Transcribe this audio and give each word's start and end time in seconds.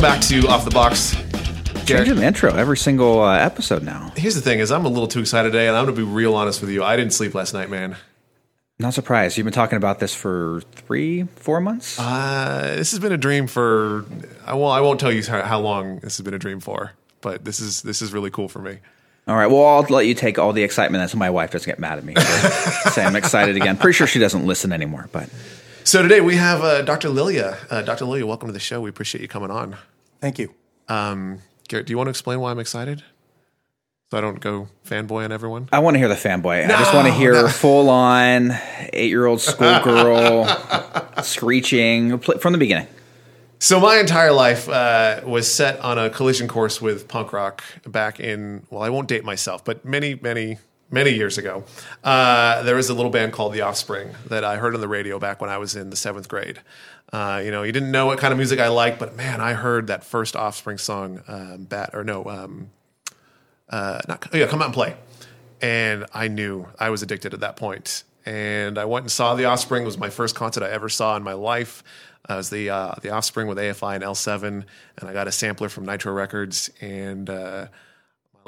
Welcome 0.00 0.18
back 0.18 0.28
to 0.30 0.48
Off 0.48 0.64
the 0.64 0.70
Box. 0.70 1.14
Garrett, 1.84 1.86
Changing 1.86 2.14
the 2.14 2.24
intro 2.24 2.54
every 2.54 2.78
single 2.78 3.20
uh, 3.20 3.36
episode 3.36 3.82
now. 3.82 4.10
here's 4.16 4.34
the 4.34 4.40
thing: 4.40 4.58
is 4.58 4.72
I'm 4.72 4.86
a 4.86 4.88
little 4.88 5.06
too 5.06 5.20
excited 5.20 5.52
today, 5.52 5.68
and 5.68 5.76
I'm 5.76 5.84
going 5.84 5.94
to 5.94 6.00
be 6.06 6.10
real 6.10 6.34
honest 6.36 6.62
with 6.62 6.70
you. 6.70 6.82
I 6.82 6.96
didn't 6.96 7.12
sleep 7.12 7.34
last 7.34 7.52
night, 7.52 7.68
man. 7.68 7.96
Not 8.78 8.94
surprised. 8.94 9.36
You've 9.36 9.44
been 9.44 9.52
talking 9.52 9.76
about 9.76 9.98
this 9.98 10.14
for 10.14 10.62
three, 10.72 11.24
four 11.24 11.60
months. 11.60 11.98
Uh, 12.00 12.76
this 12.78 12.92
has 12.92 12.98
been 12.98 13.12
a 13.12 13.18
dream 13.18 13.46
for. 13.46 14.06
I 14.46 14.54
won't. 14.54 14.74
I 14.74 14.80
won't 14.80 15.00
tell 15.00 15.12
you 15.12 15.22
how, 15.22 15.42
how 15.42 15.60
long 15.60 15.98
this 15.98 16.16
has 16.16 16.24
been 16.24 16.32
a 16.32 16.38
dream 16.38 16.60
for, 16.60 16.92
but 17.20 17.44
this 17.44 17.60
is 17.60 17.82
this 17.82 18.00
is 18.00 18.10
really 18.14 18.30
cool 18.30 18.48
for 18.48 18.60
me. 18.60 18.78
all 19.28 19.36
right. 19.36 19.48
Well, 19.48 19.66
I'll 19.66 19.82
let 19.82 20.06
you 20.06 20.14
take 20.14 20.38
all 20.38 20.54
the 20.54 20.62
excitement. 20.62 21.02
That's 21.02 21.12
so 21.12 21.18
my 21.18 21.28
wife 21.28 21.50
doesn't 21.50 21.70
get 21.70 21.78
mad 21.78 21.98
at 21.98 22.04
me. 22.04 22.14
Say 22.92 23.04
I'm 23.04 23.16
excited 23.16 23.54
again. 23.54 23.76
Pretty 23.76 23.96
sure 23.96 24.06
she 24.06 24.18
doesn't 24.18 24.46
listen 24.46 24.72
anymore. 24.72 25.10
But 25.12 25.28
So 25.84 26.02
today 26.02 26.20
we 26.20 26.36
have 26.36 26.62
uh, 26.62 26.82
Dr. 26.82 27.08
Lilja. 27.08 27.56
Uh, 27.70 27.82
Dr. 27.82 28.04
Lilja, 28.04 28.24
welcome 28.24 28.48
to 28.48 28.52
the 28.52 28.60
show. 28.60 28.80
We 28.80 28.90
appreciate 28.90 29.22
you 29.22 29.28
coming 29.28 29.50
on. 29.50 29.76
Thank 30.20 30.38
you. 30.38 30.54
Um, 30.88 31.38
Garrett, 31.68 31.86
do 31.86 31.92
you 31.92 31.96
want 31.96 32.06
to 32.06 32.10
explain 32.10 32.40
why 32.40 32.50
I'm 32.50 32.58
excited? 32.58 33.02
So 34.10 34.18
I 34.18 34.20
don't 34.20 34.40
go 34.40 34.68
fanboy 34.84 35.24
on 35.24 35.32
everyone. 35.32 35.68
I 35.72 35.78
want 35.78 35.94
to 35.94 35.98
hear 35.98 36.08
the 36.08 36.14
fanboy. 36.14 36.64
I 36.64 36.68
just 36.68 36.92
want 36.92 37.06
to 37.06 37.12
hear 37.12 37.48
full 37.48 37.88
on 37.88 38.52
eight 38.92 39.08
year 39.08 39.26
old 39.26 39.40
schoolgirl 39.40 40.46
screeching 41.22 42.18
from 42.18 42.52
the 42.52 42.58
beginning. 42.58 42.88
So 43.60 43.78
my 43.78 43.98
entire 43.98 44.32
life 44.32 44.68
uh, 44.68 45.20
was 45.24 45.52
set 45.52 45.78
on 45.80 45.98
a 45.98 46.10
collision 46.10 46.48
course 46.48 46.80
with 46.80 47.08
punk 47.08 47.32
rock 47.32 47.62
back 47.86 48.18
in 48.18 48.66
well, 48.70 48.82
I 48.82 48.90
won't 48.90 49.06
date 49.06 49.24
myself, 49.24 49.64
but 49.64 49.84
many, 49.84 50.16
many, 50.16 50.58
many 50.90 51.10
years 51.10 51.38
ago. 51.38 51.64
Uh, 52.02 52.62
there 52.62 52.74
was 52.74 52.88
a 52.88 52.94
little 52.94 53.10
band 53.10 53.32
called 53.32 53.52
The 53.52 53.60
Offspring 53.62 54.10
that 54.28 54.44
I 54.44 54.56
heard 54.56 54.74
on 54.74 54.80
the 54.80 54.88
radio 54.88 55.18
back 55.18 55.40
when 55.40 55.50
I 55.50 55.58
was 55.58 55.76
in 55.76 55.90
the 55.90 55.96
seventh 55.96 56.28
grade. 56.28 56.60
Uh, 57.12 57.40
you 57.44 57.50
know, 57.50 57.62
you 57.62 57.72
didn't 57.72 57.90
know 57.90 58.06
what 58.06 58.18
kind 58.18 58.32
of 58.32 58.38
music 58.38 58.60
I 58.60 58.68
liked, 58.68 58.98
but 58.98 59.16
man, 59.16 59.40
I 59.40 59.54
heard 59.54 59.88
that 59.88 60.04
first 60.04 60.36
Offspring 60.36 60.78
song, 60.78 61.22
um, 61.26 61.64
"Bat" 61.64 61.90
or 61.92 62.04
no, 62.04 62.24
um, 62.26 62.70
uh, 63.68 64.00
not 64.06 64.28
yeah, 64.32 64.46
"Come 64.46 64.62
Out 64.62 64.66
and 64.66 64.74
Play," 64.74 64.96
and 65.60 66.06
I 66.14 66.28
knew 66.28 66.68
I 66.78 66.90
was 66.90 67.02
addicted 67.02 67.34
at 67.34 67.40
that 67.40 67.56
point. 67.56 68.04
And 68.26 68.78
I 68.78 68.84
went 68.84 69.04
and 69.04 69.10
saw 69.10 69.34
The 69.34 69.46
Offspring. 69.46 69.82
It 69.82 69.86
was 69.86 69.98
my 69.98 70.10
first 70.10 70.36
concert 70.36 70.62
I 70.62 70.70
ever 70.70 70.88
saw 70.88 71.16
in 71.16 71.22
my 71.24 71.32
life. 71.32 71.82
Uh, 72.28 72.34
it 72.34 72.36
was 72.36 72.50
the 72.50 72.70
uh, 72.70 72.94
the 73.02 73.10
Offspring 73.10 73.48
with 73.48 73.58
AFI 73.58 73.96
and 73.96 74.04
L7, 74.04 74.44
and 74.44 74.64
I 75.02 75.12
got 75.12 75.26
a 75.26 75.32
sampler 75.32 75.68
from 75.68 75.86
Nitro 75.86 76.12
Records, 76.12 76.70
and 76.80 77.28
uh, 77.28 77.66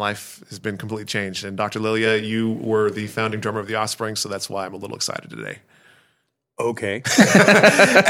life 0.03 0.43
has 0.51 0.59
been 0.59 0.77
completely 0.77 1.07
changed. 1.07 1.45
And 1.45 1.57
Dr. 1.57 1.81
Lilja, 1.81 2.23
you 2.23 2.53
were 2.53 2.91
the 2.91 3.07
founding 3.07 3.41
drummer 3.41 3.61
of 3.61 3.69
The 3.69 3.77
Offspring, 3.77 4.17
so 4.17 4.29
that's 4.29 4.51
why 4.51 4.67
I'm 4.67 4.75
a 4.75 4.77
little 4.77 4.97
excited 4.97 5.31
today. 5.31 5.61
Okay. 6.61 7.03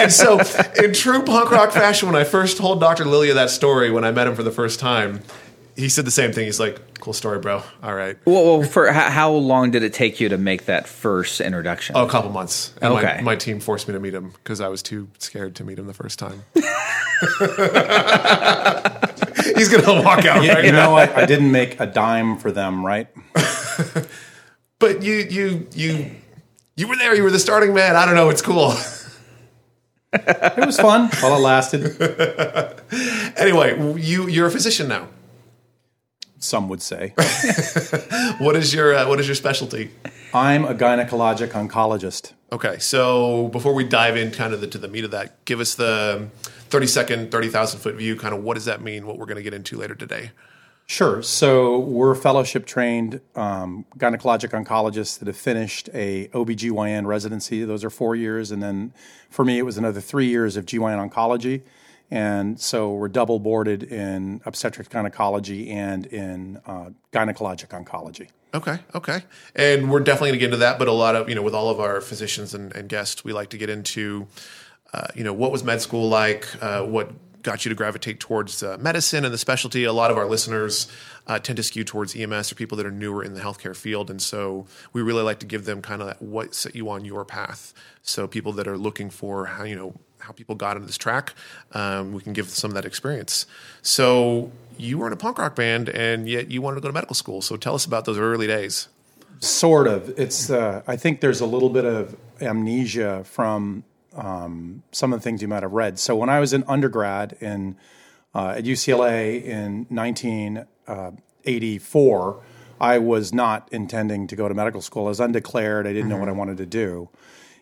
And 0.03 0.13
so, 0.13 0.41
in 0.83 0.93
true 0.93 1.23
punk 1.23 1.51
rock 1.51 1.71
fashion, 1.71 2.09
when 2.11 2.21
I 2.21 2.25
first 2.25 2.57
told 2.57 2.81
Dr. 2.81 3.05
Lilja 3.05 3.35
that 3.35 3.51
story 3.51 3.91
when 3.91 4.05
I 4.05 4.11
met 4.11 4.27
him 4.27 4.35
for 4.35 4.43
the 4.43 4.51
first 4.51 4.81
time, 4.81 5.21
he 5.77 5.89
said 5.89 6.05
the 6.05 6.11
same 6.11 6.33
thing. 6.33 6.47
He's 6.47 6.61
like, 6.61 7.01
"Cool 7.01 7.13
story, 7.13 7.39
bro. 7.39 7.63
All 7.83 7.95
right." 7.95 8.17
Well, 8.25 8.45
well 8.45 8.63
for 8.69 8.91
how, 8.93 9.11
how 9.11 9.33
long 9.33 9.71
did 9.71 9.83
it 9.83 9.93
take 9.95 10.21
you 10.21 10.29
to 10.31 10.39
make 10.39 10.67
that 10.67 10.87
first 10.89 11.41
introduction? 11.41 11.97
Oh, 11.97 12.05
a 12.05 12.09
couple 12.09 12.31
months. 12.31 12.75
And 12.83 12.93
Okay. 12.95 13.17
My, 13.19 13.23
my 13.23 13.37
team 13.37 13.61
forced 13.61 13.89
me 13.89 13.95
to 13.95 14.01
meet 14.01 14.15
him 14.15 14.31
because 14.31 14.61
I 14.61 14.69
was 14.69 14.83
too 14.83 15.09
scared 15.19 15.55
to 15.57 15.65
meet 15.65 15.79
him 15.79 15.87
the 15.87 15.95
first 15.95 16.19
time. 16.19 16.43
He's 19.57 19.69
gonna 19.69 20.03
walk 20.03 20.25
out 20.25 20.43
You, 20.45 20.51
right 20.53 20.65
you 20.65 20.73
now. 20.73 20.87
know 20.87 20.93
what? 20.93 21.17
I 21.17 21.27
didn't 21.27 21.51
make 21.51 21.79
a 21.81 21.87
dime 21.87 22.39
for 22.39 22.51
them, 22.53 22.85
right? 22.85 23.09
But 24.79 25.01
you, 25.01 25.15
you, 25.15 25.69
you, 25.75 26.11
you 26.75 26.89
were 26.89 26.97
there. 26.97 27.15
You 27.15 27.23
were 27.23 27.31
the 27.31 27.39
starting 27.39 27.73
man. 27.73 27.95
I 27.95 28.05
don't 28.05 28.17
know. 28.17 28.31
It's 28.31 28.43
cool. 28.43 28.75
It 30.13 30.67
was 30.67 30.77
fun 30.77 31.09
while 31.21 31.37
it 31.37 31.39
lasted. 31.39 32.03
anyway, 33.39 33.79
you, 34.01 34.27
you're 34.27 34.49
a 34.49 34.51
physician 34.51 34.89
now. 34.89 35.07
Some 36.41 36.69
would 36.69 36.83
say. 36.83 37.15
What 38.39 38.57
is 38.57 38.75
your, 38.75 38.93
uh, 38.93 39.09
what 39.09 39.21
is 39.21 39.29
your 39.29 39.37
specialty? 39.37 39.93
I'm 40.35 40.65
a 40.65 40.75
gynecologic 40.75 41.51
oncologist. 41.51 42.33
Okay, 42.51 42.81
so 42.81 43.47
before 43.49 43.75
we 43.75 43.85
dive 43.85 44.17
in 44.17 44.33
kind 44.33 44.53
of 44.53 44.61
the, 44.61 44.67
to 44.67 44.79
the 44.79 44.89
meat 44.89 45.05
of 45.05 45.13
that, 45.13 45.45
give 45.45 45.61
us 45.61 45.77
the 45.77 46.29
30 46.73 46.87
second, 46.87 47.31
30,000 47.31 47.81
foot 47.81 47.95
view. 47.97 48.17
Kind 48.17 48.35
of 48.35 48.43
what 48.43 48.55
does 48.55 48.65
that 48.65 48.81
mean? 48.81 49.07
What 49.07 49.19
we're 49.19 49.27
going 49.27 49.37
to 49.37 49.43
get 49.43 49.55
into 49.55 49.77
later 49.77 49.95
today. 49.95 50.31
Sure. 50.87 51.23
So 51.23 51.79
we're 51.79 52.15
fellowship 52.15 52.67
trained 52.67 53.21
um, 53.35 53.85
gynecologic 53.99 54.51
oncologists 54.51 55.19
that 55.19 55.29
have 55.29 55.37
finished 55.37 55.91
a 55.95 56.29
OBGYN 56.29 57.07
residency. 57.07 57.65
Those 57.65 57.85
are 57.85 57.91
four 57.91 58.17
years. 58.17 58.51
And 58.51 58.63
then 58.63 58.93
for 59.31 59.45
me, 59.45 59.59
it 59.59 59.63
was 59.63 59.79
another 59.79 60.01
three 60.01 60.27
years 60.27 60.57
of 60.57 60.67
GYN 60.67 61.11
oncology. 61.11 61.63
And 62.11 62.61
so 62.61 62.93
we're 62.93 63.09
double 63.09 63.39
boarded 63.39 63.83
in 63.85 64.43
obstetric 64.45 64.91
gynecology 64.91 65.71
and 65.71 66.05
in 66.07 66.61
uh, 66.67 66.91
gynecologic 67.13 67.69
oncology. 67.69 68.29
Okay, 68.55 68.79
okay. 68.95 69.25
And 69.55 69.91
we're 69.91 70.01
definitely 70.01 70.31
going 70.31 70.39
to 70.39 70.41
get 70.41 70.47
into 70.47 70.57
that, 70.59 70.79
but 70.79 70.89
a 70.89 70.93
lot 70.93 71.17
of, 71.17 71.29
you 71.31 71.35
know, 71.35 71.41
with 71.41 71.55
all 71.55 71.71
of 71.71 71.81
our 71.81 72.03
physicians 72.03 72.53
and, 72.53 72.75
and 72.77 72.87
guests, 72.87 73.25
we 73.25 73.33
like 73.33 73.49
to 73.51 73.57
get 73.57 73.71
into, 73.71 74.27
uh, 74.93 75.07
you 75.15 75.25
know, 75.25 75.33
what 75.33 75.53
was 75.53 75.65
med 75.65 75.81
school 75.81 76.09
like? 76.09 76.47
Uh, 76.63 76.83
what 76.83 77.11
got 77.43 77.65
you 77.65 77.69
to 77.71 77.75
gravitate 77.75 78.21
towards 78.21 78.63
uh, 78.63 78.77
medicine 78.81 79.25
and 79.25 79.33
the 79.33 79.39
specialty? 79.39 79.85
A 79.85 79.93
lot 79.93 80.11
of 80.11 80.19
our 80.19 80.27
listeners 80.27 80.87
uh, 81.27 81.39
tend 81.39 81.57
to 81.57 81.63
skew 81.63 81.85
towards 81.85 82.15
EMS 82.15 82.53
or 82.53 82.55
people 82.55 82.77
that 82.77 82.87
are 82.87 82.91
newer 82.91 83.25
in 83.25 83.35
the 83.35 83.41
healthcare 83.41 83.77
field. 83.77 84.11
And 84.11 84.21
so 84.21 84.67
we 84.93 85.03
really 85.03 85.23
like 85.23 85.39
to 85.41 85.47
give 85.47 85.65
them 85.65 85.83
kind 85.83 86.03
of 86.03 86.21
what 86.21 86.55
set 86.55 86.75
you 86.75 86.89
on 86.91 87.05
your 87.05 87.25
path. 87.25 87.73
So 88.03 88.27
people 88.27 88.53
that 88.53 88.69
are 88.69 88.77
looking 88.77 89.11
for 89.11 89.47
how, 89.47 89.65
you 89.65 89.77
know, 89.77 89.95
how 90.19 90.33
people 90.33 90.55
got 90.55 90.77
into 90.77 90.87
this 90.87 90.99
track, 90.99 91.35
um, 91.73 92.13
we 92.13 92.23
can 92.23 92.33
give 92.33 92.49
some 92.49 92.71
of 92.71 92.75
that 92.75 92.85
experience. 92.85 93.47
So 93.83 94.53
you 94.79 94.99
were 94.99 95.07
in 95.09 95.13
a 95.13 95.17
punk 95.17 95.39
rock 95.39 95.57
band 95.57 95.89
and 95.89 96.29
yet 96.29 96.51
you 96.51 96.63
wanted 96.63 96.77
to 96.77 96.81
go 96.81 96.89
to 96.89 96.95
medical 96.95 97.15
school. 97.15 97.43
So 97.43 97.57
tell 97.57 97.75
us 97.75 97.85
about 97.85 98.05
those 98.05 98.19
early 98.19 98.47
days. 98.47 98.89
Sort 99.41 99.89
of. 99.89 100.17
It's. 100.17 100.51
Uh, 100.51 100.83
I 100.87 100.95
think 100.95 101.21
there's 101.21 101.41
a 101.41 101.47
little 101.47 101.69
bit 101.69 101.85
of 101.85 102.17
amnesia 102.41 103.25
from 103.25 103.83
um, 104.17 104.83
some 104.93 105.13
of 105.13 105.21
the 105.21 105.25
things 105.25 105.43
you 105.43 105.49
might 105.49 105.63
have 105.63 105.73
read. 105.73 105.99
So 105.99 106.15
when 106.17 106.29
I 106.29 106.39
was 106.41 106.53
in 106.53 106.65
undergrad 106.67 107.39
in 107.41 107.77
uh, 108.35 108.55
at 108.57 108.65
UCLA 108.65 109.45
in 109.45 109.87
1984, 109.89 112.43
I 112.81 112.99
was 112.99 113.33
not 113.33 113.69
intending 113.71 114.27
to 114.27 114.35
go 114.37 114.49
to 114.49 114.55
medical 114.55 114.81
school. 114.81 115.07
I 115.07 115.11
was 115.11 115.21
undeclared. 115.21 115.87
I 115.87 115.93
didn't 115.93 116.09
know 116.09 116.17
what 116.17 116.29
I 116.29 116.33
wanted 116.33 116.57
to 116.57 116.67
do, 116.67 117.09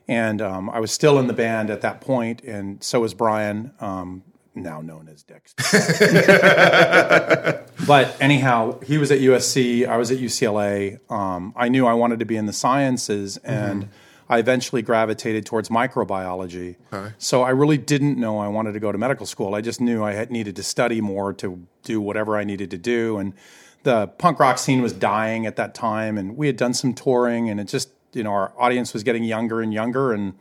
and 0.08 0.40
um, 0.40 0.70
I 0.70 0.80
was 0.80 0.92
still 0.92 1.18
in 1.18 1.26
the 1.26 1.34
band 1.34 1.68
at 1.70 1.82
that 1.82 2.00
point, 2.00 2.42
and 2.42 2.82
so 2.82 3.00
was 3.00 3.12
Bryan. 3.14 3.72
Um, 3.80 4.22
now 4.54 4.80
known 4.80 5.08
as 5.08 5.22
Dex. 5.22 5.54
but 7.86 8.16
anyhow, 8.20 8.80
he 8.80 8.98
was 8.98 9.10
at 9.10 9.20
USC. 9.20 9.86
I 9.86 9.96
was 9.96 10.10
at 10.10 10.18
UCLA. 10.18 10.98
Um, 11.10 11.52
I 11.56 11.68
knew 11.68 11.86
I 11.86 11.94
wanted 11.94 12.18
to 12.20 12.24
be 12.24 12.36
in 12.36 12.46
the 12.46 12.52
sciences, 12.52 13.36
and 13.38 13.88
I 14.30 14.38
eventually 14.38 14.80
gravitated 14.80 15.44
towards 15.44 15.70
microbiology. 15.70 16.76
So 17.18 17.42
I 17.42 17.50
really 17.50 17.78
didn't 17.78 18.16
know 18.16 18.38
I 18.38 18.46
wanted 18.46 18.72
to 18.74 18.80
go 18.80 18.92
to 18.92 18.96
medical 18.96 19.26
school. 19.26 19.56
I 19.56 19.60
just 19.60 19.80
knew 19.80 20.04
I 20.04 20.12
had 20.12 20.30
needed 20.30 20.54
to 20.54 20.62
study 20.62 21.00
more 21.00 21.32
to 21.34 21.66
do 21.82 22.00
whatever 22.00 22.36
I 22.36 22.44
needed 22.44 22.70
to 22.70 22.78
do. 22.78 23.18
And 23.18 23.34
the 23.82 24.06
punk 24.06 24.38
rock 24.38 24.58
scene 24.58 24.82
was 24.82 24.92
dying 24.92 25.46
at 25.46 25.56
that 25.56 25.74
time, 25.74 26.16
and 26.16 26.36
we 26.36 26.46
had 26.46 26.56
done 26.56 26.74
some 26.74 26.94
touring, 26.94 27.50
and 27.50 27.58
it 27.58 27.64
just 27.64 27.90
you 28.12 28.22
know 28.22 28.30
our 28.30 28.52
audience 28.56 28.92
was 28.92 29.02
getting 29.02 29.24
younger 29.24 29.60
and 29.60 29.74
younger, 29.74 30.12
and 30.12 30.34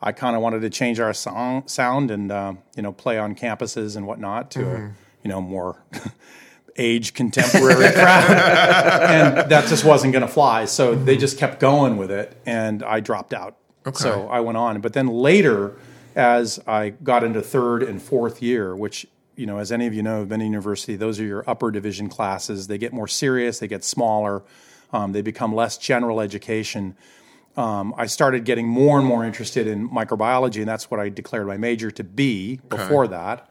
I 0.00 0.12
kind 0.12 0.36
of 0.36 0.42
wanted 0.42 0.60
to 0.60 0.70
change 0.70 1.00
our 1.00 1.12
song 1.12 1.66
sound 1.66 2.12
and 2.12 2.30
uh, 2.30 2.54
you 2.76 2.82
know 2.82 2.92
play 2.92 3.18
on 3.18 3.34
campuses 3.34 3.96
and 3.96 4.06
whatnot 4.06 4.50
to 4.52 4.60
a 4.60 4.78
you 5.24 5.30
know 5.30 5.40
more 5.40 5.82
age 6.76 7.14
contemporary 7.14 7.92
crowd, 7.94 8.30
and 8.30 9.50
that 9.50 9.68
just 9.68 9.84
wasn't 9.84 10.12
going 10.12 10.26
to 10.26 10.32
fly. 10.32 10.64
So 10.64 10.94
they 10.94 11.16
just 11.16 11.38
kept 11.38 11.60
going 11.60 11.96
with 11.96 12.10
it, 12.10 12.36
and 12.46 12.82
I 12.82 13.00
dropped 13.00 13.32
out. 13.34 13.56
So 13.94 14.28
I 14.28 14.40
went 14.40 14.56
on, 14.56 14.80
but 14.80 14.94
then 14.94 15.08
later, 15.08 15.76
as 16.16 16.58
I 16.66 16.90
got 16.90 17.22
into 17.22 17.42
third 17.42 17.82
and 17.82 18.00
fourth 18.00 18.42
year, 18.42 18.74
which 18.74 19.06
you 19.36 19.46
know, 19.46 19.58
as 19.58 19.72
any 19.72 19.86
of 19.86 19.92
you 19.92 20.02
know, 20.02 20.20
have 20.20 20.28
been 20.28 20.40
in 20.40 20.46
university, 20.46 20.94
those 20.94 21.18
are 21.18 21.24
your 21.24 21.44
upper 21.50 21.72
division 21.72 22.08
classes. 22.08 22.68
They 22.68 22.78
get 22.78 22.92
more 22.92 23.08
serious, 23.08 23.58
they 23.58 23.66
get 23.66 23.82
smaller, 23.82 24.44
um, 24.92 25.12
they 25.12 25.22
become 25.22 25.52
less 25.54 25.76
general 25.76 26.20
education 26.20 26.96
um, 27.56 27.94
I 27.96 28.06
started 28.06 28.44
getting 28.44 28.66
more 28.66 28.98
and 28.98 29.06
more 29.06 29.24
interested 29.24 29.66
in 29.66 29.88
microbiology, 29.88 30.58
and 30.58 30.68
that's 30.68 30.90
what 30.90 30.98
I 30.98 31.08
declared 31.08 31.46
my 31.46 31.56
major 31.56 31.90
to 31.92 32.04
be 32.04 32.60
before 32.68 33.06
that. 33.08 33.48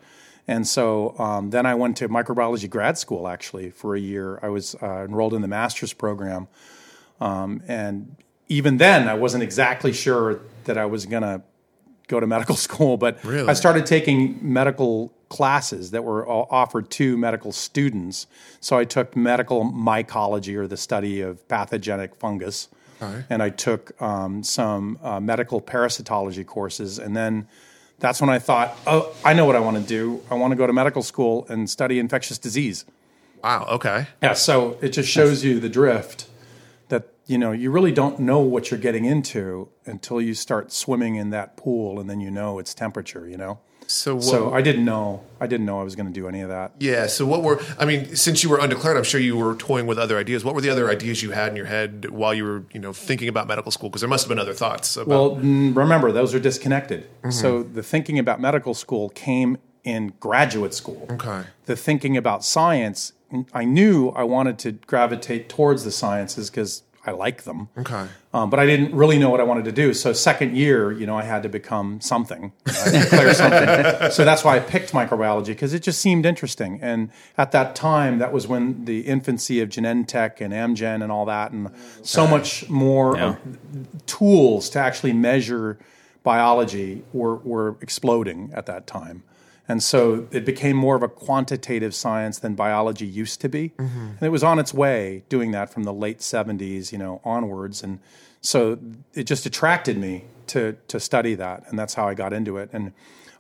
And 0.48 0.68
so 0.68 1.18
um, 1.20 1.52
then 1.52 1.66
I 1.66 1.76
went 1.76 1.98
to 1.98 2.10
microbiology 2.10 2.70
grad 2.70 2.98
school 2.98 3.28
actually 3.28 3.70
for 3.70 3.96
a 3.96 4.00
year. 4.00 4.40
I 4.42 4.50
was 4.50 4.76
uh, 4.82 5.06
enrolled 5.06 5.34
in 5.34 5.42
the 5.42 5.48
master's 5.48 5.94
program. 5.94 6.48
Um, 7.22 7.62
and 7.68 8.16
even 8.50 8.78
then, 8.78 9.08
I 9.08 9.14
wasn't 9.14 9.44
exactly 9.44 9.94
sure 9.94 10.42
that 10.66 10.78
I 10.78 10.86
was 10.86 11.06
going 11.06 11.24
to 11.24 11.42
go 12.08 12.20
to 12.20 12.28
medical 12.36 12.56
school, 12.56 12.98
but 12.98 13.24
Really? 13.24 13.48
I 13.48 13.54
started 13.54 13.86
taking 13.86 14.38
medical 14.42 15.14
classes 15.30 15.92
that 15.92 16.04
were 16.04 16.26
all 16.28 16.48
offered 16.52 16.90
to 16.92 17.18
medical 17.18 17.52
students. 17.52 18.28
So 18.60 18.78
I 18.78 18.84
took 18.84 19.16
medical 19.16 19.64
mycology, 19.64 20.56
or 20.56 20.68
the 20.68 20.78
study 20.78 21.22
of 21.22 21.48
pathogenic 21.48 22.16
fungus, 22.16 22.68
and 23.30 23.42
I 23.44 23.50
took 23.50 24.00
um, 24.02 24.44
some 24.44 24.98
uh, 25.02 25.20
medical 25.20 25.60
parasitology 25.60 26.46
courses, 26.46 27.00
and 27.00 27.18
then 27.18 27.48
that's 28.04 28.20
when 28.20 28.30
I 28.30 28.38
thought, 28.38 28.78
oh, 28.86 29.16
I 29.24 29.34
know 29.34 29.46
what 29.46 29.56
I 29.56 29.60
want 29.60 29.78
to 29.78 29.84
do. 29.84 30.22
I 30.30 30.34
want 30.34 30.52
to 30.52 30.58
go 30.58 30.68
to 30.68 30.74
medical 30.74 31.02
school 31.02 31.46
and 31.48 31.70
study 31.70 32.00
infectious 32.00 32.38
disease. 32.38 32.84
Wow. 33.42 33.66
Okay. 33.72 34.08
Yeah, 34.22 34.34
so 34.34 34.78
it 34.82 34.90
just 34.90 35.10
shows 35.10 35.46
you 35.46 35.62
the 35.62 35.70
drift 35.70 36.28
that 36.90 37.14
you 37.28 37.38
know 37.38 37.54
you 37.54 37.72
really 37.72 37.94
don't 37.94 38.20
know 38.20 38.42
what 38.42 38.70
you're 38.70 38.80
getting 38.80 39.06
into 39.06 39.70
until 39.86 40.20
you 40.20 40.34
start 40.34 40.74
swimming 40.74 41.16
in 41.16 41.30
that 41.30 41.56
pool, 41.56 41.98
and 41.98 42.10
then 42.10 42.20
you 42.20 42.30
know 42.30 42.60
its 42.60 42.74
temperature. 42.74 43.26
You 43.26 43.38
know. 43.38 43.60
So 43.88 44.16
what, 44.16 44.24
So 44.24 44.54
I 44.54 44.62
didn't 44.62 44.86
know. 44.86 45.24
I 45.40 45.48
didn't 45.48 45.66
know 45.66 45.80
I 45.80 45.84
was 45.84 45.96
going 45.96 46.08
to 46.08 46.14
do 46.14 46.28
any 46.28 46.42
of 46.42 46.50
that. 46.50 46.72
yeah. 46.80 47.08
So 47.08 47.26
what 47.26 47.44
were 47.44 47.62
I 47.78 47.86
mean? 47.86 48.16
Since 48.16 48.44
you 48.44 48.50
were 48.50 48.58
undeclared, 48.60 48.98
I'm 48.98 49.04
sure 49.04 49.20
you 49.20 49.38
were 49.38 49.56
toying 49.56 49.88
with 49.88 49.98
other 49.98 50.18
ideas. 50.18 50.44
What 50.44 50.56
were 50.56 50.62
the 50.62 50.70
other 50.70 50.90
ideas 50.90 51.22
you 51.22 51.32
had 51.32 51.50
in 51.50 51.56
your 51.56 51.66
head 51.66 52.10
while 52.10 52.34
you 52.34 52.44
were 52.46 52.64
you 52.74 52.80
know 52.80 52.94
thinking 52.94 53.28
about 53.28 53.48
medical 53.48 53.72
school? 53.72 53.90
Because 53.90 54.02
there 54.02 54.10
must 54.10 54.26
have 54.26 54.30
been 54.30 54.40
other 54.40 54.54
thoughts. 54.54 54.96
About, 54.98 55.08
Well, 55.08 55.36
remember 55.38 56.12
those 56.12 56.34
are 56.34 56.40
disconnected. 56.40 57.04
Mm-hmm. 57.04 57.32
So 57.32 57.64
the 57.64 57.84
thinking 57.84 58.20
about 58.20 58.40
medical 58.40 58.74
school 58.74 59.10
came 59.10 59.58
in 59.84 60.14
graduate 60.20 60.74
school. 60.74 61.06
Okay. 61.12 61.44
The 61.66 61.76
thinking 61.76 62.16
about 62.16 62.44
science, 62.46 63.14
I 63.54 63.66
knew 63.66 64.10
I 64.10 64.24
wanted 64.24 64.58
to 64.60 64.72
gravitate 64.72 65.50
towards 65.50 65.84
the 65.84 65.92
sciences 65.92 66.50
because 66.50 66.84
I 67.06 67.12
like 67.12 67.44
them. 67.44 67.68
Okay. 67.78 68.06
Um, 68.34 68.50
but 68.50 68.60
I 68.62 68.66
didn't 68.66 68.96
really 68.96 69.20
know 69.20 69.30
what 69.30 69.42
I 69.42 69.44
wanted 69.44 69.66
to 69.66 69.72
do. 69.74 69.94
So 69.94 70.14
second 70.14 70.56
year, 70.56 70.92
you 70.92 71.06
know, 71.06 71.18
I 71.18 71.24
had 71.24 71.44
to 71.44 71.50
become 71.50 72.00
something, 72.00 72.54
you 72.66 72.74
know, 72.74 72.80
I 72.80 72.84
had 72.84 72.92
to 72.94 73.00
declare 73.10 73.34
something. 73.34 74.12
So 74.12 74.24
that's 74.24 74.44
why 74.44 74.56
I 74.56 74.60
picked 74.60 74.94
microbiology 74.94 75.48
because 75.48 75.74
it 75.74 75.84
just 75.84 76.00
seemed 76.00 76.26
interesting. 76.26 76.80
And 76.82 77.10
at 77.38 77.52
that 77.52 77.76
time, 77.76 78.20
that 78.20 78.32
was 78.32 78.48
when 78.48 78.86
the 78.86 79.02
infancy 79.02 79.60
of 79.60 79.68
Genentech 79.70 80.40
and 80.40 80.54
Amgen 80.54 81.04
and 81.04 81.12
all 81.12 81.26
that, 81.26 81.52
and 81.52 81.70
so 82.04 82.26
much 82.26 82.70
more 82.70 83.18
Yeah. 83.18 83.30
of 83.30 83.38
tools 84.06 84.70
to 84.72 84.80
actually 84.80 85.14
measure 85.14 85.78
biology 86.24 87.04
were, 87.12 87.36
were 87.38 87.76
exploding 87.82 88.50
at 88.54 88.66
that 88.68 88.88
time. 88.88 89.24
And 89.68 89.82
so 89.82 90.28
it 90.32 90.46
became 90.46 90.76
more 90.76 90.96
of 90.96 91.04
a 91.04 91.08
quantitative 91.08 91.96
science 91.96 92.40
than 92.40 92.54
biology 92.54 93.06
used 93.06 93.40
to 93.42 93.50
be. 93.50 93.70
Mm-hmm. 93.70 94.00
And 94.00 94.22
it 94.22 94.30
was 94.30 94.44
on 94.44 94.60
its 94.60 94.74
way 94.74 95.24
doing 95.30 95.52
that 95.52 95.70
from 95.72 95.84
the 95.84 95.94
late 95.94 96.20
70s, 96.20 96.92
you 96.92 96.98
know, 96.98 97.22
onwards. 97.24 97.82
And 97.82 98.00
so 98.42 98.78
it 99.14 99.24
just 99.24 99.46
attracted 99.46 99.98
me 99.98 100.26
to, 100.48 100.76
to 100.90 101.00
study 101.00 101.36
that. 101.36 101.64
And 101.68 101.80
that's 101.80 101.94
how 101.94 102.08
I 102.08 102.14
got 102.14 102.34
into 102.34 102.58
it. 102.58 102.70
And 102.74 102.92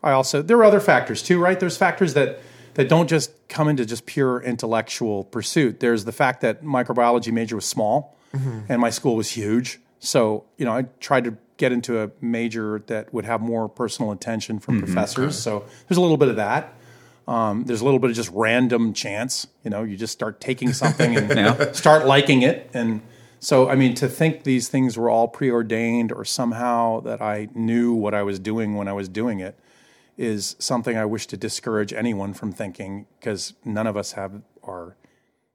I 0.01 0.11
also, 0.11 0.41
there 0.41 0.57
are 0.57 0.63
other 0.63 0.79
factors 0.79 1.21
too, 1.21 1.39
right? 1.39 1.59
There's 1.59 1.75
factors 1.75 2.13
that, 2.13 2.39
that 2.75 2.87
don't 2.87 3.09
just 3.09 3.31
come 3.49 3.67
into 3.67 3.85
just 3.85 4.05
pure 4.05 4.41
intellectual 4.41 5.25
pursuit. 5.25 5.81
There's 5.81 6.05
the 6.05 6.11
fact 6.13 6.39
that 6.41 6.63
microbiology 6.63 7.33
major 7.33 7.55
was 7.55 7.65
small 7.65 8.17
mm-hmm. 8.33 8.61
and 8.69 8.79
my 8.79 8.89
school 8.89 9.17
was 9.17 9.31
huge. 9.31 9.79
So, 9.99 10.45
you 10.57 10.65
know, 10.65 10.71
I 10.71 10.83
tried 10.99 11.25
to 11.25 11.37
get 11.57 11.71
into 11.71 12.01
a 12.01 12.11
major 12.21 12.83
that 12.87 13.13
would 13.13 13.25
have 13.25 13.41
more 13.41 13.67
personal 13.69 14.11
attention 14.11 14.59
from 14.59 14.79
professors. 14.79 15.37
So 15.37 15.65
there's 15.87 15.97
a 15.97 16.01
little 16.01 16.17
bit 16.17 16.29
of 16.29 16.35
that. 16.37 16.73
Um, 17.27 17.63
there's 17.65 17.81
a 17.81 17.85
little 17.85 17.99
bit 17.99 18.09
of 18.09 18.15
just 18.15 18.29
random 18.33 18.93
chance. 18.93 19.47
You 19.63 19.69
know, 19.69 19.83
you 19.83 19.95
just 19.95 20.11
start 20.13 20.41
taking 20.41 20.73
something 20.73 21.15
and 21.15 21.29
Yeah. 21.37 21.71
start 21.71 22.05
liking 22.05 22.41
it. 22.41 22.69
And 22.73 23.01
so, 23.39 23.69
I 23.69 23.75
mean, 23.75 23.93
to 23.95 24.07
think 24.09 24.43
these 24.43 24.67
things 24.67 24.97
were 24.97 25.09
all 25.09 25.27
preordained 25.27 26.11
or 26.11 26.25
somehow 26.25 26.99
that 27.01 27.21
I 27.21 27.47
knew 27.53 27.93
what 27.93 28.13
I 28.13 28.23
was 28.23 28.39
doing 28.39 28.75
when 28.75 28.87
I 28.87 28.93
was 28.93 29.07
doing 29.07 29.39
it 29.39 29.57
is 30.17 30.55
something 30.59 30.97
I 30.97 31.05
wish 31.05 31.27
to 31.27 31.37
discourage 31.37 31.91
anyone 31.93 32.33
from 32.33 32.51
thinking 32.51 33.05
because 33.19 33.53
none 33.65 33.87
of 33.87 33.95
us 33.97 34.11
have 34.13 34.41
our, 34.63 34.95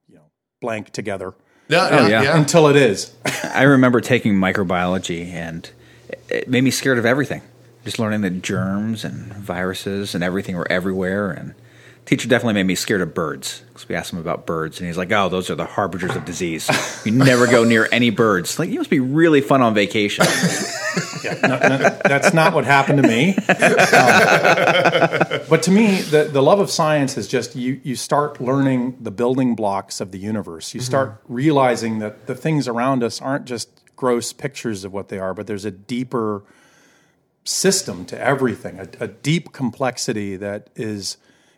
you 0.09 0.17
know, 0.17 0.23
blank 0.61 0.91
together 0.91 1.35
No, 1.69 1.89
yeah, 1.89 2.09
yeah. 2.09 2.23
yeah. 2.23 2.37
until 2.39 2.67
it 2.69 2.77
is. 2.77 3.15
I 3.45 3.63
remember 3.63 4.01
taking 4.01 4.35
microbiology, 4.35 5.27
and 5.33 5.71
it- 6.29 6.49
made 6.49 6.65
me 6.65 6.71
scared 6.71 6.99
of 6.99 7.07
everything. 7.07 7.43
Just 7.85 7.99
learning 7.99 8.23
that 8.23 8.43
germs 8.43 9.05
and 9.05 9.33
viruses 9.35 10.15
and 10.15 10.23
everything 10.25 10.57
were 10.57 10.71
everywhere. 10.71 11.31
And 11.31 11.55
teacher 12.05 12.29
definitely 12.29 12.55
made 12.55 12.67
me 12.67 12.75
scared 12.75 13.01
of 13.01 13.15
birds 13.15 13.63
because 13.69 13.89
we 13.89 13.95
asked 13.95 14.13
him 14.13 14.19
about 14.19 14.47
birds, 14.47 14.79
and 14.79 14.87
he's 14.87 14.99
like, 14.99 15.13
"Oh, 15.13 15.29
those 15.29 15.49
are 15.51 15.55
the 15.55 15.65
harbingers 15.67 16.15
of 16.17 16.25
disease. 16.25 16.69
You 17.05 17.13
never 17.13 17.47
go 17.47 17.65
near 17.65 17.89
any 17.93 18.11
birds. 18.11 18.59
Like, 18.59 18.71
you 18.71 18.79
must 18.79 18.91
be 18.91 19.01
really 19.01 19.41
fun 19.41 19.63
on 19.63 19.75
vacation." 19.75 20.25
No, 21.43 21.59
no, 21.59 21.79
that's 22.05 22.33
not 22.33 22.55
what 22.55 22.65
happened 22.65 23.03
to 23.03 23.09
me. 23.09 23.31
Um, 23.37 23.45
but 25.49 25.63
to 25.65 25.71
me, 25.71 26.01
the, 26.03 26.29
the 26.33 26.43
love 26.43 26.61
of 26.61 26.71
science 26.71 27.17
is 27.19 27.29
just 27.29 27.57
you, 27.57 27.81
you 27.83 27.97
start 27.97 28.41
learning 28.41 28.97
the 29.01 29.11
building 29.11 29.55
blocks 29.55 30.01
of 30.01 30.13
the 30.13 30.19
universe. 30.19 30.75
You 30.75 30.81
start 30.81 31.21
realizing 31.29 31.99
that 31.99 32.27
the 32.27 32.35
things 32.35 32.69
around 32.69 33.03
us 33.03 33.21
aren't 33.21 33.45
just 33.47 33.69
gross 33.99 34.33
pictures 34.33 34.85
of 34.85 34.93
what 34.93 35.09
they 35.09 35.19
are, 35.19 35.35
but 35.35 35.49
there's 35.49 35.65
a 35.65 35.73
deeper 35.73 36.45
system 37.43 38.05
to 38.05 38.19
everything, 38.21 38.79
a, 38.79 38.89
a 39.01 39.09
deep 39.09 39.53
complexity 39.53 40.37
that 40.37 40.71
is 40.77 41.17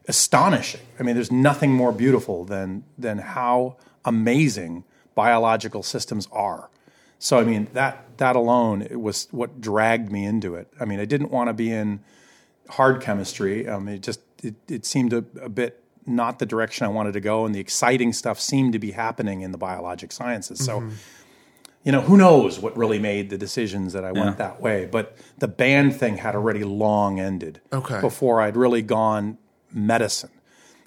astonishing. 0.08 0.80
I 0.98 1.02
mean, 1.02 1.14
there's 1.14 1.30
nothing 1.30 1.70
more 1.72 1.92
beautiful 1.92 2.44
than 2.44 2.84
than 2.96 3.18
how 3.18 3.76
amazing 4.04 4.84
biological 5.14 5.82
systems 5.82 6.26
are. 6.32 6.70
So 7.18 7.38
I 7.38 7.44
mean 7.44 7.68
that 7.74 8.16
that 8.16 8.36
alone 8.36 8.80
it 8.80 9.00
was 9.00 9.28
what 9.30 9.60
dragged 9.60 10.10
me 10.10 10.24
into 10.24 10.54
it. 10.54 10.66
I 10.80 10.86
mean, 10.86 10.98
I 10.98 11.04
didn't 11.04 11.30
want 11.30 11.48
to 11.48 11.52
be 11.52 11.70
in 11.70 12.00
hard 12.70 13.02
chemistry. 13.02 13.68
Um, 13.68 13.86
it 13.86 14.00
just 14.00 14.20
it, 14.42 14.54
it 14.66 14.86
seemed 14.86 15.12
a, 15.12 15.22
a 15.42 15.50
bit 15.50 15.84
not 16.06 16.38
the 16.38 16.46
direction 16.46 16.86
I 16.86 16.88
wanted 16.88 17.12
to 17.12 17.20
go, 17.20 17.44
and 17.44 17.54
the 17.54 17.60
exciting 17.60 18.14
stuff 18.14 18.40
seemed 18.40 18.72
to 18.72 18.78
be 18.78 18.92
happening 18.92 19.42
in 19.42 19.52
the 19.52 19.58
biologic 19.58 20.12
sciences. 20.12 20.64
So 20.64 20.82
you 21.84 21.92
know, 21.92 22.00
who 22.02 22.16
knows 22.16 22.58
what 22.58 22.76
really 22.76 22.98
made 22.98 23.30
the 23.30 23.38
decisions 23.38 23.92
that 23.94 24.04
I 24.04 24.12
went 24.12 24.36
that 24.38 24.60
way. 24.60 24.86
But 24.86 25.16
the 25.38 25.48
band 25.48 25.96
thing 25.96 26.18
had 26.18 26.34
already 26.34 26.62
long 26.64 27.18
ended 27.20 27.60
Okay. 27.72 28.00
before 28.00 28.40
I'd 28.42 28.56
really 28.56 28.82
gone 28.82 29.38
medicine. 29.72 30.30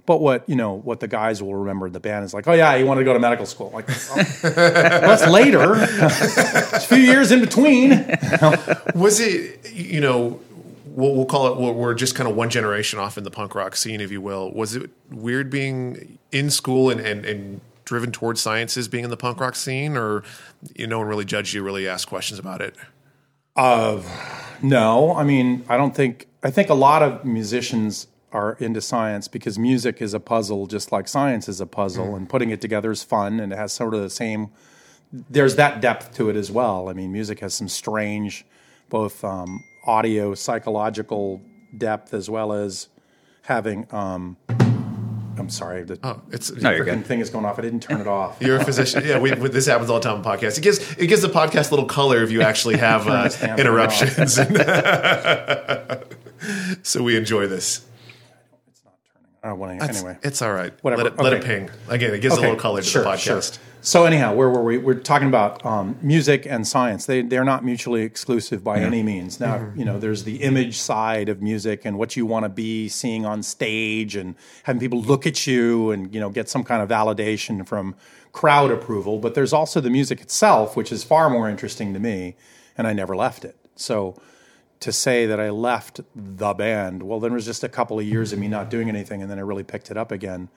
But 0.06 0.20
what 0.20 0.48
you 0.50 0.56
know, 0.58 0.74
what 0.74 1.00
the 1.00 1.08
guys 1.08 1.42
will 1.42 1.56
remember 1.56 1.90
the 1.90 2.00
band 2.02 2.26
is 2.26 2.34
like, 2.34 2.46
oh 2.48 2.52
yeah, 2.54 2.76
you 2.76 2.86
wanted 2.86 3.02
to 3.02 3.06
go 3.06 3.14
to 3.14 3.20
medical 3.20 3.46
school? 3.46 3.72
Like, 3.74 3.86
oh, 3.90 4.16
that's 4.44 5.26
later. 5.28 5.76
It's 5.78 6.86
a 6.86 6.88
few 6.88 6.98
years 6.98 7.32
in 7.32 7.40
between. 7.40 7.92
Was 8.96 9.20
it, 9.22 9.72
you 9.72 10.02
know, 10.02 10.42
we'll, 10.88 11.16
we'll 11.16 11.26
call 11.26 11.48
it, 11.54 11.58
we're, 11.58 11.72
we're 11.72 11.94
just 11.94 12.16
kind 12.16 12.30
of 12.30 12.36
one 12.36 12.50
generation 12.50 13.00
off 13.00 13.18
in 13.18 13.24
the 13.24 13.32
punk 13.32 13.56
rock 13.56 13.76
scene, 13.78 14.02
if 14.02 14.12
you 14.12 14.20
will. 14.20 14.52
Was 14.52 14.76
it 14.76 14.90
weird 15.10 15.50
being 15.50 16.18
in 16.34 16.50
school 16.50 16.90
and, 16.90 17.00
and, 17.00 17.26
and 17.26 17.62
driven 17.86 18.12
towards 18.12 18.42
sciences 18.42 18.88
being 18.88 19.04
in 19.04 19.10
the 19.10 19.18
punk 19.18 19.40
rock 19.40 19.56
scene, 19.56 19.98
or 19.98 20.24
you 20.76 20.88
know, 20.88 20.96
no 20.96 21.00
one 21.00 21.08
really 21.08 21.26
judged 21.26 21.54
you, 21.54 21.64
really 21.64 21.88
asked 21.88 22.08
questions 22.08 22.40
about 22.40 22.62
it? 22.62 22.76
No, 24.62 25.14
I 25.16 25.24
mean, 25.24 25.66
I 25.70 25.78
don't 25.78 25.96
think. 25.96 26.28
I 26.42 26.52
think 26.52 26.70
a 26.70 26.74
lot 26.74 27.02
of 27.02 27.24
musicians 27.24 28.08
are 28.32 28.54
into 28.60 28.82
science 28.82 29.28
because 29.28 29.58
music 29.60 30.02
is 30.02 30.14
a 30.14 30.20
puzzle, 30.20 30.68
just 30.68 30.92
like 30.92 31.08
science 31.08 31.48
is 31.48 31.62
a 31.62 31.66
puzzle, 31.66 32.16
and 32.16 32.28
putting 32.28 32.50
it 32.50 32.62
together 32.62 32.92
is 32.92 33.04
fun, 33.04 33.40
and 33.40 33.54
it 33.54 33.58
has 33.58 33.72
sort 33.72 33.94
of 33.94 34.02
the 34.02 34.10
same. 34.10 34.50
There's 35.12 35.56
that 35.58 35.80
depth 35.80 36.16
to 36.16 36.30
it 36.30 36.36
as 36.36 36.52
well. 36.52 36.90
I 36.90 36.94
mean, 36.94 37.12
music 37.12 37.40
has 37.42 37.54
some 37.54 37.68
strange, 37.68 38.46
both 38.90 39.24
um, 39.24 39.64
audio, 39.86 40.34
psychological 40.34 41.42
depth 41.78 42.14
as 42.14 42.30
well 42.30 42.52
as 42.54 42.88
having. 43.44 43.88
Um, 43.92 44.38
I'm 45.38 45.50
sorry, 45.50 45.84
the 45.84 46.00
Oh, 46.04 46.22
it's 46.32 46.52
No, 46.52 46.72
you're 46.72 46.86
freaking 46.86 47.04
thing 47.04 47.20
is 47.20 47.30
going 47.30 47.46
off. 47.46 47.60
I 47.60 47.62
didn't 47.62 47.82
turn 47.82 48.02
it 48.02 48.08
off. 48.08 48.38
You're 48.42 48.58
a 48.58 48.66
physician. 48.66 49.04
Yeah, 49.06 49.20
we, 49.20 49.34
we, 49.34 49.50
this 49.50 49.66
happens 49.66 49.90
all 49.90 50.00
the 50.00 50.04
time 50.08 50.18
on 50.18 50.24
podcasts. 50.24 50.58
It 50.58 50.62
gives 50.62 50.80
it 50.94 51.08
gives 51.08 51.22
the 51.22 51.28
podcast 51.28 51.70
a 51.70 51.72
little 51.72 51.86
color 51.86 52.24
if 52.24 52.32
you 52.32 52.42
actually 52.42 52.78
have 52.78 53.08
uh, 53.08 53.24
this 53.24 53.40
damn 53.40 53.58
thing 53.58 53.66
interruptions. 53.66 54.34
so 56.88 57.04
we 57.04 57.18
enjoy 57.18 57.48
this. 57.48 57.86
I 59.44 59.50
don't 59.50 59.60
want 59.60 59.78
to. 59.80 59.86
Anyway, 59.86 60.18
It's 60.24 60.42
all 60.42 60.54
right. 60.54 60.74
Whatever. 60.82 61.04
Let 61.04 61.14
it, 61.14 61.20
let 61.22 61.34
it 61.34 61.44
ping. 61.44 61.70
Again, 61.90 62.14
it 62.14 62.22
gives 62.22 62.38
a 62.38 62.42
little 62.42 62.56
color 62.56 62.82
to 62.82 63.00
the 63.00 63.06
podcast. 63.06 63.60
So 63.82 64.06
anyhow, 64.06 64.34
where 64.34 64.50
were 64.50 64.64
we? 64.64 64.78
We're 64.78 64.94
talking 64.94 65.28
about 65.28 65.66
um, 65.66 65.98
music 66.02 66.46
and 66.46 66.66
science. 66.66 67.06
They 67.06 67.22
they're 67.22 67.44
not 67.44 67.66
mutually 67.66 68.04
exclusive 68.04 68.64
by 68.64 68.80
any 68.80 69.04
means. 69.04 69.42
Now 69.42 69.58
Mm-hmm. 69.58 69.80
you 69.80 69.84
know 69.86 70.00
there's 70.00 70.24
the 70.24 70.38
image 70.44 70.80
side 70.80 71.28
of 71.28 71.42
music 71.42 71.82
and 71.84 71.98
what 71.98 72.16
you 72.16 72.26
want 72.26 72.46
to 72.46 72.50
be 72.50 72.88
seeing 72.88 73.26
on 73.26 73.44
stage 73.44 74.16
and 74.16 74.36
having 74.64 74.80
people 74.80 75.02
look 75.02 75.28
at 75.28 75.46
you 75.46 75.92
and 75.92 76.14
you 76.16 76.22
know 76.22 76.30
get 76.30 76.48
some 76.48 76.64
kind 76.64 76.82
of 76.82 76.88
validation 76.88 77.68
from 77.68 77.96
crowd 78.32 78.72
approval. 78.72 79.20
But 79.20 79.34
there's 79.36 79.52
also 79.52 79.82
the 79.82 79.90
music 79.90 80.22
itself, 80.22 80.78
which 80.78 80.90
is 80.90 81.04
far 81.04 81.30
more 81.30 81.50
interesting 81.50 81.94
to 81.94 82.00
me, 82.00 82.38
and 82.78 82.88
I 82.88 82.94
never 82.94 83.14
left 83.18 83.44
it. 83.44 83.58
So 83.76 84.16
to 84.84 84.94
say 84.94 85.26
that 85.26 85.40
I 85.40 85.50
left 85.50 86.00
the 86.16 86.54
band, 86.54 87.04
well, 87.04 87.20
then 87.20 87.32
it 87.32 87.36
was 87.36 87.46
just 87.46 87.64
a 87.64 87.70
couple 87.70 88.00
of 88.00 88.06
years 88.06 88.32
of 88.32 88.40
me 88.40 88.48
not 88.48 88.70
doing 88.70 88.88
anything, 88.88 89.22
and 89.22 89.30
then 89.30 89.40
I 89.40 89.42
really 89.42 89.64
picked 89.64 89.92
it 89.92 89.98
up 89.98 90.12
again 90.12 90.50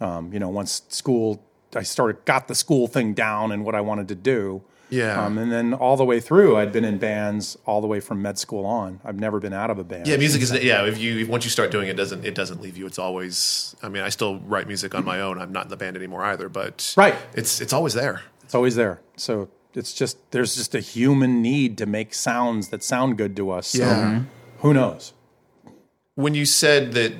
um, 0.00 0.32
you 0.32 0.38
know, 0.38 0.48
once 0.48 0.82
school, 0.88 1.42
I 1.74 1.82
started 1.82 2.24
got 2.24 2.48
the 2.48 2.54
school 2.54 2.86
thing 2.86 3.14
down 3.14 3.52
and 3.52 3.64
what 3.64 3.74
I 3.74 3.80
wanted 3.80 4.08
to 4.08 4.14
do. 4.14 4.62
Yeah. 4.88 5.24
Um, 5.24 5.36
and 5.36 5.50
then 5.50 5.74
all 5.74 5.96
the 5.96 6.04
way 6.04 6.20
through, 6.20 6.56
I'd 6.56 6.70
been 6.70 6.84
in 6.84 6.98
bands 6.98 7.58
all 7.66 7.80
the 7.80 7.88
way 7.88 7.98
from 7.98 8.22
med 8.22 8.38
school 8.38 8.64
on. 8.64 9.00
I've 9.04 9.18
never 9.18 9.40
been 9.40 9.52
out 9.52 9.68
of 9.68 9.80
a 9.80 9.84
band. 9.84 10.06
Yeah, 10.06 10.16
music 10.16 10.42
is 10.42 10.52
yeah. 10.62 10.84
If 10.84 10.98
you 10.98 11.26
once 11.26 11.44
you 11.44 11.50
start 11.50 11.72
doing 11.72 11.88
it, 11.88 11.92
it 11.92 11.96
doesn't 11.96 12.24
it 12.24 12.36
doesn't 12.36 12.60
leave 12.60 12.76
you. 12.76 12.86
It's 12.86 12.98
always. 12.98 13.74
I 13.82 13.88
mean, 13.88 14.04
I 14.04 14.10
still 14.10 14.38
write 14.40 14.68
music 14.68 14.94
on 14.94 15.04
my 15.04 15.20
own. 15.20 15.40
I'm 15.40 15.50
not 15.50 15.64
in 15.64 15.70
the 15.70 15.76
band 15.76 15.96
anymore 15.96 16.22
either, 16.22 16.48
but 16.48 16.94
Right. 16.96 17.16
It's 17.34 17.60
it's 17.60 17.72
always 17.72 17.94
there. 17.94 18.22
It's 18.44 18.54
always 18.54 18.76
there. 18.76 19.00
So 19.16 19.48
it's 19.76 19.92
just 19.92 20.18
there's 20.30 20.56
just 20.56 20.74
a 20.74 20.80
human 20.80 21.42
need 21.42 21.76
to 21.78 21.86
make 21.86 22.14
sounds 22.14 22.68
that 22.68 22.82
sound 22.82 23.18
good 23.18 23.36
to 23.36 23.50
us. 23.50 23.68
So 23.68 23.78
Yeah. 23.78 24.22
who 24.58 24.72
knows? 24.74 25.12
when 26.14 26.34
you 26.34 26.46
said 26.46 26.92
that 26.92 27.12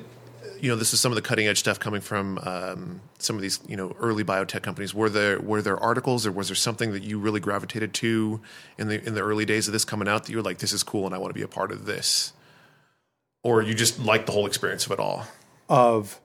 you 0.59 0.67
know 0.71 0.75
this 0.75 0.91
is 0.91 0.99
some 0.99 1.11
of 1.11 1.15
the 1.15 1.21
cutting 1.21 1.47
edge 1.47 1.59
stuff 1.59 1.79
coming 1.79 2.01
from 2.01 2.39
um, 2.39 2.99
some 3.19 3.35
of 3.35 3.43
these 3.43 3.59
you 3.67 3.77
know 3.77 3.95
early 3.99 4.23
biotech 4.23 4.63
companies 4.63 4.91
were 4.91 5.07
there 5.07 5.39
were 5.39 5.61
there 5.61 5.77
articles 5.77 6.25
or 6.25 6.31
was 6.31 6.47
there 6.49 6.55
something 6.55 6.93
that 6.93 7.03
you 7.03 7.19
really 7.19 7.39
gravitated 7.39 7.93
to 7.93 8.41
in 8.79 8.87
the 8.87 9.05
in 9.05 9.13
the 9.13 9.21
early 9.21 9.45
days 9.45 9.67
of 9.67 9.73
this 9.73 9.85
coming 9.85 10.07
out 10.07 10.23
that 10.23 10.31
you 10.31 10.37
were 10.37 10.43
like 10.43 10.57
this 10.57 10.73
is 10.73 10.81
cool 10.81 11.05
and 11.05 11.13
I 11.13 11.19
want 11.19 11.29
to 11.29 11.35
be 11.35 11.43
a 11.43 11.47
part 11.47 11.71
of 11.71 11.85
this 11.85 12.33
or 13.43 13.61
you 13.61 13.75
just 13.75 13.99
liked 13.99 14.25
the 14.25 14.31
whole 14.31 14.47
experience 14.47 14.87
of 14.87 14.91
it 14.93 14.99
all 14.99 15.27
Of 15.69 16.19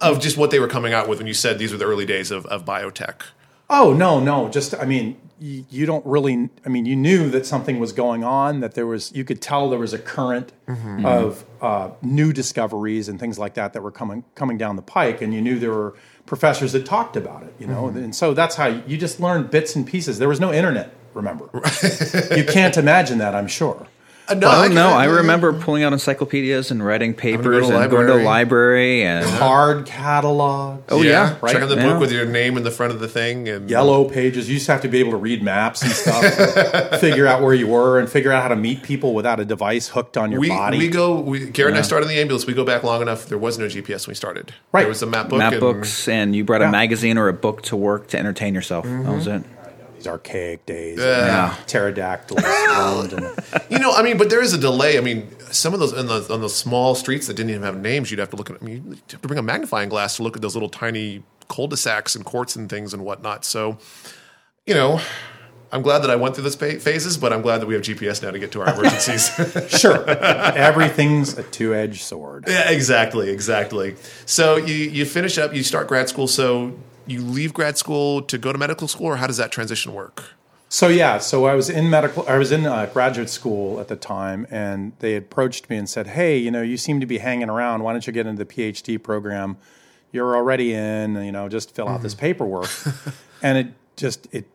of 0.00 0.20
just 0.20 0.38
what 0.38 0.50
they 0.50 0.58
were 0.58 0.68
coming 0.68 0.94
out 0.94 1.06
with 1.06 1.18
when 1.18 1.26
you 1.26 1.34
said 1.34 1.58
these 1.58 1.70
were 1.70 1.78
the 1.78 1.84
early 1.86 2.06
days 2.06 2.30
of, 2.30 2.46
of 2.46 2.64
biotech 2.64 3.20
Oh 3.68 3.92
no, 3.92 4.20
no. 4.20 4.48
Just 4.48 4.74
I 4.74 4.84
mean, 4.84 5.16
you, 5.38 5.64
you 5.68 5.86
don't 5.86 6.04
really. 6.06 6.48
I 6.64 6.68
mean, 6.68 6.86
you 6.86 6.96
knew 6.96 7.28
that 7.30 7.46
something 7.46 7.78
was 7.78 7.92
going 7.92 8.24
on. 8.24 8.60
That 8.60 8.74
there 8.74 8.86
was. 8.86 9.12
You 9.12 9.24
could 9.24 9.42
tell 9.42 9.68
there 9.68 9.78
was 9.78 9.92
a 9.92 9.98
current 9.98 10.52
of 11.04 11.44
uh, 11.60 11.90
new 12.02 12.32
discoveries 12.32 13.08
and 13.08 13.18
things 13.18 13.38
like 13.38 13.54
that 13.54 13.72
that 13.72 13.82
were 13.82 13.90
coming 13.90 14.24
coming 14.34 14.56
down 14.56 14.76
the 14.76 14.82
pike, 14.82 15.20
and 15.20 15.34
you 15.34 15.40
knew 15.40 15.58
there 15.58 15.72
were 15.72 15.94
professors 16.26 16.72
that 16.72 16.86
talked 16.86 17.16
about 17.16 17.42
it. 17.42 17.54
You 17.58 17.66
know, 17.66 17.88
and 17.88 18.14
so 18.14 18.34
that's 18.34 18.56
how 18.56 18.66
you 18.66 18.96
just 18.96 19.20
learned 19.20 19.50
bits 19.50 19.74
and 19.76 19.86
pieces. 19.86 20.18
There 20.18 20.28
was 20.28 20.40
no 20.40 20.52
internet. 20.52 20.94
Remember, 21.14 21.48
you 22.36 22.44
can't 22.44 22.76
imagine 22.76 23.18
that. 23.18 23.34
I'm 23.34 23.48
sure. 23.48 23.88
Uh, 24.28 24.34
no, 24.34 24.48
Oh 24.50 24.62
can- 24.64 24.74
no, 24.74 24.88
I 24.88 25.04
remember 25.04 25.52
pulling 25.52 25.84
out 25.84 25.92
encyclopedias 25.92 26.70
and 26.70 26.84
writing 26.84 27.14
papers 27.14 27.44
go 27.62 27.66
to 27.68 27.72
the 27.74 27.80
and 27.80 27.90
going 27.90 28.06
to 28.08 28.12
the 28.14 28.18
library. 28.24 28.24
library 28.24 29.02
and 29.04 29.24
Hard 29.26 29.86
catalogs. 29.86 30.82
Oh, 30.88 31.02
yeah, 31.02 31.36
right. 31.40 31.52
checking 31.52 31.68
the 31.68 31.76
Yeah. 31.76 31.84
book 31.92 32.00
with 32.00 32.10
your 32.12 32.26
name 32.26 32.56
in 32.56 32.64
the 32.64 32.70
front 32.70 32.92
of 32.92 32.98
the 33.00 33.06
thing 33.08 33.48
and 33.48 33.70
yellow 33.70 34.04
pages. 34.08 34.48
You 34.48 34.56
just 34.56 34.66
have 34.66 34.82
to 34.82 34.88
be 34.88 34.98
able 34.98 35.12
to 35.12 35.16
read 35.16 35.42
maps 35.42 35.82
and 35.82 35.92
stuff, 35.92 36.24
figure 37.00 37.26
out 37.26 37.40
where 37.42 37.54
you 37.54 37.68
were, 37.68 37.98
and 38.00 38.08
figure 38.08 38.32
out 38.32 38.42
how 38.42 38.48
to 38.48 38.56
meet 38.56 38.82
people 38.82 39.14
without 39.14 39.38
a 39.38 39.44
device 39.44 39.88
hooked 39.88 40.16
on 40.16 40.30
your 40.32 40.40
we, 40.40 40.48
body. 40.48 40.78
we 40.78 40.88
go. 40.88 41.20
We, 41.20 41.46
Garrett 41.50 41.74
and 41.74 41.78
I 41.78 41.82
started 41.82 42.06
in 42.08 42.14
the 42.14 42.20
ambulance. 42.20 42.46
We 42.46 42.54
go 42.54 42.64
back 42.64 42.82
long 42.82 43.02
enough. 43.02 43.26
There 43.26 43.38
was 43.38 43.58
no 43.58 43.66
GPS 43.66 44.06
when 44.06 44.12
we 44.12 44.16
started. 44.16 44.52
Right. 44.72 44.82
There 44.82 44.88
was 44.88 45.02
a 45.02 45.06
map 45.06 45.28
book. 45.28 45.38
map 45.38 45.52
and- 45.52 45.60
books, 45.60 46.08
and 46.08 46.34
you 46.34 46.42
brought 46.44 46.62
Yeah. 46.62 46.68
a 46.68 46.72
magazine 46.72 47.16
or 47.18 47.28
a 47.28 47.32
book 47.32 47.62
to 47.62 47.76
work 47.76 48.08
to 48.08 48.18
entertain 48.18 48.54
yourself. 48.54 48.84
That 48.86 49.12
was 49.14 49.26
it. 49.28 49.42
Archaic 50.06 50.64
days, 50.66 50.98
Yeah. 50.98 51.54
pterodactyls 51.66 52.42
and 53.12 53.22
You 53.70 53.78
know, 53.78 53.92
I 53.92 54.02
mean, 54.02 54.18
but 54.18 54.30
there 54.30 54.42
is 54.42 54.52
a 54.52 54.58
delay. 54.58 54.98
I 54.98 55.00
mean, 55.00 55.28
some 55.52 55.74
of 55.74 55.80
those 55.80 55.92
on 55.92 56.06
those, 56.06 56.30
on 56.30 56.40
those 56.40 56.54
small 56.56 56.94
streets 56.94 57.26
that 57.26 57.34
didn't 57.34 57.50
even 57.50 57.62
have 57.62 57.76
names, 57.80 58.10
you'd 58.10 58.20
have 58.20 58.30
to 58.30 58.36
look 58.36 58.50
at. 58.50 58.60
I 58.60 58.64
mean, 58.64 58.84
you'd 58.88 59.12
have 59.12 59.22
to 59.22 59.28
bring 59.28 59.38
a 59.38 59.42
magnifying 59.42 59.88
glass 59.88 60.16
to 60.16 60.22
look 60.22 60.36
at 60.36 60.42
those 60.42 60.54
little 60.54 60.68
tiny 60.68 61.22
cul-de-sacs 61.48 62.14
and 62.16 62.24
courts 62.24 62.56
and 62.56 62.68
things 62.68 62.92
and 62.92 63.04
whatnot. 63.04 63.44
So, 63.44 63.78
you 64.66 64.74
know, 64.74 65.00
I'm 65.72 65.82
glad 65.82 66.00
that 66.00 66.10
I 66.10 66.16
went 66.16 66.34
through 66.34 66.44
those 66.44 66.56
pa- 66.56 66.78
phases, 66.80 67.16
but 67.18 67.32
I'm 67.32 67.42
glad 67.42 67.60
that 67.60 67.66
we 67.66 67.74
have 67.74 67.82
GPS 67.82 68.22
now 68.22 68.30
to 68.30 68.38
get 68.38 68.52
to 68.52 68.62
our 68.62 68.72
emergencies. 68.72 69.30
sure, 69.78 70.08
everything's 70.08 71.36
a 71.38 71.42
two-edged 71.42 72.02
sword. 72.02 72.44
yeah, 72.48 72.70
exactly, 72.70 73.30
exactly. 73.30 73.96
So 74.26 74.56
you 74.56 74.74
you 74.74 75.04
finish 75.04 75.38
up, 75.38 75.54
you 75.54 75.62
start 75.62 75.88
grad 75.88 76.08
school. 76.08 76.28
So 76.28 76.76
you 77.06 77.20
leave 77.20 77.54
grad 77.54 77.78
school 77.78 78.22
to 78.22 78.38
go 78.38 78.52
to 78.52 78.58
medical 78.58 78.88
school, 78.88 79.06
or 79.06 79.16
how 79.16 79.26
does 79.26 79.36
that 79.36 79.52
transition 79.52 79.94
work? 79.94 80.24
So 80.68 80.88
yeah, 80.88 81.18
so 81.18 81.46
I 81.46 81.54
was 81.54 81.70
in 81.70 81.88
medical. 81.88 82.28
I 82.28 82.38
was 82.38 82.50
in 82.50 82.66
uh, 82.66 82.86
graduate 82.92 83.30
school 83.30 83.78
at 83.78 83.88
the 83.88 83.96
time, 83.96 84.46
and 84.50 84.92
they 84.98 85.14
approached 85.14 85.70
me 85.70 85.76
and 85.76 85.88
said, 85.88 86.08
"Hey, 86.08 86.36
you 86.38 86.50
know, 86.50 86.62
you 86.62 86.76
seem 86.76 86.98
to 87.00 87.06
be 87.06 87.18
hanging 87.18 87.48
around. 87.48 87.82
Why 87.82 87.92
don't 87.92 88.06
you 88.06 88.12
get 88.12 88.26
into 88.26 88.44
the 88.44 88.52
PhD 88.52 89.00
program? 89.00 89.58
You're 90.10 90.34
already 90.36 90.74
in. 90.74 91.14
You 91.22 91.32
know, 91.32 91.48
just 91.48 91.74
fill 91.74 91.88
out 91.88 92.02
this 92.02 92.14
mm-hmm. 92.14 92.20
paperwork." 92.20 92.70
and 93.42 93.58
it 93.58 93.68
just 93.96 94.26
it 94.32 94.48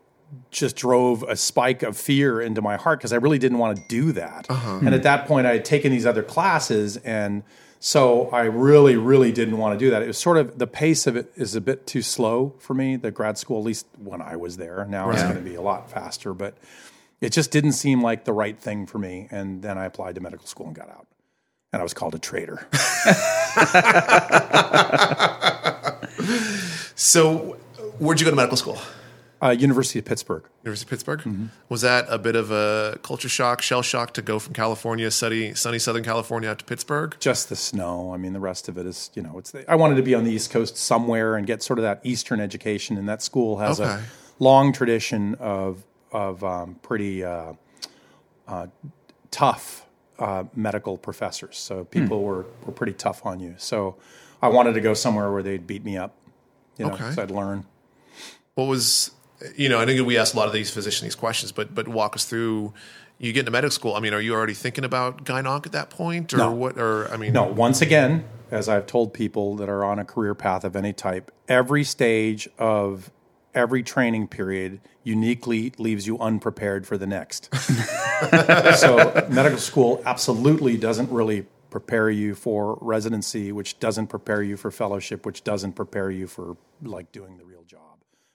just 0.50 0.76
drove 0.76 1.22
a 1.24 1.36
spike 1.36 1.82
of 1.82 1.96
fear 1.96 2.40
into 2.40 2.60
my 2.60 2.76
heart 2.76 2.98
because 2.98 3.12
I 3.12 3.16
really 3.16 3.38
didn't 3.38 3.58
want 3.58 3.76
to 3.78 3.82
do 3.88 4.12
that. 4.12 4.46
Uh-huh. 4.48 4.76
And 4.76 4.88
at 4.88 4.94
mm-hmm. 4.94 5.02
that 5.02 5.26
point, 5.26 5.46
I 5.46 5.54
had 5.54 5.64
taken 5.64 5.90
these 5.90 6.06
other 6.06 6.22
classes, 6.22 6.98
and 6.98 7.42
so 7.84 8.30
I 8.30 8.42
really, 8.42 8.94
really 8.94 9.32
didn't 9.32 9.58
want 9.58 9.76
to 9.76 9.84
do 9.84 9.90
that. 9.90 10.02
It 10.02 10.06
was 10.06 10.16
sort 10.16 10.36
of 10.36 10.58
the 10.58 10.68
pace 10.68 11.08
of 11.08 11.16
it 11.16 11.32
is 11.34 11.56
a 11.56 11.60
bit 11.60 11.84
too 11.84 12.00
slow 12.00 12.54
for 12.60 12.74
me. 12.74 12.94
The 12.94 13.10
grad 13.10 13.38
school, 13.38 13.58
at 13.58 13.64
least 13.64 13.86
when 13.98 14.22
I 14.22 14.36
was 14.36 14.56
there, 14.56 14.86
now 14.88 15.10
it's 15.10 15.22
going 15.22 15.34
to 15.34 15.40
be 15.40 15.56
a 15.56 15.62
lot 15.62 15.90
faster, 15.90 16.32
but 16.32 16.56
it 17.20 17.32
just 17.32 17.50
didn't 17.50 17.72
seem 17.72 18.00
like 18.00 18.24
the 18.24 18.32
right 18.32 18.56
thing 18.56 18.86
for 18.86 18.98
me. 18.98 19.26
And 19.32 19.62
then 19.62 19.78
I 19.78 19.86
applied 19.86 20.14
to 20.14 20.20
medical 20.20 20.46
school 20.46 20.66
and 20.66 20.76
got 20.76 20.90
out, 20.90 21.08
and 21.72 21.80
I 21.80 21.82
was 21.82 21.92
called 21.92 22.14
a 22.14 22.20
traitor. 22.20 22.68
So, 26.94 27.56
where'd 27.98 28.20
you 28.20 28.24
go 28.24 28.30
to 28.30 28.36
medical 28.36 28.56
school? 28.56 28.78
Uh, 29.42 29.50
University 29.50 29.98
of 29.98 30.04
Pittsburgh. 30.04 30.44
University 30.62 30.86
of 30.86 30.90
Pittsburgh. 30.90 31.20
Mm-hmm. 31.20 31.46
Was 31.68 31.80
that 31.80 32.06
a 32.08 32.18
bit 32.18 32.36
of 32.36 32.50
a 32.52 32.98
culture 33.02 33.28
shock, 33.28 33.60
shell 33.62 33.82
shock 33.82 34.14
to 34.14 34.22
go 34.22 34.38
from 34.38 34.54
California, 34.54 35.10
sunny, 35.10 35.52
sunny 35.54 35.78
Southern 35.78 36.04
California, 36.04 36.48
out 36.50 36.58
to 36.60 36.64
Pittsburgh? 36.64 37.16
just 37.18 37.48
the 37.48 37.56
snow. 37.56 38.12
I 38.14 38.16
mean, 38.18 38.32
the 38.34 38.40
rest 38.40 38.68
of 38.68 38.78
it 38.78 38.86
is, 38.86 39.10
you 39.14 39.22
know, 39.22 39.38
it's. 39.38 39.50
The, 39.50 39.68
I 39.70 39.74
wanted 39.74 39.96
to 39.96 40.02
be 40.02 40.14
on 40.14 40.24
the 40.24 40.30
East 40.30 40.50
Coast 40.50 40.76
somewhere 40.76 41.36
and 41.36 41.46
get 41.46 41.62
sort 41.62 41.78
of 41.78 41.82
that 41.82 42.00
Eastern 42.04 42.40
education, 42.40 42.96
and 42.96 43.08
that 43.08 43.20
school 43.22 43.58
has 43.58 43.80
Okay. 43.80 43.90
a 43.90 44.00
long 44.38 44.72
tradition 44.72 45.34
of 45.40 45.82
of 46.12 46.44
um, 46.44 46.76
pretty 46.82 47.24
uh, 47.24 47.54
uh, 48.46 48.66
tough 49.30 49.86
uh, 50.18 50.44
medical 50.54 50.96
professors. 50.98 51.56
So 51.58 51.84
people 51.84 52.22
were 52.22 52.46
were 52.64 52.72
pretty 52.72 52.92
tough 52.92 53.24
on 53.26 53.40
you. 53.40 53.54
So 53.58 53.96
I 54.40 54.48
wanted 54.48 54.74
to 54.74 54.80
go 54.80 54.94
somewhere 54.94 55.32
where 55.32 55.42
they'd 55.42 55.66
beat 55.66 55.84
me 55.84 55.96
up, 55.96 56.14
you 56.78 56.86
know, 56.86 56.92
Okay. 56.92 57.10
so 57.12 57.22
I'd 57.22 57.30
learn. 57.30 57.64
What 58.54 58.64
was, 58.66 59.12
you 59.56 59.68
know, 59.68 59.80
I 59.80 59.86
think 59.86 60.04
we 60.06 60.16
asked 60.18 60.34
a 60.34 60.36
lot 60.36 60.46
of 60.48 60.52
these 60.54 60.70
physicians 60.70 61.02
these 61.02 61.14
questions, 61.14 61.52
but 61.52 61.74
but 61.74 61.88
walk 61.88 62.14
us 62.16 62.24
through. 62.24 62.72
You 63.18 63.32
get 63.32 63.40
into 63.40 63.52
medical 63.52 63.70
school. 63.70 63.94
I 63.94 64.00
mean, 64.00 64.14
are 64.14 64.20
you 64.20 64.34
already 64.34 64.54
thinking 64.54 64.84
about 64.84 65.24
gynonc 65.24 65.66
at 65.66 65.72
that 65.72 65.90
point, 65.90 66.34
or 66.34 66.38
No. 66.38 66.50
what? 66.52 66.76
Or 66.78 67.08
I 67.12 67.16
mean, 67.16 67.32
No, 67.32 67.44
once 67.44 67.80
again, 67.80 68.24
as 68.50 68.68
I've 68.68 68.86
told 68.86 69.14
people 69.14 69.54
that 69.56 69.68
are 69.68 69.84
on 69.84 69.98
a 69.98 70.04
career 70.04 70.34
path 70.34 70.64
of 70.64 70.74
any 70.74 70.92
type, 70.92 71.30
every 71.48 71.84
stage 71.84 72.48
of 72.58 73.10
every 73.54 73.82
training 73.82 74.26
period 74.28 74.80
uniquely 75.04 75.72
leaves 75.78 76.06
you 76.06 76.18
unprepared 76.18 76.86
for 76.86 76.96
the 76.98 77.06
next. 77.06 77.48
so, 78.76 79.26
medical 79.30 79.58
school 79.58 80.02
absolutely 80.04 80.76
doesn't 80.76 81.10
really 81.10 81.46
prepare 81.70 82.10
you 82.10 82.34
for 82.34 82.78
residency, 82.80 83.52
which 83.52 83.78
doesn't 83.78 84.06
prepare 84.08 84.42
you 84.42 84.56
for 84.56 84.70
fellowship, 84.70 85.24
which 85.24 85.42
doesn't 85.44 85.72
prepare 85.72 86.10
you 86.10 86.26
for 86.26 86.56
like 86.82 87.10
doing 87.12 87.36
the 87.38 87.44
real 87.44 87.51
job. 87.51 87.51
I 87.51 87.51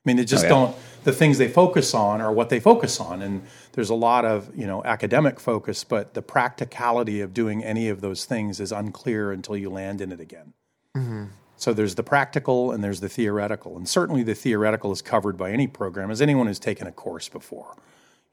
mean, 0.08 0.18
they 0.18 0.26
just 0.26 0.46
oh, 0.46 0.48
yeah. 0.48 0.54
don't. 0.54 0.76
The 1.04 1.14
things 1.14 1.38
they 1.38 1.48
focus 1.48 1.94
on 1.94 2.20
are 2.20 2.34
what 2.34 2.50
they 2.50 2.60
focus 2.60 3.00
on, 3.00 3.22
and 3.22 3.44
there's 3.74 3.90
a 3.90 3.96
lot 3.96 4.26
of 4.26 4.50
you 4.58 4.66
know 4.66 4.84
academic 4.84 5.40
focus, 5.40 5.84
but 5.84 6.14
the 6.16 6.22
practicality 6.22 7.22
of 7.22 7.34
doing 7.34 7.64
any 7.64 7.90
of 7.90 8.02
those 8.02 8.26
things 8.26 8.60
is 8.60 8.72
unclear 8.72 9.32
until 9.32 9.56
you 9.56 9.70
land 9.70 10.02
in 10.02 10.12
it 10.12 10.20
again. 10.20 10.54
Mm-hmm. 10.96 11.26
So 11.58 11.74
there's 11.74 11.96
the 11.96 12.04
practical 12.04 12.72
and 12.72 12.84
there's 12.84 13.00
the 13.00 13.10
theoretical, 13.10 13.78
and 13.78 13.88
certainly 13.88 14.24
the 14.24 14.36
theoretical 14.36 14.92
is 14.92 15.02
covered 15.02 15.38
by 15.38 15.52
any 15.52 15.68
program, 15.68 16.12
as 16.12 16.22
anyone 16.22 16.48
who's 16.48 16.60
taken 16.60 16.88
a 16.88 16.92
course 16.92 17.30
before. 17.30 17.76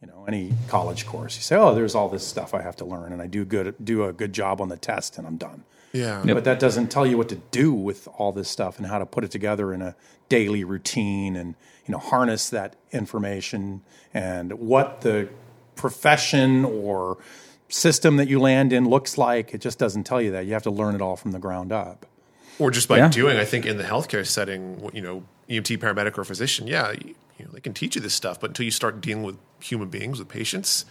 You 0.00 0.08
know, 0.08 0.24
any 0.28 0.52
college 0.68 1.06
course, 1.06 1.36
you 1.36 1.42
say, 1.42 1.56
"Oh, 1.56 1.74
there's 1.74 1.94
all 1.94 2.08
this 2.08 2.26
stuff 2.26 2.54
I 2.54 2.62
have 2.62 2.76
to 2.76 2.84
learn, 2.84 3.12
and 3.12 3.22
I 3.22 3.26
do 3.26 3.44
good, 3.44 3.74
do 3.82 4.04
a 4.04 4.12
good 4.12 4.32
job 4.32 4.60
on 4.60 4.68
the 4.68 4.76
test, 4.76 5.16
and 5.18 5.26
I'm 5.26 5.36
done." 5.36 5.64
Yeah, 5.94 6.22
But 6.24 6.44
that 6.44 6.58
doesn't 6.60 6.88
tell 6.90 7.06
you 7.06 7.16
what 7.16 7.28
to 7.30 7.36
do 7.50 7.72
with 7.72 8.06
all 8.18 8.32
this 8.32 8.48
stuff 8.50 8.78
and 8.78 8.86
how 8.88 8.98
to 8.98 9.06
put 9.06 9.24
it 9.24 9.30
together 9.30 9.72
in 9.72 9.80
a 9.80 9.94
daily 10.28 10.64
routine 10.64 11.36
and 11.36 11.54
you 11.86 11.92
know 11.92 11.98
harness 11.98 12.50
that 12.50 12.76
information 12.92 13.80
and 14.12 14.52
what 14.58 15.00
the 15.02 15.28
profession 15.76 16.64
or 16.64 17.18
system 17.68 18.16
that 18.16 18.28
you 18.28 18.38
land 18.40 18.72
in 18.72 18.88
looks 18.88 19.18
like. 19.18 19.52
It 19.54 19.60
just 19.60 19.78
doesn't 19.78 20.04
tell 20.04 20.20
you 20.22 20.30
that. 20.32 20.46
You 20.46 20.52
have 20.52 20.62
to 20.64 20.70
learn 20.70 20.94
it 20.94 21.00
all 21.02 21.16
from 21.16 21.32
the 21.32 21.38
ground 21.38 21.72
up. 21.72 22.06
or 22.60 22.70
just 22.70 22.86
by 22.88 22.98
Yeah. 22.98 23.08
doing. 23.08 23.36
I 23.36 23.44
think 23.44 23.66
in 23.66 23.78
the 23.78 23.82
healthcare 23.84 24.24
setting, 24.24 24.88
you 24.92 25.02
know, 25.02 25.24
EMT, 25.50 25.76
paramedic, 25.76 26.16
or 26.16 26.22
physician, 26.22 26.68
yeah, 26.68 26.92
you, 26.92 27.16
you 27.36 27.44
know, 27.44 27.50
they 27.52 27.58
can 27.60 27.74
teach 27.74 27.96
you 27.96 28.00
this 28.00 28.14
stuff, 28.14 28.38
but 28.38 28.50
until 28.50 28.64
you 28.64 28.70
start 28.70 29.00
dealing 29.00 29.24
with 29.24 29.36
human 29.60 29.88
beings, 29.88 30.20
with 30.20 30.28
patients, 30.28 30.84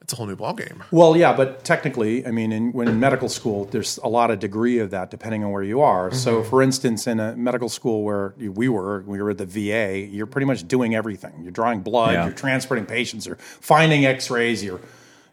it's 0.00 0.12
a 0.12 0.16
whole 0.16 0.26
new 0.26 0.36
ballgame. 0.36 0.82
Well, 0.92 1.16
yeah, 1.16 1.32
but 1.36 1.64
technically, 1.64 2.24
I 2.26 2.30
mean, 2.30 2.52
in, 2.52 2.72
when 2.72 2.86
in 2.86 3.00
medical 3.00 3.28
school, 3.28 3.64
there's 3.64 3.98
a 4.04 4.08
lot 4.08 4.30
of 4.30 4.38
degree 4.38 4.78
of 4.78 4.90
that 4.90 5.10
depending 5.10 5.42
on 5.42 5.50
where 5.50 5.64
you 5.64 5.80
are. 5.80 6.12
So, 6.12 6.44
for 6.44 6.62
instance, 6.62 7.06
in 7.08 7.18
a 7.18 7.34
medical 7.34 7.68
school 7.68 8.04
where 8.04 8.32
we 8.38 8.68
were, 8.68 9.02
we 9.02 9.20
were 9.20 9.30
at 9.30 9.38
the 9.38 9.46
VA, 9.46 9.98
you're 10.06 10.26
pretty 10.26 10.44
much 10.46 10.68
doing 10.68 10.94
everything. 10.94 11.32
You're 11.42 11.50
drawing 11.50 11.80
blood, 11.80 12.12
Yeah. 12.14 12.26
you're 12.26 12.34
transporting 12.34 12.86
patients, 12.86 13.26
you're 13.26 13.36
finding 13.36 14.04
X-rays, 14.06 14.62
you're 14.62 14.80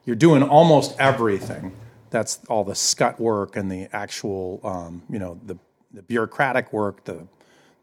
you're 0.05 0.15
doing 0.17 0.43
almost 0.43 0.96
everything. 1.00 1.72
That's 2.10 2.39
all 2.50 2.63
the 2.63 2.75
scut 2.75 3.20
work 3.20 3.55
and 3.55 3.72
the 3.72 3.88
actual, 3.93 4.60
um, 4.63 5.03
you 5.10 5.20
know, 5.20 5.39
the 5.46 5.58
the 5.93 6.01
bureaucratic 6.01 6.74
work, 6.74 7.03
the 7.05 7.27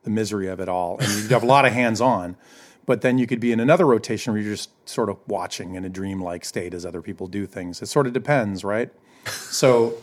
the 0.02 0.10
misery 0.10 0.48
of 0.48 0.58
it 0.60 0.68
all, 0.68 0.98
and 0.98 1.08
you 1.08 1.28
have 1.28 1.42
a 1.44 1.46
lot 1.46 1.64
of 1.66 1.72
hands 1.72 2.00
on. 2.00 2.36
But 2.86 3.02
then 3.02 3.18
you 3.18 3.26
could 3.26 3.40
be 3.40 3.52
in 3.52 3.60
another 3.60 3.86
rotation 3.86 4.32
where 4.32 4.42
you're 4.42 4.54
just 4.54 4.70
sort 4.88 5.08
of 5.08 5.18
watching 5.26 5.74
in 5.74 5.84
a 5.84 5.88
dreamlike 5.88 6.44
state 6.44 6.74
as 6.74 6.84
other 6.84 7.02
people 7.02 7.26
do 7.26 7.46
things. 7.46 7.80
It 7.82 7.86
sort 7.86 8.06
of 8.06 8.12
depends, 8.12 8.64
right? 8.64 8.90
So 9.50 9.94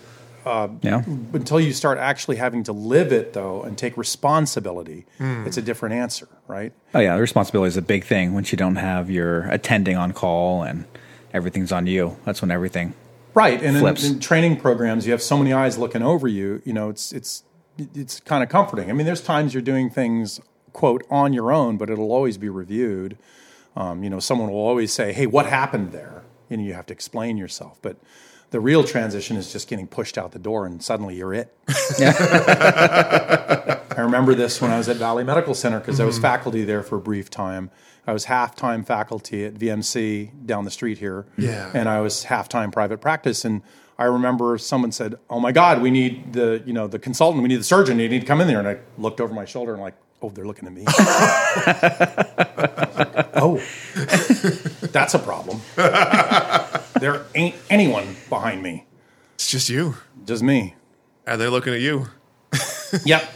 uh, 0.45 0.69
Yeah. 0.81 1.03
until 1.33 1.59
you 1.59 1.73
start 1.73 1.97
actually 1.97 2.37
having 2.37 2.63
to 2.63 2.71
live 2.71 3.11
it, 3.11 3.33
though, 3.33 3.63
and 3.63 3.77
take 3.77 3.97
responsibility, 3.97 5.05
hmm. 5.17 5.45
it's 5.45 5.57
a 5.57 5.61
different 5.61 5.95
answer, 5.95 6.27
right? 6.47 6.71
Oh 6.93 6.99
yeah, 6.99 7.15
the 7.15 7.21
responsibility 7.21 7.67
is 7.69 7.77
a 7.77 7.81
big 7.81 8.05
thing 8.05 8.33
once 8.33 8.51
you 8.51 8.57
don't 8.57 8.77
have 8.77 9.09
your 9.09 9.41
attending 9.49 9.97
on 9.97 10.13
call 10.13 10.63
and 10.63 10.85
everything's 11.33 11.71
on 11.71 11.87
you. 11.87 12.17
That's 12.25 12.41
when 12.41 12.51
everything 12.51 12.93
right. 13.33 13.61
And 13.61 13.77
in, 13.77 14.05
in 14.05 14.19
training 14.19 14.57
programs, 14.57 15.05
you 15.05 15.11
have 15.11 15.21
so 15.21 15.37
many 15.37 15.53
eyes 15.53 15.77
looking 15.77 16.01
over 16.01 16.27
you. 16.27 16.61
You 16.63 16.73
know, 16.73 16.89
it's 16.89 17.11
it's 17.11 17.43
it's 17.77 18.19
kind 18.21 18.43
of 18.43 18.49
comforting. 18.49 18.89
I 18.89 18.93
mean, 18.93 19.05
there's 19.05 19.21
times 19.21 19.53
you're 19.53 19.61
doing 19.61 19.89
things 19.89 20.39
quote 20.77 21.03
on 21.09 21.33
your 21.33 21.51
own, 21.51 21.75
but 21.75 21.89
it'll 21.89 22.11
always 22.11 22.37
be 22.37 22.49
reviewed. 22.49 23.17
Um, 23.75 24.03
you 24.03 24.09
know, 24.11 24.19
someone 24.19 24.51
will 24.51 24.59
always 24.59 24.93
say, 24.93 25.11
"Hey, 25.11 25.25
what 25.25 25.47
happened 25.47 25.91
there?" 25.91 26.23
And 26.49 26.63
you 26.63 26.73
have 26.73 26.85
to 26.85 26.93
explain 26.93 27.35
yourself. 27.35 27.79
But 27.81 27.97
the 28.51 28.59
real 28.59 28.83
transition 28.83 29.37
is 29.37 29.51
just 29.51 29.67
getting 29.67 29.87
pushed 29.87 30.19
out 30.19 30.31
the 30.31 30.39
door, 30.39 30.67
and 30.67 30.81
suddenly 30.81 31.15
you're 31.15 31.33
it. 31.33 31.51
I 31.99 33.81
remember 33.97 34.35
this 34.35 34.61
when 34.61 34.69
I 34.69 34.77
was 34.77 34.87
at 34.87 34.97
Valley 34.97 35.23
Medical 35.23 35.55
Center 35.55 35.79
because 35.79 35.99
I 35.99 36.05
was 36.05 36.19
faculty 36.19 36.63
there 36.63 36.83
for 36.83 36.97
a 36.97 37.01
brief 37.01 37.31
time. 37.31 37.71
I 38.05 38.13
was 38.13 38.25
half 38.25 38.55
time 38.55 38.83
faculty 38.83 39.43
at 39.45 39.55
VMC 39.55 40.45
down 40.45 40.63
the 40.63 40.71
street 40.71 40.99
here. 40.99 41.25
Yeah. 41.37 41.71
And 41.73 41.89
I 41.89 41.99
was 42.01 42.25
half 42.25 42.47
time 42.47 42.69
private 42.71 43.01
practice. 43.01 43.43
And 43.43 43.63
I 43.97 44.05
remember 44.05 44.57
someone 44.59 44.91
said, 44.91 45.15
Oh 45.29 45.39
my 45.39 45.51
God, 45.51 45.81
we 45.81 45.89
need 45.89 46.33
the, 46.33 46.63
you 46.65 46.71
know, 46.71 46.87
the 46.87 46.99
consultant, 46.99 47.41
we 47.41 47.49
need 47.49 47.59
the 47.59 47.65
surgeon, 47.65 47.99
you 47.99 48.07
need 48.07 48.21
to 48.21 48.27
come 48.27 48.39
in 48.39 48.47
there. 48.47 48.59
And 48.59 48.67
I 48.67 48.77
looked 48.97 49.19
over 49.19 49.33
my 49.33 49.45
shoulder 49.45 49.73
and 49.73 49.81
like, 49.81 49.95
oh, 50.21 50.29
they're 50.29 50.45
looking 50.45 50.67
at 50.67 50.73
me. 50.73 50.85
oh, 53.35 53.61
that's 54.91 55.13
a 55.13 55.19
problem. 55.19 55.61
there 56.99 57.25
ain't 57.35 57.55
anyone 57.69 58.15
behind 58.29 58.61
me. 58.63 58.85
It's 59.35 59.49
just 59.51 59.69
you. 59.69 59.95
Just 60.25 60.43
me. 60.43 60.75
And 61.25 61.39
they're 61.39 61.49
looking 61.49 61.73
at 61.73 61.81
you. 61.81 62.07
Yep. 63.05 63.29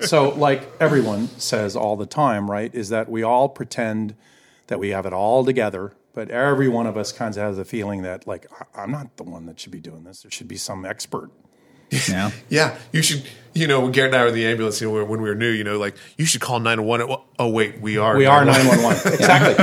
so, 0.00 0.30
like 0.30 0.68
everyone 0.80 1.28
says 1.38 1.76
all 1.76 1.96
the 1.96 2.04
time, 2.04 2.50
right, 2.50 2.74
is 2.74 2.88
that 2.88 3.08
we 3.08 3.22
all 3.22 3.48
pretend 3.48 4.16
that 4.66 4.80
we 4.80 4.88
have 4.88 5.06
it 5.06 5.12
all 5.12 5.44
together, 5.44 5.92
but 6.14 6.30
every 6.30 6.68
one 6.68 6.88
of 6.88 6.96
us 6.96 7.12
kind 7.12 7.30
of 7.36 7.40
has 7.40 7.58
a 7.58 7.64
feeling 7.64 8.02
that, 8.02 8.26
like, 8.26 8.46
I- 8.60 8.82
I'm 8.82 8.90
not 8.90 9.16
the 9.18 9.22
one 9.22 9.46
that 9.46 9.60
should 9.60 9.70
be 9.70 9.78
doing 9.78 10.02
this. 10.02 10.22
There 10.22 10.32
should 10.32 10.48
be 10.48 10.56
some 10.56 10.84
expert. 10.84 11.30
Yeah. 11.92 12.30
Yeah, 12.48 12.78
you 12.92 13.02
should. 13.02 13.24
You 13.54 13.66
know, 13.66 13.82
when 13.82 13.92
Garrett 13.92 14.14
and 14.14 14.20
I 14.20 14.22
were 14.22 14.28
in 14.28 14.34
the 14.34 14.46
ambulance, 14.46 14.80
you 14.80 14.90
know, 14.90 15.04
when 15.04 15.20
we 15.20 15.28
were 15.28 15.34
new, 15.34 15.50
you 15.50 15.62
know, 15.62 15.78
like 15.78 15.94
you 16.16 16.24
should 16.24 16.40
call 16.40 16.58
nine 16.58 16.84
one 16.84 17.06
one. 17.06 17.20
Oh 17.38 17.50
wait, 17.50 17.82
we 17.82 17.98
are. 17.98 18.16
We 18.16 18.24
are 18.24 18.46
911. 18.46 19.12
911. 19.12 19.12
exactly. 19.20 19.54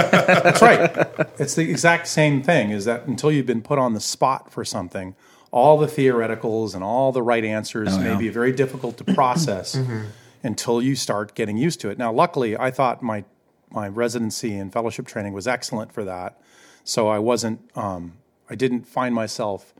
That's 0.43 0.61
right. 0.61 1.29
It's 1.39 1.55
the 1.55 1.67
exact 1.67 2.07
same 2.07 2.43
thing 2.43 2.69
is 2.69 2.85
that 2.85 3.07
until 3.07 3.31
you've 3.31 3.47
been 3.47 3.63
put 3.63 3.79
on 3.79 3.93
the 3.93 3.99
spot 3.99 4.51
for 4.51 4.63
something, 4.63 5.15
all 5.51 5.77
the 5.77 5.87
theoreticals 5.87 6.75
and 6.75 6.83
all 6.83 7.11
the 7.11 7.23
right 7.23 7.43
answers 7.43 7.97
may 7.97 8.11
yeah. 8.11 8.17
be 8.17 8.29
very 8.29 8.51
difficult 8.51 8.97
to 8.97 9.03
process 9.03 9.79
until 10.43 10.81
you 10.81 10.95
start 10.95 11.33
getting 11.33 11.57
used 11.57 11.79
to 11.81 11.89
it. 11.89 11.97
Now, 11.97 12.11
luckily, 12.11 12.55
I 12.57 12.69
thought 12.69 13.01
my 13.01 13.23
my 13.71 13.87
residency 13.87 14.55
and 14.55 14.71
fellowship 14.71 15.07
training 15.07 15.33
was 15.33 15.47
excellent 15.47 15.91
for 15.91 16.03
that. 16.03 16.39
So 16.83 17.07
I 17.07 17.19
wasn't 17.19 17.59
um, 17.75 18.17
I 18.49 18.55
didn't 18.55 18.87
find 18.87 19.13
myself 19.15 19.73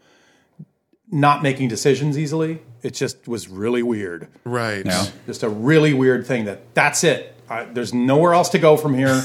not 1.12 1.42
making 1.44 1.68
decisions 1.70 2.18
easily. 2.18 2.62
It 2.82 2.94
just 2.94 3.28
was 3.28 3.48
really 3.50 3.84
weird 3.84 4.28
Right. 4.46 4.86
Yeah. 4.86 5.06
just 5.26 5.44
a 5.44 5.50
really 5.50 5.94
weird 5.94 6.26
thing 6.26 6.46
that 6.46 6.74
that's 6.74 7.04
it. 7.04 7.36
I, 7.50 7.64
there's 7.66 7.94
nowhere 7.94 8.34
else 8.34 8.50
to 8.50 8.60
go 8.60 8.78
from 8.78 8.94
here. 8.94 9.08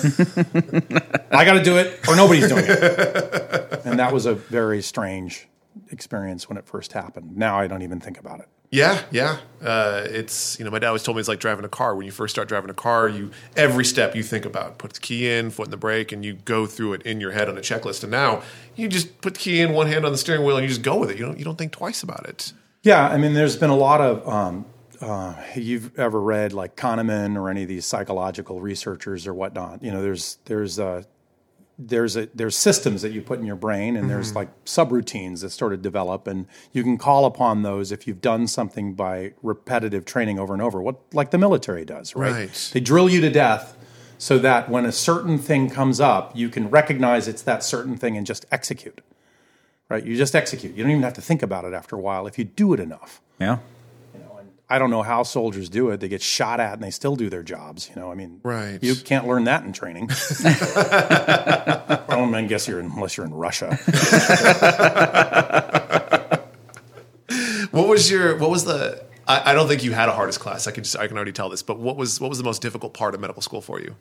I 1.31 1.45
got 1.45 1.53
to 1.55 1.63
do 1.63 1.77
it, 1.77 2.01
or 2.09 2.17
nobody's 2.17 2.49
doing 2.49 2.65
it. 2.67 3.83
And 3.85 3.99
that 3.99 4.13
was 4.15 4.25
a 4.25 4.35
very 4.35 4.81
strange 4.81 5.47
experience 5.91 6.49
when 6.49 6.57
it 6.57 6.65
first 6.67 6.95
happened. 6.95 7.37
Now 7.37 7.59
I 7.59 7.67
don't 7.67 7.83
even 7.83 8.01
think 8.01 8.19
about 8.19 8.41
it. 8.41 8.49
Yeah, 8.75 9.01
yeah. 9.13 9.39
Uh, 9.63 10.03
it's 10.07 10.59
you 10.59 10.65
know, 10.65 10.71
my 10.73 10.81
dad 10.81 10.89
always 10.89 11.05
told 11.05 11.17
me 11.17 11.21
it's 11.21 11.29
like 11.29 11.39
driving 11.39 11.65
a 11.65 11.69
car. 11.69 11.95
When 11.95 12.07
you 12.07 12.11
first 12.11 12.35
start 12.35 12.49
driving 12.49 12.71
a 12.71 12.75
car, 12.75 13.09
you 13.09 13.31
every 13.57 13.85
step 13.85 14.17
you 14.17 14.25
think 14.25 14.45
about, 14.45 14.79
put 14.79 14.95
the 14.95 15.01
key 15.01 15.31
in, 15.31 15.51
foot 15.51 15.69
in 15.69 15.71
the 15.71 15.77
brake, 15.77 16.11
and 16.11 16.25
you 16.25 16.33
go 16.45 16.67
through 16.67 16.95
it 16.95 17.03
in 17.03 17.21
your 17.21 17.31
head 17.31 17.49
on 17.49 17.57
a 17.57 17.61
checklist. 17.61 18.03
And 18.03 18.11
now 18.11 18.43
you 18.75 18.89
just 18.89 19.21
put 19.21 19.35
the 19.35 19.39
key 19.39 19.61
in, 19.61 19.75
one 19.75 19.87
hand 19.87 20.05
on 20.05 20.11
the 20.11 20.19
steering 20.19 20.45
wheel, 20.45 20.57
and 20.57 20.65
you 20.65 20.69
just 20.69 20.83
go 20.83 20.99
with 20.99 21.09
it. 21.13 21.17
You 21.17 21.25
don't 21.25 21.39
you 21.39 21.45
don't 21.45 21.57
think 21.57 21.71
twice 21.71 22.03
about 22.03 22.29
it. 22.29 22.53
Yeah, 22.83 23.09
I 23.09 23.17
mean, 23.17 23.35
there's 23.35 23.57
been 23.57 23.71
a 23.71 23.77
lot 23.77 24.01
of. 24.01 24.29
Um, 24.29 24.67
uh, 25.01 25.35
you've 25.55 25.97
ever 25.97 26.21
read 26.21 26.53
like 26.53 26.75
Kahneman 26.75 27.37
or 27.37 27.51
any 27.51 27.63
of 27.63 27.69
these 27.69 27.87
psychological 27.87 28.61
researchers 28.61 29.29
or 29.29 29.35
whatnot? 29.35 29.85
You 29.85 29.93
know, 29.93 30.03
there's 30.03 30.39
there's 30.47 30.81
uh, 30.81 31.05
there's 31.79 32.17
a 32.17 32.29
there's 32.35 32.57
systems 32.57 33.03
that 33.03 33.13
you 33.13 33.21
put 33.21 33.39
in 33.39 33.47
your 33.47 33.57
brain, 33.57 33.97
and 33.97 34.09
there's 34.09 34.29
mm-hmm. 34.29 34.39
like 34.39 34.65
subroutines 34.65 35.41
that 35.41 35.51
sort 35.51 35.73
of 35.73 35.83
develop, 35.83 36.27
and 36.27 36.47
you 36.73 36.83
can 36.83 36.97
call 36.97 37.25
upon 37.25 37.63
those 37.63 37.91
if 37.91 38.07
you've 38.07 38.21
done 38.21 38.47
something 38.47 38.95
by 38.95 39.33
repetitive 39.43 40.05
training 40.05 40.39
over 40.39 40.53
and 40.53 40.63
over. 40.63 40.81
What 40.81 41.01
like 41.13 41.31
the 41.31 41.39
military 41.39 41.85
does, 41.85 42.15
right? 42.15 42.33
Right. 42.33 42.71
They 42.73 42.81
drill 42.81 43.09
you 43.09 43.21
to 43.21 43.31
death 43.31 43.77
so 44.19 44.39
that 44.39 44.69
when 44.69 44.85
a 44.85 44.93
certain 44.93 45.39
thing 45.39 45.69
comes 45.69 46.01
up, 46.01 46.37
you 46.37 46.49
can 46.49 46.71
recognize 46.71 47.29
it's 47.29 47.43
that 47.43 47.63
certain 47.63 47.97
thing 47.97 48.17
and 48.17 48.27
just 48.27 48.47
execute. 48.51 49.01
Right? 49.89 50.05
You 50.05 50.17
just 50.17 50.35
execute. 50.35 50.75
You 50.75 50.83
don't 50.83 50.93
even 50.93 51.03
have 51.03 51.15
to 51.15 51.21
think 51.21 51.43
about 51.43 51.65
it 51.65 51.75
after 51.75 51.95
a 51.95 52.01
while 52.01 52.27
if 52.27 52.39
you 52.39 52.45
do 52.45 52.73
it 52.73 52.81
enough. 52.81 53.21
Yeah. 53.39 53.59
I 54.69 54.79
don't 54.79 54.91
know 54.91 55.03
how 55.03 55.23
soldiers 55.25 55.69
do 55.69 55.91
it. 55.91 56.01
They 56.01 56.09
get 56.09 56.23
shot 56.23 56.59
at 56.59 56.75
and 56.75 56.83
they 56.83 56.91
still 56.91 57.17
do 57.17 57.29
their 57.29 57.43
jobs. 57.43 57.91
You 57.91 58.01
know, 58.01 58.11
I 58.11 58.15
mean, 58.15 58.41
Right. 58.43 58.79
You 58.83 58.95
can't 58.95 59.27
learn 59.27 59.45
that 59.45 59.65
in 59.65 59.73
training. 59.73 60.09
I 60.45 62.05
don't 62.09 62.35
I 62.35 62.43
guess 62.47 62.67
you're 62.67 62.81
in, 62.81 62.87
unless 62.87 63.17
you're 63.17 63.27
in 63.27 63.35
Russia. 63.35 63.79
What 67.75 67.89
was 67.89 68.09
your 68.09 68.37
what 68.39 68.51
was 68.51 68.65
the 68.65 69.05
I, 69.27 69.51
I 69.51 69.55
don't 69.55 69.67
think 69.67 69.83
you 69.83 69.93
had 69.93 70.09
a 70.09 70.13
hardest 70.13 70.39
class. 70.39 70.69
I 70.69 70.71
can 70.71 70.85
just 70.85 70.97
I 70.97 71.09
can 71.09 71.17
already 71.17 71.33
tell 71.33 71.49
this. 71.49 71.63
But 71.63 71.81
what 71.81 71.97
was 71.97 72.21
what 72.21 72.29
was 72.29 72.39
the 72.39 72.45
most 72.45 72.63
difficult 72.63 72.95
part 72.95 73.17
of 73.17 73.21
medical 73.21 73.43
school 73.43 73.61
for 73.61 73.81
you? 73.81 73.97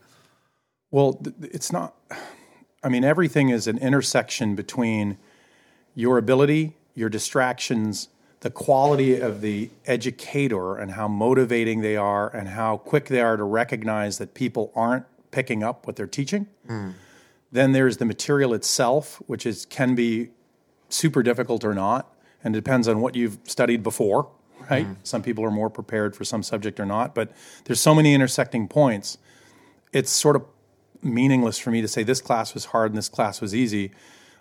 Well, 0.92 1.20
it's 1.42 1.72
not. 1.72 1.96
I 2.84 2.90
mean, 2.90 3.04
everything 3.04 3.50
is 3.50 3.66
an 3.66 3.80
intersection 3.80 4.54
between 4.56 5.18
your 5.96 6.20
ability, 6.20 6.76
your 6.94 7.10
distractions, 7.10 8.10
the 8.44 8.52
quality 8.52 9.20
of 9.20 9.40
the 9.40 9.70
educator, 9.86 10.76
and 10.76 10.92
how 10.92 11.08
motivating 11.08 11.80
they 11.80 11.96
are, 11.96 12.28
and 12.36 12.50
how 12.50 12.76
quick 12.76 13.06
they 13.06 13.22
are 13.22 13.38
to 13.38 13.44
recognize 13.44 14.18
that 14.18 14.34
people 14.34 14.70
aren't 14.76 15.06
picking 15.32 15.64
up 15.64 15.88
what 15.88 15.96
they're 15.96 16.06
teaching. 16.06 16.48
Then 17.54 17.72
there's 17.72 17.98
the 17.98 18.06
material 18.06 18.54
itself, 18.54 19.22
which 19.28 19.46
is 19.46 19.66
can 19.66 19.96
be 19.96 20.32
super 20.90 21.24
difficult 21.24 21.64
or 21.64 21.74
not, 21.74 22.14
and 22.44 22.54
it 22.54 22.60
depends 22.60 22.88
on 22.88 23.00
what 23.00 23.16
you've 23.16 23.38
studied 23.46 23.82
before. 23.82 24.28
Right? 24.70 24.88
Some 25.04 25.22
people 25.24 25.44
are 25.46 25.52
more 25.52 25.70
prepared 25.70 26.16
for 26.16 26.24
some 26.26 26.44
subject 26.44 26.80
or 26.80 26.86
not, 26.86 27.16
but 27.16 27.32
there's 27.66 27.80
so 27.82 27.94
many 27.96 28.14
intersecting 28.14 28.68
points. 28.68 29.18
It's 29.94 30.12
sort 30.12 30.36
of 30.36 30.44
meaningless 31.02 31.58
for 31.58 31.70
me 31.72 31.82
to 31.82 31.88
say 31.88 32.04
this 32.04 32.22
class 32.22 32.54
was 32.54 32.66
hard 32.66 32.92
and 32.92 32.98
this 32.98 33.10
class 33.10 33.40
was 33.42 33.54
easy. 33.54 33.92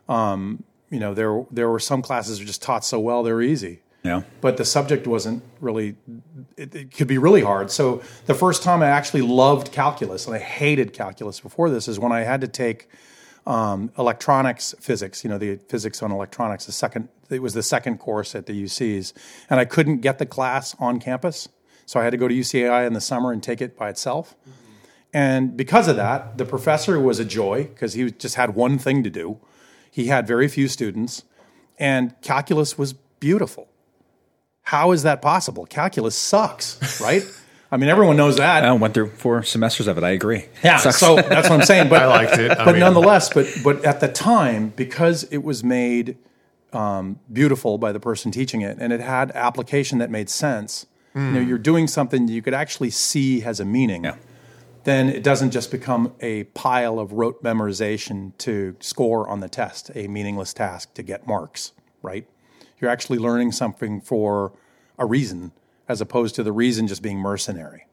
Um, 0.08 0.64
you 0.90 1.00
know, 1.00 1.14
there 1.14 1.44
there 1.50 1.68
were 1.68 1.80
some 1.80 2.02
classes 2.02 2.38
that 2.38 2.44
were 2.44 2.46
just 2.46 2.62
taught 2.62 2.84
so 2.84 2.98
well 3.00 3.22
they 3.22 3.32
were 3.32 3.42
easy, 3.42 3.80
Yeah. 4.02 4.22
but 4.40 4.56
the 4.56 4.64
subject 4.64 5.06
wasn't 5.06 5.44
really. 5.60 5.94
It, 6.56 6.74
it 6.74 6.92
could 6.92 7.06
be 7.06 7.18
really 7.18 7.42
hard. 7.42 7.70
So 7.70 8.02
the 8.26 8.34
first 8.34 8.62
time 8.62 8.82
I 8.82 8.88
actually 8.88 9.22
loved 9.22 9.70
calculus 9.70 10.26
and 10.26 10.34
I 10.34 10.40
hated 10.40 10.92
calculus 10.92 11.38
before 11.38 11.70
this 11.70 11.86
is 11.86 12.00
when 12.00 12.10
I 12.10 12.20
had 12.20 12.40
to 12.40 12.48
take 12.48 12.88
um, 13.46 13.92
electronics 13.96 14.74
physics. 14.80 15.22
You 15.24 15.30
know, 15.30 15.38
the 15.38 15.56
physics 15.68 16.02
on 16.02 16.10
electronics. 16.10 16.66
The 16.66 16.72
second 16.72 17.08
it 17.30 17.40
was 17.40 17.54
the 17.54 17.62
second 17.62 17.98
course 17.98 18.34
at 18.34 18.46
the 18.46 18.64
UCs, 18.64 19.12
and 19.48 19.60
I 19.60 19.64
couldn't 19.64 19.98
get 19.98 20.18
the 20.18 20.26
class 20.26 20.74
on 20.78 20.98
campus, 20.98 21.48
so 21.86 22.00
I 22.00 22.04
had 22.04 22.10
to 22.10 22.16
go 22.16 22.28
to 22.28 22.34
UCAI 22.34 22.86
in 22.86 22.92
the 22.92 23.00
summer 23.00 23.32
and 23.32 23.42
take 23.42 23.60
it 23.60 23.76
by 23.76 23.88
itself. 23.88 24.34
And 25.14 25.56
because 25.56 25.88
of 25.88 25.96
that, 25.96 26.38
the 26.38 26.44
professor 26.44 26.98
was 26.98 27.18
a 27.18 27.24
joy 27.24 27.64
because 27.64 27.92
he 27.92 28.10
just 28.10 28.36
had 28.36 28.54
one 28.54 28.78
thing 28.78 29.02
to 29.02 29.10
do. 29.10 29.38
He 29.90 30.06
had 30.06 30.26
very 30.26 30.48
few 30.48 30.68
students, 30.68 31.24
and 31.78 32.14
calculus 32.22 32.78
was 32.78 32.94
beautiful. 32.94 33.68
How 34.72 34.92
is 34.92 35.02
that 35.02 35.20
possible? 35.20 35.66
Calculus 35.66 36.16
sucks, 36.16 36.98
right? 36.98 37.22
I 37.70 37.76
mean, 37.76 37.90
everyone 37.90 38.16
knows 38.16 38.38
that. 38.38 38.64
I 38.64 38.72
went 38.72 38.94
through 38.94 39.10
four 39.10 39.42
semesters 39.42 39.86
of 39.86 39.98
it. 39.98 40.02
I 40.02 40.12
agree. 40.12 40.46
Yeah, 40.64 40.78
Sucks. 40.78 40.96
so 40.96 41.16
that's 41.16 41.50
what 41.50 41.60
I'm 41.60 41.66
saying. 41.66 41.90
But 41.90 42.00
I 42.04 42.06
liked 42.06 42.38
it. 42.38 42.52
I 42.52 42.64
but 42.64 42.72
mean- 42.72 42.80
nonetheless, 42.80 43.30
but 43.34 43.46
but 43.62 43.84
at 43.84 44.00
the 44.00 44.08
time, 44.08 44.70
because 44.70 45.24
it 45.24 45.44
was 45.44 45.62
made 45.62 46.16
um, 46.72 47.18
beautiful 47.30 47.76
by 47.76 47.92
the 47.92 48.00
person 48.00 48.30
teaching 48.32 48.62
it, 48.62 48.78
and 48.80 48.94
it 48.94 49.00
had 49.00 49.30
application 49.32 49.98
that 49.98 50.10
made 50.10 50.30
sense. 50.30 50.86
You 51.14 51.20
know, 51.20 51.40
you're 51.40 51.58
doing 51.58 51.86
something 51.86 52.26
you 52.28 52.40
could 52.40 52.54
actually 52.54 52.88
see 52.88 53.40
has 53.40 53.60
a 53.60 53.66
meaning. 53.66 54.04
Yeah. 54.04 54.16
Then 54.84 55.10
it 55.10 55.22
doesn't 55.22 55.50
just 55.50 55.70
become 55.70 56.14
a 56.20 56.44
pile 56.44 56.98
of 56.98 57.12
rote 57.12 57.42
memorization 57.42 58.32
to 58.38 58.76
score 58.80 59.28
on 59.28 59.40
the 59.40 59.50
test, 59.50 59.90
a 59.94 60.08
meaningless 60.08 60.54
task 60.54 60.94
to 60.94 61.02
get 61.02 61.26
marks. 61.26 61.72
Right? 62.00 62.26
You're 62.80 62.90
actually 62.90 63.18
learning 63.18 63.52
something 63.52 64.00
for 64.00 64.52
a 65.02 65.06
reason, 65.06 65.52
as 65.88 66.00
opposed 66.00 66.34
to 66.36 66.42
the 66.42 66.52
reason 66.52 66.86
just 66.86 67.02
being 67.02 67.18
mercenary. 67.18 67.86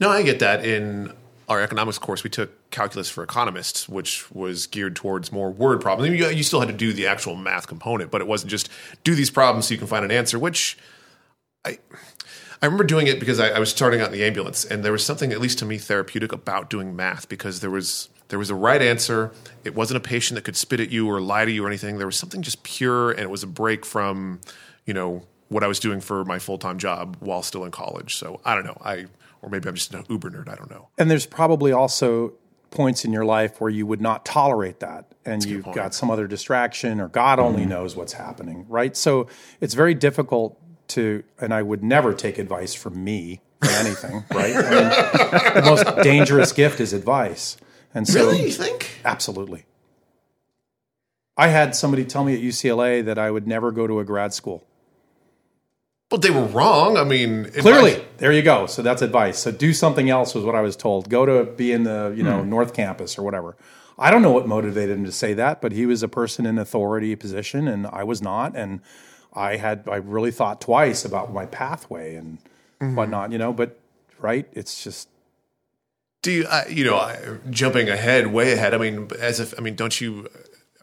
No, 0.00 0.10
I 0.10 0.22
get 0.22 0.40
that. 0.40 0.64
In 0.64 1.12
our 1.48 1.60
economics 1.60 1.98
course, 1.98 2.22
we 2.22 2.30
took 2.30 2.70
calculus 2.70 3.08
for 3.08 3.24
economists, 3.24 3.88
which 3.88 4.30
was 4.30 4.66
geared 4.66 4.94
towards 4.94 5.32
more 5.32 5.50
word 5.50 5.80
problems. 5.80 6.18
You, 6.18 6.28
you 6.28 6.42
still 6.42 6.60
had 6.60 6.68
to 6.68 6.74
do 6.74 6.92
the 6.92 7.06
actual 7.06 7.36
math 7.36 7.66
component, 7.66 8.10
but 8.10 8.20
it 8.20 8.26
wasn't 8.26 8.50
just 8.50 8.68
do 9.02 9.14
these 9.14 9.30
problems 9.30 9.66
so 9.66 9.74
you 9.74 9.78
can 9.78 9.86
find 9.86 10.04
an 10.04 10.10
answer. 10.10 10.38
Which 10.38 10.76
I 11.64 11.78
I 12.60 12.66
remember 12.66 12.84
doing 12.84 13.06
it 13.06 13.20
because 13.20 13.38
I, 13.40 13.50
I 13.50 13.58
was 13.58 13.70
starting 13.70 14.00
out 14.00 14.08
in 14.08 14.12
the 14.12 14.24
ambulance, 14.24 14.64
and 14.64 14.84
there 14.84 14.92
was 14.92 15.04
something, 15.04 15.32
at 15.32 15.40
least 15.40 15.58
to 15.60 15.64
me, 15.64 15.78
therapeutic 15.78 16.32
about 16.32 16.68
doing 16.68 16.94
math 16.94 17.28
because 17.28 17.60
there 17.60 17.70
was 17.70 18.08
there 18.28 18.38
was 18.38 18.50
a 18.50 18.54
right 18.54 18.82
answer. 18.82 19.32
It 19.64 19.74
wasn't 19.74 19.96
a 19.96 20.00
patient 20.00 20.36
that 20.36 20.42
could 20.42 20.56
spit 20.56 20.80
at 20.80 20.90
you 20.90 21.08
or 21.08 21.20
lie 21.20 21.44
to 21.44 21.50
you 21.50 21.64
or 21.64 21.68
anything. 21.68 21.98
There 21.98 22.06
was 22.06 22.16
something 22.16 22.42
just 22.42 22.62
pure, 22.62 23.10
and 23.10 23.20
it 23.20 23.30
was 23.30 23.42
a 23.42 23.46
break 23.46 23.86
from, 23.86 24.40
you 24.84 24.92
know, 24.92 25.22
what 25.48 25.64
I 25.64 25.66
was 25.66 25.78
doing 25.80 26.00
for 26.00 26.24
my 26.24 26.38
full 26.38 26.58
time 26.58 26.78
job 26.78 27.16
while 27.20 27.42
still 27.42 27.64
in 27.64 27.70
college. 27.70 28.16
So 28.16 28.40
I 28.44 28.54
don't 28.54 28.64
know. 28.66 28.78
I 28.82 29.06
or 29.42 29.48
maybe 29.48 29.68
I'm 29.68 29.74
just 29.74 29.94
an 29.94 30.04
Uber 30.08 30.30
nerd. 30.30 30.48
I 30.48 30.54
don't 30.56 30.70
know. 30.70 30.88
And 30.98 31.10
there's 31.10 31.26
probably 31.26 31.72
also 31.72 32.32
points 32.70 33.04
in 33.04 33.12
your 33.12 33.24
life 33.24 33.60
where 33.60 33.70
you 33.70 33.86
would 33.86 34.00
not 34.00 34.24
tolerate 34.26 34.80
that 34.80 35.06
and 35.24 35.42
you've 35.44 35.64
got 35.72 35.94
some 35.94 36.10
other 36.10 36.26
distraction 36.26 37.00
or 37.00 37.08
God 37.08 37.38
only 37.38 37.62
Mm-hmm. 37.62 37.70
knows 37.70 37.96
what's 37.96 38.12
happening, 38.14 38.66
right? 38.68 38.94
So 38.96 39.26
it's 39.60 39.74
very 39.74 39.94
difficult 39.94 40.60
to, 40.88 41.22
and 41.40 41.54
I 41.54 41.62
would 41.62 41.82
never 41.82 42.12
take 42.14 42.36
advice 42.38 42.74
from 42.74 43.02
me 43.02 43.40
for 43.62 43.70
anything, 43.70 44.24
right? 44.34 44.54
I 44.54 44.60
mean, 44.70 45.54
the 45.54 45.62
most 45.64 46.02
dangerous 46.02 46.52
gift 46.52 46.80
is 46.80 46.92
advice. 46.92 47.56
And 47.94 48.06
so, 48.06 48.26
Really, 48.26 48.42
you 48.44 48.50
think? 48.50 49.00
absolutely. 49.04 49.64
I 51.36 51.48
had 51.48 51.74
somebody 51.76 52.04
tell 52.04 52.24
me 52.24 52.34
at 52.34 52.40
UCLA 52.40 53.04
that 53.04 53.18
I 53.18 53.30
would 53.30 53.46
never 53.46 53.70
go 53.70 53.86
to 53.86 54.00
a 54.00 54.04
grad 54.04 54.34
school. 54.34 54.66
Well, 56.10 56.18
they 56.18 56.30
were 56.30 56.44
wrong. 56.44 56.96
I 56.96 57.04
mean, 57.04 57.46
advice- 57.46 57.62
Clearly, 57.62 58.04
there 58.16 58.32
you 58.32 58.40
go. 58.42 58.66
So 58.66 58.80
that's 58.82 59.02
advice. 59.02 59.38
So 59.38 59.50
do 59.50 59.74
something 59.74 60.08
else 60.08 60.34
was 60.34 60.42
what 60.44 60.54
I 60.54 60.62
was 60.62 60.74
told. 60.74 61.10
Go 61.10 61.26
to 61.26 61.44
be 61.44 61.70
in 61.72 61.82
the 61.84 62.12
you 62.16 62.22
Hmm. 62.22 62.30
know 62.30 62.42
North 62.44 62.72
Campus 62.74 63.18
or 63.18 63.22
whatever. 63.22 63.56
I 63.98 64.10
don't 64.10 64.22
know 64.22 64.30
what 64.30 64.46
motivated 64.46 64.96
him 64.96 65.04
to 65.04 65.12
say 65.12 65.34
that, 65.34 65.60
but 65.60 65.72
he 65.72 65.84
was 65.84 66.02
a 66.02 66.08
person 66.08 66.46
in 66.46 66.56
authority 66.58 67.14
position, 67.16 67.66
and 67.68 67.86
I 67.88 68.04
was 68.04 68.22
not. 68.22 68.56
And 68.56 68.80
I 69.34 69.56
had 69.56 69.84
I 69.90 69.96
really 69.96 70.30
thought 70.30 70.60
twice 70.60 71.04
about 71.04 71.32
my 71.32 71.46
pathway 71.46 72.14
and 72.14 72.38
Mm-hmm. 72.80 72.94
whatnot. 72.94 73.32
You 73.32 73.38
know, 73.38 73.52
but 73.52 73.78
right, 74.20 74.46
it's 74.52 74.82
just 74.84 75.08
Do 76.22 76.32
you, 76.32 76.44
uh, 76.48 76.64
you 76.70 76.84
know, 76.84 76.96
I- 76.96 77.16
jumping 77.50 77.88
ahead, 77.88 78.28
way 78.28 78.52
ahead? 78.52 78.72
I 78.74 78.78
mean, 78.78 79.08
as 79.20 79.38
if, 79.40 79.54
I 79.58 79.62
mean, 79.62 79.74
don't 79.76 80.00
you, 80.00 80.28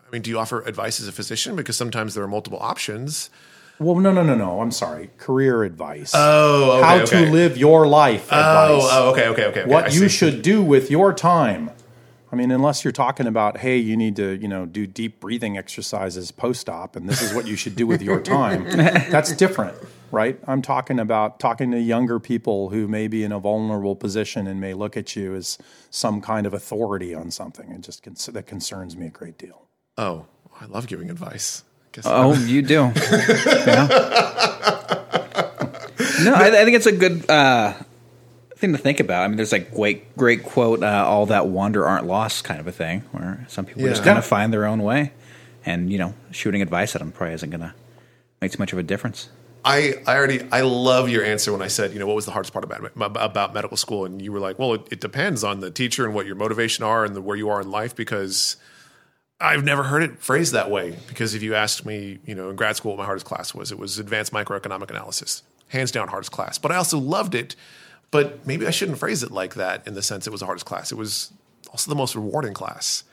I 0.08 0.10
mean, 0.12 0.22
do 0.22 0.30
you 0.30 0.40
offer 0.40 0.62
advice 0.62 1.02
as 1.02 1.08
a 1.10 1.12
physician? 1.12 1.56
Because 1.58 1.76
sometimes 1.76 2.14
there 2.16 2.24
are 2.24 2.28
multiple 2.28 2.60
options. 2.62 3.30
Well, 3.80 3.96
no, 3.96 4.12
no, 4.12 4.24
no, 4.24 4.36
no. 4.36 4.62
I'm 4.62 4.72
sorry. 4.72 5.10
Career 5.18 5.64
advice. 5.64 6.14
Oh, 6.16 6.78
okay, 6.78 6.88
How 6.88 6.96
okay. 7.04 7.26
to 7.26 7.32
live 7.32 7.58
your 7.58 7.88
life. 7.88 8.30
Oh, 8.32 8.38
advice. 8.38 8.84
Oh, 8.84 8.90
oh, 8.92 9.12
okay, 9.12 9.28
okay, 9.28 9.46
okay. 9.46 9.62
okay. 9.62 9.72
I 9.72 9.74
what 9.74 9.94
you 9.94 10.08
see. 10.08 10.10
should 10.10 10.42
do 10.42 10.64
with 10.64 10.90
your 10.90 11.14
time. 11.14 11.72
I 12.32 12.38
mean, 12.38 12.52
unless 12.52 12.84
you're 12.84 12.92
talking 12.92 13.28
about, 13.28 13.58
hey, 13.58 13.78
you 13.78 13.96
need 13.96 14.16
to, 14.18 14.36
you 14.36 14.48
know, 14.48 14.66
do 14.66 14.86
deep 14.88 15.22
breathing 15.22 15.58
exercises 15.58 16.32
post-op, 16.32 16.96
and 16.96 17.08
this 17.08 17.22
is 17.22 17.34
what 17.34 17.48
you 17.48 17.56
should 17.56 17.76
do 17.78 17.88
with 17.88 18.02
your 18.02 18.20
time. 18.20 18.64
That's 18.76 19.34
different, 19.34 19.78
right? 20.12 20.38
I'm 20.46 20.62
talking 20.62 21.00
about 21.00 21.40
talking 21.40 21.72
to 21.72 21.80
younger 21.80 22.20
people 22.20 22.70
who 22.70 22.90
may 22.90 23.08
be 23.08 23.24
in 23.24 23.32
a 23.32 23.40
vulnerable 23.40 23.96
position 23.96 24.48
and 24.48 24.60
may 24.60 24.74
look 24.74 24.98
at 24.98 25.16
you 25.16 25.34
as 25.34 25.58
some 25.90 26.20
kind 26.20 26.46
of 26.46 26.54
authority 26.54 27.14
on 27.14 27.32
something. 27.32 27.72
It 27.72 27.82
just 27.82 28.34
that 28.34 28.48
concerns 28.48 28.98
me 28.98 29.08
a 29.08 29.12
great 29.12 29.38
deal. 29.38 29.68
Oh, 29.98 30.26
I 30.60 30.66
love 30.66 30.88
giving 30.88 31.10
advice. 31.10 31.64
Guess 31.96 32.06
Oh, 32.08 32.34
you 32.34 32.62
do. 32.62 32.92
yeah. 32.96 33.88
No, 36.24 36.34
I, 36.34 36.48
I 36.48 36.64
think 36.66 36.76
it's 36.76 36.86
a 36.86 36.92
good 36.92 37.30
uh, 37.30 37.74
thing 38.58 38.72
to 38.74 38.78
think 38.78 39.00
about. 39.00 39.24
I 39.24 39.28
mean, 39.28 39.38
there's 39.38 39.52
like 39.52 39.74
great, 39.74 40.16
great 40.18 40.44
quote, 40.44 40.82
uh, 40.84 41.06
"All 41.08 41.26
that 41.28 41.48
wonder 41.48 41.86
aren't 41.86 42.06
lost," 42.06 42.44
kind 42.44 42.60
of 42.60 42.68
a 42.68 42.72
thing, 42.72 43.02
where 43.12 43.46
some 43.50 43.66
people 43.66 43.84
just 43.84 44.02
Yeah. 44.02 44.06
kind 44.06 44.18
of 44.18 44.26
find 44.26 44.52
their 44.52 44.66
own 44.66 44.82
way, 44.84 45.12
and 45.66 45.92
you 45.92 45.98
know, 45.98 46.14
shooting 46.32 46.62
advice 46.62 46.96
at 46.96 47.00
them 47.00 47.12
probably 47.12 47.36
isn't 47.36 47.50
going 47.50 47.62
to 47.62 47.74
make 48.42 48.52
too 48.52 48.60
much 48.60 48.74
of 48.74 48.80
a 48.80 48.84
difference. 48.84 49.30
I, 49.64 49.96
I 50.06 50.16
already 50.16 50.42
I 50.52 50.62
love 50.62 51.10
your 51.10 51.24
answer 51.24 51.52
when 51.52 51.62
I 51.64 51.68
said 51.68 51.92
you 51.94 52.00
know 52.00 52.06
what 52.08 52.16
was 52.16 52.26
the 52.26 52.32
hardest 52.32 52.54
part 52.54 52.64
about 52.66 52.92
about 52.96 53.54
medical 53.54 53.78
school 53.78 54.06
and 54.06 54.22
you 54.22 54.32
were 54.32 54.40
like 54.40 54.60
well 54.60 54.76
it, 54.76 54.82
it 54.92 55.00
depends 55.00 55.44
on 55.44 55.60
the 55.60 55.72
teacher 55.72 56.06
and 56.06 56.14
what 56.14 56.28
your 56.28 56.36
motivation 56.36 56.84
are 56.86 57.04
and 57.04 57.16
the, 57.16 57.22
where 57.22 57.36
you 57.36 57.50
are 57.50 57.62
in 57.62 57.72
life 57.72 57.96
because 57.96 58.58
I've 59.40 59.64
never 59.64 59.84
heard 59.84 60.04
it 60.04 60.20
phrased 60.20 60.54
that 60.54 60.72
way 60.72 60.98
because 61.08 61.36
if 61.36 61.44
you 61.44 61.56
asked 61.56 61.86
me 61.86 62.20
you 62.26 62.36
know 62.36 62.50
in 62.50 62.56
grad 62.56 62.76
school 62.76 62.92
what 62.92 63.00
my 63.00 63.06
hardest 63.06 63.26
class 63.26 63.54
was 63.54 63.72
it 63.72 63.78
was 63.78 64.00
advanced 64.00 64.32
microeconomic 64.32 64.90
analysis 64.90 65.44
hands 65.70 65.92
down 65.92 66.08
hardest 66.08 66.32
class. 66.32 66.58
But 66.58 66.72
I 66.72 66.76
also 66.76 66.98
loved 66.98 67.36
it 67.36 67.56
but 68.12 68.46
maybe 68.48 68.66
I 68.66 68.72
shouldn't 68.72 68.98
phrase 68.98 69.24
it 69.24 69.32
like 69.32 69.56
that 69.56 69.86
in 69.86 69.94
the 69.94 70.02
sense 70.02 70.26
it 70.26 70.30
was 70.30 70.40
the 70.40 70.46
hardest 70.46 70.66
class. 70.66 70.92
It 70.92 70.96
was 70.96 71.34
also 71.70 71.90
the 71.90 71.96
most 71.96 72.16
rewarding 72.16 72.54
class. 72.54 73.04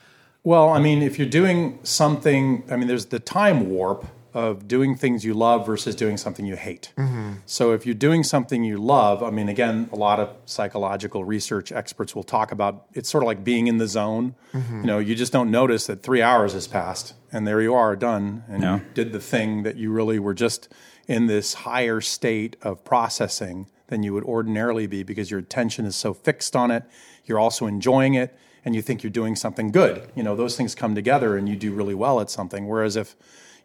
Well, 0.45 0.69
I 0.69 0.79
mean, 0.79 1.01
if 1.01 1.17
you're 1.17 1.27
doing 1.27 1.79
something, 1.83 2.63
I 2.69 2.75
mean, 2.75 2.87
there's 2.87 3.07
the 3.07 3.19
time 3.19 3.69
warp 3.69 4.05
of 4.33 4.67
doing 4.67 4.95
things 4.95 5.23
you 5.23 5.33
love 5.33 5.65
versus 5.65 5.95
doing 5.95 6.17
something 6.17 6.45
you 6.45 6.55
hate. 6.55 6.91
Mm-hmm. 6.97 7.33
So 7.45 7.71
if 7.73 7.85
you're 7.85 7.93
doing 7.95 8.23
something 8.23 8.63
you 8.63 8.77
love, 8.77 9.21
I 9.21 9.29
mean, 9.29 9.47
again, 9.49 9.89
a 9.91 9.95
lot 9.95 10.19
of 10.19 10.35
psychological 10.45 11.23
research 11.23 11.71
experts 11.71 12.15
will 12.15 12.23
talk 12.23 12.51
about 12.51 12.85
it's 12.93 13.09
sort 13.09 13.23
of 13.23 13.27
like 13.27 13.43
being 13.43 13.67
in 13.67 13.77
the 13.77 13.87
zone. 13.87 14.35
Mm-hmm. 14.53 14.81
You 14.81 14.87
know, 14.87 14.99
you 14.99 15.15
just 15.15 15.31
don't 15.33 15.51
notice 15.51 15.87
that 15.87 16.01
three 16.03 16.21
hours 16.21 16.53
has 16.53 16.67
passed 16.67 17.13
and 17.31 17.45
there 17.47 17.61
you 17.61 17.73
are 17.75 17.95
done 17.95 18.43
and 18.47 18.63
Yeah. 18.63 18.75
you 18.77 18.81
did 18.93 19.11
the 19.11 19.19
thing 19.19 19.63
that 19.63 19.75
you 19.75 19.91
really 19.91 20.19
were 20.19 20.33
just 20.33 20.67
in 21.07 21.27
this 21.27 21.53
higher 21.53 22.01
state 22.01 22.55
of 22.61 22.83
processing 22.83 23.67
than 23.87 24.01
you 24.03 24.13
would 24.13 24.23
ordinarily 24.23 24.87
be 24.87 25.03
because 25.03 25.29
your 25.29 25.39
attention 25.39 25.85
is 25.85 25.95
so 25.95 26.13
fixed 26.13 26.55
on 26.55 26.71
it. 26.71 26.83
You're 27.25 27.39
also 27.39 27.67
enjoying 27.67 28.13
it 28.15 28.35
and 28.65 28.73
you 28.73 28.81
think 28.81 29.03
you're 29.03 29.11
doing 29.11 29.35
something 29.35 29.71
good. 29.71 30.09
You 30.15 30.23
know, 30.23 30.35
those 30.35 30.55
things 30.55 30.73
come 30.73 30.95
together 30.95 31.35
and 31.37 31.49
you 31.49 31.55
do 31.55 31.73
really 31.73 31.93
well 31.93 32.21
at 32.21 32.29
something. 32.29 32.67
Whereas 32.67 32.95
if, 32.95 33.15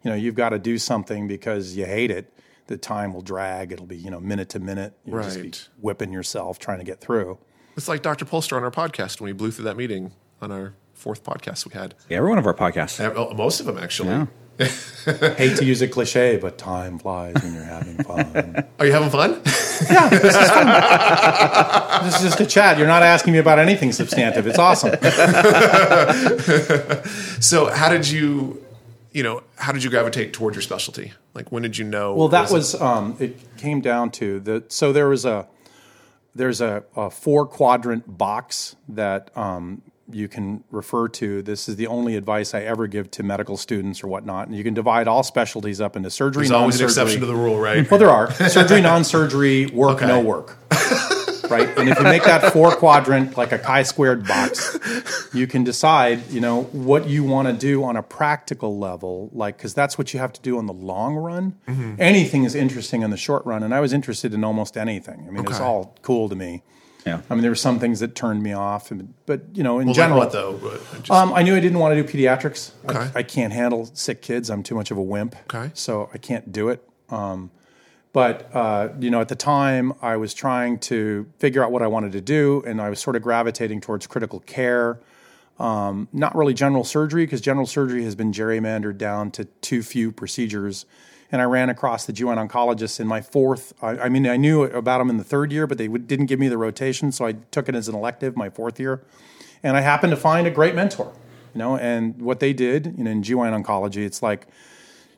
you 0.03 0.09
know, 0.11 0.15
you've 0.15 0.35
got 0.35 0.49
to 0.49 0.59
do 0.59 0.77
something 0.77 1.27
because 1.27 1.75
you 1.75 1.85
hate 1.85 2.11
it, 2.11 2.33
the 2.67 2.77
time 2.77 3.13
will 3.13 3.21
drag. 3.21 3.71
It'll 3.71 3.85
be, 3.85 3.97
you 3.97 4.11
know, 4.11 4.19
minute 4.19 4.49
to 4.49 4.59
minute. 4.59 4.93
You'll 5.05 5.21
just 5.23 5.37
be 5.37 5.43
Right. 5.43 5.67
whipping 5.79 6.13
yourself 6.13 6.59
trying 6.59 6.77
to 6.79 6.85
get 6.85 7.01
through. 7.01 7.37
it's 7.75 7.87
like 7.87 8.01
Dr. 8.01 8.25
Polster 8.25 8.55
on 8.57 8.63
our 8.63 8.71
podcast 8.71 9.19
when 9.19 9.27
we 9.27 9.33
blew 9.33 9.51
through 9.51 9.65
that 9.65 9.77
meeting 9.77 10.11
on 10.41 10.51
our 10.51 10.73
fourth 10.93 11.23
podcast 11.23 11.65
we 11.65 11.73
had 11.73 11.95
Yeah, 12.09 12.17
every 12.17 12.29
one 12.29 12.37
of 12.37 12.45
our 12.45 12.53
podcasts. 12.53 12.99
Uh, 12.99 13.33
most 13.33 13.59
of 13.61 13.65
them 13.65 13.77
actually 13.77 14.09
Yeah. 14.09 14.25
Hate 15.37 15.55
to 15.57 15.63
use 15.63 15.81
a 15.81 15.87
cliche, 15.87 16.35
but 16.35 16.57
time 16.57 16.99
flies 16.99 17.33
when 17.41 17.53
you're 17.53 17.63
having 17.63 17.95
fun. 18.03 18.65
are 18.77 18.85
you 18.85 18.91
having 18.91 19.09
fun 19.09 19.31
yeah, 19.89 20.09
this 20.09 20.35
is 20.35 20.49
fun. 20.51 22.03
this 22.03 22.15
is 22.17 22.21
just 22.23 22.41
a 22.41 22.45
chat. 22.45 22.77
You're 22.77 22.85
not 22.87 23.01
asking 23.01 23.31
me 23.31 23.39
about 23.39 23.57
anything 23.59 23.93
substantive. 23.93 24.45
It's 24.47 24.59
awesome. 24.59 24.91
So 27.41 27.67
how 27.71 27.87
did 27.89 28.07
you, 28.09 28.61
you 29.11 29.23
know, 29.23 29.43
how 29.55 29.71
did 29.71 29.83
you 29.83 29.89
gravitate 29.89 30.33
toward 30.33 30.55
your 30.55 30.61
specialty? 30.61 31.13
Like 31.33 31.51
when 31.51 31.63
did 31.63 31.77
you 31.77 31.85
know? 31.85 32.13
Well, 32.15 32.27
that 32.29 32.49
it- 32.49 32.53
was 32.53 32.75
um, 32.79 33.15
it 33.19 33.37
came 33.57 33.81
down 33.81 34.11
to 34.11 34.39
the 34.39 34.63
so 34.67 34.91
there 34.93 35.07
was 35.09 35.25
a 35.25 35.47
there's 36.35 36.61
a, 36.61 36.83
a 36.95 37.09
four 37.09 37.45
quadrant 37.45 38.17
box 38.17 38.75
that 38.87 39.35
um, 39.35 39.81
you 40.11 40.27
can 40.27 40.63
refer 40.71 41.07
to. 41.07 41.41
This 41.41 41.67
is 41.67 41.75
the 41.75 41.87
only 41.87 42.15
advice 42.15 42.53
I 42.53 42.61
ever 42.61 42.87
give 42.87 43.09
to 43.11 43.23
medical 43.23 43.57
students 43.57 44.03
or 44.03 44.07
whatnot. 44.07 44.47
And 44.47 44.55
you 44.55 44.63
can 44.63 44.73
divide 44.73 45.07
all 45.07 45.23
specialties 45.23 45.81
up 45.81 45.95
into 45.95 46.09
surgery. 46.09 46.41
there's 46.43 46.51
always 46.51 46.79
an 46.79 46.85
exception 46.85 47.19
to 47.21 47.25
the 47.25 47.35
rule, 47.35 47.59
right? 47.59 47.89
Well, 47.89 47.99
there 47.99 48.09
are 48.09 48.31
surgery, 48.49 48.81
non-surgery, 48.81 49.67
work, 49.67 49.97
Okay. 49.97 50.07
no 50.07 50.19
work. 50.21 50.57
right, 51.49 51.67
and 51.77 51.89
if 51.89 51.97
you 51.97 52.03
make 52.03 52.23
that 52.23 52.53
four 52.53 52.71
quadrant 52.75 53.37
like 53.37 53.51
a 53.51 53.59
chi-squared 53.59 54.27
box, 54.27 54.77
you 55.33 55.47
can 55.47 55.63
decide, 55.63 56.29
you 56.31 56.41
know, 56.41 56.63
what 56.71 57.07
you 57.07 57.23
want 57.23 57.47
to 57.47 57.53
do 57.53 57.83
on 57.83 57.95
a 57.95 58.03
practical 58.03 58.77
level, 58.77 59.29
like 59.33 59.57
because 59.57 59.73
that's 59.73 59.97
what 59.97 60.13
you 60.13 60.19
have 60.19 60.33
to 60.33 60.41
do 60.41 60.57
on 60.57 60.65
the 60.65 60.73
long 60.73 61.15
run. 61.15 61.55
Mm-hmm. 61.67 61.95
Anything 61.99 62.43
is 62.43 62.55
interesting 62.55 63.01
in 63.01 63.09
the 63.11 63.17
short 63.17 63.45
run, 63.45 63.63
and 63.63 63.73
I 63.73 63.79
was 63.79 63.93
interested 63.93 64.33
in 64.33 64.43
almost 64.43 64.77
anything. 64.77 65.25
I 65.27 65.31
mean, 65.31 65.43
it 65.43 65.47
was 65.47 65.57
Okay. 65.57 65.65
all 65.65 65.95
cool 66.01 66.29
to 66.29 66.35
me. 66.35 66.63
Yeah. 67.05 67.21
I 67.29 67.33
mean, 67.33 67.41
there 67.41 67.51
were 67.51 67.55
some 67.55 67.79
things 67.79 68.01
that 68.01 68.13
turned 68.13 68.43
me 68.43 68.51
off, 68.51 68.91
and, 68.91 69.13
but 69.25 69.41
you 69.53 69.63
know, 69.63 69.79
in 69.79 69.87
Well, 69.87 69.93
like 69.93 69.95
general, 69.95 70.19
what 70.19 70.31
though? 70.33 70.53
But 70.61 70.81
just- 71.03 71.11
um, 71.11 71.31
I 71.33 71.43
knew 71.43 71.55
I 71.55 71.59
didn't 71.61 71.79
want 71.79 71.95
to 71.95 72.03
do 72.03 72.07
pediatrics. 72.07 72.71
I- 72.87 72.91
Okay. 72.91 73.11
I, 73.15 73.23
can't 73.23 73.53
handle 73.53 73.89
sick 73.93 74.21
kids. 74.21 74.49
I'm 74.49 74.63
too 74.63 74.75
much 74.75 74.91
of 74.91 74.97
a 74.97 75.01
wimp. 75.01 75.35
Okay. 75.53 75.71
So 75.73 76.09
I 76.13 76.17
can't 76.17 76.51
do 76.51 76.67
it. 76.69 76.83
Um, 77.09 77.51
but 78.11 78.53
uh, 78.55 78.89
you 78.99 79.11
know, 79.11 79.21
at 79.21 79.27
the 79.27 79.35
time, 79.35 79.93
I 80.01 80.17
was 80.17 80.33
trying 80.33 80.79
to 80.79 81.27
figure 81.37 81.63
out 81.63 81.71
what 81.71 81.81
I 81.81 81.87
wanted 81.87 82.11
to 82.13 82.21
do, 82.21 82.63
and 82.65 82.81
I 82.81 82.89
was 82.89 82.99
sort 82.99 83.15
of 83.15 83.21
gravitating 83.21 83.81
towards 83.81 84.07
critical 84.07 84.39
care. 84.41 84.99
Um, 85.59 86.07
not 86.13 86.35
really 86.35 86.53
general 86.53 86.83
surgery 86.83 87.25
because 87.25 87.41
general 87.41 87.65
surgery 87.65 88.03
has 88.05 88.15
been 88.15 88.31
gerrymandered 88.31 88.97
down 88.97 89.29
to 89.31 89.45
too 89.45 89.83
few 89.83 90.11
procedures. 90.11 90.85
And 91.31 91.41
I 91.41 91.45
ran 91.45 91.69
across 91.69 92.05
the 92.05 92.13
GYN 92.13 92.49
oncologists 92.49 92.99
in 92.99 93.05
my 93.05 93.21
fourth. 93.21 93.73
I, 93.81 93.89
I 93.99 94.09
mean, 94.09 94.25
I 94.25 94.37
knew 94.37 94.63
about 94.63 94.97
them 94.97 95.09
in 95.09 95.17
the 95.17 95.23
third 95.23 95.51
year, 95.51 95.67
but 95.67 95.77
they 95.77 95.87
didn't 95.87 96.25
give 96.25 96.39
me 96.39 96.47
the 96.47 96.57
rotation, 96.57 97.11
so 97.11 97.25
I 97.25 97.33
took 97.33 97.69
it 97.69 97.75
as 97.75 97.87
an 97.87 97.93
elective 97.93 98.35
my 98.35 98.49
fourth 98.49 98.79
year. 98.79 99.03
And 99.61 99.77
I 99.77 99.81
happened 99.81 100.11
to 100.11 100.17
find 100.17 100.47
a 100.47 100.51
great 100.51 100.73
mentor, 100.73 101.13
you 101.53 101.59
know. 101.59 101.77
And 101.77 102.19
what 102.21 102.39
they 102.39 102.53
did, 102.53 102.95
you 102.97 103.03
know, 103.03 103.11
in 103.11 103.21
GYN 103.21 103.63
oncology, 103.63 104.05
it's 104.05 104.23
like 104.23 104.47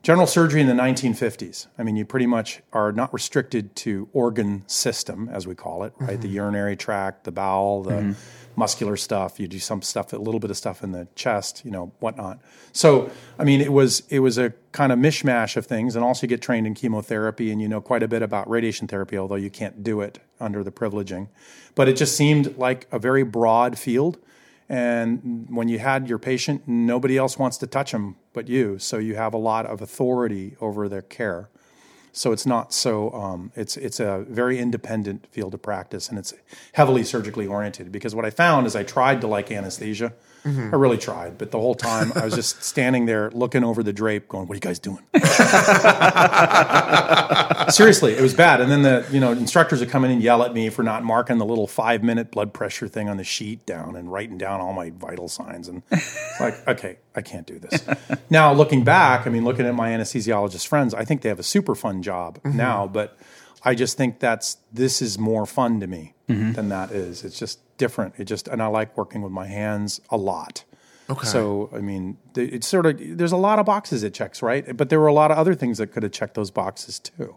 general 0.03 0.25
surgery 0.25 0.61
in 0.61 0.67
the 0.67 0.73
1950s. 0.73 1.67
I 1.77 1.83
mean, 1.83 1.95
you 1.95 2.05
pretty 2.05 2.25
much 2.25 2.61
are 2.73 2.91
not 2.91 3.13
restricted 3.13 3.75
to 3.77 4.09
organ 4.13 4.63
system, 4.67 5.29
as 5.31 5.45
we 5.45 5.55
call 5.55 5.83
it, 5.83 5.93
right? 5.99 6.19
The 6.19 6.27
mm-hmm. 6.27 6.35
urinary 6.35 6.75
tract, 6.75 7.23
the 7.23 7.31
bowel, 7.31 7.83
the 7.83 7.91
mm-hmm. 7.91 8.11
muscular 8.55 8.97
stuff. 8.97 9.39
You 9.39 9.47
do 9.47 9.59
some 9.59 9.81
stuff, 9.81 10.11
a 10.13 10.17
little 10.17 10.39
bit 10.39 10.49
of 10.49 10.57
stuff 10.57 10.83
in 10.83 10.91
the 10.91 11.07
chest, 11.15 11.63
you 11.63 11.71
know, 11.71 11.91
whatnot. 11.99 12.39
So, 12.71 13.11
I 13.37 13.43
mean, 13.43 13.61
it 13.61 13.71
was 13.71 14.01
it 14.09 14.19
was 14.19 14.37
a 14.37 14.53
kind 14.71 14.91
of 14.91 14.97
mishmash 14.97 15.55
of 15.55 15.67
things, 15.67 15.95
and 15.95 16.03
also 16.03 16.23
you 16.23 16.29
get 16.29 16.41
trained 16.41 16.65
in 16.65 16.73
chemotherapy, 16.73 17.51
and 17.51 17.61
you 17.61 17.67
know 17.67 17.81
quite 17.81 18.01
a 18.01 18.07
bit 18.07 18.23
about 18.23 18.49
radiation 18.49 18.87
therapy, 18.87 19.17
although 19.17 19.35
you 19.35 19.51
can't 19.51 19.83
do 19.83 20.01
it 20.01 20.19
under 20.39 20.63
the 20.63 20.71
privileging. 20.71 21.27
But 21.75 21.87
it 21.87 21.95
just 21.95 22.17
seemed 22.17 22.57
like 22.57 22.87
a 22.91 22.97
very 22.97 23.23
broad 23.23 23.77
field. 23.77 24.17
And 24.71 25.47
when 25.49 25.67
you 25.67 25.79
had 25.79 26.07
your 26.07 26.17
patient, 26.17 26.65
nobody 26.65 27.17
else 27.17 27.37
wants 27.37 27.57
to 27.57 27.67
touch 27.67 27.91
them 27.91 28.15
but 28.31 28.47
you. 28.47 28.79
So 28.79 28.99
you 28.99 29.15
have 29.15 29.33
a 29.33 29.37
lot 29.37 29.65
of 29.65 29.81
authority 29.81 30.55
over 30.61 30.87
their 30.87 31.01
care. 31.01 31.49
So 32.13 32.31
it's 32.31 32.45
not 32.45 32.73
so. 32.73 33.11
Um, 33.13 33.51
it's 33.55 33.77
it's 33.77 33.99
a 33.99 34.25
very 34.27 34.59
independent 34.59 35.27
field 35.31 35.53
of 35.53 35.61
practice, 35.61 36.09
and 36.09 36.19
it's 36.19 36.33
heavily 36.73 37.03
surgically 37.03 37.47
oriented. 37.47 37.91
Because 37.91 38.13
what 38.13 38.25
I 38.25 38.29
found 38.29 38.67
is 38.67 38.75
I 38.75 38.83
tried 38.83 39.21
to 39.21 39.27
like 39.27 39.51
anesthesia. 39.51 40.13
Mm-hmm. 40.43 40.73
I 40.73 40.77
really 40.77 40.97
tried, 40.97 41.37
but 41.37 41.51
the 41.51 41.59
whole 41.59 41.75
time 41.75 42.11
I 42.15 42.25
was 42.25 42.33
just 42.33 42.63
standing 42.63 43.05
there 43.05 43.29
looking 43.31 43.63
over 43.63 43.83
the 43.83 43.93
drape, 43.93 44.27
going, 44.27 44.47
"What 44.47 44.53
are 44.53 44.57
you 44.57 44.61
guys 44.61 44.79
doing?" 44.79 45.03
Seriously, 47.71 48.13
it 48.13 48.21
was 48.21 48.33
bad. 48.33 48.59
And 48.59 48.71
then 48.71 48.81
the 48.81 49.05
you 49.11 49.19
know 49.19 49.33
instructors 49.33 49.81
would 49.81 49.89
come 49.89 50.03
in 50.03 50.09
and 50.09 50.21
yell 50.21 50.41
at 50.43 50.53
me 50.53 50.69
for 50.69 50.81
not 50.81 51.03
marking 51.03 51.37
the 51.37 51.45
little 51.45 51.67
five 51.67 52.01
minute 52.01 52.31
blood 52.31 52.53
pressure 52.53 52.87
thing 52.87 53.07
on 53.07 53.17
the 53.17 53.23
sheet 53.23 53.67
down 53.67 53.95
and 53.95 54.11
writing 54.11 54.39
down 54.39 54.61
all 54.61 54.73
my 54.73 54.89
vital 54.89 55.27
signs. 55.27 55.67
And 55.67 55.83
like, 56.39 56.67
okay, 56.67 56.97
I 57.15 57.21
can't 57.21 57.45
do 57.45 57.59
this. 57.59 57.85
now 58.31 58.51
looking 58.51 58.83
back, 58.83 59.27
I 59.27 59.29
mean, 59.29 59.43
looking 59.43 59.67
at 59.67 59.75
my 59.75 59.91
anesthesiologist 59.91 60.65
friends, 60.65 60.95
I 60.95 61.05
think 61.05 61.21
they 61.21 61.29
have 61.29 61.39
a 61.39 61.43
super 61.43 61.75
fun 61.75 62.00
job 62.01 62.39
mm-hmm. 62.43 62.57
now, 62.57 62.87
but 62.87 63.17
I 63.63 63.75
just 63.75 63.97
think 63.97 64.19
that's 64.19 64.57
this 64.71 65.01
is 65.01 65.19
more 65.19 65.45
fun 65.45 65.79
to 65.79 65.87
me 65.87 66.13
mm-hmm. 66.27 66.53
than 66.53 66.69
that 66.69 66.91
is. 66.91 67.23
It's 67.23 67.37
just 67.37 67.59
different. 67.77 68.15
It 68.17 68.25
just 68.25 68.47
and 68.47 68.61
I 68.61 68.67
like 68.67 68.97
working 68.97 69.21
with 69.21 69.31
my 69.31 69.47
hands 69.47 70.01
a 70.09 70.17
lot. 70.17 70.63
Okay. 71.09 71.27
So 71.27 71.69
I 71.73 71.79
mean, 71.79 72.17
it's 72.35 72.67
sort 72.67 72.85
of 72.85 72.99
there's 73.17 73.31
a 73.31 73.37
lot 73.37 73.59
of 73.59 73.65
boxes 73.65 74.03
it 74.03 74.13
checks, 74.13 74.41
right? 74.41 74.75
But 74.75 74.89
there 74.89 74.99
were 74.99 75.07
a 75.07 75.13
lot 75.13 75.31
of 75.31 75.37
other 75.37 75.53
things 75.53 75.77
that 75.77 75.87
could 75.87 76.03
have 76.03 76.11
checked 76.11 76.35
those 76.35 76.51
boxes 76.51 76.99
too, 76.99 77.35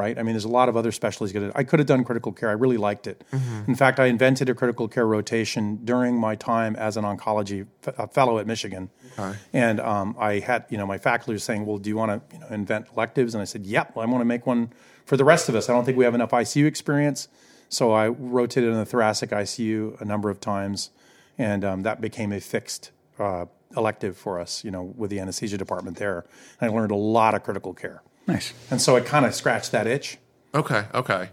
right? 0.00 0.18
I 0.18 0.22
mean, 0.22 0.32
there's 0.32 0.46
a 0.46 0.48
lot 0.60 0.70
of 0.70 0.76
other 0.78 0.92
specialties. 0.92 1.52
I 1.54 1.62
could 1.62 1.78
have 1.78 1.86
done 1.86 2.04
critical 2.04 2.32
care. 2.32 2.48
I 2.48 2.52
really 2.52 2.78
liked 2.78 3.06
it. 3.06 3.22
Mm-hmm. 3.32 3.70
In 3.70 3.74
fact, 3.74 4.00
I 4.00 4.06
invented 4.06 4.48
a 4.48 4.54
critical 4.54 4.88
care 4.88 5.06
rotation 5.06 5.80
during 5.84 6.16
my 6.18 6.34
time 6.36 6.74
as 6.76 6.96
an 6.96 7.04
oncology 7.04 7.66
f- 7.86 8.10
fellow 8.14 8.38
at 8.38 8.46
Michigan. 8.46 8.88
Okay. 9.18 9.38
And 9.52 9.78
um, 9.78 10.16
I 10.18 10.38
had, 10.38 10.64
you 10.70 10.78
know, 10.78 10.86
my 10.86 10.96
faculty 10.96 11.34
was 11.34 11.44
saying, 11.44 11.66
"Well, 11.66 11.76
do 11.76 11.90
you 11.90 11.96
want 11.96 12.10
to, 12.12 12.34
you 12.34 12.40
know, 12.40 12.46
invent 12.48 12.86
electives?" 12.94 13.34
And 13.34 13.42
I 13.42 13.44
said, 13.44 13.66
"Yep, 13.66 13.98
I 13.98 14.06
want 14.06 14.22
to 14.22 14.24
make 14.24 14.46
one 14.46 14.72
for 15.04 15.18
the 15.18 15.24
rest 15.24 15.50
of 15.50 15.54
us. 15.54 15.68
I 15.68 15.74
don't 15.74 15.84
think 15.84 15.98
we 15.98 16.04
have 16.04 16.14
enough 16.14 16.30
ICU 16.30 16.66
experience." 16.66 17.28
So 17.68 17.92
I 17.92 18.08
rotated 18.08 18.70
in 18.70 18.76
the 18.76 18.86
thoracic 18.86 19.30
ICU 19.30 20.00
a 20.00 20.04
number 20.04 20.30
of 20.30 20.40
times, 20.40 20.90
and 21.36 21.62
um, 21.64 21.82
that 21.82 22.00
became 22.00 22.32
a 22.32 22.40
fixed 22.40 22.90
uh, 23.18 23.44
elective 23.76 24.16
for 24.16 24.40
us, 24.40 24.64
you 24.64 24.70
know, 24.70 24.82
with 24.82 25.10
the 25.10 25.20
anesthesia 25.20 25.58
department 25.58 25.96
there. 25.98 26.24
And 26.60 26.70
I 26.70 26.74
learned 26.74 26.90
a 26.90 26.96
lot 26.96 27.34
of 27.34 27.42
critical 27.42 27.74
care. 27.74 28.02
Nice. 28.26 28.52
And 28.70 28.80
so 28.80 28.96
it 28.96 29.06
kind 29.06 29.26
of 29.26 29.34
scratched 29.34 29.72
that 29.72 29.86
itch. 29.86 30.18
Okay, 30.54 30.84
okay. 30.94 31.30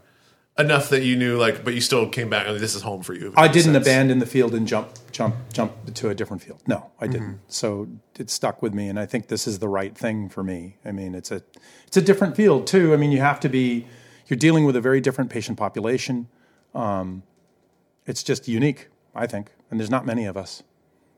Enough 0.60 0.90
that 0.90 1.04
you 1.04 1.16
knew, 1.16 1.38
like, 1.38 1.64
but 1.64 1.76
you 1.76 1.82
still 1.82 2.10
came 2.10 2.30
back. 2.32 2.48
and 2.48 2.60
this 2.60 2.74
is 2.74 2.82
home 2.82 3.04
for 3.04 3.14
you. 3.14 3.32
I 3.38 3.48
didn't 3.48 3.74
sense. 3.74 3.86
abandon 3.86 4.18
the 4.18 4.26
field 4.26 4.56
and 4.56 4.68
jump, 4.68 4.90
jump, 5.12 5.36
jump 5.54 5.94
to 5.94 6.10
a 6.10 6.16
different 6.16 6.42
field. 6.42 6.64
No, 6.66 6.90
I 7.00 7.06
didn't. 7.06 7.28
Mm-hmm. 7.28 7.38
So 7.48 7.88
it 8.18 8.32
stuck 8.32 8.64
with 8.64 8.74
me, 8.74 8.90
and 8.90 9.00
I 9.00 9.06
think 9.06 9.28
this 9.28 9.46
is 9.46 9.60
the 9.60 9.70
right 9.70 9.96
thing 9.96 10.30
for 10.30 10.44
me. 10.44 10.78
I 10.84 10.92
mean, 10.92 11.14
it's 11.14 11.30
a, 11.30 11.44
it's 11.86 11.98
a 11.98 12.02
different 12.02 12.36
field 12.36 12.66
too. 12.66 12.92
I 12.94 12.98
mean, 12.98 13.12
you 13.12 13.20
have 13.20 13.40
to 13.42 13.50
be 13.50 13.86
you're 14.28 14.38
dealing 14.38 14.66
with 14.66 14.76
a 14.76 14.82
very 14.82 15.02
different 15.02 15.30
patient 15.30 15.58
population. 15.58 16.28
Um, 16.76 17.24
it's 18.06 18.24
just 18.24 18.48
unique, 18.48 18.90
I 19.16 19.26
think, 19.28 19.52
and 19.72 19.80
there's 19.80 19.90
not 19.90 20.06
many 20.06 20.26
of 20.26 20.38
us. 20.38 20.64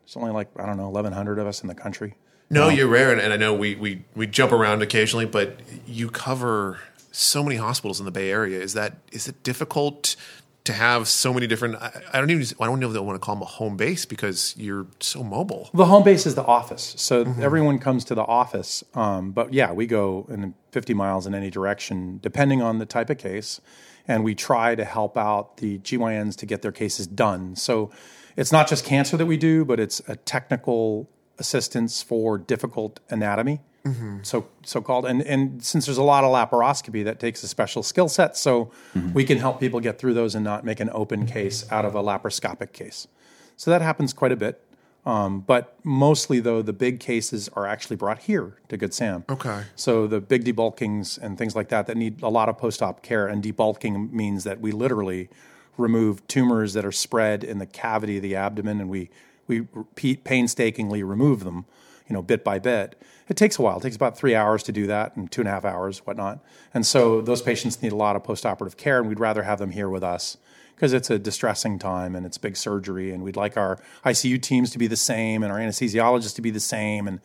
There's 0.06 0.18
only 0.18 0.32
like 0.32 0.50
I 0.58 0.66
don't 0.66 0.78
know, 0.78 0.90
1,100 0.90 1.40
of 1.40 1.48
us 1.48 1.62
in 1.62 1.68
the 1.68 1.76
country. 1.76 2.16
No, 2.50 2.70
um, 2.70 2.76
you're 2.76 2.88
rare, 2.88 3.12
and, 3.12 3.22
and 3.22 3.32
I 3.32 3.38
know 3.38 3.54
we, 3.54 3.76
we 3.76 4.04
we 4.16 4.28
jump 4.28 4.52
around 4.52 4.82
occasionally, 4.82 5.26
but 5.26 5.60
you 5.86 6.10
cover 6.10 6.80
so 7.12 7.44
many 7.44 7.58
hospitals 7.58 8.00
in 8.00 8.06
the 8.06 8.12
Bay 8.12 8.32
Area. 8.32 8.60
Is 8.60 8.74
that 8.74 8.98
is 9.12 9.28
it 9.28 9.44
difficult 9.44 10.16
to 10.64 10.74
have 10.74 11.08
so 11.08 11.34
many 11.34 11.46
different? 11.46 11.76
I, 11.76 11.92
I 12.14 12.20
don't 12.20 12.30
even 12.32 12.46
I 12.60 12.66
don't 12.66 12.80
know 12.80 12.88
if 12.88 12.94
they 12.94 13.00
want 13.00 13.16
to 13.16 13.26
call 13.26 13.36
them 13.36 13.44
a 13.44 13.46
home 13.46 13.78
base 13.78 14.06
because 14.06 14.56
you're 14.58 14.88
so 15.00 15.24
mobile. 15.24 15.70
The 15.74 15.86
home 15.86 16.04
base 16.04 16.26
is 16.26 16.36
the 16.36 16.44
office, 16.44 16.96
so 16.98 17.26
mm-hmm. 17.26 17.42
everyone 17.42 17.78
comes 17.78 18.04
to 18.06 18.16
the 18.16 18.24
office. 18.24 18.84
Um, 18.96 19.32
but 19.32 19.54
yeah, 19.54 19.72
we 19.72 19.86
go 19.86 20.26
in 20.30 20.56
50 20.72 20.94
miles 20.96 21.28
in 21.28 21.36
any 21.36 21.52
direction, 21.52 22.20
depending 22.22 22.62
on 22.62 22.80
the 22.80 22.86
type 22.86 23.12
of 23.12 23.20
case, 23.20 23.62
and 24.08 24.24
we 24.24 24.34
try 24.34 24.74
to 24.74 24.86
help 24.86 25.18
out 25.18 25.58
the 25.58 25.78
GYNs 25.80 26.36
to 26.38 26.46
get 26.48 26.64
their 26.64 26.72
cases 26.72 27.06
done. 27.06 27.56
So 27.56 27.92
it's 28.36 28.52
not 28.52 28.68
just 28.68 28.86
cancer 28.86 29.18
that 29.18 29.26
we 29.26 29.38
do, 29.38 29.66
but 29.66 29.80
it's 29.80 30.02
a 30.08 30.16
technical 30.16 31.10
assistance 31.40 32.02
for 32.02 32.38
difficult 32.38 33.00
anatomy, 33.10 33.62
mm-hmm. 33.86 34.18
so 34.24 34.48
so 34.64 34.82
called. 34.82 35.06
And 35.06 35.22
and 35.24 35.64
since 35.64 35.86
there's 35.86 35.98
a 35.98 36.04
lot 36.04 36.24
of 36.24 36.32
laparoscopy, 36.32 37.04
that 37.06 37.20
takes 37.20 37.44
a 37.44 37.48
special 37.48 37.84
skill 37.84 38.10
set. 38.10 38.38
So 38.38 38.72
mm-hmm. 38.94 39.14
we 39.14 39.24
can 39.24 39.38
help 39.38 39.60
people 39.60 39.80
get 39.80 39.98
through 39.98 40.14
those 40.14 40.36
and 40.36 40.44
not 40.44 40.64
make 40.64 40.80
an 40.80 40.90
open 40.92 41.26
case 41.26 41.66
out 41.72 41.86
of 41.86 41.96
a 41.96 42.04
laparoscopic 42.04 42.74
case. 42.74 43.08
So 43.56 43.72
that 43.72 43.82
happens 43.82 44.14
quite 44.14 44.32
a 44.32 44.38
bit. 44.38 44.64
Um, 45.06 45.40
but 45.40 45.76
mostly, 45.84 46.40
though, 46.40 46.62
the 46.62 46.74
big 46.74 47.00
cases 47.00 47.50
are 47.54 47.66
actually 47.66 47.96
brought 47.96 48.20
here 48.20 48.58
to 48.68 48.78
Good 48.78 48.94
Sam. 48.94 49.24
Okay. 49.30 49.64
So 49.76 50.08
the 50.08 50.20
big 50.20 50.44
debulkings 50.44 51.18
and 51.18 51.38
things 51.38 51.56
like 51.56 51.70
that 51.70 51.88
that 51.88 51.98
need 51.98 52.22
a 52.22 52.30
lot 52.30 52.50
of 52.50 52.58
post-op 52.58 53.02
care, 53.02 53.26
and 53.26 53.42
debulking 53.42 54.12
means 54.12 54.44
that 54.44 54.60
we 54.60 54.72
literally 54.72 55.30
remove 55.78 56.28
tumors 56.28 56.74
that 56.74 56.86
are 56.86 56.92
spread 56.92 57.44
in 57.44 57.58
the 57.58 57.66
cavity 57.66 58.18
of 58.18 58.24
the 58.24 58.36
abdomen, 58.36 58.82
and 58.82 58.90
we 58.90 59.10
we 59.50 60.16
painstakingly 60.16 61.04
remove 61.04 61.44
them, 61.44 61.66
you 62.08 62.14
know, 62.14 62.22
bit 62.22 62.44
by 62.44 62.60
bit. 62.60 62.96
It 63.28 63.36
takes 63.36 63.60
a 63.60 63.62
while. 63.62 63.78
It 63.78 63.82
takes 63.82 63.96
about 63.96 64.18
three 64.18 64.34
hours 64.34 64.64
to 64.64 64.72
do 64.72 64.88
that, 64.88 65.16
and 65.18 65.30
two 65.30 65.42
and 65.42 65.48
a 65.48 65.52
half 65.52 65.66
hours, 65.66 66.00
whatnot. 66.00 66.40
And 66.74 66.86
so 66.86 67.20
those 67.20 67.42
patients 67.42 67.82
need 67.82 67.92
a 67.92 67.98
lot 67.98 68.16
of 68.16 68.24
postoperative 68.24 68.78
care, 68.78 69.00
and 69.00 69.10
we'd 69.10 69.20
rather 69.20 69.44
have 69.44 69.60
them 69.60 69.72
here 69.72 69.90
with 69.90 70.04
us 70.04 70.38
because 70.76 70.94
it's 70.94 71.10
a 71.10 71.20
distressing 71.20 71.78
time 71.78 72.16
and 72.16 72.26
it's 72.26 72.38
big 72.38 72.56
surgery, 72.56 73.12
and 73.12 73.24
we'd 73.24 73.36
like 73.36 73.58
our 73.58 73.80
ICU 74.06 74.42
teams 74.42 74.70
to 74.72 74.78
be 74.78 74.88
the 74.88 74.96
same 74.96 75.44
and 75.44 75.52
our 75.52 75.60
anesthesiologists 75.60 76.36
to 76.36 76.42
be 76.42 76.52
the 76.52 76.60
same, 76.60 77.08
and 77.08 77.20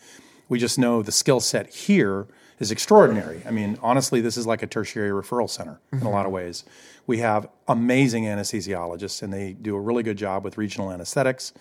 we 0.48 0.58
just 0.58 0.78
know 0.78 1.02
the 1.02 1.12
skill 1.12 1.40
set 1.40 1.72
here 1.72 2.26
is 2.58 2.70
extraordinary. 2.70 3.42
I 3.46 3.50
mean, 3.50 3.78
honestly, 3.82 4.20
this 4.20 4.36
is 4.36 4.46
like 4.46 4.62
a 4.62 4.66
tertiary 4.66 5.10
referral 5.10 5.48
center 5.48 5.80
in 5.92 5.98
a 5.98 6.02
mm-hmm. 6.02 6.10
lot 6.10 6.26
of 6.26 6.32
ways. 6.32 6.64
We 7.06 7.18
have 7.18 7.48
amazing 7.68 8.24
anesthesiologists, 8.24 9.22
and 9.22 9.32
they 9.32 9.52
do 9.52 9.74
a 9.76 9.80
really 9.80 10.02
good 10.02 10.18
job 10.18 10.44
with 10.44 10.58
regional 10.58 10.90
anesthetics. 10.90 11.52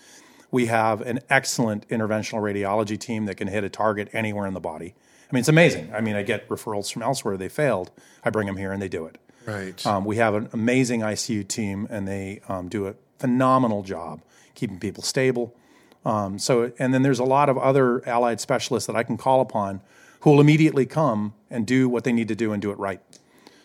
We 0.54 0.66
have 0.66 1.00
an 1.00 1.18
excellent 1.28 1.88
interventional 1.88 2.40
radiology 2.40 2.96
team 2.96 3.26
that 3.26 3.34
can 3.34 3.48
hit 3.48 3.64
a 3.64 3.68
target 3.68 4.08
anywhere 4.12 4.46
in 4.46 4.54
the 4.54 4.60
body. 4.60 4.94
I 5.28 5.34
mean, 5.34 5.40
it's 5.40 5.48
amazing. 5.48 5.92
I 5.92 6.00
mean, 6.00 6.14
I 6.14 6.22
get 6.22 6.48
referrals 6.48 6.92
from 6.92 7.02
elsewhere. 7.02 7.36
They 7.36 7.48
failed. 7.48 7.90
I 8.24 8.30
bring 8.30 8.46
them 8.46 8.56
here 8.56 8.70
and 8.70 8.80
they 8.80 8.86
do 8.86 9.04
it. 9.04 9.18
Right. 9.46 9.84
Um, 9.84 10.04
we 10.04 10.14
have 10.18 10.36
an 10.36 10.48
amazing 10.52 11.00
ICU 11.00 11.48
team, 11.48 11.88
and 11.90 12.06
they 12.06 12.40
um, 12.48 12.68
do 12.68 12.86
a 12.86 12.94
phenomenal 13.18 13.82
job 13.82 14.22
keeping 14.54 14.78
people 14.78 15.02
stable. 15.02 15.56
Um, 16.04 16.38
so, 16.38 16.70
and 16.78 16.94
then 16.94 17.02
there's 17.02 17.18
a 17.18 17.24
lot 17.24 17.48
of 17.48 17.58
other 17.58 18.08
allied 18.08 18.40
specialists 18.40 18.86
that 18.86 18.94
I 18.94 19.02
can 19.02 19.16
call 19.16 19.40
upon 19.40 19.80
who 20.20 20.30
will 20.30 20.40
immediately 20.40 20.86
come 20.86 21.34
and 21.50 21.66
do 21.66 21.88
what 21.88 22.04
they 22.04 22.12
need 22.12 22.28
to 22.28 22.36
do 22.36 22.52
and 22.52 22.62
do 22.62 22.70
it 22.70 22.78
right. 22.78 23.00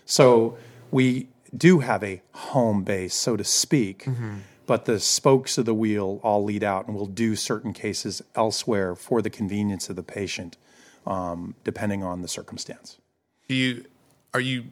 So 0.07 0.57
we 0.89 1.27
do 1.55 1.81
have 1.81 2.03
a 2.03 2.23
home 2.31 2.83
base, 2.83 3.13
so 3.13 3.37
to 3.37 3.43
speak. 3.43 4.05
Mm-hmm 4.05 4.37
but 4.69 4.85
the 4.85 4.99
spokes 4.99 5.57
of 5.57 5.65
the 5.65 5.73
wheel 5.73 6.19
all 6.21 6.43
lead 6.43 6.63
out 6.63 6.85
and 6.85 6.95
we'll 6.95 7.07
do 7.07 7.35
certain 7.35 7.73
cases 7.73 8.21
elsewhere 8.35 8.93
for 8.93 9.19
the 9.19 9.29
convenience 9.31 9.89
of 9.89 9.95
the 9.95 10.03
patient, 10.03 10.57
um, 11.07 11.55
depending 11.63 12.03
on 12.03 12.21
the 12.21 12.27
circumstance. 12.27 12.99
Do 13.47 13.55
you 13.55 13.85
are 14.31 14.39
you 14.39 14.65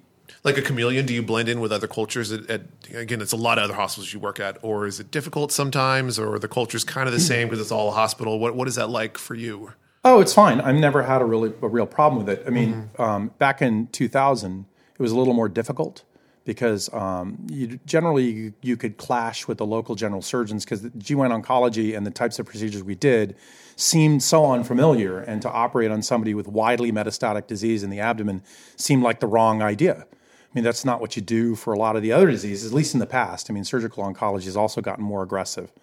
like 0.43 0.55
a 0.55 0.61
chameleon? 0.61 1.07
Do 1.07 1.15
you 1.15 1.23
blend 1.23 1.49
in 1.49 1.59
with 1.59 1.71
other 1.71 1.87
cultures? 1.87 2.31
At, 2.31 2.47
at, 2.47 2.61
again, 2.93 3.21
it's 3.21 3.31
a 3.31 3.37
lot 3.37 3.57
of 3.57 3.63
other 3.63 3.73
hospitals 3.73 4.13
you 4.13 4.19
work 4.19 4.39
at, 4.39 4.59
or 4.61 4.85
is 4.85 4.99
it 4.99 5.09
difficult 5.09 5.51
sometimes, 5.51 6.19
or 6.19 6.37
the 6.37 6.47
culture's 6.47 6.83
kind 6.83 7.07
of 7.07 7.13
the 7.13 7.19
same 7.19 7.47
because 7.47 7.59
it's 7.59 7.71
all 7.71 7.89
a 7.89 7.93
hospital? 7.93 8.37
What 8.37 8.55
what 8.55 8.67
is 8.67 8.75
that 8.75 8.91
like 8.91 9.17
for 9.17 9.33
you? 9.33 9.73
Oh, 10.05 10.21
it's 10.21 10.31
fine. 10.31 10.61
I've 10.61 10.75
never 10.75 11.01
had 11.01 11.23
a 11.23 11.25
really 11.25 11.53
a 11.63 11.67
real 11.67 11.87
problem 11.87 12.23
with 12.23 12.37
it. 12.37 12.43
I 12.45 12.51
mean, 12.51 12.91
mm-hmm. 12.93 13.01
um, 13.01 13.31
back 13.39 13.63
in 13.63 13.87
2000, 13.87 14.65
it 14.93 15.01
was 15.01 15.11
a 15.11 15.17
little 15.17 15.33
more 15.33 15.49
difficult 15.49 16.03
because 16.47 16.91
um, 16.93 17.37
you, 17.51 17.77
generally 17.85 18.31
you, 18.31 18.53
you, 18.61 18.77
could 18.77 18.95
clash 18.95 19.49
with 19.49 19.57
the 19.57 19.65
local 19.65 19.95
general 19.95 20.21
surgeons 20.21 20.63
because 20.63 20.81
GYN 20.81 21.43
oncology 21.43 21.95
and 21.95 22.07
the 22.07 22.09
types 22.09 22.39
of 22.39 22.45
procedures 22.45 22.81
we 22.81 22.95
did 22.95 23.35
seemed 23.75 24.23
so 24.23 24.49
unfamiliar, 24.49 25.19
and 25.19 25.41
to 25.41 25.51
operate 25.51 25.91
on 25.91 26.01
somebody 26.01 26.33
with 26.33 26.47
widely 26.47 26.89
metastatic 26.89 27.47
disease 27.47 27.83
in 27.83 27.89
the 27.89 27.99
abdomen 27.99 28.41
seemed 28.77 29.03
like 29.03 29.19
the 29.19 29.27
wrong 29.27 29.61
idea. 29.61 30.07
I 30.09 30.49
mean, 30.55 30.63
that's 30.63 30.85
not 30.85 31.01
what 31.01 31.17
you 31.17 31.21
do 31.21 31.53
for 31.53 31.73
a 31.73 31.77
lot 31.77 31.97
of 31.97 32.01
the 32.01 32.13
other 32.13 32.31
diseases, 32.31 32.71
at 32.71 32.75
least 32.75 32.93
in 32.93 33.01
the 33.01 33.05
past. 33.05 33.51
I 33.51 33.53
mean, 33.53 33.65
surgical 33.65 34.05
oncology 34.05 34.45
has 34.45 34.55
also 34.55 34.79
gotten 34.79 35.03
more 35.03 35.23
aggressive 35.23 35.73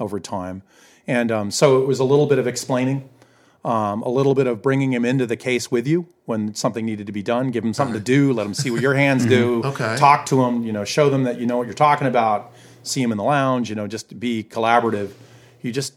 over 0.00 0.18
time. 0.18 0.62
And 1.06 1.30
um, 1.30 1.50
so 1.50 1.82
it 1.82 1.86
was 1.86 2.00
a 2.00 2.04
little 2.04 2.26
bit 2.26 2.38
of 2.38 2.46
explaining 2.46 3.10
um, 3.64 4.02
a 4.02 4.08
little 4.08 4.34
bit 4.34 4.46
of 4.46 4.60
bringing 4.60 4.92
him 4.92 5.04
into 5.04 5.26
the 5.26 5.36
case 5.36 5.70
with 5.70 5.86
you 5.86 6.06
when 6.26 6.54
something 6.54 6.84
needed 6.84 7.06
to 7.06 7.12
be 7.12 7.22
done. 7.22 7.50
Give 7.50 7.64
him 7.64 7.72
something 7.72 7.94
to 7.94 8.00
do. 8.00 8.32
Let 8.32 8.46
him 8.46 8.54
see 8.54 8.70
what 8.70 8.82
your 8.82 8.94
hands 8.94 9.24
do. 9.38 9.62
okay. 9.64 9.96
Talk 9.96 10.26
to 10.26 10.42
him. 10.44 10.64
You 10.64 10.72
know, 10.72 10.84
show 10.84 11.08
them 11.08 11.24
that 11.24 11.38
you 11.40 11.46
know 11.46 11.56
what 11.56 11.66
you're 11.66 11.74
talking 11.74 12.06
about. 12.06 12.52
See 12.82 13.02
him 13.02 13.10
in 13.10 13.18
the 13.18 13.24
lounge. 13.24 13.70
You 13.70 13.76
know, 13.76 13.86
just 13.86 14.20
be 14.20 14.44
collaborative. 14.44 15.12
You 15.62 15.72
just 15.72 15.94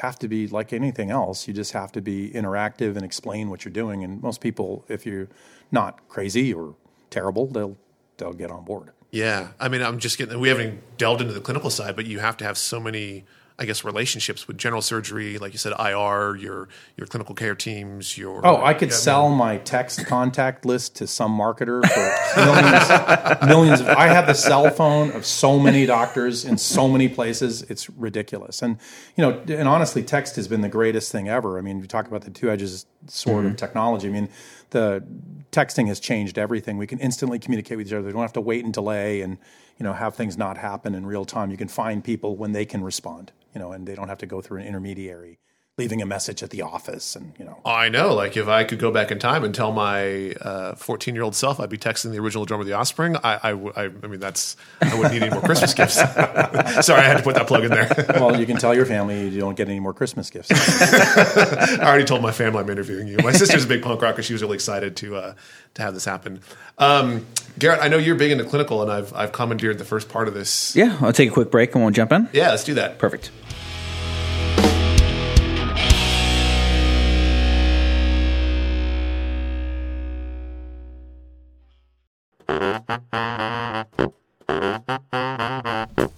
have 0.00 0.18
to 0.20 0.28
be 0.28 0.48
like 0.48 0.72
anything 0.72 1.10
else. 1.10 1.46
You 1.46 1.54
just 1.54 1.72
have 1.72 1.92
to 1.92 2.00
be 2.00 2.30
interactive 2.30 2.96
and 2.96 3.04
explain 3.04 3.50
what 3.50 3.64
you're 3.64 3.72
doing. 3.72 4.02
And 4.02 4.22
most 4.22 4.40
people, 4.40 4.84
if 4.88 5.04
you're 5.04 5.28
not 5.70 6.08
crazy 6.08 6.52
or 6.54 6.74
terrible, 7.10 7.46
they'll 7.46 7.76
they'll 8.16 8.32
get 8.32 8.50
on 8.50 8.64
board. 8.64 8.90
Yeah, 9.10 9.48
I 9.60 9.68
mean, 9.68 9.82
I'm 9.82 9.98
just 9.98 10.18
getting. 10.18 10.40
We 10.40 10.48
haven't 10.48 10.96
delved 10.98 11.20
into 11.20 11.34
the 11.34 11.40
clinical 11.40 11.70
side, 11.70 11.94
but 11.94 12.06
you 12.06 12.18
have 12.18 12.36
to 12.38 12.44
have 12.44 12.58
so 12.58 12.80
many 12.80 13.24
I 13.56 13.66
guess 13.66 13.84
relationships 13.84 14.48
with 14.48 14.58
general 14.58 14.82
surgery, 14.82 15.38
like 15.38 15.52
you 15.52 15.58
said, 15.58 15.74
IR, 15.78 16.34
your 16.34 16.68
your 16.96 17.06
clinical 17.06 17.36
care 17.36 17.54
teams, 17.54 18.18
your 18.18 18.44
Oh, 18.44 18.64
I 18.64 18.74
could 18.74 18.88
Yeah, 18.88 18.96
sell 18.96 19.28
my 19.28 19.58
text 19.58 20.06
contact 20.06 20.64
list 20.64 20.96
to 20.96 21.06
some 21.06 21.38
marketer 21.38 21.80
for 21.86 22.44
millions, 22.44 23.46
millions. 23.46 23.80
Of, 23.80 23.88
I 23.88 24.08
have 24.08 24.26
the 24.26 24.34
cell 24.34 24.68
phone 24.70 25.12
of 25.12 25.24
so 25.24 25.60
many 25.60 25.86
doctors 25.86 26.44
in 26.44 26.58
so 26.58 26.88
many 26.88 27.08
places. 27.08 27.62
It's 27.62 27.88
ridiculous. 27.90 28.60
And 28.60 28.76
you 29.14 29.22
know, 29.22 29.40
and 29.46 29.68
honestly, 29.68 30.02
text 30.02 30.34
has 30.34 30.48
been 30.48 30.62
the 30.62 30.68
greatest 30.68 31.12
thing 31.12 31.28
ever. 31.28 31.56
I 31.56 31.60
mean, 31.60 31.78
you 31.78 31.86
talk 31.86 32.08
about 32.08 32.22
the 32.22 32.30
two 32.30 32.50
edges 32.50 32.86
sword 33.06 33.44
of 33.44 33.52
mm-hmm. 33.52 33.56
technology. 33.56 34.08
I 34.08 34.10
mean, 34.10 34.30
the 34.70 35.04
texting 35.52 35.86
has 35.86 36.00
changed 36.00 36.38
everything. 36.38 36.76
We 36.76 36.88
can 36.88 36.98
instantly 36.98 37.38
communicate 37.38 37.78
with 37.78 37.86
each 37.86 37.92
other. 37.92 38.04
We 38.04 38.12
don't 38.12 38.22
have 38.22 38.32
to 38.32 38.40
wait 38.40 38.64
and 38.64 38.74
delay 38.74 39.20
and 39.20 39.38
you 39.78 39.84
know 39.84 39.92
have 39.92 40.14
things 40.14 40.36
not 40.36 40.56
happen 40.56 40.94
in 40.94 41.06
real 41.06 41.24
time. 41.24 41.50
You 41.50 41.56
can 41.56 41.68
find 41.68 42.02
people 42.02 42.36
when 42.36 42.52
they 42.52 42.64
can 42.64 42.82
respond. 42.82 43.32
You 43.54 43.60
know, 43.60 43.72
and 43.72 43.86
they 43.86 43.94
don't 43.94 44.08
have 44.08 44.18
to 44.18 44.26
go 44.26 44.40
through 44.40 44.60
an 44.60 44.66
intermediary 44.66 45.38
leaving 45.76 46.00
a 46.00 46.06
message 46.06 46.40
at 46.44 46.50
the 46.50 46.62
office 46.62 47.16
and 47.16 47.32
you 47.36 47.44
know 47.44 47.58
I 47.66 47.88
know. 47.88 48.14
Like 48.14 48.36
if 48.36 48.46
I 48.46 48.62
could 48.62 48.78
go 48.78 48.92
back 48.92 49.10
in 49.10 49.18
time 49.18 49.42
and 49.42 49.52
tell 49.52 49.72
my 49.72 50.34
fourteen 50.76 51.14
year 51.16 51.24
old 51.24 51.34
self 51.34 51.58
I'd 51.58 51.68
be 51.68 51.78
texting 51.78 52.12
the 52.12 52.18
original 52.20 52.44
drummer 52.44 52.60
of 52.60 52.68
the 52.68 52.74
Offspring, 52.74 53.16
I, 53.16 53.40
I, 53.42 53.50
w- 53.50 53.72
I- 53.76 53.84
I 54.02 54.06
mean 54.06 54.20
that's 54.20 54.56
I 54.80 54.94
wouldn't 54.94 55.14
need 55.14 55.22
any 55.22 55.32
more 55.32 55.42
Christmas 55.42 55.74
gifts. 55.78 55.94
Sorry, 55.96 57.00
I 57.00 57.04
had 57.04 57.16
to 57.16 57.22
put 57.24 57.34
that 57.34 57.48
plug 57.48 57.64
in 57.64 57.70
there. 57.72 57.88
well, 58.10 58.38
you 58.38 58.46
can 58.46 58.56
tell 58.56 58.72
your 58.74 58.86
family 58.86 59.28
you 59.28 59.40
don't 59.40 59.56
get 59.56 59.68
any 59.68 59.80
more 59.80 59.92
Christmas 59.92 60.30
gifts. 60.30 60.50
I 60.52 61.78
already 61.84 62.04
told 62.04 62.22
my 62.22 62.30
family 62.32 62.60
I'm 62.60 62.70
interviewing 62.70 63.08
you. 63.08 63.16
My 63.18 63.32
sister's 63.32 63.64
a 63.64 63.68
big 63.68 63.82
punk 63.82 64.00
rocker. 64.00 64.22
She 64.22 64.32
was 64.32 64.42
really 64.42 64.54
excited 64.54 64.94
to 64.98 65.16
uh, 65.16 65.34
to 65.74 65.82
have 65.82 65.94
this 65.94 66.04
happen. 66.04 66.40
Um, 66.78 67.26
Garrett, 67.58 67.80
I 67.82 67.88
know 67.88 67.98
you're 67.98 68.14
big 68.16 68.30
into 68.30 68.44
clinical, 68.44 68.80
and 68.82 68.92
I've 68.92 69.12
I've 69.12 69.32
commandeered 69.32 69.78
the 69.78 69.84
first 69.84 70.08
part 70.08 70.28
of 70.28 70.34
this. 70.34 70.76
Yeah, 70.76 70.96
I'll 71.00 71.12
take 71.12 71.30
a 71.30 71.32
quick 71.32 71.50
break 71.50 71.74
and 71.74 71.82
we'll 71.82 71.92
jump 71.92 72.12
in. 72.12 72.28
Yeah, 72.32 72.50
let's 72.50 72.62
do 72.64 72.74
that. 72.74 72.98
Perfect. 72.98 73.30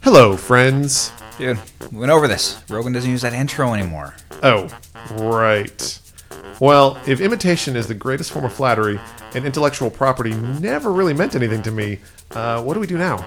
Hello, 0.03 0.37
friends. 0.37 1.13
Dude, 1.39 1.59
we 1.93 1.99
went 1.99 2.11
over 2.11 2.27
this. 2.27 2.63
Rogan 2.69 2.93
doesn't 2.93 3.11
use 3.11 3.23
that 3.23 3.33
intro 3.33 3.73
anymore. 3.75 4.15
Oh, 4.43 4.69
right. 5.13 6.01
Well, 6.59 6.99
if 7.07 7.21
imitation 7.21 7.77
is 7.77 7.87
the 7.87 7.95
greatest 7.95 8.33
form 8.33 8.45
of 8.45 8.53
flattery 8.53 8.99
and 9.35 9.45
intellectual 9.45 9.91
property 9.91 10.35
never 10.35 10.93
really 10.93 11.13
meant 11.13 11.35
anything 11.35 11.63
to 11.63 11.71
me, 11.71 11.99
uh, 12.31 12.63
what 12.63 12.75
do 12.75 12.81
we 12.81 12.87
do 12.87 12.97
now? 12.97 13.27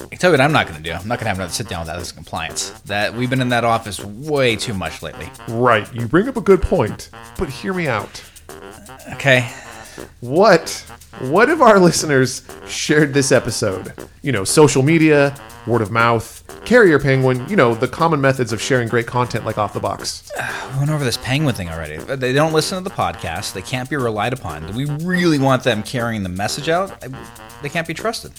I 0.00 0.16
tell 0.16 0.30
you 0.30 0.32
what 0.32 0.40
I'm 0.40 0.52
not 0.52 0.66
going 0.66 0.76
to 0.76 0.82
do. 0.82 0.92
I'm 0.92 1.06
not 1.06 1.18
going 1.18 1.26
to 1.26 1.28
have 1.28 1.38
another 1.38 1.52
sit 1.52 1.68
down 1.68 1.80
with 1.80 1.88
Ethics 1.90 2.10
and 2.10 2.16
Compliance. 2.16 2.70
That 2.80 3.14
we've 3.14 3.30
been 3.30 3.40
in 3.40 3.50
that 3.50 3.64
office 3.64 4.04
way 4.04 4.56
too 4.56 4.74
much 4.74 5.02
lately. 5.02 5.30
Right, 5.48 5.92
you 5.94 6.08
bring 6.08 6.28
up 6.28 6.36
a 6.36 6.40
good 6.40 6.60
point, 6.60 7.10
but 7.38 7.48
hear 7.48 7.72
me 7.72 7.86
out. 7.86 8.22
Okay. 9.12 9.48
What 10.24 10.70
what 11.20 11.50
if 11.50 11.60
our 11.60 11.78
listeners 11.78 12.40
shared 12.66 13.12
this 13.12 13.30
episode? 13.30 13.92
You 14.22 14.32
know, 14.32 14.42
social 14.42 14.82
media, 14.82 15.38
word 15.66 15.82
of 15.82 15.90
mouth, 15.90 16.42
carrier 16.64 16.98
penguin, 16.98 17.46
you 17.46 17.56
know, 17.56 17.74
the 17.74 17.88
common 17.88 18.22
methods 18.22 18.50
of 18.50 18.60
sharing 18.60 18.88
great 18.88 19.06
content 19.06 19.44
like 19.44 19.58
off 19.58 19.74
the 19.74 19.80
box. 19.80 20.32
We 20.72 20.78
went 20.78 20.90
over 20.90 21.04
this 21.04 21.18
penguin 21.18 21.54
thing 21.54 21.68
already. 21.68 21.98
They 21.98 22.32
don't 22.32 22.54
listen 22.54 22.82
to 22.82 22.88
the 22.88 22.94
podcast. 22.94 23.52
They 23.52 23.60
can't 23.60 23.90
be 23.90 23.96
relied 23.96 24.32
upon. 24.32 24.66
Do 24.66 24.72
we 24.72 24.86
really 25.04 25.38
want 25.38 25.62
them 25.62 25.82
carrying 25.82 26.22
the 26.22 26.30
message 26.30 26.70
out? 26.70 27.04
They 27.60 27.68
can't 27.68 27.86
be 27.86 27.94
trusted. 27.94 28.32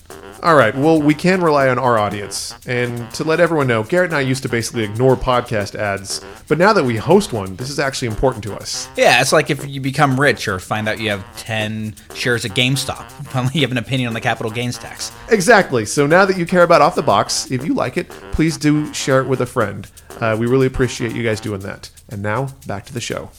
All 0.44 0.56
right, 0.56 0.76
well, 0.76 1.02
we 1.02 1.16
can 1.16 1.42
rely 1.42 1.70
on 1.70 1.80
our 1.80 1.98
audience. 1.98 2.54
And 2.68 3.10
to 3.14 3.24
let 3.24 3.40
everyone 3.40 3.66
know, 3.66 3.84
Garrett 3.84 4.12
and 4.12 4.18
I 4.18 4.22
used 4.22 4.44
to 4.44 4.50
basically 4.50 4.84
ignore 4.84 5.16
podcast 5.16 5.74
ads, 5.74 6.24
but 6.48 6.60
now 6.60 6.74
that 6.74 6.84
we 6.84 6.98
host 6.98 7.34
one, 7.34 7.56
this 7.56 7.70
is 7.70 7.80
actually 7.80 8.10
important 8.10 8.44
to 8.44 8.56
us. 8.56 8.88
Yeah, 8.96 9.22
it's 9.22 9.32
like 9.32 9.50
if 9.50 9.68
you 9.68 9.82
become 9.82 10.20
rich 10.20 10.48
or 10.48 10.60
find 10.60 10.88
out 10.88 11.00
you 11.00 11.10
have 11.10 11.38
10 11.38 11.75
shares 12.14 12.46
at 12.46 12.52
GameStop. 12.52 13.10
Finally, 13.32 13.54
you 13.56 13.62
have 13.62 13.72
an 13.72 13.78
opinion 13.78 14.08
on 14.08 14.14
the 14.14 14.22
capital 14.22 14.52
gains 14.52 14.78
tax. 14.78 15.12
Exactly. 15.30 15.86
So 15.86 16.06
now 16.08 16.26
that 16.26 16.38
you 16.38 16.46
care 16.46 16.64
about 16.64 16.82
Off 16.82 16.96
the 16.96 17.04
Box, 17.04 17.52
if 17.52 17.66
you 17.66 17.74
like 17.74 17.98
it, 17.98 18.10
please 18.32 18.58
do 18.58 18.94
share 18.94 19.22
it 19.22 19.28
with 19.28 19.42
a 19.42 19.46
friend. 19.46 19.90
Uh, 20.20 20.36
we 20.40 20.48
really 20.48 20.68
appreciate 20.68 21.14
you 21.14 21.24
guys 21.24 21.40
doing 21.40 21.62
that. 21.62 21.90
And 22.10 22.22
now, 22.22 22.50
back 22.68 22.86
to 22.86 22.94
the 22.94 23.02
show. 23.02 23.30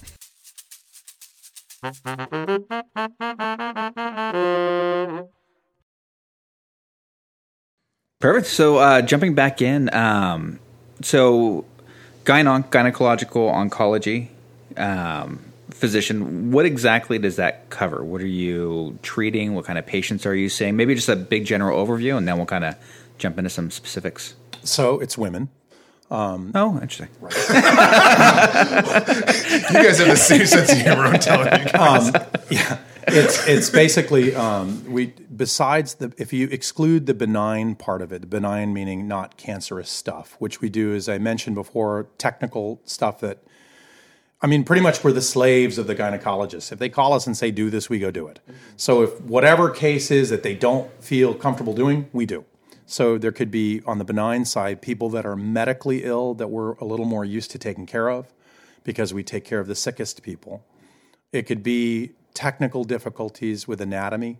Perfect. 8.20 8.46
So 8.46 8.78
uh, 8.78 9.02
jumping 9.02 9.34
back 9.34 9.60
in, 9.62 9.92
um, 9.94 10.58
so 11.02 11.64
gyno- 12.24 12.68
gynecological 12.70 13.52
oncology 13.52 14.28
um, 14.76 15.44
physician, 15.76 16.50
what 16.50 16.66
exactly 16.66 17.18
does 17.18 17.36
that 17.36 17.70
cover? 17.70 18.02
What 18.02 18.20
are 18.20 18.26
you 18.26 18.98
treating? 19.02 19.54
What 19.54 19.64
kind 19.64 19.78
of 19.78 19.86
patients 19.86 20.26
are 20.26 20.34
you 20.34 20.48
seeing? 20.48 20.76
Maybe 20.76 20.94
just 20.94 21.08
a 21.08 21.16
big 21.16 21.44
general 21.44 21.84
overview, 21.84 22.16
and 22.16 22.26
then 22.26 22.36
we'll 22.36 22.46
kind 22.46 22.64
of 22.64 22.76
jump 23.18 23.38
into 23.38 23.50
some 23.50 23.70
specifics. 23.70 24.34
So 24.62 24.98
it's 25.00 25.16
women. 25.16 25.48
Oh, 26.54 26.78
interesting. 26.80 27.08
You 29.66 29.82
guys 29.82 29.98
have 29.98 30.08
the 30.08 30.16
same 30.16 30.46
sense 30.46 30.70
of 30.72 30.78
humor, 30.78 31.04
I'm 31.06 31.18
telling 31.18 31.46
you 31.60 31.64
guys. 31.72 32.12
yeah, 32.50 32.78
it's 33.08 33.46
it's 33.48 33.70
basically 33.70 34.34
um, 34.34 34.84
we 34.90 35.12
besides 35.34 35.94
the 35.94 36.12
if 36.18 36.32
you 36.32 36.48
exclude 36.48 37.06
the 37.06 37.14
benign 37.14 37.74
part 37.74 38.00
of 38.02 38.12
it, 38.12 38.20
the 38.20 38.26
benign 38.26 38.72
meaning 38.72 39.08
not 39.08 39.36
cancerous 39.36 39.90
stuff, 39.90 40.36
which 40.38 40.60
we 40.60 40.68
do 40.68 40.94
as 40.94 41.08
I 41.08 41.18
mentioned 41.18 41.56
before, 41.56 42.06
technical 42.18 42.80
stuff 42.84 43.20
that. 43.20 43.42
I 44.46 44.48
mean, 44.48 44.62
pretty 44.62 44.80
much 44.80 45.02
we're 45.02 45.10
the 45.10 45.22
slaves 45.22 45.76
of 45.76 45.88
the 45.88 45.94
gynecologists. 45.96 46.70
If 46.70 46.78
they 46.78 46.88
call 46.88 47.14
us 47.14 47.26
and 47.26 47.36
say 47.36 47.50
do 47.50 47.68
this, 47.68 47.90
we 47.90 47.98
go 47.98 48.12
do 48.12 48.28
it. 48.28 48.38
So 48.76 49.02
if 49.02 49.20
whatever 49.22 49.70
case 49.70 50.12
is 50.12 50.30
that 50.30 50.44
they 50.44 50.54
don't 50.54 50.88
feel 51.02 51.34
comfortable 51.34 51.74
doing, 51.74 52.08
we 52.12 52.26
do. 52.26 52.44
So 52.86 53.18
there 53.18 53.32
could 53.32 53.50
be 53.50 53.82
on 53.86 53.98
the 53.98 54.04
benign 54.04 54.44
side 54.44 54.80
people 54.80 55.10
that 55.10 55.26
are 55.26 55.34
medically 55.34 56.04
ill 56.04 56.32
that 56.34 56.46
we're 56.46 56.74
a 56.74 56.84
little 56.84 57.06
more 57.06 57.24
used 57.24 57.50
to 57.50 57.58
taking 57.58 57.86
care 57.86 58.08
of 58.08 58.32
because 58.84 59.12
we 59.12 59.24
take 59.24 59.44
care 59.44 59.58
of 59.58 59.66
the 59.66 59.74
sickest 59.74 60.22
people. 60.22 60.64
It 61.32 61.42
could 61.42 61.64
be 61.64 62.12
technical 62.32 62.84
difficulties 62.84 63.66
with 63.66 63.80
anatomy. 63.80 64.38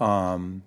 Um, 0.00 0.62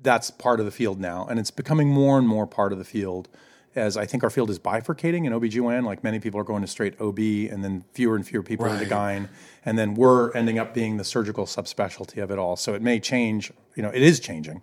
that's 0.00 0.30
part 0.30 0.60
of 0.60 0.66
the 0.66 0.72
field 0.72 1.00
now, 1.00 1.26
and 1.28 1.40
it's 1.40 1.50
becoming 1.50 1.88
more 1.88 2.16
and 2.16 2.28
more 2.28 2.46
part 2.46 2.72
of 2.72 2.78
the 2.78 2.84
field 2.84 3.28
as 3.74 3.96
I 3.96 4.06
think 4.06 4.22
our 4.22 4.30
field 4.30 4.50
is 4.50 4.58
bifurcating 4.58 5.26
in 5.26 5.32
OBGYN. 5.32 5.84
Like 5.84 6.04
many 6.04 6.20
people 6.20 6.38
are 6.40 6.44
going 6.44 6.62
to 6.62 6.68
straight 6.68 7.00
OB, 7.00 7.18
and 7.18 7.64
then 7.64 7.84
fewer 7.92 8.16
and 8.16 8.26
fewer 8.26 8.42
people 8.42 8.66
into 8.66 8.86
gyn, 8.86 9.28
and 9.64 9.78
then 9.78 9.94
we're 9.94 10.32
ending 10.32 10.58
up 10.58 10.74
being 10.74 10.96
the 10.96 11.04
surgical 11.04 11.46
subspecialty 11.46 12.22
of 12.22 12.30
it 12.30 12.38
all. 12.38 12.56
So 12.56 12.74
it 12.74 12.82
may 12.82 13.00
change. 13.00 13.52
You 13.74 13.82
know, 13.82 13.90
it 13.90 14.02
is 14.02 14.20
changing 14.20 14.62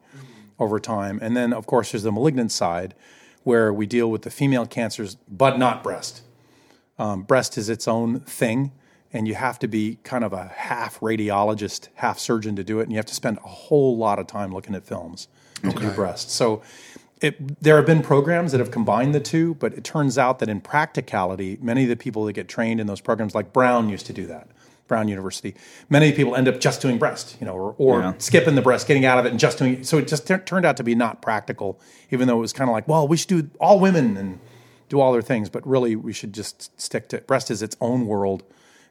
over 0.60 0.80
time. 0.80 1.19
And 1.22 1.36
then, 1.36 1.54
of 1.54 1.65
course, 1.65 1.91
there's 1.91 2.04
the 2.04 2.12
malignant 2.12 2.52
side 2.52 2.93
where 3.43 3.74
we 3.74 3.86
deal 3.86 4.12
with 4.12 4.24
the 4.24 4.30
female 4.30 4.65
cancers, 4.65 5.15
but 5.28 5.58
not 5.58 5.82
breast. 5.82 6.22
Um, 7.00 7.24
breast 7.24 7.58
is 7.58 7.69
its 7.69 7.88
own 7.88 8.19
thing, 8.19 8.74
and 9.13 9.28
you 9.28 9.36
have 9.36 9.58
to 9.60 9.67
be 9.67 9.98
kind 10.04 10.24
of 10.24 10.34
a 10.34 10.48
half 10.48 11.00
radiologist, 11.00 11.88
half 11.95 12.19
surgeon 12.19 12.56
to 12.58 12.63
do 12.63 12.80
it, 12.80 12.84
and 12.84 12.91
you 12.91 12.98
have 12.98 13.06
to 13.06 13.15
spend 13.15 13.38
a 13.38 13.48
whole 13.48 13.98
lot 13.98 14.19
of 14.19 14.28
time 14.28 14.54
looking 14.54 14.76
at 14.76 14.86
films 14.86 15.30
to 15.63 15.72
do 15.72 15.89
breast. 15.91 16.30
So 16.30 16.62
it, 17.21 17.62
there 17.62 17.75
have 17.77 17.86
been 17.86 18.01
programs 18.01 18.51
that 18.51 18.60
have 18.60 18.71
combined 18.71 19.13
the 19.13 19.19
two, 19.19 19.55
but 19.55 19.73
it 19.73 19.84
turns 19.84 20.17
out 20.17 20.39
that 20.39 20.50
in 20.50 20.62
practicality, 20.62 21.58
many 21.62 21.83
of 21.83 21.89
the 21.89 21.96
people 21.96 22.25
that 22.25 22.33
get 22.33 22.48
trained 22.48 22.79
in 22.79 22.87
those 22.87 23.02
programs, 23.02 23.35
like 23.35 23.52
Brown 23.52 23.89
used 23.89 24.06
to 24.06 24.13
do 24.13 24.25
that, 24.27 24.48
Brown 24.87 25.08
University, 25.08 25.54
many 25.89 26.12
people 26.13 26.35
end 26.35 26.48
up 26.48 26.60
just 26.60 26.81
doing 26.81 26.98
breast, 26.98 27.35
you 27.39 27.46
know, 27.46 27.54
or, 27.54 27.75
or 27.77 28.00
Yeah. 28.02 28.13
skipping 28.19 28.56
the 28.56 28.62
breast, 28.62 28.87
getting 28.87 29.06
out 29.06 29.19
of 29.19 29.25
it, 29.25 29.31
and 29.31 29.39
just 29.39 29.58
doing. 29.58 29.73
it. 29.79 29.85
So 29.85 29.98
it 29.98 30.08
just 30.08 30.25
tur- 30.27 30.39
turned 30.39 30.65
out 30.65 30.77
to 30.77 30.83
be 30.83 30.96
not 30.96 31.21
practical, 31.21 31.79
even 32.10 32.27
though 32.27 32.37
it 32.37 32.41
was 32.41 32.54
kind 32.54 32.69
of 32.69 32.73
like, 32.73 32.87
well, 32.87 33.08
we 33.08 33.17
should 33.17 33.27
do 33.27 33.50
all 33.60 33.79
women 33.79 34.15
and 34.17 34.39
do 34.87 35.00
all 35.00 35.12
their 35.12 35.21
things, 35.21 35.50
but 35.50 35.65
really 35.67 35.96
we 35.96 36.13
should 36.13 36.33
just 36.33 36.79
stick 36.81 37.10
to 37.10 37.19
breast 37.19 37.52
is 37.52 37.62
its 37.62 37.75
own 37.81 38.08
world, 38.08 38.44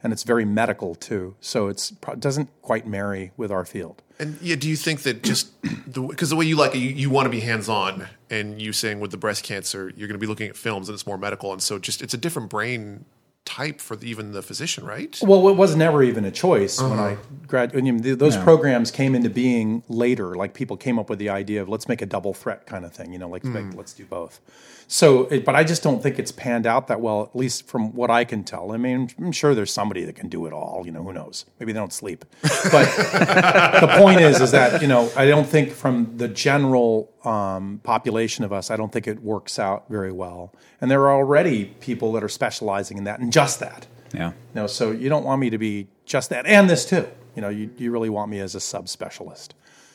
and 0.02 0.12
it's 0.12 0.22
very 0.22 0.44
medical 0.44 0.94
too. 0.94 1.34
So 1.40 1.68
it's 1.68 1.90
doesn't 2.18 2.50
quite 2.62 2.86
marry 2.86 3.32
with 3.36 3.50
our 3.50 3.64
field. 3.64 4.02
And 4.18 4.38
yeah, 4.40 4.56
do 4.56 4.68
you 4.68 4.76
think 4.76 5.02
that 5.02 5.22
just 5.22 5.60
because 5.92 6.30
the, 6.30 6.36
way 6.36 6.44
you 6.44 6.56
like 6.56 6.74
it, 6.74 6.78
you, 6.78 6.90
you 6.90 7.10
want 7.10 7.26
to 7.26 7.30
be 7.30 7.40
hands 7.40 7.68
on, 7.68 8.08
and 8.30 8.60
you 8.60 8.72
saying 8.72 9.00
with 9.00 9.10
the 9.10 9.16
breast 9.16 9.44
cancer, 9.44 9.92
you're 9.96 10.08
going 10.08 10.18
to 10.18 10.18
be 10.18 10.26
looking 10.26 10.48
at 10.48 10.56
films 10.56 10.88
and 10.88 10.94
it's 10.94 11.06
more 11.06 11.18
medical, 11.18 11.52
and 11.52 11.62
so 11.62 11.78
just 11.78 12.02
it's 12.02 12.14
a 12.14 12.18
different 12.18 12.50
brain 12.50 13.04
type 13.48 13.80
for 13.80 13.96
the, 13.96 14.08
even 14.08 14.32
the 14.32 14.42
physician, 14.42 14.84
right? 14.84 15.18
Well, 15.22 15.48
it 15.48 15.56
was 15.56 15.74
never 15.74 16.02
even 16.02 16.26
a 16.26 16.30
choice 16.30 16.78
when 16.80 16.92
uh-huh. 16.92 17.02
I 17.02 17.16
graduated. 17.46 18.18
Those 18.18 18.36
programs 18.36 18.90
came 18.90 19.14
into 19.14 19.30
being 19.30 19.82
later. 19.88 20.34
Like 20.34 20.52
people 20.52 20.76
came 20.76 20.98
up 20.98 21.08
with 21.08 21.18
the 21.18 21.30
idea 21.30 21.62
of 21.62 21.68
let's 21.68 21.88
make 21.88 22.02
a 22.02 22.06
double 22.06 22.34
threat 22.34 22.66
kind 22.66 22.84
of 22.84 22.92
thing. 22.92 23.10
You 23.10 23.18
know, 23.18 23.28
like, 23.28 23.42
hmm. 23.42 23.54
like, 23.54 23.74
let's 23.74 23.94
do 23.94 24.04
both. 24.04 24.40
So, 24.86 25.24
it, 25.26 25.46
but 25.46 25.54
I 25.54 25.64
just 25.64 25.82
don't 25.82 26.02
think 26.02 26.18
it's 26.18 26.30
panned 26.30 26.66
out 26.66 26.88
that 26.88 27.00
well. 27.00 27.22
At 27.22 27.36
least 27.36 27.66
from 27.66 27.94
what 27.94 28.10
I 28.10 28.24
can 28.24 28.44
tell. 28.44 28.72
I 28.72 28.76
mean, 28.76 29.10
I'm 29.18 29.32
sure 29.32 29.54
there's 29.54 29.72
somebody 29.72 30.04
that 30.04 30.14
can 30.14 30.28
do 30.28 30.44
it 30.46 30.52
all. 30.52 30.82
You 30.84 30.92
know, 30.92 31.02
who 31.02 31.14
knows? 31.14 31.46
Maybe 31.58 31.72
they 31.72 31.78
don't 31.78 31.92
sleep. 31.92 32.26
But 32.42 32.50
the 33.80 33.94
point 33.98 34.20
is, 34.20 34.42
is 34.42 34.50
that 34.50 34.82
you 34.82 34.88
know, 34.88 35.10
I 35.16 35.26
don't 35.26 35.46
think 35.46 35.72
from 35.72 36.18
the 36.18 36.28
general 36.28 37.10
um, 37.24 37.80
population 37.82 38.44
of 38.44 38.52
us, 38.52 38.70
I 38.70 38.76
don't 38.76 38.92
think 38.92 39.06
it 39.06 39.22
works 39.22 39.58
out 39.58 39.88
very 39.88 40.12
well. 40.12 40.52
And 40.80 40.90
there 40.90 41.02
are 41.02 41.12
already 41.12 41.66
people 41.80 42.12
that 42.12 42.22
are 42.22 42.28
specializing 42.28 42.98
in 42.98 43.04
that 43.04 43.20
and 43.20 43.32
just 43.32 43.60
that. 43.60 43.86
Yeah. 44.14 44.28
You 44.28 44.34
know, 44.54 44.66
so 44.66 44.90
you 44.90 45.08
don't 45.08 45.24
want 45.24 45.40
me 45.40 45.50
to 45.50 45.58
be 45.58 45.88
just 46.04 46.30
that 46.30 46.46
and 46.46 46.68
this 46.68 46.86
too. 46.86 47.08
You 47.34 47.42
know, 47.42 47.48
you, 47.48 47.70
you 47.76 47.90
really 47.90 48.08
want 48.10 48.30
me 48.30 48.40
as 48.40 48.54
a 48.54 48.58
subspecialist. 48.58 49.50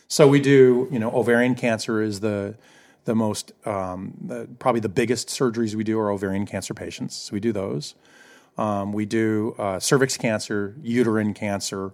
So 0.07 0.27
we 0.27 0.39
do, 0.39 0.87
you 0.91 0.99
know, 0.99 1.11
ovarian 1.11 1.55
cancer 1.55 2.01
is 2.01 2.19
the 2.19 2.55
the 3.05 3.15
most 3.15 3.51
um, 3.65 4.13
the, 4.21 4.47
probably 4.59 4.79
the 4.79 4.89
biggest 4.89 5.27
surgeries 5.27 5.75
we 5.75 5.83
do 5.83 5.99
are 5.99 6.11
ovarian 6.11 6.45
cancer 6.45 6.73
patients. 6.73 7.15
So 7.15 7.33
we 7.33 7.39
do 7.39 7.51
those. 7.51 7.95
Um, 8.57 8.93
we 8.93 9.05
do 9.05 9.55
uh, 9.57 9.79
cervix 9.79 10.15
cancer, 10.15 10.75
uterine 10.81 11.33
cancer, 11.33 11.91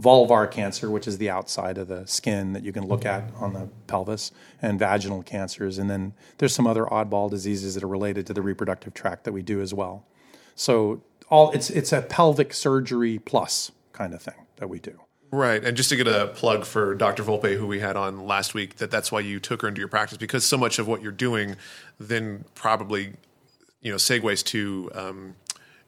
vulvar 0.00 0.50
cancer, 0.50 0.90
which 0.90 1.06
is 1.06 1.18
the 1.18 1.30
outside 1.30 1.78
of 1.78 1.88
the 1.88 2.06
skin 2.06 2.52
that 2.52 2.64
you 2.64 2.72
can 2.72 2.86
look 2.86 3.04
at 3.04 3.24
on 3.36 3.52
the 3.52 3.68
pelvis, 3.86 4.32
and 4.60 4.78
vaginal 4.78 5.22
cancers. 5.22 5.78
And 5.78 5.90
then 5.90 6.14
there's 6.38 6.54
some 6.54 6.66
other 6.66 6.84
oddball 6.86 7.30
diseases 7.30 7.74
that 7.74 7.84
are 7.84 7.88
related 7.88 8.26
to 8.28 8.34
the 8.34 8.42
reproductive 8.42 8.94
tract 8.94 9.24
that 9.24 9.32
we 9.32 9.42
do 9.42 9.60
as 9.60 9.74
well. 9.74 10.06
So 10.54 11.02
all 11.28 11.50
it's 11.52 11.70
it's 11.70 11.92
a 11.92 12.02
pelvic 12.02 12.52
surgery 12.52 13.18
plus 13.18 13.72
kind 13.92 14.14
of 14.14 14.22
thing 14.22 14.46
that 14.56 14.68
we 14.68 14.78
do. 14.78 15.00
Right, 15.30 15.64
and 15.64 15.74
just 15.74 15.88
to 15.88 15.96
get 15.96 16.06
a 16.06 16.26
plug 16.34 16.66
for 16.66 16.94
Dr. 16.94 17.22
Volpe, 17.22 17.56
who 17.56 17.66
we 17.66 17.80
had 17.80 17.96
on 17.96 18.26
last 18.26 18.52
week, 18.52 18.76
that 18.76 18.90
that's 18.90 19.10
why 19.10 19.20
you 19.20 19.40
took 19.40 19.62
her 19.62 19.68
into 19.68 19.78
your 19.78 19.88
practice 19.88 20.18
because 20.18 20.44
so 20.44 20.58
much 20.58 20.78
of 20.78 20.86
what 20.86 21.00
you're 21.00 21.10
doing 21.10 21.56
then 21.98 22.44
probably, 22.54 23.14
you 23.80 23.90
know, 23.90 23.96
segues 23.96 24.44
to 24.44 24.90
um, 24.94 25.34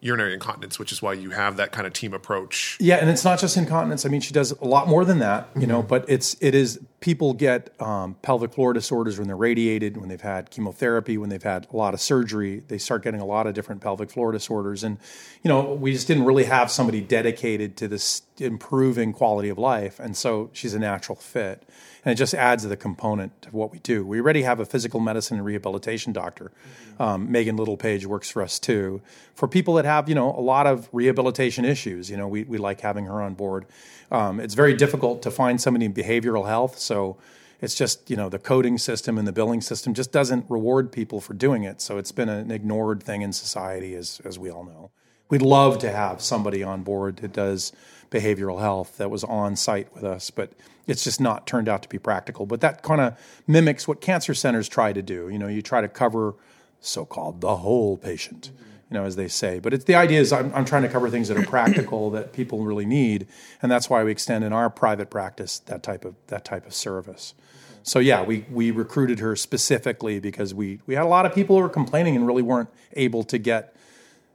urinary 0.05 0.34
incontinence, 0.34 0.78
which 0.78 0.92
is 0.92 1.00
why 1.00 1.14
you 1.14 1.30
have 1.30 1.57
that 1.57 1.72
kind 1.72 1.86
of 1.86 1.94
team 1.94 2.12
approach. 2.12 2.76
Yeah, 2.78 2.96
and 2.96 3.09
it's 3.09 3.24
not 3.24 3.40
just 3.40 3.57
incontinence. 3.57 4.05
I 4.05 4.11
mean, 4.11 4.20
she 4.20 4.34
does 4.34 4.52
a 4.52 4.66
lot 4.66 4.86
more 4.86 5.02
than 5.02 5.18
that, 5.20 5.48
you 5.59 5.66
know. 5.66 5.82
But 5.82 6.05
it's 6.09 6.36
it 6.42 6.55
is 6.55 6.78
people 7.00 7.32
get 7.32 7.70
um, 7.80 8.14
pelvic 8.20 8.52
floor 8.52 8.74
disorders 8.74 9.18
when 9.18 9.26
they're 9.26 9.36
radiated, 9.36 9.96
when 9.96 10.11
they've 10.11 10.20
had 10.20 10.50
chemotherapy, 10.50 11.16
when 11.16 11.30
they've 11.30 11.42
had 11.42 11.66
a 11.72 11.76
lot 11.76 11.94
of 11.94 12.00
surgery. 12.00 12.62
They 12.68 12.76
start 12.76 13.02
getting 13.02 13.20
a 13.20 13.26
lot 13.26 13.46
of 13.46 13.55
different 13.55 13.80
pelvic 13.80 14.11
floor 14.11 14.30
disorders, 14.30 14.84
and 14.84 14.98
you 15.42 15.48
know, 15.48 15.72
we 15.72 15.92
just 15.92 16.07
didn't 16.07 16.26
really 16.26 16.44
have 16.44 16.70
somebody 16.70 17.00
dedicated 17.00 17.78
to 17.78 17.88
this 17.88 18.22
improving 18.38 19.14
quality 19.14 19.48
of 19.48 19.57
life, 19.57 19.98
and 19.98 20.14
so 20.14 20.50
she's 20.52 20.74
a 20.74 20.78
natural 20.78 21.16
fit 21.16 21.66
and 22.05 22.12
it 22.12 22.16
just 22.16 22.34
adds 22.34 22.62
to 22.62 22.68
the 22.68 22.76
component 22.76 23.32
of 23.46 23.55
what 23.55 23.72
we 23.72 23.78
do. 23.78 24.05
We 24.05 24.20
already 24.20 24.42
have 24.42 24.61
a 24.61 24.66
physical 24.66 25.00
medicine 25.00 25.38
and 25.38 25.46
rehabilitation 25.46 26.12
doctor. 26.12 26.52
Um, 26.98 27.30
Megan 27.32 27.57
Littlepage 27.57 28.07
works 28.07 28.30
for 28.30 28.42
us 28.42 28.59
too. 28.59 29.00
For 29.34 29.48
people 29.48 29.74
that 29.74 29.84
have, 29.84 30.09
you 30.09 30.14
know, 30.14 30.30
a 30.36 30.40
lot 30.40 30.66
of 30.66 30.88
rehabilitation 30.92 31.64
issues, 31.64 32.11
you 32.11 32.16
know, 32.16 32.28
we, 32.28 32.44
we 32.44 32.59
like 32.59 32.80
having 32.82 33.07
her 33.07 33.22
on 33.22 33.34
board. 33.34 33.66
Um, 34.11 34.38
it's 34.38 34.55
very 34.55 34.74
difficult 34.74 35.22
to 35.22 35.30
find 35.30 35.61
somebody 35.61 35.86
in 35.86 35.94
behavioral 35.94 36.46
health, 36.46 36.78
so 36.78 37.16
it's 37.61 37.74
just 37.74 38.11
you 38.11 38.16
know 38.16 38.28
the 38.28 38.38
coding 38.38 38.76
system 38.78 39.16
and 39.16 39.26
the 39.26 39.32
billing 39.32 39.61
system 39.62 39.94
just 39.94 40.12
doesn't 40.12 40.44
reward 40.50 40.92
people 40.92 41.20
for 41.20 41.32
doing 41.32 41.64
it. 41.64 41.80
So 41.80 41.98
it's 41.98 42.12
been 42.12 42.28
an 42.28 42.50
ignored 42.50 43.02
thing 43.02 43.22
in 43.22 43.32
society, 43.32 43.94
as 43.94 44.20
as 44.24 44.38
we 44.38 44.50
all 44.50 44.64
know. 44.64 44.90
We'd 45.30 45.42
love 45.42 45.78
to 45.78 45.90
have 45.90 46.20
somebody 46.20 46.62
on 46.62 46.82
board 46.82 47.16
that 47.18 47.32
does 47.32 47.72
behavioral 48.14 48.60
health 48.60 48.96
that 48.98 49.10
was 49.10 49.24
on 49.24 49.56
site 49.56 49.92
with 49.92 50.04
us, 50.04 50.30
but 50.30 50.52
it's 50.86 51.02
just 51.02 51.20
not 51.20 51.46
turned 51.46 51.68
out 51.68 51.82
to 51.82 51.88
be 51.88 51.98
practical. 51.98 52.46
But 52.46 52.60
that 52.60 52.82
kind 52.82 53.00
of 53.00 53.18
mimics 53.48 53.88
what 53.88 54.00
cancer 54.00 54.34
centers 54.34 54.68
try 54.68 54.92
to 54.92 55.02
do. 55.02 55.28
You 55.28 55.38
know, 55.38 55.48
you 55.48 55.60
try 55.60 55.80
to 55.80 55.88
cover 55.88 56.34
so-called 56.80 57.40
the 57.40 57.56
whole 57.56 57.96
patient, 57.96 58.52
you 58.88 58.94
know, 58.94 59.04
as 59.04 59.16
they 59.16 59.26
say. 59.26 59.58
But 59.58 59.74
it's 59.74 59.84
the 59.84 59.96
idea 59.96 60.20
is 60.20 60.32
I'm, 60.32 60.54
I'm 60.54 60.64
trying 60.64 60.82
to 60.82 60.88
cover 60.88 61.10
things 61.10 61.26
that 61.28 61.36
are 61.36 61.46
practical 61.46 62.10
that 62.16 62.32
people 62.32 62.64
really 62.64 62.86
need, 62.86 63.26
and 63.60 63.72
that's 63.72 63.90
why 63.90 64.04
we 64.04 64.12
extend 64.12 64.44
in 64.44 64.52
our 64.52 64.70
private 64.70 65.10
practice 65.10 65.58
that 65.60 65.82
type 65.82 66.04
of 66.04 66.14
that 66.28 66.44
type 66.44 66.66
of 66.66 66.74
service. 66.74 67.34
So 67.82 67.98
yeah, 67.98 68.22
we 68.22 68.46
we 68.48 68.70
recruited 68.70 69.18
her 69.18 69.34
specifically 69.34 70.20
because 70.20 70.54
we 70.54 70.78
we 70.86 70.94
had 70.94 71.04
a 71.04 71.08
lot 71.08 71.26
of 71.26 71.34
people 71.34 71.56
who 71.56 71.62
were 71.62 71.68
complaining 71.68 72.14
and 72.14 72.26
really 72.26 72.42
weren't 72.42 72.70
able 72.92 73.24
to 73.24 73.38
get 73.38 73.74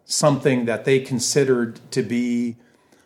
something 0.05 0.65
that 0.65 0.85
they 0.85 0.99
considered 0.99 1.79
to 1.91 2.01
be 2.01 2.57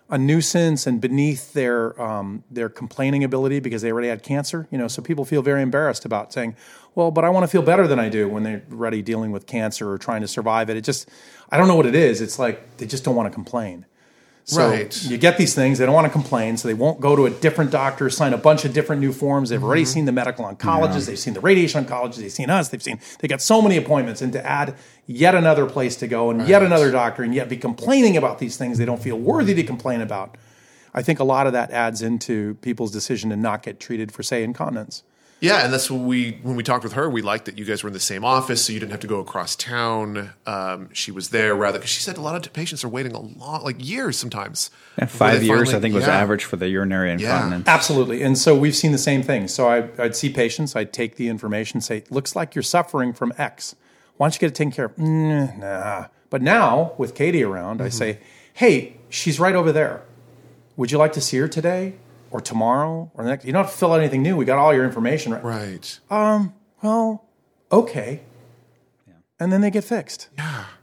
a 0.10 0.18
nuisance 0.18 0.86
and 0.86 1.00
beneath 1.00 1.54
their 1.54 2.00
um, 2.02 2.44
their 2.52 2.70
complaining 2.70 3.24
ability 3.24 3.60
because 3.60 3.82
they 3.82 3.92
already 3.92 4.10
had 4.10 4.24
cancer. 4.24 4.68
You 4.72 4.78
know, 4.78 4.88
so 4.88 5.02
people 5.02 5.26
feel 5.26 5.42
very 5.42 5.62
embarrassed 5.62 6.06
about 6.06 6.34
saying, 6.34 6.56
"Well, 6.96 7.12
but 7.12 7.24
I 7.24 7.30
want 7.30 7.44
to 7.44 7.48
feel 7.48 7.62
better 7.62 7.88
than 7.88 8.00
I 8.00 8.10
do" 8.10 8.28
when 8.28 8.44
they're 8.44 8.64
already 8.72 9.02
dealing 9.02 9.32
with 9.32 9.48
cancer 9.48 9.90
or 9.90 9.98
trying 9.98 10.22
to 10.22 10.28
survive 10.28 10.70
it. 10.70 10.78
It 10.78 10.82
just, 10.82 11.10
I 11.50 11.58
don't 11.58 11.68
know 11.68 11.76
what 11.76 11.86
it 11.86 11.96
is. 11.96 12.22
It's 12.22 12.38
like 12.38 12.78
they 12.78 12.86
just 12.86 13.04
don't 13.04 13.16
want 13.16 13.28
to 13.28 13.34
complain. 13.34 13.86
So 14.46 14.70
Right. 14.70 15.04
you 15.06 15.18
get 15.18 15.38
these 15.38 15.56
things, 15.56 15.78
they 15.78 15.86
don't 15.86 15.96
want 15.96 16.06
to 16.06 16.12
complain, 16.12 16.58
so 16.58 16.68
they 16.68 16.74
won't 16.74 17.00
go 17.00 17.16
to 17.16 17.26
a 17.26 17.30
different 17.30 17.72
doctor, 17.72 18.10
sign 18.10 18.34
a 18.34 18.38
bunch 18.38 18.66
of 18.66 18.74
different 18.74 19.02
new 19.02 19.14
forms. 19.14 19.50
They've 19.50 19.64
already 19.64 19.84
mm-hmm. 19.84 19.94
seen 19.94 20.06
the 20.06 20.12
medical 20.12 20.44
oncologists, 20.46 21.08
they've 21.08 21.18
seen 21.18 21.34
the 21.34 21.40
radiation 21.40 21.86
oncologists, 21.86 22.18
they've 22.18 22.32
seen 22.32 22.50
us, 22.50 22.68
they've 22.68 22.84
seen 22.84 23.00
they 23.20 23.28
got 23.30 23.42
so 23.42 23.62
many 23.62 23.78
appointments, 23.78 24.22
and 24.22 24.34
to 24.34 24.46
add 24.46 24.76
yet 25.08 25.34
another 25.34 25.66
place 25.66 25.96
to 25.98 26.08
go 26.08 26.30
and 26.30 26.48
yet 26.48 26.62
another 26.62 26.92
doctor, 26.92 27.24
and 27.24 27.34
yet 27.34 27.48
be 27.48 27.58
complaining 27.58 28.18
about 28.18 28.40
these 28.40 28.58
things 28.58 28.78
they 28.78 28.86
don't 28.86 29.02
feel 29.02 29.18
worthy 29.18 29.54
to 29.54 29.64
complain 29.64 30.02
about. 30.02 30.38
I 30.94 31.02
think 31.02 31.20
a 31.20 31.24
lot 31.24 31.48
of 31.48 31.54
that 31.54 31.72
adds 31.72 32.02
into 32.02 32.56
people's 32.56 32.92
decision 32.92 33.30
to 33.30 33.36
not 33.36 33.64
get 33.64 33.80
treated 33.80 34.12
for, 34.12 34.24
say, 34.24 34.44
incontinence. 34.44 35.04
Yeah, 35.44 35.66
and 35.66 35.74
that's 35.74 35.92
what 35.92 36.00
we 36.00 36.40
when 36.42 36.56
we 36.56 36.64
talked 36.64 36.86
with 36.86 36.94
her, 36.94 37.10
we 37.10 37.22
liked 37.22 37.46
that 37.46 37.58
you 37.58 37.66
guys 37.66 37.84
were 37.84 37.90
in 37.90 37.94
the 37.94 38.00
same 38.00 38.24
office, 38.24 38.64
so 38.66 38.72
you 38.72 38.80
didn't 38.80 38.92
have 38.92 39.02
to 39.02 39.08
go 39.08 39.20
across 39.20 39.56
town. 39.58 40.32
Um, 40.46 40.90
she 40.94 41.12
was 41.12 41.30
there 41.30 41.54
rather 41.54 41.80
because 41.80 41.90
she 41.92 42.02
said 42.02 42.18
a 42.18 42.22
lot 42.22 42.36
of 42.36 42.54
patients 42.54 42.84
are 42.86 42.90
waiting 42.90 43.12
a 43.12 43.20
long, 43.20 43.62
like 43.62 43.86
years 43.86 44.18
sometimes. 44.18 44.72
Yeah, 44.98 45.06
five 45.08 45.44
years, 45.44 45.70
finally- 45.70 45.76
I 45.76 45.82
think, 45.82 45.96
was 45.96 46.08
yeah. 46.08 46.16
average 46.22 46.46
for 46.46 46.56
the 46.56 46.70
urinary 46.70 47.12
incontinence. 47.12 47.68
Absolutely. 47.68 48.24
And 48.24 48.38
so 48.38 48.56
we've 48.58 48.76
seen 48.76 48.94
the 48.94 48.98
same 48.98 49.22
thing. 49.22 49.50
So 49.50 49.68
I, 49.68 49.90
I'd 50.02 50.16
see 50.16 50.30
patients, 50.30 50.76
I'd 50.76 50.94
take 50.94 51.18
the 51.18 51.28
information, 51.28 51.82
say, 51.82 52.04
looks 52.10 52.36
like 52.36 52.56
you're 52.56 52.64
suffering 52.64 53.12
from 53.12 53.34
X. 53.38 53.76
Why 54.16 54.28
don't 54.28 54.36
you 54.36 54.40
get 54.40 54.52
it 54.52 54.56
taken 54.56 54.72
care 54.72 54.86
of? 54.86 54.96
Mm, 54.96 55.60
nah. 55.60 56.08
But 56.30 56.42
now, 56.42 56.94
with 56.98 57.16
Katie 57.16 57.44
around, 57.44 57.82
I 57.82 57.90
say, 57.90 58.20
hey, 58.54 58.98
she's 59.10 59.40
right 59.40 59.56
over 59.56 59.72
there. 59.72 60.04
Would 60.78 60.92
you 60.92 60.98
like 60.98 61.14
to 61.14 61.22
see 61.22 61.38
her 61.38 61.48
today 61.48 61.96
or 62.34 62.42
tomorrow 62.42 63.10
or 63.14 63.24
the 63.24 63.30
next? 63.30 63.46
You 63.46 63.54
don't 63.54 63.64
have 63.64 63.72
to 63.72 63.78
fill 63.78 63.94
out 63.94 64.00
anything 64.02 64.22
new. 64.24 64.36
We 64.36 64.44
got 64.44 64.58
all 64.58 64.74
your 64.74 64.84
information 64.84 65.32
right. 65.34 65.44
Right. 65.44 66.00
Um. 66.10 66.54
Well, 66.82 67.24
okay. 67.72 68.22
And 69.40 69.52
then 69.52 69.62
they 69.62 69.72
get 69.72 69.84
fixed. 69.84 70.30
Yeah. 70.38 70.66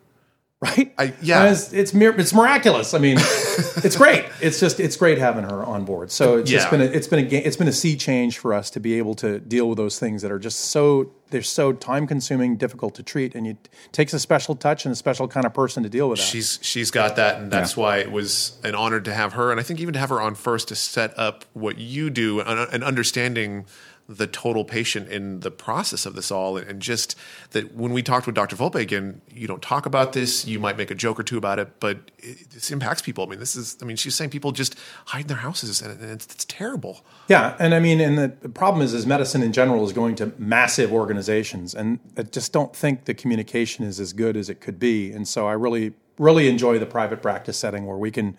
Right? 0.63 0.93
I- 0.99 1.15
yeah. 1.23 1.45
And 1.45 1.53
It's, 1.55 1.73
it's, 1.73 1.95
mir- 1.95 2.21
it's 2.21 2.35
miraculous. 2.35 2.93
I 2.93 2.99
mean, 2.99 3.17
it's 3.19 3.97
great. 3.97 4.27
It's 4.43 4.61
just, 4.61 4.79
it's 4.79 4.95
great 4.95 5.17
having 5.17 5.45
her 5.45 5.65
on 5.65 5.87
board. 5.87 6.11
So 6.11 6.37
it's 6.37 6.51
just 6.51 6.71
been, 6.71 6.83
a, 6.83 6.85
it's 6.85 7.07
been 7.09 7.19
a, 7.21 7.23
ga- 7.23 7.43
it's 7.43 7.57
been 7.57 7.67
a 7.69 7.73
sea 7.73 7.97
change 7.97 8.37
for 8.37 8.53
us 8.53 8.69
to 8.73 8.79
be 8.81 8.99
able 8.99 9.15
to 9.15 9.41
deal 9.41 9.71
with 9.71 9.79
those 9.79 9.99
things 9.99 10.21
that 10.21 10.31
are 10.31 10.39
just 10.39 10.61
so, 10.67 11.13
they're 11.31 11.43
so 11.43 11.73
time 11.73 12.07
consuming, 12.07 12.57
difficult 12.57 12.95
to 12.97 13.03
treat. 13.03 13.35
And 13.35 13.47
it 13.47 13.69
takes 13.93 14.13
a 14.13 14.19
special 14.19 14.55
touch 14.55 14.85
and 14.85 14.93
a 14.93 14.97
special 14.97 15.29
kind 15.29 15.47
of 15.47 15.55
person 15.55 15.83
to 15.83 15.89
deal 15.89 16.09
with 16.09 16.19
that. 16.19 16.25
She's 16.25 16.59
she's 16.63 16.91
got 16.91 17.17
that, 17.17 17.41
and 17.41 17.51
that's 17.51 17.77
why 17.77 17.99
it 17.99 18.13
was 18.13 18.59
an 18.65 18.75
honor 18.75 19.01
to 19.01 19.15
have 19.15 19.35
her, 19.35 19.51
and 19.51 19.59
I 19.59 19.63
think 19.63 19.81
even 19.81 19.95
to 19.95 20.01
have 20.01 20.11
her 20.11 20.21
on 20.21 20.35
first 20.35 20.69
to 20.69 20.77
set 20.77 21.19
up 21.19 21.45
what 21.53 21.79
you 21.79 22.11
do 22.11 22.41
and, 22.41 22.73
and 22.73 22.85
understanding 22.85 23.67
the 24.11 24.27
total 24.27 24.65
patient 24.65 25.09
in 25.09 25.39
the 25.41 25.53
process 25.53 26.05
of 26.05 26.17
this 26.17 26.33
all, 26.33 26.57
and 26.57 26.83
just 26.83 27.17
that 27.51 27.75
when 27.75 27.93
we 27.93 28.03
talked 28.03 28.27
with 28.27 28.35
Dr. 28.35 28.57
Volpe 28.57 28.77
again, 28.77 29.21
you 29.31 29.47
don't 29.47 29.63
talk 29.63 29.87
about 29.87 30.13
this. 30.13 30.45
You 30.45 30.59
might 30.59 30.77
make 30.77 30.91
a 30.91 30.97
joke 30.97 31.21
or 31.21 31.23
two 31.23 31.39
about 31.39 31.61
it, 31.61 31.79
but 31.79 32.11
it, 32.19 32.51
this 32.51 32.73
impacts 32.73 33.03
people. 33.03 33.25
I 33.25 33.29
mean, 33.29 33.39
this 33.39 33.55
is 33.55 33.77
I 33.81 33.85
mean, 33.85 33.97
she's 33.97 34.17
saying 34.17 34.31
people 34.31 34.51
just 34.51 34.77
hide 35.07 35.23
in 35.23 35.27
their 35.29 35.37
houses, 35.37 35.81
and, 35.81 36.03
it's, 36.03 36.27
it's 36.27 36.45
terrible. 36.47 37.05
Yeah, 37.29 37.55
and 37.61 37.73
I 37.73 37.79
mean, 37.79 38.01
and 38.01 38.19
the 38.19 38.49
problem 38.49 38.83
is, 38.83 38.95
is 38.95 39.07
medicine 39.07 39.43
in 39.43 39.53
general 39.53 39.85
is 39.85 39.93
going 39.93 40.17
to 40.17 40.33
massive 40.39 40.93
organizations, 40.93 41.73
and 41.73 42.01
I 42.17 42.25
just 42.25 42.53
don't 42.53 42.75
think 42.75 43.05
the 43.05 43.15
communication 43.15 43.85
is 43.85 44.01
as 44.01 44.13
good 44.13 44.37
as 44.37 44.51
it 44.51 44.61
could 44.61 44.81
be. 44.81 45.13
And 45.13 45.29
so, 45.29 45.47
I 45.47 45.53
really, 45.53 45.93
really 46.19 46.49
enjoy 46.49 46.81
the 46.81 46.87
private 46.87 47.23
practice 47.23 47.57
setting 47.57 47.87
where 47.87 47.97
we 47.97 48.11
can 48.11 48.37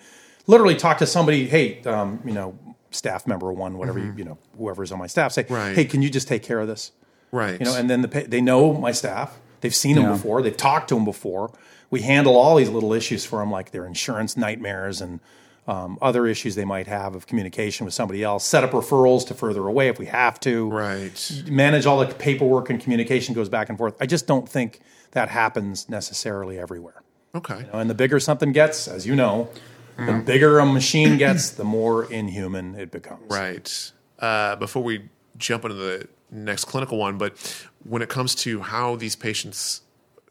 literally 0.48 0.76
talk 0.76 0.98
to 0.98 1.08
somebody. 1.08 1.48
Hey, 1.48 1.82
um, 1.84 2.22
you 2.26 2.34
know, 2.34 2.58
staff 2.92 3.26
member 3.26 3.52
one, 3.52 3.78
whatever 3.78 4.00
you, 4.00 4.14
you 4.18 4.24
know, 4.24 4.38
whoever's 4.58 4.92
on 4.92 5.00
my 5.00 5.08
staff, 5.08 5.32
say, 5.32 5.46
Right. 5.50 5.76
hey, 5.76 5.86
can 5.86 6.02
you 6.02 6.10
just 6.10 6.28
take 6.28 6.44
care 6.44 6.60
of 6.60 6.68
this? 6.68 6.92
Right. 7.32 7.60
You 7.60 7.66
know, 7.66 7.76
and 7.76 7.90
then 7.90 8.02
the 8.02 8.26
they 8.28 8.42
know 8.42 8.74
my 8.74 8.92
staff. 8.92 9.40
They've 9.62 9.74
seen 9.76 9.96
them 9.96 10.12
before. 10.12 10.42
They've 10.42 10.56
talked 10.58 10.90
to 10.90 10.96
them 10.96 11.06
before. 11.06 11.52
We 11.90 12.02
handle 12.02 12.36
all 12.36 12.56
these 12.56 12.70
little 12.70 12.94
issues 12.94 13.26
for 13.26 13.40
them, 13.40 13.52
like 13.52 13.72
their 13.72 13.86
insurance 13.86 14.36
nightmares 14.36 15.02
and 15.02 15.20
um, 15.68 15.98
other 16.02 16.26
issues 16.26 16.56
they 16.56 16.66
might 16.66 16.88
have 16.88 17.14
of 17.16 17.28
communication 17.28 17.86
with 17.86 17.94
somebody 17.94 18.24
else. 18.24 18.44
Set 18.44 18.64
up 18.64 18.72
referrals 18.72 19.26
to 19.28 19.34
further 19.36 19.68
away 19.68 19.88
if 19.88 20.00
we 20.00 20.08
have 20.08 20.40
to. 20.42 20.70
Right. 20.70 21.44
Manage 21.48 21.86
all 21.86 22.00
the 22.00 22.08
paperwork 22.14 22.70
and 22.70 22.82
communication 22.82 23.36
goes 23.36 23.50
back 23.50 23.70
and 23.70 23.78
forth. 23.78 23.96
I 24.02 24.08
just 24.08 24.26
don't 24.26 24.50
think 24.50 24.80
that 25.12 25.30
happens 25.30 25.88
necessarily 25.90 26.58
everywhere. 26.58 27.04
Okay. 27.36 27.66
And 27.72 27.90
the 27.90 27.94
bigger 27.94 28.20
something 28.20 28.52
gets, 28.52 28.88
as 28.88 29.06
you 29.06 29.16
know, 29.16 29.50
the 29.98 30.22
bigger 30.26 30.60
a 30.60 30.66
machine 30.66 31.18
gets, 31.18 31.52
the 31.52 31.64
more 31.64 32.12
inhuman 32.12 32.76
it 32.76 32.92
becomes. 32.92 33.30
Right. 33.30 33.92
Uh, 34.20 34.56
before 34.56 34.84
we 34.84 35.10
jump 35.38 35.66
into 35.66 35.76
the 35.76 36.08
next 36.30 36.66
clinical 36.66 36.98
one, 36.98 37.18
but 37.18 37.38
when 37.84 38.02
it 38.02 38.10
comes 38.10 38.36
to 38.36 38.62
how 38.62 38.96
these 38.96 39.16
patients 39.16 39.82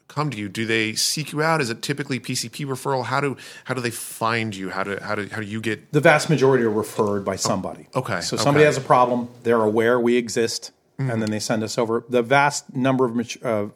come 0.09 0.29
to 0.31 0.37
you, 0.37 0.49
do 0.49 0.67
they 0.67 0.93
seek 0.95 1.33
you 1.33 1.43
out? 1.43 1.61
Is 1.61 1.71
it 1.71 1.83
typically 1.83 2.19
PCP 2.21 2.67
referral? 2.67 3.05
How 3.05 3.21
do 3.21 3.37
how 3.65 3.75
do 3.75 3.81
they 3.81 3.91
find 3.91 4.55
you? 4.55 4.71
How 4.71 4.83
do 4.83 4.99
how 5.01 5.15
do 5.15 5.29
how 5.31 5.41
do 5.41 5.47
you 5.47 5.61
get? 5.61 5.93
the 5.93 6.01
vast 6.01 6.29
majority 6.29 6.65
are 6.65 6.71
referred 6.71 7.25
by 7.25 7.37
somebody. 7.37 7.87
okay, 7.95 8.21
So 8.21 8.37
somebody 8.37 8.65
okay. 8.65 8.67
has 8.67 8.77
a 8.77 8.81
problem. 8.83 9.29
They're 9.45 9.63
aware 9.63 9.99
we 9.99 10.17
exist. 10.17 10.73
And 11.01 11.23
then 11.23 11.31
they 11.31 11.39
send 11.41 11.63
us 11.63 11.79
over. 11.79 12.05
The 12.09 12.23
vast 12.23 12.75
number 12.77 13.05
of 13.07 13.13
uh, 13.13 13.17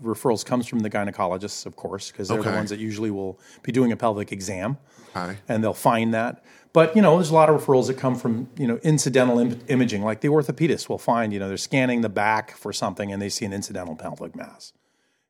referrals 0.02 0.44
comes 0.44 0.66
from 0.66 0.80
the 0.80 0.90
gynecologists, 0.90 1.64
of 1.64 1.74
course, 1.76 2.10
because 2.10 2.28
they're 2.28 2.42
the 2.42 2.50
ones 2.50 2.70
that 2.70 2.78
usually 2.78 3.10
will 3.10 3.38
be 3.62 3.72
doing 3.72 3.92
a 3.92 3.96
pelvic 3.96 4.30
exam, 4.32 4.76
Okay. 5.16 5.36
and 5.48 5.62
they'll 5.64 5.72
find 5.72 6.12
that. 6.12 6.44
But 6.72 6.94
you 6.96 7.02
know, 7.02 7.16
there's 7.16 7.30
a 7.30 7.34
lot 7.34 7.48
of 7.48 7.60
referrals 7.64 7.86
that 7.86 7.94
come 7.96 8.14
from 8.16 8.48
you 8.58 8.66
know 8.66 8.78
incidental 8.82 9.38
Im- 9.38 9.60
imaging, 9.68 10.02
like 10.02 10.20
the 10.20 10.28
orthopedist 10.28 10.88
will 10.88 10.98
find 10.98 11.32
you 11.32 11.38
know 11.38 11.48
they're 11.48 11.56
scanning 11.56 12.00
the 12.02 12.08
back 12.08 12.56
for 12.56 12.72
something 12.72 13.12
and 13.12 13.22
they 13.22 13.28
see 13.28 13.44
an 13.44 13.52
incidental 13.52 13.94
pelvic 13.96 14.34
mass, 14.36 14.72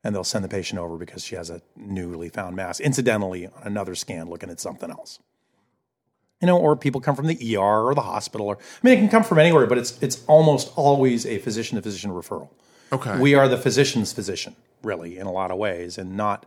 and 0.03 0.13
they'll 0.15 0.23
send 0.23 0.43
the 0.43 0.49
patient 0.49 0.79
over 0.79 0.97
because 0.97 1.23
she 1.23 1.35
has 1.35 1.49
a 1.49 1.61
newly 1.75 2.29
found 2.29 2.55
mass. 2.55 2.79
Incidentally 2.79 3.45
on 3.47 3.53
another 3.63 3.95
scan 3.95 4.27
looking 4.29 4.49
at 4.49 4.59
something 4.59 4.89
else 4.89 5.19
you 6.41 6.47
know, 6.47 6.57
or 6.57 6.75
people 6.75 7.01
come 7.01 7.15
from 7.15 7.27
the 7.27 7.55
ER 7.57 7.59
or 7.87 7.95
the 7.95 8.01
hospital, 8.01 8.47
or 8.47 8.57
I 8.57 8.59
mean, 8.83 8.93
it 8.93 8.97
can 8.97 9.09
come 9.09 9.23
from 9.23 9.39
anywhere, 9.39 9.65
but 9.67 9.77
it's 9.77 9.97
it's 10.01 10.23
almost 10.27 10.71
always 10.75 11.25
a 11.25 11.37
physician 11.39 11.75
to 11.77 11.81
physician 11.81 12.11
referral. 12.11 12.49
Okay. 12.91 13.17
We 13.19 13.33
are 13.35 13.47
the 13.47 13.57
physician's 13.57 14.13
physician, 14.13 14.55
really, 14.83 15.17
in 15.17 15.27
a 15.27 15.31
lot 15.31 15.49
of 15.51 15.57
ways, 15.57 15.97
and 15.97 16.15
not, 16.15 16.45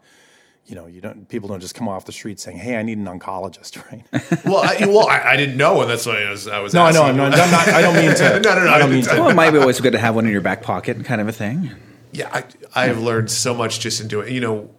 you 0.67 0.75
know, 0.77 0.87
you 0.87 1.01
don't 1.01 1.29
people 1.29 1.49
don't 1.49 1.61
just 1.61 1.75
come 1.75 1.89
off 1.89 2.05
the 2.05 2.13
street 2.13 2.39
saying, 2.39 2.59
"Hey, 2.59 2.77
I 2.77 2.83
need 2.83 2.99
an 2.99 3.07
oncologist," 3.07 3.83
right? 3.91 4.05
well, 4.45 4.59
I, 4.59 4.87
well, 4.87 5.09
I, 5.09 5.33
I 5.33 5.37
didn't 5.37 5.57
know, 5.57 5.81
and 5.81 5.91
that's 5.91 6.07
why 6.07 6.23
I 6.23 6.31
was. 6.31 6.47
I 6.47 6.61
was 6.61 6.75
no, 6.75 6.83
I 6.85 6.93
know. 6.93 7.03
I'm 7.05 7.17
not, 7.17 7.33
I'm 7.33 7.51
not, 7.51 7.69
I 7.69 7.81
don't 7.81 7.97
mean 7.97 8.15
to. 8.15 8.41
No, 8.45 8.55
no, 8.55 8.65
no, 8.65 8.71
I 8.71 8.79
don't 8.79 8.91
I- 8.91 8.93
mean 8.93 9.03
to. 9.05 9.11
Well, 9.15 9.31
it 9.31 9.35
might 9.35 9.51
be 9.51 9.59
always 9.59 9.81
good 9.81 9.93
to 9.95 9.99
have 9.99 10.15
one 10.15 10.27
in 10.27 10.33
your 10.33 10.43
back 10.43 10.63
pocket, 10.63 11.03
kind 11.05 11.21
of 11.21 11.29
a 11.29 11.33
thing. 11.33 11.71
Yeah, 12.13 12.31
I, 12.33 12.45
I 12.75 12.87
have 12.87 13.01
learned 13.01 13.31
so 13.31 13.53
much 13.55 13.81
just 13.81 14.01
in 14.01 14.09
doing. 14.09 14.33
You 14.35 14.41
know, 14.41 14.71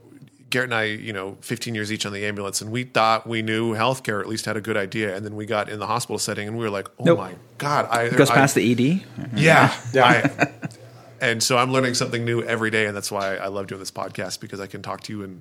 Garrett 0.49 0.67
and 0.69 0.75
I, 0.75 0.83
you 0.85 1.13
know, 1.13 1.37
15 1.41 1.75
years 1.75 1.91
each 1.91 2.05
on 2.05 2.13
the 2.13 2.25
ambulance, 2.25 2.61
and 2.61 2.71
we 2.71 2.83
thought 2.83 3.27
we 3.27 3.41
knew 3.41 3.75
healthcare, 3.75 4.19
at 4.19 4.27
least 4.27 4.45
had 4.45 4.57
a 4.57 4.61
good 4.61 4.77
idea, 4.77 5.15
and 5.15 5.25
then 5.25 5.35
we 5.35 5.45
got 5.45 5.69
in 5.69 5.79
the 5.79 5.87
hospital 5.87 6.17
setting, 6.17 6.47
and 6.47 6.57
we 6.57 6.63
were 6.63 6.69
like, 6.69 6.87
oh 6.99 7.03
Nope. 7.03 7.17
my 7.19 7.33
god, 7.57 7.87
I 7.89 8.03
It 8.03 8.17
goes 8.17 8.29
I- 8.29 8.35
past 8.35 8.55
the 8.55 8.71
ED. 8.71 9.05
Yeah, 9.35 9.75
Yeah. 9.93 10.05
I, 10.05 10.47
and 11.21 11.43
so 11.43 11.57
I'm 11.57 11.71
learning 11.71 11.93
something 11.95 12.23
new 12.25 12.41
every 12.43 12.71
day, 12.71 12.85
and 12.85 12.95
that's 12.95 13.11
why 13.11 13.35
I 13.35 13.47
love 13.47 13.67
doing 13.67 13.79
this 13.79 13.91
podcast 13.91 14.39
because 14.39 14.59
I 14.59 14.67
can 14.67 14.81
talk 14.81 15.01
to 15.03 15.13
you 15.13 15.21
in, 15.23 15.31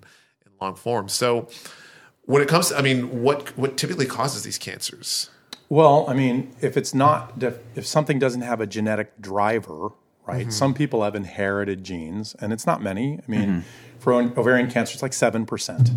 in 0.44 0.52
long 0.61 0.74
form. 0.74 1.09
So, 1.09 1.48
when 2.22 2.42
it 2.42 2.48
comes, 2.48 2.68
to, 2.68 2.76
I 2.78 2.82
mean, 2.82 3.22
what 3.22 3.56
what 3.56 3.76
typically 3.78 4.06
causes 4.06 4.42
these 4.42 4.59
cancers? 4.59 5.30
Well, 5.70 6.06
I 6.09 6.14
mean, 6.14 6.54
if 6.61 6.76
it's 6.76 6.94
not, 6.94 7.42
if 7.74 7.86
something 7.86 8.18
doesn't 8.18 8.40
have 8.42 8.61
a 8.61 8.66
genetic 8.66 9.20
driver, 9.20 9.90
right? 10.26 10.42
Mm-hmm. 10.42 10.50
Some 10.50 10.74
people 10.74 11.02
have 11.04 11.14
inherited 11.14 11.84
genes, 11.84 12.34
and 12.40 12.52
it's 12.52 12.66
not 12.66 12.82
many. 12.82 13.18
I 13.18 13.30
mean, 13.30 13.40
mm-hmm. 13.48 13.61
For 13.99 14.12
ovarian 14.12 14.70
cancer, 14.70 14.94
it's 14.94 15.03
like 15.03 15.12
seven 15.12 15.46
percent, 15.46 15.90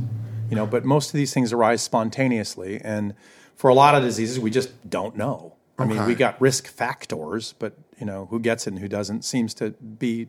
you 0.49 0.56
know. 0.56 0.66
But 0.66 0.86
most 0.86 1.10
of 1.10 1.14
these 1.14 1.34
things 1.34 1.54
arise 1.54 1.82
spontaneously, 1.82 2.80
and 2.84 3.14
for 3.56 3.70
a 3.70 3.74
lot 3.74 3.95
of 3.95 4.04
diseases, 4.04 4.39
we 4.39 4.49
just 4.49 4.89
don't 4.89 5.16
know. 5.16 5.56
I 5.78 5.86
mean, 5.86 6.06
we 6.06 6.14
got 6.16 6.39
risk 6.39 6.68
factors, 6.68 7.56
but 7.58 7.74
you 7.99 8.06
know, 8.06 8.28
who 8.28 8.39
gets 8.39 8.68
it 8.68 8.72
and 8.72 8.80
who 8.80 8.88
doesn't 8.88 9.24
seems 9.26 9.54
to 9.56 9.72
be 9.72 10.28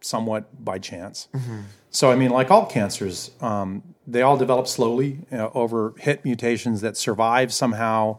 somewhat 0.00 0.64
by 0.64 0.78
chance. 0.78 1.28
So, 1.90 2.10
I 2.10 2.16
mean, 2.16 2.30
like 2.30 2.50
all 2.50 2.66
cancers, 2.66 3.30
um, 3.40 3.82
they 4.06 4.22
all 4.22 4.36
develop 4.36 4.66
slowly 4.66 5.18
uh, 5.30 5.48
over 5.54 5.94
hit 5.98 6.24
mutations 6.24 6.80
that 6.80 6.96
survive 6.96 7.52
somehow 7.52 8.18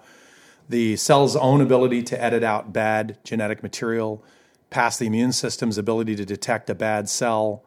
the 0.69 0.95
cell's 0.95 1.35
own 1.35 1.61
ability 1.61 2.03
to 2.03 2.21
edit 2.21 2.43
out 2.43 2.71
bad 2.71 3.17
genetic 3.23 3.61
material, 3.63 4.23
past 4.69 4.99
the 4.99 5.07
immune 5.07 5.31
system's 5.33 5.77
ability 5.77 6.15
to 6.15 6.25
detect 6.25 6.69
a 6.69 6.75
bad 6.75 7.09
cell, 7.09 7.63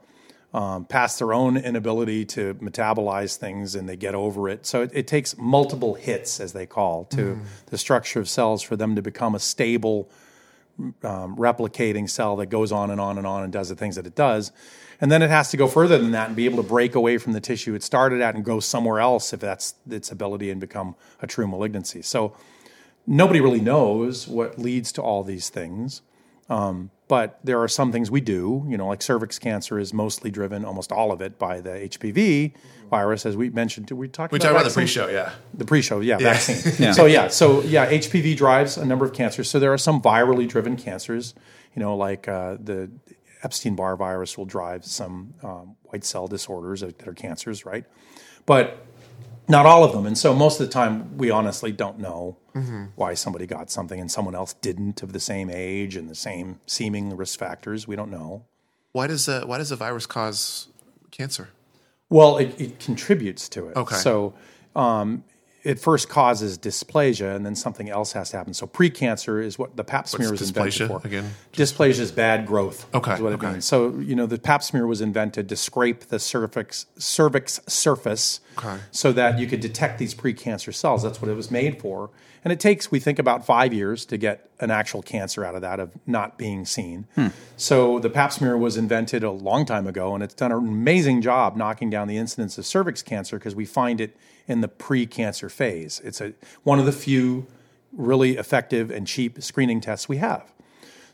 um, 0.57 0.87
past 0.87 1.19
their 1.19 1.35
own 1.35 1.59
inability 1.59 2.25
to 2.25 2.55
metabolize 2.55 3.37
things 3.37 3.75
and 3.75 3.87
they 3.87 3.95
get 3.95 4.15
over 4.15 4.49
it. 4.49 4.65
So 4.65 4.81
it, 4.81 4.91
it 4.95 5.07
takes 5.07 5.37
multiple 5.37 5.93
hits, 5.93 6.41
as 6.41 6.55
they 6.55 6.65
call, 6.65 7.05
to 7.05 7.39
the 7.67 7.77
structure 7.77 8.21
of 8.21 8.29
cells 8.29 8.63
for 8.63 8.75
them 8.75 8.97
to 8.97 9.03
become 9.03 9.35
a 9.35 9.39
stable, 9.39 10.09
um, 11.03 11.37
replicating 11.37 12.09
cell 12.09 12.37
that 12.37 12.47
goes 12.47 12.73
on 12.73 12.91
and 12.91 12.99
on 12.99 13.19
and 13.19 13.27
on 13.27 13.45
and 13.45 13.53
does 13.53 13.69
the 13.69 13.77
things 13.77 13.97
that 13.97 14.07
it 14.07 14.15
does. 14.15 14.51
And 14.99 15.13
then 15.13 15.21
it 15.21 15.29
has 15.29 15.51
to 15.51 15.59
go 15.59 15.69
further 15.69 15.99
than 15.99 16.13
that 16.13 16.29
and 16.29 16.37
be 16.37 16.47
able 16.47 16.63
to 16.63 16.69
break 16.69 16.95
away 16.95 17.19
from 17.19 17.35
the 17.35 17.41
tissue 17.41 17.75
it 17.75 17.83
started 17.83 18.23
at 18.23 18.35
and 18.35 18.43
go 18.43 18.59
somewhere 18.59 18.99
else 18.99 19.35
if 19.35 19.41
that's 19.41 19.75
its 19.91 20.11
ability 20.11 20.51
and 20.51 20.59
become 20.59 20.97
a 21.21 21.27
true 21.27 21.47
malignancy. 21.47 22.01
So 22.01 22.35
nobody 23.07 23.43
really 23.43 23.61
knows 23.61 24.27
what 24.27 24.59
leads 24.59 24.91
to 24.93 25.03
all 25.03 25.23
these 25.23 25.51
things. 25.51 26.01
Um, 26.49 26.91
but 27.09 27.39
there 27.45 27.63
are 27.63 27.69
some 27.69 27.93
things 27.93 28.11
we 28.11 28.21
do, 28.21 28.65
you 28.69 28.77
know, 28.77 28.89
like 28.89 29.01
cervix 29.01 29.39
cancer 29.39 29.79
is 29.79 29.93
mostly 29.93 30.31
driven, 30.31 30.65
almost 30.65 30.91
all 30.91 31.13
of 31.13 31.21
it, 31.21 31.39
by 31.39 31.61
the 31.61 31.71
HPV 31.71 32.53
virus, 32.91 33.25
as 33.27 33.37
we 33.37 33.51
mentioned. 33.51 33.91
We 33.91 34.09
talked 34.09 34.33
We 34.33 34.39
about 34.39 34.49
talked 34.49 34.61
about 34.61 34.69
the 34.69 34.75
pre-show, 34.75 35.09
yeah. 35.09 35.33
The 35.55 35.65
pre-show, 35.65 36.01
yeah, 36.01 36.19
vaccine. 36.19 36.73
Yeah. 36.79 36.93
So 36.93 37.07
yeah, 37.07 37.29
so 37.29 37.63
yeah, 37.63 37.91
HPV 37.91 38.37
drives 38.37 38.77
a 38.77 38.85
number 38.85 39.05
of 39.05 39.13
cancers. 39.13 39.49
So 39.49 39.59
there 39.59 39.73
are 39.73 39.79
some 39.79 40.01
virally 40.03 40.49
driven 40.49 40.77
cancers, 40.77 41.35
you 41.75 41.81
know, 41.81 41.97
like 41.97 42.27
uh, 42.29 42.57
the 42.61 42.91
Epstein-Barr 43.43 43.97
virus 43.97 44.37
will 44.37 44.45
drive 44.45 44.85
some 44.85 45.35
um, 45.43 45.77
white 45.85 46.05
cell 46.05 46.27
disorders 46.27 46.81
that 46.81 47.07
are 47.07 47.15
cancers, 47.15 47.65
right? 47.65 47.85
But 48.47 48.86
not 49.49 49.67
all 49.67 49.85
of 49.85 49.93
them. 49.93 50.07
And 50.07 50.17
so 50.17 50.35
most 50.35 50.61
of 50.61 50.67
the 50.67 50.73
time, 50.73 51.17
we 51.17 51.31
honestly 51.31 51.73
don't 51.73 51.99
know 51.99 52.37
why 52.95 53.13
somebody 53.15 53.47
got 53.47 53.71
something 53.71 54.01
and 54.01 54.11
someone 54.11 54.35
else 54.35 54.55
didn't 54.55 55.03
of 55.03 55.13
the 55.13 55.21
same 55.21 55.51
age 55.51 55.95
and 55.95 56.09
the 56.09 56.15
same 56.15 56.61
seeming 56.67 57.15
risk 57.17 57.39
factors. 57.39 57.87
We 57.87 57.97
don't 57.97 58.11
know. 58.11 58.45
Why 58.93 59.07
does 59.07 59.29
uh, 59.29 59.43
why 59.45 59.59
does 59.59 59.69
the 59.69 59.77
virus 59.77 60.07
cause 60.07 60.69
cancer? 61.11 61.51
Well, 62.09 62.39
it, 62.39 62.59
it 62.59 62.79
contributes 62.79 63.49
to 63.51 63.69
it. 63.69 63.77
Okay. 63.77 63.97
So 63.97 64.33
um, 64.75 65.23
it 65.67 65.81
first 65.81 66.09
causes 66.09 66.57
dysplasia, 66.59 67.35
and 67.35 67.45
then 67.45 67.57
something 67.57 67.91
else 67.91 68.13
has 68.13 68.31
to 68.31 68.37
happen. 68.37 68.55
So 68.55 68.67
precancer 68.69 69.43
is 69.45 69.59
what 69.59 69.77
the 69.77 69.83
Pap 69.83 70.07
smear 70.07 70.31
was 70.31 70.41
dysplasia 70.41 70.83
invented 70.83 70.89
for. 70.89 71.07
again? 71.07 71.31
Dysplasia 71.53 71.99
is 72.01 72.13
bad 72.13 72.47
growth. 72.47 72.87
Okay, 72.95 73.15
Is 73.15 73.21
what 73.21 73.33
it 73.33 73.37
okay. 73.43 73.51
means. 73.53 73.65
So 73.65 73.99
you 73.99 74.15
know 74.15 74.27
the 74.27 74.39
Pap 74.39 74.63
smear 74.63 74.87
was 74.87 75.01
invented 75.01 75.49
to 75.49 75.57
scrape 75.57 76.05
the 76.05 76.19
cervix 76.21 76.87
cervix 76.99 77.61
surface, 77.67 78.41
Okay. 78.59 78.77
so 78.93 79.13
that 79.13 79.39
you 79.41 79.47
could 79.47 79.61
detect 79.61 79.99
these 79.99 80.15
precancer 80.15 80.73
cells. 80.73 81.03
That's 81.03 81.21
what 81.21 81.31
it 81.31 81.35
was 81.35 81.51
made 81.51 81.81
for. 81.81 82.11
And 82.45 82.53
it 82.53 82.61
takes, 82.61 82.93
we 82.93 83.01
think, 83.01 83.19
about 83.19 83.45
five 83.45 83.75
years 83.75 84.05
to 84.07 84.17
get 84.17 84.49
an 84.61 84.71
actual 84.71 85.03
cancer 85.03 85.45
out 85.45 85.57
of 85.57 85.63
that 85.63 85.81
of 85.81 85.91
not 86.07 86.39
being 86.39 86.65
seen. 86.65 87.07
Hmm. 87.17 87.29
So 87.57 87.99
the 87.99 88.09
Pap 88.09 88.33
smear 88.33 88.57
was 88.57 88.77
invented 88.77 89.25
a 89.25 89.33
long 89.33 89.67
time 89.67 89.89
ago, 89.89 90.15
and 90.15 90.23
it's 90.23 90.33
done 90.35 90.53
an 90.53 90.59
amazing 90.59 91.23
job 91.23 91.57
knocking 91.57 91.91
down 91.91 92.07
the 92.07 92.17
incidence 92.19 92.57
of 92.57 92.65
cervix 92.65 93.03
cancer 93.03 93.37
because 93.37 93.57
we 93.57 93.65
find 93.65 94.01
it 94.01 94.17
in 94.47 94.61
the 94.61 94.69
pre-cancer 94.69 95.49
phase. 95.49 96.01
It's 96.05 96.21
a 96.21 96.33
one 96.63 96.79
of 96.79 96.87
the 96.87 96.93
few 96.93 97.47
really 97.93 98.37
effective 98.37 98.91
and 98.91 99.07
cheap 99.07 99.43
screening 99.43 99.81
tests 99.81 100.09
we 100.09 100.19
have. 100.19 100.53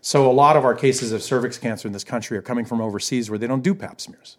So 0.01 0.29
a 0.29 0.33
lot 0.33 0.57
of 0.57 0.65
our 0.65 0.75
cases 0.75 1.13
of 1.13 1.23
cervix 1.23 1.59
cancer 1.59 1.87
in 1.87 1.93
this 1.93 2.05
country 2.05 2.37
are 2.37 2.43
coming 2.43 2.65
from 2.65 2.81
overseas 2.81 3.31
where 3.31 3.39
they 3.39 3.47
don't 3.47 3.63
do 3.63 3.75
Pap 3.75 4.01
smears. 4.01 4.37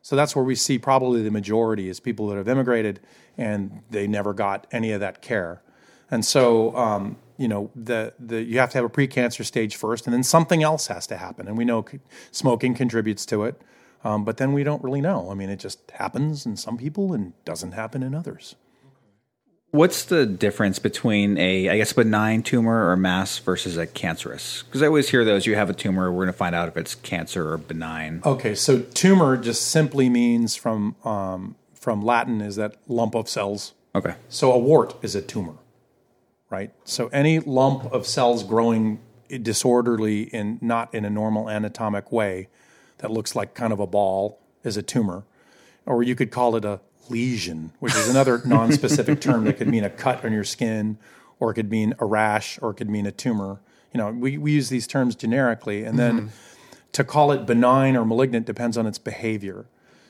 So 0.00 0.16
that's 0.16 0.34
where 0.34 0.44
we 0.44 0.54
see 0.54 0.78
probably 0.78 1.22
the 1.22 1.30
majority 1.30 1.88
is 1.88 2.00
people 2.00 2.26
that 2.28 2.36
have 2.36 2.48
immigrated 2.48 3.00
and 3.36 3.82
they 3.90 4.06
never 4.06 4.32
got 4.32 4.66
any 4.72 4.90
of 4.92 5.00
that 5.00 5.22
care. 5.22 5.62
And 6.10 6.24
so, 6.24 6.76
um, 6.76 7.16
you 7.38 7.48
know, 7.48 7.70
the, 7.76 8.12
the, 8.18 8.42
you 8.42 8.58
have 8.58 8.70
to 8.70 8.78
have 8.78 8.84
a 8.84 8.90
precancer 8.90 9.44
stage 9.44 9.76
first, 9.76 10.06
and 10.06 10.12
then 10.12 10.22
something 10.22 10.62
else 10.62 10.88
has 10.88 11.06
to 11.06 11.16
happen. 11.16 11.48
And 11.48 11.56
we 11.56 11.64
know 11.64 11.84
c- 11.90 12.00
smoking 12.30 12.74
contributes 12.74 13.24
to 13.26 13.44
it, 13.44 13.60
um, 14.04 14.24
but 14.24 14.36
then 14.36 14.52
we 14.52 14.64
don't 14.64 14.82
really 14.82 15.00
know. 15.00 15.30
I 15.30 15.34
mean, 15.34 15.48
it 15.50 15.58
just 15.58 15.90
happens 15.92 16.46
in 16.46 16.56
some 16.56 16.76
people 16.76 17.12
and 17.12 17.32
doesn't 17.44 17.72
happen 17.72 18.02
in 18.02 18.14
others. 18.14 18.56
What's 19.70 20.04
the 20.04 20.26
difference 20.26 20.78
between 20.78 21.38
a, 21.38 21.70
I 21.70 21.78
guess, 21.78 21.94
benign 21.94 22.42
tumor 22.42 22.90
or 22.90 22.96
mass 22.96 23.38
versus 23.38 23.78
a 23.78 23.86
cancerous? 23.86 24.64
Because 24.64 24.82
I 24.82 24.86
always 24.86 25.08
hear 25.08 25.24
those. 25.24 25.46
You 25.46 25.54
have 25.54 25.70
a 25.70 25.74
tumor, 25.74 26.12
we're 26.12 26.24
going 26.24 26.32
to 26.32 26.38
find 26.38 26.54
out 26.54 26.68
if 26.68 26.76
it's 26.76 26.94
cancer 26.94 27.52
or 27.52 27.56
benign. 27.56 28.20
Okay, 28.24 28.54
so 28.54 28.80
tumor 28.80 29.38
just 29.38 29.68
simply 29.68 30.10
means 30.10 30.56
from 30.56 30.94
um, 31.04 31.56
from 31.72 32.02
Latin 32.02 32.42
is 32.42 32.56
that 32.56 32.76
lump 32.86 33.14
of 33.14 33.30
cells. 33.30 33.72
Okay. 33.94 34.14
So 34.28 34.52
a 34.52 34.58
wart 34.58 34.94
is 35.02 35.14
a 35.14 35.22
tumor, 35.22 35.54
right? 36.50 36.70
So 36.84 37.08
any 37.08 37.40
lump 37.40 37.90
of 37.92 38.06
cells 38.06 38.44
growing 38.44 39.00
disorderly 39.40 40.24
in 40.24 40.58
not 40.60 40.94
in 40.94 41.06
a 41.06 41.10
normal 41.10 41.48
anatomic 41.48 42.12
way 42.12 42.48
that 43.02 43.10
looks 43.10 43.36
like 43.36 43.54
kind 43.54 43.72
of 43.72 43.80
a 43.80 43.86
ball 43.86 44.38
is 44.64 44.76
a 44.76 44.82
tumor, 44.82 45.24
or 45.84 46.02
you 46.02 46.14
could 46.14 46.30
call 46.30 46.56
it 46.56 46.64
a 46.64 46.80
lesion, 47.10 47.72
which 47.80 47.94
is 47.94 48.08
another 48.08 48.40
non-specific 48.46 49.20
term 49.20 49.44
that 49.44 49.58
could 49.58 49.68
mean 49.68 49.84
a 49.84 49.90
cut 49.90 50.24
on 50.24 50.32
your 50.32 50.44
skin, 50.44 50.96
or 51.38 51.50
it 51.50 51.54
could 51.54 51.70
mean 51.70 51.94
a 51.98 52.06
rash, 52.06 52.58
or 52.62 52.70
it 52.70 52.74
could 52.74 52.88
mean 52.88 53.04
a 53.04 53.12
tumor. 53.12 53.60
You 53.92 53.98
know, 53.98 54.10
we, 54.10 54.38
we 54.38 54.52
use 54.52 54.68
these 54.68 54.86
terms 54.86 55.16
generically, 55.16 55.84
and 55.84 55.98
then 55.98 56.16
mm-hmm. 56.16 56.28
to 56.92 57.04
call 57.04 57.32
it 57.32 57.44
benign 57.44 57.96
or 57.96 58.04
malignant 58.04 58.46
depends 58.46 58.78
on 58.78 58.86
its 58.86 58.98
behavior. 58.98 59.66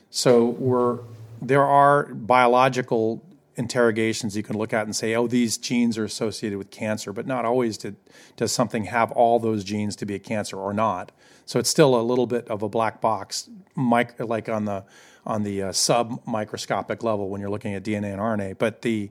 So 0.09 0.45
we're 0.45 0.99
there 1.41 1.65
are 1.65 2.05
biological 2.13 3.21
interrogations 3.55 4.35
you 4.35 4.43
can 4.43 4.57
look 4.57 4.73
at 4.73 4.85
and 4.85 4.95
say, 4.95 5.15
oh, 5.15 5.27
these 5.27 5.57
genes 5.57 5.97
are 5.97 6.05
associated 6.05 6.57
with 6.57 6.71
cancer, 6.71 7.13
but 7.13 7.27
not 7.27 7.45
always 7.45 7.77
did, 7.77 7.95
does 8.35 8.51
something 8.51 8.85
have 8.85 9.11
all 9.11 9.39
those 9.39 9.63
genes 9.63 9.95
to 9.97 10.05
be 10.05 10.15
a 10.15 10.19
cancer 10.19 10.57
or 10.57 10.73
not. 10.73 11.11
So 11.45 11.59
it's 11.59 11.69
still 11.69 11.99
a 11.99 12.01
little 12.01 12.27
bit 12.27 12.47
of 12.47 12.63
a 12.63 12.69
black 12.69 13.01
box, 13.01 13.49
like 13.75 14.49
on 14.49 14.65
the 14.65 14.83
on 15.25 15.43
the 15.43 15.63
uh, 15.63 15.71
sub 15.71 16.21
microscopic 16.25 17.01
level 17.01 17.29
when 17.29 17.39
you're 17.39 17.49
looking 17.49 17.73
at 17.73 17.83
DNA 17.83 18.11
and 18.11 18.19
RNA. 18.19 18.57
But 18.57 18.81
the 18.81 19.09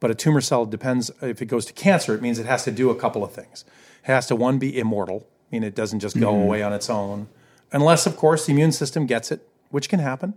but 0.00 0.10
a 0.10 0.14
tumor 0.14 0.40
cell 0.40 0.66
depends 0.66 1.10
if 1.20 1.42
it 1.42 1.46
goes 1.46 1.64
to 1.66 1.72
cancer, 1.72 2.14
it 2.14 2.22
means 2.22 2.38
it 2.38 2.46
has 2.46 2.64
to 2.64 2.70
do 2.70 2.90
a 2.90 2.94
couple 2.94 3.24
of 3.24 3.32
things. 3.32 3.64
It 4.04 4.06
has 4.06 4.26
to 4.28 4.36
one 4.36 4.58
be 4.58 4.78
immortal, 4.78 5.26
I 5.50 5.56
mean, 5.56 5.64
it 5.64 5.74
doesn't 5.74 6.00
just 6.00 6.18
go 6.18 6.34
away 6.34 6.62
on 6.62 6.72
its 6.72 6.90
own, 6.90 7.28
unless, 7.72 8.06
of 8.06 8.16
course, 8.16 8.46
the 8.46 8.52
immune 8.52 8.72
system 8.72 9.06
gets 9.06 9.32
it, 9.32 9.48
which 9.70 9.88
can 9.88 10.00
happen. 10.00 10.34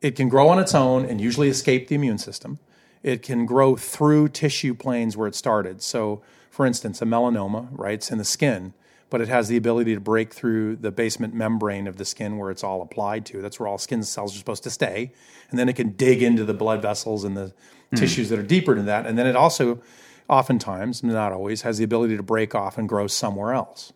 It 0.00 0.16
can 0.16 0.28
grow 0.28 0.48
on 0.48 0.58
its 0.58 0.74
own 0.74 1.04
and 1.04 1.20
usually 1.20 1.48
escape 1.48 1.88
the 1.88 1.94
immune 1.94 2.18
system. 2.18 2.58
It 3.02 3.22
can 3.22 3.46
grow 3.46 3.74
through 3.74 4.28
tissue 4.28 4.74
planes 4.74 5.16
where 5.16 5.26
it 5.26 5.34
started. 5.34 5.82
So, 5.82 6.22
for 6.50 6.66
instance, 6.66 7.00
a 7.00 7.04
melanoma, 7.04 7.68
right, 7.72 7.94
it's 7.94 8.10
in 8.10 8.18
the 8.18 8.24
skin, 8.24 8.74
but 9.10 9.20
it 9.20 9.28
has 9.28 9.48
the 9.48 9.56
ability 9.56 9.94
to 9.94 10.00
break 10.00 10.34
through 10.34 10.76
the 10.76 10.90
basement 10.90 11.34
membrane 11.34 11.86
of 11.86 11.96
the 11.96 12.04
skin 12.04 12.36
where 12.36 12.50
it's 12.50 12.62
all 12.62 12.82
applied 12.82 13.24
to. 13.26 13.40
That's 13.40 13.58
where 13.58 13.66
all 13.66 13.78
skin 13.78 14.02
cells 14.02 14.34
are 14.34 14.38
supposed 14.38 14.64
to 14.64 14.70
stay. 14.70 15.12
And 15.50 15.58
then 15.58 15.68
it 15.68 15.76
can 15.76 15.90
dig 15.90 16.22
into 16.22 16.44
the 16.44 16.54
blood 16.54 16.82
vessels 16.82 17.24
and 17.24 17.36
the 17.36 17.52
hmm. 17.90 17.96
tissues 17.96 18.28
that 18.28 18.38
are 18.38 18.44
deeper 18.44 18.74
than 18.74 18.86
that. 18.86 19.06
And 19.06 19.18
then 19.18 19.26
it 19.26 19.36
also, 19.36 19.80
oftentimes, 20.28 21.02
not 21.02 21.32
always, 21.32 21.62
has 21.62 21.78
the 21.78 21.84
ability 21.84 22.16
to 22.16 22.22
break 22.22 22.54
off 22.54 22.76
and 22.76 22.88
grow 22.88 23.06
somewhere 23.06 23.52
else. 23.52 23.92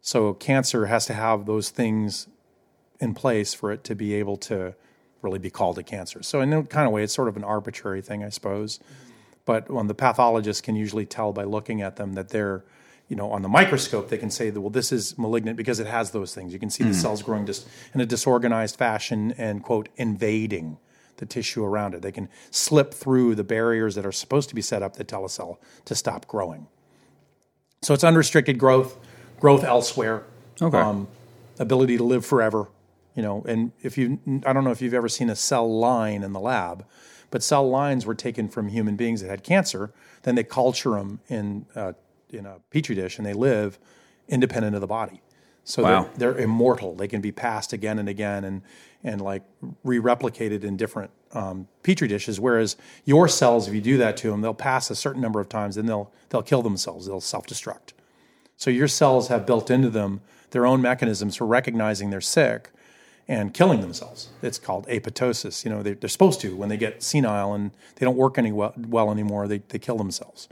So 0.00 0.34
cancer 0.34 0.86
has 0.86 1.06
to 1.06 1.14
have 1.14 1.46
those 1.46 1.70
things 1.70 2.28
in 3.00 3.14
place 3.14 3.52
for 3.52 3.72
it 3.72 3.82
to 3.84 3.94
be 3.94 4.14
able 4.14 4.36
to 4.36 4.74
really 5.22 5.38
be 5.40 5.50
called 5.50 5.78
a 5.78 5.82
cancer. 5.82 6.22
So 6.22 6.40
in 6.40 6.52
a 6.52 6.62
kind 6.62 6.86
of 6.86 6.92
way, 6.92 7.02
it's 7.02 7.12
sort 7.12 7.28
of 7.28 7.36
an 7.36 7.44
arbitrary 7.44 8.02
thing, 8.02 8.22
I 8.22 8.28
suppose. 8.28 8.78
Mm-hmm. 8.78 9.12
But 9.44 9.70
when 9.70 9.86
the 9.86 9.94
pathologist 9.94 10.62
can 10.62 10.76
usually 10.76 11.06
tell 11.06 11.32
by 11.32 11.44
looking 11.44 11.82
at 11.82 11.96
them 11.96 12.14
that 12.14 12.28
they're, 12.28 12.64
you 13.08 13.16
know, 13.16 13.30
on 13.30 13.42
the 13.42 13.48
microscope, 13.48 14.08
they 14.08 14.18
can 14.18 14.30
say 14.30 14.50
that 14.50 14.60
well, 14.60 14.70
this 14.70 14.90
is 14.90 15.16
malignant 15.16 15.56
because 15.56 15.78
it 15.78 15.86
has 15.86 16.10
those 16.10 16.34
things. 16.34 16.52
You 16.52 16.58
can 16.58 16.70
see 16.70 16.82
the 16.84 16.94
cells 16.94 17.22
growing 17.22 17.46
just 17.46 17.68
in 17.94 18.00
a 18.00 18.06
disorganized 18.06 18.76
fashion 18.76 19.32
and 19.38 19.62
quote 19.62 19.88
invading 19.96 20.78
the 21.18 21.26
tissue 21.26 21.64
around 21.64 21.94
it. 21.94 22.02
They 22.02 22.12
can 22.12 22.28
slip 22.50 22.92
through 22.92 23.36
the 23.36 23.44
barriers 23.44 23.94
that 23.94 24.04
are 24.04 24.12
supposed 24.12 24.48
to 24.50 24.54
be 24.54 24.60
set 24.62 24.82
up 24.82 24.96
that 24.96 25.08
tell 25.08 25.24
a 25.24 25.30
cell 25.30 25.60
to 25.84 25.94
stop 25.94 26.26
growing. 26.26 26.66
So 27.82 27.94
it's 27.94 28.04
unrestricted 28.04 28.58
growth, 28.58 28.98
growth 29.40 29.64
elsewhere, 29.64 30.24
Okay. 30.60 30.78
um, 30.78 31.08
ability 31.58 31.96
to 31.98 32.04
live 32.04 32.24
forever. 32.26 32.68
You 33.14 33.22
know, 33.22 33.44
and 33.48 33.72
if 33.82 33.96
you, 33.96 34.18
I 34.44 34.52
don't 34.52 34.64
know 34.64 34.72
if 34.72 34.82
you've 34.82 34.92
ever 34.94 35.08
seen 35.08 35.30
a 35.30 35.36
cell 35.36 35.66
line 35.78 36.22
in 36.22 36.32
the 36.34 36.40
lab, 36.40 36.84
but 37.30 37.42
cell 37.42 37.68
lines 37.68 38.04
were 38.04 38.14
taken 38.14 38.48
from 38.48 38.68
human 38.68 38.96
beings 38.96 39.22
that 39.22 39.30
had 39.30 39.42
cancer. 39.42 39.92
Then 40.22 40.34
they 40.34 40.44
culture 40.44 40.90
them 40.90 41.20
in 41.28 41.64
uh, 41.74 41.92
in 42.30 42.46
a 42.46 42.56
petri 42.70 42.94
dish, 42.94 43.18
and 43.18 43.26
they 43.26 43.32
live 43.34 43.78
independent 44.28 44.74
of 44.74 44.80
the 44.80 44.86
body. 44.86 45.20
So 45.64 45.82
Wow. 45.82 46.08
they're, 46.16 46.32
they're 46.32 46.42
immortal. 46.44 46.94
They 46.94 47.08
can 47.08 47.20
be 47.20 47.32
passed 47.32 47.72
again 47.72 47.98
and 47.98 48.08
again, 48.08 48.44
and 48.44 48.62
and 49.04 49.20
like 49.20 49.42
re-replicated 49.84 50.64
in 50.64 50.76
different 50.76 51.10
um, 51.32 51.68
petri 51.84 52.08
dishes. 52.08 52.40
Whereas 52.40 52.76
your 53.04 53.28
cells, 53.28 53.68
if 53.68 53.74
you 53.74 53.80
do 53.80 53.96
that 53.98 54.16
to 54.18 54.30
them, 54.30 54.40
they'll 54.40 54.54
pass 54.54 54.90
a 54.90 54.96
certain 54.96 55.20
number 55.22 55.38
of 55.40 55.48
times, 55.48 55.76
and 55.76 55.88
they'll 55.88 56.10
they'll 56.30 56.42
kill 56.42 56.62
themselves. 56.62 57.06
They'll 57.06 57.20
self-destruct. 57.20 57.92
So 58.56 58.70
your 58.70 58.88
cells 58.88 59.28
have 59.28 59.44
built 59.46 59.70
into 59.70 59.90
them 59.90 60.20
their 60.50 60.66
own 60.66 60.80
mechanisms 60.80 61.36
for 61.36 61.46
recognizing 61.46 62.10
they're 62.10 62.20
sick 62.20 62.70
and 63.28 63.52
killing 63.52 63.80
themselves. 63.80 64.30
It's 64.42 64.58
called 64.58 64.86
apoptosis. 64.86 65.64
You 65.64 65.70
know, 65.70 65.82
they, 65.82 65.92
they're 65.94 66.08
supposed 66.08 66.40
to 66.42 66.56
when 66.56 66.68
they 66.68 66.76
get 66.76 67.02
senile 67.02 67.52
and 67.54 67.72
they 67.96 68.06
don't 68.06 68.16
work 68.16 68.38
any 68.38 68.52
well, 68.52 68.72
well 68.76 69.10
anymore. 69.10 69.46
They 69.48 69.58
they 69.68 69.78
kill 69.78 69.98
themselves. 69.98 70.48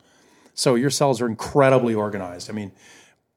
So 0.55 0.77
your 0.77 0.91
cells 0.91 1.21
are 1.21 1.27
incredibly 1.27 1.95
organized. 1.95 2.49
I 2.49 2.53
mean, 2.53 2.73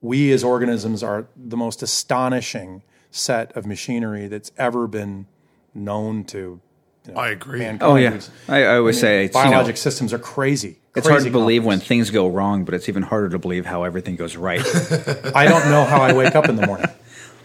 we 0.01 0.31
as 0.31 0.43
organisms 0.43 1.03
are 1.03 1.27
the 1.35 1.57
most 1.57 1.81
astonishing 1.81 2.83
set 3.09 3.55
of 3.57 3.65
machinery 3.65 4.27
that's 4.27 4.51
ever 4.57 4.87
been 4.87 5.25
known 5.73 6.23
to. 6.25 6.61
You 7.07 7.13
know, 7.13 7.19
I 7.19 7.29
agree. 7.29 7.59
mankind. 7.59 7.81
Oh 7.91 7.95
yeah, 7.95 8.19
I, 8.49 8.63
I 8.63 8.77
always 8.77 8.99
say 8.99 9.25
it's, 9.25 9.35
you 9.35 9.49
know, 9.49 9.71
systems 9.73 10.11
are 10.13 10.19
crazy. 10.19 10.79
it's 10.95 11.07
hard 11.07 11.19
Crazy 11.19 11.29
to 11.29 11.31
believe 11.31 11.63
when 11.63 11.79
things 11.79 12.11
go 12.11 12.27
wrong, 12.27 12.65
but 12.65 12.73
it's 12.73 12.89
even 12.89 13.01
harder 13.01 13.29
to 13.29 13.39
believe 13.39 13.65
how 13.65 13.83
everything 13.83 14.17
goes 14.17 14.35
right. 14.35 14.59
I 15.35 15.45
don't 15.45 15.69
know 15.69 15.85
how 15.85 16.01
I 16.01 16.13
wake 16.13 16.35
up 16.35 16.49
in 16.49 16.57
the 16.57 16.67
morning. 16.67 16.87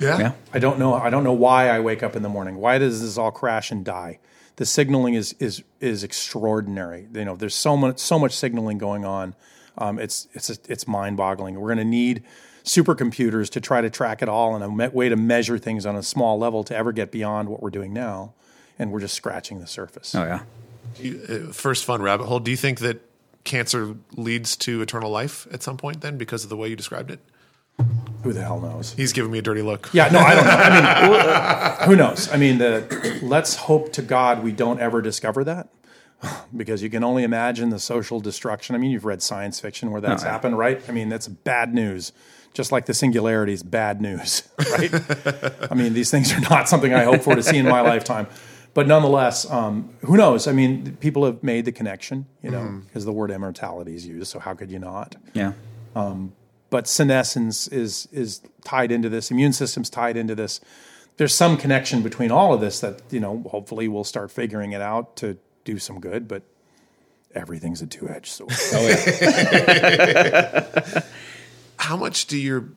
yeah. 0.00 0.18
yeah. 0.18 0.32
I 0.52 0.58
don't 0.58 0.80
know. 0.80 0.94
I 0.94 1.10
don't 1.10 1.22
know 1.22 1.32
why 1.32 1.68
I 1.68 1.78
wake 1.78 2.02
up 2.02 2.16
in 2.16 2.22
the 2.22 2.28
morning. 2.28 2.56
Why 2.56 2.78
does 2.78 3.00
this 3.02 3.16
all 3.16 3.30
crash 3.30 3.70
and 3.70 3.84
die? 3.84 4.18
The 4.56 4.66
signaling 4.66 5.14
is 5.14 5.34
is 5.34 5.62
is 5.80 6.02
extraordinary. 6.02 7.06
You 7.14 7.24
know, 7.24 7.36
there's 7.36 7.54
so 7.54 7.76
much 7.76 7.98
so 7.98 8.18
much 8.18 8.32
signaling 8.32 8.78
going 8.78 9.04
on. 9.04 9.34
Um, 9.78 9.98
it's 9.98 10.28
it's 10.32 10.50
it's 10.68 10.86
mind 10.86 11.16
boggling. 11.16 11.58
We're 11.58 11.68
going 11.68 11.78
to 11.78 11.84
need 11.84 12.22
supercomputers 12.64 13.50
to 13.50 13.60
try 13.60 13.80
to 13.80 13.90
track 13.90 14.22
it 14.22 14.28
all 14.28 14.54
and 14.54 14.62
a 14.64 14.68
me- 14.68 14.88
way 14.88 15.08
to 15.08 15.16
measure 15.16 15.58
things 15.58 15.84
on 15.86 15.96
a 15.96 16.02
small 16.02 16.38
level 16.38 16.62
to 16.64 16.76
ever 16.76 16.92
get 16.92 17.10
beyond 17.10 17.48
what 17.48 17.62
we're 17.62 17.70
doing 17.70 17.92
now. 17.92 18.34
And 18.78 18.92
we're 18.92 19.00
just 19.00 19.14
scratching 19.14 19.58
the 19.60 19.66
surface. 19.66 20.14
Oh 20.14 20.24
yeah. 20.24 20.42
You- 20.98 21.46
uh, 21.48 21.52
First 21.52 21.84
fun 21.84 22.02
rabbit 22.02 22.26
hole. 22.26 22.38
Do 22.40 22.50
you 22.50 22.56
think 22.56 22.80
that 22.80 23.00
cancer 23.44 23.96
leads 24.16 24.56
to 24.58 24.80
eternal 24.82 25.10
life 25.10 25.46
at 25.52 25.62
some 25.62 25.76
point 25.76 26.00
then 26.00 26.16
because 26.18 26.44
of 26.44 26.50
the 26.50 26.56
way 26.56 26.68
you 26.68 26.76
described 26.76 27.10
it? 27.10 27.20
Who 28.22 28.32
the 28.32 28.42
hell 28.42 28.60
knows? 28.60 28.92
He's 28.92 29.12
giving 29.12 29.32
me 29.32 29.38
a 29.38 29.42
dirty 29.42 29.62
look. 29.62 29.88
Yeah, 29.92 30.08
no, 30.10 30.20
I 30.20 30.34
don't 30.34 30.44
know. 30.44 30.50
I 30.52 31.78
mean, 31.80 31.88
who 31.88 31.96
knows? 31.96 32.30
I 32.30 32.36
mean, 32.36 32.58
the 32.58 33.18
let's 33.22 33.56
hope 33.56 33.92
to 33.94 34.02
God 34.02 34.44
we 34.44 34.52
don't 34.52 34.78
ever 34.78 35.02
discover 35.02 35.42
that, 35.44 35.68
because 36.56 36.82
you 36.82 36.90
can 36.90 37.04
only 37.04 37.22
imagine 37.22 37.70
the 37.70 37.78
social 37.78 38.20
destruction. 38.20 38.74
I 38.74 38.78
mean, 38.78 38.90
you've 38.90 39.04
read 39.04 39.22
science 39.22 39.60
fiction 39.60 39.90
where 39.90 40.00
that's 40.00 40.22
happened, 40.22 40.58
right? 40.58 40.82
I 40.88 40.92
mean, 40.92 41.08
that's 41.08 41.28
bad 41.28 41.74
news. 41.74 42.12
Just 42.54 42.70
like 42.70 42.84
the 42.84 42.94
singularity 42.94 43.54
is 43.54 43.62
bad 43.62 44.02
news, 44.02 44.46
right? 44.72 44.92
I 45.70 45.74
mean, 45.74 45.94
these 45.94 46.10
things 46.10 46.32
are 46.32 46.40
not 46.40 46.68
something 46.68 46.92
I 46.92 47.04
hope 47.04 47.22
for 47.22 47.34
to 47.34 47.42
see 47.42 47.56
in 47.56 47.66
my 47.66 47.80
lifetime. 47.92 48.26
But 48.74 48.86
nonetheless, 48.86 49.50
um, 49.50 49.90
who 50.02 50.16
knows? 50.16 50.46
I 50.46 50.52
mean, 50.52 50.96
people 50.96 51.24
have 51.26 51.42
made 51.42 51.64
the 51.64 51.72
connection, 51.72 52.26
you 52.42 52.50
know, 52.50 52.82
because 52.86 53.04
the 53.04 53.12
word 53.12 53.30
immortality 53.30 53.94
is 53.94 54.06
used. 54.06 54.28
So 54.28 54.38
how 54.38 54.54
could 54.54 54.70
you 54.70 54.78
not? 54.78 55.16
Yeah. 55.34 55.52
but 56.70 56.88
senescence 56.88 57.68
is 57.68 58.08
is 58.12 58.40
tied 58.64 58.90
into 58.90 59.10
this. 59.10 59.30
Immune 59.30 59.52
system's 59.52 59.90
tied 59.90 60.16
into 60.16 60.34
this. 60.34 60.60
There's 61.18 61.34
some 61.34 61.58
connection 61.58 62.02
between 62.02 62.30
all 62.30 62.54
of 62.54 62.62
this 62.62 62.80
that 62.80 63.02
you 63.10 63.20
know. 63.20 63.44
Hopefully, 63.50 63.88
we'll 63.88 64.04
start 64.04 64.30
figuring 64.30 64.72
it 64.72 64.80
out 64.80 65.16
to 65.16 65.36
do 65.64 65.78
some 65.78 66.00
good. 66.00 66.28
But 66.28 66.42
everything's 67.34 67.82
a 67.82 67.86
two 67.86 68.08
edged 68.08 68.32
sword. 68.32 68.52
Oh 68.74 68.88
yeah. 68.88 71.02
How 71.78 71.96
much 71.96 72.26
do 72.26 72.38
your 72.38 72.68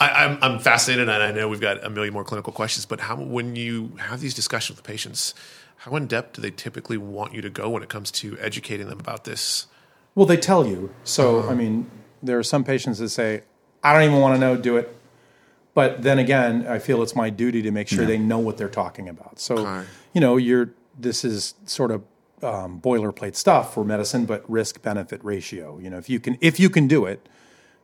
I, 0.00 0.24
I'm, 0.24 0.38
I'm 0.42 0.58
fascinated, 0.58 1.08
and 1.08 1.22
I 1.22 1.30
know 1.30 1.48
we've 1.48 1.60
got 1.60 1.84
a 1.84 1.88
million 1.88 2.12
more 2.12 2.24
clinical 2.24 2.52
questions. 2.52 2.84
But 2.84 2.98
how, 2.98 3.14
when 3.16 3.54
you 3.54 3.92
have 3.98 4.20
these 4.20 4.34
discussions 4.34 4.76
with 4.76 4.84
patients, 4.84 5.34
how 5.76 5.94
in 5.94 6.08
depth 6.08 6.34
do 6.34 6.42
they 6.42 6.50
typically 6.50 6.98
want 6.98 7.32
you 7.32 7.40
to 7.42 7.50
go 7.50 7.70
when 7.70 7.82
it 7.82 7.88
comes 7.88 8.10
to 8.12 8.36
educating 8.40 8.88
them 8.88 8.98
about 8.98 9.24
this? 9.24 9.66
well, 10.16 10.26
they 10.26 10.36
tell 10.36 10.66
you. 10.66 10.92
So 11.04 11.40
uh-huh. 11.40 11.50
I 11.50 11.54
mean, 11.54 11.90
there 12.22 12.38
are 12.38 12.42
some 12.42 12.64
patients 12.64 12.98
that 12.98 13.10
say, 13.10 13.42
"I 13.84 13.92
don't 13.92 14.02
even 14.02 14.20
want 14.20 14.34
to 14.34 14.40
know. 14.40 14.56
Do 14.56 14.76
it." 14.76 14.94
But 15.74 16.02
then 16.02 16.18
again, 16.18 16.66
I 16.68 16.78
feel 16.78 17.02
it's 17.02 17.16
my 17.16 17.30
duty 17.30 17.62
to 17.62 17.70
make 17.70 17.88
sure 17.88 18.04
they 18.04 18.18
know 18.18 18.38
what 18.38 18.56
they're 18.56 18.68
talking 18.68 19.08
about. 19.08 19.40
So, 19.40 19.58
Okay. 19.58 19.86
you 20.12 20.20
know, 20.20 20.36
you're 20.36 20.70
this 20.98 21.24
is 21.24 21.54
sort 21.66 21.90
of 21.90 22.02
um, 22.42 22.80
boilerplate 22.80 23.36
stuff 23.36 23.74
for 23.74 23.84
medicine, 23.84 24.26
but 24.26 24.48
risk 24.50 24.82
benefit 24.82 25.24
ratio. 25.24 25.78
You 25.78 25.90
know, 25.90 25.98
if 25.98 26.08
you 26.10 26.20
can 26.20 26.36
if 26.40 26.60
you 26.60 26.68
can 26.70 26.86
do 26.88 27.06
it, 27.06 27.26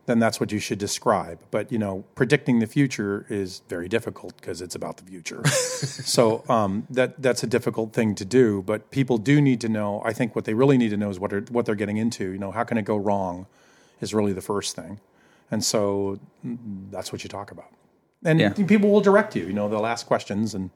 then 0.07 0.19
that's 0.19 0.41
what 0.41 0.51
you 0.53 0.59
should 0.59 0.79
describe. 0.79 1.39
But 1.51 1.71
you 1.73 1.79
know, 1.79 2.05
predicting 2.15 2.59
the 2.59 2.67
future 2.67 3.27
is 3.29 3.63
very 3.69 3.89
difficult 3.89 4.37
because 4.37 4.61
it's 4.61 4.75
about 4.75 4.97
the 4.99 5.05
future. 5.05 5.47
so 5.49 6.45
um, 6.49 6.87
that 6.91 7.23
that's 7.23 7.43
a 7.43 7.47
difficult 7.47 7.93
thing 7.93 8.15
to 8.17 8.25
do. 8.25 8.63
But 8.63 8.91
people 8.91 9.19
do 9.19 9.41
need 9.41 9.61
to 9.63 9.69
know. 9.69 10.03
I 10.05 10.13
think 10.13 10.35
what 10.35 10.45
they 10.45 10.55
really 10.55 10.77
need 10.79 10.91
to 10.91 10.97
know 10.97 11.11
is 11.11 11.19
what 11.19 11.33
are, 11.33 11.41
what 11.51 11.65
they're 11.67 11.75
getting 11.75 11.97
into. 11.97 12.31
You 12.33 12.39
know, 12.39 12.51
how 12.51 12.65
can 12.65 12.77
it 12.79 12.85
go 12.85 12.97
wrong? 12.97 13.47
Is 14.01 14.13
really 14.15 14.33
the 14.33 14.43
first 14.43 14.75
thing, 14.77 14.99
and 15.51 15.63
so 15.65 16.19
mm, 16.45 16.57
that's 16.91 17.13
what 17.13 17.23
you 17.23 17.29
talk 17.29 17.51
about. 17.51 17.71
And 18.25 18.41
Yeah. 18.41 18.53
people 18.53 18.91
will 18.91 19.01
direct 19.03 19.37
you. 19.37 19.45
You 19.47 19.53
know, 19.53 19.69
they'll 19.69 19.87
ask 19.87 20.07
questions 20.07 20.55
and. 20.55 20.71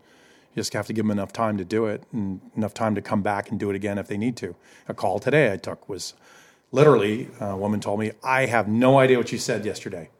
You 0.55 0.61
just 0.61 0.73
have 0.75 0.87
to 0.87 0.93
give 0.93 1.05
them 1.05 1.11
enough 1.11 1.33
time 1.33 1.57
to 1.59 1.65
do 1.65 1.87
it 1.87 2.05
and 2.13 2.41
enough 2.57 2.75
time 2.75 2.95
to 2.95 3.03
come 3.03 3.23
back 3.23 3.51
and 3.51 3.59
do 3.59 3.71
it 3.71 3.77
again 3.77 3.99
if 3.99 4.07
they 4.07 4.17
need 4.17 4.37
to. 4.37 4.55
A 4.89 4.95
call 4.95 5.19
today 5.19 5.53
I 5.53 5.57
took 5.57 5.89
was 5.89 6.15
literally 6.71 7.29
uh, 7.41 7.47
a 7.47 7.57
woman 7.57 7.81
told 7.81 7.99
me, 8.01 8.13
I 8.23 8.47
have 8.47 8.69
no 8.69 8.99
idea 8.99 9.19
what 9.19 9.33
you 9.33 9.39
said 9.39 9.65
yesterday. 9.65 10.11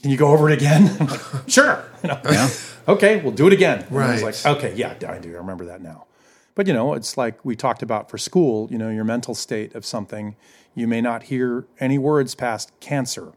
Can 0.00 0.10
you 0.10 0.16
go 0.16 0.28
over 0.28 0.48
it 0.50 0.54
again? 0.56 0.96
Like, 1.06 1.20
sure. 1.48 1.84
You 2.02 2.08
know, 2.10 2.50
Okay, 2.88 3.20
we'll 3.20 3.32
do 3.32 3.46
it 3.48 3.52
again. 3.52 3.84
And 3.90 3.98
I 3.98 4.12
was 4.12 4.22
Right. 4.22 4.44
like, 4.44 4.56
okay, 4.58 4.74
yeah, 4.76 4.94
I 5.08 5.18
do. 5.18 5.34
I 5.34 5.38
remember 5.38 5.64
that 5.66 5.82
now. 5.82 6.06
But 6.54 6.66
you 6.68 6.72
know, 6.72 6.94
it's 6.94 7.16
like 7.16 7.44
we 7.44 7.56
talked 7.56 7.82
about 7.82 8.08
for 8.10 8.16
school, 8.16 8.68
you 8.70 8.78
know, 8.78 8.88
your 8.90 9.04
mental 9.04 9.34
state 9.34 9.74
of 9.74 9.84
something, 9.84 10.36
you 10.74 10.86
may 10.86 11.00
not 11.00 11.24
hear 11.24 11.66
any 11.80 11.98
words 11.98 12.34
past 12.34 12.72
cancer. 12.80 13.32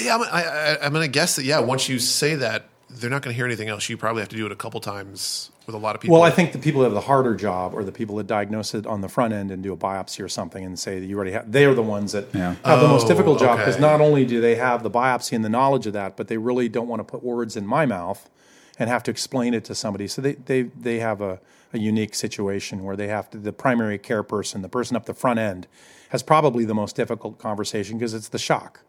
Yeah, 0.00 0.14
I'm, 0.16 0.22
I, 0.22 0.44
I, 0.44 0.84
I'm 0.86 0.92
going 0.92 1.04
to 1.04 1.10
guess 1.12 1.36
that. 1.36 1.44
Yeah, 1.44 1.58
once 1.60 1.88
you 1.88 1.98
say 1.98 2.34
that, 2.36 2.64
they're 2.90 3.10
not 3.10 3.22
going 3.22 3.32
to 3.32 3.36
hear 3.36 3.46
anything 3.46 3.68
else. 3.68 3.88
You 3.88 3.96
probably 3.96 4.20
have 4.22 4.28
to 4.30 4.36
do 4.36 4.46
it 4.46 4.52
a 4.52 4.56
couple 4.56 4.80
times 4.80 5.50
with 5.66 5.74
a 5.74 5.78
lot 5.78 5.94
of 5.94 6.00
people. 6.00 6.14
Well, 6.14 6.22
I 6.22 6.30
think 6.30 6.52
the 6.52 6.58
people 6.58 6.80
that 6.80 6.86
have 6.86 6.94
the 6.94 7.02
harder 7.02 7.34
job 7.34 7.74
or 7.74 7.84
the 7.84 7.92
people 7.92 8.16
that 8.16 8.26
diagnose 8.26 8.74
it 8.74 8.86
on 8.86 9.02
the 9.02 9.08
front 9.08 9.34
end 9.34 9.50
and 9.50 9.62
do 9.62 9.72
a 9.72 9.76
biopsy 9.76 10.24
or 10.24 10.28
something 10.28 10.64
and 10.64 10.78
say 10.78 10.98
that 10.98 11.04
you 11.06 11.14
already 11.16 11.32
have, 11.32 11.52
they 11.52 11.64
are 11.66 11.74
the 11.74 11.82
ones 11.82 12.12
that 12.12 12.26
Yeah. 12.34 12.54
have 12.64 12.80
the 12.80 12.88
most 12.88 13.04
Oh, 13.04 13.08
difficult 13.08 13.38
job 13.40 13.58
because 13.58 13.74
okay. 13.74 13.82
not 13.82 14.00
only 14.00 14.24
do 14.24 14.40
they 14.40 14.54
have 14.54 14.82
the 14.82 14.90
biopsy 14.90 15.32
and 15.32 15.44
the 15.44 15.48
knowledge 15.50 15.86
of 15.86 15.92
that, 15.92 16.16
but 16.16 16.28
they 16.28 16.38
really 16.38 16.68
don't 16.68 16.88
want 16.88 17.00
to 17.00 17.04
put 17.04 17.22
words 17.22 17.56
in 17.56 17.66
my 17.66 17.84
mouth 17.84 18.28
and 18.78 18.88
have 18.88 19.02
to 19.02 19.10
explain 19.10 19.52
it 19.54 19.64
to 19.66 19.74
somebody. 19.74 20.08
So 20.08 20.22
they, 20.22 20.34
they, 20.34 20.62
they 20.62 20.98
have 21.00 21.20
a, 21.20 21.40
a 21.74 21.78
unique 21.78 22.14
situation 22.14 22.84
where 22.84 22.96
they 22.96 23.08
have 23.08 23.28
to, 23.30 23.38
the 23.38 23.52
primary 23.52 23.98
care 23.98 24.22
person, 24.22 24.62
the 24.62 24.68
person 24.70 24.96
up 24.96 25.04
the 25.04 25.14
front 25.14 25.38
end, 25.38 25.66
has 26.10 26.22
probably 26.22 26.64
the 26.64 26.74
most 26.74 26.96
difficult 26.96 27.38
conversation 27.38 27.98
because 27.98 28.14
it's 28.14 28.28
the 28.28 28.38
shock. 28.38 28.80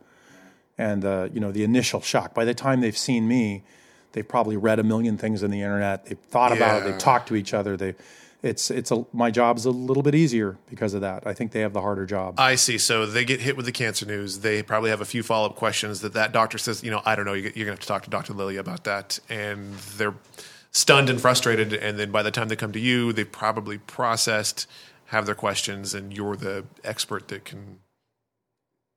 and 0.77 1.01
the 1.01 1.29
you 1.33 1.41
know 1.41 1.51
the 1.51 1.63
initial 1.65 1.99
shock. 1.99 2.33
By 2.33 2.45
the 2.45 2.53
time 2.53 2.79
they've 2.79 2.97
seen 2.97 3.27
me, 3.27 3.63
they've 4.11 4.27
probably 4.27 4.57
read 4.57 4.79
a 4.79 4.83
million 4.83 5.17
things 5.17 5.43
on 5.43 5.51
the 5.51 5.61
internet. 5.61 6.05
They've 6.05 6.17
thought 6.17 6.51
about 6.51 6.81
it. 6.81 6.85
They've 6.85 6.97
talked 6.97 7.27
to 7.29 7.35
each 7.35 7.53
other. 7.53 7.77
They, 7.77 7.95
it's 8.41 8.71
it's 8.71 8.89
a 8.91 9.05
my 9.11 9.31
job's 9.31 9.65
a 9.65 9.71
little 9.71 10.03
bit 10.03 10.15
easier 10.15 10.57
because 10.69 10.93
of 10.93 11.01
that. 11.01 11.27
I 11.27 11.33
think 11.33 11.51
they 11.51 11.59
have 11.59 11.73
the 11.73 11.81
harder 11.81 12.05
job. 12.05 12.35
I 12.37 12.55
see. 12.55 12.77
So 12.77 13.05
they 13.05 13.25
get 13.25 13.41
hit 13.41 13.57
with 13.57 13.65
the 13.65 13.71
cancer 13.71 14.05
news. 14.05 14.39
They 14.39 14.63
probably 14.63 14.91
have 14.91 15.01
a 15.01 15.05
few 15.05 15.23
follow 15.23 15.49
up 15.49 15.55
questions 15.55 16.01
that 16.01 16.13
that 16.13 16.31
doctor 16.31 16.57
says, 16.57 16.83
you 16.83 16.91
know, 16.91 17.01
I 17.05 17.15
don't 17.15 17.25
know. 17.25 17.33
You're 17.33 17.51
going 17.51 17.65
to 17.65 17.71
have 17.71 17.79
to 17.79 17.87
talk 17.87 18.03
to 18.03 18.09
Dr. 18.09 18.33
Lilja 18.33 18.59
about 18.59 18.85
that. 18.85 19.19
And 19.29 19.73
they're 19.97 20.15
stunned 20.71 21.09
and 21.09 21.19
frustrated. 21.19 21.73
And 21.73 21.99
then 21.99 22.11
by 22.11 22.23
the 22.23 22.31
time 22.31 22.47
they 22.47 22.55
come 22.55 22.71
to 22.71 22.79
you, 22.79 23.11
they've 23.11 23.29
probably 23.29 23.77
processed, 23.77 24.67
have 25.07 25.25
their 25.25 25.35
questions, 25.35 25.93
and 25.93 26.15
you're 26.15 26.37
the 26.37 26.65
expert 26.83 27.27
that 27.27 27.43
can 27.43 27.79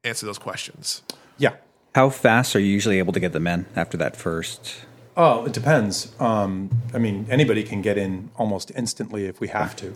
answer 0.05 0.27
those 0.27 0.39
questions. 0.39 1.03
yeah. 1.39 1.55
How 1.95 2.09
fast 2.09 2.57
are 2.57 2.59
you 2.59 2.69
usually 2.69 2.99
able 2.99 3.13
to 3.13 3.21
get 3.21 3.33
them 3.33 3.47
in 3.47 3.67
after 3.77 3.99
that 3.99 4.17
first? 4.17 4.87
Oh, 5.17 5.45
it 5.45 5.53
depends. 5.53 6.13
Um, 6.19 6.71
I 6.95 6.99
mean, 6.99 7.27
anybody 7.29 7.63
can 7.63 7.83
get 7.83 7.99
in 7.99 8.31
almost 8.37 8.73
instantly 8.75 9.27
if 9.27 9.41
we 9.41 9.49
have 9.49 9.77
to. 9.77 9.95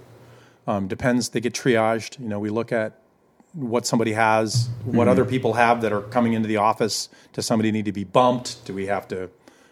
Um, 0.67 0.89
depends. 0.89 1.31
They 1.31 1.41
get 1.41 1.55
triaged. 1.55 2.21
You 2.21 2.29
know, 2.29 2.39
we 2.39 2.51
look 2.51 2.71
at 2.73 3.01
what 3.55 3.87
somebody 3.87 4.13
has, 4.13 4.69
what 4.85 5.09
other 5.09 5.25
people 5.25 5.55
have 5.55 5.81
that 5.81 5.93
are 5.93 6.03
coming 6.03 6.35
into 6.35 6.47
the 6.47 6.59
office. 6.59 7.09
Does 7.33 7.47
somebody 7.47 7.73
need 7.73 7.87
to 7.87 7.93
be 7.93 8.05
bumped? 8.05 8.63
Do 8.67 8.75
we 8.75 8.87
have 8.87 9.09
to, 9.09 9.31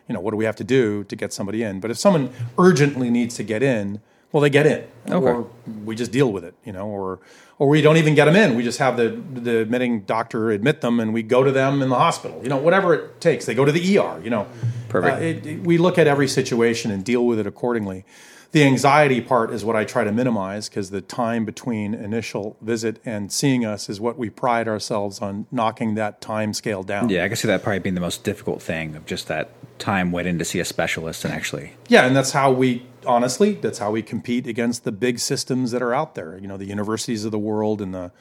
you 0.09 0.15
know, 0.15 0.21
what 0.21 0.31
do 0.31 0.39
we 0.39 0.47
have 0.47 0.57
to 0.57 0.65
do 0.65 1.05
to 1.05 1.17
get 1.17 1.33
somebody 1.35 1.63
in? 1.63 1.81
But 1.81 1.91
if 1.91 1.99
someone 1.99 2.31
urgently 2.59 3.11
needs 3.11 3.35
to 3.37 3.43
get 3.43 3.63
in, 3.63 4.01
well, 4.35 4.41
they 4.41 4.51
get 4.51 4.67
in, 4.67 4.85
or 5.13 5.47
we 5.85 5.95
just 5.95 6.11
deal 6.11 6.33
with 6.33 6.43
it, 6.45 6.55
you 6.65 6.73
know, 6.73 6.89
or 6.89 7.21
or 7.57 7.69
we 7.69 7.81
don't 7.81 7.99
even 7.99 8.17
get 8.17 8.25
them 8.25 8.35
in. 8.35 8.57
We 8.57 8.65
just 8.65 8.81
have 8.81 8.97
the 8.97 9.11
the 9.33 9.59
admitting 9.61 10.01
doctor 10.01 10.51
admit 10.51 10.81
them, 10.81 10.99
and 10.99 11.15
we 11.15 11.23
go 11.23 11.45
to 11.45 11.53
them 11.53 11.81
in 11.83 11.89
the 11.89 11.95
hospital. 11.95 12.41
You 12.43 12.49
know, 12.49 12.57
whatever 12.57 12.95
it 12.95 13.21
takes. 13.21 13.47
They 13.47 13.55
go 13.55 13.65
to 13.65 13.71
the 13.71 13.99
ER. 13.99 14.21
You 14.25 14.31
know, 14.31 14.49
Perfect. 14.89 15.17
Uh, 15.19 15.21
it, 15.25 15.47
it- 15.47 15.61
we 15.61 15.79
look 15.79 15.99
at 15.99 16.09
every 16.09 16.27
situation 16.27 16.91
and 16.91 17.05
deal 17.05 17.25
with 17.25 17.39
it 17.39 17.47
accordingly. 17.47 18.05
The 18.51 18.65
anxiety 18.65 19.21
part 19.21 19.51
is 19.53 19.65
what 19.65 19.77
I 19.77 19.85
try 19.85 20.03
to 20.03 20.11
minimize 20.13 20.69
because 20.69 20.91
the 20.91 21.01
time 21.01 21.45
between 21.45 21.93
initial 21.95 22.57
visit 22.61 23.01
and 23.05 23.31
seeing 23.33 23.65
us 23.65 23.89
is 23.89 24.01
what 24.01 24.17
we 24.19 24.31
pride 24.31 24.67
ourselves 24.69 25.21
on 25.21 25.47
knocking 25.53 25.95
that 25.95 26.21
time 26.21 26.53
scale 26.55 26.83
down. 26.83 27.09
Yeah, 27.09 27.25
I 27.25 27.29
can 27.29 27.37
see 27.37 27.47
that 27.49 27.63
probably 27.63 27.81
being 27.81 27.95
the 27.97 28.01
most 28.01 28.23
difficult 28.25 28.61
thing 28.63 28.95
of 28.97 29.07
just 29.07 29.27
that 29.29 29.51
time 29.79 30.13
waiting 30.13 30.39
to 30.39 30.45
see 30.45 30.61
a 30.61 30.65
specialist 30.65 31.25
and 31.25 31.35
actually. 31.35 31.73
Yeah, 31.89 32.07
and 32.07 32.15
that's 32.17 32.33
how 32.33 32.53
we 32.53 32.87
honestly, 33.07 33.55
that's 33.55 33.79
how 33.79 33.91
we 33.91 34.03
compete 34.03 34.47
against 34.47 34.85
the 34.85 34.93
big 34.93 35.19
systems 35.19 35.71
that 35.73 35.83
are 35.83 35.95
out 35.95 36.15
there. 36.15 36.39
You 36.39 36.47
know, 36.49 36.57
the 36.57 36.67
universities 36.67 37.25
of 37.25 37.33
the 37.33 37.39
world 37.39 37.81
and 37.83 37.95
the 37.95 38.13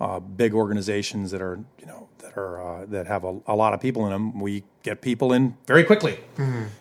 uh, 0.00 0.20
big 0.20 0.54
organizations 0.54 1.30
that 1.30 1.40
are, 1.42 1.60
you 1.78 1.86
know, 1.86 2.08
that 2.18 2.36
are 2.36 2.60
uh, 2.82 2.86
that 2.86 3.06
have 3.06 3.24
a, 3.24 3.38
a 3.46 3.54
lot 3.54 3.74
of 3.74 3.80
people 3.80 4.04
in 4.06 4.12
them. 4.12 4.40
We 4.40 4.64
get 4.82 5.00
people 5.00 5.32
in 5.32 5.56
very 5.66 5.84
quickly, 5.84 6.18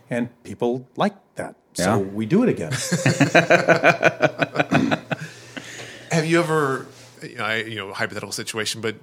and 0.09 0.29
people 0.43 0.87
like 0.95 1.13
that. 1.35 1.55
So 1.73 1.83
Yeah. 1.83 1.97
we 1.97 2.25
do 2.25 2.43
it 2.43 2.49
again. 2.49 2.71
Have 6.11 6.25
you 6.25 6.39
ever, 6.39 6.87
you 7.23 7.37
know, 7.37 7.45
I, 7.45 7.55
you 7.57 7.75
know, 7.75 7.93
hypothetical 7.93 8.33
situation, 8.33 8.81
but 8.81 8.95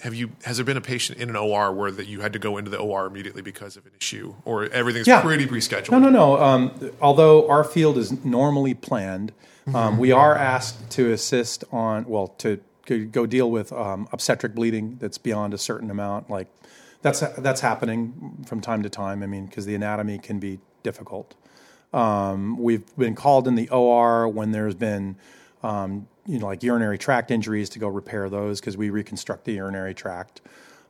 have 0.00 0.14
you? 0.14 0.30
Has 0.44 0.56
there 0.58 0.64
been 0.64 0.76
a 0.76 0.80
patient 0.82 1.18
in 1.18 1.28
an 1.28 1.36
OR 1.36 1.72
where 1.72 1.90
that 1.90 2.06
you 2.06 2.20
had 2.20 2.32
to 2.32 2.38
go 2.38 2.56
into 2.56 2.70
the 2.70 2.78
OR 2.78 3.06
immediately 3.06 3.42
because 3.42 3.76
of 3.76 3.84
an 3.86 3.92
issue, 4.00 4.34
or 4.44 4.64
everything's 4.66 5.06
Yeah. 5.06 5.20
pretty 5.20 5.46
pre-scheduled? 5.46 5.90
No, 5.90 6.08
no, 6.08 6.10
no. 6.36 6.42
Um, 6.42 6.70
although 7.00 7.48
our 7.48 7.64
field 7.64 7.98
is 7.98 8.24
normally 8.24 8.74
planned, 8.74 9.32
um, 9.74 9.98
we 9.98 10.12
are 10.12 10.34
asked 10.36 10.88
to 10.92 11.12
assist 11.12 11.64
on, 11.72 12.04
well, 12.06 12.28
to 12.38 12.58
go- 12.86 13.04
go 13.04 13.26
deal 13.26 13.50
with 13.50 13.72
um, 13.72 14.08
obstetric 14.12 14.54
bleeding 14.54 14.96
that's 15.00 15.18
beyond 15.18 15.52
a 15.52 15.58
certain 15.58 15.90
amount. 15.90 16.30
Like 16.30 16.46
that's 17.02 17.20
that's 17.38 17.60
happening 17.60 18.44
from 18.46 18.60
time 18.60 18.82
to 18.82 18.88
time. 18.88 19.22
I 19.22 19.26
mean, 19.26 19.46
because 19.46 19.66
the 19.66 19.74
anatomy 19.74 20.18
can 20.18 20.38
be 20.38 20.58
difficult. 20.82 21.34
Um, 21.92 22.58
we've 22.58 22.84
been 22.96 23.14
called 23.14 23.48
in 23.48 23.54
the 23.54 23.68
OR 23.70 24.28
when 24.28 24.52
there's 24.52 24.74
been, 24.74 25.16
um, 25.62 26.06
you 26.28 26.38
know, 26.38 26.46
like 26.46 26.62
urinary 26.62 26.98
tract 26.98 27.30
injuries 27.30 27.68
to 27.70 27.78
go 27.78 27.88
repair 27.88 28.28
those 28.28 28.60
because 28.60 28.76
we 28.76 28.90
reconstruct 28.90 29.44
the 29.44 29.54
urinary 29.54 29.94
tract. 29.94 30.40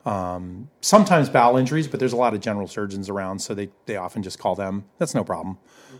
Um, 0.05 0.69
sometimes 0.81 1.29
bowel 1.29 1.57
injuries, 1.57 1.87
but 1.87 1.99
there's 1.99 2.13
a 2.13 2.17
lot 2.17 2.33
of 2.33 2.41
general 2.41 2.67
surgeons 2.67 3.09
around, 3.09 3.39
so 3.39 3.53
they, 3.53 3.69
they 3.85 3.95
often 3.95 4.21
just 4.21 4.39
call 4.39 4.55
them. 4.55 4.85
That's 4.97 5.15
no 5.15 5.23
problem. 5.23 5.57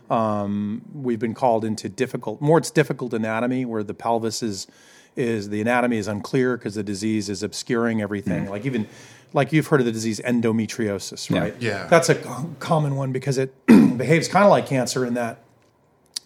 Um, 0.09 0.83
we've 0.93 1.19
been 1.19 1.33
called 1.33 1.65
into 1.65 1.89
difficult, 1.89 2.41
more 2.41 2.57
it's 2.57 2.71
difficult 2.71 3.13
anatomy 3.13 3.65
where 3.65 3.83
the 3.83 3.93
pelvis 3.93 4.43
is 4.43 4.67
is 5.15 5.49
the 5.49 5.59
anatomy 5.59 5.97
is 5.97 6.07
unclear 6.07 6.55
because 6.55 6.75
the 6.75 6.83
disease 6.83 7.29
is 7.29 7.43
obscuring 7.43 8.01
everything. 8.01 8.47
Like 8.47 8.65
even 8.65 8.87
like 9.33 9.51
you've 9.51 9.67
heard 9.67 9.81
of 9.81 9.85
the 9.85 9.91
disease 9.91 10.19
endometriosis, 10.21 11.29
right? 11.35 11.55
Yeah. 11.59 11.87
That's 11.87 12.09
a 12.09 12.15
common 12.59 12.95
one 12.95 13.11
because 13.11 13.37
it 13.37 13.53
behaves 13.65 14.27
kind 14.27 14.45
of 14.45 14.51
like 14.51 14.67
cancer 14.67 15.05
in 15.05 15.15
that 15.15 15.39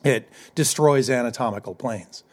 it 0.04 0.30
destroys 0.54 1.10
anatomical 1.10 1.76
planes, 1.76 2.24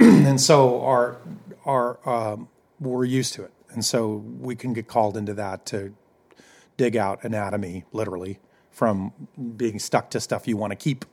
and 0.26 0.40
so 0.40 0.82
our 0.82 1.16
our 1.64 1.98
um, 2.08 2.48
we're 2.80 3.04
used 3.04 3.34
to 3.34 3.44
it, 3.44 3.52
and 3.70 3.84
so 3.84 4.24
we 4.40 4.56
can 4.56 4.72
get 4.72 4.88
called 4.88 5.16
into 5.16 5.34
that 5.34 5.66
to 5.66 5.94
dig 6.76 6.96
out 6.96 7.22
anatomy 7.24 7.84
literally 7.92 8.38
from 8.70 9.12
being 9.56 9.78
stuck 9.78 10.08
to 10.10 10.20
stuff 10.20 10.48
you 10.48 10.56
want 10.56 10.70
to 10.70 10.76
keep, 10.76 11.04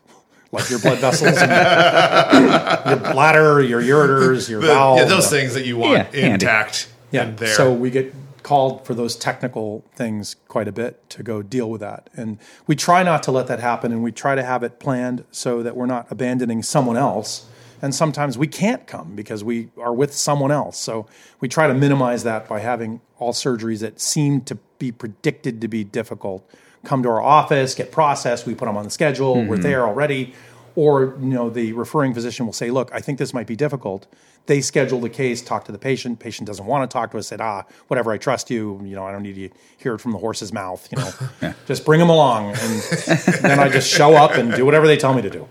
like 0.53 0.69
your 0.69 0.79
blood 0.79 0.99
vessels, 0.99 1.35
and 1.37 1.51
your 2.89 3.13
bladder, 3.13 3.61
your 3.61 3.81
ureters, 3.81 4.49
your 4.49 4.61
The- 4.61 4.67
bowel, 4.67 4.97
yeah, 4.97 5.05
those 5.05 5.29
things 5.29 5.53
that 5.55 5.65
you 5.65 5.77
want 5.77 5.93
Yeah, 5.93 6.03
handy. 6.03 6.21
intact. 6.45 6.87
yeah. 7.11 7.23
and 7.23 7.37
there. 7.37 7.53
So 7.53 7.73
we 7.73 7.89
get 7.89 8.13
called 8.43 8.85
for 8.85 8.93
those 8.93 9.17
technical 9.17 9.83
things 9.95 10.37
quite 10.47 10.69
a 10.69 10.71
bit 10.71 11.09
to 11.09 11.21
go 11.23 11.41
deal 11.41 11.69
with 11.69 11.81
that. 11.81 12.09
And 12.15 12.37
we 12.65 12.77
try 12.77 13.03
not 13.03 13.21
to 13.23 13.31
let 13.31 13.47
that 13.47 13.59
happen 13.59 13.91
and 13.91 14.01
we 14.01 14.13
try 14.13 14.35
to 14.35 14.43
have 14.43 14.63
it 14.63 14.79
planned 14.79 15.25
so 15.31 15.61
that 15.63 15.75
we're 15.75 15.85
not 15.87 16.09
abandoning 16.09 16.63
someone 16.63 16.95
else. 16.95 17.45
And 17.81 17.93
sometimes 17.93 18.37
we 18.37 18.47
can't 18.47 18.87
come 18.87 19.15
because 19.15 19.43
we 19.43 19.69
are 19.77 19.93
with 19.93 20.13
someone 20.13 20.51
else. 20.51 20.77
So 20.77 21.07
we 21.39 21.47
try 21.47 21.67
to 21.67 21.73
minimize 21.73 22.23
that 22.23 22.47
by 22.47 22.59
having 22.59 23.01
all 23.19 23.33
surgeries 23.33 23.79
that 23.79 23.99
seem 23.99 24.41
to 24.41 24.55
be 24.79 24.91
predicted 24.91 25.61
to 25.61 25.67
be 25.67 25.83
difficult 25.83 26.49
come 26.87 27.03
to 27.03 27.09
our 27.09 27.21
office, 27.21 27.75
get 27.75 27.91
processed, 27.91 28.45
we 28.45 28.55
put 28.55 28.65
them 28.65 28.77
on 28.77 28.85
the 28.85 28.89
schedule, 28.89 29.43
we're 29.45 29.57
there 29.57 29.85
already. 29.85 30.33
Or 30.75 31.17
you 31.19 31.25
know 31.25 31.49
the 31.49 31.73
referring 31.73 32.13
physician 32.13 32.45
will 32.45 32.53
say 32.53 32.69
look 32.69 32.93
i 32.93 32.99
think 32.99 33.17
this 33.17 33.33
might 33.33 33.47
be 33.47 33.55
difficult. 33.55 34.05
They 34.45 34.61
schedule 34.61 34.99
the 34.99 35.09
case 35.09 35.41
talk 35.41 35.65
to 35.65 35.71
the 35.71 35.79
patient 35.79 36.19
patient 36.19 36.45
doesn't 36.45 36.67
want 36.67 36.89
to 36.89 36.93
talk 36.93 37.09
to 37.11 37.17
us 37.17 37.27
said 37.27 37.41
ah 37.41 37.63
whatever 37.87 38.11
i 38.11 38.17
trust 38.19 38.51
you 38.51 38.79
you 38.83 38.95
know 38.95 39.03
i 39.03 39.11
don't 39.11 39.23
need 39.23 39.33
to 39.33 39.49
hear 39.77 39.95
it 39.95 39.99
from 39.99 40.11
the 40.11 40.19
horse's 40.19 40.53
mouth 40.53 40.87
you 40.91 40.99
know. 40.99 41.53
Just 41.65 41.83
bring 41.83 41.99
them 41.99 42.11
along 42.11 42.49
and 42.51 42.81
then 43.41 43.59
i 43.59 43.69
just 43.69 43.89
show 43.89 44.13
up 44.13 44.33
and 44.35 44.53
do 44.53 44.65
whatever 44.65 44.85
they 44.85 44.97
tell 44.97 45.15
me 45.15 45.23
to 45.23 45.31
do 45.31 45.47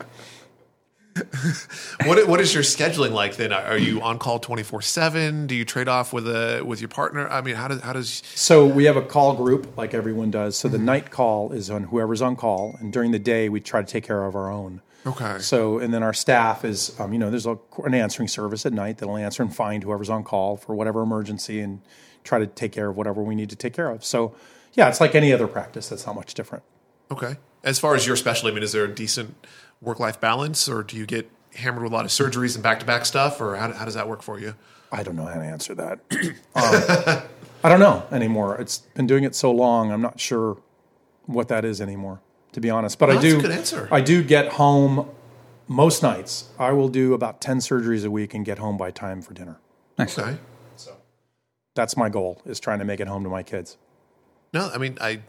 what 2.04 2.26
what 2.28 2.40
is 2.40 2.52
your 2.52 2.62
scheduling 2.62 3.12
like 3.12 3.36
then? 3.36 3.52
Are 3.52 3.78
you 3.78 4.02
on 4.02 4.18
call 4.18 4.38
twenty 4.38 4.62
four 4.62 4.82
seven? 4.82 5.46
Do 5.46 5.54
you 5.54 5.64
trade 5.64 5.88
off 5.88 6.12
with 6.12 6.28
a 6.28 6.62
with 6.62 6.80
your 6.80 6.88
partner? 6.88 7.28
I 7.28 7.40
mean, 7.40 7.54
how 7.54 7.68
does 7.68 7.80
how 7.80 7.92
does 7.92 8.22
so 8.34 8.66
we 8.66 8.84
have 8.84 8.96
a 8.96 9.02
call 9.02 9.34
group 9.34 9.76
like 9.76 9.94
everyone 9.94 10.30
does 10.30 10.56
so 10.56 10.68
the 10.68 10.78
night 10.78 11.10
call 11.10 11.52
is 11.52 11.70
on 11.70 11.84
whoever's 11.84 12.22
on 12.22 12.36
call 12.36 12.76
and 12.80 12.92
during 12.92 13.12
the 13.12 13.18
day 13.18 13.48
we 13.48 13.60
try 13.60 13.80
to 13.80 13.86
take 13.86 14.04
care 14.04 14.24
of 14.24 14.34
our 14.34 14.50
own 14.50 14.82
okay? 15.06 15.38
So, 15.38 15.78
and 15.78 15.94
then 15.94 16.02
our 16.02 16.12
staff 16.12 16.64
is, 16.64 16.98
um, 16.98 17.12
you 17.12 17.18
know, 17.18 17.30
there's 17.30 17.46
a, 17.46 17.58
an 17.84 17.94
answering 17.94 18.28
service 18.28 18.66
at 18.66 18.72
night 18.72 18.98
that'll 18.98 19.16
answer 19.16 19.42
and 19.42 19.54
find 19.54 19.82
whoever's 19.82 20.10
on 20.10 20.24
call 20.24 20.56
for 20.56 20.74
whatever 20.74 21.02
emergency 21.02 21.60
and 21.60 21.80
try 22.24 22.38
to 22.38 22.46
take 22.46 22.72
care 22.72 22.90
of 22.90 22.96
whatever 22.96 23.22
we 23.22 23.34
need 23.34 23.50
to 23.50 23.56
take 23.56 23.72
care 23.72 23.90
of. 23.90 24.04
So, 24.04 24.34
yeah, 24.74 24.88
it's 24.88 25.00
like 25.00 25.14
any 25.14 25.32
other 25.32 25.46
practice. 25.46 25.88
That's 25.88 26.06
not 26.06 26.16
much 26.16 26.34
different. 26.34 26.64
Okay. 27.10 27.36
As 27.62 27.78
far 27.78 27.94
as 27.94 28.06
your 28.06 28.16
specialty, 28.16 28.52
I 28.52 28.54
mean, 28.54 28.62
is 28.62 28.72
there 28.72 28.84
a 28.84 28.92
decent 28.92 29.34
work 29.81 30.01
life 30.01 30.20
balance, 30.20 30.68
or 30.68 30.83
do 30.83 30.97
you 30.97 31.07
get 31.07 31.31
hammered 31.55 31.83
with 31.83 31.93
a 31.93 31.95
lot 31.95 32.05
of 32.05 32.11
surgeries 32.11 32.55
and 32.55 32.62
back 32.62 32.81
to 32.81 32.87
back 32.87 33.07
stuff, 33.07 33.41
or 33.41 33.57
how, 33.57 33.72
how 33.72 33.85
does 33.85 33.95
that 33.95 34.09
work 34.09 34.22
for 34.22 34.39
you? 34.39 34.55
I 34.93 35.03
don't 35.03 35.16
know 35.16 35.27
how 35.27 35.35
to 35.35 35.45
answer 35.45 35.74
that. 35.74 36.01
um, 36.55 37.22
I 37.64 37.68
don't 37.68 37.81
know 37.81 38.05
anymore. 38.12 38.57
It's 38.61 38.79
been 38.79 39.07
doing 39.07 39.24
it 39.24 39.35
so 39.35 39.51
long. 39.51 39.91
I'm 39.91 40.03
not 40.03 40.20
sure 40.20 40.59
what 41.27 41.49
that 41.49 41.64
is 41.64 41.81
anymore, 41.81 42.20
to 42.53 42.61
be 42.61 42.70
honest. 42.70 42.99
But 42.99 43.11
I 43.11 43.14
that's 43.14 43.24
do. 43.24 43.39
a 43.39 43.43
good 43.43 43.51
answer. 43.51 43.89
I 43.91 44.01
do 44.01 44.22
get 44.22 44.53
home 44.53 45.09
most 45.66 46.03
nights. 46.03 46.49
I 46.59 46.72
will 46.72 46.89
do 46.89 47.14
about 47.14 47.41
ten 47.41 47.59
surgeries 47.59 48.05
a 48.05 48.11
week 48.11 48.35
and 48.35 48.45
get 48.45 48.59
home 48.59 48.77
by 48.77 48.91
time 48.91 49.22
for 49.22 49.35
dinner. 49.35 49.59
Nice. 49.99 50.18
Okay. 50.18 50.39
That's 51.74 51.97
my 51.97 52.09
goal: 52.09 52.41
is 52.47 52.59
trying 52.61 52.79
to 52.79 52.85
make 52.85 53.01
it 53.01 53.09
home 53.09 53.22
to 53.24 53.29
my 53.29 53.43
kids. 53.43 53.77
No, 54.53 54.70
I 54.72 54.79
mean, 54.79 54.97
I 55.01 55.20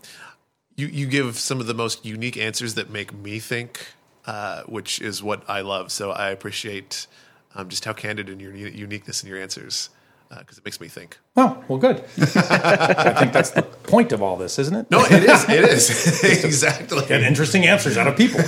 you 0.78 0.88
you 0.88 1.08
give 1.08 1.38
some 1.38 1.60
of 1.60 1.68
the 1.68 1.74
most 1.74 2.06
unique 2.06 2.38
answers 2.38 2.76
that 2.76 2.90
make 2.90 3.14
me 3.14 3.40
think, 3.40 3.88
uh, 4.28 4.62
which 4.64 5.02
is 5.02 5.24
what 5.24 5.42
I 5.50 5.62
love. 5.62 5.92
So 5.92 6.12
I 6.12 6.30
appreciate 6.30 7.08
um, 7.56 7.70
just 7.70 7.86
how 7.86 7.94
candid 7.94 8.30
and 8.30 8.40
your 8.40 8.54
uniqueness 8.54 9.24
in 9.24 9.30
your 9.30 9.40
answers 9.42 9.90
because 10.30 10.58
it 10.58 10.66
makes 10.66 10.82
me 10.82 10.90
think. 10.90 11.18
Oh, 11.38 11.64
well, 11.70 11.80
good. 11.80 12.04
I 12.20 13.14
think 13.18 13.32
that's 13.32 13.52
the 13.52 13.62
point 13.64 14.12
of 14.12 14.22
all 14.22 14.36
this, 14.36 14.60
isn't 14.60 14.76
it? 14.76 14.92
No, 14.92 15.00
it 15.06 15.24
is. 15.24 15.50
It 15.50 15.64
is 15.64 16.24
exactly. 16.44 17.06
Get 17.08 17.24
interesting 17.24 17.66
answers 17.66 17.96
out 17.98 18.08
of 18.08 18.18
people. 18.18 18.42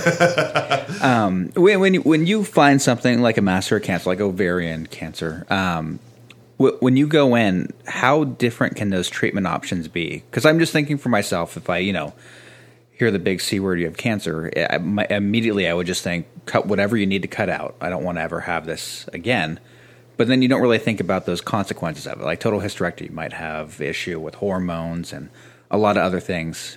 When 1.00 1.80
when 1.80 1.94
you, 1.94 2.02
when 2.02 2.26
you 2.26 2.44
find 2.44 2.82
something 2.82 3.22
like 3.22 3.38
a 3.38 3.42
master 3.42 3.80
cancer, 3.80 4.10
like 4.10 4.20
ovarian 4.20 4.86
cancer, 4.86 5.46
um, 5.50 5.98
Wh- 6.58 6.80
When 6.82 6.98
you 6.98 7.06
go 7.06 7.34
in, 7.34 7.72
how 7.86 8.24
different 8.24 8.76
can 8.76 8.90
those 8.90 9.08
treatment 9.08 9.46
options 9.46 9.88
be? 9.88 10.22
Because 10.30 10.44
I'm 10.44 10.58
just 10.58 10.72
thinking 10.74 10.98
for 10.98 11.08
myself, 11.08 11.56
if 11.56 11.70
I, 11.70 11.78
you 11.78 11.94
know, 11.94 12.12
hear 13.00 13.10
the 13.10 13.18
big 13.18 13.40
C 13.40 13.60
word, 13.60 13.80
you 13.80 13.86
have 13.86 13.96
cancer, 13.96 14.52
I, 14.68 14.76
my, 14.76 15.06
immediately 15.08 15.66
I 15.66 15.72
would 15.72 15.86
just 15.86 16.04
think, 16.04 16.26
cut 16.44 16.66
whatever 16.66 16.98
you 16.98 17.06
need 17.06 17.22
to 17.22 17.28
cut 17.28 17.48
out. 17.48 17.74
I 17.80 17.88
don't 17.88 18.04
want 18.04 18.18
to 18.18 18.22
ever 18.22 18.40
have 18.40 18.66
this 18.66 19.08
again. 19.14 19.58
But 20.18 20.28
then 20.28 20.42
you 20.42 20.48
don't 20.48 20.60
really 20.60 20.78
think 20.78 21.00
about 21.00 21.24
those 21.24 21.40
consequences 21.40 22.06
of 22.06 22.20
it. 22.20 22.24
Like 22.24 22.40
total 22.40 22.60
hysterectomy, 22.60 23.08
you 23.08 23.14
might 23.14 23.32
have 23.32 23.80
issue 23.80 24.20
with 24.20 24.34
hormones 24.34 25.14
and 25.14 25.30
a 25.70 25.78
lot 25.78 25.96
of 25.96 26.02
other 26.02 26.20
things 26.20 26.76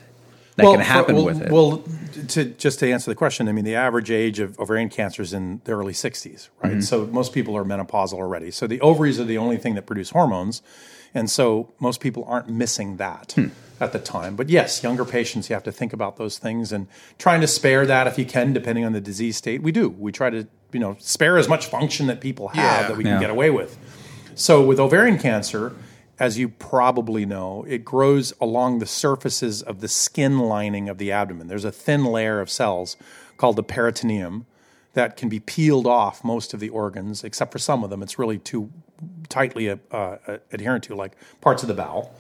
that 0.56 0.64
can 0.64 0.78
for- 0.78 0.82
happen 0.82 1.16
well, 1.18 1.26
with 1.26 1.42
it. 1.42 1.52
Well, 1.52 1.84
to 2.30 2.46
just 2.46 2.80
to 2.80 2.90
answer 2.90 3.12
the 3.12 3.16
question, 3.16 3.50
I 3.50 3.52
mean, 3.52 3.66
the 3.66 3.76
average 3.76 4.10
age 4.10 4.40
of 4.40 4.58
ovarian 4.62 4.88
cancer 4.88 5.22
is 5.22 5.34
in 5.34 5.60
the 5.66 5.74
early 5.74 5.92
60s, 5.92 6.48
right? 6.64 6.72
Mm-hmm. 6.72 6.82
So 6.82 7.06
most 7.08 7.34
people 7.34 7.58
are 7.58 7.66
menopausal 7.66 8.14
already. 8.14 8.50
So 8.50 8.66
the 8.66 8.80
ovaries 8.80 9.20
are 9.20 9.26
the 9.26 9.38
only 9.38 9.58
thing 9.58 9.76
that 9.76 9.86
produce 9.86 10.12
hormones, 10.12 10.62
and 11.14 11.30
so 11.30 11.74
most 11.82 12.00
people 12.00 12.24
aren't 12.30 12.48
missing 12.48 12.96
that 12.96 13.34
Hmm. 13.36 13.48
At 13.80 13.92
the 13.92 14.00
time. 14.00 14.36
But 14.36 14.50
yes, 14.50 14.84
younger 14.84 15.06
patients, 15.06 15.50
you 15.50 15.54
have 15.56 15.64
to 15.64 15.72
think 15.72 15.94
about 15.94 16.18
those 16.18 16.38
things 16.38 16.72
and 16.72 16.88
trying 17.18 17.42
to 17.42 17.48
spare 17.48 17.86
that 17.86 18.08
if 18.08 18.18
you 18.18 18.26
can, 18.26 18.54
depending 18.54 18.86
on 18.86 18.94
the 18.94 19.02
disease 19.02 19.38
state. 19.38 19.62
We 19.62 19.72
do. 19.72 19.90
We 19.90 20.12
try 20.12 20.30
to, 20.30 20.48
you 20.72 20.80
know, 20.80 20.96
spare 21.00 21.38
as 21.38 21.48
much 21.50 21.66
function 21.68 22.08
that 22.08 22.22
people 22.22 22.50
have 22.50 22.82
Yeah. 22.82 22.88
that 22.88 22.98
we 22.98 23.04
can 23.04 23.14
Yeah. 23.14 23.20
get 23.20 23.30
away 23.30 23.50
with. 23.50 23.78
So 24.36 24.64
with 24.64 24.80
ovarian 24.80 25.18
cancer, 25.18 25.74
as 26.20 26.38
you 26.38 26.48
probably 26.50 27.26
know, 27.26 27.66
it 27.68 27.84
grows 27.84 28.34
along 28.40 28.80
the 28.80 28.86
surfaces 28.86 29.62
of 29.62 29.82
the 29.82 29.88
skin 29.88 30.40
lining 30.40 30.88
of 30.88 30.98
the 30.98 31.12
abdomen. 31.12 31.48
There's 31.48 31.66
a 31.66 31.72
thin 31.72 32.06
layer 32.06 32.40
of 32.40 32.50
cells 32.50 32.96
called 33.38 33.56
the 33.56 33.64
peritoneum 33.64 34.46
that 34.94 35.18
can 35.18 35.28
be 35.28 35.40
peeled 35.40 35.88
off 35.88 36.24
most 36.24 36.54
of 36.54 36.60
the 36.60 36.70
organs, 36.70 37.24
except 37.24 37.52
for 37.52 37.58
some 37.60 37.84
of 37.84 37.90
them. 37.90 38.04
It's 38.04 38.20
really 38.20 38.38
too 38.38 38.70
tightly 39.30 39.70
uh, 39.70 39.78
uh, 39.92 40.18
adherent 40.52 40.84
to, 40.86 40.96
like 40.96 41.14
parts 41.42 41.64
of 41.64 41.68
the 41.68 41.74
bowel. 41.74 42.14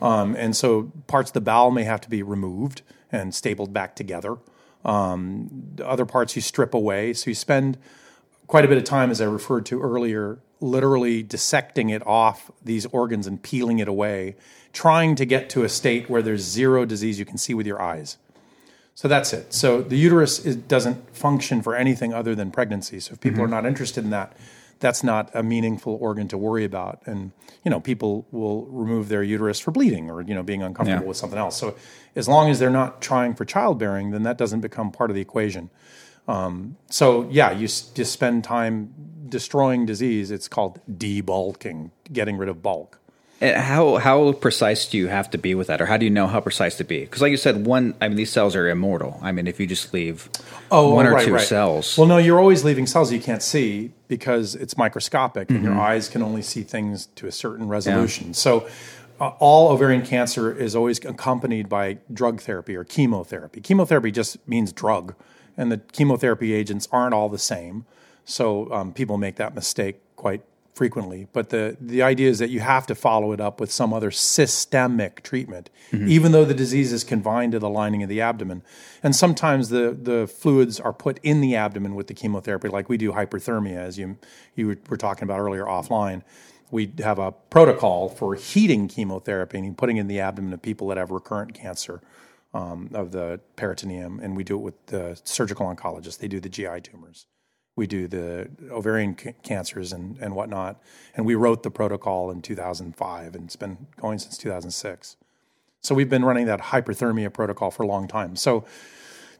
Um, 0.00 0.36
and 0.36 0.54
so 0.54 0.92
parts 1.06 1.30
of 1.30 1.34
the 1.34 1.40
bowel 1.40 1.70
may 1.70 1.84
have 1.84 2.00
to 2.02 2.10
be 2.10 2.22
removed 2.22 2.82
and 3.12 3.34
stapled 3.34 3.72
back 3.72 3.96
together. 3.96 4.38
Um, 4.84 5.50
the 5.76 5.86
other 5.86 6.06
parts 6.06 6.36
you 6.36 6.42
strip 6.42 6.74
away. 6.74 7.12
So 7.12 7.30
you 7.30 7.34
spend 7.34 7.76
quite 8.46 8.64
a 8.64 8.68
bit 8.68 8.78
of 8.78 8.84
time, 8.84 9.10
as 9.10 9.20
I 9.20 9.26
referred 9.26 9.66
to 9.66 9.80
earlier, 9.80 10.38
literally 10.60 11.22
dissecting 11.22 11.90
it 11.90 12.06
off 12.06 12.50
these 12.64 12.86
organs 12.86 13.26
and 13.26 13.42
peeling 13.42 13.78
it 13.78 13.88
away, 13.88 14.36
trying 14.72 15.16
to 15.16 15.24
get 15.24 15.50
to 15.50 15.64
a 15.64 15.68
state 15.68 16.10
where 16.10 16.22
there's 16.22 16.42
zero 16.42 16.84
disease 16.84 17.18
you 17.18 17.24
can 17.24 17.38
see 17.38 17.54
with 17.54 17.66
your 17.66 17.80
eyes. 17.80 18.18
So 18.94 19.08
that's 19.08 19.32
it. 19.32 19.54
So 19.54 19.80
the 19.82 19.96
uterus 19.96 20.44
is, 20.44 20.56
doesn't 20.56 21.16
function 21.16 21.62
for 21.62 21.74
anything 21.74 22.12
other 22.12 22.34
than 22.34 22.50
pregnancy. 22.50 23.00
So 23.00 23.12
if 23.12 23.20
people 23.20 23.42
are 23.42 23.48
not 23.48 23.64
interested 23.64 24.04
in 24.04 24.10
that, 24.10 24.36
that's 24.80 25.02
not 25.04 25.30
a 25.34 25.42
meaningful 25.42 25.98
organ 26.00 26.26
to 26.28 26.38
worry 26.38 26.64
about. 26.64 27.00
And 27.06 27.32
you 27.64 27.70
know, 27.70 27.80
people 27.80 28.26
will 28.30 28.66
remove 28.66 29.08
their 29.08 29.22
uterus 29.22 29.60
for 29.60 29.70
bleeding 29.70 30.10
or 30.10 30.22
you 30.22 30.34
know 30.34 30.42
being 30.42 30.62
uncomfortable 30.62 31.02
Yeah. 31.04 31.08
with 31.08 31.16
something 31.16 31.38
else. 31.38 31.56
So 31.56 31.74
as 32.16 32.28
long 32.28 32.50
as 32.50 32.58
they're 32.58 32.70
not 32.70 33.00
trying 33.02 33.34
for 33.34 33.44
childbearing, 33.44 34.10
then 34.10 34.22
that 34.24 34.38
doesn't 34.38 34.60
become 34.60 34.90
part 34.90 35.10
of 35.10 35.14
the 35.14 35.20
equation. 35.22 35.70
Um, 36.28 36.76
so 36.88 37.28
yeah, 37.30 37.50
you 37.50 37.66
just 37.66 38.06
spend 38.06 38.44
time 38.44 38.92
destroying 39.28 39.86
disease. 39.86 40.30
It's 40.30 40.48
called 40.48 40.80
debulking, 40.90 41.90
getting 42.12 42.36
rid 42.36 42.48
of 42.48 42.62
bulk. 42.62 42.98
And 43.42 43.56
how 43.56 43.96
how 43.96 44.32
precise 44.32 44.86
do 44.86 44.98
you 44.98 45.06
have 45.08 45.30
to 45.30 45.38
be 45.38 45.54
with 45.54 45.68
that, 45.68 45.80
or 45.80 45.86
how 45.86 45.96
do 45.96 46.04
you 46.04 46.10
know 46.10 46.26
how 46.26 46.40
precise 46.40 46.76
to 46.76 46.84
be? 46.84 47.00
Because, 47.00 47.22
like 47.22 47.30
you 47.30 47.38
said, 47.38 47.64
one 47.64 47.94
I 48.00 48.08
mean 48.08 48.16
these 48.18 48.30
cells 48.30 48.54
are 48.54 48.68
immortal. 48.68 49.18
I 49.22 49.32
mean, 49.32 49.46
if 49.46 49.58
you 49.58 49.66
just 49.66 49.94
leave 49.94 50.28
one 50.68 51.06
or 51.06 51.12
right, 51.14 51.24
two 51.24 51.32
right. 51.34 51.46
cells, 51.46 51.96
Well, 51.96 52.06
no, 52.06 52.18
you're 52.18 52.38
always 52.38 52.64
leaving 52.64 52.86
cells 52.86 53.10
you 53.10 53.20
can't 53.20 53.42
see 53.42 53.92
because 54.08 54.54
it's 54.54 54.76
microscopic 54.76 55.48
and 55.50 55.60
Mm-hmm. 55.60 55.68
your 55.68 55.80
eyes 55.80 56.08
can 56.08 56.22
only 56.22 56.42
see 56.42 56.62
things 56.62 57.06
to 57.16 57.26
a 57.26 57.32
certain 57.32 57.66
resolution. 57.68 58.34
So, 58.34 58.68
uh, 59.18 59.28
all 59.38 59.70
ovarian 59.72 60.02
cancer 60.04 60.52
is 60.54 60.76
always 60.76 61.02
accompanied 61.04 61.68
by 61.68 61.98
drug 62.12 62.40
therapy 62.42 62.76
or 62.76 62.84
chemotherapy. 62.84 63.60
Chemotherapy 63.62 64.10
just 64.10 64.36
means 64.46 64.70
drug, 64.72 65.14
and 65.56 65.72
the 65.72 65.78
chemotherapy 65.78 66.52
agents 66.52 66.88
aren't 66.92 67.14
all 67.14 67.28
the 67.30 67.38
same. 67.38 67.86
So, 68.26 68.70
um, 68.72 68.92
people 68.92 69.16
make 69.16 69.36
that 69.36 69.54
mistake 69.54 69.96
quite 70.16 70.42
frequently. 70.80 71.26
But 71.34 71.50
the, 71.50 71.76
the 71.78 72.00
idea 72.00 72.30
is 72.30 72.38
that 72.38 72.48
you 72.48 72.60
have 72.60 72.86
to 72.86 72.94
follow 72.94 73.32
it 73.32 73.40
up 73.40 73.60
with 73.60 73.70
some 73.70 73.92
other 73.92 74.10
systemic 74.10 75.22
treatment, 75.22 75.68
even 75.92 76.32
though 76.32 76.46
the 76.46 76.54
disease 76.54 76.90
is 76.90 77.04
confined 77.04 77.52
to 77.52 77.58
the 77.58 77.68
lining 77.68 78.02
of 78.02 78.08
the 78.08 78.22
abdomen. 78.22 78.62
And 79.02 79.14
sometimes 79.14 79.68
the, 79.68 79.94
the 80.00 80.26
fluids 80.26 80.80
are 80.80 80.94
put 80.94 81.20
in 81.22 81.42
the 81.42 81.54
abdomen 81.54 81.94
with 81.94 82.06
the 82.06 82.14
chemotherapy, 82.14 82.70
like 82.70 82.88
we 82.88 82.96
do 82.96 83.12
hyperthermia, 83.12 83.76
as 83.76 83.98
you, 83.98 84.16
you 84.54 84.78
were 84.88 84.96
talking 84.96 85.24
about 85.24 85.38
earlier 85.38 85.66
offline. 85.66 86.22
We 86.70 86.90
have 87.00 87.18
a 87.18 87.32
protocol 87.32 88.08
for 88.08 88.34
heating 88.34 88.88
chemotherapy 88.88 89.58
and 89.58 89.76
putting 89.76 89.98
it 89.98 90.00
in 90.00 90.08
the 90.08 90.20
abdomen 90.20 90.54
of 90.54 90.62
people 90.62 90.88
that 90.88 90.96
have 90.96 91.10
recurrent 91.10 91.52
cancer 91.52 92.00
um, 92.54 92.88
of 92.94 93.12
the 93.12 93.38
peritoneum. 93.56 94.18
And 94.20 94.34
we 94.34 94.44
do 94.44 94.54
it 94.54 94.62
with 94.62 94.86
the 94.86 95.20
surgical 95.24 95.66
oncologists, 95.66 96.16
they 96.16 96.28
do 96.28 96.40
the 96.40 96.48
GI 96.48 96.80
tumors 96.80 97.26
we 97.80 97.86
do 97.86 98.06
the 98.06 98.46
ovarian 98.70 99.14
ca- 99.14 99.32
cancers 99.42 99.90
and, 99.90 100.18
and 100.20 100.36
whatnot. 100.36 100.78
And 101.16 101.24
we 101.24 101.34
wrote 101.34 101.62
the 101.62 101.70
protocol 101.70 102.30
in 102.30 102.42
2005, 102.42 103.34
and 103.34 103.44
it's 103.46 103.56
been 103.56 103.86
going 103.98 104.18
since 104.18 104.36
2006. 104.36 105.16
So 105.80 105.94
we've 105.94 106.10
been 106.10 106.22
running 106.22 106.44
that 106.44 106.60
hyperthermia 106.60 107.32
protocol 107.32 107.70
for 107.70 107.82
a 107.82 107.86
long 107.86 108.06
time. 108.06 108.36
So 108.36 108.66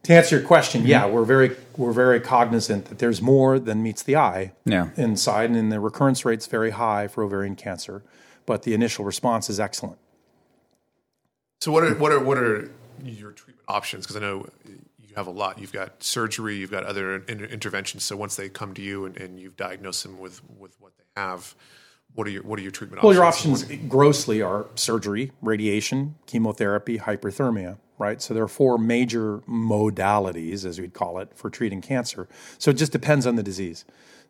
to 0.03 0.13
answer 0.13 0.37
your 0.37 0.47
question, 0.47 0.87
yeah, 0.87 1.03
mm-hmm. 1.03 1.13
we're 1.13 1.23
very 1.23 1.55
we're 1.77 1.91
very 1.91 2.19
cognizant 2.19 2.85
that 2.85 2.97
there's 2.97 3.21
more 3.21 3.59
than 3.59 3.83
meets 3.83 4.01
the 4.01 4.15
eye 4.15 4.53
Yeah. 4.65 4.89
inside, 4.97 5.51
and 5.51 5.71
the 5.71 5.79
recurrence 5.79 6.25
rate's 6.25 6.47
very 6.47 6.71
high 6.71 7.07
for 7.07 7.23
ovarian 7.23 7.55
cancer, 7.55 8.01
but 8.47 8.63
the 8.63 8.73
initial 8.73 9.05
response 9.05 9.51
is 9.51 9.59
excellent. 9.59 9.99
So 11.59 11.71
what 11.71 11.83
are 11.83 11.93
what 11.93 12.11
are 12.11 12.19
what 12.19 12.39
are 12.39 12.71
your 13.03 13.33
treatment 13.33 13.65
options? 13.67 14.07
Because 14.07 14.15
I 14.15 14.21
know 14.21 14.47
you 15.11 15.15
have 15.17 15.27
a 15.27 15.31
lot. 15.31 15.59
You've 15.59 15.73
got 15.73 16.01
surgery. 16.01 16.55
You've 16.55 16.71
got 16.71 16.85
other 16.85 17.17
inter- 17.27 17.45
interventions. 17.45 18.05
So 18.05 18.15
once 18.15 18.37
they 18.37 18.47
come 18.47 18.73
to 18.75 18.81
you 18.81 19.05
and, 19.05 19.17
and 19.17 19.39
you've 19.39 19.57
diagnosed 19.57 20.03
them 20.03 20.19
with 20.19 20.41
with 20.57 20.79
what 20.79 20.93
they 20.97 21.21
have, 21.21 21.53
what 22.15 22.27
are 22.27 22.29
your 22.29 22.43
what 22.43 22.57
are 22.59 22.61
your 22.61 22.71
treatment 22.71 22.99
options? 22.99 23.17
Well, 23.17 23.27
options? 23.27 23.61
your 23.61 23.71
options 23.73 23.89
grossly 23.89 24.41
are 24.41 24.67
surgery, 24.75 25.33
radiation, 25.41 26.15
chemotherapy, 26.27 26.97
hyperthermia, 26.97 27.77
right? 27.97 28.21
So 28.21 28.33
there 28.33 28.43
are 28.43 28.47
four 28.47 28.77
major 28.77 29.39
modalities, 29.39 30.65
as 30.65 30.79
we'd 30.79 30.93
call 30.93 31.19
it, 31.19 31.31
for 31.35 31.49
treating 31.49 31.81
cancer. 31.81 32.29
So 32.57 32.71
it 32.71 32.75
just 32.75 32.93
depends 32.93 33.27
on 33.27 33.35
the 33.35 33.43
disease. 33.43 33.83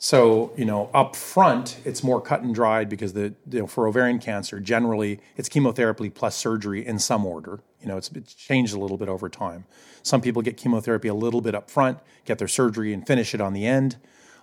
So, 0.04 0.52
you 0.58 0.66
know, 0.66 0.90
up 0.96 1.16
front, 1.16 1.80
it's 1.86 2.04
more 2.04 2.20
cut 2.20 2.42
and 2.42 2.56
dried 2.56 2.90
because 2.90 3.14
the, 3.14 3.36
you 3.48 3.60
know, 3.60 3.68
for 3.68 3.88
ovarian 3.88 4.18
cancer, 4.18 4.60
generally 4.60 5.20
it's 5.38 5.48
chemotherapy 5.48 6.10
plus 6.10 6.36
surgery 6.36 6.84
in 6.84 6.98
some 6.98 7.24
order. 7.24 7.60
You 7.80 7.88
know, 7.88 7.98
it's, 7.98 8.10
it's 8.16 8.34
changed 8.34 8.74
a 8.74 8.80
little 8.80 8.98
bit 8.98 9.10
over 9.10 9.30
time. 9.30 9.66
Some 10.02 10.20
people 10.20 10.42
get 10.42 10.58
chemotherapy 10.58 11.08
a 11.08 11.14
little 11.14 11.40
bit 11.40 11.54
up 11.54 11.70
front, 11.70 12.00
get 12.26 12.40
their 12.40 12.48
surgery 12.48 12.94
and 12.94 13.06
finish 13.06 13.36
it 13.36 13.42
on 13.42 13.54
the 13.54 13.68
end. 13.68 13.98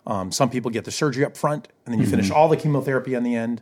Um, 0.07 0.31
some 0.31 0.49
people 0.49 0.71
get 0.71 0.85
the 0.85 0.93
surgery 0.93 1.25
up 1.25 1.37
front 1.37 1.67
and 1.85 1.93
then 1.93 2.01
you 2.01 2.07
finish 2.07 2.31
all 2.31 2.49
the 2.49 2.57
chemotherapy 2.57 3.17
on 3.17 3.25
the 3.25 3.35
end. 3.35 3.61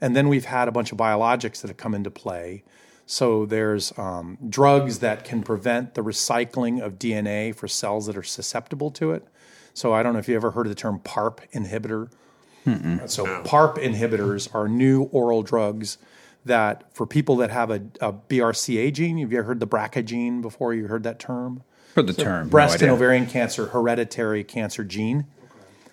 And 0.00 0.14
then 0.14 0.28
we've 0.28 0.44
had 0.44 0.68
a 0.68 0.72
bunch 0.72 0.92
of 0.92 0.98
biologics 0.98 1.60
that 1.62 1.66
have 1.66 1.76
come 1.76 1.92
into 1.92 2.12
play. 2.12 2.62
So 3.04 3.46
there's 3.46 3.92
um, 3.98 4.38
drugs 4.48 5.00
that 5.00 5.24
can 5.24 5.42
prevent 5.42 5.94
the 5.94 6.04
recycling 6.04 6.80
of 6.80 7.00
DNA 7.00 7.52
for 7.52 7.66
cells 7.66 8.06
that 8.06 8.16
are 8.16 8.22
susceptible 8.22 8.92
to 8.92 9.10
it. 9.10 9.26
So 9.74 9.92
I 9.92 10.02
don't 10.02 10.12
know 10.12 10.18
if 10.18 10.28
you 10.28 10.36
ever 10.36 10.50
heard 10.50 10.66
of 10.66 10.70
the 10.70 10.76
term 10.76 11.00
PARP 11.00 11.40
inhibitor. 11.52 12.10
Uh, 12.66 13.06
so 13.06 13.24
PARP 13.42 13.78
inhibitors 13.78 14.52
are 14.54 14.68
new 14.68 15.04
oral 15.04 15.42
drugs 15.42 15.98
that 16.44 16.94
for 16.94 17.06
people 17.06 17.36
that 17.36 17.50
have 17.50 17.70
a, 17.70 17.82
a 18.00 18.12
BRCA 18.12 18.92
gene, 18.92 19.18
have 19.18 19.32
you 19.32 19.38
ever 19.38 19.48
heard 19.48 19.60
the 19.60 19.66
BRCA 19.66 20.04
gene 20.04 20.42
before? 20.42 20.74
You 20.74 20.86
heard 20.86 21.02
that 21.04 21.18
term? 21.18 21.62
for 21.92 22.02
the 22.02 22.12
term, 22.12 22.46
no 22.46 22.50
breast 22.50 22.82
and 22.82 22.90
ovarian 22.90 23.26
cancer 23.26 23.66
hereditary 23.66 24.44
cancer 24.44 24.84
gene. 24.84 25.26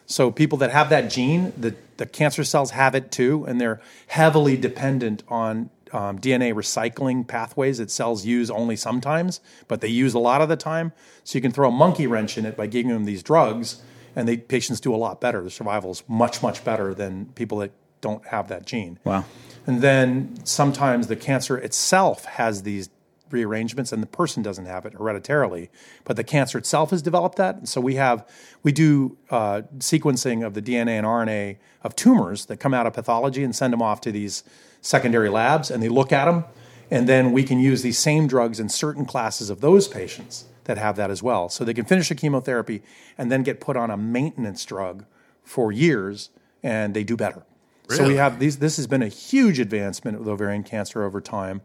So 0.06 0.32
people 0.32 0.58
that 0.60 0.72
have 0.72 0.90
that 0.90 1.10
gene, 1.10 1.54
the, 1.56 1.76
the 1.98 2.06
cancer 2.06 2.44
cells 2.44 2.72
have 2.72 2.96
it 2.96 3.12
too, 3.12 3.46
and 3.48 3.62
they're 3.62 3.80
heavily 4.08 4.58
dependent 4.58 5.22
on 5.28 5.70
um, 5.94 6.20
DNA 6.20 6.54
recycling 6.54 7.28
pathways 7.28 7.78
that 7.78 7.92
cells 7.92 8.26
use 8.26 8.50
only 8.50 8.76
sometimes, 8.76 9.42
but 9.68 9.82
they 9.82 9.88
use 9.88 10.14
a 10.14 10.20
lot 10.20 10.42
of 10.42 10.50
the 10.50 10.56
time. 10.56 10.92
So 11.24 11.38
you 11.38 11.42
can 11.42 11.52
throw 11.52 11.70
a 11.70 11.72
monkey 11.72 12.08
wrench 12.08 12.38
in 12.38 12.46
it 12.46 12.56
by 12.56 12.68
giving 12.68 12.92
them 12.92 13.06
these 13.06 13.24
drugs, 13.24 13.82
and 14.16 14.28
the 14.28 14.38
patients 14.38 14.80
do 14.80 14.94
a 14.94 14.98
lot 14.98 15.22
better. 15.22 15.44
The 15.44 15.50
survival 15.50 15.92
is 15.92 16.04
much 16.08 16.42
much 16.42 16.64
better 16.64 16.94
than 16.94 17.28
people 17.36 17.60
that 17.60 17.72
don't 18.02 18.26
have 18.28 18.48
that 18.48 18.66
gene. 18.66 19.00
Wow. 19.04 19.26
And 19.66 19.82
then 19.82 20.38
sometimes 20.46 21.08
the 21.08 21.16
cancer 21.16 21.58
itself 21.58 22.26
has 22.26 22.64
these 22.64 22.90
rearrangements 23.32 23.92
and 23.92 24.02
the 24.02 24.08
person 24.08 24.42
doesn't 24.42 24.66
have 24.66 24.86
it 24.86 24.94
hereditarily, 24.94 25.70
but 26.04 26.16
the 26.16 26.24
cancer 26.24 26.58
itself 26.58 26.90
has 26.90 27.02
developed 27.02 27.38
that. 27.38 27.56
And 27.56 27.70
so 27.70 27.80
we 27.80 27.96
have, 27.96 28.28
we 28.64 28.72
do 28.72 29.18
uh, 29.30 29.62
sequencing 29.78 30.46
of 30.46 30.54
the 30.54 30.62
DNA 30.62 30.92
and 30.92 31.06
RNA 31.06 31.58
of 31.84 31.96
tumors 31.96 32.48
that 32.48 32.58
come 32.58 32.74
out 32.74 32.88
of 32.88 32.94
pathology 32.94 33.44
and 33.44 33.56
send 33.56 33.74
them 33.74 33.82
off 33.82 34.02
to 34.02 34.12
these 34.12 34.44
secondary 34.82 35.30
labs 35.30 35.70
and 35.72 35.82
they 35.82 35.90
look 35.90 36.12
at 36.12 36.26
them. 36.26 36.46
And 36.92 37.08
then 37.08 37.32
we 37.32 37.44
can 37.44 37.60
use 37.60 37.84
these 37.84 38.00
same 38.00 38.28
drugs 38.28 38.60
in 38.60 38.68
certain 38.70 39.06
classes 39.06 39.50
of 39.50 39.62
those 39.62 39.88
patients 39.88 40.46
that 40.64 40.78
have 40.78 40.96
that 40.96 41.12
as 41.12 41.22
well. 41.22 41.50
So 41.50 41.64
they 41.64 41.74
can 41.74 41.86
finish 41.86 42.10
a 42.10 42.16
chemotherapy 42.16 42.82
and 43.18 43.32
then 43.32 43.44
get 43.44 43.60
put 43.60 43.78
on 43.78 43.92
a 43.92 43.98
maintenance 43.98 44.66
drug 44.66 45.06
for 45.44 45.72
years 45.72 46.30
and 46.64 46.94
they 46.94 47.04
do 47.04 47.16
better. 47.16 47.44
So 47.90 48.08
we 48.08 48.16
have 48.16 48.40
these. 48.40 48.60
This 48.60 48.78
has 48.78 48.86
been 48.86 49.02
a 49.02 49.08
huge 49.08 49.60
advancement 49.60 50.20
with 50.20 50.28
ovarian 50.28 50.64
cancer 50.64 51.04
over 51.04 51.20
time. 51.20 51.62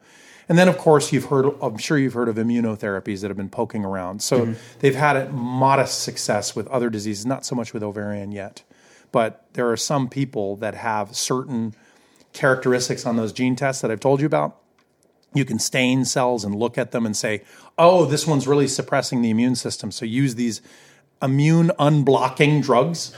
And 0.48 0.58
then, 0.58 0.68
of 0.68 0.78
course, 0.78 1.12
you've 1.12 1.26
heard. 1.26 1.54
I'm 1.60 1.78
sure 1.78 1.98
you've 1.98 2.14
heard 2.14 2.28
of 2.28 2.36
immunotherapies 2.36 3.20
that 3.20 3.28
have 3.28 3.36
been 3.36 3.50
poking 3.50 3.84
around. 3.84 4.22
So 4.22 4.40
mm-hmm. 4.40 4.52
they've 4.80 4.94
had 4.94 5.16
a 5.16 5.30
modest 5.30 6.02
success 6.02 6.56
with 6.56 6.66
other 6.68 6.90
diseases, 6.90 7.26
not 7.26 7.44
so 7.44 7.54
much 7.54 7.74
with 7.74 7.82
ovarian 7.82 8.32
yet. 8.32 8.62
But 9.12 9.46
there 9.52 9.70
are 9.70 9.76
some 9.76 10.08
people 10.08 10.56
that 10.56 10.74
have 10.74 11.14
certain 11.14 11.74
characteristics 12.34 13.06
on 13.06 13.16
those 13.16 13.32
gene 13.32 13.56
tests 13.56 13.80
that 13.80 13.90
I've 13.90 14.00
told 14.00 14.20
you 14.20 14.26
about. 14.26 14.58
You 15.32 15.44
can 15.46 15.58
stain 15.58 16.04
cells 16.04 16.44
and 16.44 16.54
look 16.54 16.76
at 16.76 16.90
them 16.92 17.06
and 17.06 17.16
say, 17.16 17.42
"Oh, 17.78 18.04
this 18.04 18.26
one's 18.26 18.46
really 18.46 18.68
suppressing 18.68 19.22
the 19.22 19.30
immune 19.30 19.56
system." 19.56 19.90
So 19.90 20.04
use 20.04 20.34
these 20.34 20.60
immune 21.22 21.72
unblocking 21.78 22.62
drugs. 22.62 23.12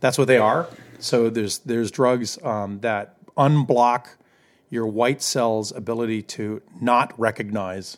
That's 0.00 0.18
what 0.18 0.28
they 0.28 0.38
are. 0.38 0.68
So 1.00 1.30
there's 1.30 1.58
there's 1.60 1.90
drugs 1.90 2.38
um, 2.44 2.80
that 2.80 3.16
unblock 3.36 4.06
your 4.70 4.86
white 4.86 5.22
cells' 5.22 5.72
ability 5.72 6.22
to 6.22 6.60
not 6.80 7.18
recognize 7.18 7.96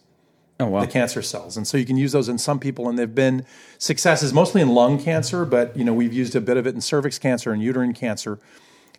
Oh 0.59 0.67
wow. 0.67 0.81
the 0.83 0.87
cancer 0.87 1.23
cells, 1.23 1.57
and 1.57 1.67
so 1.67 1.77
you 1.79 1.87
can 1.87 1.97
use 1.97 2.13
those 2.13 2.29
in 2.29 2.37
some 2.39 2.59
people, 2.59 2.89
and 2.89 2.99
they've 2.99 3.15
been 3.15 3.47
successes 3.79 4.33
mostly 4.35 4.61
in 4.61 4.69
lung 4.69 5.03
cancer, 5.03 5.45
but 5.47 5.75
you 5.77 5.85
know 5.85 5.95
we've 5.95 6.13
used 6.13 6.37
a 6.37 6.41
bit 6.41 6.57
of 6.59 6.67
it 6.67 6.75
in 6.75 6.81
cervix 6.83 7.19
cancer 7.19 7.51
and 7.53 7.63
uterine 7.63 7.95
cancer. 7.95 8.39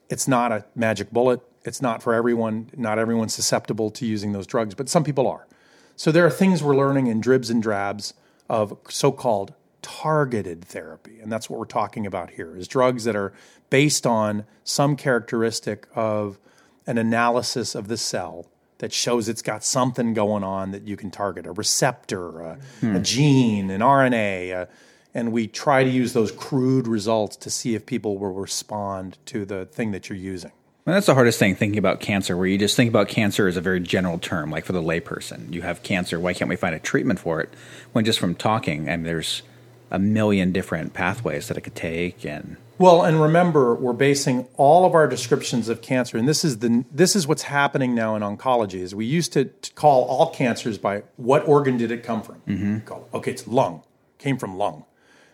It's 0.09 0.28
not 0.28 0.51
a 0.51 0.66
magic 0.76 1.12
bullet. 1.12 1.39
It's 1.64 1.82
not 1.82 2.01
for 2.01 2.14
everyone. 2.14 2.70
Not 2.76 2.99
everyone's 2.99 3.34
susceptible 3.34 3.91
to 3.91 4.05
using 4.05 4.32
those 4.32 4.47
drugs, 4.47 4.76
but 4.76 4.89
some 4.89 5.03
people 5.03 5.28
are. 5.28 5.47
So 5.95 6.12
there 6.12 6.26
are 6.26 6.32
things 6.32 6.64
we're 6.64 6.76
learning 6.76 7.07
in 7.07 7.22
dribs 7.22 7.49
and 7.49 7.62
drabs 7.62 8.14
of 8.49 8.78
so-called 8.89 9.53
targeted 9.82 10.66
therapy, 10.66 11.20
and 11.20 11.32
that's 11.32 11.49
what 11.49 11.59
we're 11.59 11.66
talking 11.66 12.05
about 12.05 12.32
here: 12.32 12.55
is 12.55 12.68
drugs 12.68 13.03
that 13.03 13.16
are 13.16 13.34
based 13.70 14.05
on 14.07 14.45
some 14.64 14.95
characteristic 14.95 15.88
of 15.95 16.39
an 16.88 16.97
analysis 16.97 17.76
of 17.76 17.88
the 17.88 17.97
cell 17.97 18.47
that 18.80 18.91
shows 18.91 19.30
it's 19.30 19.43
got 19.43 19.64
something 19.64 20.14
going 20.14 20.43
on 20.43 20.72
that 20.72 20.88
you 20.88 20.97
can 20.97 21.12
target 21.12 21.45
a 21.45 21.51
receptor, 21.51 22.41
a, 22.41 22.59
a 22.82 22.99
gene, 22.99 23.70
an 23.70 23.82
RNA. 23.82 24.64
uh 24.64 24.66
and 25.14 25.32
we 25.32 25.47
try 25.47 25.84
to 25.84 25.89
use 25.89 26.14
those 26.14 26.32
crude 26.32 26.88
results 26.88 27.36
to 27.36 27.49
see 27.49 27.76
if 27.76 27.86
people 27.86 28.18
will 28.18 28.34
respond 28.34 29.18
to 29.26 29.45
the 29.45 29.66
thing 29.66 29.91
that 29.91 30.09
you're 30.09 30.18
using. 30.18 30.51
Well, 30.86 30.95
that's 30.95 31.05
the 31.05 31.13
hardest 31.13 31.38
thing 31.38 31.55
thinking 31.55 31.77
about 31.77 31.99
cancer, 31.99 32.36
where 32.36 32.47
you 32.47 32.57
just 32.57 32.75
think 32.75 32.89
about 32.89 33.07
cancer 33.07 33.47
as 33.47 33.55
a 33.55 33.61
very 33.61 33.79
general 33.79 34.17
term, 34.17 34.49
like 34.49 34.65
for 34.65 34.73
the 34.73 34.82
layperson. 34.82 35.53
You 35.53 35.61
have 35.61 35.84
cancer, 35.84 36.19
why 36.19 36.34
can't 36.34 36.49
we 36.49 36.55
find 36.55 36.73
a 36.73 36.79
treatment 36.79 37.19
for 37.19 37.39
it? 37.39 37.49
When 37.91 38.03
just 38.03 38.19
from 38.19 38.34
talking, 38.34 38.89
I 38.89 38.93
and 38.93 39.05
there's 39.05 39.43
a 39.91 39.99
million 39.99 40.51
different 40.51 40.93
pathways 40.93 41.49
that 41.49 41.57
it 41.57 41.61
could 41.61 41.75
take, 41.75 42.25
and 42.25 42.57
Well, 42.79 43.03
and 43.03 43.21
remember, 43.21 43.75
we're 43.75 43.93
basing 43.93 44.47
all 44.55 44.86
of 44.86 44.95
our 44.95 45.05
descriptions 45.07 45.69
of 45.69 45.82
cancer, 45.84 46.17
and 46.17 46.27
this 46.27 46.43
is 46.43 46.59
the 46.59 46.84
this 46.91 47.15
is 47.15 47.27
what's 47.27 47.43
happening 47.43 47.93
now 47.93 48.15
in 48.15 48.23
oncology. 48.23 48.79
Is 48.79 48.95
we 48.95 49.05
used 49.05 49.34
to, 49.34 49.45
to 49.45 49.73
call 49.73 50.05
all 50.05 50.32
cancers 50.32 50.79
by 50.79 51.03
what 51.17 51.47
organ 51.47 51.77
did 51.77 51.91
it 51.91 52.03
come 52.03 52.23
from? 52.23 52.41
Mm-hmm. 52.47 53.15
Okay, 53.15 53.32
it's 53.32 53.47
lung, 53.47 53.84
came 54.17 54.38
from 54.38 54.57
lung. 54.57 54.86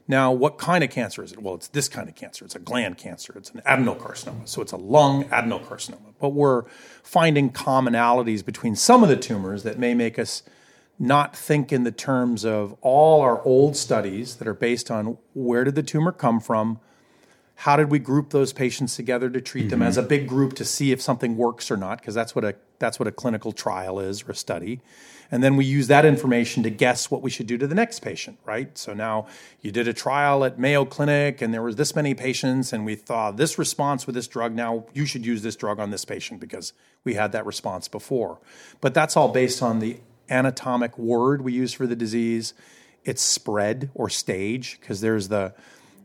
Now, 0.08 0.32
what 0.32 0.58
kind 0.58 0.84
of 0.84 0.90
cancer 0.90 1.22
is 1.24 1.34
it? 1.34 1.42
Well, 1.42 1.56
it's 1.56 1.68
this 1.68 1.90
kind 1.90 2.08
of 2.08 2.16
cancer. 2.16 2.46
It's 2.46 2.56
a 2.56 2.60
gland 2.60 2.98
cancer. 2.98 3.34
It's 3.36 3.50
an 3.52 3.62
adenocarcinoma. 3.66 4.48
So 4.48 4.62
it's 4.62 4.72
a 4.72 4.78
lung 4.78 5.26
adenocarcinoma. 5.26 6.14
But 6.20 6.30
we're 6.30 6.64
finding 7.04 7.50
commonalities 7.50 8.46
between 8.46 8.76
some 8.76 9.04
of 9.04 9.10
the 9.10 9.18
tumors 9.18 9.64
that 9.64 9.78
may 9.78 9.94
make 9.94 10.18
us 10.18 10.44
not 10.98 11.36
think 11.36 11.72
in 11.72 11.84
the 11.84 11.92
terms 11.92 12.46
of 12.46 12.76
all 12.82 13.22
our 13.22 13.44
old 13.44 13.76
studies 13.76 14.38
that 14.38 14.48
are 14.48 14.54
based 14.54 14.90
on 14.90 15.18
where 15.34 15.64
did 15.64 15.76
the 15.76 15.84
tumor 15.84 16.12
come 16.12 16.40
from, 16.40 16.80
how 17.62 17.76
did 17.76 17.92
we 17.92 18.00
group 18.00 18.30
those 18.30 18.54
patients 18.54 18.96
together 18.96 19.30
to 19.30 19.42
treat 19.42 19.70
them 19.70 19.80
mm-hmm. 19.80 19.90
as 19.90 19.98
a 19.98 20.04
big 20.04 20.28
group 20.28 20.54
to 20.54 20.66
see 20.66 20.92
if 20.92 21.02
something 21.02 21.38
works 21.38 21.70
or 21.70 21.78
not 21.78 22.00
because 22.00 22.14
that's 22.14 22.36
what 22.36 22.46
a 22.46 22.56
that's 22.80 23.00
what 23.00 23.08
a 23.08 23.12
clinical 23.12 23.52
trial 23.52 24.00
is 24.00 24.24
or 24.24 24.32
a 24.32 24.36
study 24.36 24.80
and 25.32 25.44
then 25.44 25.56
we 25.56 25.66
use 25.66 25.88
that 25.88 26.06
information 26.06 26.64
to 26.64 26.70
guess 26.70 27.12
what 27.12 27.22
we 27.22 27.30
should 27.30 27.48
do 27.48 27.58
to 27.58 27.68
the 27.68 27.76
next 27.76 28.00
patient 28.00 28.38
right 28.46 28.78
so 28.78 28.94
now 28.94 29.28
you 29.62 29.72
did 29.72 29.88
a 29.88 29.94
trial 29.94 30.44
at 30.44 30.60
mayo 30.60 30.86
clinic 30.86 31.42
and 31.42 31.54
there 31.54 31.62
was 31.62 31.76
this 31.76 31.96
many 31.96 32.14
patients 32.14 32.74
and 32.74 32.86
we 32.86 32.96
thought 32.96 33.38
this 33.38 33.58
response 33.58 34.06
with 34.06 34.16
this 34.16 34.28
drug 34.28 34.54
now 34.54 34.86
you 34.94 35.06
should 35.06 35.26
use 35.26 35.42
this 35.42 35.56
drug 35.56 35.80
on 35.80 35.92
this 35.92 36.06
patient 36.06 36.40
because 36.40 36.74
we 37.04 37.14
had 37.14 37.32
that 37.32 37.46
response 37.46 37.88
before 37.88 38.40
but 38.82 38.94
that's 38.94 39.16
all 39.16 39.30
based 39.30 39.62
on 39.62 39.80
the 39.80 39.98
anatomic 40.30 40.98
word 40.98 41.42
we 41.42 41.54
use 41.54 41.74
for 41.74 41.88
the 41.88 41.96
disease 41.96 42.54
its 43.06 43.22
spread 43.22 43.90
or 43.96 44.10
stage 44.10 44.78
because 44.80 45.02
there's 45.02 45.30
the 45.30 45.54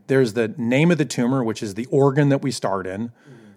there's 0.07 0.35
the 0.35 0.49
name 0.57 0.91
of 0.91 0.99
the 0.99 1.05
tumor, 1.05 1.43
which 1.43 1.63
is 1.63 1.75
the 1.75 1.87
organ 1.87 2.29
that 2.29 2.43
we 2.43 2.51
start 2.51 2.87
in, 2.87 3.13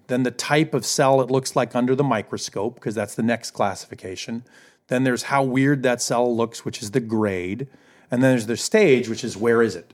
then 0.07 0.24
the 0.24 0.32
type 0.32 0.74
of 0.74 0.86
cell 0.86 1.22
it 1.22 1.32
looks 1.32 1.55
like 1.55 1.76
under 1.76 1.95
the 1.95 2.03
microscope, 2.03 2.76
because 2.76 2.95
that's 2.95 3.16
the 3.16 3.24
next 3.24 3.51
classification. 3.51 4.43
Then 4.88 5.03
there's 5.03 5.23
how 5.23 5.43
weird 5.43 5.83
that 5.83 6.01
cell 6.01 6.36
looks, 6.36 6.63
which 6.63 6.81
is 6.81 6.91
the 6.91 6.99
grade. 6.99 7.67
And 8.11 8.23
then 8.23 8.31
there's 8.31 8.45
the 8.45 8.57
stage, 8.57 9.09
which 9.09 9.23
is 9.23 9.36
where 9.36 9.61
is 9.61 9.75
it? 9.75 9.93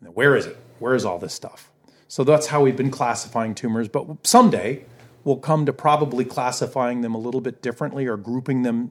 Where 0.00 0.34
is 0.34 0.46
it? 0.46 0.56
Where 0.78 0.94
is 0.94 1.04
all 1.04 1.18
this 1.18 1.34
stuff? 1.34 1.70
So 2.08 2.24
that's 2.24 2.48
how 2.48 2.62
we've 2.62 2.76
been 2.76 2.90
classifying 2.90 3.54
tumors. 3.54 3.88
But 3.88 4.26
someday 4.26 4.84
we'll 5.24 5.36
come 5.36 5.66
to 5.66 5.72
probably 5.72 6.24
classifying 6.24 7.02
them 7.02 7.14
a 7.14 7.18
little 7.18 7.40
bit 7.40 7.62
differently 7.62 8.06
or 8.06 8.16
grouping 8.16 8.62
them 8.62 8.90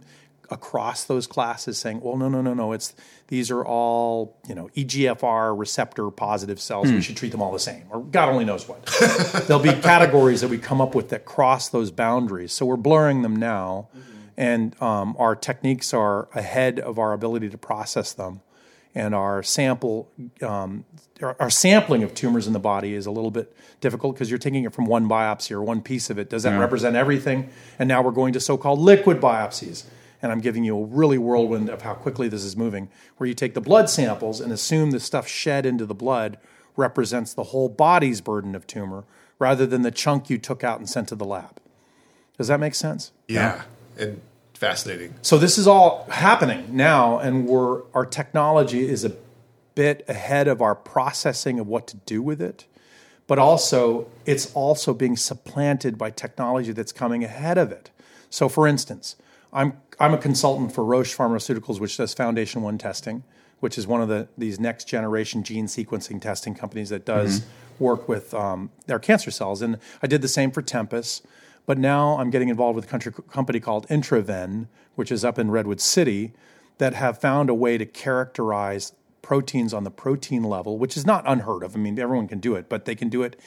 across 0.51 1.03
those 1.03 1.27
classes 1.27 1.77
saying, 1.77 2.01
well, 2.01 2.17
no, 2.17 2.27
no, 2.27 2.41
no, 2.41 2.53
no, 2.53 2.71
it's 2.71 2.95
these 3.27 3.51
are 3.51 3.63
all, 3.63 4.37
you 4.47 4.55
know, 4.55 4.69
EGFR 4.75 5.57
receptor 5.57 6.09
positive 6.09 6.59
cells. 6.59 6.87
We 6.87 6.95
hmm. 6.95 6.99
should 7.01 7.17
treat 7.17 7.31
them 7.31 7.41
all 7.41 7.51
the 7.51 7.59
same. 7.59 7.83
Or 7.89 8.01
God 8.01 8.29
only 8.29 8.45
knows 8.45 8.67
what. 8.67 8.85
There'll 9.47 9.61
be 9.61 9.73
categories 9.73 10.41
that 10.41 10.47
we 10.47 10.57
come 10.57 10.81
up 10.81 10.95
with 10.95 11.09
that 11.09 11.25
cross 11.25 11.69
those 11.69 11.91
boundaries. 11.91 12.53
So 12.53 12.65
we're 12.65 12.77
blurring 12.77 13.21
them 13.21 13.35
now. 13.35 13.89
Mm-hmm. 13.95 14.18
And 14.39 14.81
um, 14.81 15.17
our 15.19 15.35
techniques 15.35 15.93
are 15.93 16.29
ahead 16.33 16.79
of 16.79 16.97
our 16.97 17.11
ability 17.11 17.49
to 17.49 17.57
process 17.57 18.13
them. 18.13 18.39
And 18.95 19.13
our 19.13 19.43
sample, 19.43 20.09
um, 20.41 20.85
our, 21.21 21.49
sampling 21.49 22.03
of 22.03 22.13
tumors 22.15 22.47
in 22.47 22.53
the 22.53 22.59
body 22.59 22.95
is 22.95 23.05
a 23.05 23.11
little 23.11 23.31
bit 23.31 23.55
difficult 23.81 24.15
because 24.15 24.31
you're 24.31 24.39
taking 24.39 24.63
it 24.63 24.73
from 24.73 24.85
one 24.85 25.09
biopsy 25.09 25.51
or 25.51 25.61
one 25.61 25.81
piece 25.81 26.09
of 26.09 26.17
it. 26.17 26.29
Does 26.29 26.43
that 26.43 26.57
represent 26.57 26.95
everything? 26.95 27.49
And 27.77 27.87
now 27.87 28.01
we're 28.01 28.11
going 28.11 28.33
to 28.33 28.39
so-called 28.39 28.79
liquid 28.79 29.19
biopsies 29.19 29.83
and 30.21 30.31
I'm 30.31 30.41
giving 30.41 30.63
you 30.63 30.77
a 30.77 30.85
really 30.85 31.17
whirlwind 31.17 31.69
of 31.69 31.81
how 31.81 31.93
quickly 31.93 32.27
this 32.27 32.43
is 32.43 32.55
moving, 32.55 32.89
where 33.17 33.27
you 33.27 33.33
take 33.33 33.53
the 33.53 33.61
blood 33.61 33.89
samples 33.89 34.41
and 34.41 34.51
assume 34.51 34.91
the 34.91 34.99
stuff 34.99 35.27
shed 35.27 35.65
into 35.65 35.85
the 35.85 35.95
blood 35.95 36.37
represents 36.75 37.33
the 37.33 37.43
whole 37.43 37.69
body's 37.69 38.21
burden 38.21 38.55
of 38.55 38.67
tumor 38.67 39.05
rather 39.37 39.65
than 39.65 39.81
the 39.81 39.91
chunk 39.91 40.29
you 40.29 40.37
took 40.37 40.63
out 40.63 40.79
and 40.79 40.89
sent 40.89 41.07
to 41.09 41.15
the 41.15 41.25
lab. 41.25 41.59
Does 42.37 42.47
that 42.47 42.59
make 42.59 42.75
sense? 42.75 43.11
Yeah. 43.27 43.63
And 43.97 44.21
fascinating. 44.59 45.13
So 45.21 45.37
this 45.37 45.57
is 45.57 45.67
all 45.67 46.05
happening 46.11 46.75
now, 46.75 47.17
and 47.17 47.47
we're 47.47 47.83
our 47.93 48.05
technology 48.05 48.87
is 48.87 49.05
a 49.05 49.15
bit 49.73 50.03
ahead 50.09 50.49
of 50.49 50.61
our 50.61 50.75
processing 50.75 51.59
of 51.59 51.67
what 51.67 51.87
to 51.87 51.95
do 52.05 52.21
with 52.21 52.41
it, 52.41 52.65
but 53.25 53.39
also 53.39 54.09
it's 54.25 54.53
also 54.53 54.93
being 54.93 55.15
supplanted 55.15 55.97
by 55.97 56.11
technology 56.11 56.73
that's 56.73 56.91
coming 56.91 57.23
ahead 57.23 57.57
of 57.57 57.71
it. 57.71 57.89
So, 58.29 58.49
for 58.49 58.67
instance, 58.67 59.15
I'm 59.53 59.77
I'm 59.97 60.13
a 60.13 60.17
consultant 60.17 60.73
for 60.73 60.83
Roche 60.83 61.15
Pharmaceuticals, 61.15 61.79
which 61.79 61.95
does 61.95 62.13
Foundation 62.13 62.61
One 62.61 62.77
testing, 62.77 63.23
which 63.61 63.77
is 63.77 63.87
one 63.87 64.01
of 64.01 64.09
the 64.09 64.27
these 64.37 64.59
next 64.59 64.89
generation 64.89 65.41
gene 65.41 65.67
sequencing 65.67 66.21
testing 66.21 66.53
companies 66.53 66.89
that 66.89 67.05
does 67.05 67.45
work 67.79 68.09
with 68.09 68.33
um, 68.33 68.71
their 68.87 68.99
cancer 68.99 69.31
cells. 69.31 69.61
And 69.61 69.77
I 70.03 70.07
did 70.07 70.21
the 70.21 70.27
same 70.27 70.51
for 70.51 70.61
Tempus. 70.61 71.21
But 71.69 71.77
now 71.77 72.17
I'm 72.17 72.31
getting 72.31 72.49
involved 72.49 72.77
with 72.77 72.85
a 72.85 72.87
country, 72.87 73.13
company 73.29 73.59
called 73.59 73.87
InterVenn, 73.89 74.69
which 74.95 75.11
is 75.11 75.23
up 75.23 75.37
in 75.37 75.51
Redwood 75.51 75.79
City, 75.79 76.33
that 76.79 76.95
have 76.95 77.21
found 77.21 77.47
a 77.47 77.53
way 77.53 77.77
to 77.77 77.85
characterize 77.85 78.93
proteins 79.21 79.71
on 79.71 79.83
the 79.83 79.91
protein 79.91 80.41
level, 80.41 80.79
which 80.79 80.97
is 80.97 81.05
not 81.05 81.25
unheard 81.27 81.61
of. 81.61 81.75
I 81.75 81.77
mean, 81.77 81.99
everyone 81.99 82.27
can 82.27 82.39
do 82.39 82.55
it, 82.55 82.69
but 82.69 82.85
they 82.85 82.95
can 82.95 83.07
do 83.07 83.21
it 83.21 83.39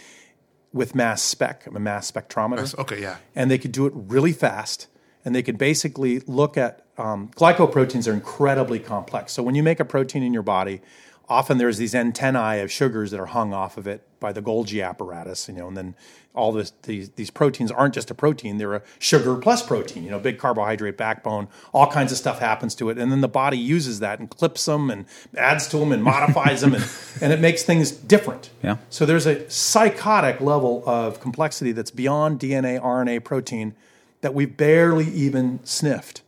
with 0.72 0.94
mass 0.94 1.20
spec, 1.20 1.66
a 1.66 1.80
mass 1.80 2.12
spectrometer 2.12 2.78
Okay, 2.78 3.02
yeah. 3.02 3.16
and 3.34 3.50
they 3.50 3.58
could 3.58 3.72
do 3.72 3.86
it 3.86 3.92
really 3.96 4.32
fast. 4.32 4.86
And 5.24 5.34
they 5.34 5.42
could 5.42 5.58
basically 5.58 6.20
look 6.20 6.56
at 6.56 6.86
um, 6.98 7.28
glycoproteins 7.34 8.06
are 8.06 8.12
incredibly 8.12 8.78
complex. 8.78 9.32
So 9.32 9.42
when 9.42 9.56
you 9.56 9.64
make 9.64 9.80
a 9.80 9.84
protein 9.84 10.22
in 10.22 10.32
your 10.32 10.44
body, 10.44 10.80
often 11.28 11.58
there's 11.58 11.78
these 11.78 11.94
antennae 11.94 12.60
of 12.60 12.70
sugars 12.70 13.10
that 13.10 13.18
are 13.18 13.26
hung 13.26 13.52
off 13.52 13.76
of 13.76 13.88
it 13.88 14.06
by 14.20 14.32
the 14.32 14.42
Golgi 14.42 14.86
apparatus, 14.86 15.48
you 15.48 15.54
know, 15.54 15.66
and 15.66 15.76
then 15.76 15.96
all 16.34 16.52
this, 16.52 16.72
these 16.82 17.10
these 17.10 17.30
proteins 17.30 17.70
aren't 17.70 17.94
just 17.94 18.10
a 18.10 18.14
protein; 18.14 18.58
they're 18.58 18.74
a 18.74 18.82
sugar 18.98 19.36
plus 19.36 19.62
protein, 19.62 20.02
you 20.02 20.10
know, 20.10 20.18
big 20.18 20.38
carbohydrate 20.38 20.96
backbone. 20.96 21.48
All 21.72 21.90
kinds 21.90 22.10
of 22.10 22.18
stuff 22.18 22.38
happens 22.38 22.74
to 22.76 22.88
it, 22.88 22.98
and 22.98 23.12
then 23.12 23.20
the 23.20 23.28
body 23.28 23.58
uses 23.58 24.00
that 24.00 24.18
and 24.18 24.30
clips 24.30 24.64
them 24.64 24.90
and 24.90 25.04
adds 25.36 25.68
to 25.68 25.78
them 25.78 25.92
and 25.92 26.02
modifies 26.02 26.62
them, 26.62 26.74
and, 26.74 26.84
and 27.20 27.32
it 27.32 27.40
makes 27.40 27.62
things 27.62 27.90
different. 27.90 28.50
Yeah. 28.62 28.78
So 28.88 29.04
there's 29.04 29.26
a 29.26 29.48
psychotic 29.50 30.40
level 30.40 30.82
of 30.86 31.20
complexity 31.20 31.72
that's 31.72 31.90
beyond 31.90 32.40
DNA, 32.40 32.80
RNA, 32.80 33.24
protein 33.24 33.74
that 34.22 34.32
we've 34.32 34.56
barely 34.56 35.08
even 35.08 35.60
sniffed. 35.64 36.22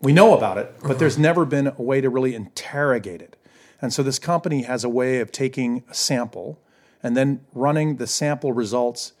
We 0.00 0.12
know 0.12 0.36
about 0.36 0.58
it, 0.58 0.74
but 0.82 0.98
there's 0.98 1.14
uh-huh. 1.14 1.22
never 1.22 1.44
been 1.44 1.68
a 1.68 1.82
way 1.82 2.00
to 2.00 2.10
really 2.10 2.34
interrogate 2.34 3.22
it. 3.22 3.36
And 3.80 3.92
so 3.92 4.02
this 4.02 4.18
company 4.18 4.62
has 4.62 4.82
a 4.82 4.88
way 4.88 5.20
of 5.20 5.30
taking 5.30 5.84
a 5.88 5.94
sample 5.94 6.58
and 7.02 7.16
then 7.16 7.40
running 7.52 7.96
the 7.96 8.06
sample 8.06 8.52
results 8.52 9.12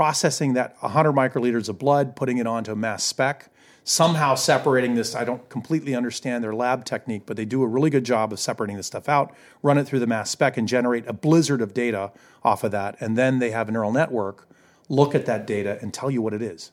processing 0.00 0.52
that 0.52 0.76
100 0.80 1.10
microliters 1.14 1.70
of 1.70 1.78
blood, 1.78 2.14
putting 2.16 2.36
it 2.36 2.46
onto 2.46 2.70
a 2.70 2.76
mass 2.76 3.02
spec, 3.02 3.48
somehow 3.82 4.34
separating 4.34 4.94
this. 4.94 5.14
I 5.14 5.24
don't 5.24 5.48
completely 5.48 5.94
understand 5.94 6.44
their 6.44 6.54
lab 6.54 6.84
technique, 6.84 7.22
but 7.24 7.38
they 7.38 7.46
do 7.46 7.62
a 7.62 7.66
really 7.66 7.88
good 7.88 8.04
job 8.04 8.30
of 8.30 8.38
separating 8.38 8.76
this 8.76 8.86
stuff 8.88 9.08
out, 9.08 9.34
run 9.62 9.78
it 9.78 9.84
through 9.84 10.00
the 10.00 10.06
mass 10.06 10.28
spec, 10.28 10.58
and 10.58 10.68
generate 10.68 11.06
a 11.08 11.14
blizzard 11.14 11.62
of 11.62 11.72
data 11.72 12.12
off 12.44 12.62
of 12.62 12.72
that. 12.72 12.94
And 13.00 13.16
then 13.16 13.38
they 13.38 13.52
have 13.52 13.70
a 13.70 13.72
neural 13.72 13.90
network 13.90 14.46
look 14.90 15.14
at 15.14 15.24
that 15.24 15.46
data 15.46 15.78
and 15.80 15.94
tell 15.94 16.10
you 16.10 16.20
what 16.20 16.34
it 16.34 16.42
is. 16.42 16.72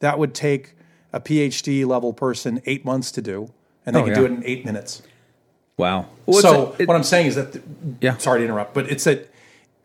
That 0.00 0.18
would 0.18 0.34
take 0.34 0.74
a 1.12 1.20
PhD 1.20 1.86
level 1.86 2.12
person 2.12 2.60
eight 2.66 2.84
months 2.84 3.12
to 3.12 3.22
do, 3.22 3.52
and 3.86 3.94
they 3.94 4.00
Oh, 4.00 4.02
can 4.02 4.14
yeah. 4.14 4.18
do 4.18 4.24
it 4.24 4.30
in 4.32 4.42
eight 4.44 4.64
minutes. 4.64 5.02
Wow. 5.76 6.06
Well, 6.26 6.40
so 6.42 6.74
a- 6.76 6.82
it- 6.82 6.88
what 6.88 6.96
I'm 6.96 7.04
saying 7.04 7.28
is 7.28 7.36
that, 7.36 7.56
Yeah. 8.00 8.16
sorry 8.16 8.40
to 8.40 8.44
interrupt, 8.46 8.74
but 8.74 8.90
it's 8.90 9.04
that 9.04 9.28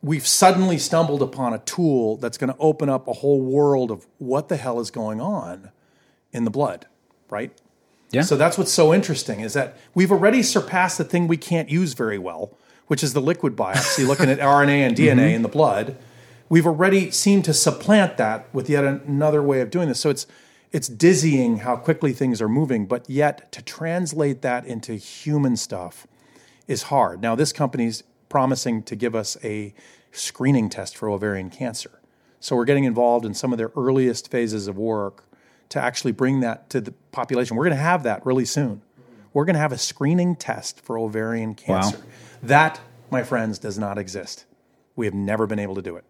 we've 0.03 0.27
suddenly 0.27 0.77
stumbled 0.77 1.21
upon 1.21 1.53
a 1.53 1.59
tool 1.59 2.17
that's 2.17 2.37
going 2.37 2.51
to 2.51 2.59
open 2.59 2.89
up 2.89 3.07
a 3.07 3.13
whole 3.13 3.41
world 3.41 3.89
of 3.89 4.05
what 4.17 4.49
the 4.49 4.57
hell 4.57 4.79
is 4.79 4.91
going 4.91 5.21
on 5.21 5.71
in 6.33 6.43
the 6.43 6.51
blood, 6.51 6.85
right? 7.29 7.51
Yeah. 8.11 8.21
So 8.21 8.35
that's 8.35 8.57
what's 8.57 8.71
so 8.71 8.93
interesting 8.93 9.39
is 9.39 9.53
that 9.53 9.77
we've 9.95 10.11
already 10.11 10.43
surpassed 10.43 10.97
the 10.97 11.05
thing 11.05 11.27
we 11.27 11.37
can't 11.37 11.69
use 11.69 11.93
very 11.93 12.19
well, 12.19 12.55
which 12.87 13.01
is 13.01 13.13
the 13.13 13.21
liquid 13.21 13.55
biopsy, 13.55 14.05
looking 14.07 14.29
at 14.29 14.39
RNA 14.39 14.87
and 14.87 14.95
DNA 14.95 15.13
mm-hmm. 15.13 15.35
in 15.35 15.41
the 15.41 15.47
blood. 15.47 15.97
We've 16.49 16.67
already 16.67 17.09
seemed 17.09 17.45
to 17.45 17.53
supplant 17.53 18.17
that 18.17 18.53
with 18.53 18.69
yet 18.69 18.83
another 18.83 19.41
way 19.41 19.61
of 19.61 19.71
doing 19.71 19.87
this. 19.87 20.01
So 20.01 20.09
it's 20.09 20.27
it's 20.71 20.87
dizzying 20.87 21.59
how 21.59 21.75
quickly 21.75 22.13
things 22.13 22.41
are 22.41 22.49
moving, 22.49 22.87
but 22.87 23.07
yet 23.07 23.51
to 23.51 23.61
translate 23.61 24.41
that 24.41 24.65
into 24.65 24.95
human 24.95 25.55
stuff 25.55 26.07
is 26.67 26.83
hard. 26.83 27.21
Now, 27.21 27.35
this 27.35 27.53
company's 27.53 28.03
promising 28.33 28.81
to 28.81 28.95
give 28.95 29.13
us 29.13 29.37
a 29.43 29.71
screening 30.11 30.67
test 30.67 30.97
for 30.97 31.07
ovarian 31.07 31.51
cancer. 31.51 32.01
So 32.39 32.55
we're 32.55 32.65
getting 32.65 32.83
involved 32.83 33.27
in 33.27 33.35
some 33.35 33.51
of 33.51 33.59
their 33.59 33.71
earliest 33.77 34.31
phases 34.31 34.67
of 34.67 34.75
work 34.75 35.25
to 35.69 35.79
actually 35.79 36.13
bring 36.13 36.39
that 36.39 36.67
to 36.71 36.81
the 36.81 36.93
population. 37.11 37.55
We're 37.55 37.65
going 37.65 37.77
to 37.77 37.83
have 37.83 38.01
that 38.03 38.25
really 38.25 38.45
soon. 38.45 38.81
We're 39.33 39.45
going 39.45 39.53
to 39.53 39.59
have 39.59 39.71
a 39.71 39.77
screening 39.77 40.35
test 40.35 40.81
for 40.81 40.97
ovarian 40.97 41.53
cancer. 41.53 41.99
That, 42.41 42.81
my 43.11 43.21
friends, 43.21 43.59
does 43.59 43.77
not 43.77 43.99
exist. 43.99 44.45
We 44.95 45.05
have 45.05 45.13
never 45.13 45.45
been 45.45 45.59
able 45.59 45.75
to 45.75 45.83
do 45.83 45.95
it. 45.95 46.03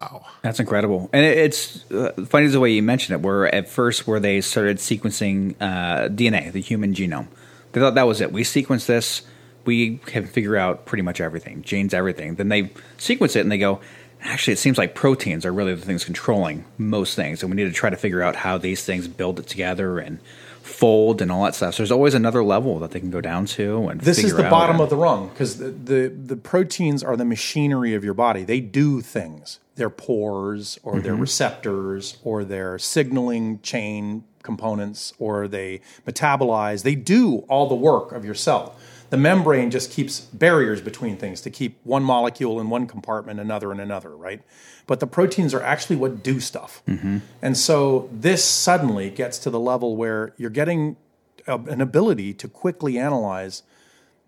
Wow, 0.00 0.24
that's 0.42 0.60
incredible, 0.60 1.10
and 1.12 1.24
it's 1.24 1.90
uh, 1.90 2.12
funny 2.28 2.44
is 2.46 2.52
the 2.52 2.60
way 2.60 2.70
you 2.70 2.82
mentioned 2.82 3.18
it. 3.18 3.26
Where 3.26 3.52
at 3.52 3.66
first, 3.66 4.06
where 4.06 4.20
they 4.20 4.42
started 4.42 4.76
sequencing 4.76 5.54
uh, 5.58 6.08
DNA, 6.10 6.52
the 6.52 6.60
human 6.60 6.92
genome, 6.92 7.28
they 7.72 7.80
thought 7.80 7.94
that 7.94 8.06
was 8.06 8.20
it. 8.20 8.30
We 8.30 8.44
sequence 8.44 8.86
this, 8.86 9.22
we 9.66 9.98
can 9.98 10.26
figure 10.26 10.56
out 10.56 10.86
pretty 10.86 11.02
much 11.02 11.20
everything, 11.20 11.62
genes, 11.62 11.92
everything. 11.92 12.36
Then 12.36 12.48
they 12.48 12.70
sequence 12.98 13.36
it, 13.36 13.40
and 13.40 13.52
they 13.52 13.58
go, 13.58 13.80
actually, 14.22 14.54
it 14.54 14.58
seems 14.58 14.78
like 14.78 14.94
proteins 14.94 15.44
are 15.44 15.52
really 15.52 15.74
the 15.74 15.84
things 15.84 16.04
controlling 16.04 16.64
most 16.78 17.14
things, 17.14 17.42
and 17.42 17.50
we 17.50 17.56
need 17.56 17.68
to 17.68 17.72
try 17.72 17.90
to 17.90 17.96
figure 17.96 18.22
out 18.22 18.36
how 18.36 18.58
these 18.58 18.84
things 18.84 19.08
build 19.08 19.38
it 19.38 19.46
together 19.46 19.98
and 19.98 20.20
fold 20.62 21.22
and 21.22 21.30
all 21.30 21.44
that 21.44 21.54
stuff. 21.54 21.74
So 21.74 21.78
there's 21.78 21.92
always 21.92 22.14
another 22.14 22.42
level 22.42 22.78
that 22.80 22.90
they 22.90 23.00
can 23.00 23.10
go 23.10 23.20
down 23.20 23.46
to, 23.46 23.88
and 23.88 24.00
This 24.00 24.22
is 24.22 24.34
the 24.34 24.42
bottom 24.44 24.76
and- 24.76 24.82
of 24.84 24.90
the 24.90 24.96
rung 24.96 25.28
because 25.28 25.58
the, 25.58 25.70
the, 25.70 26.08
the 26.08 26.36
proteins 26.36 27.02
are 27.02 27.16
the 27.16 27.24
machinery 27.24 27.94
of 27.94 28.04
your 28.04 28.14
body. 28.14 28.42
They 28.42 28.60
do 28.60 29.00
things. 29.00 29.60
They're 29.76 29.90
pores 29.90 30.78
or 30.82 31.00
they're 31.00 31.12
mm-hmm. 31.12 31.20
receptors 31.20 32.16
or 32.24 32.44
they're 32.44 32.78
signaling 32.78 33.60
chain 33.60 34.24
components 34.42 35.12
or 35.18 35.46
they 35.46 35.82
metabolize. 36.06 36.82
They 36.82 36.94
do 36.94 37.38
all 37.48 37.68
the 37.68 37.74
work 37.74 38.12
of 38.12 38.24
your 38.24 38.34
cell. 38.34 38.74
The 39.16 39.22
membrane 39.22 39.70
just 39.70 39.90
keeps 39.90 40.20
barriers 40.20 40.82
between 40.82 41.16
things 41.16 41.40
to 41.40 41.50
keep 41.50 41.80
one 41.84 42.02
molecule 42.02 42.60
in 42.60 42.68
one 42.68 42.86
compartment, 42.86 43.40
another 43.40 43.72
in 43.72 43.80
another, 43.80 44.14
right? 44.14 44.42
But 44.86 45.00
the 45.00 45.06
proteins 45.06 45.54
are 45.54 45.62
actually 45.62 45.96
what 45.96 46.22
do 46.22 46.38
stuff. 46.38 46.82
Mm-hmm. 46.86 47.20
And 47.40 47.56
so 47.56 48.10
this 48.12 48.44
suddenly 48.44 49.08
gets 49.08 49.38
to 49.38 49.48
the 49.48 49.58
level 49.58 49.96
where 49.96 50.34
you're 50.36 50.50
getting 50.50 50.98
a, 51.46 51.58
an 51.58 51.80
ability 51.80 52.34
to 52.34 52.46
quickly 52.46 52.98
analyze 52.98 53.62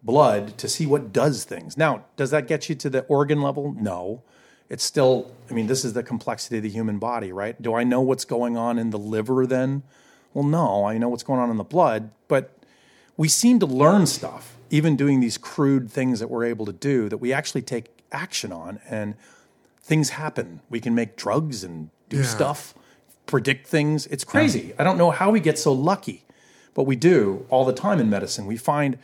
blood 0.03 0.57
to 0.57 0.69
see 0.69 0.87
what 0.87 1.13
does 1.13 1.45
things. 1.45 1.77
Now, 1.77 2.07
does 2.17 2.31
that 2.31 2.49
get 2.49 2.71
you 2.71 2.75
to 2.77 2.89
the 2.89 3.03
organ 3.09 3.43
level? 3.43 3.75
No. 3.79 4.23
It's 4.71 4.85
still, 4.85 5.31
I 5.51 5.53
mean, 5.53 5.67
this 5.67 5.85
is 5.85 5.93
the 5.93 6.03
complexity 6.03 6.57
of 6.57 6.63
the 6.63 6.71
human 6.71 6.99
body, 6.99 7.31
right? 7.31 7.61
Do 7.61 7.75
I 7.75 7.85
know 7.85 8.01
what's 8.01 8.25
going 8.25 8.57
on 8.57 8.79
in 8.79 8.89
the 8.89 8.99
liver 8.99 9.47
then? 9.47 9.83
Well, 10.33 10.45
no, 10.45 10.87
I 10.87 10.97
know 10.97 11.11
what's 11.11 11.25
going 11.25 11.41
on 11.41 11.51
in 11.51 11.59
the 11.59 11.63
blood, 11.63 12.11
but 12.27 12.55
we 13.19 13.29
seem 13.29 13.59
to 13.59 13.67
learn 13.67 14.07
stuff, 14.07 14.55
even 14.71 14.97
doing 14.97 15.21
these 15.21 15.39
crude 15.39 15.91
things 15.91 16.21
that 16.21 16.29
we're 16.29 16.45
able 16.45 16.67
to 16.67 16.73
do 16.73 17.09
that 17.09 17.19
we 17.19 17.33
actually 17.33 17.63
take 17.63 17.87
action 18.13 18.53
on 18.53 18.81
and 18.89 19.15
things 19.83 20.11
happen. 20.11 20.61
We 20.69 20.81
can 20.81 20.95
make 20.95 21.17
drugs 21.17 21.65
and 21.65 21.91
do 22.09 22.19
Yeah. 22.19 22.23
stuff, 22.25 22.75
predict 23.27 23.67
things. 23.67 24.07
It's 24.07 24.25
crazy. 24.25 24.73
I 24.79 24.85
don't 24.85 24.99
know 24.99 25.11
how 25.11 25.31
we 25.31 25.41
get 25.41 25.59
so 25.59 25.73
lucky, 25.73 26.25
but 26.75 26.85
we 26.85 26.97
do 26.97 27.47
all 27.51 27.65
the 27.65 27.73
time 27.73 27.99
in 28.01 28.09
medicine. 28.11 28.47
We 28.47 28.57
find 28.57 28.99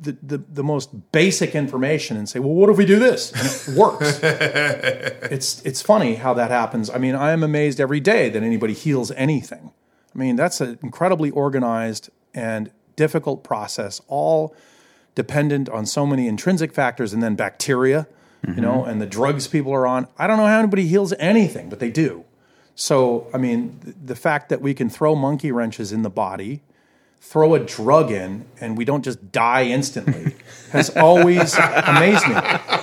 the, 0.00 0.16
the, 0.22 0.38
the 0.38 0.62
most 0.62 1.10
basic 1.10 1.54
information 1.56 2.16
and 2.16 2.28
say, 2.28 2.38
well, 2.38 2.54
what 2.54 2.70
if 2.70 2.76
we 2.76 2.86
do 2.86 3.00
this? 3.00 3.32
And 3.32 3.74
it 3.76 3.78
works. 3.78 4.20
it's, 4.22 5.60
it's 5.62 5.82
funny 5.82 6.14
how 6.16 6.34
that 6.34 6.50
happens. 6.50 6.88
I 6.90 6.98
mean, 6.98 7.14
I 7.16 7.32
am 7.32 7.42
amazed 7.42 7.80
every 7.80 8.00
day 8.00 8.28
that 8.28 8.42
anybody 8.42 8.74
heals 8.74 9.10
anything. 9.12 9.72
I 10.14 10.18
mean, 10.18 10.36
that's 10.36 10.60
an 10.60 10.78
incredibly 10.82 11.30
organized 11.30 12.10
and 12.34 12.70
difficult 12.96 13.42
process, 13.42 14.00
all 14.06 14.54
dependent 15.14 15.68
on 15.68 15.86
so 15.86 16.06
many 16.06 16.26
intrinsic 16.26 16.72
factors 16.72 17.12
and 17.12 17.22
then 17.22 17.34
bacteria, 17.34 18.06
you 18.46 18.60
know, 18.60 18.80
mm-hmm. 18.80 18.90
and 18.90 19.00
the 19.00 19.06
drugs 19.06 19.46
people 19.46 19.72
are 19.72 19.86
on. 19.86 20.08
I 20.18 20.26
don't 20.26 20.36
know 20.36 20.46
how 20.46 20.58
anybody 20.58 20.86
heals 20.86 21.12
anything, 21.18 21.68
but 21.68 21.78
they 21.78 21.90
do. 21.90 22.24
So, 22.74 23.28
I 23.32 23.38
mean, 23.38 23.78
th- 23.84 23.96
the 24.04 24.16
fact 24.16 24.48
that 24.48 24.60
we 24.60 24.74
can 24.74 24.88
throw 24.88 25.14
monkey 25.14 25.52
wrenches 25.52 25.92
in 25.92 26.02
the 26.02 26.10
body, 26.10 26.62
throw 27.20 27.54
a 27.54 27.60
drug 27.60 28.10
in, 28.10 28.46
and 28.60 28.76
we 28.76 28.84
don't 28.84 29.04
just 29.04 29.30
die 29.30 29.64
instantly 29.64 30.34
has 30.72 30.90
always 30.96 31.56
amazed 31.56 32.26
me 32.26 32.34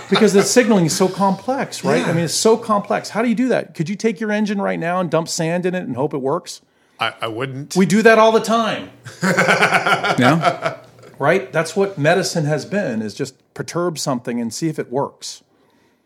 because 0.09 0.33
the 0.33 0.43
signaling 0.43 0.85
is 0.85 0.95
so 0.95 1.09
complex, 1.09 1.83
right? 1.83 2.07
I 2.07 2.13
mean, 2.13 2.25
it's 2.25 2.33
so 2.33 2.55
complex. 2.55 3.09
How 3.09 3.21
do 3.21 3.27
you 3.27 3.35
do 3.35 3.49
that? 3.49 3.75
Could 3.75 3.89
you 3.89 3.95
take 3.95 4.19
your 4.19 4.31
engine 4.31 4.61
right 4.61 4.79
now 4.79 5.01
and 5.01 5.09
dump 5.09 5.27
sand 5.27 5.65
in 5.65 5.75
it 5.75 5.83
and 5.83 5.95
hope 5.95 6.13
it 6.13 6.19
works? 6.19 6.61
I, 6.99 7.13
I 7.21 7.27
wouldn't. 7.27 7.75
We 7.75 7.85
do 7.85 8.01
that 8.01 8.17
all 8.17 8.31
the 8.31 8.39
time, 8.39 8.91
Yeah. 9.23 10.77
Right? 11.19 11.51
That's 11.51 11.75
what 11.75 11.97
medicine 11.97 12.45
has 12.45 12.65
been: 12.65 13.01
is 13.01 13.13
just 13.13 13.35
perturb 13.53 13.99
something 13.99 14.41
and 14.41 14.53
see 14.53 14.67
if 14.69 14.79
it 14.79 14.91
works. 14.91 15.43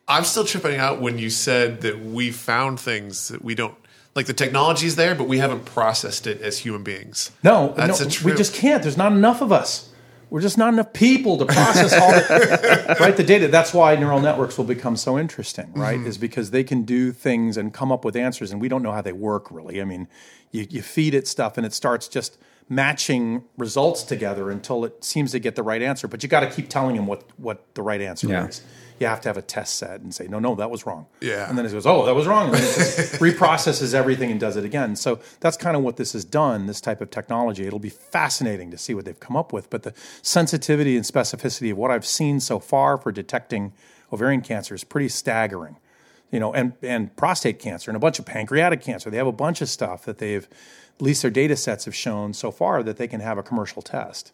I'm 0.07 0.26
still 0.26 0.44
tripping 0.44 0.80
out 0.80 0.99
when 0.99 1.18
you 1.18 1.30
said 1.30 1.81
that 1.81 2.03
we 2.03 2.31
found 2.31 2.80
things 2.80 3.30
that 3.30 3.44
we 3.44 3.56
don't 3.56 3.76
like. 4.15 4.26
The 4.26 4.34
technology's 4.34 4.98
there, 4.98 5.15
but 5.15 5.27
we 5.27 5.38
haven't 5.38 5.64
processed 5.65 6.27
it 6.27 6.41
as 6.41 6.60
human 6.60 6.84
beings. 6.84 7.31
No, 7.44 7.73
That's 7.77 8.22
no 8.23 8.30
we 8.30 8.35
just 8.35 8.53
can't. 8.53 8.84
There's 8.84 8.98
not 8.98 9.14
enough 9.14 9.41
of 9.41 9.52
us. 9.52 9.90
We're 10.34 10.41
just 10.41 10.57
not 10.57 10.73
enough 10.73 10.94
people 10.94 11.38
to 11.38 11.45
process 11.45 11.94
all 11.94 12.11
the, 12.11 12.95
right 12.99 13.15
the 13.15 13.23
data. 13.23 13.49
That's 13.49 13.72
why 13.72 13.95
neural 13.95 14.19
networks 14.19 14.57
will 14.57 14.65
become 14.65 14.98
so 14.98 15.19
interesting, 15.19 15.72
right? 15.73 15.99
Mm-hmm. 15.99 16.07
Is 16.07 16.18
because 16.18 16.49
they 16.49 16.64
can 16.64 16.85
do 16.85 17.11
things 17.11 17.56
and 17.56 17.72
come 17.72 17.91
up 17.91 18.03
with 18.03 18.15
answers, 18.15 18.52
and 18.52 18.60
we 18.60 18.68
don't 18.68 18.81
know 18.81 18.91
how 18.91 19.03
they 19.03 19.14
work 19.14 19.52
really. 19.52 19.80
I 19.80 19.85
mean, 19.85 20.07
you, 20.52 20.65
you 20.68 20.81
feed 20.81 21.14
it 21.14 21.27
stuff, 21.27 21.56
and 21.56 21.68
it 21.68 21.72
starts 21.72 22.07
just 22.07 22.40
matching 22.69 23.44
results 23.57 24.03
together 24.03 24.49
until 24.49 24.85
it 24.85 25.03
seems 25.03 25.31
to 25.31 25.40
get 25.40 25.56
the 25.56 25.64
right 25.64 25.81
answer. 25.81 26.07
But 26.07 26.23
you 26.23 26.30
got 26.30 26.41
to 26.41 26.49
keep 26.49 26.69
telling 26.69 26.95
him 26.95 27.07
what 27.07 27.23
what 27.38 27.73
the 27.76 27.81
right 27.81 28.02
answer 28.02 28.27
Yeah. 28.27 28.48
is. 28.48 28.61
You 28.99 29.07
have 29.07 29.22
to 29.22 29.30
have 29.30 29.38
a 29.38 29.41
test 29.41 29.76
set 29.77 30.02
and 30.02 30.14
say, 30.14 30.27
no, 30.27 30.38
no, 30.40 30.53
that 30.56 30.69
was 30.69 30.85
wrong. 30.85 31.07
Yeah. 31.19 31.49
And 31.49 31.57
then 31.57 31.65
it 31.65 31.72
goes, 31.72 31.85
oh, 31.85 32.06
that 32.06 32.14
was 32.14 32.27
wrong. 32.27 32.45
And 32.45 32.53
then 32.56 32.64
it 32.64 32.76
just 32.76 33.14
reprocesses 33.19 33.94
everything 33.94 34.30
and 34.31 34.40
does 34.40 34.56
it 34.56 34.64
again. 34.64 34.95
So 34.95 35.19
that's 35.40 35.57
kind 35.57 35.76
of 35.76 35.81
what 35.84 35.98
this 35.98 36.14
has 36.14 36.23
done, 36.23 36.68
this 36.68 36.80
type 36.80 37.02
of 37.02 37.10
technology. 37.10 37.65
It'll 37.65 37.80
be 37.80 37.90
fascinating 37.90 38.69
to 38.72 38.77
see 38.77 38.94
what 38.94 39.03
they've 39.06 39.19
come 39.19 39.35
up 39.35 39.52
with. 39.52 39.69
But 39.72 39.81
the 39.84 39.94
sensitivity 40.22 40.95
and 40.95 41.03
specificity 41.03 41.72
of 41.72 41.77
what 41.77 41.91
I've 41.91 42.06
seen 42.06 42.40
so 42.40 42.60
far 42.60 42.95
for 42.98 43.11
detecting 43.11 43.73
ovarian 44.14 44.41
cancer 44.41 44.73
is 44.76 44.84
pretty 44.84 45.10
staggering. 45.10 45.77
You 46.31 46.40
know, 46.40 46.53
and, 46.53 46.73
and 46.81 47.15
prostate 47.15 47.60
cancer 47.60 47.91
and 47.91 47.95
a 47.95 47.99
bunch 47.99 48.19
of 48.19 48.26
pancreatic 48.26 48.81
cancer. 48.81 49.10
They 49.10 49.18
have 49.18 49.27
a 49.27 49.31
bunch 49.31 49.61
of 49.61 49.69
stuff 49.69 50.06
that 50.06 50.18
they've, 50.19 50.48
at 50.98 51.02
least 51.02 51.22
their 51.22 51.32
data 51.32 51.56
sets 51.56 51.86
have 51.86 51.95
shown 51.95 52.34
so 52.34 52.52
far 52.52 52.84
that 52.84 52.98
they 52.98 53.07
can 53.07 53.20
have 53.22 53.38
a 53.38 53.44
commercial 53.44 53.82
test. 53.82 54.32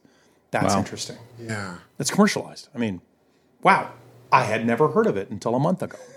That's 0.51 0.73
Wow. 0.73 0.79
interesting. 0.79 1.17
Yeah. 1.39 1.75
It's 1.99 2.11
commercialized. 2.11 2.69
I 2.73 2.77
mean, 2.79 3.01
wow. 3.61 3.91
I 4.31 4.43
had 4.43 4.63
never 4.65 4.89
heard 4.89 5.07
of 5.07 5.17
it 5.17 5.29
until 5.31 5.55
a 5.55 5.59
month 5.59 5.81
ago. 5.81 5.97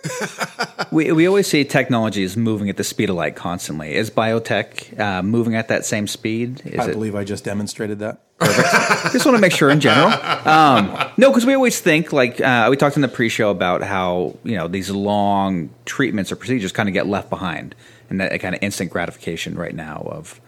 We, 0.90 1.10
we 1.10 1.26
always 1.26 1.46
see 1.46 1.64
technology 1.64 2.22
is 2.22 2.36
moving 2.36 2.68
at 2.68 2.76
the 2.76 2.84
speed 2.84 3.08
of 3.08 3.16
light 3.16 3.34
constantly. 3.34 3.94
Is 3.94 4.10
biotech 4.10 4.98
uh, 5.00 5.22
moving 5.22 5.54
at 5.54 5.68
that 5.68 5.86
same 5.86 6.06
speed? 6.06 6.60
Is 6.66 6.78
I 6.80 6.90
it, 6.90 6.92
believe 6.92 7.14
I 7.14 7.24
just 7.24 7.44
demonstrated 7.44 8.00
that. 8.00 8.20
Perfect. 8.38 8.68
Just 9.14 9.24
want 9.24 9.36
to 9.36 9.40
make 9.40 9.52
sure 9.52 9.70
in 9.70 9.80
general. 9.80 10.08
Um, 10.46 10.94
no, 11.16 11.30
because 11.30 11.46
we 11.46 11.54
always 11.54 11.80
think 11.80 12.12
like 12.12 12.42
uh, 12.42 12.66
we 12.68 12.76
talked 12.76 12.96
in 12.96 13.00
the 13.02 13.08
pre-show 13.08 13.50
about 13.50 13.82
how 13.82 14.36
you 14.44 14.56
know 14.56 14.68
these 14.68 14.90
long 14.90 15.70
treatments 15.86 16.30
or 16.30 16.36
procedures 16.36 16.72
kind 16.72 16.90
of 16.90 16.92
get 16.92 17.06
left 17.06 17.30
behind, 17.30 17.74
and 18.12 18.20
that 18.20 18.38
kind 18.40 18.54
of 18.54 18.62
instant 18.62 18.90
gratification 18.90 19.54
right 19.54 19.74
now 19.74 20.06
of 20.06 20.38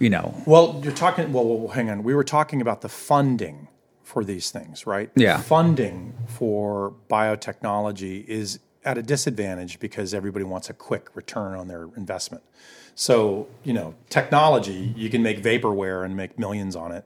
you 0.00 0.10
know 0.10 0.42
Well, 0.46 0.80
you're 0.82 0.92
talking. 0.92 1.32
Well, 1.32 1.46
well, 1.46 1.68
hang 1.72 1.88
on. 1.88 2.02
We 2.02 2.14
were 2.14 2.24
talking 2.24 2.60
about 2.60 2.80
the 2.80 2.88
funding 2.88 3.68
for 4.02 4.24
these 4.24 4.50
things, 4.50 4.86
right? 4.86 5.10
Yeah. 5.14 5.38
Funding 5.40 6.12
for 6.26 6.92
biotechnology 7.08 8.24
is 8.26 8.58
at 8.84 8.98
a 8.98 9.02
disadvantage 9.02 9.78
because 9.78 10.12
everybody 10.12 10.44
wants 10.44 10.68
a 10.68 10.74
quick 10.74 11.08
return 11.14 11.54
on 11.54 11.68
their 11.68 11.88
investment. 11.96 12.42
So, 12.96 13.46
you 13.62 13.72
know, 13.72 13.94
technology, 14.10 14.92
you 14.96 15.08
can 15.08 15.22
make 15.22 15.40
vaporware 15.40 16.04
and 16.04 16.16
make 16.16 16.36
millions 16.38 16.74
on 16.74 16.90
it, 16.90 17.04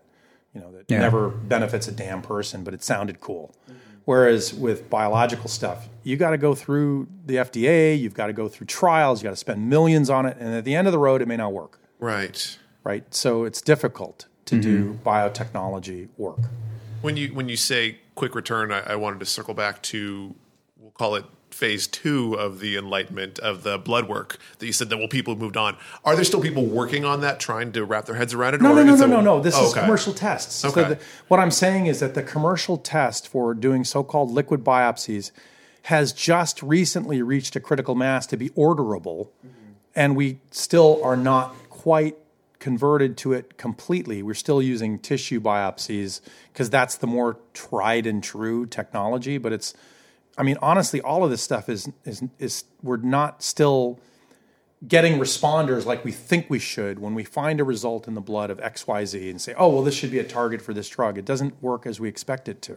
you 0.54 0.60
know, 0.62 0.72
that 0.72 0.86
Yeah. 0.88 1.00
never 1.00 1.28
benefits 1.28 1.86
a 1.86 1.92
damn 1.92 2.22
person, 2.22 2.64
but 2.64 2.72
it 2.72 2.82
sounded 2.82 3.20
cool. 3.20 3.54
Whereas 4.06 4.54
with 4.54 4.88
biological 4.88 5.48
stuff, 5.48 5.88
you 6.04 6.16
got 6.16 6.30
to 6.30 6.38
go 6.38 6.54
through 6.54 7.08
the 7.26 7.34
FDA, 7.34 7.98
you've 7.98 8.14
got 8.14 8.28
to 8.28 8.32
go 8.32 8.48
through 8.48 8.68
trials, 8.68 9.20
you 9.20 9.24
got 9.24 9.30
to 9.30 9.36
spend 9.36 9.68
millions 9.68 10.08
on 10.08 10.26
it, 10.26 10.36
and 10.38 10.54
at 10.54 10.64
the 10.64 10.76
end 10.76 10.86
of 10.86 10.92
the 10.92 10.98
road, 10.98 11.22
it 11.22 11.26
may 11.28 11.36
not 11.36 11.52
work, 11.52 11.80
Right. 11.98 12.56
right? 12.84 13.12
So 13.12 13.42
it's 13.42 13.60
difficult 13.60 14.26
to 14.44 14.54
mm-hmm. 14.54 14.62
do 14.62 15.00
biotechnology 15.04 16.08
work. 16.16 16.38
When 17.02 17.16
you 17.16 17.34
when 17.34 17.48
you 17.48 17.56
say 17.56 17.98
quick 18.14 18.36
return, 18.36 18.70
I, 18.70 18.92
I 18.92 18.96
wanted 18.96 19.18
to 19.20 19.26
circle 19.26 19.54
back 19.54 19.82
to 19.82 20.34
we'll 20.78 20.92
call 20.92 21.16
it 21.16 21.24
phase 21.56 21.86
two 21.86 22.34
of 22.34 22.60
the 22.60 22.76
enlightenment 22.76 23.38
of 23.38 23.62
the 23.62 23.78
blood 23.78 24.06
work 24.08 24.38
that 24.58 24.66
you 24.66 24.72
said 24.72 24.90
that 24.90 24.98
well 24.98 25.08
people 25.08 25.32
have 25.32 25.40
moved 25.40 25.56
on. 25.56 25.74
Are 26.04 26.14
there 26.14 26.24
still 26.24 26.42
people 26.42 26.66
working 26.66 27.04
on 27.06 27.22
that, 27.22 27.40
trying 27.40 27.72
to 27.72 27.84
wrap 27.84 28.04
their 28.04 28.14
heads 28.14 28.34
around 28.34 28.54
it? 28.54 28.60
No, 28.60 28.74
no, 28.74 28.82
no, 28.84 28.94
no, 28.94 29.04
a- 29.04 29.08
no, 29.08 29.20
no. 29.22 29.40
This 29.40 29.54
Oh, 29.56 29.64
is 29.64 29.70
okay. 29.72 29.80
commercial 29.80 30.12
tests. 30.12 30.54
So 30.54 30.68
Okay. 30.68 30.84
the, 30.84 30.98
what 31.28 31.40
I'm 31.40 31.50
saying 31.50 31.86
is 31.86 32.00
that 32.00 32.14
the 32.14 32.22
commercial 32.22 32.76
test 32.76 33.26
for 33.26 33.54
doing 33.54 33.84
so-called 33.84 34.30
liquid 34.30 34.62
biopsies 34.62 35.30
has 35.84 36.12
just 36.12 36.62
recently 36.62 37.22
reached 37.22 37.56
a 37.56 37.60
critical 37.60 37.94
mass 37.94 38.26
to 38.26 38.36
be 38.36 38.50
orderable, 38.50 39.28
and 39.94 40.14
we 40.14 40.40
still 40.50 41.00
are 41.02 41.16
not 41.16 41.54
quite 41.70 42.16
converted 42.58 43.16
to 43.18 43.32
it 43.32 43.56
completely. 43.56 44.22
We're 44.22 44.34
still 44.34 44.60
using 44.60 44.98
tissue 44.98 45.40
biopsies 45.40 46.20
because 46.52 46.68
that's 46.68 46.96
the 46.96 47.06
more 47.06 47.38
tried 47.54 48.04
and 48.06 48.22
true 48.22 48.66
technology. 48.66 49.38
But 49.38 49.52
it's, 49.52 49.72
I 50.38 50.42
mean, 50.42 50.58
honestly, 50.60 51.00
all 51.00 51.24
of 51.24 51.30
this 51.30 51.42
stuff 51.42 51.68
is 51.68 51.88
is 52.04 52.22
is 52.38 52.64
we're 52.82 52.98
not 52.98 53.42
still 53.42 53.98
getting 54.86 55.18
responders 55.18 55.86
like 55.86 56.04
we 56.04 56.12
think 56.12 56.50
we 56.50 56.58
should 56.58 56.98
when 56.98 57.14
we 57.14 57.24
find 57.24 57.60
a 57.60 57.64
result 57.64 58.06
in 58.06 58.14
the 58.14 58.20
blood 58.20 58.50
of 58.50 58.58
XYZ 58.58 59.30
and 59.30 59.40
say, 59.40 59.54
oh, 59.56 59.68
well, 59.68 59.82
this 59.82 59.94
should 59.94 60.10
be 60.10 60.18
a 60.18 60.24
target 60.24 60.60
for 60.60 60.74
this 60.74 60.88
drug. 60.88 61.16
It 61.16 61.24
doesn't 61.24 61.60
work 61.62 61.86
as 61.86 61.98
we 61.98 62.08
expect 62.08 62.48
it 62.48 62.60
to. 62.62 62.76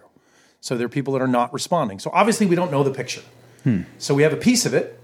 So 0.62 0.78
there 0.78 0.86
are 0.86 0.90
people 0.90 1.14
that 1.14 1.22
are 1.22 1.28
not 1.28 1.54
responding. 1.54 2.00
So 2.00 2.10
obviously, 2.14 2.46
we 2.46 2.56
don't 2.56 2.72
know 2.72 2.84
the 2.84 2.92
picture. 2.92 3.22
Hmm. 3.64 3.82
So 3.98 4.14
we 4.14 4.24
have 4.24 4.34
a 4.34 4.38
piece 4.38 4.66
of 4.66 4.74
it. 4.74 5.00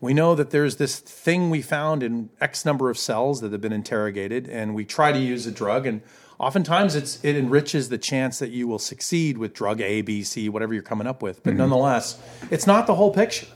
We 0.00 0.14
know 0.14 0.34
that 0.34 0.50
there's 0.50 0.76
this 0.76 1.00
thing 1.00 1.50
we 1.50 1.60
found 1.60 2.02
in 2.02 2.30
X 2.40 2.64
number 2.64 2.88
of 2.88 2.96
cells 2.96 3.40
that 3.40 3.52
have 3.52 3.60
been 3.60 3.72
interrogated, 3.72 4.48
and 4.48 4.74
we 4.74 4.84
try 4.84 5.12
to 5.12 5.18
use 5.18 5.46
a 5.46 5.50
drug. 5.50 5.86
And 5.86 6.02
oftentimes, 6.38 6.94
it's, 6.94 7.22
it 7.24 7.36
enriches 7.36 7.88
the 7.88 7.98
chance 7.98 8.38
that 8.38 8.50
you 8.50 8.68
will 8.68 8.78
succeed 8.78 9.38
with 9.38 9.54
drug 9.54 9.80
A, 9.80 10.02
B, 10.02 10.22
C, 10.22 10.48
whatever 10.48 10.74
you're 10.74 10.82
coming 10.82 11.06
up 11.06 11.22
with. 11.22 11.42
But 11.42 11.50
mm-hmm. 11.50 11.58
nonetheless, 11.58 12.20
it's 12.50 12.66
not 12.66 12.86
the 12.86 12.94
whole 12.94 13.12
picture. 13.12 13.46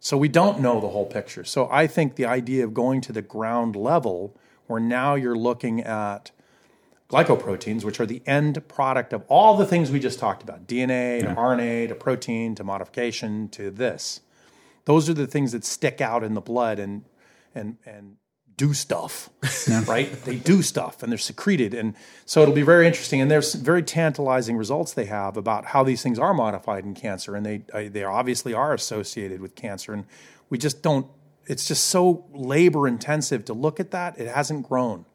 So 0.00 0.16
we 0.16 0.28
don't 0.28 0.60
know 0.60 0.80
the 0.80 0.88
whole 0.88 1.06
picture. 1.06 1.44
So 1.44 1.68
I 1.70 1.86
think 1.86 2.14
the 2.14 2.26
idea 2.26 2.64
of 2.64 2.72
going 2.72 3.00
to 3.02 3.12
the 3.12 3.22
ground 3.22 3.74
level, 3.74 4.36
where 4.66 4.80
now 4.80 5.16
you're 5.16 5.36
looking 5.36 5.80
at 5.82 6.30
glycoproteins, 7.10 7.84
which 7.84 7.98
are 8.00 8.06
the 8.06 8.22
end 8.26 8.66
product 8.68 9.12
of 9.12 9.24
all 9.28 9.56
the 9.56 9.66
things 9.66 9.90
we 9.90 9.98
just 9.98 10.18
talked 10.18 10.42
about 10.42 10.66
DNA 10.66 11.20
to 11.20 11.34
RNA 11.34 11.88
to 11.88 11.94
protein 11.94 12.54
to 12.54 12.64
modification 12.64 13.48
to 13.48 13.70
this. 13.70 14.20
Those 14.84 15.08
are 15.08 15.14
the 15.14 15.26
things 15.26 15.52
that 15.52 15.64
stick 15.64 16.00
out 16.00 16.22
in 16.22 16.34
the 16.34 16.40
blood 16.40 16.78
and 16.78 17.04
and 17.54 17.78
and 17.84 18.16
do 18.58 18.74
stuff, 18.74 19.30
right? 19.86 20.12
They 20.24 20.36
do 20.36 20.60
stuff 20.60 21.02
and 21.02 21.10
they're 21.10 21.18
secreted, 21.18 21.72
and 21.72 21.94
so 22.26 22.42
it'll 22.42 22.54
be 22.54 22.60
very 22.62 22.86
interesting. 22.86 23.22
And 23.22 23.30
there's 23.30 23.54
very 23.54 23.82
tantalizing 23.82 24.56
results 24.58 24.92
they 24.92 25.06
have 25.06 25.38
about 25.38 25.64
how 25.66 25.82
these 25.84 26.02
things 26.02 26.18
are 26.18 26.34
modified 26.34 26.84
in 26.84 26.92
cancer, 26.94 27.34
and 27.34 27.46
they 27.46 27.62
uh, 27.72 27.84
they 27.90 28.04
obviously 28.04 28.52
are 28.52 28.74
associated 28.74 29.40
with 29.40 29.54
cancer, 29.54 29.94
and 29.94 30.04
we 30.50 30.58
just 30.58 30.82
don't. 30.82 31.06
It's 31.46 31.66
just 31.66 31.84
so 31.86 32.26
labor 32.34 32.86
intensive 32.86 33.46
to 33.46 33.54
look 33.54 33.80
at 33.80 33.90
that. 33.92 34.18
It 34.18 34.28
hasn't 34.28 34.68
grown. 34.68 35.06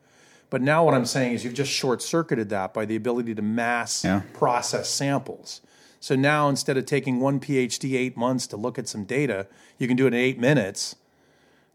But 0.49 0.61
now 0.61 0.83
what 0.85 0.93
I'm 0.93 1.05
saying 1.05 1.33
is 1.33 1.43
you've 1.43 1.53
just 1.53 1.71
short 1.71 2.01
circuited 2.01 2.49
that 2.49 2.73
by 2.73 2.85
the 2.85 2.95
ability 2.95 3.35
to 3.35 3.41
mass 3.41 4.03
Yeah. 4.03 4.21
process 4.33 4.87
samples. 4.89 5.61
So 5.99 6.15
now 6.15 6.49
instead 6.49 6.77
of 6.77 6.85
taking 6.85 7.19
one 7.19 7.39
PhD 7.39 7.95
eight 7.97 8.15
months 8.17 8.45
to 8.47 8.57
look 8.57 8.77
at 8.79 8.87
some 8.87 9.03
data, 9.03 9.47
you 9.79 9.87
can 9.87 9.95
do 9.97 10.05
it 10.05 10.13
in 10.13 10.19
eight 10.19 10.39
minutes. 10.39 10.95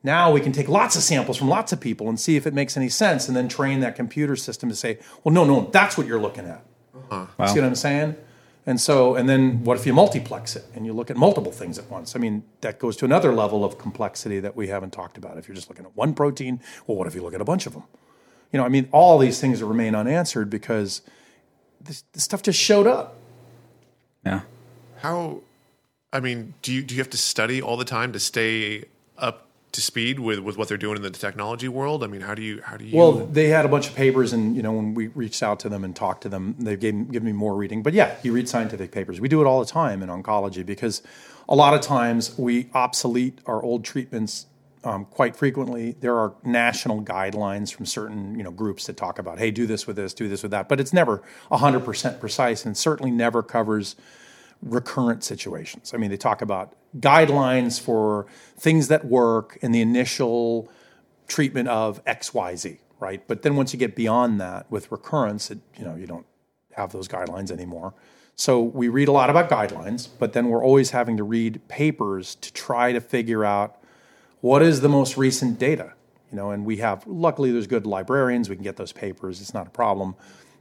Now 0.03 0.31
we 0.31 0.41
can 0.41 0.53
take 0.53 0.69
lots 0.69 0.97
of 0.97 1.03
samples 1.03 1.37
from 1.37 1.49
lots 1.49 1.73
of 1.73 1.81
people 1.81 2.09
and 2.09 2.19
see 2.19 2.37
if 2.37 2.47
it 2.47 2.55
makes 2.55 2.77
any 2.77 2.89
sense 2.89 3.27
and 3.29 3.37
then 3.37 3.49
train 3.49 3.81
that 3.81 3.97
computer 3.97 4.37
system 4.37 4.69
to 4.69 4.77
say, 4.77 4.99
well, 5.25 5.35
no, 5.35 5.45
no, 5.45 5.69
that's 5.73 5.99
what 5.99 6.07
you're 6.07 6.21
looking 6.21 6.47
at. 6.47 6.65
Uh-huh. 6.95 7.27
Wow. 7.37 7.47
See 7.47 7.61
what 7.61 7.67
I'm 7.67 7.75
saying? 7.75 8.17
And 8.65 8.81
so, 8.81 9.15
and 9.15 9.29
then 9.29 9.65
what 9.65 9.79
if 9.79 9.87
you 9.87 9.95
multiplex 9.95 10.55
it 10.55 10.65
and 10.75 10.85
you 10.85 10.93
look 10.93 11.11
at 11.11 11.17
multiple 11.17 11.51
things 11.51 11.79
at 11.79 11.91
once? 11.91 12.15
I 12.15 12.19
mean, 12.19 12.45
that 12.61 12.79
goes 12.79 12.97
to 12.99 13.07
another 13.07 13.33
level 13.33 13.65
of 13.65 13.79
complexity 13.79 14.41
that 14.41 14.55
we 14.55 14.69
haven't 14.69 14.93
talked 14.93 15.17
about. 15.17 15.39
If 15.39 15.49
you're 15.49 15.55
just 15.55 15.71
looking 15.71 15.87
at 15.87 15.97
one 15.97 16.15
protein, 16.15 16.61
well, 16.87 16.99
what 16.99 17.07
if 17.07 17.15
you 17.15 17.23
look 17.23 17.35
at 17.35 17.41
a 17.41 17.47
bunch 17.47 17.67
of 17.67 17.73
them? 17.73 17.85
You 18.53 18.59
know, 18.59 18.65
I 18.65 18.69
mean, 18.69 18.89
all 18.93 19.19
these 19.19 19.41
things 19.41 19.63
remain 19.63 19.95
unanswered 19.95 20.51
because 20.51 21.01
this, 21.81 22.05
this 22.13 22.25
stuff 22.25 22.43
just 22.43 22.61
showed 22.61 22.87
up. 22.87 23.17
Yeah. 24.25 24.43
How? 24.99 25.41
I 26.13 26.21
mean, 26.21 26.55
do 26.63 26.73
you 26.73 26.83
do 26.83 26.95
you 26.95 27.01
have 27.01 27.11
to 27.11 27.19
study 27.19 27.63
all 27.63 27.77
the 27.77 27.85
time 27.85 28.13
to 28.13 28.21
stay 28.21 28.85
up 29.17 29.48
to 29.73 29.81
speed 29.81 30.19
with, 30.19 30.39
with 30.41 30.57
what 30.57 30.69
they're 30.69 30.79
doing 30.79 30.97
in 30.97 31.03
the 31.03 31.11
technology 31.11 31.69
world? 31.69 32.03
I 32.03 32.07
mean, 32.07 32.23
how 32.23 32.35
do 32.35 32.43
you 32.43 32.63
how 32.63 32.77
do 32.77 32.85
you? 32.85 32.97
Well, 32.97 33.13
they 33.13 33.49
had 33.49 33.65
a 33.65 33.69
bunch 33.69 33.89
of 33.89 33.95
papers, 33.95 34.33
and 34.33 34.57
you 34.57 34.63
know, 34.63 34.73
when 34.73 34.95
we 34.95 35.09
reached 35.09 35.43
out 35.43 35.61
to 35.61 35.69
them 35.69 35.85
and 35.85 35.95
talked 35.95 36.23
to 36.23 36.29
them, 36.29 36.55
they 36.59 36.77
gave 36.77 37.11
given 37.11 37.27
me 37.27 37.33
more 37.33 37.55
reading. 37.55 37.83
But 37.83 37.93
yeah, 37.93 38.17
you 38.23 38.33
read 38.33 38.49
scientific 38.49 38.93
papers. 38.93 39.21
We 39.21 39.29
do 39.29 39.41
it 39.41 39.47
all 39.47 39.61
the 39.61 39.71
time 39.71 40.03
in 40.03 40.09
oncology 40.09 40.65
because 40.65 41.03
a 41.49 41.55
lot 41.55 41.75
of 41.75 41.81
times 41.81 42.37
we 42.39 42.71
obsolete 42.75 43.39
our 43.47 43.63
old 43.63 43.85
treatments 43.85 44.47
um, 44.85 45.05
quite 45.07 45.37
frequently. 45.37 45.97
There 46.01 46.17
are 46.17 46.35
national 46.45 47.03
guidelines 47.03 47.73
from 47.73 47.87
certain 47.87 48.37
you 48.37 48.43
know 48.43 48.51
groups 48.51 48.87
that 48.87 48.97
talk 48.97 49.19
about, 49.19 49.39
hey, 49.39 49.51
do 49.51 49.67
this 49.67 49.87
with 49.87 49.97
this, 49.97 50.15
do 50.15 50.29
this 50.29 50.43
with 50.43 50.53
that, 50.53 50.69
but 50.69 50.81
it's 50.81 50.93
never 50.93 51.23
hundred 51.51 51.85
percent 51.85 52.21
precise, 52.21 52.65
and 52.65 52.77
certainly 52.77 53.11
never 53.11 53.43
covers 53.43 53.97
recurrent 54.63 55.23
situations. 55.25 55.93
I 55.95 55.99
mean, 55.99 56.11
they 56.11 56.17
talk 56.17 56.43
about 56.43 56.75
guidelines 56.97 57.81
for 57.81 58.27
things 58.57 58.89
that 58.89 59.05
work 59.05 59.59
in 59.61 59.73
the 59.73 59.81
initial 59.81 60.71
treatment 61.27 61.69
of 61.69 62.05
XYZ, 62.05 62.79
right? 63.01 63.27
But 63.27 63.43
then 63.43 63.57
once 63.57 63.73
you 63.73 63.79
get 63.79 63.95
beyond 63.95 64.41
that 64.41 64.71
with 64.71 64.91
recurrence, 64.91 65.51
it, 65.51 65.59
you 65.77 65.85
know, 65.85 65.95
you 65.95 66.07
don't 66.07 66.27
have 66.73 66.93
those 66.93 67.09
guidelines 67.09 67.51
anymore. 67.51 67.95
So 68.37 68.61
we 68.61 68.89
read 68.89 69.09
a 69.09 69.13
lot 69.13 69.31
about 69.31 69.51
guidelines, 69.51 70.09
but 70.19 70.33
then 70.33 70.49
we're 70.49 70.65
always 70.65 70.91
having 70.91 71.17
to 71.17 71.25
read 71.25 71.61
papers 71.67 72.37
to 72.37 72.53
try 72.53 72.93
to 72.93 73.01
figure 73.01 73.45
out 73.45 73.83
what 74.41 74.63
is 74.63 74.81
the 74.81 74.89
most 74.89 75.17
recent 75.17 75.59
data. 75.59 75.95
You 76.31 76.37
know, 76.37 76.51
and 76.51 76.65
we 76.65 76.77
have 76.77 77.07
luckily 77.07 77.51
there's 77.51 77.67
good 77.67 77.87
librarians, 77.87 78.49
we 78.49 78.55
can 78.55 78.63
get 78.63 78.77
those 78.77 78.93
papers, 78.93 79.41
it's 79.41 79.55
not 79.55 79.67
a 79.67 79.71
problem. 79.71 80.15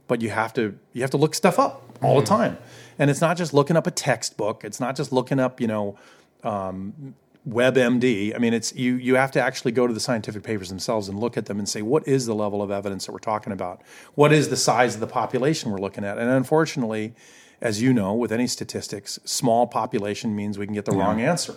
But 0.08 0.22
you 0.22 0.30
have 0.30 0.52
to 0.54 0.78
you 0.92 1.02
have 1.02 1.10
to 1.10 1.18
look 1.18 1.34
stuff 1.34 1.58
up 1.58 1.98
all 2.02 2.16
the 2.16 2.22
mm-hmm. 2.22 2.34
time. 2.34 2.58
And 2.98 3.10
it's 3.10 3.20
not 3.20 3.36
just 3.36 3.54
looking 3.54 3.76
up 3.76 3.86
a 3.86 3.90
textbook, 3.90 4.64
it's 4.64 4.80
not 4.80 4.96
just 4.96 5.12
looking 5.12 5.38
up, 5.38 5.60
you 5.60 5.66
know, 5.68 5.96
Um, 6.44 7.14
WebMD. 7.48 8.34
I 8.34 8.38
mean, 8.38 8.52
it's 8.52 8.74
you. 8.74 8.96
You 8.96 9.14
have 9.14 9.30
to 9.32 9.40
actually 9.40 9.72
go 9.72 9.86
to 9.86 9.94
the 9.94 10.00
scientific 10.00 10.42
papers 10.42 10.68
themselves 10.68 11.08
and 11.08 11.18
look 11.18 11.36
at 11.36 11.46
them 11.46 11.58
and 11.58 11.68
say, 11.68 11.82
what 11.82 12.06
is 12.06 12.26
the 12.26 12.34
level 12.34 12.62
of 12.62 12.70
evidence 12.70 13.06
that 13.06 13.12
we're 13.12 13.18
talking 13.18 13.52
about? 13.52 13.80
What 14.14 14.32
is 14.32 14.48
the 14.50 14.56
size 14.56 14.94
of 14.94 15.00
the 15.00 15.06
population 15.06 15.70
we're 15.70 15.78
looking 15.78 16.04
at? 16.04 16.18
And 16.18 16.28
unfortunately, 16.30 17.14
as 17.60 17.80
you 17.80 17.92
know, 17.92 18.12
with 18.14 18.32
any 18.32 18.46
statistics, 18.46 19.18
small 19.24 19.66
population 19.66 20.36
means 20.36 20.58
we 20.58 20.66
can 20.66 20.74
get 20.74 20.84
the 20.84 20.92
wrong 20.92 21.20
answer. 21.20 21.56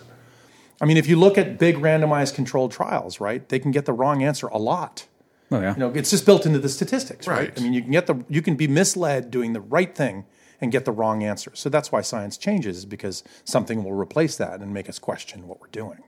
I 0.80 0.84
mean, 0.84 0.96
if 0.96 1.06
you 1.06 1.16
look 1.16 1.38
at 1.38 1.58
big 1.58 1.76
randomized 1.76 2.34
controlled 2.34 2.72
trials, 2.72 3.20
right, 3.20 3.48
they 3.48 3.58
can 3.58 3.70
get 3.70 3.84
the 3.84 3.92
wrong 3.92 4.22
answer 4.22 4.48
a 4.48 4.58
lot. 4.58 5.06
Oh 5.50 5.60
yeah. 5.60 5.74
You 5.74 5.80
know, 5.80 5.90
it's 5.90 6.10
just 6.10 6.24
built 6.24 6.46
into 6.46 6.58
the 6.58 6.68
statistics, 6.68 7.28
right? 7.28 7.50
Right. 7.50 7.52
I 7.58 7.62
mean, 7.62 7.72
you 7.74 7.82
can 7.82 7.92
get 7.92 8.06
the 8.06 8.24
you 8.28 8.40
can 8.40 8.56
be 8.56 8.66
misled 8.66 9.30
doing 9.30 9.52
the 9.52 9.60
right 9.60 9.94
thing 9.94 10.24
and 10.62 10.72
get 10.72 10.86
the 10.86 10.92
wrong 10.92 11.22
answer. 11.22 11.50
So 11.54 11.68
that's 11.68 11.92
why 11.92 12.00
science 12.00 12.38
changes, 12.38 12.78
is 12.78 12.84
because 12.86 13.22
something 13.44 13.84
will 13.84 13.92
replace 13.92 14.36
that 14.38 14.60
and 14.60 14.72
make 14.72 14.88
us 14.88 14.98
question 14.98 15.46
what 15.46 15.60
we're 15.60 15.66
doing. 15.66 15.98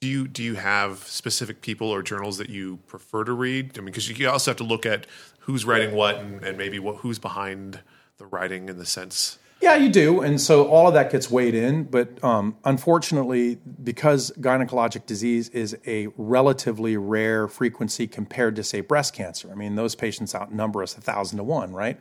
do 0.00 0.08
you 0.08 0.26
do 0.26 0.42
you 0.42 0.54
have 0.54 0.98
specific 1.00 1.60
people 1.60 1.88
or 1.88 2.02
journals 2.02 2.38
that 2.38 2.48
you 2.48 2.78
prefer 2.86 3.22
to 3.24 3.32
read? 3.32 3.76
I 3.76 3.80
mean, 3.80 3.86
because 3.86 4.08
you 4.08 4.28
also 4.28 4.50
have 4.50 4.56
to 4.58 4.64
look 4.64 4.86
at 4.86 5.06
who's 5.40 5.64
writing 5.64 5.94
what 5.94 6.16
and, 6.16 6.42
and 6.42 6.56
maybe 6.56 6.78
what 6.78 6.96
who's 6.98 7.18
behind 7.18 7.80
the 8.16 8.26
writing 8.26 8.68
in 8.68 8.78
the 8.78 8.86
sense. 8.86 9.38
Yeah, 9.60 9.76
you 9.76 9.90
do, 9.90 10.22
and 10.22 10.40
so 10.40 10.66
all 10.68 10.88
of 10.88 10.94
that 10.94 11.12
gets 11.12 11.30
weighed 11.30 11.54
in. 11.54 11.84
But 11.84 12.22
um, 12.24 12.56
unfortunately, 12.64 13.58
because 13.84 14.32
gynecologic 14.40 15.04
disease 15.04 15.50
is 15.50 15.76
a 15.86 16.08
relatively 16.16 16.96
rare 16.96 17.46
frequency 17.46 18.06
compared 18.06 18.56
to, 18.56 18.64
say, 18.64 18.80
breast 18.80 19.12
cancer, 19.12 19.50
I 19.52 19.54
mean, 19.54 19.74
those 19.74 19.94
patients 19.94 20.34
outnumber 20.34 20.82
us 20.82 20.96
a 20.96 21.02
thousand 21.02 21.36
to 21.36 21.44
one, 21.44 21.74
right? 21.74 22.00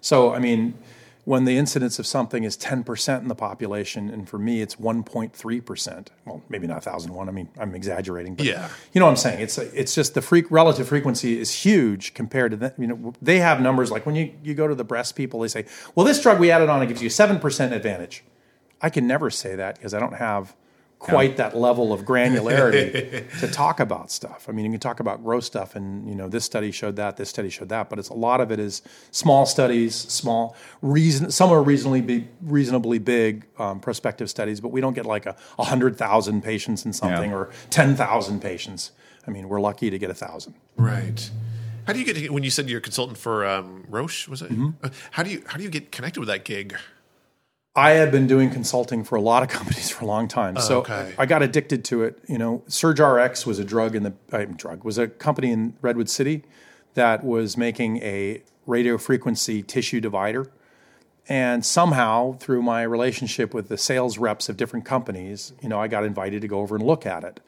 So, 0.00 0.32
I 0.34 0.38
mean, 0.38 0.74
when 1.24 1.44
the 1.44 1.56
incidence 1.58 1.98
of 1.98 2.06
something 2.06 2.44
is 2.44 2.56
10% 2.56 3.20
in 3.20 3.28
the 3.28 3.34
population, 3.34 4.08
and 4.10 4.28
for 4.28 4.38
me 4.38 4.62
it's 4.62 4.76
1.3%, 4.76 6.08
well, 6.24 6.42
maybe 6.48 6.66
not 6.66 6.84
1,001, 6.86 7.28
I 7.28 7.32
mean, 7.32 7.48
I'm 7.58 7.74
exaggerating, 7.74 8.34
but 8.34 8.46
Yeah. 8.46 8.68
you 8.92 8.98
know 8.98 9.04
what 9.06 9.10
I'm 9.12 9.16
saying? 9.16 9.40
It's, 9.40 9.58
it's 9.58 9.94
just 9.94 10.14
the 10.14 10.22
freak, 10.22 10.50
relative 10.50 10.88
frequency 10.88 11.38
is 11.38 11.52
huge 11.52 12.14
compared 12.14 12.52
to 12.52 12.56
that. 12.58 12.78
You 12.78 12.86
know, 12.86 13.14
they 13.20 13.38
have 13.38 13.60
numbers 13.60 13.90
like 13.90 14.06
when 14.06 14.14
you, 14.16 14.32
you 14.42 14.54
go 14.54 14.66
to 14.66 14.74
the 14.74 14.84
breast 14.84 15.14
people, 15.14 15.40
they 15.40 15.48
say, 15.48 15.66
well, 15.94 16.06
this 16.06 16.20
drug 16.22 16.40
we 16.40 16.50
added 16.50 16.68
on, 16.68 16.82
it 16.82 16.86
gives 16.86 17.02
you 17.02 17.10
7% 17.10 17.72
advantage. 17.72 18.24
I 18.82 18.88
can 18.88 19.06
never 19.06 19.30
say 19.30 19.56
that 19.56 19.76
because 19.76 19.92
I 19.92 20.00
don't 20.00 20.14
have 20.14 20.56
quite 21.00 21.36
that 21.38 21.56
level 21.56 21.92
of 21.92 22.02
granularity 22.02 23.24
to 23.40 23.48
talk 23.48 23.80
about 23.80 24.10
stuff. 24.10 24.46
I 24.48 24.52
mean, 24.52 24.64
you 24.66 24.70
can 24.70 24.80
talk 24.80 25.00
about 25.00 25.24
gross 25.24 25.46
stuff, 25.46 25.74
and 25.74 26.06
you 26.08 26.14
know, 26.14 26.28
this 26.28 26.44
study 26.44 26.70
showed 26.70 26.94
that, 26.96 27.16
this 27.16 27.28
study 27.30 27.50
showed 27.50 27.70
that, 27.70 27.90
but 27.90 27.98
it's 27.98 28.10
a 28.10 28.14
lot 28.14 28.40
of 28.40 28.52
it 28.52 28.60
is 28.60 28.82
small 29.10 29.46
studies, 29.46 29.94
small 29.96 30.54
reason. 30.82 31.30
Some 31.30 31.50
are 31.50 31.62
reasonably 31.62 32.02
big, 32.02 32.28
reasonably 32.42 32.98
big 32.98 33.46
um, 33.58 33.80
prospective 33.80 34.30
studies, 34.30 34.60
but 34.60 34.68
we 34.68 34.80
don't 34.80 34.94
get 34.94 35.06
like 35.06 35.26
a 35.26 35.34
hundred 35.58 35.96
thousand 35.96 36.42
patients 36.42 36.84
in 36.84 36.92
something 36.92 37.30
Yeah. 37.30 37.36
or 37.36 37.50
ten 37.70 37.96
thousand 37.96 38.40
patients. 38.40 38.92
I 39.26 39.30
mean, 39.30 39.48
we're 39.48 39.60
lucky 39.60 39.90
to 39.90 39.98
get 39.98 40.10
a 40.10 40.14
thousand. 40.14 40.54
Right. 40.76 41.30
How 41.86 41.94
do 41.94 41.98
you 41.98 42.04
get 42.12 42.30
when 42.30 42.42
you 42.44 42.50
said 42.50 42.68
you're 42.68 42.78
a 42.78 42.82
consultant 42.82 43.18
for 43.18 43.44
um, 43.46 43.84
Roche? 43.88 44.28
Was 44.28 44.42
it? 44.42 44.50
Mm-hmm. 44.52 44.70
Uh, 44.84 44.90
How 45.12 45.22
do 45.22 45.30
you 45.30 45.42
how 45.46 45.56
do 45.56 45.64
you 45.64 45.70
get 45.70 45.90
connected 45.90 46.20
with 46.20 46.28
that 46.28 46.44
gig? 46.44 46.76
I 47.76 47.90
had 47.90 48.10
been 48.10 48.26
doing 48.26 48.50
consulting 48.50 49.04
for 49.04 49.16
a 49.16 49.20
lot 49.20 49.42
of 49.42 49.48
companies 49.58 49.90
for 49.90 50.04
a 50.04 50.08
long 50.08 50.28
time, 50.28 50.56
so 50.56 50.78
okay. 50.80 51.14
I 51.18 51.26
got 51.26 51.42
addicted 51.42 51.84
to 51.86 52.02
it. 52.02 52.18
You 52.28 52.38
know, 52.38 52.62
SurgRx 52.68 53.46
was 53.46 53.58
a 53.58 53.64
drug 53.64 53.94
in 53.94 54.02
the 54.02 54.14
uh, 54.32 54.44
drug 54.56 54.84
was 54.84 54.98
a 54.98 55.08
company 55.08 55.50
in 55.50 55.74
Redwood 55.80 56.08
City 56.08 56.44
that 56.94 57.24
was 57.24 57.56
making 57.56 57.98
a 57.98 58.42
radio 58.66 58.98
frequency 58.98 59.62
tissue 59.62 60.00
divider, 60.00 60.50
and 61.28 61.64
somehow 61.64 62.32
through 62.38 62.62
my 62.62 62.82
relationship 62.82 63.54
with 63.54 63.68
the 63.68 63.78
sales 63.78 64.18
reps 64.18 64.48
of 64.48 64.56
different 64.56 64.84
companies, 64.84 65.52
you 65.62 65.68
know, 65.68 65.80
I 65.80 65.86
got 65.86 66.04
invited 66.04 66.42
to 66.42 66.48
go 66.48 66.60
over 66.60 66.74
and 66.74 66.84
look 66.84 67.06
at 67.06 67.22
it. 67.22 67.40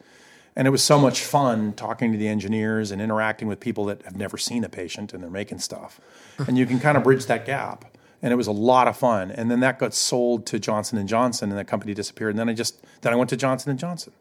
And 0.55 0.69
it 0.69 0.71
was 0.71 0.85
so 0.85 0.99
much 0.99 1.23
fun 1.23 1.73
talking 1.73 2.13
to 2.13 2.19
the 2.19 2.29
engineers 2.29 2.91
and 2.91 3.01
interacting 3.01 3.49
with 3.49 3.59
people 3.59 3.87
that 3.87 4.03
have 4.03 4.17
never 4.17 4.37
seen 4.37 4.65
a 4.65 4.69
patient 4.69 5.15
and 5.15 5.23
they're 5.23 5.31
making 5.31 5.61
stuff. 5.61 5.99
and 6.39 6.59
you 6.59 6.67
can 6.67 6.79
kind 6.79 6.97
of 6.97 7.05
bridge 7.05 7.27
that 7.27 7.47
gap. 7.47 7.87
And 8.23 8.33
it 8.33 8.37
was 8.37 8.47
a 8.47 8.53
lot 8.53 8.87
of 8.87 8.97
fun. 8.97 9.31
And 9.33 9.51
then 9.51 9.61
that 9.61 9.79
got 9.79 9.95
sold 9.95 10.47
to 10.47 10.61
Johnson 10.61 10.97
and 10.97 11.09
Johnson 11.09 11.51
and 11.51 11.59
the 11.59 11.65
company 11.65 11.93
disappeared. 11.93 12.31
And 12.31 12.39
then 12.39 12.49
I 12.49 12.55
just 12.55 12.83
then 13.01 13.13
I 13.13 13.17
went 13.17 13.31
to 13.31 13.37
Johnson 13.37 13.71
and 13.71 13.79
Johnson 13.79 14.13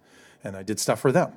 and 0.44 0.56
I 0.56 0.64
did 0.64 0.80
stuff 0.80 0.99
for 0.99 1.11
them. 1.11 1.34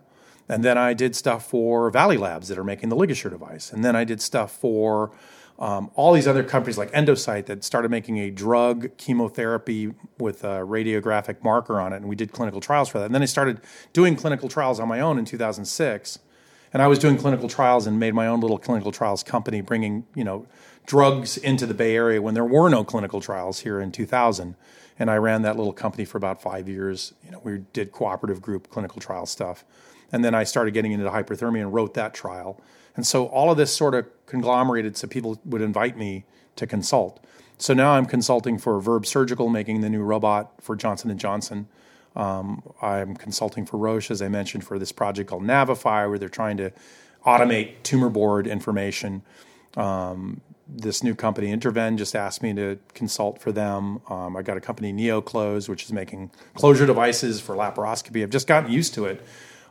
And 0.48 0.62
then 0.62 0.76
I 0.76 0.94
did 0.94 1.16
stuff 1.16 1.46
for 1.46 1.90
Valley 1.90 2.16
Labs 2.16 2.48
that 2.48 2.58
are 2.58 2.64
making 2.64 2.90
the 2.90 2.96
ligature 2.96 3.30
device. 3.30 3.72
And 3.72 3.84
then 3.84 3.96
I 3.96 4.04
did 4.04 4.20
stuff 4.20 4.52
for 4.52 5.12
um, 5.58 5.90
all 5.94 6.12
these 6.12 6.26
other 6.26 6.42
companies 6.42 6.76
like 6.76 6.90
Endocyte 6.92 7.46
that 7.46 7.64
started 7.64 7.90
making 7.90 8.18
a 8.18 8.30
drug 8.30 8.96
chemotherapy 8.96 9.92
with 10.18 10.42
a 10.44 10.60
radiographic 10.60 11.42
marker 11.42 11.80
on 11.80 11.92
it. 11.92 11.96
And 11.96 12.08
we 12.08 12.16
did 12.16 12.32
clinical 12.32 12.60
trials 12.60 12.88
for 12.88 12.98
that. 12.98 13.06
And 13.06 13.14
then 13.14 13.22
I 13.22 13.26
started 13.26 13.60
doing 13.92 14.16
clinical 14.16 14.48
trials 14.48 14.80
on 14.80 14.88
my 14.88 15.00
own 15.00 15.18
in 15.18 15.24
2006. 15.24 16.18
And 16.72 16.82
I 16.82 16.88
was 16.88 16.98
doing 16.98 17.16
clinical 17.16 17.48
trials 17.48 17.86
and 17.86 18.00
made 18.00 18.14
my 18.14 18.26
own 18.26 18.40
little 18.40 18.58
clinical 18.58 18.90
trials 18.90 19.22
company, 19.22 19.60
bringing, 19.60 20.06
you 20.16 20.24
know, 20.24 20.46
drugs 20.86 21.36
into 21.36 21.66
the 21.66 21.74
Bay 21.74 21.94
Area 21.94 22.20
when 22.20 22.34
there 22.34 22.44
were 22.44 22.68
no 22.68 22.84
clinical 22.84 23.20
trials 23.20 23.60
here 23.60 23.80
in 23.80 23.92
2000. 23.92 24.54
And 24.98 25.10
I 25.10 25.16
ran 25.16 25.42
that 25.42 25.56
little 25.56 25.72
company 25.72 26.04
for 26.04 26.18
about 26.18 26.40
five 26.40 26.68
years. 26.68 27.14
You 27.24 27.32
know, 27.32 27.40
we 27.42 27.64
did 27.72 27.90
cooperative 27.90 28.40
group 28.40 28.70
clinical 28.70 29.00
trial 29.00 29.26
stuff. 29.26 29.64
And 30.12 30.24
then 30.24 30.34
I 30.34 30.44
started 30.44 30.72
getting 30.72 30.92
into 30.92 31.08
hyperthermia 31.10 31.62
and 31.62 31.74
wrote 31.74 31.94
that 31.94 32.14
trial. 32.14 32.60
And 32.94 33.06
so 33.06 33.26
all 33.26 33.50
of 33.50 33.56
this 33.56 33.74
sort 33.74 33.94
of 33.94 34.06
conglomerated 34.26 34.96
so 34.96 35.08
people 35.08 35.40
would 35.44 35.62
invite 35.62 35.96
me 35.96 36.24
to 36.56 36.66
consult. 36.66 37.24
So 37.58 37.74
now 37.74 37.92
I'm 37.92 38.06
consulting 38.06 38.58
for 38.58 38.80
Verb 38.80 39.06
Surgical, 39.06 39.48
making 39.48 39.80
the 39.80 39.90
new 39.90 40.02
robot 40.02 40.52
for 40.60 40.76
Johnson 40.76 41.16
Johnson. 41.18 41.68
Um, 42.14 42.62
I'm 42.80 43.16
consulting 43.16 43.66
for 43.66 43.76
Roche, 43.76 44.10
as 44.10 44.22
I 44.22 44.28
mentioned, 44.28 44.64
for 44.64 44.78
this 44.78 44.92
project 44.92 45.30
called 45.30 45.42
Navify, 45.42 46.08
where 46.08 46.18
they're 46.18 46.28
trying 46.28 46.56
to 46.58 46.70
automate 47.26 47.82
tumor 47.82 48.08
board 48.08 48.46
information. 48.46 49.22
Um, 49.76 50.40
this 50.66 51.02
new 51.02 51.14
company, 51.14 51.54
InterVenn, 51.54 51.98
just 51.98 52.16
asked 52.16 52.42
me 52.42 52.54
to 52.54 52.78
consult 52.94 53.40
for 53.40 53.52
them. 53.52 54.00
Um, 54.08 54.36
I 54.36 54.42
got 54.42 54.56
a 54.56 54.60
company, 54.60 54.92
NeoClose, 54.92 55.68
which 55.68 55.84
is 55.84 55.92
making 55.92 56.30
closure 56.54 56.86
devices 56.86 57.40
for 57.40 57.54
laparoscopy. 57.54 58.22
I've 58.22 58.30
just 58.30 58.46
gotten 58.46 58.70
used 58.70 58.94
to 58.94 59.04
it. 59.04 59.24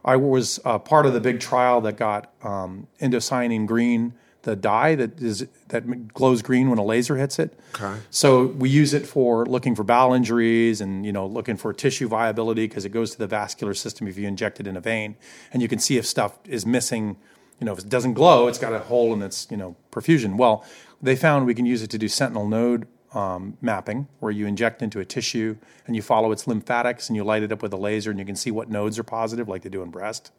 I 0.06 0.18
was 0.18 0.60
uh, 0.66 0.80
part 0.80 1.06
of 1.06 1.14
the 1.14 1.22
big 1.22 1.40
trial 1.40 1.82
that 1.82 1.98
got 1.98 2.34
um, 2.44 2.88
indocyanine 3.02 3.66
green, 3.66 4.14
the 4.44 4.56
dye 4.56 4.96
that 4.96 5.22
is 5.22 5.48
that 5.70 6.14
glows 6.14 6.42
green 6.42 6.70
when 6.70 6.78
a 6.78 6.84
laser 6.84 7.16
hits 7.16 7.40
it. 7.40 7.58
Okay. 7.76 8.00
So 8.10 8.48
we 8.48 8.70
use 8.70 8.94
it 8.94 9.08
for 9.08 9.46
looking 9.46 9.74
for 9.74 9.84
bowel 9.84 10.14
injuries 10.14 10.82
and 10.82 11.06
you 11.06 11.14
know 11.14 11.26
looking 11.26 11.56
for 11.56 11.74
tissue 11.74 12.08
viability 12.08 12.68
because 12.68 12.84
it 12.84 12.90
goes 12.90 13.12
to 13.12 13.18
the 13.18 13.28
vascular 13.28 13.74
system 13.74 14.08
if 14.08 14.18
you 14.18 14.28
inject 14.28 14.60
it 14.60 14.68
in 14.68 14.76
a 14.76 14.82
vein, 14.82 15.16
and 15.52 15.62
you 15.62 15.68
can 15.68 15.80
see 15.80 15.98
if 15.98 16.06
stuff 16.06 16.38
is 16.46 16.66
missing. 16.66 17.18
You 17.64 17.68
know, 17.68 17.72
if 17.72 17.80
it 17.80 17.88
doesn't 17.88 18.16
glow, 18.16 18.50
it's 18.50 18.58
got 18.58 18.74
a 18.74 18.80
hole 18.80 19.14
in 19.14 19.22
its 19.22 19.48
you 19.50 19.56
know 19.56 19.78
perfusion. 19.90 20.36
Well, 20.36 20.66
they 21.02 21.16
found 21.16 21.46
we 21.46 21.56
can 21.56 21.66
use 21.66 21.82
it 21.82 21.90
to 21.92 21.98
do 21.98 22.10
sentinel 22.10 22.46
node 22.46 22.88
um, 23.14 23.58
mapping, 23.62 24.10
where 24.20 24.34
you 24.34 24.48
inject 24.48 24.82
into 24.82 25.00
a 25.00 25.06
tissue 25.06 25.56
and 25.88 25.96
you 25.96 26.02
follow 26.02 26.34
its 26.34 26.46
lymphatics 26.46 27.08
and 27.08 27.16
you 27.16 27.24
light 27.24 27.42
it 27.42 27.54
up 27.54 27.62
with 27.62 27.72
a 27.72 27.78
laser 27.78 28.12
and 28.12 28.20
you 28.20 28.26
can 28.26 28.36
see 28.36 28.52
what 28.52 28.70
nodes 28.70 29.00
are 29.00 29.04
positive, 29.04 29.48
like 29.48 29.62
they 29.62 29.70
do 29.70 29.82
in 29.82 29.92
breast. 29.92 30.32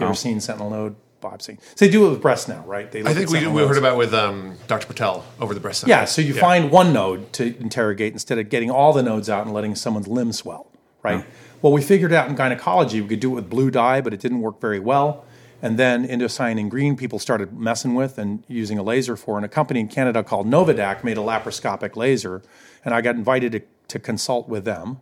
You 0.00 0.06
ever 0.06 0.16
seen 0.16 0.40
sentinel 0.40 0.68
node 0.68 0.96
biopsy? 1.22 1.60
So 1.76 1.84
they 1.84 1.92
do 1.92 2.08
it 2.08 2.10
with 2.10 2.20
breast 2.20 2.48
now, 2.48 2.64
right? 2.66 2.90
They 2.90 3.04
I 3.04 3.14
think 3.14 3.30
we, 3.30 3.46
we 3.46 3.62
heard 3.62 3.78
about 3.78 3.96
with 3.96 4.12
um, 4.12 4.56
Dr. 4.66 4.88
Patel 4.88 5.24
over 5.38 5.54
the 5.54 5.60
breast. 5.60 5.86
Yeah, 5.86 6.06
so 6.06 6.22
you 6.22 6.34
find 6.34 6.72
one 6.72 6.92
node 6.92 7.32
to 7.34 7.56
interrogate 7.58 8.14
instead 8.14 8.40
of 8.40 8.48
getting 8.48 8.72
all 8.72 8.92
the 8.92 9.04
nodes 9.04 9.30
out 9.30 9.44
and 9.44 9.54
letting 9.54 9.76
someone's 9.76 10.08
limb 10.08 10.32
swell, 10.32 10.72
right? 11.04 11.24
Well, 11.62 11.72
we 11.72 11.82
figured 11.82 12.12
out 12.12 12.28
in 12.28 12.34
gynecology 12.34 13.00
we 13.00 13.06
could 13.06 13.20
do 13.20 13.30
it 13.30 13.34
with 13.36 13.48
blue 13.48 13.70
dye, 13.70 14.00
but 14.00 14.12
it 14.12 14.18
didn't 14.18 14.40
work 14.40 14.60
very 14.60 14.80
well. 14.80 15.24
And 15.64 15.78
then 15.78 16.06
indocyanine 16.06 16.68
green 16.68 16.94
people 16.94 17.18
started 17.18 17.58
messing 17.58 17.94
with 17.94 18.18
and 18.18 18.44
using 18.48 18.78
a 18.78 18.82
laser 18.82 19.16
for. 19.16 19.38
And 19.38 19.46
a 19.46 19.48
company 19.48 19.80
in 19.80 19.88
Canada 19.88 20.22
called 20.22 20.46
Novadaq 20.46 21.02
made 21.02 21.16
a 21.16 21.22
laparoscopic 21.22 21.96
laser, 21.96 22.42
and 22.84 22.92
I 22.92 23.00
got 23.00 23.14
invited 23.14 23.52
to, 23.52 23.62
to 23.88 23.98
consult 23.98 24.46
with 24.46 24.66
them. 24.66 24.98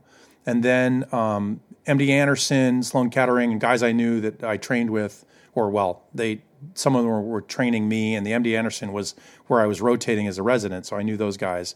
And 0.47 0.62
then 0.62 1.05
um, 1.10 1.62
MD 1.89 2.10
Anderson, 2.10 2.84
Sloan 2.84 3.10
Kettering, 3.10 3.51
and 3.51 3.60
guys 3.60 3.82
I 3.82 3.90
knew 3.90 4.20
that 4.20 4.44
I 4.44 4.56
trained 4.56 4.90
with, 4.90 5.24
or 5.56 5.68
well, 5.68 6.05
they 6.14 6.43
some 6.74 6.94
of 6.94 7.02
them 7.02 7.10
were, 7.10 7.22
were 7.22 7.43
training 7.43 7.89
me, 7.89 8.14
and 8.14 8.24
the 8.24 8.30
MD 8.30 8.56
Anderson 8.56 8.93
was 8.93 9.16
where 9.48 9.60
I 9.60 9.66
was 9.66 9.80
rotating 9.80 10.28
as 10.28 10.39
a 10.39 10.44
resident, 10.44 10.86
so 10.86 10.97
I 10.97 11.02
knew 11.02 11.16
those 11.16 11.36
guys. 11.36 11.74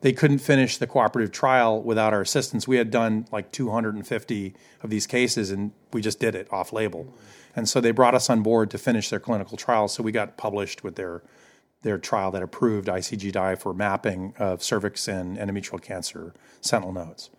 They 0.00 0.12
couldn't 0.12 0.38
finish 0.38 0.76
the 0.76 0.86
cooperative 0.86 1.32
trial 1.32 1.82
without 1.82 2.14
our 2.14 2.20
assistance. 2.20 2.68
We 2.68 2.76
had 2.76 2.92
done 2.92 3.26
like 3.32 3.50
250 3.50 4.54
of 4.84 4.90
these 4.90 5.08
cases, 5.08 5.50
and 5.50 5.72
we 5.92 6.00
just 6.00 6.20
did 6.20 6.36
it 6.36 6.46
off 6.52 6.72
label. 6.72 7.12
And 7.58 7.68
so 7.68 7.80
they 7.80 7.90
brought 7.90 8.14
us 8.14 8.30
on 8.30 8.44
board 8.44 8.70
to 8.70 8.78
finish 8.78 9.10
their 9.10 9.18
clinical 9.18 9.56
trial. 9.56 9.88
So 9.88 10.00
we 10.00 10.12
got 10.12 10.36
published 10.36 10.84
with 10.84 10.94
their 10.94 11.22
their 11.82 11.98
trial 11.98 12.30
that 12.30 12.42
approved 12.42 12.86
ICG 12.88 13.32
dye 13.32 13.56
for 13.56 13.74
mapping 13.74 14.32
of 14.38 14.62
cervix 14.62 15.08
and 15.08 15.36
endometrial 15.36 15.82
cancer 15.82 16.34
sentinel 16.60 16.92
nodes. 16.92 17.30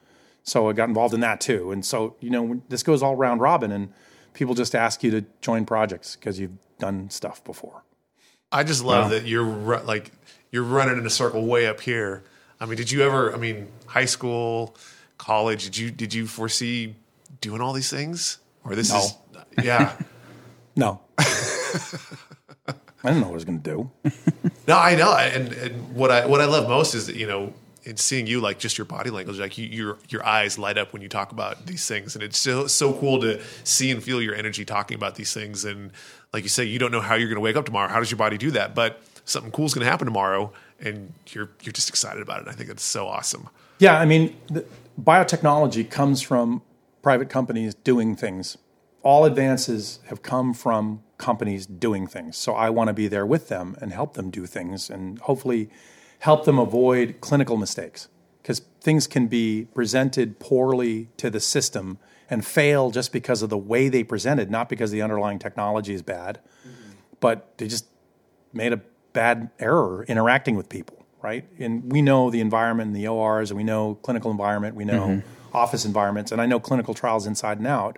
So 0.43 0.69
I 0.69 0.73
got 0.73 0.89
involved 0.89 1.13
in 1.13 1.21
that 1.21 1.39
too. 1.39 1.71
And 1.71 1.85
so, 1.85 2.15
you 2.19 2.29
know, 2.29 2.61
this 2.67 2.83
goes 2.83 3.01
all 3.01 3.15
round 3.15 3.39
robin 3.39 3.71
and 3.71 3.93
people 4.33 4.55
just 4.55 4.75
ask 4.75 5.03
you 5.03 5.11
to 5.11 5.25
join 5.41 5.65
projects 5.65 6.17
because 6.17 6.37
you've 6.37 6.57
done 6.79 7.09
stuff 7.09 7.41
before. 7.45 7.83
I 8.51 8.63
just 8.65 8.83
love 8.83 9.11
that 9.11 9.25
you're 9.25 9.45
like 9.83 10.11
you're 10.51 10.63
running 10.63 10.97
in 10.97 11.05
a 11.05 11.09
circle 11.09 11.45
way 11.45 11.65
up 11.65 11.79
here. 11.79 12.23
I 12.59 12.65
mean, 12.65 12.75
did 12.75 12.91
you 12.91 13.03
ever? 13.03 13.33
I 13.33 13.37
mean, 13.37 13.69
high 13.85 14.05
school, 14.05 14.75
college. 15.17 15.63
Did 15.63 15.77
you 15.77 15.91
did 15.91 16.13
you 16.13 16.27
foresee 16.27 16.95
doing 17.39 17.61
all 17.61 17.71
these 17.71 17.89
things? 17.89 18.39
Or 18.69 18.75
this 18.75 18.93
is 18.93 19.15
yeah. 19.63 19.95
No. 20.75 21.01
I 21.17 21.25
didn't 23.03 23.21
know 23.21 23.27
what 23.27 23.31
I 23.31 23.33
was 23.33 23.45
going 23.45 23.61
to 23.61 23.69
do. 23.69 23.91
No, 24.67 24.77
I 24.77 24.93
know, 24.93 25.15
and, 25.17 25.51
and 25.53 25.95
what 25.95 26.11
I 26.11 26.27
what 26.27 26.41
I 26.41 26.45
love 26.45 26.69
most 26.69 26.93
is 26.93 27.07
that 27.07 27.15
you 27.15 27.25
know, 27.25 27.53
in 27.85 27.97
seeing 27.97 28.27
you, 28.27 28.39
like 28.39 28.59
just 28.59 28.77
your 28.77 28.85
body 28.85 29.09
language, 29.09 29.39
like 29.39 29.57
you, 29.57 29.65
your 29.65 29.97
your 30.09 30.23
eyes 30.23 30.59
light 30.59 30.77
up 30.77 30.93
when 30.93 31.01
you 31.01 31.09
talk 31.09 31.31
about 31.31 31.65
these 31.65 31.87
things, 31.87 32.13
and 32.13 32.23
it's 32.23 32.37
so 32.37 32.67
so 32.67 32.93
cool 32.93 33.19
to 33.21 33.41
see 33.63 33.89
and 33.89 34.03
feel 34.03 34.21
your 34.21 34.35
energy 34.35 34.65
talking 34.65 34.93
about 34.93 35.15
these 35.15 35.33
things. 35.33 35.65
And 35.65 35.89
like 36.33 36.43
you 36.43 36.49
say, 36.49 36.65
you 36.65 36.77
don't 36.77 36.91
know 36.91 37.01
how 37.01 37.15
you're 37.15 37.29
going 37.29 37.37
to 37.37 37.41
wake 37.41 37.55
up 37.55 37.65
tomorrow. 37.65 37.89
How 37.89 37.97
does 37.97 38.11
your 38.11 38.19
body 38.19 38.37
do 38.37 38.51
that? 38.51 38.75
But 38.75 39.01
something 39.25 39.51
cool 39.51 39.65
is 39.65 39.73
going 39.73 39.83
to 39.85 39.89
happen 39.89 40.05
tomorrow, 40.05 40.53
and 40.79 41.11
you're 41.29 41.49
you're 41.63 41.73
just 41.73 41.89
excited 41.89 42.21
about 42.21 42.43
it. 42.43 42.47
I 42.47 42.51
think 42.51 42.67
that's 42.67 42.83
so 42.83 43.07
awesome. 43.07 43.49
Yeah, 43.79 43.99
I 43.99 44.05
mean, 44.05 44.35
the, 44.51 44.65
biotechnology 45.01 45.89
comes 45.89 46.21
from 46.21 46.61
private 47.01 47.29
companies 47.29 47.73
doing 47.75 48.15
things. 48.15 48.57
All 49.01 49.25
advances 49.25 49.99
have 50.07 50.21
come 50.21 50.53
from 50.53 51.03
companies 51.17 51.65
doing 51.65 52.07
things. 52.07 52.37
So 52.37 52.53
I 52.53 52.69
want 52.69 52.87
to 52.89 52.93
be 52.93 53.07
there 53.07 53.25
with 53.25 53.47
them 53.47 53.77
and 53.81 53.93
help 53.93 54.13
them 54.13 54.29
do 54.29 54.45
things 54.45 54.89
and 54.89 55.19
hopefully 55.19 55.69
help 56.19 56.45
them 56.45 56.59
avoid 56.59 57.15
clinical 57.21 57.57
mistakes 57.57 58.07
because 58.41 58.61
things 58.81 59.07
can 59.07 59.27
be 59.27 59.67
presented 59.73 60.39
poorly 60.39 61.09
to 61.17 61.29
the 61.29 61.39
system 61.39 61.97
and 62.29 62.45
fail 62.45 62.91
just 62.91 63.11
because 63.11 63.41
of 63.41 63.49
the 63.49 63.57
way 63.57 63.89
they 63.89 64.03
presented, 64.03 64.51
not 64.51 64.69
because 64.69 64.91
the 64.91 65.01
underlying 65.01 65.39
technology 65.39 65.93
is 65.93 66.01
bad, 66.01 66.39
mm-hmm. 66.61 66.91
but 67.19 67.57
they 67.57 67.67
just 67.67 67.85
made 68.53 68.73
a 68.73 68.81
bad 69.13 69.49
error 69.59 70.05
interacting 70.07 70.55
with 70.55 70.69
people, 70.69 71.05
right? 71.21 71.45
And 71.59 71.91
we 71.91 72.01
know 72.01 72.29
the 72.29 72.39
environment 72.39 72.87
in 72.89 72.93
the 72.93 73.07
ORs, 73.07 73.51
and 73.51 73.57
we 73.57 73.63
know 73.63 73.95
clinical 73.95 74.31
environment, 74.31 74.75
we 74.75 74.85
know 74.85 75.07
mm-hmm. 75.07 75.27
Office 75.53 75.85
environments, 75.85 76.31
and 76.31 76.41
I 76.41 76.45
know 76.45 76.59
clinical 76.59 76.93
trials 76.93 77.25
inside 77.25 77.57
and 77.57 77.67
out 77.67 77.97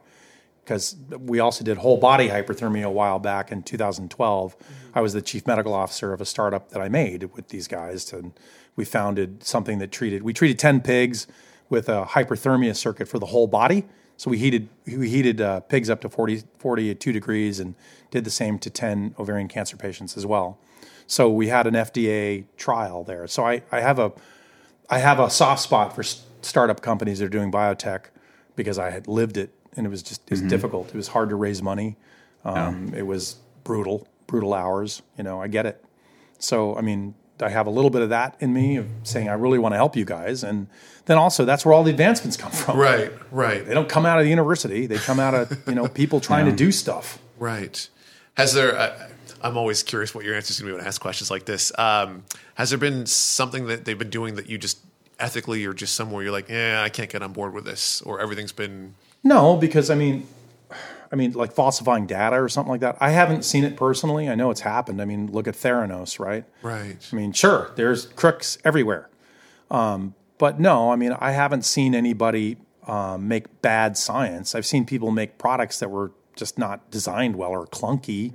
because 0.63 0.95
we 1.19 1.39
also 1.39 1.63
did 1.63 1.77
whole 1.77 1.97
body 1.97 2.29
hyperthermia 2.29 2.83
a 2.83 2.89
while 2.89 3.19
back 3.19 3.51
in 3.51 3.63
2012. 3.63 4.55
I 4.93 5.01
was 5.01 5.13
the 5.13 5.21
chief 5.21 5.47
medical 5.47 5.73
officer 5.73 6.13
of 6.13 6.21
a 6.21 6.25
startup 6.25 6.69
that 6.69 6.81
I 6.81 6.87
made 6.87 7.33
with 7.35 7.49
these 7.49 7.67
guys, 7.67 8.13
and 8.13 8.33
we 8.75 8.85
founded 8.85 9.43
something 9.43 9.79
that 9.79 9.91
treated. 9.91 10.23
We 10.23 10.33
treated 10.33 10.59
10 10.59 10.81
pigs 10.81 11.27
with 11.69 11.89
a 11.89 12.05
hyperthermia 12.05 12.75
circuit 12.75 13.07
for 13.07 13.19
the 13.19 13.27
whole 13.27 13.47
body. 13.47 13.85
So 14.17 14.29
we 14.29 14.37
heated 14.37 14.69
we 14.85 15.09
heated 15.09 15.41
uh, 15.41 15.61
pigs 15.61 15.89
up 15.89 16.01
to 16.01 16.09
40, 16.09 16.43
42 16.59 17.11
degrees 17.11 17.59
and 17.59 17.73
did 18.11 18.23
the 18.23 18.29
same 18.29 18.59
to 18.59 18.69
10 18.69 19.15
ovarian 19.17 19.47
cancer 19.47 19.77
patients 19.77 20.15
as 20.15 20.25
well. 20.25 20.59
So 21.07 21.29
we 21.29 21.47
had 21.47 21.65
an 21.65 21.73
FDA 21.73 22.45
trial 22.55 23.03
there. 23.03 23.25
So 23.27 23.45
I, 23.45 23.63
I 23.71 23.81
have 23.81 23.97
a 23.97 24.11
I 24.89 24.99
have 24.99 25.19
a 25.19 25.29
soft 25.29 25.63
spot 25.63 25.95
for 25.95 26.03
startup 26.41 26.81
companies 26.81 27.19
that 27.19 27.25
are 27.25 27.29
doing 27.29 27.51
biotech 27.51 28.05
because 28.55 28.77
I 28.79 28.89
had 28.89 29.07
lived 29.07 29.37
it 29.37 29.51
and 29.75 29.85
it 29.85 29.89
was 29.89 30.03
just 30.03 30.21
it 30.25 30.31
was 30.31 30.41
difficult. 30.41 30.89
It 30.89 30.95
was 30.95 31.09
hard 31.09 31.29
to 31.29 31.35
raise 31.35 31.61
money. 31.61 31.95
Um, 32.43 32.93
It 32.95 33.03
was 33.05 33.37
brutal, 33.63 34.07
brutal 34.27 34.53
hours. 34.53 35.01
You 35.17 35.23
know, 35.23 35.41
I 35.41 35.47
get 35.47 35.65
it. 35.65 35.83
So 36.39 36.75
I 36.75 36.81
mean, 36.81 37.13
I 37.39 37.49
have 37.49 37.67
a 37.67 37.69
little 37.69 37.89
bit 37.89 38.01
of 38.01 38.09
that 38.09 38.35
in 38.39 38.53
me 38.53 38.77
of 38.77 38.87
saying 39.03 39.29
I 39.29 39.33
really 39.33 39.59
want 39.59 39.73
to 39.73 39.77
help 39.77 39.95
you 39.95 40.05
guys, 40.05 40.43
and 40.43 40.67
then 41.05 41.17
also 41.17 41.45
that's 41.45 41.65
where 41.65 41.73
all 41.73 41.83
the 41.83 41.91
advancements 41.91 42.37
come 42.37 42.51
from. 42.51 42.77
Right, 42.77 43.11
right, 43.31 43.65
They 43.65 43.73
don't 43.73 43.89
come 43.89 44.05
out 44.05 44.19
of 44.19 44.25
the 44.25 44.29
university; 44.29 44.85
they 44.85 44.97
come 44.97 45.19
out 45.19 45.33
of 45.33 45.67
you 45.67 45.75
know 45.75 45.87
people 45.87 46.19
trying 46.29 46.45
to 46.45 46.51
do 46.51 46.71
stuff. 46.71 47.19
right. 47.39 47.89
Has 48.35 48.53
there? 48.53 48.77
Uh, 48.77 49.07
I'm 49.43 49.57
always 49.57 49.81
curious 49.83 50.13
what 50.13 50.23
your 50.23 50.35
answer 50.35 50.51
is 50.51 50.59
going 50.59 50.67
to 50.67 50.73
be 50.73 50.77
when 50.77 50.85
I 50.85 50.87
ask 50.87 51.01
questions 51.01 51.31
like 51.31 51.45
this. 51.45 51.71
Um, 51.77 52.23
has 52.55 52.69
there 52.69 52.77
been 52.79 53.05
something 53.07 53.67
that 53.67 53.85
they've 53.85 53.97
been 53.97 54.09
doing 54.11 54.35
that 54.35 54.47
you 54.47 54.57
just 54.57 54.77
ethically 55.21 55.65
or 55.65 55.73
just 55.73 55.95
somewhere 55.95 56.23
you're 56.23 56.31
like, 56.31 56.49
yeah, 56.49 56.81
I 56.83 56.89
can't 56.89 57.09
get 57.09 57.21
on 57.21 57.33
board 57.33 57.53
with 57.53 57.65
this, 57.65 58.01
or 58.01 58.19
everything's 58.19 58.51
been 58.51 58.95
No, 59.23 59.55
because 59.55 59.89
I 59.89 59.95
mean, 59.95 60.27
I 61.11 61.15
mean, 61.15 61.33
like 61.33 61.51
falsifying 61.51 62.07
data 62.07 62.41
or 62.41 62.47
something 62.47 62.71
like 62.71 62.81
that. 62.81 62.97
I 62.99 63.09
haven't 63.09 63.43
seen 63.43 63.63
it 63.63 63.75
personally. 63.75 64.29
I 64.29 64.35
know 64.35 64.49
it's 64.49 64.61
happened. 64.61 65.01
I 65.01 65.05
mean, 65.05 65.31
look 65.31 65.47
at 65.47 65.55
Theranos, 65.55 66.19
right? 66.19 66.45
right. 66.61 66.97
I 67.11 67.15
mean, 67.15 67.33
sure, 67.33 67.71
there's 67.75 68.05
crooks 68.05 68.57
everywhere. 68.63 69.09
Um, 69.69 70.15
but 70.37 70.59
no, 70.59 70.91
I 70.91 70.95
mean, 70.95 71.15
I 71.19 71.31
haven't 71.31 71.65
seen 71.65 71.93
anybody 71.93 72.57
um, 72.87 73.27
make 73.27 73.61
bad 73.61 73.97
science. 73.97 74.55
I've 74.55 74.65
seen 74.65 74.85
people 74.85 75.11
make 75.11 75.37
products 75.37 75.79
that 75.79 75.89
were 75.89 76.11
just 76.35 76.57
not 76.57 76.89
designed 76.89 77.35
well 77.35 77.51
or 77.51 77.67
clunky, 77.67 78.33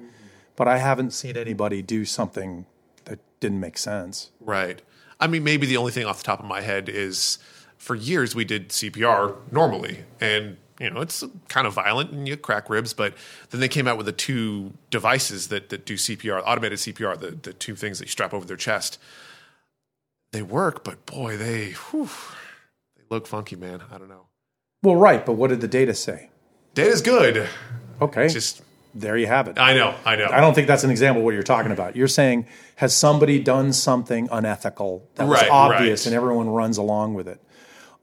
but 0.55 0.69
I 0.69 0.79
haven't 0.79 1.13
seen 1.13 1.37
anybody 1.37 1.83
do 1.83 2.05
something 2.05 2.67
that 3.07 3.19
didn't 3.41 3.61
make 3.61 3.79
sense. 3.79 4.31
Right. 4.41 4.83
I 5.21 5.27
mean, 5.27 5.45
maybe 5.45 5.67
the 5.67 5.77
only 5.77 5.93
thing 5.93 6.05
off 6.07 6.19
the 6.19 6.25
top 6.25 6.41
of 6.41 6.47
my 6.47 6.61
head 6.61 6.89
is 6.89 7.39
for 7.79 7.95
years 7.95 8.35
we 8.35 8.45
did 8.45 8.71
CPR 8.71 9.35
normally, 9.51 10.05
and 10.21 10.57
you 10.79 10.91
know 10.91 11.01
it's 11.01 11.25
kind 11.49 11.67
of 11.67 11.75
violent 11.75 12.11
and 12.11 12.29
you 12.29 12.37
crack 12.37 12.69
ribs. 12.69 12.93
But 12.93 13.15
then 13.51 13.61
they 13.61 13.69
came 13.69 13.89
out 13.89 13.97
with 13.97 14.07
the 14.07 14.13
two 14.13 14.73
devices 14.91 15.49
that 15.49 15.71
that 15.71 15.87
do 15.87 15.95
CPR, 15.95 16.43
automated 16.45 16.79
CPR, 16.79 17.19
the 17.19 17.31
the 17.31 17.53
two 17.53 17.75
things 17.77 17.99
that 17.99 18.07
you 18.07 18.11
strap 18.11 18.35
over 18.35 18.47
their 18.47 18.57
chest. 18.57 18.99
They 20.33 20.43
work, 20.43 20.85
but 20.85 21.07
boy, 21.07 21.37
they 21.37 21.71
whew, 21.71 22.11
they 22.97 23.05
look 23.09 23.27
funky, 23.27 23.57
man. 23.57 23.83
I 23.91 23.99
don't 23.99 24.09
know. 24.09 24.27
Well, 24.83 24.97
right, 24.97 25.25
but 25.25 25.33
what 25.33 25.49
did 25.49 25.61
the 25.61 25.69
data 25.69 25.95
say? 25.95 26.31
Data's 26.75 27.01
good. 27.01 27.49
Okay, 28.03 28.29
Just 28.29 28.61
there 28.99 29.17
you 29.17 29.27
have 29.27 29.49
it. 29.49 29.59
I 29.59 29.75
know, 29.75 29.95
I 30.05 30.17
know. 30.17 30.27
I 30.31 30.41
don't 30.41 30.55
think 30.55 30.67
that's 30.67 30.85
an 30.85 30.91
example 30.91 31.21
of 31.21 31.25
what 31.25 31.35
you're 31.35 31.43
talking 31.43 31.73
about. 31.73 31.97
You're 31.97 32.09
saying, 32.09 32.47
has 32.77 32.95
somebody 32.97 33.39
done 33.39 33.73
something 33.73 34.29
unethical 34.33 35.09
that 35.17 35.27
was 35.29 35.41
Right, 35.41 35.51
obvious 35.51 36.01
right. 36.01 36.07
and 36.07 36.15
everyone 36.17 36.49
runs 36.49 36.79
along 36.79 37.15
with 37.15 37.29
it? 37.29 37.41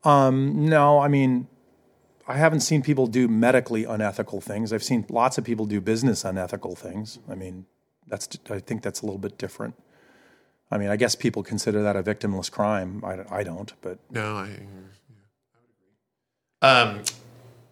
Um, 0.04 0.68
no, 0.70 1.00
I 1.00 1.08
mean, 1.08 1.48
I 2.28 2.38
haven't 2.38 2.60
seen 2.62 2.82
people 2.82 3.08
do 3.08 3.28
medically 3.28 3.84
unethical 3.86 4.40
things. 4.42 4.72
I've 4.72 4.84
seen 4.84 5.06
lots 5.10 5.38
of 5.38 5.44
people 5.44 5.66
do 5.66 5.82
business 5.82 6.24
unethical 6.24 6.76
things. 6.76 7.20
I 7.30 7.36
mean, 7.36 7.66
that's 8.08 8.30
I 8.50 8.60
think 8.60 8.82
that's 8.82 9.02
a 9.02 9.06
little 9.06 9.20
bit 9.20 9.38
different. 9.38 9.76
I 10.72 10.78
mean, 10.78 10.90
I 10.90 10.96
guess 10.96 11.16
people 11.16 11.44
consider 11.44 11.84
that 11.84 11.96
a 11.96 12.04
victimless 12.04 12.52
crime. 12.52 13.04
I, 13.06 13.20
I 13.40 13.44
don't, 13.44 13.72
but 13.82 14.00
No, 14.10 14.36
I. 14.38 14.60
Um, 16.62 17.02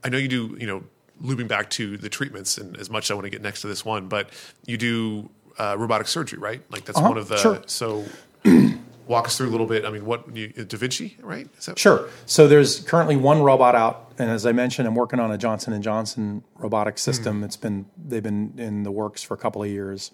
I 0.04 0.10
know 0.10 0.18
you 0.18 0.28
do. 0.28 0.56
You 0.60 0.68
know, 0.68 0.84
looping 1.22 1.48
back 1.48 1.70
to 1.72 1.98
the 1.98 2.10
treatments, 2.10 2.58
and 2.58 2.78
as 2.78 2.90
much 2.90 3.06
as 3.06 3.12
I 3.12 3.14
want 3.14 3.26
to 3.26 3.30
get 3.30 3.42
next 3.42 3.62
to 3.62 3.68
this 3.68 3.86
one, 3.86 4.08
but 4.08 4.30
you 4.66 4.78
do 4.78 5.30
uh, 5.58 5.76
robotic 5.78 6.08
surgery, 6.08 6.40
right? 6.40 6.62
Like 6.72 6.86
that's 6.86 7.00
one 7.00 7.18
of 7.18 7.28
the. 7.28 7.38
sure. 7.38 7.62
So, 7.68 8.06
walk 9.08 9.28
us 9.28 9.38
through 9.38 9.50
a 9.50 9.52
little 9.52 9.68
bit. 9.68 9.86
I 9.86 9.90
mean, 9.90 10.06
what 10.06 10.36
you, 10.36 10.48
Da 10.48 10.78
Vinci, 10.78 11.18
right? 11.22 11.48
Is 11.58 11.66
that, 11.66 11.78
Sure. 11.78 12.08
So 12.26 12.48
there's 12.48 12.80
currently 12.80 13.18
one 13.18 13.42
robot 13.42 13.76
out, 13.76 14.14
and 14.18 14.30
as 14.30 14.46
I 14.46 14.52
mentioned, 14.52 14.88
I'm 14.88 14.96
working 14.96 15.20
on 15.20 15.32
a 15.32 15.38
Johnson 15.38 15.74
and 15.74 15.84
Johnson 15.84 16.44
robotic 16.56 16.98
system. 16.98 17.44
It's 17.44 17.58
been 17.58 17.86
they've 17.98 18.24
been 18.24 18.54
in 18.58 18.84
the 18.84 18.92
works 18.92 19.22
for 19.22 19.34
a 19.34 19.38
couple 19.38 19.62
of 19.62 19.70
years, 19.70 20.12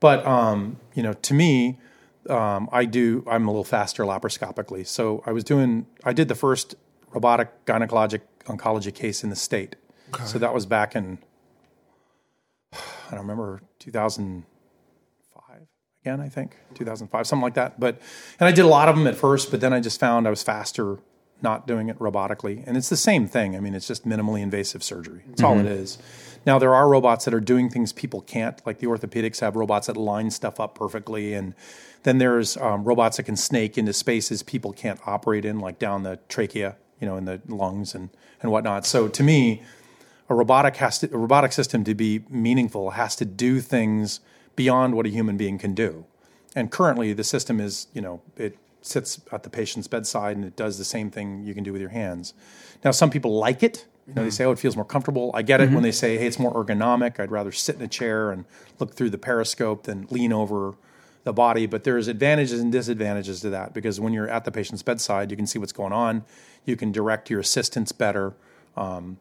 but 0.00 0.26
um, 0.26 0.78
you 0.94 1.02
know, 1.02 1.12
to 1.12 1.34
me, 1.34 1.78
um, 2.28 2.68
I 2.72 2.84
do 2.84 3.24
I'm 3.30 3.46
a 3.46 3.50
little 3.50 3.64
faster 3.64 4.04
laparoscopically. 4.04 4.86
So 4.86 5.22
I 5.26 5.32
was 5.32 5.44
doing 5.44 5.86
I 6.04 6.12
did 6.12 6.28
the 6.28 6.34
first 6.34 6.74
robotic 7.12 7.64
gynecologic 7.66 8.20
oncology 8.46 8.94
case 8.94 9.22
in 9.22 9.30
the 9.30 9.36
state. 9.36 9.76
So 10.24 10.38
that 10.38 10.54
was 10.54 10.66
back 10.66 10.96
in 10.96 11.18
I 12.72 13.12
don't 13.12 13.20
remember 13.20 13.62
2005 13.78 15.56
again, 16.02 16.20
I 16.20 16.28
think 16.28 16.56
2005, 16.74 17.26
something 17.26 17.42
like 17.42 17.54
that. 17.54 17.80
But 17.80 18.00
and 18.38 18.46
I 18.48 18.52
did 18.52 18.64
a 18.64 18.68
lot 18.68 18.88
of 18.88 18.96
them 18.96 19.06
at 19.06 19.16
first, 19.16 19.50
but 19.50 19.60
then 19.60 19.72
I 19.72 19.80
just 19.80 19.98
found 19.98 20.26
I 20.26 20.30
was 20.30 20.42
faster 20.42 20.98
not 21.40 21.68
doing 21.68 21.88
it 21.88 21.98
robotically, 21.98 22.64
and 22.66 22.76
it's 22.76 22.88
the 22.88 22.96
same 22.96 23.28
thing. 23.28 23.56
I 23.56 23.60
mean, 23.60 23.74
it's 23.74 23.86
just 23.86 24.06
minimally 24.06 24.40
invasive 24.40 24.82
surgery. 24.82 25.22
That's 25.28 25.42
all 25.42 25.58
it 25.58 25.66
is. 25.66 25.96
Now 26.44 26.58
there 26.58 26.74
are 26.74 26.88
robots 26.88 27.24
that 27.26 27.34
are 27.34 27.40
doing 27.40 27.70
things 27.70 27.92
people 27.92 28.22
can't, 28.22 28.60
like 28.66 28.78
the 28.78 28.88
orthopedics 28.88 29.40
have 29.40 29.54
robots 29.54 29.86
that 29.86 29.96
line 29.96 30.30
stuff 30.30 30.58
up 30.58 30.74
perfectly, 30.74 31.34
and 31.34 31.54
then 32.02 32.18
there's 32.18 32.56
um, 32.56 32.84
robots 32.84 33.18
that 33.18 33.22
can 33.24 33.36
snake 33.36 33.78
into 33.78 33.92
spaces 33.92 34.42
people 34.42 34.72
can't 34.72 35.00
operate 35.06 35.44
in, 35.44 35.60
like 35.60 35.78
down 35.78 36.02
the 36.02 36.18
trachea, 36.28 36.76
you 37.00 37.06
know, 37.06 37.16
in 37.16 37.24
the 37.24 37.40
lungs 37.46 37.94
and 37.94 38.10
and 38.42 38.50
whatnot. 38.50 38.84
So 38.86 39.08
to 39.08 39.22
me, 39.22 39.62
a 40.28 40.34
robotic 40.34 40.76
has 40.76 40.98
to 40.98 41.14
a 41.14 41.18
robotic 41.18 41.52
system 41.52 41.84
to 41.84 41.94
be 41.94 42.24
meaningful 42.28 42.90
has 42.90 43.16
to 43.16 43.24
do 43.24 43.60
things 43.60 44.20
beyond 44.56 44.94
what 44.94 45.06
a 45.06 45.08
human 45.08 45.36
being 45.36 45.58
can 45.58 45.74
do. 45.74 46.04
And 46.56 46.70
currently, 46.70 47.12
the 47.12 47.24
system 47.24 47.60
is 47.60 47.86
you 47.92 48.00
know 48.00 48.20
it 48.36 48.58
sits 48.82 49.20
at 49.32 49.42
the 49.42 49.50
patient's 49.50 49.88
bedside 49.88 50.36
and 50.36 50.44
it 50.44 50.56
does 50.56 50.78
the 50.78 50.84
same 50.84 51.10
thing 51.10 51.44
you 51.44 51.54
can 51.54 51.64
do 51.64 51.72
with 51.72 51.80
your 51.80 51.90
hands. 51.90 52.34
Now, 52.84 52.90
some 52.90 53.10
people 53.10 53.38
like 53.38 53.62
it. 53.62 53.86
You 54.06 54.14
know, 54.14 54.24
they 54.24 54.30
say, 54.30 54.44
"Oh, 54.44 54.52
it 54.52 54.58
feels 54.58 54.74
more 54.74 54.86
comfortable." 54.86 55.30
I 55.34 55.42
get 55.42 55.60
it 55.60 55.64
mm-hmm. 55.64 55.74
when 55.74 55.82
they 55.82 55.92
say, 55.92 56.16
"Hey, 56.16 56.26
it's 56.26 56.38
more 56.38 56.52
ergonomic." 56.54 57.20
I'd 57.20 57.30
rather 57.30 57.52
sit 57.52 57.76
in 57.76 57.82
a 57.82 57.88
chair 57.88 58.30
and 58.30 58.46
look 58.78 58.94
through 58.94 59.10
the 59.10 59.18
periscope 59.18 59.82
than 59.82 60.06
lean 60.10 60.32
over 60.32 60.74
the 61.24 61.32
body. 61.34 61.66
But 61.66 61.84
there's 61.84 62.08
advantages 62.08 62.58
and 62.58 62.72
disadvantages 62.72 63.40
to 63.42 63.50
that 63.50 63.74
because 63.74 64.00
when 64.00 64.14
you're 64.14 64.28
at 64.28 64.46
the 64.46 64.50
patient's 64.50 64.82
bedside, 64.82 65.30
you 65.30 65.36
can 65.36 65.46
see 65.46 65.58
what's 65.58 65.72
going 65.72 65.92
on. 65.92 66.24
You 66.64 66.74
can 66.74 66.90
direct 66.90 67.28
your 67.28 67.40
assistants 67.40 67.92
better. 67.92 68.34
Um, 68.76 69.18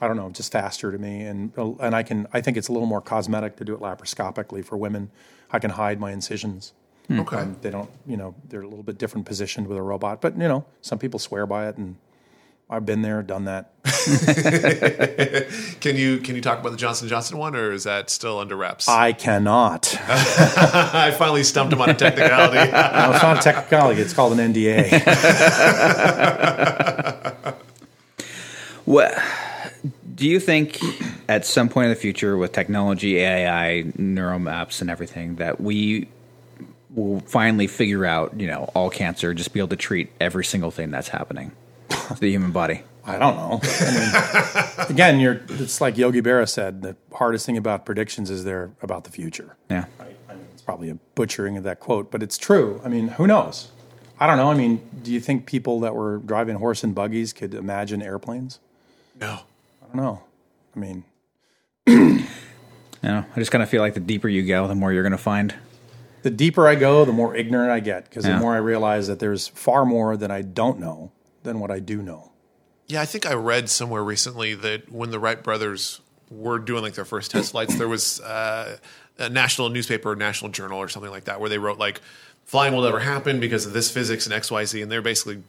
I 0.00 0.08
don't 0.08 0.16
know, 0.16 0.30
just 0.30 0.50
faster 0.50 0.90
to 0.90 0.98
me, 0.98 1.22
and 1.22 1.52
and 1.56 1.94
I 1.94 2.02
can 2.02 2.26
I 2.32 2.40
think 2.40 2.56
it's 2.56 2.68
a 2.68 2.72
little 2.72 2.86
more 2.86 3.00
cosmetic 3.00 3.56
to 3.56 3.64
do 3.64 3.74
it 3.74 3.80
laparoscopically 3.80 4.64
for 4.64 4.76
women. 4.76 5.10
I 5.52 5.58
can 5.58 5.70
hide 5.70 6.00
my 6.00 6.12
incisions. 6.12 6.72
Okay. 7.10 7.36
Um, 7.38 7.56
they 7.60 7.70
don't, 7.70 7.90
you 8.06 8.16
know, 8.16 8.36
they're 8.48 8.62
a 8.62 8.68
little 8.68 8.84
bit 8.84 8.96
different 8.96 9.26
positioned 9.26 9.66
with 9.66 9.76
a 9.76 9.82
robot, 9.82 10.20
but 10.20 10.34
you 10.38 10.46
know, 10.46 10.64
some 10.80 10.98
people 10.98 11.18
swear 11.18 11.44
by 11.44 11.68
it, 11.68 11.76
and 11.76 11.96
I've 12.72 12.86
been 12.86 13.02
there, 13.02 13.20
done 13.22 13.46
that. 13.46 13.72
Can 15.80 15.96
you 15.96 16.18
can 16.18 16.36
you 16.36 16.40
talk 16.40 16.60
about 16.60 16.70
the 16.70 16.76
Johnson 16.78 17.08
Johnson 17.08 17.36
one, 17.36 17.56
or 17.56 17.72
is 17.72 17.82
that 17.84 18.10
still 18.10 18.38
under 18.38 18.54
wraps? 18.54 18.88
I 18.88 19.12
cannot. 19.12 19.94
I 20.08 21.10
finally 21.18 21.42
stumped 21.42 21.72
him 21.72 21.80
on 21.80 21.90
a 21.90 21.94
technicality. 21.94 22.58
No, 22.70 23.12
it's 23.12 23.22
not 23.22 23.38
a 23.38 23.42
technicality; 23.42 24.00
it's 24.00 24.12
called 24.12 24.38
an 24.38 24.52
NDA. 24.52 24.90
What 28.84 29.14
do 30.20 30.28
you 30.28 30.38
think 30.38 30.78
at 31.30 31.46
some 31.46 31.70
point 31.70 31.86
in 31.86 31.90
the 31.92 31.96
future 31.96 32.36
with 32.36 32.52
technology, 32.52 33.16
AI, 33.16 33.90
neural 33.96 34.38
maps, 34.38 34.82
and 34.82 34.90
everything 34.90 35.36
that 35.36 35.62
we 35.62 36.08
will 36.90 37.20
finally 37.20 37.66
figure 37.66 38.04
out, 38.04 38.38
you 38.38 38.46
know, 38.46 38.70
all 38.74 38.90
cancer, 38.90 39.32
just 39.32 39.54
be 39.54 39.60
able 39.60 39.68
to 39.68 39.76
treat 39.76 40.12
every 40.20 40.44
single 40.44 40.70
thing 40.70 40.90
that's 40.90 41.08
happening 41.08 41.52
to 41.88 42.20
the 42.20 42.30
human 42.30 42.50
body? 42.52 42.82
I 43.06 43.18
don't 43.18 43.34
know. 43.34 43.60
I 43.62 44.76
mean, 44.76 44.90
again, 44.90 45.20
you're. 45.20 45.40
It's 45.48 45.80
like 45.80 45.96
Yogi 45.96 46.20
Berra 46.20 46.46
said: 46.46 46.82
the 46.82 46.96
hardest 47.14 47.46
thing 47.46 47.56
about 47.56 47.86
predictions 47.86 48.28
is 48.28 48.44
they're 48.44 48.72
about 48.82 49.04
the 49.04 49.10
future. 49.10 49.56
Yeah. 49.70 49.86
I 49.98 50.34
mean, 50.34 50.44
it's 50.52 50.60
probably 50.60 50.90
a 50.90 50.96
butchering 51.14 51.56
of 51.56 51.64
that 51.64 51.80
quote, 51.80 52.10
but 52.10 52.22
it's 52.22 52.36
true. 52.36 52.82
I 52.84 52.88
mean, 52.88 53.08
who 53.08 53.26
knows? 53.26 53.70
I 54.18 54.26
don't 54.26 54.36
know. 54.36 54.50
I 54.50 54.54
mean, 54.54 54.86
do 55.02 55.14
you 55.14 55.20
think 55.20 55.46
people 55.46 55.80
that 55.80 55.94
were 55.94 56.18
driving 56.18 56.56
horse 56.56 56.84
and 56.84 56.94
buggies 56.94 57.32
could 57.32 57.54
imagine 57.54 58.02
airplanes? 58.02 58.58
no. 59.18 59.40
I 59.92 59.96
don't 59.96 60.04
know. 60.04 60.22
I 60.74 60.78
mean, 60.78 61.04
You 63.02 63.08
know, 63.08 63.24
I 63.34 63.38
just 63.38 63.50
kind 63.50 63.62
of 63.62 63.70
feel 63.70 63.80
like 63.80 63.94
the 63.94 64.00
deeper 64.00 64.28
you 64.28 64.46
go, 64.46 64.68
the 64.68 64.74
more 64.74 64.92
you're 64.92 65.02
going 65.02 65.12
to 65.12 65.16
find. 65.18 65.54
the 66.22 66.30
deeper 66.30 66.68
I 66.68 66.74
go, 66.74 67.06
the 67.06 67.12
more 67.12 67.34
ignorant 67.34 67.70
I 67.70 67.80
get 67.80 68.04
because 68.04 68.26
Yeah. 68.26 68.34
the 68.34 68.40
more 68.40 68.52
I 68.54 68.58
realize 68.58 69.06
that 69.08 69.18
there's 69.20 69.48
far 69.48 69.86
more 69.86 70.16
that 70.18 70.30
I 70.30 70.42
don't 70.42 70.78
know 70.78 71.10
than 71.42 71.60
what 71.60 71.70
I 71.70 71.78
do 71.80 72.02
know. 72.02 72.30
Yeah, 72.88 73.00
I 73.00 73.06
think 73.06 73.24
I 73.24 73.32
read 73.32 73.70
somewhere 73.70 74.04
recently 74.04 74.54
that 74.54 74.92
when 74.92 75.10
the 75.12 75.18
Wright 75.18 75.42
brothers 75.42 76.00
were 76.30 76.58
doing 76.58 76.82
like 76.82 76.92
their 76.94 77.06
first 77.06 77.30
test 77.30 77.50
flights, 77.52 77.76
there 77.76 77.88
was 77.88 78.20
uh, 78.20 78.76
a 79.18 79.30
national 79.30 79.70
newspaper, 79.70 80.10
or 80.10 80.16
national 80.16 80.50
journal, 80.50 80.78
or 80.78 80.88
something 80.88 81.10
like 81.10 81.24
that, 81.24 81.40
where 81.40 81.48
they 81.48 81.58
wrote 81.58 81.78
like 81.78 82.02
flying 82.44 82.74
will 82.74 82.82
never 82.82 83.00
happen 83.00 83.40
because 83.40 83.64
of 83.64 83.72
this 83.72 83.90
physics 83.90 84.26
and 84.26 84.34
X, 84.34 84.50
Y, 84.50 84.64
Z, 84.66 84.82
and 84.82 84.92
they're 84.92 85.00
basically 85.00 85.42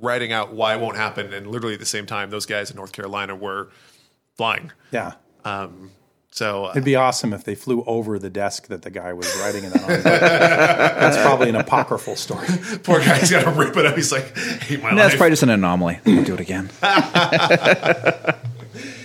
writing 0.00 0.32
out 0.32 0.52
why 0.52 0.74
it 0.74 0.80
won't 0.80 0.96
happen, 0.96 1.32
and 1.32 1.46
literally 1.46 1.74
at 1.74 1.80
the 1.80 1.86
same 1.86 2.06
time, 2.06 2.30
those 2.30 2.46
guys 2.46 2.70
in 2.70 2.76
North 2.76 2.92
Carolina 2.92 3.34
were 3.34 3.70
flying. 4.36 4.72
Yeah. 4.90 5.14
So 6.32 6.66
uh, 6.66 6.70
It'd 6.70 6.84
be 6.84 6.94
awesome 6.94 7.32
if 7.32 7.42
they 7.42 7.56
flew 7.56 7.82
over 7.84 8.18
the 8.18 8.30
desk 8.30 8.68
that 8.68 8.82
the 8.82 8.90
guy 8.90 9.12
was 9.12 9.26
writing 9.40 9.64
it 9.64 9.74
on. 9.74 9.88
That's 10.02 11.16
probably 11.16 11.48
an 11.48 11.56
apocryphal 11.56 12.14
story. 12.14 12.46
poor 12.84 13.00
guy's 13.00 13.30
got 13.30 13.44
to 13.44 13.50
rip 13.50 13.76
it 13.76 13.84
up. 13.84 13.96
He's 13.96 14.12
like, 14.12 14.36
hate 14.36 14.80
my 14.80 14.90
That's 14.90 14.96
life. 14.96 14.96
That's 14.96 15.14
probably 15.16 15.30
just 15.30 15.42
an 15.42 15.50
anomaly. 15.50 15.98
We'll 16.06 16.24
do 16.24 16.34
it 16.34 16.40
again. 16.40 16.70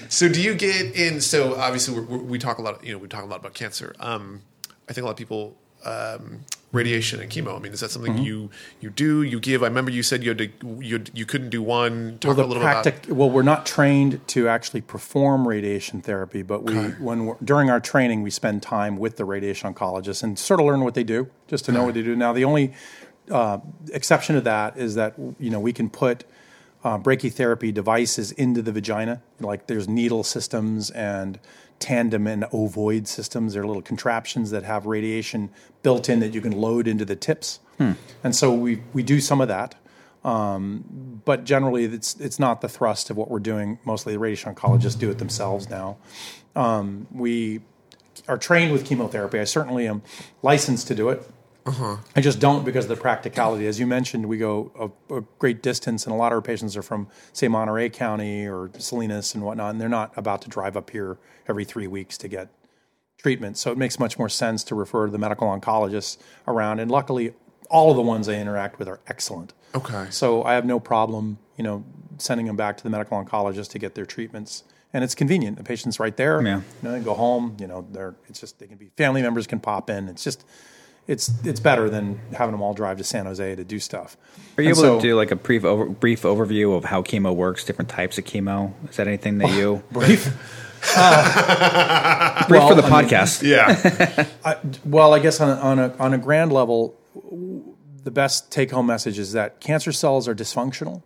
So 0.07 0.29
do 0.29 0.41
you 0.41 0.53
get 0.55 0.95
in? 0.95 1.19
So 1.19 1.55
obviously 1.55 1.99
we 1.99 2.17
we 2.17 2.39
talk 2.39 2.57
a 2.57 2.61
lot. 2.61 2.81
You 2.85 2.93
know, 2.93 2.99
we 2.99 3.09
talk 3.09 3.23
a 3.23 3.27
lot 3.27 3.39
about 3.41 3.53
cancer. 3.53 3.93
Um, 3.99 4.43
I 4.87 4.93
think 4.93 5.03
a 5.03 5.05
lot 5.07 5.11
of 5.11 5.17
people 5.17 5.57
um, 5.83 6.45
radiation 6.75 7.19
and 7.21 7.31
chemo. 7.31 7.55
I 7.55 7.59
mean, 7.59 7.71
is 7.73 7.79
that 7.79 7.89
something 7.91 8.13
Mm-hmm. 8.13 8.23
you 8.23 8.49
you 8.81 8.89
do? 8.89 9.21
You 9.23 9.39
give? 9.39 9.63
I 9.63 9.67
remember 9.67 9.91
you 9.91 10.03
said 10.03 10.23
you 10.23 10.29
had 10.29 10.37
to 10.37 10.49
you 10.79 11.03
you 11.13 11.25
couldn't 11.25 11.49
do 11.49 11.61
one. 11.63 12.17
Talk 12.19 12.29
well, 12.29 12.39
a 12.39 12.41
the 12.43 12.47
little 12.47 12.63
practic- 12.63 13.05
about. 13.05 13.15
well, 13.17 13.29
we're 13.29 13.41
not 13.41 13.65
trained 13.65 14.25
to 14.29 14.47
actually 14.47 14.81
perform 14.81 15.47
radiation 15.47 16.01
therapy, 16.01 16.41
but 16.41 16.63
we, 16.63 16.75
when 16.99 17.25
we're, 17.25 17.35
during 17.43 17.69
our 17.69 17.79
training, 17.79 18.21
we 18.21 18.29
spend 18.29 18.61
time 18.61 18.97
with 18.97 19.17
the 19.17 19.25
radiation 19.25 19.73
oncologist 19.73 20.21
and 20.23 20.37
sort 20.37 20.59
of 20.59 20.65
learn 20.65 20.81
what 20.81 20.93
they 20.93 21.03
do, 21.03 21.29
just 21.47 21.65
to 21.65 21.71
know 21.71 21.83
what 21.85 21.93
they 21.95 22.03
do. 22.03 22.15
Now, 22.15 22.33
the 22.33 22.45
only 22.45 22.73
uh, 23.31 23.57
exception 23.91 24.35
to 24.35 24.41
that 24.41 24.77
is 24.77 24.95
that 24.95 25.15
you 25.39 25.49
know 25.49 25.59
we 25.59 25.73
can 25.73 25.89
put 25.89 26.25
uh, 26.83 26.99
brachytherapy 26.99 27.73
devices 27.73 28.31
into 28.33 28.61
the 28.61 28.71
vagina, 28.71 29.21
like 29.39 29.65
there's 29.67 29.87
needle 29.87 30.23
systems 30.23 30.91
and 30.91 31.39
tandem 31.79 32.27
and 32.27 32.45
ovoid 32.51 33.07
systems. 33.07 33.53
They're 33.53 33.65
little 33.65 33.81
contraptions 33.81 34.51
that 34.51 34.63
have 34.63 34.85
radiation 34.85 35.49
built 35.83 36.09
in 36.09 36.19
that 36.21 36.33
you 36.33 36.41
can 36.41 36.53
load 36.53 36.87
into 36.87 37.05
the 37.05 37.15
tips, 37.15 37.59
and 38.23 38.35
so 38.35 38.53
we 38.53 38.81
we 38.93 39.03
do 39.03 39.19
some 39.19 39.41
of 39.41 39.47
that 39.47 39.75
but 40.25 41.43
generally 41.43 41.85
it's 41.85 42.15
it's 42.19 42.39
not 42.39 42.61
the 42.61 42.67
thrust 42.67 43.09
of 43.11 43.17
what 43.17 43.29
we're 43.29 43.39
doing. 43.39 43.77
Mostly 43.85 44.13
the 44.13 44.19
radiation 44.19 44.53
oncologists 44.53 44.97
do 44.97 45.11
it 45.11 45.19
themselves 45.19 45.69
now. 45.69 45.97
Um, 46.55 47.07
we 47.11 47.61
are 48.27 48.37
trained 48.37 48.71
with 48.71 48.85
chemotherapy. 48.85 49.39
I 49.39 49.43
certainly 49.43 49.87
am 49.87 50.01
licensed 50.41 50.87
to 50.87 50.95
do 50.95 51.09
it. 51.09 51.29
Uh-huh. 51.65 51.97
I 52.15 52.21
just 52.21 52.39
don't 52.39 52.63
because 52.63 52.85
of 52.85 52.89
the 52.89 52.95
practicality. 52.95 53.65
As 53.65 53.79
you 53.79 53.87
mentioned, 53.87 54.27
we 54.27 54.37
go 54.37 54.71
a, 55.09 55.15
a 55.15 55.21
great 55.39 55.63
distance, 55.63 56.05
and 56.05 56.13
a 56.13 56.15
lot 56.15 56.31
of 56.31 56.37
our 56.37 56.41
patients 56.41 56.77
are 56.77 56.83
from, 56.83 57.07
say, 57.33 57.47
Monterey 57.47 57.89
County 57.89 58.47
or 58.47 58.69
Salinas 58.77 59.33
and 59.33 59.43
whatnot, 59.43 59.71
and 59.71 59.81
they're 59.81 59.89
not 59.89 60.15
about 60.15 60.43
to 60.43 60.49
drive 60.49 60.77
up 60.77 60.91
here 60.91 61.17
every 61.47 61.65
three 61.65 61.87
weeks 61.87 62.17
to 62.19 62.27
get 62.27 62.49
treatment. 63.17 63.57
So 63.57 63.71
it 63.71 63.77
makes 63.77 63.97
much 63.99 64.19
more 64.19 64.29
sense 64.29 64.63
to 64.65 64.75
refer 64.75 65.07
to 65.07 65.11
the 65.11 65.17
medical 65.17 65.47
oncologists 65.47 66.17
around. 66.47 66.79
And 66.79 66.91
luckily, 66.91 67.33
all 67.69 67.89
of 67.89 67.95
the 67.95 68.03
ones 68.03 68.29
I 68.29 68.33
interact 68.33 68.77
with 68.77 68.87
are 68.87 68.99
excellent. 69.07 69.53
Okay. 69.73 70.05
So 70.11 70.43
I 70.43 70.53
have 70.53 70.65
no 70.65 70.79
problem, 70.79 71.39
you 71.57 71.63
know, 71.63 71.83
sending 72.19 72.45
them 72.45 72.55
back 72.55 72.77
to 72.77 72.83
the 72.83 72.91
medical 72.91 73.21
oncologist 73.23 73.71
to 73.71 73.79
get 73.79 73.95
their 73.95 74.05
treatments. 74.05 74.63
And 74.93 75.03
it's 75.03 75.15
convenient. 75.15 75.57
The 75.57 75.63
patient's 75.63 75.99
right 75.99 76.15
there. 76.15 76.41
Yeah. 76.41 76.57
You 76.57 76.63
know, 76.83 76.91
they 76.91 76.99
go 76.99 77.15
home. 77.15 77.57
You 77.59 77.67
know, 77.67 77.87
they're 77.91 78.15
it's 78.29 78.39
just 78.39 78.59
they 78.59 78.67
can 78.67 78.77
be 78.77 78.91
family 78.95 79.21
members 79.21 79.47
can 79.47 79.59
pop 79.59 79.89
in. 79.89 80.07
It's 80.07 80.23
just 80.23 80.45
it's 81.07 81.31
it's 81.43 81.59
better 81.59 81.89
than 81.89 82.19
having 82.33 82.51
them 82.53 82.61
all 82.61 82.73
drive 82.73 82.97
to 82.97 83.03
San 83.03 83.25
Jose 83.25 83.55
to 83.55 83.63
do 83.63 83.79
stuff. 83.79 84.17
Are 84.57 84.61
you 84.63 84.69
And 84.69 84.77
able 84.77 84.83
so- 84.87 84.95
to 84.97 85.01
do 85.01 85.15
like 85.15 85.31
a 85.31 85.35
brief 85.35 85.63
over, 85.65 85.85
brief 85.85 86.23
overview 86.23 86.75
of 86.75 86.85
how 86.85 87.01
chemo 87.01 87.35
works, 87.35 87.63
different 87.63 87.89
types 87.89 88.17
of 88.17 88.23
chemo? 88.25 88.73
Is 88.89 88.95
that 88.97 89.07
anything 89.07 89.37
that 89.39 89.51
you 89.51 89.83
brief? 89.91 90.25
brief 92.47 92.61
Well, 92.61 92.69
for 92.69 92.75
the 92.75 92.83
I 92.85 93.01
mean- 93.01 93.09
podcast? 93.09 93.41
Yeah. 93.43 94.27
Well, 94.85 95.13
I 95.13 95.19
guess 95.19 95.41
on 95.41 95.49
on 95.57 95.79
a 95.79 95.95
on 95.97 96.13
a 96.13 96.17
grand 96.17 96.53
level, 96.53 96.95
the 98.03 98.11
best 98.11 98.51
take 98.51 98.71
home 98.71 98.85
message 98.85 99.17
is 99.19 99.31
that 99.33 99.59
cancer 99.59 99.91
cells 99.91 100.27
are 100.27 100.35
dysfunctional, 100.35 101.01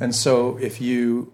and 0.00 0.14
so 0.14 0.56
if 0.58 0.80
you 0.80 1.32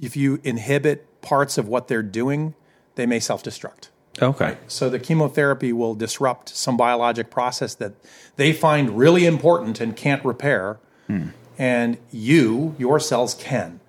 if 0.00 0.16
you 0.16 0.40
inhibit 0.42 1.22
parts 1.22 1.56
of 1.58 1.68
what 1.68 1.86
they're 1.88 2.02
doing, 2.02 2.54
they 2.96 3.06
may 3.06 3.20
self 3.20 3.42
destruct. 3.44 3.88
Okay. 4.20 4.56
So 4.68 4.88
the 4.88 4.98
chemotherapy 4.98 5.72
will 5.72 5.94
disrupt 5.94 6.48
some 6.50 6.76
biologic 6.76 7.30
process 7.30 7.74
that 7.76 7.94
they 8.36 8.52
find 8.52 8.96
really 8.98 9.26
important 9.26 9.80
and 9.80 9.96
can't 9.96 10.24
repair, 10.24 10.78
hmm. 11.06 11.28
and 11.58 11.98
you, 12.10 12.74
your 12.78 13.00
cells 13.00 13.34
can. 13.34 13.80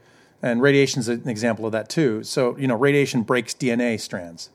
And 0.42 0.62
radiation 0.62 1.00
is 1.00 1.08
an 1.08 1.28
example 1.28 1.66
of 1.66 1.72
that 1.72 1.90
too. 1.90 2.24
So 2.24 2.58
you 2.58 2.68
know, 2.68 2.76
radiation 2.76 3.24
breaks 3.24 3.54
DNA 3.54 4.00
strands, 4.00 4.50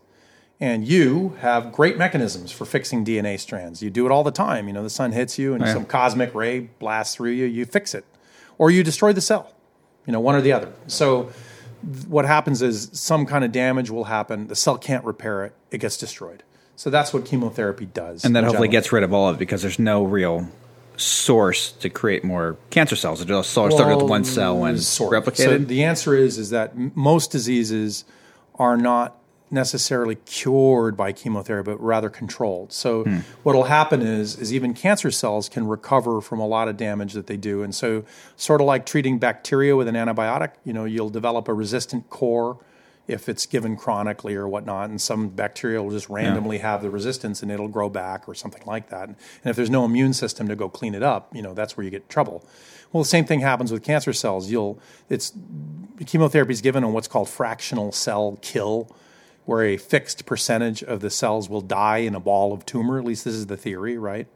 and 0.60 0.86
you 0.86 1.36
have 1.40 1.72
great 1.72 1.98
mechanisms 1.98 2.52
for 2.52 2.64
fixing 2.64 3.04
DNA 3.04 3.38
strands. 3.38 3.82
You 3.82 3.90
do 3.90 4.06
it 4.06 4.12
all 4.12 4.22
the 4.22 4.30
time. 4.30 4.68
You 4.68 4.72
know, 4.74 4.82
the 4.82 4.90
sun 4.90 5.12
hits 5.12 5.38
you, 5.38 5.54
and 5.54 5.64
Yeah. 5.64 5.72
some 5.72 5.84
cosmic 5.84 6.34
ray 6.34 6.70
blasts 6.78 7.16
through 7.16 7.32
you. 7.32 7.46
You 7.46 7.64
fix 7.64 7.94
it, 7.94 8.04
or 8.58 8.70
you 8.70 8.84
destroy 8.84 9.12
the 9.12 9.20
cell. 9.20 9.52
You 10.06 10.12
know, 10.12 10.20
one 10.20 10.34
or 10.34 10.40
the 10.40 10.52
other. 10.52 10.72
So 10.86 11.30
what 12.08 12.24
happens 12.24 12.62
is 12.62 12.90
some 12.92 13.26
kind 13.26 13.44
of 13.44 13.52
damage 13.52 13.90
will 13.90 14.04
happen. 14.04 14.46
The 14.48 14.56
cell 14.56 14.78
can't 14.78 15.04
repair 15.04 15.44
it. 15.44 15.54
It 15.70 15.78
gets 15.78 15.96
destroyed. 15.96 16.42
So 16.76 16.90
that's 16.90 17.12
what 17.12 17.24
chemotherapy 17.24 17.86
does. 17.86 18.24
And 18.24 18.34
that 18.34 18.44
hopefully 18.44 18.68
general. 18.68 18.82
gets 18.82 18.92
rid 18.92 19.02
of 19.02 19.12
all 19.12 19.28
of 19.28 19.36
it 19.36 19.38
because 19.38 19.62
there's 19.62 19.78
no 19.78 20.04
real 20.04 20.48
source 20.96 21.72
to 21.72 21.90
create 21.90 22.24
more 22.24 22.56
cancer 22.70 22.96
cells. 22.96 23.20
It 23.20 23.28
just 23.28 23.56
all 23.56 23.70
started 23.70 23.96
with 23.96 24.08
one 24.08 24.24
cell 24.24 24.64
and 24.64 24.80
sort 24.80 25.14
of. 25.14 25.36
So 25.36 25.48
replicated. 25.48 25.66
the 25.66 25.84
answer 25.84 26.14
is 26.14 26.38
is 26.38 26.50
that 26.50 26.76
most 26.96 27.30
diseases 27.30 28.04
are 28.56 28.76
not 28.76 29.16
necessarily 29.52 30.16
cured 30.26 30.96
by 30.96 31.12
chemotherapy, 31.12 31.70
but 31.70 31.80
rather 31.82 32.08
controlled. 32.08 32.72
So 32.72 33.04
Hmm. 33.04 33.18
what 33.42 33.54
will 33.54 33.64
happen 33.64 34.02
is 34.02 34.36
is 34.38 34.52
even 34.52 34.72
cancer 34.74 35.10
cells 35.10 35.48
can 35.48 35.66
recover 35.66 36.20
from 36.20 36.40
a 36.40 36.46
lot 36.46 36.68
of 36.68 36.76
damage 36.76 37.12
that 37.12 37.26
they 37.26 37.36
do. 37.36 37.62
And 37.62 37.74
so 37.74 38.04
sort 38.36 38.60
of 38.60 38.66
like 38.66 38.86
treating 38.86 39.18
bacteria 39.18 39.76
with 39.76 39.88
an 39.88 39.94
antibiotic, 39.94 40.52
you 40.64 40.72
know, 40.72 40.84
you'll 40.84 41.10
develop 41.10 41.48
a 41.48 41.54
resistant 41.54 42.08
core 42.10 42.58
if 43.08 43.28
it's 43.28 43.46
given 43.46 43.76
chronically 43.76 44.36
or 44.36 44.46
whatnot, 44.46 44.88
and 44.88 45.00
some 45.00 45.28
bacteria 45.28 45.82
will 45.82 45.90
just 45.90 46.08
randomly 46.08 46.58
have 46.58 46.82
the 46.82 46.88
resistance 46.88 47.42
and 47.42 47.50
it'll 47.50 47.66
grow 47.68 47.88
back 47.88 48.28
or 48.28 48.34
something 48.34 48.62
like 48.64 48.90
that. 48.90 49.08
And 49.08 49.16
if 49.44 49.56
there's 49.56 49.68
no 49.70 49.84
immune 49.84 50.12
system 50.12 50.46
to 50.48 50.54
go 50.54 50.68
clean 50.68 50.94
it 50.94 51.02
up, 51.02 51.28
you 51.34 51.42
know, 51.42 51.52
that's 51.52 51.76
where 51.76 51.82
you 51.84 51.90
get 51.90 52.08
trouble. 52.08 52.44
Well, 52.92 53.02
the 53.02 53.08
same 53.08 53.24
thing 53.24 53.40
happens 53.40 53.72
with 53.72 53.82
cancer 53.82 54.12
cells. 54.12 54.50
You'll 54.50 54.78
it's 55.10 55.32
chemotherapy 56.06 56.52
is 56.52 56.60
given 56.60 56.84
on 56.84 56.92
what's 56.92 57.08
called 57.08 57.28
fractional 57.28 57.90
cell 57.90 58.38
kill, 58.40 58.88
where 59.44 59.64
a 59.64 59.76
fixed 59.76 60.26
percentage 60.26 60.82
of 60.82 61.00
the 61.00 61.10
cells 61.10 61.48
will 61.48 61.60
die 61.60 61.98
in 61.98 62.14
a 62.14 62.20
ball 62.20 62.52
of 62.52 62.64
tumor. 62.64 62.98
At 62.98 63.04
least 63.04 63.24
this 63.24 63.34
is 63.34 63.46
the 63.46 63.56
theory, 63.56 63.98
right? 63.98 64.26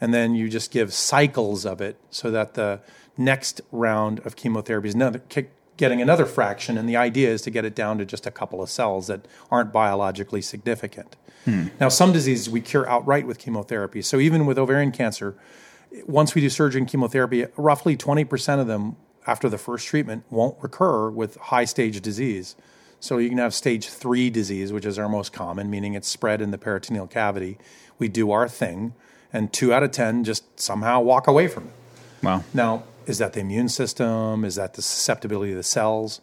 And 0.00 0.14
then 0.14 0.34
you 0.34 0.48
just 0.48 0.70
give 0.70 0.92
cycles 0.92 1.66
of 1.66 1.80
it 1.80 1.96
so 2.10 2.30
that 2.30 2.54
the 2.54 2.80
next 3.16 3.60
round 3.70 4.20
of 4.20 4.34
chemotherapy 4.34 4.88
is 4.88 4.94
another, 4.94 5.22
getting 5.76 6.00
another 6.00 6.26
fraction. 6.26 6.78
And 6.78 6.88
the 6.88 6.96
idea 6.96 7.30
is 7.30 7.42
to 7.42 7.50
get 7.50 7.64
it 7.64 7.74
down 7.74 7.98
to 7.98 8.04
just 8.04 8.26
a 8.26 8.30
couple 8.30 8.62
of 8.62 8.70
cells 8.70 9.06
that 9.08 9.26
aren't 9.50 9.72
biologically 9.72 10.42
significant. 10.42 11.16
Hmm. 11.44 11.68
Now, 11.78 11.88
some 11.88 12.12
diseases 12.12 12.50
we 12.50 12.60
cure 12.60 12.88
outright 12.88 13.26
with 13.26 13.38
chemotherapy. 13.38 14.02
So 14.02 14.18
even 14.18 14.46
with 14.46 14.58
ovarian 14.58 14.92
cancer, 14.92 15.36
once 16.06 16.34
we 16.34 16.40
do 16.40 16.50
surgery 16.50 16.80
and 16.80 16.88
chemotherapy, 16.88 17.46
roughly 17.56 17.96
20% 17.96 18.60
of 18.60 18.66
them 18.66 18.96
after 19.26 19.48
the 19.48 19.58
first 19.58 19.86
treatment 19.86 20.24
won't 20.30 20.56
recur 20.60 21.10
with 21.10 21.36
high 21.36 21.64
stage 21.64 22.00
disease. 22.00 22.56
So 23.00 23.16
you 23.16 23.30
can 23.30 23.38
have 23.38 23.54
stage 23.54 23.88
three 23.88 24.28
disease, 24.28 24.72
which 24.72 24.84
is 24.84 24.98
our 24.98 25.08
most 25.08 25.32
common, 25.32 25.70
meaning 25.70 25.94
it's 25.94 26.06
spread 26.06 26.42
in 26.42 26.50
the 26.50 26.58
peritoneal 26.58 27.06
cavity. 27.06 27.58
We 27.98 28.08
do 28.08 28.30
our 28.30 28.48
thing, 28.48 28.94
and 29.32 29.52
two 29.52 29.72
out 29.72 29.82
of 29.82 29.90
10 29.90 30.24
just 30.24 30.60
somehow 30.60 31.00
walk 31.00 31.26
away 31.26 31.48
from 31.48 31.64
it. 31.64 31.72
Wow. 32.22 32.44
Now, 32.52 32.84
is 33.06 33.18
that 33.18 33.32
the 33.32 33.40
immune 33.40 33.70
system? 33.70 34.44
Is 34.44 34.56
that 34.56 34.74
the 34.74 34.82
susceptibility 34.82 35.52
of 35.52 35.56
the 35.56 35.62
cells? 35.62 36.20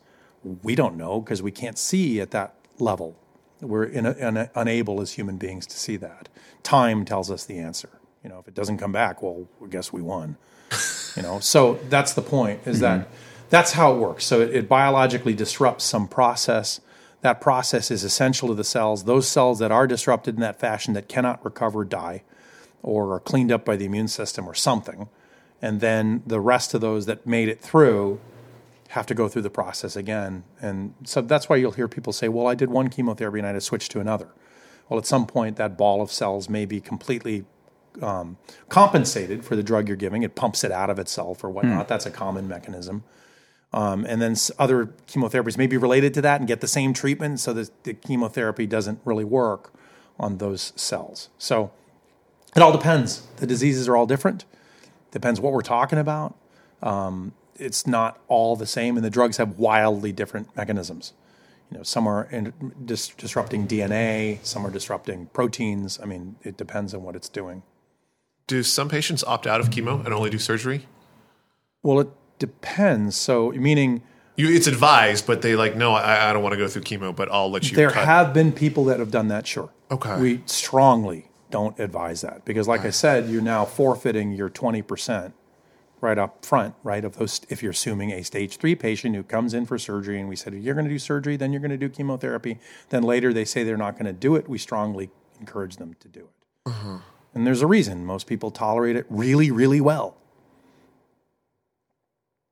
We 0.63 0.75
don't 0.75 0.95
know 0.95 1.19
because 1.19 1.41
we 1.41 1.51
can't 1.51 1.77
see 1.77 2.21
at 2.21 2.31
that 2.31 2.53
level. 2.79 3.15
We're 3.59 3.85
in 3.85 4.05
a, 4.05 4.11
in 4.11 4.49
unable 4.53 5.01
as 5.01 5.13
human 5.13 5.37
beings 5.37 5.65
to 5.67 5.77
see 5.77 5.97
that. 5.97 6.29
Time 6.61 7.05
tells 7.05 7.31
us 7.31 7.43
the 7.43 7.57
answer. 7.57 7.89
You 8.23 8.29
know, 8.29 8.39
if 8.39 8.47
it 8.47 8.53
doesn't 8.53 8.77
come 8.77 8.91
back, 8.91 9.23
well, 9.23 9.47
I 9.63 9.67
guess 9.67 9.91
we 9.91 10.01
won. 10.01 10.37
you 11.15 11.23
know, 11.23 11.39
so 11.39 11.79
that's 11.89 12.13
the 12.13 12.21
point. 12.21 12.61
Is 12.65 12.81
that 12.81 13.01
mm-hmm. 13.01 13.11
That's 13.49 13.73
how 13.73 13.93
it 13.93 13.97
works. 13.97 14.25
So 14.25 14.41
it, 14.41 14.55
it 14.55 14.69
biologically 14.69 15.33
disrupts 15.33 15.83
some 15.83 16.07
process. 16.07 16.81
That 17.21 17.41
process 17.41 17.91
is 17.91 18.03
essential 18.03 18.49
to 18.49 18.53
the 18.53 18.63
cells. 18.63 19.03
Those 19.03 19.27
cells 19.27 19.59
that 19.59 19.71
are 19.71 19.87
disrupted 19.87 20.35
in 20.35 20.41
that 20.41 20.59
fashion 20.59 20.93
that 20.93 21.07
cannot 21.07 21.43
recover 21.43 21.83
die, 21.83 22.23
or 22.83 23.13
are 23.13 23.19
cleaned 23.19 23.51
up 23.51 23.65
by 23.65 23.75
the 23.75 23.85
immune 23.85 24.07
system 24.07 24.47
or 24.47 24.53
something 24.53 25.09
and 25.61 25.79
then 25.79 26.23
the 26.25 26.39
rest 26.39 26.73
of 26.73 26.81
those 26.81 27.05
that 27.05 27.25
made 27.25 27.49
it 27.49 27.61
through 27.61 28.19
have 28.89 29.05
to 29.07 29.13
go 29.13 29.27
through 29.27 29.41
the 29.41 29.49
process 29.49 29.95
again. 29.95 30.43
And 30.61 30.93
so 31.03 31.21
that's 31.21 31.49
why 31.49 31.57
you'll 31.57 31.71
hear 31.71 31.87
people 31.87 32.13
say, 32.13 32.29
"Well, 32.29 32.47
I 32.47 32.55
did 32.55 32.69
one 32.69 32.89
chemotherapy 32.89 33.39
and 33.39 33.45
I 33.45 33.49
had 33.49 33.55
to 33.55 33.61
switch 33.61 33.89
to 33.89 33.99
another." 33.99 34.29
Well, 34.87 34.97
at 34.97 35.05
some 35.05 35.27
point, 35.27 35.57
that 35.57 35.77
ball 35.77 36.01
of 36.01 36.11
cells 36.11 36.47
may 36.47 36.65
be 36.65 36.79
completely 36.79 37.45
um, 38.01 38.37
compensated 38.69 39.43
for 39.43 39.55
the 39.55 39.63
drug 39.63 39.87
you're 39.87 39.97
giving. 39.97 40.23
It 40.23 40.35
pumps 40.35 40.63
it 40.63 40.71
out 40.71 40.89
of 40.89 40.99
itself 40.99 41.43
or 41.43 41.49
whatnot. 41.49 41.87
That's 41.87 42.05
a 42.05 42.11
common 42.11 42.47
mechanism. 42.47 43.03
Um, 43.73 44.05
and 44.05 44.21
then 44.21 44.35
other 44.57 44.87
chemotherapies 45.07 45.57
may 45.57 45.67
be 45.67 45.77
related 45.77 46.13
to 46.15 46.21
that 46.21 46.39
and 46.39 46.47
get 46.47 46.61
the 46.61 46.67
same 46.67 46.93
treatment, 46.93 47.39
so 47.39 47.53
that 47.53 47.83
the 47.83 47.93
chemotherapy 47.93 48.65
doesn't 48.65 48.99
really 49.03 49.25
work 49.25 49.73
on 50.19 50.37
those 50.37 50.73
cells. 50.75 51.29
So 51.37 51.71
it 52.55 52.61
all 52.61 52.71
depends. 52.71 53.27
The 53.37 53.47
diseases 53.47 53.87
are 53.87 53.95
all 53.95 54.05
different. 54.05 54.45
Depends 55.11 55.39
what 55.39 55.53
we're 55.53 55.61
talking 55.61 55.99
about. 55.99 56.35
Um, 56.81 57.33
it's 57.55 57.87
not 57.87 58.19
all 58.27 58.55
the 58.55 58.65
same, 58.65 58.95
and 58.95 59.05
the 59.05 59.09
drugs 59.09 59.37
have 59.37 59.59
wildly 59.59 60.11
different 60.11 60.55
mechanisms. 60.55 61.13
You 61.71 61.77
know, 61.77 61.83
some 61.83 62.07
are 62.07 62.23
in, 62.31 62.53
dis- 62.85 63.09
disrupting 63.09 63.67
DNA, 63.67 64.39
some 64.45 64.65
are 64.65 64.71
disrupting 64.71 65.27
proteins. 65.33 65.99
I 66.01 66.05
mean, 66.05 66.37
it 66.43 66.55
depends 66.55 66.93
on 66.93 67.03
what 67.03 67.15
it's 67.15 67.29
doing. 67.29 67.63
Do 68.45 68.63
some 68.63 68.87
patients 68.87 69.23
opt 69.25 69.45
out 69.45 69.59
of 69.59 69.69
chemo 69.69 70.03
and 70.05 70.13
only 70.13 70.29
do 70.29 70.37
surgery? 70.37 70.85
Well, 71.83 71.99
it 71.99 72.09
depends. 72.39 73.15
So, 73.15 73.51
meaning 73.51 74.01
You, 74.35 74.49
it's 74.49 74.67
advised, 74.67 75.25
but 75.25 75.41
they 75.41 75.55
like, 75.55 75.75
no, 75.75 75.93
I, 75.93 76.29
I 76.29 76.33
don't 76.33 76.43
want 76.43 76.53
to 76.53 76.57
go 76.57 76.67
through 76.67 76.83
chemo, 76.83 77.15
but 77.15 77.31
I'll 77.31 77.49
let 77.49 77.69
you. 77.69 77.75
there 77.75 77.89
cut. 77.89 78.05
have 78.05 78.33
been 78.33 78.51
people 78.51 78.85
that 78.85 78.99
have 78.99 79.11
done 79.11 79.27
that. 79.29 79.47
Sure. 79.47 79.71
Okay. 79.89 80.19
We 80.21 80.43
strongly 80.45 81.29
don't 81.49 81.79
advise 81.79 82.21
that 82.21 82.45
because, 82.45 82.67
like 82.67 82.81
I 82.85 82.89
said, 82.91 83.29
you're 83.29 83.41
now 83.41 83.65
forfeiting 83.65 84.33
your 84.33 84.49
twenty 84.49 84.81
percent 84.81 85.33
right 85.99 86.19
up 86.19 86.45
front, 86.45 86.75
right? 86.83 87.03
Of 87.03 87.17
those, 87.17 87.41
if 87.49 87.63
you're 87.63 87.71
assuming 87.71 88.11
a 88.11 88.21
stage 88.21 88.57
three 88.57 88.75
patient 88.75 89.15
who 89.15 89.23
comes 89.23 89.55
in 89.55 89.65
for 89.65 89.79
surgery, 89.79 90.19
and 90.19 90.29
we 90.29 90.35
said 90.35 90.53
you're 90.53 90.75
going 90.75 90.85
to 90.85 90.91
do 90.91 90.99
surgery, 90.99 91.37
then 91.37 91.51
you're 91.51 91.61
going 91.61 91.71
to 91.71 91.77
do 91.77 91.89
chemotherapy, 91.89 92.59
then 92.89 93.01
later 93.01 93.33
they 93.33 93.45
say 93.45 93.63
they're 93.63 93.77
not 93.77 93.93
going 93.93 94.05
to 94.05 94.13
do 94.13 94.35
it. 94.35 94.47
We 94.47 94.59
strongly 94.59 95.09
encourage 95.39 95.77
them 95.77 95.95
to 95.99 96.07
do 96.07 96.19
it. 96.19 96.69
Uh-huh. 96.69 96.99
And 97.33 97.47
there's 97.47 97.61
a 97.61 97.67
reason 97.67 98.05
most 98.05 98.27
people 98.27 98.51
tolerate 98.51 98.95
it 98.95 99.05
really, 99.09 99.49
really 99.49 99.81
well. 99.81 100.17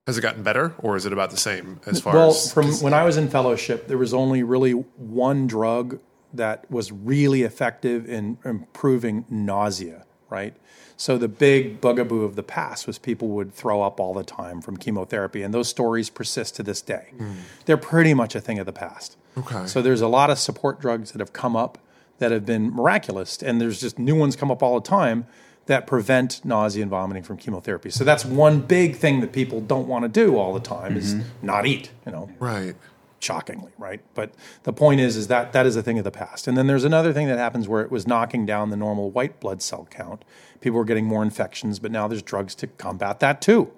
Has 0.07 0.19
it 0.19 0.21
gotten 0.21 0.43
better, 0.43 0.75
or 0.77 0.95
is 0.95 1.07
it 1.07 1.13
about 1.13 1.31
the 1.31 1.37
same 1.37 1.79
as 1.87 1.99
far 1.99 2.13
Well, 2.13 2.29
as? 2.29 2.53
Well, 2.55 2.65
from 2.65 2.83
when 2.83 2.93
I 2.93 3.03
was 3.03 3.17
in 3.17 3.27
fellowship, 3.27 3.87
there 3.87 3.97
was 3.97 4.13
only 4.13 4.43
really 4.43 4.73
one 4.73 5.47
drug 5.47 5.99
that 6.31 6.69
was 6.69 6.91
really 6.91 7.41
effective 7.41 8.07
in 8.07 8.37
improving 8.45 9.25
nausea, 9.29 10.05
right? 10.29 10.55
So 10.95 11.17
the 11.17 11.27
big 11.27 11.81
bugaboo 11.81 12.21
of 12.21 12.35
the 12.35 12.43
past 12.43 12.85
was 12.85 12.99
people 12.99 13.29
would 13.29 13.51
throw 13.51 13.81
up 13.81 13.99
all 13.99 14.13
the 14.13 14.23
time 14.23 14.61
from 14.61 14.77
chemotherapy, 14.77 15.41
and 15.41 15.51
those 15.53 15.69
stories 15.69 16.11
persist 16.11 16.55
to 16.57 16.63
this 16.63 16.83
day. 16.83 17.07
Hmm. 17.17 17.31
They're 17.65 17.75
pretty 17.75 18.13
much 18.13 18.35
a 18.35 18.41
thing 18.41 18.59
of 18.59 18.67
the 18.67 18.73
past. 18.73 19.17
Okay. 19.35 19.65
So 19.65 19.81
there's 19.81 20.01
a 20.01 20.07
lot 20.07 20.29
of 20.29 20.37
support 20.37 20.79
drugs 20.79 21.13
that 21.13 21.19
have 21.19 21.33
come 21.33 21.55
up 21.55 21.79
that 22.19 22.31
have 22.31 22.45
been 22.45 22.71
miraculous, 22.71 23.41
and 23.41 23.59
there's 23.59 23.81
just 23.81 23.97
new 23.97 24.15
ones 24.15 24.35
come 24.35 24.51
up 24.51 24.61
all 24.61 24.79
the 24.79 24.87
time 24.87 25.25
that 25.67 25.87
prevent 25.87 26.43
nausea 26.45 26.83
and 26.83 26.91
vomiting 26.91 27.23
from 27.23 27.37
chemotherapy. 27.37 27.89
So 27.89 28.03
that's 28.03 28.23
one 28.23 28.61
big 28.61 28.95
thing 28.95 29.21
that 29.21 29.31
people 29.31 29.61
don't 29.61 29.87
want 29.87 30.03
to 30.03 30.09
do 30.09 30.37
all 30.37 30.53
the 30.53 30.59
time 30.59 30.95
is 30.95 31.15
mm-hmm. 31.15 31.45
not 31.45 31.65
eat, 31.65 31.91
you 32.05 32.11
know 32.11 32.29
right. 32.39 32.75
shockingly, 33.19 33.71
right? 33.77 34.01
But 34.13 34.33
the 34.63 34.73
point 34.73 35.01
is, 35.01 35.15
is 35.17 35.27
that 35.27 35.53
that 35.53 35.65
is 35.65 35.75
a 35.75 35.81
thing 35.81 35.97
of 35.97 36.03
the 36.03 36.11
past. 36.11 36.47
And 36.47 36.55
then 36.57 36.67
there's 36.67 36.83
another 36.83 37.13
thing 37.13 37.27
that 37.27 37.39
happens 37.39 37.67
where 37.67 37.81
it 37.81 37.91
was 37.91 38.05
knocking 38.05 38.45
down 38.45 38.69
the 38.69 38.77
normal 38.77 39.09
white 39.09 39.39
blood 39.39 39.61
cell 39.61 39.87
count. 39.89 40.23
People 40.61 40.77
were 40.77 40.85
getting 40.85 41.05
more 41.05 41.23
infections, 41.23 41.79
but 41.79 41.91
now 41.91 42.07
there's 42.07 42.21
drugs 42.21 42.53
to 42.55 42.67
combat 42.67 43.19
that 43.21 43.41
too. 43.41 43.71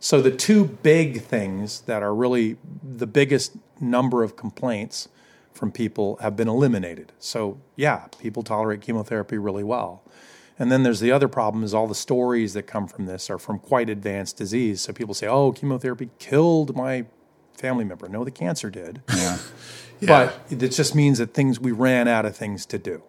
So 0.00 0.20
the 0.20 0.32
two 0.32 0.64
big 0.64 1.22
things 1.22 1.82
that 1.82 2.02
are 2.02 2.14
really 2.14 2.56
the 2.82 3.06
biggest 3.06 3.56
number 3.80 4.22
of 4.22 4.36
complaints 4.36 5.08
from 5.52 5.70
people 5.70 6.16
have 6.16 6.36
been 6.36 6.48
eliminated. 6.48 7.12
So 7.18 7.58
yeah, 7.76 8.06
people 8.18 8.42
tolerate 8.42 8.80
chemotherapy 8.80 9.38
really 9.38 9.62
well. 9.62 10.01
And 10.62 10.70
then 10.70 10.84
there's 10.84 11.00
the 11.00 11.10
other 11.10 11.26
problem 11.26 11.64
is 11.64 11.74
all 11.74 11.88
the 11.88 11.94
stories 11.94 12.52
that 12.52 12.68
come 12.68 12.86
from 12.86 13.06
this 13.06 13.28
are 13.30 13.38
from 13.38 13.58
quite 13.58 13.90
advanced 13.90 14.36
disease. 14.36 14.80
So 14.80 14.92
people 14.92 15.12
say, 15.12 15.26
"Oh, 15.26 15.50
chemotherapy 15.50 16.10
killed 16.20 16.76
my 16.76 17.06
family 17.54 17.84
member." 17.84 18.08
No, 18.08 18.22
the 18.22 18.30
cancer 18.30 18.70
did. 18.70 19.02
Yeah. 19.12 19.38
But 20.04 20.40
it 20.50 20.70
just 20.70 20.96
means 20.96 21.18
that 21.18 21.32
things 21.32 21.60
we 21.60 21.70
ran 21.70 22.08
out 22.08 22.26
of 22.26 22.36
things 22.36 22.66
to 22.66 22.76
do. 22.76 23.04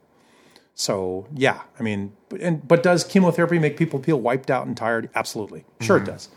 So 0.75 1.25
yeah, 1.33 1.61
I 1.79 1.81
mean, 1.81 2.13
but, 2.29 2.39
and, 2.39 2.67
but 2.67 2.83
does 2.83 3.03
chemotherapy 3.03 3.57
make 3.57 3.77
people 3.77 4.01
feel 4.01 4.19
wiped 4.19 4.51
out 4.51 4.67
and 4.67 4.77
tired? 4.77 5.09
Absolutely, 5.15 5.65
sure 5.81 5.97
it 5.97 6.01
mm-hmm. 6.01 6.11
does, 6.11 6.29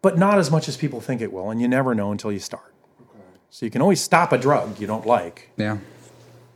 but 0.00 0.16
not 0.16 0.38
as 0.38 0.52
much 0.52 0.68
as 0.68 0.76
people 0.76 1.00
think 1.00 1.20
it 1.20 1.32
will, 1.32 1.50
and 1.50 1.60
you 1.60 1.66
never 1.66 1.96
know 1.96 2.12
until 2.12 2.30
you 2.30 2.38
start. 2.38 2.72
Okay. 3.00 3.24
So 3.50 3.66
you 3.66 3.70
can 3.70 3.82
always 3.82 4.00
stop 4.00 4.30
a 4.32 4.38
drug 4.38 4.78
you 4.78 4.86
don't 4.86 5.06
like. 5.06 5.50
Yeah. 5.56 5.78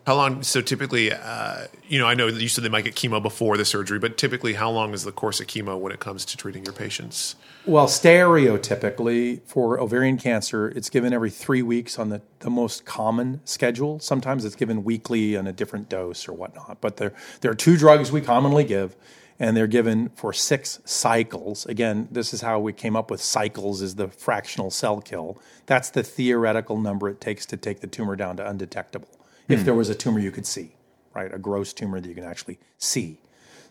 How 0.06 0.14
long? 0.14 0.44
So 0.44 0.60
typically, 0.60 1.10
uh, 1.10 1.66
you 1.88 1.98
know, 1.98 2.06
I 2.06 2.14
know 2.14 2.30
that 2.30 2.40
you 2.40 2.46
said 2.46 2.62
they 2.62 2.68
might 2.68 2.84
get 2.84 2.94
chemo 2.94 3.20
before 3.20 3.56
the 3.56 3.64
surgery, 3.64 3.98
but 3.98 4.16
typically, 4.16 4.52
how 4.52 4.70
long 4.70 4.94
is 4.94 5.02
the 5.02 5.10
course 5.10 5.40
of 5.40 5.48
chemo 5.48 5.76
when 5.76 5.90
it 5.90 5.98
comes 5.98 6.24
to 6.26 6.36
treating 6.36 6.64
your 6.64 6.72
patients? 6.72 7.34
Well, 7.64 7.88
stereotypically 7.88 9.40
for 9.46 9.80
ovarian 9.80 10.16
cancer, 10.16 10.68
it's 10.68 10.90
given 10.90 11.12
every 11.12 11.30
three 11.30 11.60
weeks 11.60 11.98
on 11.98 12.10
the, 12.10 12.22
the 12.38 12.50
most 12.50 12.84
common 12.84 13.40
schedule. 13.44 13.98
Sometimes 13.98 14.44
it's 14.44 14.54
given 14.54 14.84
weekly 14.84 15.36
on 15.36 15.48
a 15.48 15.52
different 15.52 15.88
dose 15.88 16.28
or 16.28 16.32
whatnot. 16.34 16.80
But 16.80 16.98
there, 16.98 17.12
there 17.40 17.50
are 17.50 17.56
two 17.56 17.76
drugs 17.76 18.12
we 18.12 18.20
commonly 18.20 18.62
give, 18.62 18.94
and 19.40 19.56
they're 19.56 19.66
given 19.66 20.10
for 20.10 20.32
six 20.32 20.78
cycles. 20.84 21.66
Again, 21.66 22.06
this 22.12 22.32
is 22.32 22.42
how 22.42 22.60
we 22.60 22.72
came 22.72 22.94
up 22.94 23.10
with 23.10 23.20
cycles 23.20 23.82
is 23.82 23.96
the 23.96 24.06
fractional 24.06 24.70
cell 24.70 25.00
kill. 25.00 25.42
That's 25.66 25.90
the 25.90 26.04
theoretical 26.04 26.78
number 26.78 27.08
it 27.08 27.20
takes 27.20 27.44
to 27.46 27.56
take 27.56 27.80
the 27.80 27.88
tumor 27.88 28.14
down 28.14 28.36
to 28.36 28.48
undetectable. 28.48 29.08
If 29.48 29.64
there 29.64 29.74
was 29.74 29.88
a 29.88 29.94
tumor 29.94 30.18
you 30.18 30.30
could 30.30 30.46
see, 30.46 30.72
right? 31.14 31.32
A 31.32 31.38
gross 31.38 31.72
tumor 31.72 32.00
that 32.00 32.08
you 32.08 32.14
can 32.14 32.24
actually 32.24 32.58
see. 32.78 33.20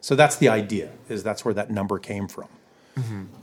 So 0.02 0.16
that's 0.16 0.36
the 0.38 0.50
idea, 0.50 0.92
is 1.10 1.24
that's 1.24 1.44
where 1.44 1.54
that 1.56 1.70
number 1.72 1.98
came 2.00 2.28
from. 2.28 2.48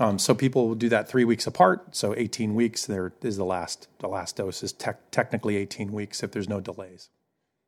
Um, 0.01 0.19
so 0.19 0.35
people 0.35 0.67
will 0.67 0.75
do 0.75 0.89
that 0.89 1.09
three 1.09 1.25
weeks 1.25 1.47
apart. 1.47 1.95
So 1.95 2.15
18 2.17 2.55
weeks 2.55 2.87
there 2.87 3.13
is 3.21 3.37
the 3.37 3.45
last 3.45 3.87
the 3.99 4.09
last 4.09 4.37
dose 4.37 4.63
is 4.63 4.73
tec- 4.73 5.11
technically 5.11 5.57
18 5.57 5.93
weeks 5.93 6.23
if 6.23 6.33
there's 6.33 6.49
no 6.49 6.59
delays. 6.61 7.11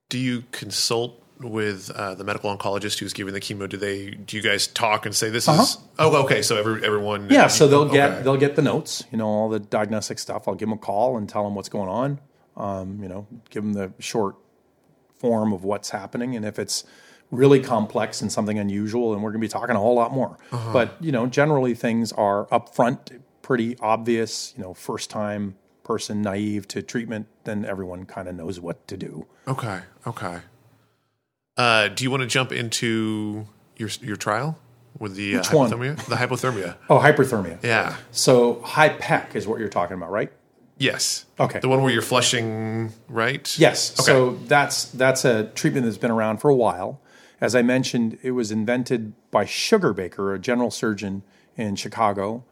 Do 0.08 0.18
you 0.18 0.44
consult 0.50 1.20
with 1.40 1.90
uh, 1.90 2.14
the 2.14 2.24
medical 2.24 2.56
oncologist 2.56 3.00
who's 3.00 3.12
giving 3.12 3.34
the 3.34 3.40
chemo? 3.40 3.68
Do 3.68 3.76
they? 3.76 4.12
Do 4.12 4.34
you 4.36 4.42
guys 4.42 4.66
talk 4.66 5.04
and 5.04 5.14
say 5.14 5.28
this 5.28 5.46
is? 5.46 5.76
Oh, 5.98 6.22
okay. 6.24 6.40
So 6.40 6.56
every 6.56 6.82
everyone. 6.82 7.24
Uh-huh. 7.26 7.34
Yeah, 7.34 7.46
so 7.48 7.66
they'll 7.68 7.84
get 7.88 8.10
Okay. 8.12 8.22
they'll 8.22 8.38
get 8.38 8.56
the 8.56 8.62
notes, 8.62 9.04
you 9.12 9.18
know, 9.18 9.26
all 9.26 9.48
the 9.50 9.58
diagnostic 9.60 10.18
stuff. 10.18 10.48
I'll 10.48 10.54
give 10.54 10.68
them 10.70 10.78
a 10.78 10.80
call 10.80 11.18
and 11.18 11.28
tell 11.28 11.44
them 11.44 11.54
what's 11.54 11.68
going 11.68 11.90
on. 11.90 12.18
Um, 12.56 13.02
you 13.02 13.08
know, 13.10 13.26
give 13.50 13.62
them 13.62 13.74
the 13.74 13.92
short 13.98 14.36
form 15.24 15.54
of 15.54 15.64
what's 15.64 15.88
happening, 15.88 16.36
and 16.36 16.44
if 16.44 16.58
it's 16.58 16.84
really 17.30 17.58
complex 17.60 18.20
and 18.20 18.30
something 18.30 18.58
unusual, 18.58 19.14
and 19.14 19.22
we're 19.22 19.30
going 19.30 19.40
to 19.40 19.46
be 19.46 19.48
talking 19.48 19.74
a 19.74 19.78
whole 19.78 19.94
lot 19.94 20.12
more. 20.12 20.36
But 20.50 20.96
you 21.00 21.12
know, 21.12 21.26
generally 21.26 21.74
things 21.74 22.12
are 22.12 22.44
upfront, 22.46 23.22
pretty 23.40 23.78
obvious. 23.80 24.52
You 24.54 24.62
know, 24.64 24.74
first 24.74 25.08
time 25.08 25.56
person 25.82 26.20
naive 26.20 26.68
to 26.68 26.82
treatment, 26.82 27.26
then 27.44 27.64
everyone 27.64 28.04
kind 28.04 28.28
of 28.28 28.34
knows 28.34 28.60
what 28.60 28.86
to 28.88 28.98
do. 28.98 29.26
Okay. 29.48 29.80
Okay. 30.06 30.40
Uh, 31.56 31.88
do 31.88 32.04
you 32.04 32.10
want 32.10 32.20
to 32.22 32.26
jump 32.26 32.52
into 32.52 33.46
your 33.78 33.88
your 34.02 34.16
trial 34.16 34.58
with 34.98 35.14
the 35.16 35.36
uh, 35.36 35.38
Which 35.38 35.52
one? 35.52 35.70
hypothermia? 35.70 35.96
The 36.06 36.16
hypothermia. 36.16 36.76
Oh, 36.90 36.98
hyperthermia. 36.98 37.62
Yeah. 37.62 37.96
So 38.10 38.56
HIPEC 38.56 39.34
is 39.36 39.46
what 39.46 39.58
you're 39.58 39.70
talking 39.70 39.96
about, 39.96 40.10
right? 40.10 40.30
Yes. 40.78 41.26
Okay. 41.38 41.60
The 41.60 41.68
one 41.68 41.82
where 41.82 41.92
you're 41.92 42.02
flushing, 42.02 42.92
right? 43.08 43.58
Yes. 43.58 43.98
Okay. 43.98 44.06
So 44.06 44.38
that's 44.46 44.86
that's 44.86 45.24
a 45.24 45.44
treatment 45.54 45.86
that's 45.86 45.98
been 45.98 46.10
around 46.10 46.38
for 46.38 46.50
a 46.50 46.54
while. 46.54 47.00
As 47.40 47.54
I 47.54 47.62
mentioned, 47.62 48.18
it 48.22 48.32
was 48.32 48.50
invented 48.50 49.12
by 49.30 49.44
Sugarbaker, 49.44 50.34
a 50.34 50.38
general 50.38 50.70
surgeon 50.70 51.22
in 51.56 51.76
Chicago, 51.76 52.44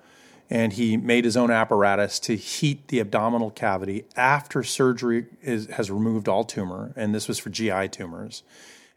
and 0.51 0.75
he 0.75 0.97
made 0.97 1.25
his 1.25 1.37
own 1.37 1.51
apparatus 1.51 2.19
to 2.21 2.37
heat 2.37 2.89
the 2.89 3.01
abdominal 3.01 3.51
cavity 3.51 4.05
after 4.17 4.63
surgery 4.63 5.27
is, 5.41 5.67
has 5.69 5.91
removed 5.91 6.29
all 6.29 6.45
tumor, 6.45 6.93
and 6.95 7.15
this 7.15 7.27
was 7.27 7.39
for 7.39 7.49
GI 7.49 7.89
tumors. 7.89 8.43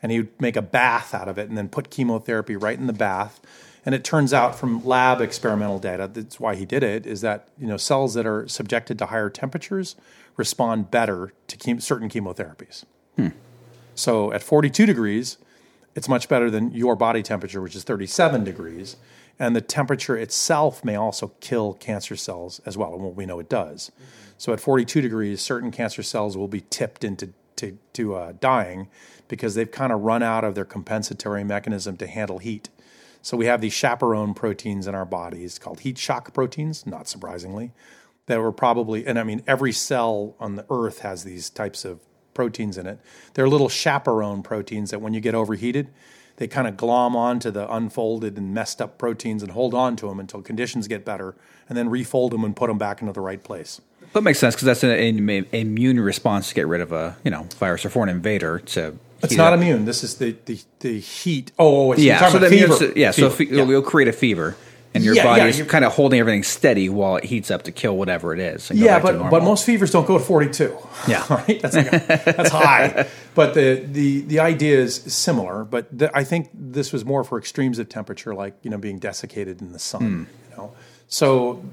And 0.03 0.11
he 0.11 0.19
would 0.19 0.41
make 0.41 0.55
a 0.55 0.61
bath 0.61 1.13
out 1.13 1.27
of 1.27 1.37
it 1.37 1.47
and 1.47 1.57
then 1.57 1.69
put 1.69 1.89
chemotherapy 1.89 2.55
right 2.55 2.77
in 2.77 2.87
the 2.87 2.93
bath. 2.93 3.39
And 3.85 3.93
it 3.93 4.03
turns 4.03 4.33
out 4.33 4.57
from 4.57 4.83
lab 4.83 5.21
experimental 5.21 5.77
data, 5.77 6.09
that's 6.11 6.39
why 6.39 6.55
he 6.55 6.65
did 6.65 6.81
it, 6.81 7.05
is 7.05 7.21
that 7.21 7.47
you 7.59 7.67
know 7.67 7.77
cells 7.77 8.15
that 8.15 8.25
are 8.25 8.47
subjected 8.47 8.97
to 8.99 9.07
higher 9.07 9.29
temperatures 9.29 9.95
respond 10.37 10.91
better 10.91 11.33
to 11.47 11.57
chem- 11.57 11.79
certain 11.79 12.09
chemotherapies. 12.09 12.83
So 13.93 14.33
at 14.33 14.43
42 14.43 14.85
degrees, 14.85 15.37
it's 15.95 16.09
much 16.09 16.27
better 16.27 16.51
than 16.51 16.71
your 16.71 16.95
body 16.95 17.23
temperature, 17.23 17.61
which 17.61 17.75
is 17.75 17.83
37 17.83 18.43
degrees. 18.43 18.97
And 19.39 19.55
the 19.55 19.61
temperature 19.61 20.17
itself 20.17 20.83
may 20.83 20.95
also 20.95 21.31
kill 21.39 21.73
cancer 21.73 22.15
cells 22.15 22.59
as 22.65 22.77
well. 22.77 22.93
And 22.93 23.15
we 23.15 23.25
know 23.25 23.39
it 23.39 23.49
does. 23.49 23.91
So 24.37 24.51
at 24.51 24.59
42 24.59 25.01
degrees, 25.01 25.41
certain 25.41 25.71
cancer 25.71 26.03
cells 26.03 26.35
will 26.35 26.47
be 26.47 26.63
tipped 26.69 27.03
into 27.03 27.33
to, 27.57 27.77
to 27.93 28.15
uh, 28.15 28.33
dying 28.39 28.89
because 29.29 29.55
they've 29.55 29.71
kind 29.71 29.93
of 29.93 30.01
run 30.01 30.21
out 30.21 30.43
of 30.43 30.55
their 30.55 30.65
compensatory 30.65 31.43
mechanism 31.43 31.95
to 31.97 32.07
handle 32.07 32.39
heat. 32.39 32.69
So 33.25 33.35
we 33.35 33.47
have 33.47 33.59
these 33.59 33.73
chaperone 33.73 34.35
proteins 34.35 34.85
in 34.85 34.93
our 34.93 35.03
bodies 35.03 35.57
called 35.57 35.79
heat 35.79 35.97
shock 35.97 36.31
proteins, 36.31 36.85
not 36.85 37.07
surprisingly, 37.07 37.71
that 38.27 38.39
were 38.39 38.51
probably, 38.51 39.07
and 39.07 39.17
I 39.17 39.23
mean, 39.23 39.41
every 39.47 39.71
cell 39.71 40.35
on 40.39 40.57
the 40.57 40.65
earth 40.69 40.99
has 40.99 41.23
these 41.23 41.49
types 41.49 41.85
of 41.85 42.01
proteins 42.35 42.77
in 42.77 42.85
it. 42.85 42.99
They're 43.33 43.49
little 43.49 43.67
chaperone 43.67 44.43
proteins 44.43 44.91
that 44.91 45.01
when 45.01 45.15
you 45.15 45.21
get 45.21 45.33
overheated, 45.33 45.89
they 46.35 46.47
kind 46.47 46.67
of 46.67 46.77
glom 46.77 47.15
onto 47.15 47.49
the 47.49 47.67
unfolded 47.73 48.37
and 48.37 48.53
messed 48.53 48.79
up 48.79 48.99
proteins 48.99 49.41
and 49.41 49.53
hold 49.53 49.73
on 49.73 49.95
to 49.95 50.07
them 50.07 50.19
until 50.19 50.43
conditions 50.43 50.87
get 50.87 51.03
better 51.03 51.35
and 51.67 51.75
then 51.75 51.89
refold 51.89 52.31
them 52.31 52.43
and 52.43 52.55
put 52.55 52.67
them 52.67 52.77
back 52.77 53.01
into 53.01 53.11
the 53.11 53.21
right 53.21 53.43
place. 53.43 53.81
That 54.13 54.21
makes 54.21 54.37
sense 54.37 54.53
because 54.53 54.67
that's 54.67 54.83
an, 54.83 54.91
an 54.91 55.47
immune 55.51 55.99
response 55.99 56.49
to 56.49 56.53
get 56.53 56.67
rid 56.67 56.79
of 56.79 56.91
a 56.91 57.17
you 57.23 57.31
know 57.31 57.47
virus 57.57 57.83
or 57.85 57.89
foreign 57.89 58.09
invader. 58.09 58.59
To 58.59 58.99
It's 59.23 59.31
heat 59.33 59.37
not 59.37 59.53
up. 59.53 59.59
immune. 59.59 59.85
This 59.85 60.03
is 60.03 60.15
the, 60.17 60.35
the, 60.45 60.59
the 60.79 60.99
heat. 60.99 61.51
Oh, 61.57 61.91
it's, 61.93 62.01
you're 62.01 62.15
Yeah, 62.15 62.29
so 62.29 62.39
that 62.39 62.49
fever. 62.49 62.79
means 62.79 62.95
yeah, 62.97 63.11
so 63.11 63.29
Fever. 63.29 63.55
fe- 63.55 63.61
it'll 63.61 63.81
create 63.81 64.07
a 64.07 64.11
fever, 64.13 64.55
and 64.93 65.03
your 65.03 65.15
Yeah, 65.15 65.23
yeah, 65.35 65.37
body's 65.39 65.61
kind 65.63 65.83
of 65.85 65.93
holding 65.93 66.19
everything 66.19 66.43
steady 66.43 66.89
while 66.89 67.15
it 67.17 67.23
heats 67.23 67.49
up 67.49 67.63
to 67.63 67.71
kill 67.71 67.97
whatever 67.97 68.33
it 68.33 68.39
is. 68.39 68.69
Yeah, 68.71 68.99
but 68.99 69.29
but 69.29 69.41
most 69.43 69.65
fevers 69.65 69.91
don't 69.91 70.05
go 70.05 70.17
to 70.17 70.23
42. 70.23 70.77
Yeah. 71.07 71.25
right. 71.33 71.61
That's 71.61 71.75
like 71.75 71.87
a- 71.93 72.23
that's 72.33 72.49
high. 72.49 73.07
But 73.33 73.53
the 73.53 73.85
the 73.91 74.21
the 74.21 74.39
idea 74.39 74.77
is 74.79 74.95
similar. 74.95 75.63
But 75.63 75.97
the, 75.97 76.15
I 76.15 76.23
think 76.23 76.49
this 76.53 76.93
was 76.93 77.03
more 77.05 77.23
for 77.23 77.37
extremes 77.39 77.79
of 77.79 77.89
temperature, 77.89 78.35
like 78.35 78.55
you 78.63 78.69
know 78.69 78.77
being 78.77 78.99
desiccated 78.99 79.61
in 79.61 79.71
the 79.71 79.79
sun. 79.79 80.01
Hmm. 80.01 80.23
You 80.51 80.57
know, 80.57 80.73
so 81.07 81.63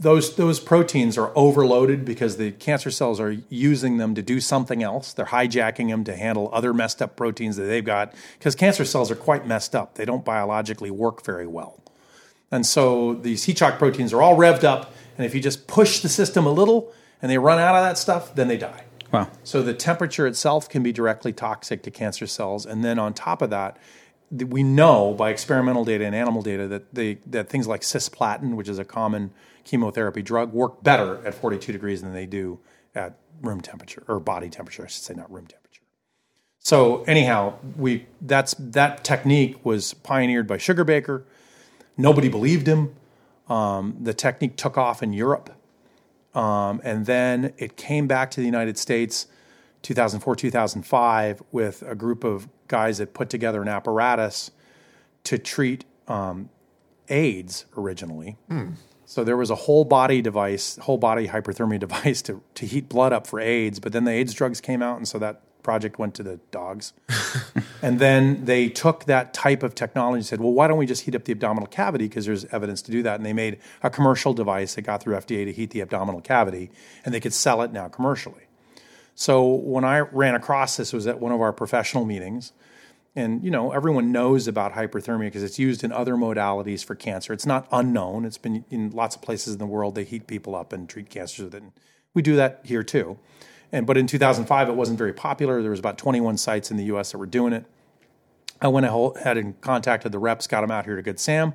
those 0.00 0.34
those 0.36 0.58
proteins 0.58 1.16
are 1.16 1.30
overloaded 1.36 2.04
because 2.04 2.36
the 2.36 2.50
cancer 2.52 2.90
cells 2.90 3.20
are 3.20 3.36
using 3.48 3.98
them 3.98 4.14
to 4.14 4.22
do 4.22 4.40
something 4.40 4.82
else. 4.82 5.12
They're 5.12 5.26
hijacking 5.26 5.88
them 5.88 6.04
to 6.04 6.16
handle 6.16 6.50
other 6.52 6.74
messed 6.74 7.00
up 7.00 7.16
proteins 7.16 7.56
that 7.56 7.64
they've 7.64 7.84
got. 7.84 8.14
Because 8.38 8.54
cancer 8.54 8.84
cells 8.84 9.10
are 9.10 9.16
quite 9.16 9.46
messed 9.46 9.76
up. 9.76 9.94
They 9.94 10.04
don't 10.04 10.24
biologically 10.24 10.90
work 10.90 11.24
very 11.24 11.46
well. 11.46 11.80
And 12.50 12.66
so 12.66 13.14
these 13.14 13.44
heat 13.44 13.58
shock 13.58 13.78
proteins 13.78 14.12
are 14.12 14.20
all 14.20 14.36
revved 14.36 14.64
up, 14.64 14.92
and 15.16 15.24
if 15.24 15.34
you 15.34 15.40
just 15.40 15.68
push 15.68 16.00
the 16.00 16.08
system 16.08 16.46
a 16.46 16.52
little 16.52 16.92
and 17.22 17.30
they 17.30 17.38
run 17.38 17.58
out 17.58 17.76
of 17.76 17.84
that 17.84 17.96
stuff, 17.96 18.34
then 18.34 18.48
they 18.48 18.56
die. 18.56 18.84
wow, 19.12 19.28
So 19.44 19.62
the 19.62 19.74
temperature 19.74 20.26
itself 20.26 20.68
can 20.68 20.82
be 20.82 20.92
directly 20.92 21.32
toxic 21.32 21.82
to 21.82 21.90
cancer 21.90 22.26
cells, 22.26 22.66
and 22.66 22.82
then 22.84 22.98
on 22.98 23.14
top 23.14 23.40
of 23.40 23.50
that, 23.50 23.74
th- 23.74 23.84
we 24.30 24.62
know 24.62 25.14
by 25.14 25.30
experimental 25.30 25.84
data 25.84 26.04
and 26.04 26.14
animal 26.14 26.42
data 26.42 26.68
that 26.68 26.94
they 26.94 27.14
that 27.26 27.48
things 27.48 27.66
like 27.66 27.80
cisplatin, 27.80 28.54
which 28.54 28.68
is 28.68 28.78
a 28.78 28.84
common 28.84 29.32
chemotherapy 29.64 30.22
drug, 30.22 30.52
work 30.52 30.82
better 30.82 31.24
at 31.26 31.34
42 31.34 31.72
degrees 31.72 32.02
than 32.02 32.12
they 32.12 32.26
do 32.26 32.58
at 32.94 33.18
room 33.42 33.60
temperature 33.60 34.04
or 34.08 34.20
body 34.20 34.48
temperature. 34.48 34.84
I 34.84 34.86
should 34.86 35.02
say, 35.02 35.14
not 35.14 35.30
room 35.30 35.46
temperature. 35.46 35.82
So 36.58 37.02
anyhow, 37.04 37.54
we 37.76 38.06
that's 38.20 38.54
that 38.58 39.02
technique 39.02 39.64
was 39.64 39.94
pioneered 39.94 40.46
by 40.46 40.58
Sugarbaker. 40.58 41.24
Nobody 41.96 42.28
believed 42.28 42.66
him. 42.66 42.94
Um, 43.48 43.96
the 44.00 44.14
technique 44.14 44.56
took 44.56 44.78
off 44.78 45.02
in 45.02 45.12
Europe, 45.12 45.50
um, 46.34 46.80
and 46.84 47.06
then 47.06 47.52
it 47.58 47.76
came 47.76 48.06
back 48.06 48.30
to 48.32 48.40
the 48.40 48.46
United 48.46 48.78
States, 48.78 49.26
2004, 49.82 50.36
2005, 50.36 51.42
with 51.50 51.82
a 51.82 51.96
group 51.96 52.22
of 52.22 52.48
guys 52.70 52.96
that 52.98 53.12
put 53.12 53.28
together 53.28 53.60
an 53.60 53.68
apparatus 53.68 54.50
to 55.24 55.36
treat 55.36 55.84
um, 56.08 56.48
AIDS 57.10 57.66
originally. 57.76 58.38
So 59.04 59.24
there 59.24 59.36
was 59.36 59.50
a 59.50 59.56
whole 59.56 59.84
body 59.84 60.22
device, 60.22 60.76
whole 60.76 60.96
body 60.96 61.26
hyperthermia 61.28 61.78
device 61.86 62.22
to, 62.22 62.42
to 62.54 62.64
heat 62.64 62.88
blood 62.88 63.12
up 63.12 63.26
for 63.26 63.40
AIDS, 63.40 63.80
but 63.80 63.92
then 63.92 64.04
the 64.04 64.12
AIDS 64.12 64.32
drugs 64.32 64.60
came 64.60 64.82
out, 64.82 64.96
and 64.96 65.06
so 65.06 65.18
that 65.18 65.42
project 65.62 65.98
went 65.98 66.14
to 66.14 66.22
the 66.22 66.38
dogs. 66.52 66.92
and 67.82 67.98
then 67.98 68.44
they 68.44 68.68
took 68.68 69.04
that 69.04 69.34
type 69.34 69.62
of 69.62 69.74
technology 69.74 70.18
and 70.18 70.26
said, 70.26 70.40
well, 70.40 70.52
why 70.52 70.68
don't 70.68 70.78
we 70.78 70.86
just 70.86 71.02
heat 71.02 71.14
up 71.14 71.24
the 71.24 71.32
abdominal 71.32 71.66
cavity? 71.66 72.08
Because 72.08 72.24
there's 72.24 72.44
evidence 72.46 72.80
to 72.82 72.92
do 72.92 73.02
that. 73.02 73.16
And 73.16 73.26
they 73.26 73.32
made 73.32 73.58
a 73.82 73.90
commercial 73.90 74.32
device 74.32 74.76
that 74.76 74.82
got 74.82 75.02
through 75.02 75.16
FDA 75.16 75.44
to 75.44 75.52
heat 75.52 75.70
the 75.70 75.80
abdominal 75.80 76.20
cavity, 76.20 76.70
and 77.04 77.12
they 77.12 77.20
could 77.20 77.34
sell 77.34 77.62
it 77.62 77.72
now 77.72 77.88
commercially. 77.88 78.44
So 79.20 79.44
when 79.44 79.84
I 79.84 79.98
ran 79.98 80.34
across 80.34 80.78
this, 80.78 80.94
it 80.94 80.96
was 80.96 81.06
at 81.06 81.20
one 81.20 81.30
of 81.30 81.42
our 81.42 81.52
professional 81.52 82.06
meetings. 82.06 82.54
And 83.14 83.44
you 83.44 83.50
know, 83.50 83.70
everyone 83.70 84.12
knows 84.12 84.48
about 84.48 84.72
hyperthermia 84.72 85.26
because 85.26 85.42
it's 85.42 85.58
used 85.58 85.84
in 85.84 85.92
other 85.92 86.14
modalities 86.14 86.82
for 86.82 86.94
cancer. 86.94 87.34
It's 87.34 87.44
not 87.44 87.68
unknown. 87.70 88.24
It's 88.24 88.38
been 88.38 88.64
in 88.70 88.88
lots 88.92 89.16
of 89.16 89.20
places 89.20 89.52
in 89.52 89.58
the 89.58 89.66
world. 89.66 89.94
They 89.94 90.04
heat 90.04 90.26
people 90.26 90.56
up 90.56 90.72
and 90.72 90.88
treat 90.88 91.10
cancers 91.10 91.44
with 91.44 91.54
it. 91.54 91.62
And 91.62 91.72
we 92.14 92.22
do 92.22 92.34
that 92.36 92.62
here 92.64 92.82
too. 92.82 93.18
And 93.70 93.86
but 93.86 93.98
in 93.98 94.06
2005, 94.06 94.70
it 94.70 94.74
wasn't 94.74 94.96
very 94.96 95.12
popular. 95.12 95.60
There 95.60 95.70
was 95.70 95.80
about 95.80 95.98
21 95.98 96.38
sites 96.38 96.70
in 96.70 96.78
the 96.78 96.84
U.S. 96.84 97.12
that 97.12 97.18
were 97.18 97.26
doing 97.26 97.52
it. 97.52 97.66
I 98.62 98.68
went 98.68 98.86
ahead 98.86 99.36
and 99.36 99.60
contacted 99.60 100.12
the 100.12 100.18
reps, 100.18 100.46
got 100.46 100.62
them 100.62 100.70
out 100.70 100.86
here 100.86 100.96
to 100.96 101.02
Good 101.02 101.20
Sam. 101.20 101.52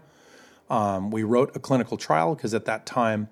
Um, 0.69 1.09
we 1.09 1.23
wrote 1.23 1.55
a 1.55 1.59
clinical 1.59 1.97
trial 1.97 2.35
because 2.35 2.53
at 2.53 2.65
that 2.65 2.85
time 2.85 3.27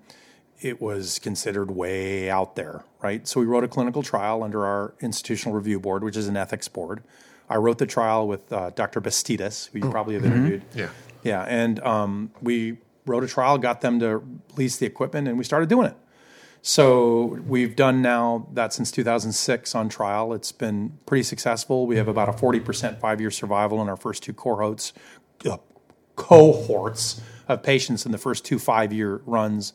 it 0.64 0.80
was 0.80 1.18
considered 1.18 1.70
way 1.70 2.30
out 2.30 2.56
there, 2.56 2.84
right? 3.02 3.28
So 3.28 3.38
we 3.38 3.44
wrote 3.44 3.64
a 3.64 3.68
clinical 3.68 4.02
trial 4.02 4.42
under 4.42 4.64
our 4.64 4.94
institutional 5.00 5.54
review 5.54 5.78
board, 5.78 6.02
which 6.02 6.16
is 6.16 6.26
an 6.26 6.38
ethics 6.38 6.68
board. 6.68 7.02
I 7.50 7.56
wrote 7.56 7.76
the 7.76 7.86
trial 7.86 8.26
with 8.26 8.50
uh, 8.50 8.70
Dr. 8.70 9.02
Bastidas, 9.02 9.68
who 9.70 9.80
you 9.80 9.90
probably 9.90 10.14
have 10.14 10.24
interviewed. 10.24 10.62
Yeah. 10.74 10.88
Yeah, 11.22 11.42
and 11.42 11.80
um, 11.80 12.30
we 12.40 12.78
wrote 13.04 13.24
a 13.24 13.26
trial, 13.26 13.58
got 13.58 13.82
them 13.82 14.00
to 14.00 14.22
lease 14.56 14.78
the 14.78 14.86
equipment, 14.86 15.28
and 15.28 15.36
we 15.36 15.44
started 15.44 15.68
doing 15.68 15.86
it. 15.86 15.96
So 16.62 17.38
we've 17.46 17.76
done 17.76 18.00
now 18.00 18.48
that 18.54 18.72
since 18.72 18.90
2006 18.90 19.74
on 19.74 19.90
trial. 19.90 20.32
It's 20.32 20.52
been 20.52 20.98
pretty 21.04 21.24
successful. 21.24 21.86
We 21.86 21.96
have 21.96 22.08
about 22.08 22.30
a 22.30 22.32
40% 22.32 23.00
five-year 23.00 23.30
survival 23.30 23.82
in 23.82 23.90
our 23.90 23.98
first 23.98 24.22
two 24.22 24.32
cohorts, 24.32 24.94
uh, 25.44 25.58
cohorts 26.16 27.20
of 27.48 27.62
patients 27.62 28.06
in 28.06 28.12
the 28.12 28.18
first 28.18 28.46
two 28.46 28.58
five-year 28.58 29.20
runs 29.26 29.74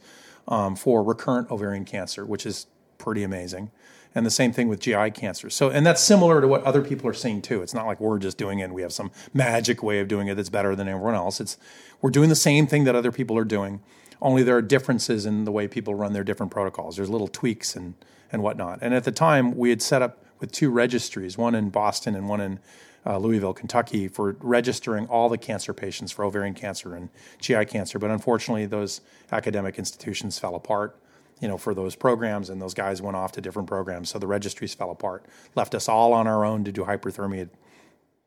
um, 0.50 0.76
for 0.76 1.02
recurrent 1.02 1.50
ovarian 1.50 1.86
cancer, 1.86 2.26
which 2.26 2.46
is 2.46 2.68
pretty 2.98 3.24
amazing. 3.24 3.72
And 4.14 4.26
the 4.26 4.32
same 4.32 4.52
thing 4.52 4.68
with 4.68 4.80
GI 4.80 5.12
cancer. 5.12 5.50
So, 5.52 5.70
and 5.70 5.86
that's 5.86 6.02
similar 6.02 6.42
to 6.42 6.48
what 6.48 6.64
other 6.64 6.82
people 6.82 7.08
are 7.08 7.14
seeing 7.14 7.42
too. 7.42 7.62
It's 7.62 7.76
not 7.76 7.86
like 7.86 8.00
we're 8.00 8.18
just 8.18 8.38
doing 8.38 8.60
it 8.60 8.64
and 8.64 8.74
we 8.74 8.82
have 8.82 8.92
some 8.92 9.12
magic 9.34 9.84
way 9.84 10.00
of 10.00 10.08
doing 10.08 10.28
it 10.28 10.36
that's 10.36 10.50
better 10.50 10.76
than 10.76 10.88
everyone 10.88 11.14
else. 11.14 11.40
It's 11.40 11.58
we're 12.02 12.10
doing 12.10 12.30
the 12.30 12.36
same 12.36 12.66
thing 12.66 12.84
that 12.86 12.96
other 12.96 13.12
people 13.12 13.38
are 13.38 13.46
doing, 13.46 13.82
only 14.22 14.42
there 14.44 14.58
are 14.58 14.62
differences 14.64 15.26
in 15.26 15.46
the 15.46 15.52
way 15.52 15.68
people 15.68 15.94
run 15.94 16.14
their 16.14 16.24
different 16.24 16.52
protocols. 16.52 16.96
There's 16.96 17.10
little 17.10 17.28
tweaks 17.28 17.76
and 17.76 17.94
and 18.32 18.44
whatnot. 18.44 18.80
And 18.82 18.94
at 18.94 19.04
the 19.04 19.12
time, 19.12 19.58
we 19.58 19.70
had 19.70 19.82
set 19.82 20.02
up 20.02 20.24
with 20.40 20.52
two 20.52 20.70
registries, 20.70 21.38
one 21.38 21.56
in 21.56 21.70
Boston 21.70 22.16
and 22.16 22.30
one 22.30 22.42
in 22.42 22.60
uh, 23.06 23.18
Louisville, 23.18 23.54
Kentucky, 23.54 24.08
for 24.08 24.36
registering 24.40 25.08
all 25.08 25.30
the 25.30 25.38
cancer 25.38 25.74
patients 25.74 26.12
for 26.12 26.26
ovarian 26.26 26.54
cancer 26.54 26.96
and 26.96 27.10
GI 27.40 27.66
cancer. 27.66 28.00
But 28.00 28.12
unfortunately, 28.12 28.66
those 28.66 29.02
academic 29.32 29.78
institutions 29.78 30.38
fell 30.40 30.56
apart 30.56 31.00
you 31.40 31.48
know, 31.48 31.58
for 31.58 31.74
those 31.74 31.96
programs, 31.96 32.50
and 32.50 32.62
those 32.62 32.74
guys 32.74 33.02
went 33.02 33.16
off 33.16 33.32
to 33.34 33.42
different 33.42 33.68
programs. 33.68 34.10
So 34.10 34.20
the 34.20 34.28
registries 34.28 34.74
fell 34.74 34.92
apart, 34.92 35.26
left 35.56 35.74
us 35.74 35.88
all 35.88 36.14
on 36.14 36.28
our 36.28 36.44
own 36.44 36.64
to 36.66 36.72
do 36.72 36.84
hyperthermia 36.84 37.50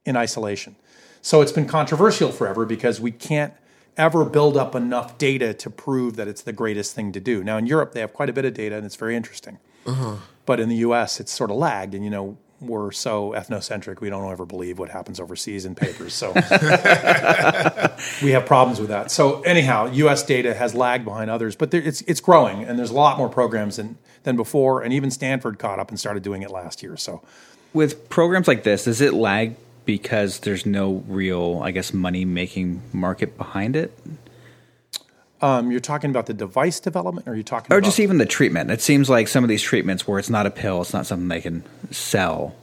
in 0.05 0.17
isolation. 0.17 0.77
So 1.21 1.41
it's 1.41 1.53
been 1.53 1.67
controversial 1.67 2.33
forever 2.33 2.65
because 2.65 3.01
we 3.01 3.13
can't 3.13 3.55
ever 3.97 4.25
build 4.25 4.57
up 4.57 4.75
enough 4.75 5.19
data 5.19 5.53
to 5.53 5.71
prove 5.71 6.17
that 6.17 6.27
it's 6.27 6.43
the 6.43 6.53
greatest 6.53 6.95
thing 6.95 7.13
to 7.13 7.21
do. 7.21 7.45
Now 7.45 7.59
in 7.59 7.67
Europe, 7.67 7.93
they 7.93 8.01
have 8.01 8.15
quite 8.15 8.31
a 8.31 8.33
bit 8.33 8.45
of 8.45 8.55
data, 8.55 8.77
and 8.77 8.87
it's 8.87 8.97
very 8.97 9.15
interesting. 9.15 9.59
But 10.47 10.59
in 10.59 10.69
the 10.69 10.77
U.S., 10.77 11.21
it's 11.21 11.31
sort 11.31 11.51
of 11.51 11.57
lagged, 11.57 11.95
and 11.95 12.05
you 12.05 12.11
know. 12.11 12.39
We're 12.63 12.93
so 12.93 13.33
ethnocentric, 13.33 14.01
we 14.01 14.09
don't 14.09 14.31
ever 14.31 14.47
believe 14.47 14.79
what 14.79 14.91
happens 14.91 15.21
overseas 15.21 15.65
in 15.65 15.75
papers. 15.75 16.15
So 16.15 16.33
we 18.23 18.31
have 18.31 18.47
problems 18.47 18.81
with 18.81 18.89
that. 18.89 19.11
So 19.11 19.43
anyhow, 19.43 19.87
U.S. 19.93 20.23
data 20.23 20.55
has 20.55 20.75
lagged 20.75 21.05
behind 21.05 21.31
others, 21.31 21.57
but 21.57 21.71
there, 21.71 21.83
it's 21.83 22.03
it's 22.03 22.21
growing, 22.21 22.65
and 22.65 22.79
there's 22.79 22.91
a 22.91 22.95
lot 22.95 23.19
more 23.19 23.29
programs 23.29 23.77
than 23.77 23.99
than 24.23 24.37
before. 24.37 24.83
And 24.83 24.93
even 24.93 25.11
Stanford 25.11 25.59
caught 25.59 25.79
up 25.79 25.91
and 25.91 25.99
started 25.99 26.23
doing 26.23 26.43
it 26.43 26.51
last 26.51 26.83
year. 26.83 26.97
So 26.97 27.23
with 27.73 28.09
programs 28.09 28.49
like 28.49 28.63
this, 28.63 28.85
does 28.85 29.01
it 29.01 29.15
lag 29.15 29.57
because 29.85 30.41
there's 30.41 30.65
no 30.65 31.03
real, 31.09 31.61
I 31.63 31.71
guess, 31.73 31.93
money 31.93 32.25
making 32.25 32.83
market 32.93 33.37
behind 33.37 33.77
it, 33.77 33.97
um, 35.43 35.71
you're 35.71 35.81
talking 35.81 36.11
about 36.11 36.27
the 36.27 36.35
device 36.35 36.81
development, 36.81 37.27
or 37.27 37.33
are 37.33 37.37
you 37.37 37.43
talking 37.43 37.73
or 37.73 37.79
about 37.79 37.85
just 37.87 38.01
even 38.01 38.19
the 38.19 38.27
treatment? 38.27 38.71
It 38.71 38.81
seems 38.81 39.11
like 39.11 39.29
some 39.29 39.43
of 39.45 39.49
these 39.49 39.63
treatments 39.63 40.07
where 40.07 40.19
it's 40.19 40.31
not 40.31 40.47
a 40.47 40.51
pill, 40.51 40.81
it's 40.83 40.93
not 40.93 41.07
something 41.07 41.29
they 41.29 41.41
can 41.41 41.65
sell. 41.91 42.55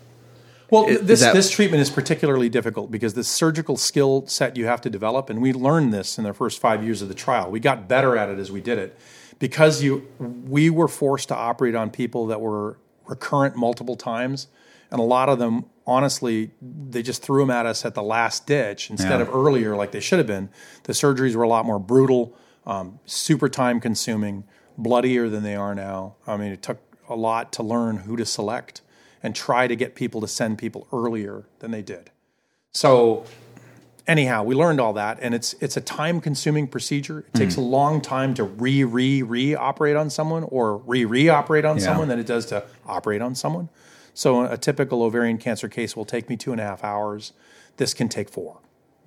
Well, 0.72 0.86
Is 0.86 1.02
this 1.02 1.20
that- 1.22 1.34
this 1.34 1.50
treatment 1.50 1.82
is 1.82 1.90
particularly 1.90 2.48
difficult 2.48 2.92
because 2.92 3.16
the 3.16 3.24
surgical 3.24 3.76
skill 3.76 4.26
set 4.28 4.56
you 4.56 4.66
have 4.68 4.82
to 4.82 4.90
develop, 4.90 5.30
and 5.30 5.42
we 5.42 5.52
learned 5.52 5.94
this 5.94 6.18
in 6.18 6.24
the 6.24 6.34
first 6.34 6.60
five 6.60 6.84
years 6.84 7.02
of 7.02 7.08
the 7.08 7.16
trial. 7.16 7.50
We 7.50 7.60
got 7.60 7.88
better 7.88 8.16
at 8.18 8.30
it 8.30 8.38
as 8.40 8.52
we 8.52 8.62
did 8.62 8.78
it 8.78 8.98
because 9.40 9.82
you 9.84 10.08
we 10.48 10.70
were 10.70 10.88
forced 10.88 11.28
to 11.30 11.36
operate 11.36 11.74
on 11.76 11.90
people 11.90 12.28
that 12.28 12.40
were 12.40 12.78
recurrent 13.08 13.56
multiple 13.56 13.96
times, 13.96 14.48
and 14.92 15.00
a 15.00 15.04
lot 15.04 15.28
of 15.28 15.40
them, 15.40 15.66
honestly, 15.88 16.52
they 16.62 17.02
just 17.02 17.24
threw 17.24 17.42
them 17.42 17.50
at 17.50 17.66
us 17.66 17.84
at 17.84 17.96
the 17.96 18.04
last 18.04 18.46
ditch 18.46 18.92
instead 18.92 19.10
Yeah. 19.20 19.22
of 19.28 19.34
earlier, 19.34 19.76
like 19.76 19.92
they 19.92 20.00
should 20.00 20.20
have 20.20 20.28
been. 20.28 20.50
The 20.84 20.94
surgeries 20.94 21.36
were 21.36 21.42
a 21.44 21.50
lot 21.50 21.66
more 21.66 21.80
brutal, 21.80 22.36
um, 22.70 23.00
super 23.06 23.50
time 23.50 23.80
consuming, 23.80 24.44
bloodier 24.78 25.28
than 25.28 25.44
they 25.44 25.56
are 25.56 25.74
now. 25.74 26.16
I 26.28 26.38
mean, 26.38 26.52
it 26.52 26.62
took 26.62 26.78
a 27.10 27.16
lot 27.16 27.52
to 27.54 27.64
learn 27.64 27.98
who 27.98 28.16
to 28.16 28.26
select 28.26 28.82
and 29.24 29.36
try 29.36 29.68
to 29.68 29.76
get 29.76 29.96
people 29.96 30.22
to 30.22 30.28
send 30.28 30.58
people 30.60 30.88
earlier 30.94 31.46
than 31.60 31.72
they 31.72 31.82
did. 31.82 32.12
So 32.72 33.26
anyhow, 34.08 34.44
we 34.44 34.54
learned 34.54 34.80
all 34.80 34.94
that, 34.94 35.18
and 35.20 35.34
it's 35.34 35.54
it's 35.60 35.76
a 35.76 35.82
time 35.82 36.22
consuming 36.22 36.68
procedure. 36.68 37.26
It 37.34 37.34
takes 37.38 37.56
a 37.56 37.62
long 37.62 38.02
time 38.02 38.34
to 38.36 38.44
re 38.44 38.84
re 38.84 39.24
re 39.24 39.56
operate 39.56 39.96
on 39.96 40.10
someone 40.12 40.44
or 40.44 40.78
re 40.78 41.06
re 41.06 41.28
operate 41.28 41.66
on 41.66 41.78
Yeah. 41.78 41.86
someone 41.86 42.08
than 42.08 42.20
it 42.20 42.28
does 42.28 42.46
to 42.48 42.64
operate 42.86 43.22
on 43.22 43.34
someone. 43.36 43.70
So 44.14 44.46
a 44.46 44.58
typical 44.58 45.02
ovarian 45.02 45.38
cancer 45.40 45.68
case 45.68 45.96
will 45.96 46.06
take 46.06 46.30
me 46.30 46.38
two 46.38 46.52
and 46.52 46.62
a 46.62 46.64
half 46.64 46.84
hours. 46.84 47.34
This 47.78 47.94
can 47.94 48.10
take 48.10 48.30
four. 48.30 48.58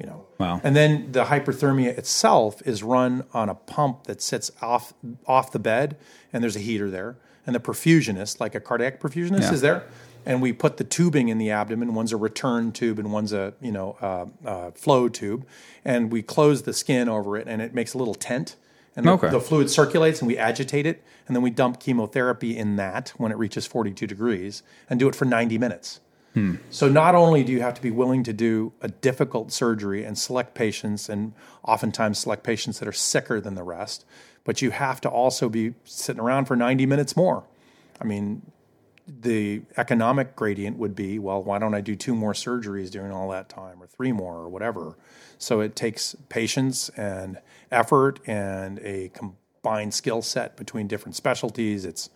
You 0.03 0.09
know. 0.09 0.27
Wow. 0.39 0.61
And 0.65 0.75
then 0.75 1.13
the 1.13 1.27
hyperthermia 1.27 1.97
itself 1.97 2.61
is 2.67 2.83
run 2.83 3.25
on 3.33 3.49
a 3.49 3.55
pump 3.55 4.05
that 4.09 4.21
sits 4.21 4.51
off 4.61 4.93
off 5.27 5.53
the 5.53 5.61
bed, 5.61 5.97
and 6.33 6.43
there's 6.43 6.57
a 6.57 6.61
heater 6.61 6.91
there. 6.91 7.17
And 7.47 7.55
the 7.55 7.61
perfusionist, 7.61 8.41
like 8.41 8.55
a 8.57 8.61
cardiac 8.61 9.01
perfusionist, 9.01 9.43
Yeah. 9.43 9.53
is 9.53 9.61
there, 9.61 9.85
and 10.27 10.43
we 10.43 10.53
put 10.53 10.77
the 10.77 10.85
tubing 10.85 11.29
in 11.29 11.39
the 11.39 11.51
abdomen. 11.53 11.95
One's 11.95 12.13
a 12.13 12.17
return 12.17 12.73
tube 12.73 12.99
and 12.99 13.13
one's 13.13 13.33
a 13.33 13.55
you 13.61 13.71
know 13.71 13.97
uh, 14.01 14.27
uh, 14.49 14.71
flow 14.73 15.09
tube, 15.09 15.47
and 15.85 16.11
we 16.11 16.21
close 16.21 16.63
the 16.63 16.73
skin 16.73 17.09
over 17.09 17.37
it, 17.37 17.47
and 17.47 17.63
it 17.63 17.73
makes 17.73 17.95
a 17.95 17.99
little 17.99 18.15
tent. 18.15 18.57
And 18.97 19.07
the, 19.07 19.13
Okay. 19.13 19.31
the 19.31 19.41
fluid 19.41 19.71
circulates, 19.71 20.21
and 20.21 20.27
we 20.29 20.37
agitate 20.37 20.85
it, 20.85 21.03
and 21.27 21.35
then 21.37 21.43
we 21.43 21.51
dump 21.51 21.79
chemotherapy 21.81 22.57
in 22.59 22.75
that 22.77 23.13
when 23.17 23.31
it 23.33 23.39
reaches 23.39 23.67
42 23.67 24.07
degrees, 24.07 24.63
and 24.91 24.99
do 25.01 25.09
it 25.09 25.15
for 25.15 25.25
90 25.25 25.57
minutes. 25.59 26.01
Hmm. 26.35 26.57
So 26.71 26.89
not 26.89 27.15
only 27.15 27.45
do 27.45 27.53
you 27.53 27.61
have 27.61 27.75
to 27.75 27.83
be 27.83 27.91
willing 27.91 28.23
to 28.25 28.33
do 28.33 28.73
a 28.81 28.89
difficult 28.89 29.53
surgery 29.53 30.05
and 30.05 30.17
select 30.17 30.55
patients, 30.55 31.09
and 31.09 31.35
oftentimes 31.63 32.19
select 32.19 32.43
patients 32.43 32.79
that 32.79 32.89
are 32.89 32.93
sicker 32.93 33.41
than 33.41 33.55
the 33.55 33.63
rest, 33.63 34.05
but 34.45 34.63
you 34.63 34.71
have 34.71 35.01
to 35.03 35.09
also 35.09 35.49
be 35.49 35.75
sitting 35.85 36.21
around 36.21 36.47
for 36.47 36.57
90 36.57 36.87
minutes 36.87 37.17
more. 37.17 37.45
I 38.01 38.05
mean, 38.05 38.43
the 39.07 39.63
economic 39.77 40.35
gradient 40.37 40.79
would 40.79 40.95
be, 40.95 41.19
well, 41.19 41.43
why 41.43 41.59
don't 41.59 41.75
I 41.75 41.81
do 41.81 41.95
two 41.95 42.15
more 42.15 42.33
surgeries 42.33 42.91
during 42.91 43.13
all 43.13 43.29
that 43.31 43.49
time, 43.49 43.83
or 43.83 43.87
three 43.87 44.13
more, 44.13 44.37
or 44.37 44.49
whatever? 44.49 44.97
So 45.39 45.61
it 45.61 45.77
takes 45.77 46.15
patience 46.29 46.89
and 46.91 47.39
effort 47.71 48.21
and 48.27 48.79
a 48.81 49.11
combined 49.11 49.93
skill 49.93 50.23
set 50.23 50.57
between 50.57 50.87
different 50.87 51.17
specialties. 51.17 51.85
It's 51.85 52.11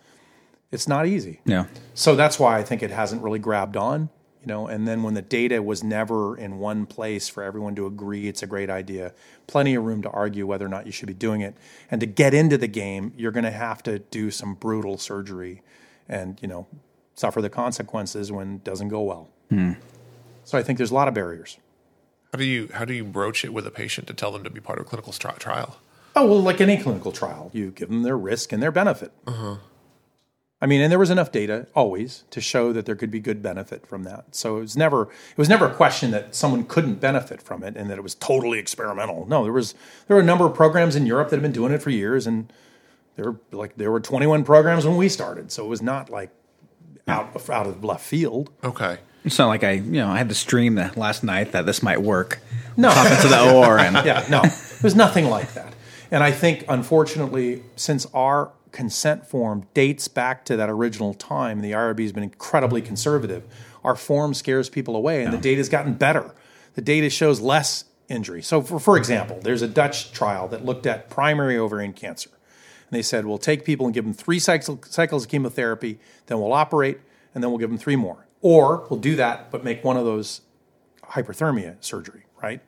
it's 0.71 0.87
not 0.87 1.07
easy. 1.07 1.41
Yeah. 1.45 1.65
So 1.93 2.15
that's 2.15 2.39
why 2.39 2.57
I 2.57 2.63
think 2.63 2.83
it 2.83 2.91
hasn't 2.91 3.21
really 3.21 3.39
grabbed 3.39 3.77
on, 3.77 4.09
you 4.41 4.47
know. 4.47 4.67
And 4.67 4.87
then 4.87 5.03
when 5.03 5.13
the 5.13 5.21
data 5.21 5.61
was 5.61 5.83
never 5.83 6.37
in 6.37 6.59
one 6.59 6.85
place 6.85 7.29
for 7.29 7.43
everyone 7.43 7.75
to 7.75 7.85
agree 7.85 8.27
it's 8.27 8.43
a 8.43 8.47
great 8.47 8.69
idea, 8.69 9.13
plenty 9.47 9.75
of 9.75 9.83
room 9.83 10.01
to 10.01 10.09
argue 10.09 10.45
whether 10.45 10.65
or 10.65 10.69
not 10.69 10.85
you 10.85 10.91
should 10.91 11.07
be 11.07 11.13
doing 11.13 11.41
it. 11.41 11.55
And 11.89 12.01
to 12.01 12.07
get 12.07 12.33
into 12.33 12.57
the 12.57 12.67
game, 12.67 13.13
you're 13.17 13.31
going 13.31 13.45
to 13.45 13.51
have 13.51 13.81
to 13.83 13.99
do 13.99 14.31
some 14.31 14.55
brutal 14.55 14.97
surgery, 14.97 15.61
and 16.09 16.37
you 16.41 16.47
know, 16.47 16.67
suffer 17.15 17.41
the 17.41 17.49
consequences 17.49 18.31
when 18.31 18.55
it 18.55 18.63
doesn't 18.63 18.89
go 18.89 19.01
well. 19.01 19.29
Hmm. 19.49 19.73
So 20.43 20.57
I 20.57 20.63
think 20.63 20.77
there's 20.77 20.91
a 20.91 20.95
lot 20.95 21.07
of 21.07 21.13
barriers. 21.13 21.57
How 22.33 22.39
do 22.39 22.45
you 22.45 22.69
how 22.73 22.85
do 22.85 22.93
you 22.93 23.05
broach 23.05 23.45
it 23.45 23.53
with 23.53 23.65
a 23.65 23.71
patient 23.71 24.07
to 24.07 24.13
tell 24.13 24.31
them 24.31 24.43
to 24.43 24.49
be 24.49 24.59
part 24.59 24.79
of 24.79 24.85
a 24.85 24.89
clinical 24.89 25.13
tri- 25.13 25.31
trial? 25.33 25.77
Oh 26.15 26.25
well, 26.25 26.41
like 26.41 26.59
any 26.59 26.77
clinical 26.77 27.11
trial, 27.11 27.51
you 27.53 27.71
give 27.71 27.89
them 27.89 28.03
their 28.03 28.17
risk 28.17 28.51
and 28.51 28.61
their 28.61 28.71
benefit. 28.71 29.11
Uh-huh. 29.25 29.57
I 30.59 30.65
mean, 30.65 30.81
and 30.81 30.91
there 30.91 30.97
was 30.97 31.11
enough 31.11 31.31
data 31.31 31.67
always 31.75 32.23
to 32.31 32.41
show 32.41 32.73
that 32.73 32.87
there 32.87 32.95
could 32.95 33.11
be 33.11 33.19
good 33.19 33.43
benefit 33.43 33.85
from 33.85 34.03
that. 34.03 34.35
So 34.35 34.57
it 34.57 34.61
was 34.61 34.77
never 34.77 35.03
it 35.03 35.37
was 35.37 35.49
never 35.49 35.67
a 35.67 35.73
question 35.73 36.09
that 36.11 36.33
someone 36.33 36.63
couldn't 36.63 36.95
benefit 36.95 37.41
from 37.41 37.63
it 37.63 37.75
and 37.77 37.89
that 37.91 37.97
it 37.97 38.01
was 38.01 38.15
totally 38.15 38.57
experimental. 38.57 39.27
No, 39.27 39.43
there 39.43 39.53
was 39.53 39.75
there 40.07 40.15
were 40.15 40.23
a 40.23 40.25
number 40.25 40.45
of 40.45 40.55
programs 40.55 40.95
in 40.95 41.05
Europe 41.05 41.29
that 41.29 41.35
have 41.35 41.43
been 41.43 41.51
doing 41.51 41.71
it 41.71 41.81
for 41.81 41.91
years, 41.91 42.25
and 42.25 42.51
there 43.15 43.31
were 43.31 43.39
like 43.51 43.77
there 43.77 43.91
were 43.91 43.99
21 43.99 44.43
programs 44.43 44.85
when 44.85 44.97
we 44.97 45.09
started. 45.09 45.51
So 45.51 45.63
it 45.63 45.69
was 45.69 45.83
not 45.83 46.09
like 46.09 46.31
out 47.07 47.35
of, 47.35 47.49
out 47.51 47.67
of 47.67 47.83
left 47.83 48.03
field. 48.03 48.49
Okay. 48.63 48.97
It's 49.23 49.37
not 49.37 49.47
like 49.47 49.63
I, 49.63 49.71
you 49.71 49.91
know, 49.91 50.07
I 50.07 50.17
had 50.17 50.29
this 50.29 50.43
dream 50.43 50.75
that 50.75 50.97
last 50.97 51.23
night 51.23 51.51
that 51.51 51.65
this 51.65 51.83
might 51.83 52.01
work. 52.01 52.39
No. 52.77 52.89
Talking 52.89 53.17
to 53.21 53.27
the 53.27 53.53
OR 53.53 53.77
and 53.79 53.95
yeah, 54.05 54.25
no, 54.29 54.41
it 54.43 54.83
was 54.83 54.95
nothing 54.95 55.25
like 55.25 55.53
that. 55.53 55.73
And 56.11 56.23
I 56.23 56.31
think, 56.31 56.65
unfortunately, 56.67 57.63
since 57.75 58.05
our 58.13 58.51
consent 58.71 59.25
form 59.25 59.65
dates 59.73 60.07
back 60.07 60.45
to 60.45 60.55
that 60.57 60.69
original 60.69 61.13
time, 61.13 61.61
the 61.61 61.71
IRB 61.71 62.01
has 62.01 62.11
been 62.11 62.23
incredibly 62.23 62.81
conservative. 62.81 63.43
Our 63.83 63.95
form 63.95 64.33
scares 64.33 64.69
people 64.69 64.95
away, 64.95 65.23
and 65.23 65.33
the 65.33 65.37
data's 65.37 65.69
gotten 65.69 65.93
better. 65.93 66.33
The 66.75 66.81
data 66.81 67.09
shows 67.09 67.39
less 67.39 67.85
injury. 68.07 68.41
So, 68.41 68.61
for, 68.61 68.79
for 68.79 68.97
example, 68.97 69.39
there's 69.41 69.61
a 69.61 69.67
Dutch 69.67 70.11
trial 70.11 70.47
that 70.49 70.63
looked 70.63 70.85
at 70.85 71.09
primary 71.09 71.57
ovarian 71.57 71.93
cancer. 71.93 72.29
And 72.89 72.97
they 72.97 73.01
said, 73.01 73.25
we'll 73.25 73.37
take 73.37 73.65
people 73.65 73.85
and 73.85 73.93
give 73.93 74.05
them 74.05 74.13
three 74.13 74.39
cycles 74.39 75.23
of 75.23 75.29
chemotherapy, 75.29 75.99
then 76.27 76.39
we'll 76.39 76.53
operate, 76.53 76.99
and 77.33 77.43
then 77.43 77.51
we'll 77.51 77.59
give 77.59 77.69
them 77.69 77.77
three 77.77 77.95
more. 77.97 78.25
Or 78.41 78.85
we'll 78.89 78.99
do 78.99 79.15
that, 79.17 79.51
but 79.51 79.63
make 79.63 79.83
one 79.83 79.97
of 79.97 80.05
those 80.05 80.41
hyperthermia 81.03 81.75
surgery, 81.83 82.23
right? 82.41 82.61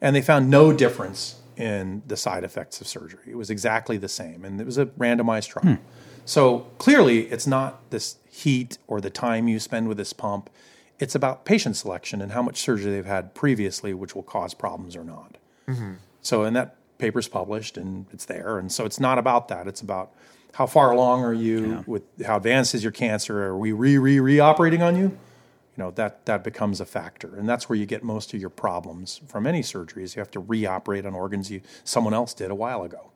And 0.00 0.14
they 0.14 0.22
found 0.22 0.48
no 0.48 0.72
difference 0.72 1.40
in 1.58 2.02
the 2.06 2.16
side 2.16 2.44
effects 2.44 2.80
of 2.80 2.86
surgery. 2.86 3.24
It 3.26 3.34
was 3.34 3.50
exactly 3.50 3.98
the 3.98 4.08
same, 4.08 4.44
and 4.44 4.60
it 4.60 4.64
was 4.64 4.78
a 4.78 4.86
randomized 4.86 5.48
trial. 5.48 5.76
Hmm. 5.76 5.82
So 6.24 6.60
clearly, 6.78 7.22
it's 7.26 7.46
not 7.46 7.90
this 7.90 8.16
heat 8.30 8.78
or 8.86 9.00
the 9.00 9.10
time 9.10 9.48
you 9.48 9.58
spend 9.58 9.88
with 9.88 9.96
this 9.96 10.12
pump. 10.12 10.50
It's 10.98 11.14
about 11.14 11.44
patient 11.44 11.76
selection 11.76 12.22
and 12.22 12.32
how 12.32 12.42
much 12.42 12.58
surgery 12.58 12.92
they've 12.92 13.06
had 13.06 13.34
previously, 13.34 13.92
which 13.92 14.14
will 14.14 14.22
cause 14.22 14.54
problems 14.54 14.94
or 14.94 15.04
not. 15.04 15.36
Mm-hmm. 15.66 15.94
So, 16.22 16.44
and 16.44 16.54
that 16.54 16.76
paper's 16.98 17.28
published 17.28 17.76
and 17.76 18.06
it's 18.12 18.24
there. 18.24 18.58
And 18.58 18.70
so 18.70 18.84
it's 18.84 19.00
not 19.00 19.18
about 19.18 19.48
that. 19.48 19.66
It's 19.66 19.80
about 19.80 20.12
how 20.54 20.66
far 20.66 20.90
along 20.90 21.24
are 21.24 21.32
you 21.32 21.84
with 21.86 22.02
how 22.24 22.36
advanced 22.36 22.74
is 22.74 22.82
your 22.82 22.92
cancer? 22.92 23.44
Are 23.44 23.56
we 23.56 23.72
re 23.72 23.96
re 23.96 24.20
re 24.20 24.40
operating 24.40 24.82
on 24.82 24.96
you? 24.96 25.16
You 25.78 25.84
know, 25.84 25.90
that 25.92 26.26
that 26.26 26.42
becomes 26.42 26.80
a 26.80 26.84
factor. 26.84 27.36
And 27.36 27.48
that's 27.48 27.68
where 27.68 27.78
you 27.78 27.86
get 27.86 28.02
most 28.02 28.34
of 28.34 28.40
your 28.40 28.50
problems 28.50 29.20
from 29.28 29.46
any 29.46 29.62
surgeries. 29.62 30.16
You 30.16 30.20
have 30.20 30.30
to 30.32 30.40
re-operate 30.40 31.06
on 31.06 31.14
organs 31.14 31.52
you 31.52 31.60
someone 31.84 32.12
else 32.12 32.34
did 32.34 32.50
a 32.50 32.54
while 32.54 32.82
ago. 32.82 33.12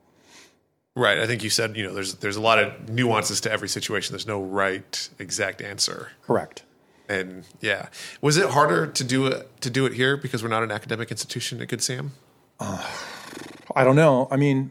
Right. 0.94 1.18
I 1.18 1.26
think 1.26 1.42
you 1.42 1.50
said, 1.50 1.76
you 1.76 1.82
know, 1.82 1.92
there's 1.92 2.14
there's 2.16 2.36
a 2.36 2.40
lot 2.40 2.60
of 2.60 2.88
nuances 2.88 3.40
to 3.40 3.50
every 3.50 3.68
situation. 3.68 4.12
There's 4.12 4.28
no 4.28 4.40
right 4.40 5.08
exact 5.18 5.60
answer. 5.60 6.12
Correct. 6.22 6.62
And 7.08 7.44
yeah, 7.60 7.88
was 8.20 8.36
it 8.36 8.50
harder 8.50 8.86
to 8.86 9.02
do 9.02 9.26
it 9.26 9.60
to 9.62 9.68
do 9.68 9.84
it 9.84 9.94
here 9.94 10.16
because 10.16 10.44
we're 10.44 10.48
not 10.48 10.62
an 10.62 10.70
academic 10.70 11.10
institution 11.10 11.60
at 11.60 11.66
Good 11.66 11.82
Sam? 11.82 12.12
I 12.60 13.82
don't 13.82 13.96
know. 13.96 14.28
I 14.30 14.36
mean, 14.36 14.70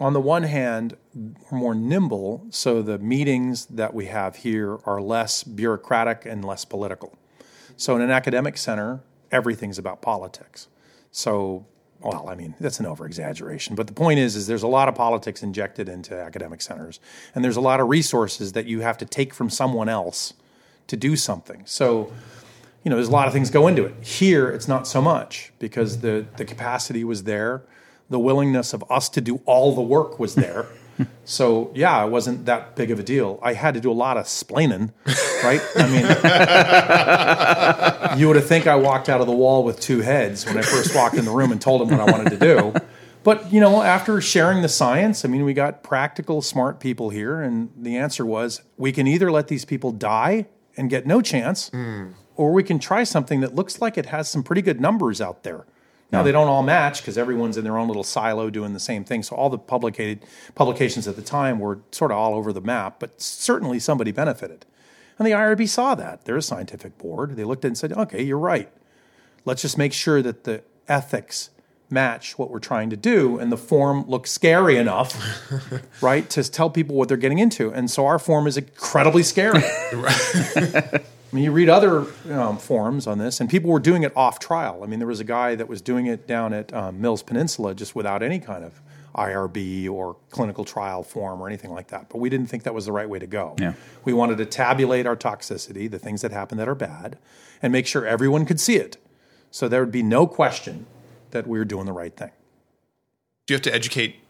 on 0.00 0.14
the 0.14 0.20
one 0.20 0.42
hand, 0.42 0.96
we're 1.14 1.58
more 1.58 1.74
nimble, 1.76 2.46
so 2.50 2.82
the 2.82 2.98
meetings 2.98 3.66
that 3.66 3.94
we 3.94 4.06
have 4.06 4.36
here 4.36 4.80
are 4.84 5.00
less 5.00 5.44
bureaucratic 5.44 6.26
and 6.26 6.44
less 6.44 6.64
political. 6.64 7.16
So 7.80 7.96
in 7.96 8.02
an 8.02 8.10
academic 8.10 8.58
center, 8.58 9.00
everything's 9.32 9.78
about 9.78 10.02
politics. 10.02 10.68
So, 11.12 11.64
well, 12.00 12.28
I 12.28 12.34
mean, 12.34 12.54
that's 12.60 12.78
an 12.78 12.84
over 12.84 13.06
exaggeration, 13.06 13.74
but 13.74 13.86
the 13.86 13.94
point 13.94 14.18
is 14.18 14.36
is 14.36 14.46
there's 14.46 14.62
a 14.62 14.68
lot 14.68 14.86
of 14.90 14.94
politics 14.94 15.42
injected 15.42 15.88
into 15.88 16.14
academic 16.14 16.60
centers 16.60 17.00
and 17.34 17.42
there's 17.42 17.56
a 17.56 17.60
lot 17.62 17.80
of 17.80 17.88
resources 17.88 18.52
that 18.52 18.66
you 18.66 18.80
have 18.80 18.98
to 18.98 19.06
take 19.06 19.32
from 19.32 19.48
someone 19.48 19.88
else 19.88 20.34
to 20.88 20.96
do 20.96 21.16
something. 21.16 21.62
So, 21.64 22.12
you 22.84 22.90
know, 22.90 22.96
there's 22.96 23.08
a 23.08 23.12
lot 23.12 23.26
of 23.28 23.32
things 23.32 23.48
go 23.48 23.66
into 23.66 23.86
it. 23.86 23.94
Here, 24.02 24.50
it's 24.50 24.68
not 24.68 24.86
so 24.86 25.00
much 25.00 25.50
because 25.58 26.00
the 26.00 26.26
the 26.36 26.44
capacity 26.44 27.02
was 27.02 27.22
there, 27.22 27.62
the 28.10 28.18
willingness 28.18 28.74
of 28.74 28.84
us 28.90 29.08
to 29.08 29.22
do 29.22 29.40
all 29.46 29.74
the 29.74 29.80
work 29.80 30.18
was 30.18 30.34
there. 30.34 30.66
so 31.24 31.70
yeah, 31.74 32.04
it 32.04 32.10
wasn't 32.10 32.46
that 32.46 32.76
big 32.76 32.90
of 32.90 32.98
a 32.98 33.02
deal. 33.02 33.38
I 33.42 33.54
had 33.54 33.74
to 33.74 33.80
do 33.80 33.90
a 33.90 33.94
lot 33.94 34.16
of 34.16 34.26
splaining, 34.26 34.92
right? 35.44 35.60
I 35.76 35.86
mean, 38.10 38.18
you 38.20 38.26
would 38.26 38.36
have 38.36 38.46
think 38.46 38.66
I 38.66 38.76
walked 38.76 39.08
out 39.08 39.20
of 39.20 39.26
the 39.26 39.32
wall 39.32 39.64
with 39.64 39.80
two 39.80 40.00
heads 40.00 40.46
when 40.46 40.58
I 40.58 40.62
first 40.62 40.94
walked 40.94 41.16
in 41.16 41.24
the 41.24 41.30
room 41.30 41.52
and 41.52 41.60
told 41.60 41.80
them 41.80 41.96
what 41.96 42.00
I 42.00 42.10
wanted 42.10 42.30
to 42.30 42.38
do. 42.38 42.74
But 43.22 43.52
you 43.52 43.60
know, 43.60 43.82
after 43.82 44.20
sharing 44.20 44.62
the 44.62 44.68
science, 44.68 45.24
I 45.24 45.28
mean, 45.28 45.44
we 45.44 45.52
got 45.52 45.82
practical, 45.82 46.40
smart 46.42 46.80
people 46.80 47.10
here, 47.10 47.40
and 47.40 47.70
the 47.76 47.96
answer 47.96 48.24
was 48.24 48.62
we 48.76 48.92
can 48.92 49.06
either 49.06 49.30
let 49.30 49.48
these 49.48 49.64
people 49.64 49.92
die 49.92 50.46
and 50.76 50.88
get 50.88 51.06
no 51.06 51.20
chance, 51.20 51.68
hmm. 51.68 52.08
or 52.36 52.52
we 52.52 52.62
can 52.62 52.78
try 52.78 53.04
something 53.04 53.40
that 53.40 53.54
looks 53.54 53.80
like 53.80 53.98
it 53.98 54.06
has 54.06 54.30
some 54.30 54.42
pretty 54.42 54.62
good 54.62 54.80
numbers 54.80 55.20
out 55.20 55.42
there. 55.42 55.66
Now 56.12 56.22
they 56.22 56.32
don't 56.32 56.48
all 56.48 56.62
match 56.62 57.00
because 57.00 57.16
everyone's 57.16 57.56
in 57.56 57.64
their 57.64 57.78
own 57.78 57.86
little 57.86 58.02
silo 58.02 58.50
doing 58.50 58.72
the 58.72 58.80
same 58.80 59.04
thing. 59.04 59.22
So 59.22 59.36
all 59.36 59.48
the 59.48 59.58
publicated 59.58 60.24
publications 60.54 61.06
at 61.06 61.16
the 61.16 61.22
time 61.22 61.58
were 61.60 61.80
sort 61.92 62.10
of 62.10 62.16
all 62.16 62.34
over 62.34 62.52
the 62.52 62.60
map, 62.60 62.96
but 62.98 63.20
certainly 63.20 63.78
somebody 63.78 64.10
benefited. 64.10 64.66
And 65.18 65.26
the 65.26 65.32
IRB 65.32 65.68
saw 65.68 65.94
that. 65.94 66.24
They're 66.24 66.36
a 66.36 66.42
scientific 66.42 66.98
board. 66.98 67.36
They 67.36 67.44
looked 67.44 67.64
at 67.64 67.68
it 67.68 67.70
and 67.70 67.78
said, 67.78 67.92
"Okay, 67.92 68.22
you're 68.22 68.38
right. 68.38 68.70
Let's 69.44 69.62
just 69.62 69.78
make 69.78 69.92
sure 69.92 70.22
that 70.22 70.44
the 70.44 70.62
ethics 70.88 71.50
match 71.90 72.38
what 72.38 72.50
we're 72.50 72.58
trying 72.58 72.88
to 72.90 72.96
do 72.96 73.38
and 73.38 73.50
the 73.52 73.56
form 73.56 74.08
looks 74.08 74.30
scary 74.30 74.76
enough, 74.76 75.14
right, 76.02 76.28
to 76.30 76.42
tell 76.44 76.70
people 76.70 76.96
what 76.96 77.08
they're 77.08 77.16
getting 77.16 77.38
into." 77.38 77.70
And 77.70 77.90
so 77.90 78.06
our 78.06 78.18
form 78.18 78.46
is 78.46 78.56
incredibly 78.56 79.22
scary. 79.22 79.62
I 81.30 81.36
mean, 81.36 81.44
you 81.44 81.52
read 81.52 81.68
other 81.68 82.06
um, 82.30 82.58
forums 82.58 83.06
on 83.06 83.18
this, 83.18 83.40
and 83.40 83.48
people 83.48 83.70
were 83.70 83.78
doing 83.78 84.02
it 84.02 84.12
off 84.16 84.40
trial. 84.40 84.82
I 84.82 84.86
mean, 84.86 84.98
there 84.98 85.06
was 85.06 85.20
a 85.20 85.24
guy 85.24 85.54
that 85.54 85.68
was 85.68 85.80
doing 85.80 86.06
it 86.06 86.26
down 86.26 86.52
at 86.52 86.72
um, 86.74 87.00
Mills 87.00 87.22
Peninsula 87.22 87.74
just 87.74 87.94
without 87.94 88.22
any 88.22 88.40
kind 88.40 88.64
of 88.64 88.80
IRB 89.14 89.88
or 89.88 90.16
clinical 90.30 90.64
trial 90.64 91.02
form 91.04 91.40
or 91.40 91.46
anything 91.46 91.70
like 91.70 91.88
that. 91.88 92.08
But 92.08 92.18
we 92.18 92.30
didn't 92.30 92.48
think 92.48 92.64
that 92.64 92.74
was 92.74 92.86
the 92.86 92.92
right 92.92 93.08
way 93.08 93.20
to 93.20 93.28
go. 93.28 93.54
Yeah. 93.60 93.74
We 94.04 94.12
wanted 94.12 94.38
to 94.38 94.46
tabulate 94.46 95.06
our 95.06 95.16
toxicity, 95.16 95.88
the 95.88 95.98
things 95.98 96.22
that 96.22 96.32
happen 96.32 96.58
that 96.58 96.68
are 96.68 96.74
bad, 96.74 97.18
and 97.62 97.72
make 97.72 97.86
sure 97.86 98.04
everyone 98.04 98.44
could 98.44 98.60
see 98.60 98.76
it. 98.76 98.96
So 99.52 99.68
there 99.68 99.80
would 99.80 99.92
be 99.92 100.02
no 100.02 100.26
question 100.26 100.86
that 101.30 101.46
we 101.46 101.58
were 101.58 101.64
doing 101.64 101.86
the 101.86 101.92
right 101.92 102.16
thing. 102.16 102.30
Do 103.46 103.54
you 103.54 103.56
have 103.56 103.62
to 103.62 103.74
educate 103.74 104.16
like 104.16 104.20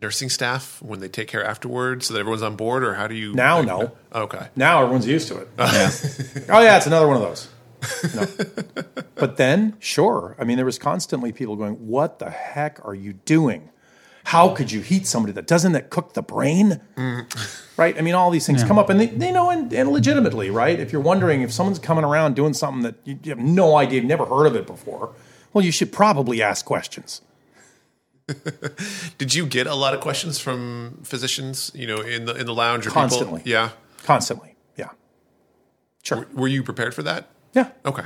nursing 0.00 0.28
staff 0.28 0.80
when 0.82 1.00
they 1.00 1.08
take 1.08 1.28
care 1.28 1.44
afterwards 1.44 2.06
so 2.06 2.14
that 2.14 2.20
everyone's 2.20 2.42
on 2.42 2.56
board, 2.56 2.84
or 2.84 2.94
how 2.94 3.06
do 3.06 3.14
you 3.14 3.32
Now, 3.34 3.58
like, 3.58 3.66
no. 3.66 3.92
Okay. 4.14 4.48
Now 4.56 4.82
everyone's 4.82 5.06
used 5.06 5.28
to 5.28 5.38
it. 5.38 5.48
yeah. 5.58 5.90
oh 6.48 6.60
yeah, 6.60 6.76
it's 6.76 6.86
another 6.86 7.06
one 7.06 7.16
of 7.16 7.22
those. 7.22 7.48
No. 8.14 8.26
but 9.14 9.36
then, 9.36 9.76
sure. 9.78 10.34
I 10.38 10.44
mean, 10.44 10.56
there 10.56 10.66
was 10.66 10.78
constantly 10.78 11.32
people 11.32 11.56
going, 11.56 11.74
"What 11.74 12.18
the 12.18 12.30
heck 12.30 12.84
are 12.84 12.94
you 12.94 13.12
doing? 13.12 13.70
How 14.26 14.48
could 14.48 14.72
you 14.72 14.80
heat 14.80 15.06
somebody 15.06 15.32
that 15.34 15.46
doesn't 15.46 15.70
that 15.72 15.88
cook 15.88 16.14
the 16.14 16.22
brain? 16.22 16.80
Mm. 16.96 17.76
Right? 17.76 17.96
I 17.96 18.00
mean, 18.00 18.14
all 18.14 18.32
these 18.32 18.44
things 18.44 18.64
come 18.64 18.76
up, 18.76 18.90
and 18.90 18.98
they, 18.98 19.06
they 19.06 19.30
know, 19.30 19.50
and, 19.50 19.72
and 19.72 19.92
legitimately, 19.92 20.50
right? 20.50 20.80
If 20.80 20.92
you're 20.92 21.00
wondering 21.00 21.42
if 21.42 21.52
someone's 21.52 21.78
coming 21.78 22.02
around 22.02 22.34
doing 22.34 22.52
something 22.52 22.82
that 22.82 22.96
you, 23.04 23.20
you 23.22 23.30
have 23.30 23.38
no 23.38 23.76
idea, 23.76 24.00
you've 24.00 24.08
never 24.08 24.24
heard 24.24 24.46
of 24.46 24.56
it 24.56 24.66
before, 24.66 25.14
well, 25.52 25.64
you 25.64 25.70
should 25.70 25.92
probably 25.92 26.42
ask 26.42 26.64
questions. 26.64 27.22
Did 29.18 29.34
you 29.34 29.46
get 29.46 29.66
a 29.66 29.74
lot 29.74 29.94
of 29.94 30.00
questions 30.00 30.38
from 30.38 31.00
physicians? 31.04 31.70
You 31.74 31.86
know, 31.86 32.00
in 32.00 32.24
the 32.24 32.34
in 32.34 32.46
the 32.46 32.54
lounge 32.54 32.86
or 32.86 32.90
Constantly. 32.90 33.40
People? 33.40 33.50
Yeah. 33.50 33.70
Constantly. 34.04 34.56
Yeah. 34.76 34.90
Sure. 36.02 36.26
Were 36.34 36.48
you 36.48 36.62
prepared 36.62 36.94
for 36.94 37.02
that? 37.04 37.28
Yeah. 37.52 37.70
Okay. 37.84 38.04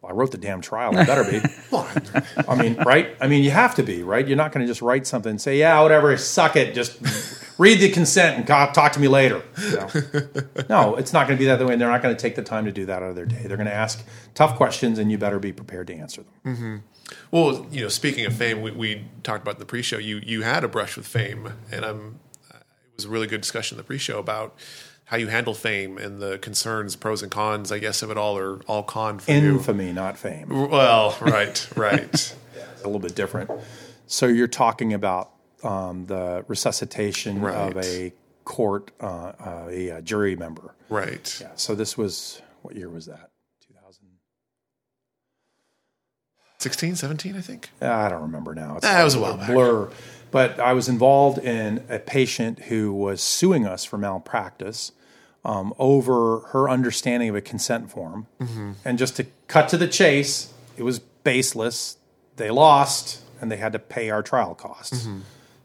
Well, 0.00 0.10
I 0.10 0.14
wrote 0.14 0.32
the 0.32 0.38
damn 0.38 0.60
trial. 0.60 0.96
I 0.98 1.04
better 1.04 1.24
be. 1.24 1.40
I 2.48 2.56
mean, 2.56 2.74
right? 2.84 3.16
I 3.20 3.28
mean, 3.28 3.44
you 3.44 3.52
have 3.52 3.76
to 3.76 3.84
be, 3.84 4.02
right? 4.02 4.26
You're 4.26 4.36
not 4.36 4.50
going 4.50 4.66
to 4.66 4.70
just 4.70 4.82
write 4.82 5.06
something 5.06 5.30
and 5.30 5.40
say, 5.40 5.58
yeah, 5.58 5.80
whatever, 5.80 6.16
suck 6.16 6.56
it. 6.56 6.74
Just 6.74 6.98
read 7.56 7.78
the 7.78 7.88
consent 7.88 8.36
and 8.36 8.46
talk 8.46 8.92
to 8.92 9.00
me 9.00 9.06
later. 9.06 9.42
You 9.62 9.76
know? 9.76 9.88
no, 10.68 10.96
it's 10.96 11.12
not 11.12 11.28
going 11.28 11.38
to 11.38 11.42
be 11.42 11.46
that 11.46 11.64
way. 11.64 11.72
And 11.72 11.80
they're 11.80 11.88
not 11.88 12.02
going 12.02 12.14
to 12.14 12.20
take 12.20 12.34
the 12.34 12.42
time 12.42 12.64
to 12.64 12.72
do 12.72 12.86
that 12.86 13.02
out 13.02 13.10
of 13.10 13.14
their 13.14 13.26
day. 13.26 13.44
They're 13.44 13.56
going 13.56 13.68
to 13.68 13.74
ask 13.74 14.04
tough 14.34 14.56
questions, 14.56 14.98
and 14.98 15.10
you 15.10 15.18
better 15.18 15.38
be 15.38 15.52
prepared 15.52 15.86
to 15.86 15.94
answer 15.94 16.22
them. 16.22 16.32
Mm-hmm. 16.44 16.76
Well, 17.30 17.66
you 17.70 17.82
know, 17.82 17.88
speaking 17.88 18.26
of 18.26 18.34
fame, 18.34 18.62
we, 18.62 18.70
we 18.70 19.04
talked 19.22 19.42
about 19.42 19.54
in 19.54 19.60
the 19.60 19.66
pre-show. 19.66 19.98
You 19.98 20.20
you 20.24 20.42
had 20.42 20.64
a 20.64 20.68
brush 20.68 20.96
with 20.96 21.06
fame, 21.06 21.52
and 21.70 21.84
I'm. 21.84 22.20
It 22.50 22.96
was 22.96 23.04
a 23.06 23.08
really 23.08 23.26
good 23.26 23.40
discussion 23.40 23.76
in 23.76 23.78
the 23.78 23.84
pre-show 23.84 24.18
about 24.18 24.54
how 25.06 25.16
you 25.16 25.28
handle 25.28 25.54
fame 25.54 25.98
and 25.98 26.20
the 26.20 26.38
concerns, 26.38 26.94
pros 26.96 27.22
and 27.22 27.30
cons, 27.30 27.72
I 27.72 27.78
guess, 27.78 28.02
of 28.02 28.10
it 28.10 28.16
all, 28.18 28.36
or 28.36 28.60
all 28.66 28.82
con 28.82 29.18
for 29.18 29.30
you. 29.32 29.36
Infamy, 29.36 29.92
not 29.92 30.18
fame. 30.18 30.48
Well, 30.48 31.16
right, 31.20 31.68
right. 31.76 32.36
a 32.82 32.86
little 32.86 32.98
bit 32.98 33.14
different. 33.14 33.50
So 34.06 34.26
you're 34.26 34.46
talking 34.46 34.92
about 34.92 35.30
um, 35.62 36.06
the 36.06 36.44
resuscitation 36.48 37.44
of 37.44 37.76
a 37.76 38.12
court, 38.44 38.90
uh, 39.00 39.06
uh, 39.06 39.68
a, 39.70 39.90
uh 39.90 40.00
jury 40.00 40.36
member. 40.36 40.74
Right. 40.88 41.38
Yeah. 41.40 41.48
So 41.56 41.74
this 41.74 41.96
was 41.96 42.42
what 42.62 42.76
year 42.76 42.88
was 42.88 43.06
that? 43.06 43.30
2000. 43.66 44.06
16, 46.62 46.96
17, 46.96 47.36
I 47.36 47.40
think. 47.40 47.70
I 47.80 48.08
don't 48.08 48.22
remember 48.22 48.54
now. 48.54 48.76
It's 48.76 48.86
it 48.86 49.04
was 49.04 49.14
a 49.14 49.20
while 49.20 49.36
back. 49.36 49.50
blur. 49.50 49.90
But 50.30 50.58
I 50.58 50.72
was 50.72 50.88
involved 50.88 51.38
in 51.38 51.84
a 51.90 51.98
patient 51.98 52.60
who 52.60 52.92
was 52.92 53.20
suing 53.20 53.66
us 53.66 53.84
for 53.84 53.98
malpractice 53.98 54.92
um, 55.44 55.74
over 55.78 56.40
her 56.52 56.70
understanding 56.70 57.28
of 57.28 57.34
a 57.34 57.40
consent 57.42 57.90
form. 57.90 58.26
Mm-hmm. 58.40 58.72
And 58.84 58.98
just 58.98 59.16
to 59.16 59.26
cut 59.48 59.68
to 59.70 59.76
the 59.76 59.88
chase, 59.88 60.52
it 60.76 60.84
was 60.84 61.00
baseless. 61.00 61.98
They 62.36 62.50
lost, 62.50 63.20
and 63.40 63.50
they 63.50 63.58
had 63.58 63.72
to 63.74 63.78
pay 63.78 64.08
our 64.08 64.22
trial 64.22 64.54
costs. 64.54 65.06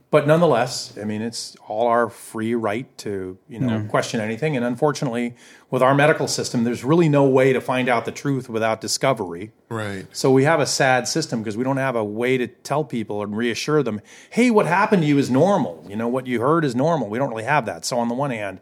But 0.10 0.26
nonetheless, 0.26 0.98
I 0.98 1.04
mean, 1.04 1.22
it's 1.22 1.58
all 1.68 1.88
our 1.88 2.10
free 2.10 2.56
right 2.56 2.98
to 3.00 3.38
you 3.50 3.60
know 3.60 3.86
question 3.90 4.22
anything. 4.22 4.56
And 4.56 4.66
unfortunately, 4.66 5.36
with 5.70 5.82
our 5.82 5.94
medical 5.94 6.30
system, 6.30 6.64
there's 6.64 6.84
really 6.84 7.10
no 7.10 7.26
way 7.26 7.52
to 7.52 7.60
find 7.60 7.90
out 7.90 8.06
the 8.06 8.14
truth 8.14 8.48
without 8.48 8.80
discovery. 8.80 9.52
Right. 9.68 10.06
So 10.14 10.32
we 10.32 10.46
have 10.46 10.62
a 10.62 10.66
sad 10.66 11.10
system 11.10 11.42
because 11.42 11.58
we 11.58 11.66
don't 11.66 11.78
have 11.78 11.98
a 11.98 12.06
way 12.06 12.38
to 12.38 12.48
tell 12.48 12.86
people 12.86 13.22
and 13.22 13.36
reassure 13.36 13.84
them, 13.84 14.00
hey, 14.30 14.50
what 14.50 14.66
happened 14.66 15.02
to 15.02 15.08
you 15.08 15.18
is 15.18 15.30
normal. 15.30 15.86
You 15.90 15.98
know, 15.98 16.08
what 16.08 16.26
you 16.26 16.40
heard 16.40 16.64
is 16.64 16.74
normal. 16.74 17.10
We 17.10 17.18
don't 17.18 17.30
really 17.30 17.44
have 17.44 17.66
that. 17.66 17.84
So 17.84 18.00
on 18.00 18.08
the 18.08 18.16
one 18.16 18.32
hand, 18.32 18.62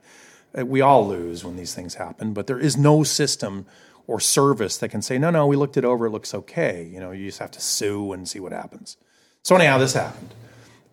uh, 0.57 0.65
we 0.65 0.81
all 0.81 1.07
lose 1.07 1.45
when 1.45 1.57
these 1.57 1.75
things 1.75 1.95
happen, 1.95 2.33
but 2.33 2.47
there 2.47 2.59
is 2.59 2.75
no 2.75 3.03
system 3.03 3.67
or 4.07 4.19
service 4.19 4.77
that 4.77 4.89
can 4.89 5.01
say, 5.01 5.19
no, 5.19 5.29
no, 5.29 5.45
we 5.45 5.55
looked 5.55 5.77
it 5.77 5.85
over, 5.85 6.07
it 6.07 6.11
looks 6.11 6.33
okay. 6.33 6.89
You 6.91 6.99
know, 6.99 7.11
you 7.11 7.27
just 7.27 7.39
have 7.39 7.51
to 7.51 7.61
sue 7.61 8.13
and 8.13 8.27
see 8.27 8.39
what 8.39 8.51
happens. 8.51 8.97
So 9.43 9.55
anyhow, 9.55 9.77
this 9.77 9.93
happened. 9.93 10.33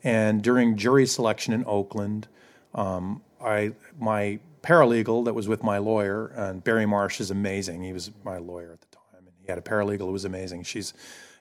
And 0.04 0.42
during 0.42 0.76
jury 0.76 1.06
selection 1.06 1.52
in 1.52 1.64
Oakland, 1.66 2.28
um, 2.74 3.22
I 3.42 3.72
my 3.98 4.40
paralegal 4.62 5.24
that 5.24 5.34
was 5.34 5.48
with 5.48 5.62
my 5.62 5.78
lawyer, 5.78 6.28
and 6.28 6.62
Barry 6.62 6.86
Marsh 6.86 7.20
is 7.20 7.30
amazing. 7.30 7.82
He 7.82 7.92
was 7.92 8.10
my 8.24 8.38
lawyer 8.38 8.72
at 8.72 8.80
the 8.80 8.86
time, 8.96 9.26
and 9.26 9.28
he 9.40 9.48
had 9.48 9.58
a 9.58 9.62
paralegal 9.62 10.00
who 10.00 10.12
was 10.12 10.24
amazing. 10.24 10.64
She's 10.64 10.94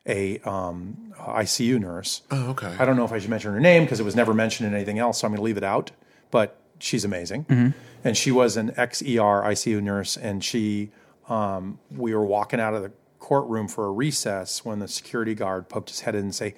a 0.07 0.39
um, 0.39 1.13
ICU 1.17 1.79
nurse. 1.79 2.21
Oh, 2.31 2.51
okay. 2.51 2.75
I 2.79 2.85
don't 2.85 2.97
know 2.97 3.05
if 3.05 3.11
I 3.11 3.19
should 3.19 3.29
mention 3.29 3.53
her 3.53 3.59
name 3.59 3.83
because 3.83 3.99
it 3.99 4.03
was 4.03 4.15
never 4.15 4.33
mentioned 4.33 4.67
in 4.67 4.73
anything 4.73 4.99
else, 4.99 5.19
so 5.19 5.27
I'm 5.27 5.31
going 5.31 5.37
to 5.37 5.43
leave 5.43 5.57
it 5.57 5.63
out. 5.63 5.91
But 6.31 6.59
she's 6.79 7.05
amazing, 7.05 7.73
and 8.03 8.17
she 8.17 8.31
was 8.31 8.57
an 8.57 8.73
ex 8.77 9.01
ER 9.01 9.05
ICU 9.05 9.81
nurse, 9.81 10.17
and 10.17 10.43
she 10.43 10.91
um, 11.29 11.79
we 11.91 12.13
were 12.13 12.25
walking 12.25 12.59
out 12.59 12.73
of 12.73 12.83
the 12.83 12.91
courtroom 13.19 13.67
for 13.67 13.85
a 13.85 13.91
recess 13.91 14.65
when 14.65 14.79
the 14.79 14.87
security 14.87 15.35
guard 15.35 15.69
poked 15.69 15.89
his 15.89 16.01
head 16.01 16.15
in 16.15 16.21
and 16.21 16.35
say, 16.35 16.55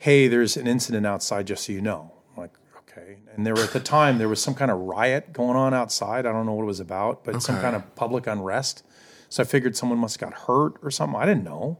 "Hey, 0.00 0.28
there's 0.28 0.56
an 0.56 0.66
incident 0.66 1.06
outside, 1.06 1.46
just 1.46 1.64
so 1.64 1.72
you 1.72 1.82
know." 1.82 2.12
I'm 2.30 2.42
like, 2.42 2.54
okay. 2.78 3.18
And 3.34 3.46
there 3.46 3.54
were 3.54 3.62
at 3.62 3.72
the 3.72 3.80
time 3.80 4.16
there 4.16 4.30
was 4.30 4.42
some 4.42 4.54
kind 4.54 4.70
of 4.70 4.78
riot 4.78 5.32
going 5.32 5.56
on 5.56 5.74
outside. 5.74 6.24
I 6.24 6.32
don't 6.32 6.46
know 6.46 6.54
what 6.54 6.62
it 6.62 6.66
was 6.66 6.80
about, 6.80 7.22
but 7.22 7.42
some 7.42 7.60
kind 7.60 7.76
of 7.76 7.94
public 7.94 8.26
unrest. 8.26 8.82
So 9.28 9.42
I 9.42 9.46
figured 9.46 9.76
someone 9.76 9.98
must 9.98 10.18
have 10.18 10.30
got 10.30 10.40
hurt 10.46 10.74
or 10.82 10.90
something. 10.90 11.20
I 11.20 11.26
didn't 11.26 11.44
know. 11.44 11.78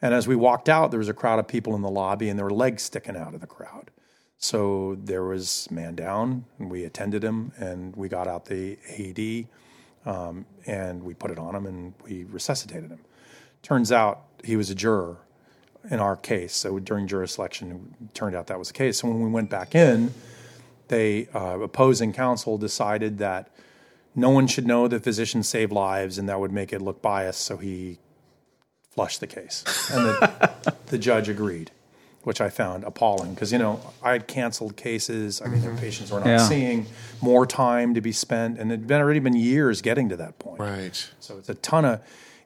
And 0.00 0.14
as 0.14 0.26
we 0.26 0.34
walked 0.34 0.70
out, 0.70 0.90
there 0.90 0.98
was 0.98 1.10
a 1.10 1.14
crowd 1.14 1.38
of 1.38 1.46
people 1.46 1.74
in 1.74 1.82
the 1.82 1.90
lobby, 1.90 2.30
and 2.30 2.38
there 2.38 2.46
were 2.46 2.50
legs 2.50 2.82
sticking 2.82 3.16
out 3.16 3.34
of 3.34 3.42
the 3.42 3.46
crowd. 3.46 3.90
So 4.38 4.96
there 4.98 5.24
was 5.24 5.70
man 5.70 5.94
down, 5.94 6.46
and 6.58 6.70
we 6.70 6.84
attended 6.84 7.22
him, 7.22 7.52
and 7.58 7.94
we 7.94 8.08
got 8.08 8.26
out 8.26 8.46
the 8.46 8.78
AED, 8.88 9.48
um, 10.10 10.46
and 10.66 11.02
we 11.02 11.12
put 11.12 11.30
it 11.30 11.38
on 11.38 11.54
him, 11.54 11.66
and 11.66 11.92
we 12.02 12.24
resuscitated 12.24 12.90
him. 12.90 13.00
Turns 13.62 13.92
out 13.92 14.24
he 14.42 14.56
was 14.56 14.70
a 14.70 14.74
juror 14.74 15.18
in 15.90 15.98
our 16.00 16.16
case. 16.16 16.54
So 16.54 16.78
during 16.78 17.06
jury 17.06 17.28
selection, 17.28 17.94
it 18.04 18.14
turned 18.14 18.34
out 18.36 18.48
that 18.48 18.58
was 18.58 18.68
the 18.68 18.74
case. 18.74 18.98
So 18.98 19.08
when 19.08 19.22
we 19.22 19.30
went 19.30 19.48
back 19.50 19.74
in, 19.74 20.12
they 20.88 21.28
uh, 21.34 21.58
opposing 21.60 22.12
counsel 22.12 22.58
decided 22.58 23.18
that 23.18 23.48
no 24.14 24.30
one 24.30 24.46
should 24.48 24.66
know 24.66 24.88
that 24.88 25.04
physicians 25.04 25.48
save 25.48 25.70
lives, 25.70 26.18
and 26.18 26.28
that 26.28 26.40
would 26.40 26.52
make 26.52 26.72
it 26.72 26.82
look 26.82 27.00
biased. 27.00 27.40
So 27.42 27.56
he 27.58 27.98
flushed 28.90 29.20
the 29.20 29.26
case, 29.28 29.62
and 29.92 30.04
the, 30.04 30.74
the 30.86 30.98
judge 30.98 31.28
agreed, 31.28 31.70
which 32.24 32.40
I 32.40 32.50
found 32.50 32.82
appalling 32.82 33.34
because 33.34 33.52
you 33.52 33.58
know 33.58 33.80
I 34.02 34.10
had 34.12 34.26
canceled 34.26 34.76
cases. 34.76 35.40
I 35.40 35.46
mean, 35.46 35.62
their 35.62 35.76
patients 35.76 36.10
were 36.10 36.18
not 36.18 36.26
Yeah. 36.26 36.38
seeing 36.38 36.86
more 37.22 37.46
time 37.46 37.94
to 37.94 38.00
be 38.00 38.10
spent, 38.12 38.58
and 38.58 38.72
it'd 38.72 38.88
been 38.88 39.00
already 39.00 39.20
been 39.20 39.36
years 39.36 39.80
getting 39.80 40.08
to 40.08 40.16
that 40.16 40.40
point. 40.40 40.58
Right. 40.60 41.08
So 41.20 41.38
it's 41.38 41.48
a 41.48 41.54
ton 41.54 41.84
of, 41.84 42.00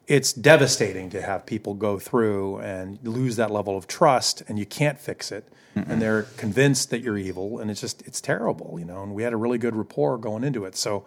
it's 0.06 0.32
devastating 0.32 1.08
to 1.10 1.22
have 1.22 1.46
people 1.46 1.74
go 1.74 1.98
through 1.98 2.58
and 2.58 2.98
lose 3.02 3.36
that 3.36 3.50
level 3.50 3.76
of 3.76 3.86
trust 3.86 4.42
and 4.48 4.58
you 4.58 4.66
can't 4.66 4.98
fix 4.98 5.32
it. 5.32 5.48
And 5.76 6.00
they're 6.00 6.22
convinced 6.36 6.90
that 6.90 7.00
you're 7.00 7.18
evil 7.18 7.58
and 7.58 7.68
it's 7.68 7.80
just, 7.80 8.02
it's 8.06 8.20
terrible, 8.20 8.76
you 8.78 8.84
know. 8.84 9.02
And 9.02 9.12
we 9.12 9.24
had 9.24 9.32
a 9.32 9.36
really 9.36 9.58
good 9.58 9.74
rapport 9.74 10.18
going 10.18 10.44
into 10.44 10.64
it. 10.64 10.76
So 10.76 11.04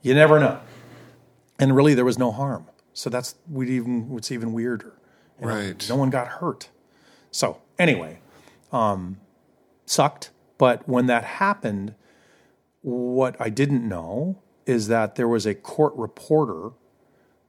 you 0.00 0.14
never 0.14 0.40
know. 0.40 0.60
And 1.58 1.76
really, 1.76 1.92
there 1.92 2.06
was 2.06 2.16
no 2.18 2.30
harm. 2.32 2.66
So 2.94 3.10
that's 3.10 3.34
we 3.50 3.68
even, 3.76 4.08
what's 4.08 4.32
even 4.32 4.54
weirder. 4.54 4.94
You 5.38 5.46
know, 5.46 5.54
Right. 5.54 5.86
no 5.90 5.96
one 5.96 6.08
got 6.08 6.26
hurt. 6.28 6.70
So 7.30 7.60
anyway, 7.78 8.20
um, 8.72 9.18
sucked. 9.84 10.30
But 10.56 10.88
when 10.88 11.04
that 11.06 11.24
happened, 11.24 11.94
what 12.80 13.36
I 13.38 13.50
didn't 13.50 13.86
know 13.86 14.40
is 14.64 14.88
that 14.88 15.16
there 15.16 15.28
was 15.28 15.44
a 15.44 15.54
court 15.54 15.92
reporter 15.96 16.70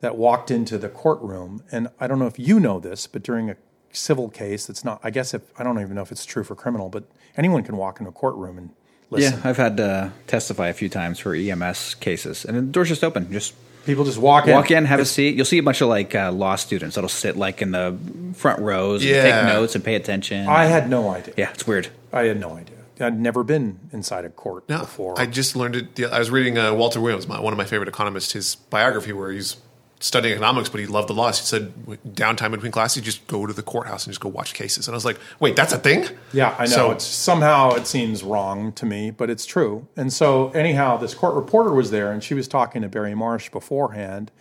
that 0.01 0.15
walked 0.17 0.49
into 0.51 0.77
the 0.77 0.89
courtroom. 0.89 1.63
And 1.71 1.89
I 1.99 2.07
don't 2.07 2.19
know 2.19 2.27
if 2.27 2.39
you 2.39 2.59
know 2.59 2.80
this, 2.80 3.07
but 3.07 3.23
during 3.23 3.49
a 3.49 3.55
civil 3.91 4.30
case, 4.30 4.67
that's 4.67 4.84
not, 4.85 4.99
I 5.03 5.09
guess 5.09 5.34
if, 5.34 5.41
I 5.59 5.63
don't 5.63 5.80
even 5.80 5.95
know 5.95 6.01
if 6.01 6.11
it's 6.11 6.26
true 6.26 6.43
for 6.43 6.55
criminal, 6.55 6.89
but 6.89 7.03
anyone 7.38 7.63
can 7.63 7.76
walk 7.77 7.99
into 7.99 8.09
a 8.09 8.13
courtroom 8.13 8.57
and 8.57 8.69
listen. 9.09 9.39
Yeah, 9.43 9.49
I've 9.49 9.57
had 9.57 9.77
to 9.77 10.13
testify 10.27 10.67
a 10.69 10.73
few 10.73 10.89
times 10.89 11.19
for 11.19 11.34
EMS 11.35 11.95
cases, 11.95 12.45
and 12.45 12.55
the 12.57 12.61
door's 12.61 12.89
just 12.89 13.03
open. 13.03 13.31
Just 13.31 13.53
People 13.85 14.03
just 14.05 14.19
walk 14.19 14.45
in. 14.45 14.53
walk 14.53 14.69
in, 14.71 14.85
have 14.85 14.99
a 14.99 15.05
seat. 15.05 15.35
You'll 15.35 15.45
see 15.45 15.57
a 15.57 15.63
bunch 15.63 15.81
of 15.81 15.88
like 15.88 16.13
uh, 16.13 16.31
law 16.31 16.55
students 16.57 16.95
that'll 16.95 17.09
sit 17.09 17.38
like 17.38 17.61
in 17.61 17.71
the 17.71 17.97
front 18.35 18.59
rows, 18.59 19.03
and 19.03 19.11
take 19.11 19.45
notes 19.45 19.73
and 19.73 19.84
pay 19.84 19.95
attention. 19.95 20.47
I 20.47 20.65
had 20.65 20.89
no 20.89 21.09
idea. 21.09 21.34
yeah, 21.38 21.49
it's 21.51 21.65
weird. 21.65 21.88
I 22.13 22.23
had 22.23 22.39
no 22.39 22.51
idea. 22.55 22.76
I'd 22.99 23.17
never 23.19 23.43
been 23.45 23.80
inside 23.93 24.26
a 24.26 24.30
court 24.30 24.67
No, 24.67 24.80
before. 24.80 25.19
I 25.19 25.26
just 25.26 25.55
learned 25.55 25.76
it. 25.97 26.11
I 26.11 26.19
was 26.19 26.30
reading 26.30 26.57
uh, 26.57 26.73
Walter 26.73 26.99
Williams, 26.99 27.27
my, 27.27 27.39
one 27.39 27.53
of 27.53 27.57
my 27.57 27.63
favorite 27.63 27.88
economists, 27.88 28.34
his 28.34 28.55
biography 28.55 29.13
where 29.13 29.31
he's 29.31 29.55
studying 29.99 30.34
economics, 30.34 30.69
but 30.69 30.80
he 30.80 30.88
loved 30.88 31.09
the 31.09 31.13
laws. 31.13 31.39
He 31.39 31.45
said, 31.45 31.73
downtime 32.07 32.51
between 32.51 32.71
classes, 32.71 32.97
you 32.97 33.01
just 33.03 33.26
go 33.27 33.45
to 33.45 33.53
the 33.53 33.61
courthouse 33.61 34.05
and 34.05 34.11
just 34.11 34.21
go 34.21 34.30
watch 34.30 34.53
cases. 34.53 34.88
And 34.88 34.95
I 34.95 34.97
was 34.97 35.05
like, 35.05 35.19
wait, 35.39 35.55
that's 35.55 35.73
a 35.73 35.77
thing? 35.77 36.05
Yeah, 36.31 36.55
I 36.57 36.63
know. 36.63 36.71
So- 36.71 36.91
it's 36.91 37.05
somehow 37.05 37.71
it 37.71 37.85
seems 37.85 38.23
wrong 38.23 38.71
to 38.73 38.85
me, 38.85 39.11
but 39.11 39.30
it's 39.30 39.45
true. 39.45 39.88
And 39.97 40.11
so 40.11 40.49
anyhow, 40.51 40.97
this 40.97 41.13
court 41.13 41.35
reporter 41.35 41.71
was 41.71 41.91
there 41.91 42.11
and 42.11 42.23
she 42.23 42.34
was 42.34 42.47
talking 42.47 42.81
to 42.81 42.88
Barry 42.89 43.13
Marsh 43.15 43.49
beforehand, 43.49 44.31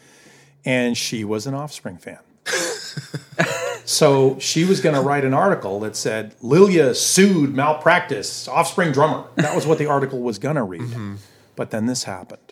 and 0.65 0.97
she 0.97 1.25
was 1.25 1.47
an 1.47 1.55
offspring 1.55 1.99
fan. 1.99 2.19
so 3.85 4.39
she 4.39 4.65
was 4.65 4.81
going 4.81 4.95
to 4.95 5.01
write 5.01 5.25
an 5.25 5.35
article 5.35 5.81
that 5.81 5.97
said 5.97 6.35
Lilja 6.41 6.95
sued 6.95 7.55
malpractice 7.55 8.49
offspring 8.49 8.93
drummer. 8.93 9.25
That 9.37 9.55
was 9.55 9.67
what 9.67 9.79
the 9.79 9.87
article 9.87 10.21
was 10.21 10.39
going 10.39 10.57
to 10.57 10.63
read. 10.63 10.83
Mm-hmm. 10.83 11.17
But 11.57 11.71
then 11.71 11.87
this 11.87 12.05
happened. 12.05 12.48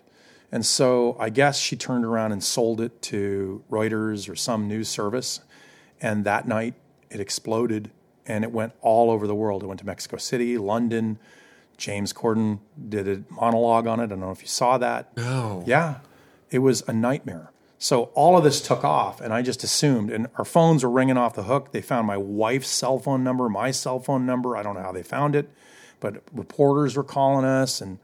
And 0.52 0.64
so 0.64 1.16
I 1.18 1.31
guess 1.31 1.59
she 1.59 1.77
turned 1.77 2.05
around 2.05 2.32
and 2.32 2.43
sold 2.43 2.81
it 2.81 3.02
to 3.02 3.64
Reuters 3.70 4.28
or 4.28 4.36
some 4.36 4.68
news 4.68 4.89
service. 4.89 5.40
And 6.01 6.24
that 6.24 6.47
night 6.47 6.74
it 7.10 7.20
exploded 7.20 7.90
and 8.27 8.44
it 8.44 8.52
went 8.52 8.73
all 8.81 9.10
over 9.10 9.27
the 9.27 9.35
world. 9.35 9.62
It 9.62 9.66
went 9.66 9.81
to 9.81 9.86
Mexico 9.86 10.16
City, 10.16 10.59
London. 10.59 11.18
James 11.77 12.12
Corden 12.12 12.60
did 12.89 13.09
a 13.09 13.23
monologue 13.32 13.86
on 13.86 14.01
it. 14.01 14.05
I 14.05 14.06
don't 14.06 14.20
know 14.20 14.31
if 14.31 14.43
you 14.43 14.48
saw 14.48 14.78
that. 14.78 15.16
No. 15.16 15.62
Yeah, 15.66 15.97
it 16.51 16.60
was 16.60 16.82
a 16.89 16.93
nightmare. 16.93 17.51
So 17.78 18.05
all 18.14 18.39
of 18.39 18.44
this 18.44 18.62
took 18.62 18.85
off, 18.85 19.20
and 19.20 19.35
I 19.35 19.43
just 19.43 19.62
assumed, 19.62 20.10
and 20.10 20.28
our 20.36 20.47
phones 20.47 20.82
were 20.82 20.90
ringing 20.90 21.18
off 21.18 21.35
the 21.35 21.43
hook. 21.43 21.73
They 21.73 21.82
found 21.82 22.06
my 22.06 22.16
wife's 22.16 22.68
cell 22.68 22.98
phone 22.98 23.23
number, 23.23 23.51
my 23.51 23.70
cell 23.70 24.01
phone 24.01 24.24
number. 24.24 24.56
I 24.56 24.62
don't 24.62 24.74
know 24.74 24.82
how 24.82 24.93
they 24.93 25.02
found 25.02 25.36
it, 25.36 25.51
but 26.01 26.23
reporters 26.32 26.97
were 26.97 27.05
calling 27.05 27.44
us, 27.44 27.82
and 27.82 27.98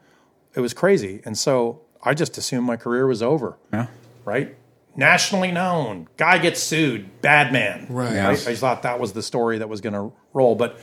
it 0.55 0.61
was 0.61 0.75
crazy. 0.75 1.23
And 1.25 1.39
so 1.39 1.81
I 2.03 2.15
just 2.15 2.37
assumed 2.39 2.67
my 2.67 2.77
career 2.77 3.07
was 3.07 3.23
over. 3.23 3.59
Yeah. 3.73 3.87
Right? 4.25 4.57
Nationally 4.97 5.51
known, 5.53 6.09
guy 6.17 6.39
gets 6.39 6.63
sued, 6.63 7.23
bad 7.23 7.53
man. 7.53 7.87
Right. 7.89 8.17
I, 8.17 8.31
I 8.33 8.35
just 8.35 8.61
thought 8.61 8.83
that 8.83 9.01
was 9.01 9.13
the 9.15 9.23
story 9.23 9.59
that 9.59 9.69
was 9.69 9.81
going 9.81 9.95
to 9.95 10.13
roll, 10.35 10.55
but 10.55 10.79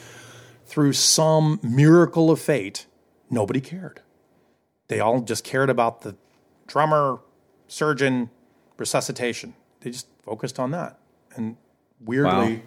through 0.66 0.94
some 0.94 1.60
miracle 1.62 2.32
of 2.32 2.40
fate, 2.40 2.88
nobody 3.30 3.62
cared. 3.62 4.02
They 4.88 5.00
all 5.00 5.22
just 5.22 5.44
cared 5.44 5.70
about 5.70 6.02
the 6.02 6.16
drummer, 6.66 7.20
surgeon, 7.68 8.32
resuscitation. 8.78 9.54
They 9.82 9.92
just 9.92 10.08
focused 10.26 10.60
on 10.60 10.72
that. 10.72 10.98
And 11.36 11.58
weirdly, 12.00 12.32
Wow. 12.56 12.62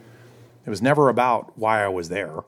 it 0.67 0.71
was 0.71 0.81
never 0.81 1.09
about 1.09 1.59
why 1.59 1.83
I 1.85 1.89
was 1.89 2.09
there. 2.09 2.41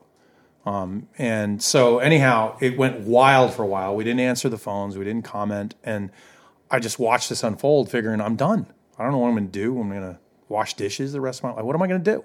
Um, 0.65 1.07
and 1.17 1.61
so, 1.61 1.99
anyhow, 1.99 2.57
it 2.59 2.77
went 2.77 3.01
wild 3.01 3.53
for 3.53 3.61
a 3.63 3.67
while. 3.67 3.95
We 3.95 4.03
didn't 4.03 4.21
answer 4.21 4.49
the 4.49 4.57
phones, 4.57 4.97
we 4.97 5.05
didn't 5.05 5.25
comment. 5.25 5.75
And 5.83 6.11
I 6.71 6.79
just 6.79 6.97
watched 6.97 7.29
this 7.29 7.43
unfold, 7.43 7.91
figuring 7.91 8.19
I'm 8.19 8.35
done. 8.35 8.67
I 8.97 9.03
don't 9.03 9.11
know 9.11 9.19
what 9.19 9.27
I'm 9.27 9.35
going 9.35 9.47
to 9.47 9.51
do. 9.51 9.79
I'm 9.79 9.89
going 9.89 10.01
to 10.01 10.19
wash 10.49 10.73
dishes 10.73 11.13
the 11.13 11.21
rest 11.21 11.39
of 11.39 11.43
my 11.43 11.51
life. 11.51 11.65
What 11.65 11.75
am 11.75 11.81
I 11.81 11.87
going 11.87 12.03
to 12.03 12.11
do? 12.15 12.23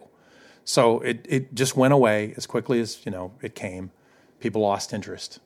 So 0.64 1.00
it, 1.00 1.26
it 1.28 1.54
just 1.54 1.76
went 1.76 1.92
away 1.92 2.34
as 2.36 2.46
quickly 2.46 2.80
as 2.80 3.04
you 3.04 3.12
know 3.12 3.32
it 3.42 3.54
came. 3.54 3.90
People 4.38 4.62
lost 4.62 4.92
interest 4.92 5.40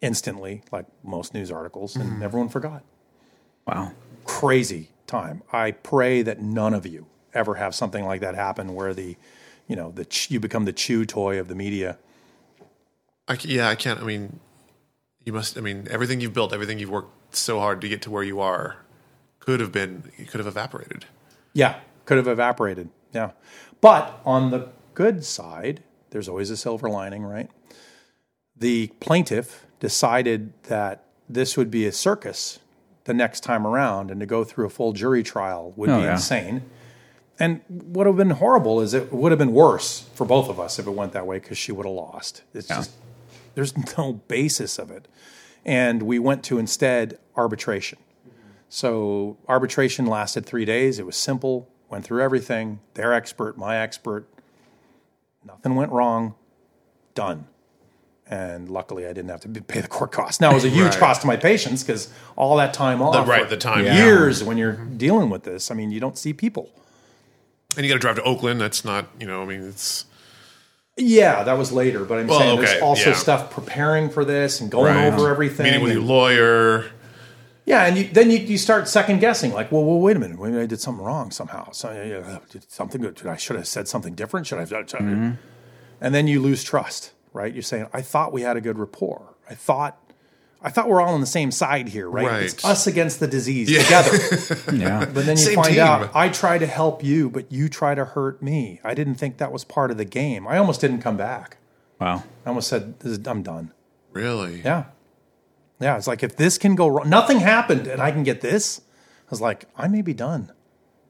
instantly, 0.00 0.62
like 0.72 0.86
most 1.02 1.34
news 1.34 1.50
articles, 1.50 1.96
and 1.96 2.22
everyone 2.22 2.48
forgot. 2.48 2.82
Wow. 3.66 3.92
Crazy 4.24 4.90
time. 5.06 5.42
I 5.52 5.70
pray 5.70 6.22
that 6.22 6.40
none 6.40 6.74
of 6.74 6.86
you 6.86 7.06
ever 7.32 7.54
have 7.54 7.74
something 7.74 8.04
like 8.04 8.20
that 8.20 8.34
happen, 8.34 8.74
where 8.74 8.94
the, 8.94 9.16
you 9.68 9.76
know, 9.76 9.92
the 9.92 10.06
you 10.28 10.40
become 10.40 10.64
the 10.64 10.72
chew 10.72 11.04
toy 11.04 11.38
of 11.38 11.48
the 11.48 11.54
media. 11.54 11.98
I, 13.28 13.36
c- 13.36 13.54
yeah, 13.56 13.68
I 13.68 13.74
can't. 13.74 14.00
I 14.00 14.04
mean, 14.04 14.38
you 15.24 15.32
must. 15.32 15.56
I 15.56 15.60
mean, 15.60 15.86
everything 15.90 16.20
you've 16.20 16.34
built, 16.34 16.52
everything 16.52 16.78
you've 16.78 16.90
worked 16.90 17.36
so 17.36 17.58
hard 17.58 17.80
to 17.80 17.88
get 17.88 18.02
to 18.02 18.10
where 18.10 18.22
you 18.22 18.40
are, 18.40 18.76
could 19.40 19.60
have 19.60 19.72
been. 19.72 20.10
It 20.18 20.28
could 20.28 20.38
have 20.40 20.46
evaporated. 20.46 21.06
Yeah, 21.52 21.76
could 22.04 22.16
have 22.18 22.28
evaporated. 22.28 22.88
Yeah. 23.12 23.30
But 23.80 24.20
on 24.24 24.50
the 24.50 24.68
good 24.94 25.24
side, 25.24 25.82
there's 26.10 26.28
always 26.28 26.50
a 26.50 26.56
silver 26.56 26.88
lining, 26.90 27.22
right? 27.24 27.50
The 28.56 28.88
plaintiff 29.00 29.66
decided 29.80 30.52
that 30.64 31.04
this 31.28 31.56
would 31.56 31.70
be 31.70 31.86
a 31.86 31.92
circus 31.92 32.58
the 33.04 33.14
next 33.14 33.40
time 33.40 33.66
around 33.66 34.10
and 34.10 34.20
to 34.20 34.26
go 34.26 34.44
through 34.44 34.66
a 34.66 34.70
full 34.70 34.92
jury 34.92 35.22
trial 35.22 35.72
would 35.76 35.90
Oh, 35.90 35.98
be 35.98 36.04
yeah. 36.04 36.12
insane. 36.12 36.62
And 37.38 37.60
what 37.68 38.06
would 38.06 38.06
have 38.06 38.16
been 38.16 38.30
horrible 38.36 38.80
is 38.80 38.94
it 38.94 39.12
would 39.12 39.32
have 39.32 39.38
been 39.38 39.52
worse 39.52 40.06
for 40.14 40.24
both 40.24 40.48
of 40.48 40.58
us 40.60 40.78
if 40.78 40.86
it 40.86 40.90
went 40.92 41.12
that 41.12 41.26
way 41.26 41.38
because 41.38 41.58
she 41.58 41.72
would 41.72 41.84
have 41.84 41.94
lost. 41.94 42.42
It's 42.54 42.68
just, 42.68 42.92
there's 43.54 43.74
no 43.98 44.14
basis 44.14 44.78
of 44.78 44.90
it. 44.90 45.08
And 45.64 46.02
we 46.02 46.18
went 46.18 46.42
to 46.44 46.58
instead 46.58 47.18
arbitration. 47.36 47.98
So 48.68 49.36
arbitration 49.48 50.06
lasted 50.06 50.44
three 50.46 50.64
days. 50.64 50.98
It 50.98 51.06
was 51.06 51.16
simple, 51.16 51.68
went 51.88 52.04
through 52.04 52.22
everything. 52.22 52.80
Their 52.94 53.12
expert, 53.12 53.56
my 53.56 53.76
expert. 53.78 54.26
Nothing 55.46 55.74
went 55.76 55.92
wrong. 55.92 56.34
Done. 57.14 57.46
And 58.26 58.70
luckily, 58.70 59.04
I 59.06 59.12
didn't 59.12 59.28
have 59.30 59.40
to 59.40 59.48
pay 59.48 59.80
the 59.80 59.88
court 59.88 60.10
costs. 60.10 60.40
Now, 60.40 60.50
it 60.50 60.54
was 60.54 60.64
a 60.64 60.70
huge 60.70 60.92
Right. 60.92 60.98
cost 60.98 61.20
to 61.20 61.26
my 61.26 61.36
patients 61.36 61.82
because 61.84 62.08
all 62.36 62.56
that 62.56 62.72
time 62.72 63.02
off. 63.02 63.28
right, 63.28 63.48
the 63.48 63.56
time, 63.56 63.84
Years 63.84 64.42
when 64.42 64.56
you're 64.56 64.72
dealing 64.72 65.28
with 65.28 65.42
this. 65.42 65.70
I 65.70 65.74
mean, 65.74 65.90
you 65.90 66.00
don't 66.00 66.16
see 66.16 66.32
people. 66.32 66.70
And 67.76 67.84
you 67.84 67.90
got 67.92 67.96
to 67.96 68.00
drive 68.00 68.16
to 68.16 68.22
Oakland. 68.22 68.60
That's 68.60 68.84
not. 68.84 69.06
You 69.20 69.26
know. 69.26 69.42
I 69.42 69.44
mean, 69.44 69.62
it's. 69.62 70.06
Yeah, 70.96 71.42
that 71.42 71.58
was 71.58 71.72
later, 71.72 72.04
but 72.04 72.18
I'm 72.18 72.28
Well, 72.28 72.38
saying 72.38 72.58
okay, 72.58 72.66
there's 72.66 72.82
also 72.82 73.10
yeah. 73.10 73.16
stuff 73.16 73.50
preparing 73.50 74.10
for 74.10 74.24
this 74.24 74.60
and 74.60 74.70
going 74.70 74.94
Right. 74.94 75.12
over 75.12 75.28
everything. 75.28 75.64
Meeting 75.64 75.82
with 75.82 75.92
and- 75.92 76.00
your 76.00 76.08
lawyer. 76.08 76.84
Yeah, 77.66 77.84
and 77.86 77.96
you, 77.96 78.04
then 78.12 78.30
you, 78.30 78.38
you 78.38 78.58
start 78.58 78.86
second 78.88 79.20
guessing, 79.20 79.52
like, 79.52 79.72
well, 79.72 79.84
well, 79.84 79.98
wait 79.98 80.16
a 80.16 80.20
minute, 80.20 80.38
maybe 80.38 80.58
I 80.58 80.66
did 80.66 80.80
something 80.80 81.02
wrong 81.04 81.30
somehow. 81.30 81.70
So, 81.72 81.88
did 82.50 82.70
something 82.70 83.00
good? 83.00 83.26
I 83.26 83.36
should 83.36 83.56
have 83.56 83.66
said 83.66 83.88
something 83.88 84.14
different? 84.14 84.46
Should 84.46 84.58
I? 84.58 84.60
Have, 84.60 84.68
should 84.68 84.94
I- 84.94 84.98
mm-hmm. 84.98 85.30
And 86.00 86.14
then 86.14 86.26
you 86.28 86.40
lose 86.40 86.62
trust, 86.62 87.12
right? 87.32 87.52
You're 87.52 87.62
saying, 87.62 87.86
I 87.92 88.02
thought 88.02 88.32
we 88.34 88.42
had 88.42 88.56
a 88.58 88.60
good 88.60 88.78
rapport. 88.78 89.34
I 89.48 89.54
thought, 89.54 89.98
I 90.66 90.70
thought 90.70 90.88
we're 90.88 91.02
all 91.02 91.12
on 91.12 91.20
the 91.20 91.26
same 91.26 91.50
side 91.50 91.90
here, 91.90 92.08
right? 92.08 92.42
It's 92.44 92.64
us 92.64 92.86
against 92.86 93.20
the 93.20 93.26
disease 93.26 93.68
together. 93.68 94.10
Yeah. 94.74 95.04
But 95.04 95.26
then 95.26 95.36
you 95.36 95.44
Same 95.44 95.56
find 95.56 95.68
team. 95.74 95.80
out, 95.80 96.10
I 96.16 96.30
try 96.30 96.56
to 96.56 96.66
help 96.66 97.04
you, 97.04 97.28
but 97.28 97.52
you 97.52 97.68
try 97.68 97.94
to 97.94 98.04
hurt 98.04 98.42
me. 98.42 98.80
I 98.82 98.94
didn't 98.94 99.16
think 99.16 99.36
that 99.36 99.52
was 99.52 99.62
part 99.62 99.90
of 99.90 99.98
the 99.98 100.04
game. 100.06 100.48
I 100.48 100.56
almost 100.56 100.80
didn't 100.80 101.00
come 101.02 101.16
back. 101.18 101.58
wow. 102.00 102.24
I 102.44 102.48
almost 102.48 102.68
said, 102.68 102.94
is, 103.04 103.18
I'm 103.26 103.42
done. 103.42 103.72
Really. 104.12 104.62
Yeah. 104.62 104.84
Yeah. 105.80 105.96
It's 105.98 106.06
like, 106.06 106.22
if 106.22 106.36
this 106.36 106.56
can 106.56 106.74
go 106.74 106.88
wrong, 106.88 107.08
nothing 107.10 107.40
happened 107.40 107.86
and 107.86 108.00
I 108.00 108.10
can 108.10 108.22
get 108.22 108.40
this, 108.40 108.80
I 109.26 109.30
was 109.30 109.40
like, 109.42 109.66
I 109.76 109.86
may 109.86 110.00
be 110.02 110.14
done, 110.14 110.50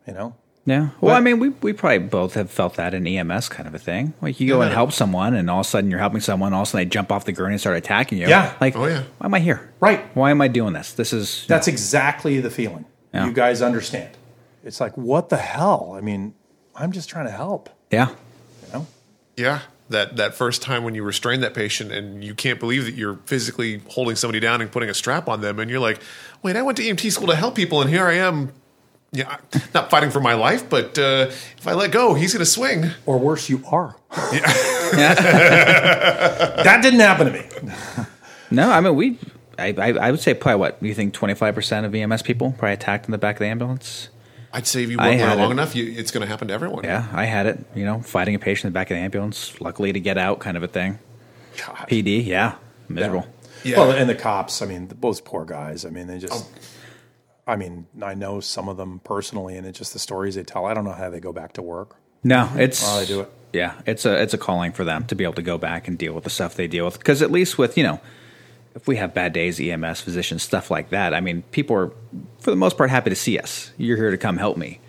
you 0.07 0.15
know? 0.15 0.35
Yeah. 0.67 0.91
Well, 1.01 1.15
I 1.15 1.21
mean, 1.21 1.39
we, 1.41 1.51
we 1.51 1.75
probably 1.75 1.99
both 1.99 2.35
have 2.35 2.51
felt 2.51 2.77
that 2.77 2.95
in 2.95 3.07
EMS 3.07 3.51
kind 3.51 3.69
of 3.69 3.75
a 3.75 3.79
thing. 3.79 4.15
Like 4.23 4.41
you 4.41 4.49
go 4.49 4.63
and 4.63 4.73
help 4.73 4.93
someone, 4.93 5.35
and 5.35 5.51
all 5.51 5.61
of 5.61 5.67
a 5.67 5.69
sudden 5.69 5.91
you're 5.91 6.01
helping 6.01 6.21
someone, 6.21 6.55
all 6.55 6.63
of 6.63 6.69
a 6.69 6.71
sudden 6.71 6.87
they 6.87 6.91
jump 6.91 7.13
off 7.13 7.27
the 7.27 7.33
gurney 7.33 7.53
and 7.55 7.61
start 7.61 7.77
attacking 7.77 8.19
you. 8.19 8.29
Yeah. 8.29 8.55
Like, 8.61 8.75
Oh, 8.75 8.87
yeah. 8.87 9.03
why 9.19 9.27
am 9.27 9.35
I 9.35 9.41
here? 9.41 9.73
Right. 9.81 10.01
Why 10.17 10.31
am 10.31 10.41
I 10.41 10.49
doing 10.49 10.73
this? 10.73 10.93
This 10.95 11.13
is 11.13 11.45
That's 11.49 11.69
exactly 11.69 12.41
the 12.41 12.51
feeling. 12.51 12.87
Yeah. 13.13 13.27
You 13.27 13.33
guys 13.33 13.61
understand. 13.61 14.17
It's 14.65 14.81
like, 14.81 14.97
what 14.97 15.29
the 15.29 15.37
hell? 15.37 15.93
I 15.97 16.01
mean, 16.01 16.35
I'm 16.75 16.93
just 16.93 17.11
trying 17.11 17.27
to 17.27 17.33
help, 17.33 17.69
yeah. 17.91 18.09
you 18.67 18.73
know? 18.73 18.87
Yeah. 19.37 19.61
That 19.91 20.17
that 20.17 20.35
first 20.35 20.63
time 20.63 20.83
when 20.83 20.95
you 20.95 21.03
restrain 21.03 21.43
that 21.43 21.53
patient 21.53 21.93
and 21.93 22.25
you 22.25 22.35
can't 22.35 22.59
believe 22.59 22.87
that 22.87 22.95
you're 22.95 23.17
physically 23.27 23.83
holding 23.91 24.17
somebody 24.17 24.41
down 24.41 24.63
and 24.63 24.73
putting 24.73 24.89
a 24.89 24.95
strap 24.95 25.29
on 25.29 25.43
them, 25.43 25.59
and 25.59 25.71
you're 25.71 25.79
like, 25.79 26.01
wait, 26.43 26.57
I 26.57 26.63
went 26.63 26.79
to 26.79 26.83
EMT 26.83 27.13
school 27.13 27.27
to 27.27 27.37
help 27.37 27.55
people, 27.55 27.83
and 27.83 27.91
here 27.91 28.07
I 28.07 28.15
am. 28.15 28.55
Yeah, 29.15 29.39
not 29.73 29.91
fighting 29.91 30.11
for 30.11 30.19
my 30.21 30.35
life, 30.35 30.69
but 30.69 30.99
uh, 30.99 31.29
if 31.31 31.67
I 31.69 31.73
let 31.73 31.93
go, 31.93 32.15
he's 32.15 32.33
going 32.33 32.45
to 32.45 32.51
swing. 32.51 32.91
Or 33.07 33.17
worse, 33.17 33.49
you 33.49 33.63
are. 33.71 33.95
that 34.11 35.21
didn't 36.83 36.99
happen 37.01 37.27
to 37.27 37.33
me. 37.33 37.47
No, 38.51 38.71
I 38.71 38.81
mean 38.81 38.97
we. 38.97 39.19
I, 39.57 39.73
I, 39.79 39.93
I 39.93 40.11
would 40.11 40.19
say 40.19 40.35
probably 40.35 40.59
what 40.59 40.83
you 40.83 40.95
think 40.95 41.15
twenty 41.15 41.35
five 41.35 41.55
percent 41.55 41.87
of 41.87 41.95
EMS 41.95 42.23
people 42.23 42.51
probably 42.59 42.73
attacked 42.73 43.07
in 43.07 43.13
the 43.13 43.19
back 43.19 43.37
of 43.37 43.41
the 43.41 43.47
ambulance. 43.47 44.09
I'd 44.53 44.67
say 44.67 44.83
if 44.83 44.91
you 44.91 44.99
I 44.99 45.11
work 45.11 45.19
there 45.19 45.37
long 45.37 45.51
it. 45.51 45.53
enough, 45.53 45.77
you, 45.77 45.93
it's 45.97 46.11
going 46.11 46.23
to 46.23 46.29
happen 46.29 46.49
to 46.49 46.55
everyone. 46.55 46.85
Yeah, 46.85 47.07
I 47.13 47.25
had 47.25 47.47
it. 47.47 47.65
You 47.75 47.85
know, 47.85 48.01
fighting 48.03 48.35
a 48.35 48.39
patient 48.41 48.67
in 48.67 48.73
the 48.73 48.75
back 48.75 48.91
of 48.91 48.97
the 48.97 49.01
ambulance, 49.01 49.61
luckily 49.61 49.93
to 49.93 50.01
get 50.01 50.19
out, 50.19 50.41
kind 50.41 50.57
of 50.57 50.63
a 50.63 50.69
thing. 50.69 50.99
God. 51.57 51.87
PD, 51.89 52.25
yeah, 52.27 52.57
miserable. 52.89 53.27
Yeah. 53.65 53.79
Well, 53.79 53.93
and 53.93 54.09
the 54.11 54.15
cops, 54.15 54.61
I 54.61 54.67
mean, 54.67 54.91
those 55.01 55.21
poor 55.21 55.45
guys, 55.45 55.85
I 55.85 55.91
mean, 55.91 56.07
they 56.07 56.19
just, 56.19 56.47
I 57.47 57.57
mean, 57.57 57.87
I 58.03 58.15
know 58.15 58.41
some 58.41 58.69
of 58.69 58.77
them 58.77 59.01
personally, 59.05 59.57
and 59.57 59.67
it's 59.67 59.79
just 59.79 59.93
the 59.93 59.99
stories 59.99 60.35
they 60.35 60.45
tell. 60.45 60.65
I 60.67 60.75
don't 60.75 60.85
know 60.85 60.93
how 60.93 61.11
they 61.11 61.21
go 61.21 61.33
back 61.33 61.53
to 61.55 61.63
work. 61.63 61.97
No, 62.23 62.51
it's 62.57 62.83
Well, 62.83 63.01
they 63.01 63.07
do 63.07 63.21
it. 63.21 63.31
Yeah, 63.53 63.75
it's 63.87 64.05
a 64.05 64.21
it's 64.21 64.35
a 64.35 64.39
calling 64.39 64.73
for 64.73 64.83
them 64.85 65.05
to 65.07 65.15
be 65.15 65.23
able 65.25 65.35
to 65.35 65.43
go 65.43 65.59
back 65.59 65.87
and 65.87 65.97
deal 65.99 66.13
with 66.15 66.25
the 66.25 66.31
stuff 66.31 66.55
they 66.57 66.67
deal 66.67 66.85
with. 66.87 66.99
Because 66.99 67.23
at 67.23 67.31
least 67.31 67.57
with 67.59 67.77
you 67.77 67.85
know, 67.85 68.01
if 68.75 68.89
we 68.89 68.97
have 68.97 69.15
bad 69.15 69.33
days, 69.33 69.61
EMS 69.61 70.01
physicians, 70.01 70.43
stuff 70.43 70.71
like 70.71 70.89
that. 70.91 71.15
I 71.15 71.21
mean, 71.21 71.43
people 71.53 71.77
are 71.77 71.93
for 72.41 72.51
the 72.51 72.57
most 72.57 72.77
part 72.77 72.91
happy 72.91 73.11
to 73.11 73.17
see 73.17 73.39
us. 73.39 73.71
You're 73.79 73.97
here 73.97 74.11
to 74.11 74.17
come 74.19 74.39
help 74.39 74.57
me. 74.57 74.81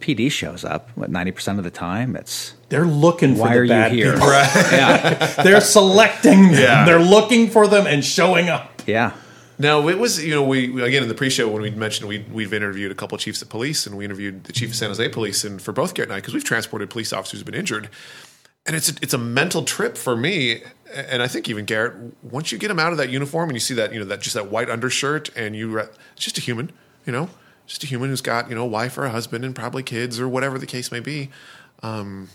PD 0.00 0.30
shows 0.30 0.64
up. 0.64 0.90
What 0.94 1.10
ninety 1.10 1.32
percent 1.32 1.58
of 1.58 1.64
the 1.64 1.72
time? 1.72 2.14
It's 2.14 2.54
They're 2.68 2.84
looking 2.86 3.34
for 3.34 3.40
why 3.42 3.54
the 3.54 3.58
are 3.58 3.64
you 3.64 3.96
here? 3.96 4.12
people. 4.12 4.28
Yeah, 4.72 5.42
They're 5.42 5.60
selecting 5.60 6.52
them. 6.52 6.62
Yeah. 6.62 6.84
They're 6.84 7.00
looking 7.00 7.50
for 7.50 7.66
them 7.66 7.86
and 7.88 8.04
showing 8.04 8.48
up. 8.48 8.82
yeah. 8.86 9.12
No, 9.58 9.88
it 9.88 9.98
was 9.98 10.24
you 10.24 10.30
know 10.30 10.42
we 10.44 10.82
again 10.82 11.02
in 11.02 11.08
the 11.08 11.14
pre-show 11.14 11.48
when 11.48 11.62
we 11.62 11.70
mentioned 11.70 12.08
we 12.08 12.24
we've 12.30 12.52
interviewed 12.52 12.92
a 12.92 12.94
couple 12.94 13.16
of 13.16 13.20
chiefs 13.20 13.42
of 13.42 13.48
police 13.48 13.86
and 13.86 13.96
we 13.96 14.04
interviewed 14.04 14.44
the 14.44 14.52
chief 14.52 14.70
of 14.70 14.76
San 14.76 14.88
Jose 14.88 15.08
Police 15.08 15.44
and 15.44 15.60
for 15.60 15.72
both 15.72 15.94
Garrett 15.94 16.10
and 16.10 16.16
I 16.16 16.20
because 16.20 16.34
we've 16.34 16.44
transported 16.44 16.90
police 16.90 17.12
officers 17.12 17.40
who've 17.40 17.46
been 17.46 17.54
injured, 17.54 17.88
and 18.66 18.76
it's 18.76 18.88
a, 18.88 18.94
it's 19.02 19.14
a 19.14 19.18
mental 19.18 19.64
trip 19.64 19.96
for 19.96 20.16
me 20.16 20.62
and 20.94 21.22
I 21.22 21.28
think 21.28 21.48
even 21.48 21.64
Garrett 21.64 22.14
once 22.22 22.52
you 22.52 22.58
get 22.58 22.70
him 22.70 22.78
out 22.78 22.92
of 22.92 22.98
that 22.98 23.10
uniform 23.10 23.48
and 23.50 23.56
you 23.56 23.60
see 23.60 23.74
that 23.74 23.92
you 23.92 23.98
know 23.98 24.06
that 24.06 24.20
just 24.20 24.34
that 24.34 24.50
white 24.50 24.70
undershirt 24.70 25.30
and 25.36 25.56
you 25.56 25.68
re- 25.70 25.88
it's 26.12 26.24
just 26.24 26.38
a 26.38 26.40
human 26.40 26.70
you 27.04 27.12
know 27.12 27.28
just 27.68 27.84
a 27.84 27.86
human 27.86 28.08
who's 28.08 28.22
got 28.22 28.48
you 28.48 28.54
know 28.54 28.62
a 28.62 28.66
wife 28.66 28.98
or 28.98 29.04
a 29.04 29.10
husband 29.10 29.44
and 29.44 29.54
probably 29.54 29.82
kids 29.82 30.18
or 30.18 30.28
whatever 30.28 30.58
the 30.58 30.66
case 30.66 30.90
may 30.90 31.00
be. 31.00 31.30
Um, 31.82 32.28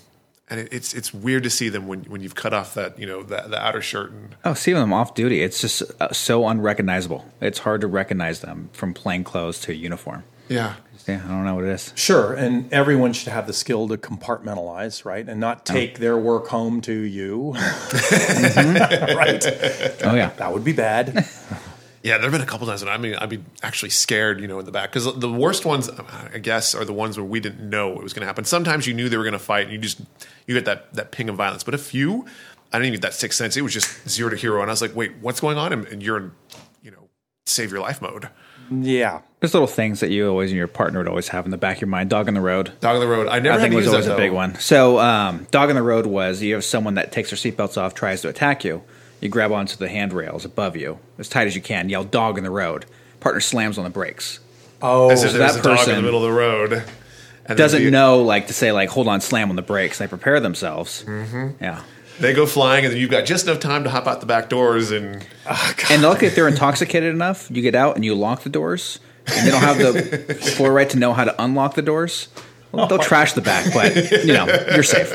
and 0.54 0.62
it, 0.62 0.70
it's 0.72 0.94
it's 0.94 1.12
weird 1.14 1.42
to 1.44 1.50
see 1.50 1.68
them 1.70 1.88
when, 1.88 2.04
when 2.04 2.22
you've 2.22 2.36
cut 2.36 2.54
off 2.54 2.76
that 2.76 3.00
you 3.00 3.08
know 3.08 3.24
that 3.24 3.50
the 3.50 3.60
outer 3.60 3.82
shirt 3.82 4.12
and 4.12 4.36
Oh, 4.46 4.54
seeing 4.54 4.78
them 4.78 4.94
off 4.94 5.16
duty, 5.16 5.42
it's 5.42 5.60
just 5.60 5.82
uh, 6.00 6.14
so 6.14 6.48
unrecognizable. 6.48 7.26
It's 7.42 7.60
hard 7.60 7.82
to 7.82 7.88
recognize 7.88 8.42
them 8.42 8.70
from 8.74 8.94
plain 8.94 9.24
clothes 9.24 9.60
to 9.62 9.74
uniform. 9.74 10.24
Yeah. 10.48 10.76
Yeah, 11.08 11.22
I 11.26 11.28
don't 11.28 11.44
know 11.44 11.56
what 11.56 11.66
it 11.66 11.70
is. 11.72 11.92
Sure, 11.96 12.34
and 12.34 12.72
everyone 12.72 13.12
should 13.12 13.34
have 13.34 13.46
the 13.46 13.52
skill 13.52 13.90
to 13.90 13.98
compartmentalize, 13.98 15.04
right, 15.04 15.28
and 15.28 15.38
not 15.38 15.66
take 15.66 16.00
their 16.00 16.18
work 16.18 16.48
home 16.48 16.80
to 16.82 16.94
you. 16.94 17.52
right, 17.54 19.44
Oh 20.04 20.14
yeah. 20.16 20.32
that 20.38 20.54
would 20.54 20.64
be 20.64 20.72
bad. 20.74 21.28
Yeah, 22.04 22.18
there 22.18 22.30
have 22.30 22.34
been 22.34 22.42
a 22.42 22.46
couple 22.46 22.68
times 22.68 22.84
when 22.84 22.94
I 22.94 22.98
mean 22.98 23.16
I'd 23.16 23.30
be 23.30 23.42
actually 23.64 23.90
scared, 23.92 24.42
you 24.42 24.48
know, 24.48 24.60
in 24.60 24.66
the 24.66 24.72
back 24.74 24.92
because 24.92 25.06
the 25.18 25.32
worst 25.32 25.66
ones, 25.66 25.90
I 25.90 26.38
guess, 26.38 26.76
are 26.76 26.84
the 26.84 26.92
ones 26.94 27.18
where 27.18 27.26
we 27.26 27.40
didn't 27.40 27.70
know 27.70 27.94
it 27.94 28.04
was 28.04 28.12
going 28.12 28.22
to 28.22 28.28
happen. 28.28 28.44
Sometimes 28.44 28.86
you 28.86 28.94
knew 28.94 29.08
they 29.08 29.16
were 29.16 29.24
going 29.24 29.32
to 29.32 29.40
fight, 29.40 29.64
and 29.64 29.72
you 29.72 29.78
just 29.78 30.02
you 30.46 30.54
get 30.54 30.66
that 30.66 30.94
that 30.94 31.12
ping 31.12 31.30
of 31.30 31.38
violence. 31.38 31.64
But 31.64 31.74
a 31.74 31.78
few, 31.78 32.26
I 32.74 32.78
didn't 32.78 32.88
even 32.88 33.00
get 33.00 33.02
that 33.04 33.14
sixth 33.14 33.38
sense. 33.38 33.56
It 33.56 33.62
was 33.62 33.74
just 33.74 34.08
zero 34.10 34.30
to 34.30 34.36
hero, 34.36 34.62
and 34.62 34.70
I 34.70 34.74
was 34.74 34.82
like, 34.82 34.96
wait, 34.96 35.14
what's 35.22 35.40
going 35.40 35.58
on? 35.58 35.72
And, 35.72 35.86
and 35.88 36.04
you're 36.04 36.18
in, 36.18 36.32
you 36.82 36.92
know, 36.92 37.08
save 37.46 37.72
your 37.72 37.80
life 37.80 38.02
mode. 38.02 38.28
yeah, 38.70 39.22
There's 39.40 39.54
little 39.54 39.68
things 39.68 40.02
that 40.02 40.10
you 40.10 40.28
always 40.28 40.52
and 40.52 40.58
your 40.58 40.68
partner 40.68 41.00
would 41.00 41.08
always 41.08 41.30
have 41.30 41.46
in 41.46 41.52
the 41.52 41.58
back 41.58 41.78
of 41.78 41.82
your 41.82 41.90
mind. 41.90 42.10
Dog 42.10 42.28
on 42.28 42.34
the 42.34 42.42
road. 42.42 42.74
Dog 42.82 42.96
on 42.96 43.00
the 43.00 43.08
road. 43.08 43.28
I 43.30 43.40
never 43.40 43.60
I 43.60 43.62
think 43.62 43.76
was 43.76 43.88
always 43.88 44.08
that, 44.08 44.16
a 44.16 44.18
big 44.18 44.34
one. 44.34 44.56
So, 44.56 45.00
um, 45.00 45.48
dog 45.52 45.70
on 45.70 45.76
the 45.76 45.84
road 45.84 46.06
was 46.06 46.42
you 46.42 46.56
have 46.56 46.66
someone 46.66 46.96
that 46.96 47.14
takes 47.14 47.30
their 47.30 47.38
seatbelts 47.38 47.78
off, 47.78 47.94
tries 47.94 48.22
to 48.24 48.28
attack 48.30 48.66
you. 48.66 48.84
You 49.24 49.30
grab 49.30 49.54
onto 49.54 49.78
the 49.78 49.88
handrails 49.88 50.44
above 50.44 50.76
you 50.76 51.00
as 51.18 51.30
tight 51.30 51.48
as 51.48 51.56
you 51.56 51.62
can. 51.62 51.88
Yell 51.88 52.04
"dog 52.04 52.38
in 52.38 52.44
the 52.44 52.50
road." 52.50 52.86
Partner 53.22 53.40
slams 53.40 53.78
on 53.78 53.86
the 53.86 53.90
brakes. 53.90 54.42
oh, 54.82 55.10
As 55.10 55.24
if 55.24 55.32
So 55.32 55.38
that 55.38 55.56
a 55.58 55.62
dog 55.62 55.88
in 55.88 55.96
the 55.96 56.02
middle 56.02 56.26
of 56.26 56.30
the 56.30 56.38
road. 56.38 56.84
And 57.46 57.58
Doesn't 57.58 57.82
then 57.84 57.94
know 57.94 58.22
like 58.22 58.48
to 58.48 58.54
say 58.54 58.74
like 58.74 58.90
hold 58.90 59.08
on, 59.08 59.22
slam 59.22 59.50
on 59.50 59.56
the 59.56 59.62
brakes. 59.62 59.98
They 59.98 60.08
prepare 60.08 60.42
themselves. 60.42 61.06
Mm-hmm. 61.08 61.64
Yeah. 61.64 61.84
They 62.20 62.34
go 62.34 62.46
flying, 62.46 62.84
and 62.84 62.94
then 62.94 63.00
you've 63.00 63.10
got 63.12 63.26
just 63.26 63.48
enough 63.48 63.62
time 63.62 63.86
to 63.86 63.90
hop 63.90 64.08
out 64.08 64.20
the 64.20 64.26
back 64.26 64.50
doors 64.50 64.92
and 64.92 65.26
And 65.90 66.02
luckily, 66.02 66.28
if 66.28 66.36
they're 66.36 66.50
intoxicated 66.50 67.14
enough, 67.14 67.50
you 67.50 67.62
get 67.62 67.76
out 67.76 67.96
and 67.96 68.04
you 68.04 68.16
lock 68.16 68.44
the 68.44 68.50
doors, 68.50 69.00
and 69.26 69.48
they 69.48 69.52
don't 69.52 69.62
have 69.62 69.78
the 69.78 70.34
floor 70.58 70.74
right 70.74 70.90
to 70.90 70.98
know 71.00 71.14
how 71.14 71.24
to 71.24 71.42
unlock 71.42 71.76
the 71.76 71.82
doors. 71.82 72.28
Well, 72.74 72.88
they'll 72.88 73.00
trash 73.00 73.34
the 73.34 73.42
back, 73.42 73.74
but 73.74 73.96
you 74.26 74.34
know 74.34 74.48
you're 74.74 74.84
safe. 74.84 75.12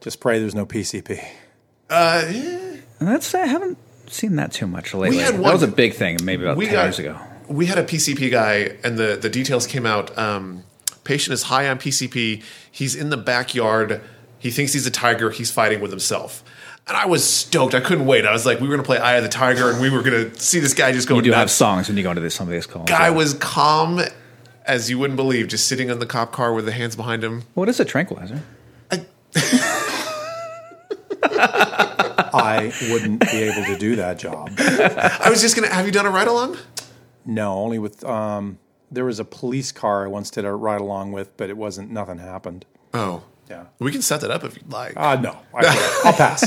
just 0.00 0.20
pray 0.20 0.38
there's 0.38 0.54
no 0.54 0.66
PCP. 0.66 1.26
And 1.90 3.08
that's 3.08 3.34
I 3.34 3.46
haven't 3.46 3.78
seen 4.08 4.36
that 4.36 4.52
too 4.52 4.66
much 4.66 4.94
lately. 4.94 5.18
had 5.18 5.34
that 5.34 5.52
was 5.52 5.62
a 5.62 5.68
big 5.68 5.94
thing, 5.94 6.18
maybe 6.22 6.44
about 6.44 6.56
we 6.56 6.66
ten 6.66 6.74
got, 6.74 6.82
years 6.84 6.98
ago. 6.98 7.18
We 7.46 7.66
had 7.66 7.78
a 7.78 7.84
PCP 7.84 8.30
guy, 8.30 8.76
and 8.84 8.98
the 8.98 9.18
the 9.20 9.28
details 9.30 9.66
came 9.66 9.86
out. 9.86 10.16
Um, 10.18 10.64
patient 11.04 11.34
is 11.34 11.44
high 11.44 11.68
on 11.68 11.78
PCP. 11.78 12.42
He's 12.70 12.94
in 12.94 13.10
the 13.10 13.16
backyard. 13.16 14.00
He 14.38 14.50
thinks 14.50 14.72
he's 14.72 14.86
a 14.86 14.90
tiger. 14.90 15.30
He's 15.30 15.50
fighting 15.50 15.80
with 15.80 15.90
himself. 15.90 16.44
And 16.86 16.96
I 16.96 17.06
was 17.06 17.22
stoked. 17.22 17.74
I 17.74 17.80
couldn't 17.80 18.06
wait. 18.06 18.24
I 18.24 18.32
was 18.32 18.46
like, 18.46 18.60
we 18.60 18.66
were 18.66 18.74
going 18.74 18.82
to 18.82 18.86
play 18.86 18.96
Eye 18.96 19.16
of 19.16 19.22
the 19.22 19.28
Tiger, 19.28 19.70
and 19.70 19.78
we 19.78 19.90
were 19.90 20.02
going 20.02 20.30
to 20.30 20.40
see 20.40 20.58
this 20.58 20.72
guy 20.72 20.90
just 20.92 21.06
go 21.06 21.16
You 21.16 21.22
do 21.22 21.32
have 21.32 21.50
songs 21.50 21.86
when 21.86 21.98
you 21.98 22.02
go 22.02 22.10
into 22.10 22.22
this, 22.22 22.34
some 22.34 22.46
of 22.46 22.52
these 22.52 22.66
calls. 22.66 22.88
Guy 22.88 23.08
yeah. 23.08 23.10
was 23.10 23.34
calm 23.34 24.00
as 24.68 24.90
you 24.90 24.98
wouldn't 24.98 25.16
believe, 25.16 25.48
just 25.48 25.66
sitting 25.66 25.88
in 25.88 25.98
the 25.98 26.06
cop 26.06 26.30
car 26.30 26.52
with 26.52 26.66
the 26.66 26.72
hands 26.72 26.94
behind 26.94 27.24
him. 27.24 27.42
What 27.54 27.68
is 27.68 27.80
a 27.80 27.84
tranquilizer? 27.84 28.42
I 28.90 29.04
wouldn't 32.90 33.20
be 33.20 33.42
able 33.42 33.64
to 33.64 33.76
do 33.78 33.96
that 33.96 34.18
job. 34.18 34.50
I 34.58 35.28
was 35.30 35.40
just 35.40 35.56
to. 35.56 35.66
Have 35.74 35.86
you 35.86 35.92
done 35.92 36.06
a 36.06 36.10
ride 36.10 36.28
along? 36.28 36.56
No, 37.24 37.54
only 37.58 37.78
with 37.78 38.04
um, 38.04 38.58
there 38.90 39.04
was 39.04 39.20
a 39.20 39.24
police 39.24 39.72
car 39.72 40.04
I 40.04 40.08
once 40.08 40.30
did 40.30 40.44
a 40.44 40.52
ride 40.52 40.80
along 40.80 41.12
with, 41.12 41.36
but 41.36 41.50
it 41.50 41.56
wasn't. 41.56 41.90
Nothing 41.90 42.18
happened. 42.18 42.64
Oh, 42.94 43.22
Yeah. 43.50 43.66
we 43.78 43.92
can 43.92 44.02
set 44.02 44.20
that 44.22 44.30
up 44.30 44.44
if 44.44 44.56
you'd 44.56 44.72
like. 44.72 44.94
Uh, 44.96 45.16
no, 45.16 45.36
I, 45.54 46.00
I'll 46.04 46.12
pass. 46.14 46.42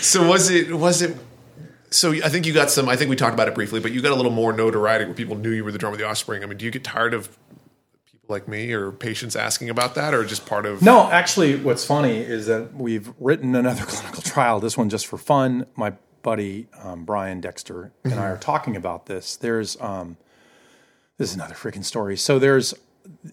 So 0.00 0.26
was 0.28 0.50
it 0.50 0.72
was 0.74 1.02
it 1.02 1.16
so 1.90 2.12
I 2.12 2.28
think 2.28 2.46
you 2.46 2.52
got 2.52 2.70
some 2.70 2.88
I 2.88 2.96
think 2.96 3.08
we 3.10 3.16
talked 3.16 3.34
about 3.34 3.48
it 3.48 3.54
briefly, 3.54 3.80
but 3.80 3.92
you 3.92 4.00
got 4.02 4.12
a 4.12 4.14
little 4.14 4.30
more 4.32 4.52
notoriety 4.52 5.06
where 5.06 5.14
people 5.14 5.36
knew 5.36 5.50
you 5.50 5.64
were 5.64 5.72
the 5.72 5.78
drummer 5.78 5.94
of 5.94 5.98
the 5.98 6.06
offspring. 6.06 6.42
I 6.42 6.46
mean, 6.46 6.58
do 6.58 6.64
you 6.64 6.70
get 6.70 6.84
tired 6.84 7.14
of 7.14 7.36
like 8.28 8.48
me 8.48 8.72
or 8.72 8.90
patients 8.92 9.36
asking 9.36 9.70
about 9.70 9.94
that 9.94 10.14
or 10.14 10.24
just 10.24 10.46
part 10.46 10.66
of 10.66 10.82
No, 10.82 11.10
actually, 11.10 11.56
what's 11.56 11.84
funny 11.84 12.18
is 12.18 12.46
that 12.46 12.74
we've 12.74 13.12
written 13.18 13.54
another 13.54 13.84
clinical 13.86 14.22
trial. 14.22 14.60
This 14.60 14.76
one 14.76 14.88
just 14.88 15.06
for 15.06 15.18
fun. 15.18 15.66
My 15.76 15.94
buddy 16.22 16.68
um, 16.82 17.04
Bryan 17.04 17.40
Dexter 17.40 17.92
and 18.02 18.14
I 18.14 18.26
are 18.26 18.38
talking 18.38 18.76
about 18.76 19.06
this. 19.06 19.36
There's 19.36 19.80
um, 19.80 20.16
this 21.18 21.30
is 21.30 21.36
another 21.36 21.54
freaking 21.54 21.84
story. 21.84 22.16
So 22.16 22.38
there's 22.38 22.74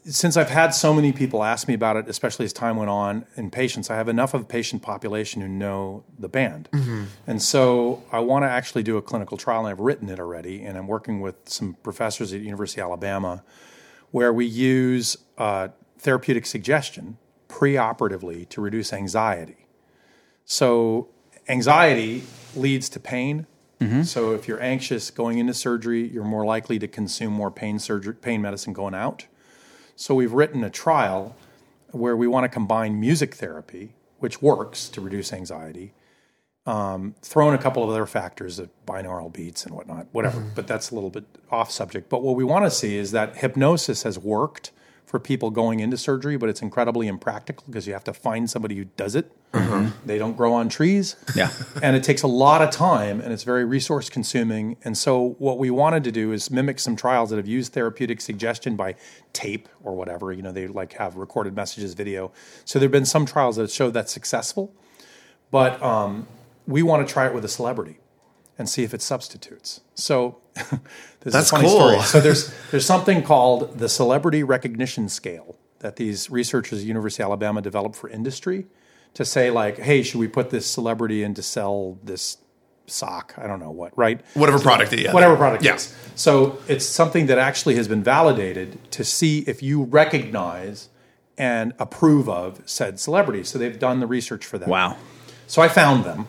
since 0.04 0.36
I've 0.36 0.50
had 0.50 0.74
so 0.76 0.94
many 0.94 1.14
people 1.14 1.44
ask 1.44 1.68
me 1.68 1.74
about 1.74 1.96
it, 1.96 2.10
especially 2.10 2.44
as 2.44 2.52
time 2.52 2.76
went 2.76 2.90
on 2.90 3.26
in 3.38 3.50
patients, 3.50 3.90
I 3.90 3.96
have 3.96 4.10
enough 4.10 4.34
of 4.34 4.42
a 4.42 4.46
patient 4.46 4.82
population 4.82 5.42
who 5.42 5.48
know 5.48 6.04
the 6.20 6.28
band. 6.28 6.68
And 7.26 7.42
so 7.42 8.04
I 8.12 8.20
want 8.20 8.44
to 8.44 8.50
actually 8.50 8.84
do 8.84 8.98
a 8.98 9.02
clinical 9.02 9.38
trial, 9.38 9.60
and 9.60 9.70
I've 9.70 9.80
written 9.80 10.10
it 10.10 10.20
already, 10.20 10.64
and 10.64 10.78
I'm 10.78 10.88
working 10.88 11.22
with 11.22 11.36
some 11.46 11.78
professors 11.84 12.34
at 12.34 12.42
University 12.42 12.82
of 12.82 12.88
Alabama 12.88 13.44
where 14.12 14.32
we 14.32 14.46
use 14.46 15.18
uh, 15.38 15.70
therapeutic 15.98 16.46
suggestion 16.46 17.18
preoperatively 17.50 18.48
to 18.50 18.62
reduce 18.62 18.94
anxiety. 18.94 19.68
So, 20.46 21.10
anxiety 21.48 22.24
leads 22.56 22.90
to 22.90 23.00
pain. 23.00 23.48
So, 24.04 24.34
if 24.34 24.48
you're 24.48 24.62
anxious 24.62 25.10
going 25.12 25.40
into 25.40 25.54
surgery, 25.54 26.08
you're 26.08 26.24
more 26.24 26.46
likely 26.46 26.78
to 26.80 26.88
consume 26.88 27.34
more 27.34 27.52
pain 27.52 27.80
surgery, 27.80 28.14
pain 28.14 28.42
medicine 28.42 28.74
going 28.74 28.94
out. 28.94 29.26
So, 29.96 30.14
we've 30.16 30.34
written 30.34 30.64
a 30.64 30.70
trial 30.70 31.36
where 31.92 32.16
we 32.16 32.28
want 32.28 32.44
to 32.46 32.50
combine 32.50 33.00
music 33.00 33.36
therapy, 33.36 33.94
which 34.20 34.42
works 34.42 34.88
to 34.90 35.02
reduce 35.02 35.34
anxiety, 35.34 35.94
um, 36.66 37.16
throw 37.22 37.50
in 37.50 37.56
a 37.56 37.58
couple 37.58 37.84
of 37.84 37.90
other 37.90 38.06
factors, 38.06 38.60
uh, 38.60 38.68
binaural 38.86 39.32
beats 39.34 39.66
and 39.66 39.74
whatnot, 39.74 40.08
whatever. 40.12 40.40
But 40.56 40.68
that's 40.68 40.92
a 40.92 40.96
little 40.96 41.10
bit 41.10 41.26
off 41.50 41.72
subject. 41.72 42.10
But 42.10 42.22
what 42.22 42.36
we 42.36 42.44
want 42.44 42.66
to 42.66 42.72
see 42.72 42.98
is 42.98 43.12
that 43.12 43.38
hypnosis 43.38 44.04
has 44.04 44.20
worked 44.20 44.72
for 45.12 45.20
people 45.20 45.50
going 45.50 45.82
into 45.82 45.98
surgery, 45.98 46.38
but 46.38 46.48
it's 46.48 46.62
incredibly 46.62 47.08
impractical 47.08 47.66
because 47.68 47.86
you 47.86 47.92
have 47.92 48.04
to 48.04 48.14
find 48.14 48.50
somebody 48.50 48.78
who 48.78 48.86
does 48.86 49.14
it. 49.14 49.30
They 50.06 50.18
don't 50.18 50.38
grow 50.38 50.54
on 50.54 50.70
trees. 50.70 51.18
Yeah. 51.36 51.52
and 51.84 51.98
it 51.98 52.04
takes 52.04 52.22
a 52.22 52.28
lot 52.28 52.62
of 52.62 52.70
time 52.70 53.20
and 53.20 53.34
it's 53.34 53.44
very 53.44 53.66
resource 53.66 54.10
consuming. 54.10 54.78
And 54.86 54.98
so, 54.98 55.36
what 55.38 55.58
we 55.58 55.70
wanted 55.70 56.06
to 56.06 56.14
do 56.14 56.32
is 56.32 56.50
mimic 56.50 56.80
some 56.80 56.96
trials 56.96 57.30
that 57.32 57.36
have 57.36 57.48
used 57.48 57.74
therapeutic 57.74 58.22
suggestion 58.22 58.78
by 58.78 58.96
tape 59.34 59.68
or 59.84 59.96
whatever. 59.96 60.32
You 60.32 60.44
know, 60.44 60.54
they 60.54 60.68
like 60.68 60.94
have 60.94 61.18
recorded 61.18 61.58
messages, 61.58 61.94
video. 61.94 62.32
So, 62.64 62.80
there 62.80 62.86
have 62.86 62.94
been 62.94 63.06
some 63.06 63.26
trials 63.26 63.58
that 63.58 63.70
show 63.70 63.90
that's 63.90 64.14
successful, 64.14 64.74
but 65.52 65.84
um, 65.84 66.26
we 66.68 66.84
want 66.84 67.06
to 67.06 67.12
try 67.12 67.28
it 67.28 67.34
with 67.34 67.46
a 67.46 67.50
celebrity 67.50 68.00
and 68.58 68.70
see 68.70 68.84
if 68.84 68.94
it 68.94 69.02
substitutes. 69.02 69.82
So, 69.96 70.38
this 70.56 70.70
That's 71.22 71.36
is 71.36 71.52
a 71.52 71.56
funny 71.56 71.68
cool. 71.68 71.78
story. 71.78 72.00
So, 72.02 72.20
there's, 72.20 72.54
there's 72.72 72.86
something 72.86 73.24
called 73.24 73.80
the 73.80 73.90
celebrity 73.90 74.44
recognition 74.44 75.10
scale 75.10 75.58
that 75.80 75.96
these 75.96 76.30
researchers 76.30 76.80
at 76.80 76.86
University 76.86 77.24
of 77.24 77.28
Alabama 77.28 77.62
developed 77.62 77.96
for 77.96 78.10
industry 78.10 78.68
to 79.14 79.26
say 79.26 79.52
like, 79.52 79.78
hey, 79.78 80.04
should 80.04 80.20
we 80.20 80.28
put 80.28 80.50
this 80.50 80.66
celebrity 80.66 81.24
in 81.24 81.34
to 81.34 81.42
sell 81.42 81.98
this 82.04 82.38
sock? 82.88 83.34
I 83.38 83.48
don't 83.48 83.60
know 83.60 83.72
what, 83.72 83.98
right? 83.98 84.22
whatever 84.34 84.60
product 84.60 84.92
that 84.92 85.00
you 85.00 85.06
have. 85.06 85.14
Whatever 85.14 85.36
product 85.36 85.64
Yeah. 85.64 85.78
So 86.16 86.60
it's 86.68 86.86
something 86.86 87.26
that 87.28 87.38
actually 87.38 87.76
has 87.76 87.88
been 87.88 88.04
validated 88.04 88.92
to 88.92 89.04
see 89.04 89.40
if 89.40 89.62
you 89.62 89.84
recognize 89.84 90.90
and 91.38 91.74
approve 91.80 92.30
of 92.30 92.62
said 92.66 93.00
celebrity. 93.00 93.44
So 93.44 93.58
they've 93.58 93.80
done 93.80 94.00
the 94.00 94.08
research 94.08 94.46
for 94.46 94.58
that. 94.58 94.70
Wow. 94.70 94.98
So 95.48 95.62
I 95.62 95.68
found 95.68 96.04
them, 96.04 96.28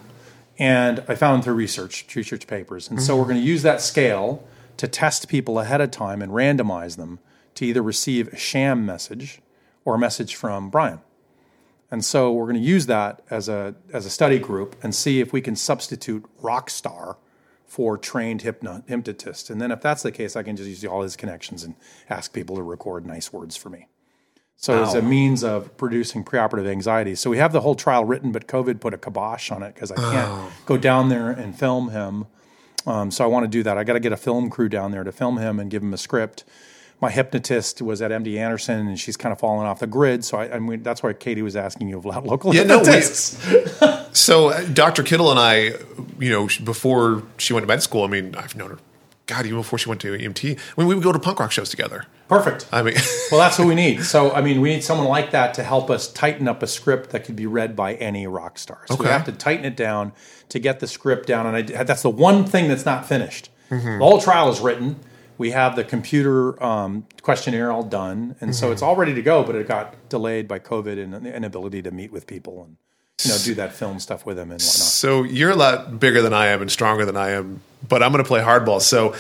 and 0.63 1.03
I 1.09 1.17
found 1.17 1.43
through 1.43 1.55
research, 1.55 2.07
research 2.15 2.47
papers. 2.47 2.89
And 2.89 3.03
so 3.03 3.17
we're 3.17 3.25
going 3.25 3.35
to 3.35 3.43
use 3.43 3.63
that 3.63 3.81
scale 3.81 4.47
to 4.77 4.87
test 4.87 5.27
people 5.27 5.59
ahead 5.59 5.81
of 5.81 5.91
time 5.91 6.23
and 6.23 6.31
randomize 6.31 6.97
them 6.97 7.19
to 7.57 7.67
either 7.67 7.83
receive 7.83 8.29
a 8.29 8.37
sham 8.37 8.87
message 8.87 9.41
or 9.85 9.97
a 9.97 9.99
message 9.99 10.37
from 10.37 10.71
Bryan. 10.71 11.01
And 11.91 12.05
so 12.05 12.33
we're 12.33 12.45
going 12.45 12.63
to 12.63 12.69
use 12.69 12.87
that 12.87 13.23
as 13.29 13.49
a 13.49 13.75
as 13.93 14.07
a 14.07 14.11
study 14.11 14.39
group 14.39 14.77
and 14.85 14.95
see 14.95 15.19
if 15.19 15.33
we 15.33 15.41
can 15.41 15.57
substitute 15.57 16.25
rock 16.39 16.71
star 16.71 17.19
for 17.67 17.99
trained 17.99 18.43
hypno, 18.43 18.85
hypnotist. 18.87 19.51
And 19.51 19.61
then 19.61 19.73
if 19.73 19.81
that's 19.81 20.05
the 20.05 20.13
case, 20.13 20.37
I 20.37 20.45
can 20.45 20.55
just 20.55 20.69
use 20.69 20.85
all 20.85 21.03
his 21.03 21.17
connections 21.17 21.65
and 21.65 21.75
ask 22.09 22.33
people 22.33 22.55
to 22.55 22.63
record 22.63 23.05
nice 23.05 23.33
words 23.33 23.57
for 23.57 23.69
me. 23.69 23.89
So 24.63 24.81
it's 24.85 24.95
a 24.95 25.03
means 25.03 25.43
of 25.43 25.77
producing 25.77 26.25
preoperative 26.25 26.69
anxiety. 26.69 27.17
So 27.17 27.29
we 27.31 27.39
have 27.39 27.53
the 27.53 27.61
whole 27.63 27.75
trial 27.75 28.05
written, 28.05 28.31
but 28.31 28.47
COVID 28.47 28.79
put 28.81 28.95
a 28.95 28.97
kibosh 28.97 29.51
on 29.51 29.63
it 29.65 29.75
because 29.75 29.91
I 29.91 29.97
can't 29.97 30.53
go 30.67 30.77
down 30.77 31.09
there 31.09 31.31
and 31.31 31.59
film 31.59 31.91
him. 31.91 32.27
Um, 32.87 33.11
so 33.11 33.25
I 33.25 33.27
want 33.27 33.43
to 33.43 33.49
do 33.49 33.65
that. 33.65 33.77
I 33.77 33.83
got 33.83 33.95
to 33.95 34.01
get 34.01 34.13
a 34.13 34.17
film 34.17 34.51
crew 34.51 34.69
down 34.69 34.93
there 34.93 35.03
to 35.03 35.11
film 35.11 35.39
him 35.39 35.59
and 35.59 35.69
give 35.69 35.83
him 35.83 35.93
a 35.93 35.97
script. 35.97 36.45
My 37.01 37.11
hypnotist 37.11 37.83
was 37.83 38.01
at 38.01 38.13
MD 38.13 38.39
Anderson, 38.39 38.87
and 38.87 39.01
she's 39.01 39.17
kind 39.17 39.33
of 39.33 39.41
fallen 39.41 39.67
off 39.67 39.81
the 39.81 39.89
grid. 39.89 40.25
So 40.25 40.39
I, 40.39 40.55
I 40.55 40.59
mean, 40.61 40.85
that's 40.85 41.03
why 41.03 41.13
Katie 41.13 41.43
was 41.43 41.57
asking 41.57 41.89
you 41.89 41.99
about 41.99 42.25
local 42.33 42.55
Yeah, 42.55 42.63
no, 42.63 42.79
we- 42.79 42.85
hypnotists. 42.85 43.45
So 44.15 44.51
uh, 44.51 44.63
Dr. 44.67 45.03
Kittle 45.03 45.31
and 45.31 45.41
I, 45.41 45.73
you 46.21 46.29
know, 46.31 46.47
before 46.65 47.23
she 47.39 47.55
went 47.55 47.65
to 47.65 47.67
med 47.67 47.83
school, 47.83 48.05
I 48.05 48.09
mean, 48.09 48.35
I've 48.37 48.55
known 48.55 48.71
her, 48.71 48.79
God, 49.33 49.47
even 49.47 49.59
before 49.61 49.79
she 49.79 49.89
went 49.89 50.01
to 50.03 50.13
EMT, 50.13 50.59
I 50.59 50.81
mean, 50.81 50.89
we 50.89 50.95
would 50.95 51.03
go 51.03 51.11
to 51.13 51.19
punk 51.19 51.41
rock 51.41 51.53
shows 51.53 51.71
together. 51.71 52.05
Perfect. 52.29 52.67
I 52.71 52.83
mean, 52.83 52.95
Well, 53.31 53.41
that's 53.41 53.59
what 53.59 53.67
we 53.67 53.75
need. 53.75 54.05
So, 54.05 54.31
I 54.33 54.43
mean, 54.43 54.61
we 54.61 54.69
need 54.75 54.85
someone 54.85 55.09
like 55.09 55.31
that 55.31 55.55
to 55.55 55.63
help 55.63 55.91
us 55.91 56.13
tighten 56.13 56.49
up 56.49 56.63
a 56.63 56.67
script 56.67 57.11
that 57.11 57.25
could 57.25 57.37
be 57.37 57.47
read 57.47 57.75
by 57.75 57.95
any 57.95 58.27
rock 58.27 58.59
star. 58.59 58.83
So 58.89 58.97
we 58.97 59.07
have 59.07 59.25
to 59.25 59.33
tighten 59.33 59.65
it 59.65 59.75
down 59.75 60.13
to 60.51 60.59
get 60.59 60.81
the 60.81 60.87
script 60.87 61.27
down. 61.27 61.47
And 61.47 61.57
I, 61.57 61.83
that's 61.83 62.03
the 62.03 62.11
one 62.11 62.45
thing 62.45 62.69
that's 62.69 62.85
not 62.85 63.07
finished. 63.07 63.49
The 63.71 63.79
whole 64.05 64.21
trial 64.21 64.51
is 64.51 64.61
written. 64.61 64.97
We 65.39 65.53
have 65.53 65.77
the 65.77 65.85
computer 65.85 66.63
um, 66.63 67.07
questionnaire 67.23 67.73
all 67.73 67.83
done, 67.83 68.37
and 68.41 68.55
so 68.55 68.71
it's 68.71 68.83
all 68.83 68.97
ready 68.97 69.15
to 69.15 69.23
go. 69.23 69.43
But 69.43 69.55
it 69.57 69.67
got 69.67 69.95
delayed 70.11 70.47
by 70.47 70.59
COVID 70.59 71.03
and 71.03 71.15
the 71.15 71.35
inability 71.35 71.81
to 71.83 71.91
meet 71.91 72.13
with 72.13 72.27
people 72.27 72.63
and 72.63 72.77
you 73.25 73.31
know 73.33 73.39
do 73.43 73.55
that 73.55 73.73
film 73.75 73.99
stuff 74.01 74.25
with 74.27 74.37
them 74.37 74.51
and 74.51 74.61
whatnot. 74.61 74.69
So 74.71 75.23
you're 75.23 75.51
a 75.51 75.57
lot 75.57 75.99
bigger 76.01 76.23
than 76.23 76.33
I 76.33 76.49
am 76.49 76.61
and 76.63 76.71
stronger 76.71 77.05
than 77.05 77.17
I 77.17 77.31
am, 77.31 77.61
but 77.89 78.03
I'm 78.03 78.13
going 78.13 78.23
to 78.25 78.29
play 78.29 78.41
hardball. 78.41 78.81
So 78.81 79.15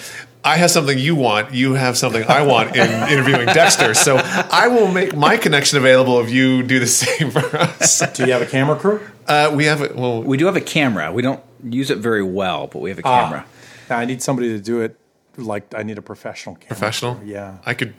I 0.45 0.57
have 0.57 0.70
something 0.70 0.99
you 0.99 1.15
want. 1.15 1.55
You 1.55 1.74
have 1.74 1.97
something 1.97 2.24
I 2.24 2.43
want 2.43 2.74
in 2.77 2.89
interviewing 3.12 3.47
Dexter. 3.47 3.95
So 3.95 4.16
I 4.16 4.69
will 4.69 4.89
make 4.89 5.15
my 5.15 5.37
connection 5.37 5.79
available 5.79 6.20
if 6.20 6.31
you 6.31 6.62
do 6.62 6.81
the 6.81 6.87
same 6.87 7.31
for 7.31 7.45
us. 7.57 8.03
Do 8.15 8.27
you 8.27 8.33
have 8.33 8.43
a 8.43 8.47
camera 8.47 8.77
crew? 8.77 9.01
Uh, 9.27 9.53
we 9.55 9.66
have 9.66 9.83
it. 9.83 9.95
Well, 9.95 10.23
We 10.23 10.37
do 10.37 10.47
have 10.47 10.57
a 10.57 10.61
camera. 10.61 11.12
We 11.12 11.23
don't 11.23 11.41
use 11.62 11.91
it 11.91 11.99
very 11.99 12.24
well, 12.24 12.66
but 12.66 12.81
we 12.81 12.91
have 12.91 12.99
a 12.99 13.03
camera. 13.03 13.45
Ah, 13.89 13.95
I 13.99 14.05
need 14.05 14.20
somebody 14.23 14.49
to 14.49 14.59
do 14.59 14.81
it. 14.81 14.97
Like 15.37 15.74
I 15.74 15.83
need 15.83 15.97
a 15.97 16.03
professional 16.03 16.57
camera. 16.57 16.69
professional. 16.69 17.15
crew. 17.15 17.27
Yeah. 17.29 17.59
I 17.65 17.74
could. 17.74 17.95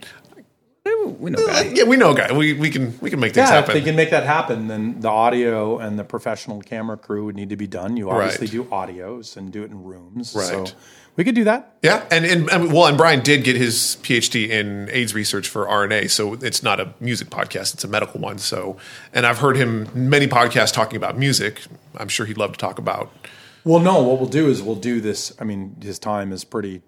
We 0.85 1.29
know 1.29 1.45
that. 1.47 1.73
Yeah, 1.77 1.85
we 1.85 1.95
know, 1.95 2.11
a 2.11 2.15
guy. 2.15 2.33
We 2.33 2.51
we 2.53 2.69
can 2.69 2.97
we 2.99 3.09
can 3.09 3.19
make 3.21 3.33
things 3.33 3.49
Yeah, 3.49 3.59
if 3.59 3.65
happen. 3.67 3.73
they 3.75 3.81
can 3.85 3.95
make 3.95 4.09
that 4.09 4.25
happen, 4.25 4.67
then 4.67 4.99
the 4.99 5.07
audio 5.07 5.77
and 5.77 5.97
the 5.97 6.03
professional 6.03 6.59
camera 6.61 6.97
crew 6.97 7.23
would 7.25 7.35
need 7.35 7.49
to 7.51 7.55
be 7.55 7.67
done. 7.67 7.95
You 7.95 8.09
obviously 8.09 8.47
Right. 8.47 8.51
do 8.51 8.63
audios 8.65 9.37
and 9.37 9.49
do 9.49 9.63
it 9.63 9.71
in 9.71 9.81
rooms. 9.83 10.31
So 10.31 10.59
Right. 10.63 10.75
we 11.15 11.23
could 11.23 11.35
do 11.35 11.45
that. 11.45 11.77
Yeah, 11.81 12.03
and, 12.11 12.25
and 12.25 12.49
and 12.51 12.73
well, 12.73 12.87
and 12.87 12.97
Bryan 12.97 13.21
did 13.21 13.45
get 13.45 13.55
his 13.55 13.95
PhD 14.03 14.49
in 14.49 14.89
AIDS 14.91 15.13
research 15.15 15.47
for 15.47 15.65
RNA, 15.67 16.09
so 16.09 16.33
it's 16.33 16.61
not 16.61 16.81
a 16.81 16.93
music 16.99 17.29
podcast; 17.29 17.73
it's 17.75 17.85
a 17.85 17.87
medical 17.87 18.19
one. 18.19 18.37
So, 18.37 18.75
and 19.13 19.25
I've 19.25 19.37
heard 19.39 19.55
him 19.55 19.87
many 19.93 20.27
podcasts 20.27 20.73
talking 20.73 20.97
about 20.97 21.17
music. 21.17 21.61
I'm 21.95 22.09
sure 22.09 22.25
he'd 22.25 22.37
love 22.37 22.51
to 22.51 22.57
talk 22.59 22.77
about. 22.77 23.09
Well, 23.63 23.79
no, 23.79 24.01
what 24.03 24.19
we'll 24.19 24.27
do 24.29 24.49
is 24.49 24.61
we'll 24.61 24.75
do 24.75 24.99
this. 24.99 25.31
I 25.39 25.45
mean, 25.45 25.77
his 25.81 25.97
time 25.97 26.33
is 26.33 26.43
pretty 26.43 26.81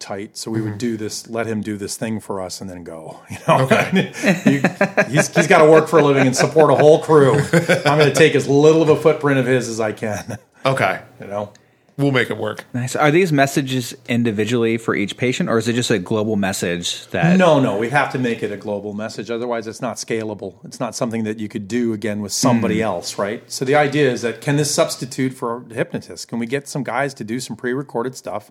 tight, 0.00 0.36
so 0.36 0.50
we 0.50 0.60
would 0.60 0.70
mm-hmm. 0.70 0.78
do 0.78 0.96
this, 0.96 1.28
let 1.28 1.46
him 1.46 1.60
do 1.60 1.76
this 1.76 1.96
thing 1.96 2.18
for 2.18 2.40
us, 2.40 2.60
and 2.60 2.68
then 2.68 2.82
go. 2.82 3.20
You 3.30 3.38
know, 3.46 3.68
You- 3.92 4.62
he's, 5.08 5.34
he's 5.34 5.46
got 5.46 5.64
to 5.64 5.70
work 5.70 5.88
for 5.88 5.98
a 5.98 6.04
living 6.04 6.26
and 6.26 6.34
support 6.34 6.70
a 6.70 6.74
whole 6.74 7.02
crew. 7.02 7.34
I'm 7.34 7.98
going 7.98 8.08
to 8.08 8.14
take 8.14 8.34
as 8.34 8.48
little 8.48 8.82
of 8.82 8.88
a 8.88 8.96
footprint 8.96 9.38
of 9.38 9.46
his 9.46 9.68
as 9.68 9.80
I 9.80 9.92
can. 9.92 10.38
Okay, 10.66 11.00
You 11.18 11.26
know, 11.26 11.54
we'll 11.96 12.12
make 12.12 12.28
it 12.28 12.36
work. 12.36 12.66
Nice. 12.74 12.94
Are 12.94 13.10
these 13.10 13.32
messages 13.32 13.96
individually 14.08 14.76
for 14.76 14.94
each 14.94 15.16
patient, 15.16 15.48
or 15.48 15.56
is 15.56 15.68
it 15.68 15.72
just 15.72 15.90
a 15.90 15.98
global 15.98 16.36
message 16.36 17.06
that? 17.08 17.38
no, 17.38 17.60
no, 17.60 17.78
we 17.78 17.88
have 17.88 18.12
to 18.12 18.18
make 18.18 18.42
it 18.42 18.52
a 18.52 18.58
global 18.58 18.92
message. 18.92 19.30
Otherwise, 19.30 19.66
it's 19.66 19.80
not 19.80 19.96
scalable. 19.96 20.62
It's 20.66 20.78
not 20.78 20.94
something 20.94 21.24
that 21.24 21.38
you 21.38 21.48
could 21.48 21.66
do 21.66 21.94
again 21.94 22.20
with 22.20 22.32
somebody 22.32 22.80
mm. 22.80 22.82
else, 22.82 23.16
right? 23.16 23.50
So 23.50 23.64
the 23.64 23.74
idea 23.74 24.10
is 24.10 24.20
that 24.20 24.42
can 24.42 24.56
this 24.56 24.70
substitute 24.70 25.32
for 25.32 25.64
a 25.70 25.74
hypnotist? 25.74 26.28
Can 26.28 26.38
we 26.38 26.44
get 26.44 26.68
some 26.68 26.84
guys 26.84 27.14
to 27.14 27.24
do 27.24 27.40
some 27.40 27.56
pre-recorded 27.56 28.14
stuff? 28.14 28.50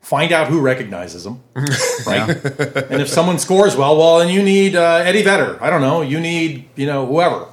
Find 0.00 0.32
out 0.32 0.48
who 0.48 0.60
recognizes 0.60 1.24
them, 1.24 1.42
right? 2.06 2.28
and 2.30 3.02
if 3.02 3.08
someone 3.08 3.38
scores 3.38 3.76
well, 3.76 3.96
well, 3.98 4.18
then 4.18 4.30
you 4.30 4.42
need 4.42 4.74
uh, 4.74 5.02
Eddie 5.04 5.22
Vedder. 5.22 5.58
I 5.62 5.68
don't 5.68 5.82
know. 5.82 6.00
You 6.00 6.18
need 6.18 6.68
you 6.74 6.86
know 6.86 7.06
whoever. 7.06 7.46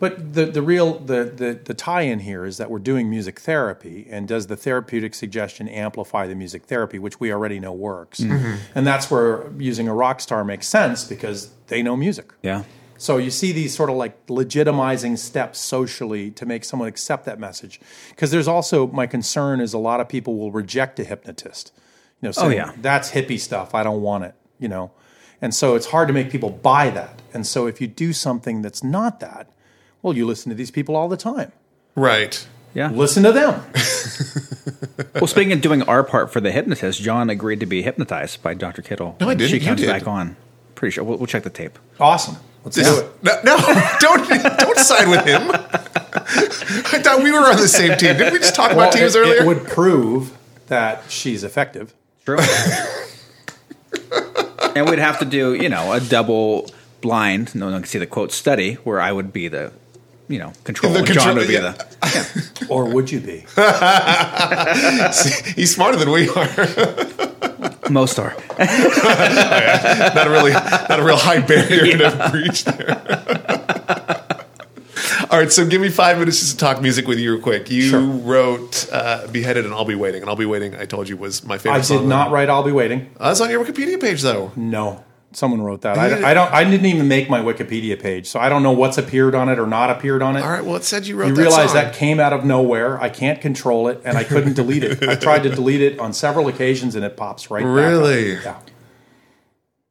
But 0.00 0.34
the 0.34 0.44
the 0.44 0.60
real 0.60 0.98
the, 0.98 1.24
the 1.24 1.58
the 1.64 1.72
tie-in 1.72 2.20
here 2.20 2.44
is 2.44 2.58
that 2.58 2.70
we're 2.70 2.78
doing 2.78 3.08
music 3.08 3.40
therapy, 3.40 4.06
and 4.10 4.28
does 4.28 4.48
the 4.48 4.56
therapeutic 4.56 5.14
suggestion 5.14 5.66
amplify 5.66 6.26
the 6.26 6.34
music 6.34 6.64
therapy, 6.64 6.98
which 6.98 7.20
we 7.20 7.32
already 7.32 7.58
know 7.58 7.72
works? 7.72 8.20
And 8.20 8.86
that's 8.86 9.10
where 9.10 9.50
using 9.58 9.88
a 9.88 9.94
rock 9.94 10.20
star 10.20 10.44
makes 10.44 10.68
sense 10.68 11.04
because 11.04 11.52
they 11.68 11.82
know 11.82 11.96
music. 11.96 12.34
Yeah. 12.42 12.64
So 12.98 13.16
you 13.16 13.30
see 13.30 13.52
these 13.52 13.74
sort 13.74 13.90
of 13.90 13.96
like 13.96 14.26
legitimizing 14.26 15.18
steps 15.18 15.58
socially 15.58 16.30
to 16.32 16.46
make 16.46 16.64
someone 16.64 16.88
accept 16.88 17.24
that 17.24 17.38
message. 17.38 17.80
Because 18.10 18.30
there's 18.30 18.48
also 18.48 18.86
my 18.88 19.06
concern 19.06 19.60
is 19.60 19.72
a 19.72 19.78
lot 19.78 20.00
of 20.00 20.08
people 20.08 20.36
will 20.36 20.52
reject 20.52 21.00
a 21.00 21.04
hypnotist. 21.04 21.72
You 22.24 22.28
know, 22.30 22.34
oh, 22.38 22.48
saying, 22.48 22.52
yeah. 22.56 22.72
that's 22.80 23.10
hippie 23.10 23.38
stuff. 23.38 23.74
I 23.74 23.82
don't 23.82 24.00
want 24.00 24.24
it. 24.24 24.34
You 24.58 24.68
know, 24.68 24.92
and 25.42 25.54
so 25.54 25.74
it's 25.74 25.86
hard 25.86 26.08
to 26.08 26.14
make 26.14 26.30
people 26.30 26.48
buy 26.48 26.88
that. 26.88 27.20
And 27.34 27.46
so 27.46 27.66
if 27.66 27.80
you 27.82 27.86
do 27.86 28.14
something 28.14 28.62
that's 28.62 28.82
not 28.82 29.20
that, 29.20 29.48
well, 30.00 30.16
you 30.16 30.24
listen 30.26 30.48
to 30.48 30.56
these 30.56 30.70
people 30.70 30.96
all 30.96 31.08
the 31.08 31.18
time. 31.18 31.52
Right. 31.94 32.46
Yeah. 32.72 32.90
Listen 32.90 33.22
to 33.24 33.32
them. 33.32 33.62
Well, 35.14 35.26
speaking 35.28 35.52
of 35.52 35.60
doing 35.60 35.82
our 35.82 36.02
part 36.02 36.32
for 36.32 36.40
the 36.40 36.50
hypnotist, 36.50 37.00
John 37.00 37.30
agreed 37.30 37.60
to 37.60 37.66
be 37.66 37.82
hypnotized 37.82 38.42
by 38.42 38.54
Dr. 38.54 38.82
Kittle. 38.82 39.16
No, 39.20 39.28
I 39.28 39.34
didn't. 39.34 39.50
She 39.50 39.58
You 39.58 39.66
comes 39.66 39.80
did. 39.80 39.86
back 39.86 40.08
on. 40.08 40.36
Pretty 40.74 40.92
sure. 40.92 41.04
We'll, 41.04 41.18
we'll 41.18 41.26
check 41.26 41.44
the 41.44 41.50
tape. 41.50 41.78
Awesome. 42.00 42.36
Let's 42.64 42.76
do 42.76 42.82
it. 43.00 43.22
No, 43.22 43.32
no, 43.44 43.56
don't 44.00 44.28
don't 44.58 44.78
side 44.78 45.08
with 45.08 45.24
him. 45.24 45.50
I 45.52 46.98
thought 47.02 47.22
we 47.22 47.30
were 47.30 47.38
on 47.38 47.56
the 47.56 47.68
same 47.68 47.96
team. 47.98 48.16
Didn't 48.16 48.32
we 48.32 48.38
just 48.40 48.54
talk 48.54 48.70
Well, 48.70 48.80
about 48.88 48.92
teams 48.92 49.14
it, 49.14 49.18
earlier? 49.20 49.42
it 49.42 49.46
would 49.46 49.64
prove 49.66 50.36
that 50.66 51.04
she's 51.08 51.44
effective. 51.44 51.94
True. 52.24 52.38
and 54.74 54.88
we'd 54.88 54.98
have 54.98 55.18
to 55.18 55.24
do, 55.24 55.54
you 55.54 55.68
know, 55.68 55.92
a 55.92 56.00
double 56.00 56.70
blind, 57.00 57.54
no 57.54 57.70
one 57.70 57.82
can 57.82 57.88
see 57.88 57.98
the 57.98 58.06
quote 58.06 58.32
study, 58.32 58.74
where 58.74 59.00
I 59.00 59.12
would 59.12 59.32
be 59.32 59.48
the, 59.48 59.72
you 60.28 60.38
know, 60.38 60.52
control. 60.64 60.92
The 60.92 61.00
and 61.00 61.08
John 61.08 61.36
would 61.36 61.48
be 61.48 61.54
yeah. 61.54 61.72
the. 61.72 62.66
Or 62.70 62.86
would 62.86 63.10
you 63.10 63.20
be? 63.20 63.44
He's 65.54 65.74
smarter 65.74 65.98
than 65.98 66.10
we 66.10 66.28
are. 66.30 66.48
Most 67.90 68.18
are. 68.18 68.34
Oh, 68.56 70.12
not 70.14 70.26
a 70.26 70.30
really 70.30 70.52
not 70.52 71.00
a 71.00 71.04
real 71.04 71.16
high 71.16 71.40
barrier 71.40 71.98
to 72.10 72.28
breach 72.30 72.64
there. 72.64 72.94
All 75.34 75.40
right, 75.40 75.50
so 75.50 75.66
give 75.66 75.80
me 75.80 75.88
five 75.88 76.16
minutes 76.20 76.38
just 76.38 76.52
to 76.52 76.58
talk 76.58 76.80
music 76.80 77.08
with 77.08 77.18
you 77.18 77.32
real 77.32 77.42
quick. 77.42 77.68
You 77.68 77.82
Sure. 77.82 78.00
wrote 78.00 78.86
uh, 78.92 79.26
"Beheaded" 79.32 79.64
and 79.64 79.74
"I'll 79.74 79.84
Be 79.84 79.96
Waiting," 79.96 80.20
and 80.20 80.30
"I'll 80.30 80.36
Be 80.36 80.46
Waiting." 80.46 80.76
I 80.76 80.84
told 80.84 81.08
you 81.08 81.16
was 81.16 81.42
my 81.42 81.58
favorite. 81.58 81.78
I 81.80 81.82
song 81.82 81.98
did 82.02 82.06
not 82.06 82.30
write 82.30 82.48
I'll 82.48 82.62
Be 82.62 82.70
Waiting. 82.70 83.10
Oh, 83.18 83.24
that's 83.26 83.40
on 83.40 83.50
your 83.50 83.64
Wikipedia 83.64 84.00
page, 84.00 84.22
though. 84.22 84.52
No, 84.54 85.02
someone 85.32 85.60
wrote 85.60 85.80
that. 85.80 85.98
I, 85.98 86.08
did- 86.08 86.22
I 86.22 86.34
don't. 86.34 86.52
I 86.52 86.62
didn't 86.62 86.86
even 86.86 87.08
make 87.08 87.28
my 87.28 87.40
Wikipedia 87.40 88.00
page, 88.00 88.28
so 88.28 88.38
I 88.38 88.48
don't 88.48 88.62
know 88.62 88.70
what's 88.70 88.96
appeared 88.96 89.34
on 89.34 89.48
it 89.48 89.58
or 89.58 89.66
not 89.66 89.90
appeared 89.90 90.22
on 90.22 90.36
it. 90.36 90.42
All 90.44 90.50
right, 90.50 90.64
well, 90.64 90.76
it 90.76 90.84
said 90.84 91.04
you 91.04 91.16
wrote. 91.16 91.26
You 91.30 91.34
that 91.34 91.40
realize 91.42 91.72
song. 91.72 91.82
that 91.82 91.94
came 91.96 92.20
out 92.20 92.32
of 92.32 92.44
nowhere. 92.44 93.02
I 93.02 93.08
can't 93.08 93.40
control 93.40 93.88
it, 93.88 94.02
and 94.04 94.16
I 94.16 94.22
couldn't 94.22 94.52
delete 94.54 94.84
it. 94.84 95.02
I 95.02 95.16
tried 95.16 95.42
to 95.42 95.48
delete 95.56 95.80
it 95.80 95.98
on 95.98 96.12
several 96.12 96.46
occasions, 96.46 96.94
and 96.94 97.04
it 97.04 97.16
pops 97.16 97.50
right. 97.50 97.64
Really? 97.64 98.36
Back 98.36 98.46
up. 98.46 98.70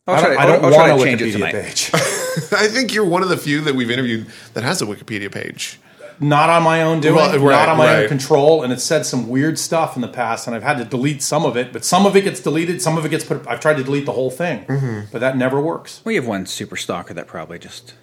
I'll 0.07 0.15
Yeah. 0.15 0.21
I 0.21 0.21
don't, 0.29 0.37
I 0.39 0.45
don't 0.45 0.63
I'll 0.65 0.71
try 0.71 0.89
want 0.93 1.01
a 1.01 1.03
to 1.03 1.09
change 1.17 1.21
it 1.21 1.25
Wikipedia 1.25 1.33
tonight. 1.33 1.53
page. 1.53 1.91
I 2.51 2.67
think 2.67 2.93
you're 2.93 3.05
one 3.05 3.23
of 3.23 3.29
the 3.29 3.37
few 3.37 3.61
that 3.61 3.75
we've 3.75 3.91
interviewed 3.91 4.27
that 4.53 4.63
has 4.63 4.81
a 4.81 4.85
Wikipedia 4.85 5.31
page. 5.31 5.79
not 6.19 6.49
on 6.49 6.63
my 6.63 6.81
own 6.83 6.99
doing, 7.01 7.15
Well, 7.15 7.31
right, 7.39 7.51
not 7.55 7.69
on 7.69 7.77
my 7.77 7.85
right. 7.85 8.03
own 8.03 8.07
control, 8.07 8.63
and 8.63 8.71
it 8.71 8.79
said 8.79 9.05
some 9.05 9.27
weird 9.29 9.57
stuff 9.59 9.95
in 9.95 10.01
the 10.01 10.07
past, 10.07 10.47
and 10.47 10.55
I've 10.55 10.63
had 10.63 10.77
to 10.77 10.85
delete 10.85 11.21
some 11.23 11.45
of 11.45 11.57
it. 11.57 11.73
But 11.73 11.83
some 11.83 12.05
of 12.05 12.15
it 12.15 12.21
gets 12.23 12.39
deleted, 12.39 12.81
some 12.81 12.97
of 12.97 13.05
it 13.05 13.09
gets 13.09 13.23
put. 13.25 13.45
I've 13.47 13.59
tried 13.59 13.77
to 13.77 13.83
delete 13.83 14.05
the 14.05 14.11
whole 14.13 14.29
thing, 14.31 14.65
Mm-hmm. 14.65 14.99
but 15.11 15.19
that 15.19 15.35
never 15.37 15.59
works. 15.59 16.01
We 16.05 16.15
have 16.15 16.27
one 16.27 16.45
super 16.45 16.75
stalker 16.77 17.13
that 17.13 17.27
probably 17.27 17.59
just. 17.59 17.93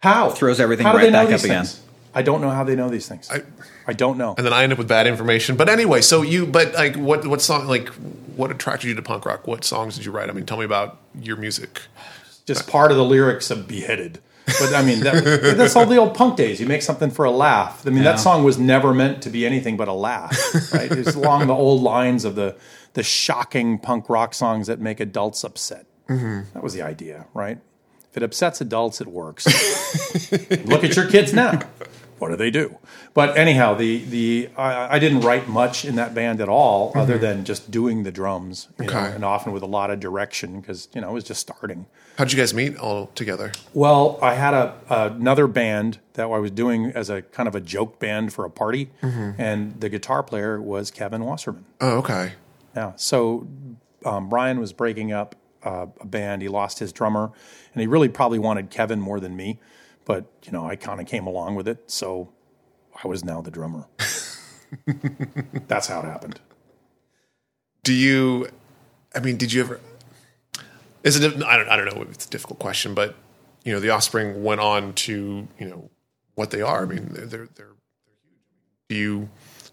How 0.00 0.30
Throws 0.30 0.60
everything 0.60 0.86
How 0.86 0.94
right 0.94 1.10
back 1.10 1.28
these 1.28 1.40
up 1.40 1.44
again. 1.44 1.66
I 2.14 2.22
don't 2.22 2.40
know 2.40 2.50
how 2.50 2.64
they 2.64 2.74
know 2.76 2.88
these 2.88 3.06
things. 3.08 3.30
I, 3.30 3.42
I 3.86 3.92
don't 3.92 4.16
know. 4.18 4.34
and 4.36 4.46
then 4.46 4.52
I 4.52 4.62
end 4.62 4.72
up 4.72 4.78
with 4.78 4.88
bad 4.88 5.06
information. 5.06 5.56
But 5.56 5.68
anyway, 5.68 6.00
so 6.00 6.22
you, 6.22 6.46
but 6.46 6.72
like, 6.74 6.96
what, 6.96 7.26
what 7.26 7.42
song, 7.42 7.66
like, 7.66 7.88
what 8.36 8.50
attracted 8.50 8.88
you 8.88 8.94
to 8.94 9.02
punk 9.02 9.24
rock? 9.26 9.46
What 9.46 9.64
songs 9.64 9.96
did 9.96 10.04
you 10.06 10.12
write? 10.12 10.28
I 10.30 10.32
mean, 10.32 10.46
tell 10.46 10.56
me 10.58 10.64
about 10.64 10.98
your 11.20 11.36
music. 11.36 11.82
Just 12.46 12.66
part 12.68 12.90
of 12.90 12.96
the 12.96 13.04
lyrics 13.04 13.50
of 13.50 13.66
beheaded. 13.68 14.20
But 14.60 14.74
I 14.74 14.82
mean, 14.82 15.00
that, 15.00 15.24
that's 15.56 15.74
all 15.74 15.86
the 15.86 15.96
old 15.96 16.14
punk 16.14 16.36
days. 16.36 16.60
You 16.60 16.66
make 16.66 16.82
something 16.82 17.10
for 17.10 17.24
a 17.24 17.30
laugh. 17.30 17.84
I 17.84 17.90
mean, 17.90 17.98
Yeah. 18.04 18.12
that 18.12 18.20
song 18.20 18.44
was 18.44 18.58
never 18.58 18.94
meant 18.94 19.22
to 19.22 19.30
be 19.30 19.44
anything 19.44 19.76
but 19.76 19.88
a 19.88 19.92
laugh. 19.92 20.32
Right? 20.72 20.90
It's 20.90 21.14
along 21.16 21.48
the 21.48 21.54
old 21.54 21.82
lines 21.82 22.24
of 22.24 22.36
the 22.36 22.56
the 22.94 23.02
shocking 23.02 23.78
punk 23.78 24.08
rock 24.08 24.32
songs 24.34 24.68
that 24.68 24.80
make 24.80 25.00
adults 25.00 25.44
upset. 25.44 25.84
Mm-hmm. 26.08 26.52
That 26.54 26.62
was 26.62 26.72
the 26.72 26.82
idea, 26.82 27.26
right? 27.34 27.58
If 28.10 28.16
it 28.16 28.22
upsets 28.22 28.60
adults, 28.62 29.00
it 29.02 29.08
works. 29.08 29.44
Look 30.64 30.82
at 30.84 30.96
your 30.96 31.06
kids 31.08 31.34
now. 31.34 31.60
What 32.18 32.28
do 32.30 32.36
they 32.36 32.50
do? 32.50 32.78
But 33.16 33.38
anyhow, 33.38 33.72
the 33.72 34.04
the 34.04 34.50
I, 34.58 34.96
I 34.96 34.98
didn't 34.98 35.22
write 35.22 35.48
much 35.48 35.86
in 35.86 35.96
that 35.96 36.12
band 36.12 36.42
at 36.42 36.50
all, 36.50 36.92
other 36.94 37.16
than 37.16 37.46
just 37.46 37.70
doing 37.70 38.02
the 38.02 38.12
drums, 38.12 38.68
you 38.78 38.84
know, 38.88 38.92
and 38.92 39.24
often 39.24 39.52
with 39.54 39.62
a 39.62 39.66
lot 39.66 39.90
of 39.90 40.00
direction 40.00 40.60
because 40.60 40.88
you 40.94 41.00
know 41.00 41.08
it 41.08 41.14
was 41.14 41.24
just 41.24 41.40
starting. 41.40 41.86
How'd 42.18 42.30
you 42.30 42.36
guys 42.36 42.52
meet 42.52 42.76
all 42.76 43.06
together? 43.14 43.52
Well, 43.72 44.18
I 44.20 44.34
had 44.34 44.52
a 44.52 44.74
another 44.90 45.46
band 45.46 45.98
that 46.12 46.24
I 46.24 46.38
was 46.38 46.50
doing 46.50 46.92
as 46.94 47.08
a 47.08 47.22
kind 47.22 47.48
of 47.48 47.54
a 47.54 47.60
joke 47.60 47.98
band 47.98 48.34
for 48.34 48.44
a 48.44 48.50
party, 48.50 48.90
and 49.00 49.80
the 49.80 49.88
guitar 49.88 50.22
player 50.22 50.60
was 50.60 50.90
Kevin 50.90 51.24
Wasserman. 51.24 51.64
Oh, 51.80 51.96
okay. 52.00 52.32
Yeah, 52.76 52.92
so 52.96 53.48
um, 54.04 54.28
Bryan 54.28 54.60
was 54.60 54.74
breaking 54.74 55.12
up 55.12 55.34
uh, 55.62 55.86
a 56.02 56.06
band. 56.06 56.42
He 56.42 56.48
lost 56.48 56.80
his 56.80 56.92
drummer, 56.92 57.32
and 57.72 57.80
he 57.80 57.86
really 57.86 58.10
probably 58.10 58.38
wanted 58.38 58.68
Kevin 58.68 59.00
more 59.00 59.20
than 59.20 59.34
me. 59.34 59.58
But 60.04 60.26
you 60.42 60.52
know, 60.52 60.66
I 60.66 60.76
kind 60.76 61.00
of 61.00 61.06
came 61.06 61.26
along 61.26 61.54
with 61.54 61.66
it, 61.66 61.90
so 61.90 62.28
I 63.02 63.08
was 63.08 63.24
now 63.24 63.40
the 63.40 63.50
drummer. 63.50 63.86
That's 65.68 65.88
how 65.88 66.00
it 66.00 66.04
happened. 66.04 66.40
Do 67.84 67.92
you? 67.92 68.48
I 69.14 69.20
mean, 69.20 69.36
did 69.36 69.52
you 69.52 69.62
ever? 69.62 69.80
Is 71.02 71.18
it? 71.18 71.42
I 71.42 71.56
don't. 71.56 71.68
I 71.68 71.76
don't 71.76 71.94
know. 71.94 72.02
if 72.02 72.10
It's 72.10 72.26
a 72.26 72.30
difficult 72.30 72.58
question, 72.58 72.94
but 72.94 73.14
you 73.64 73.72
know, 73.72 73.80
the 73.80 73.90
Offspring 73.90 74.42
went 74.42 74.60
on 74.60 74.92
to 74.94 75.48
you 75.58 75.68
know 75.68 75.90
what 76.34 76.50
they 76.50 76.62
are. 76.62 76.82
I 76.82 76.86
mean, 76.86 77.08
they're 77.10 77.26
they're. 77.26 77.26
they're, 77.26 77.48
they're 77.54 77.66
huge. 77.66 78.88
Do 78.88 78.94
you 78.96 79.28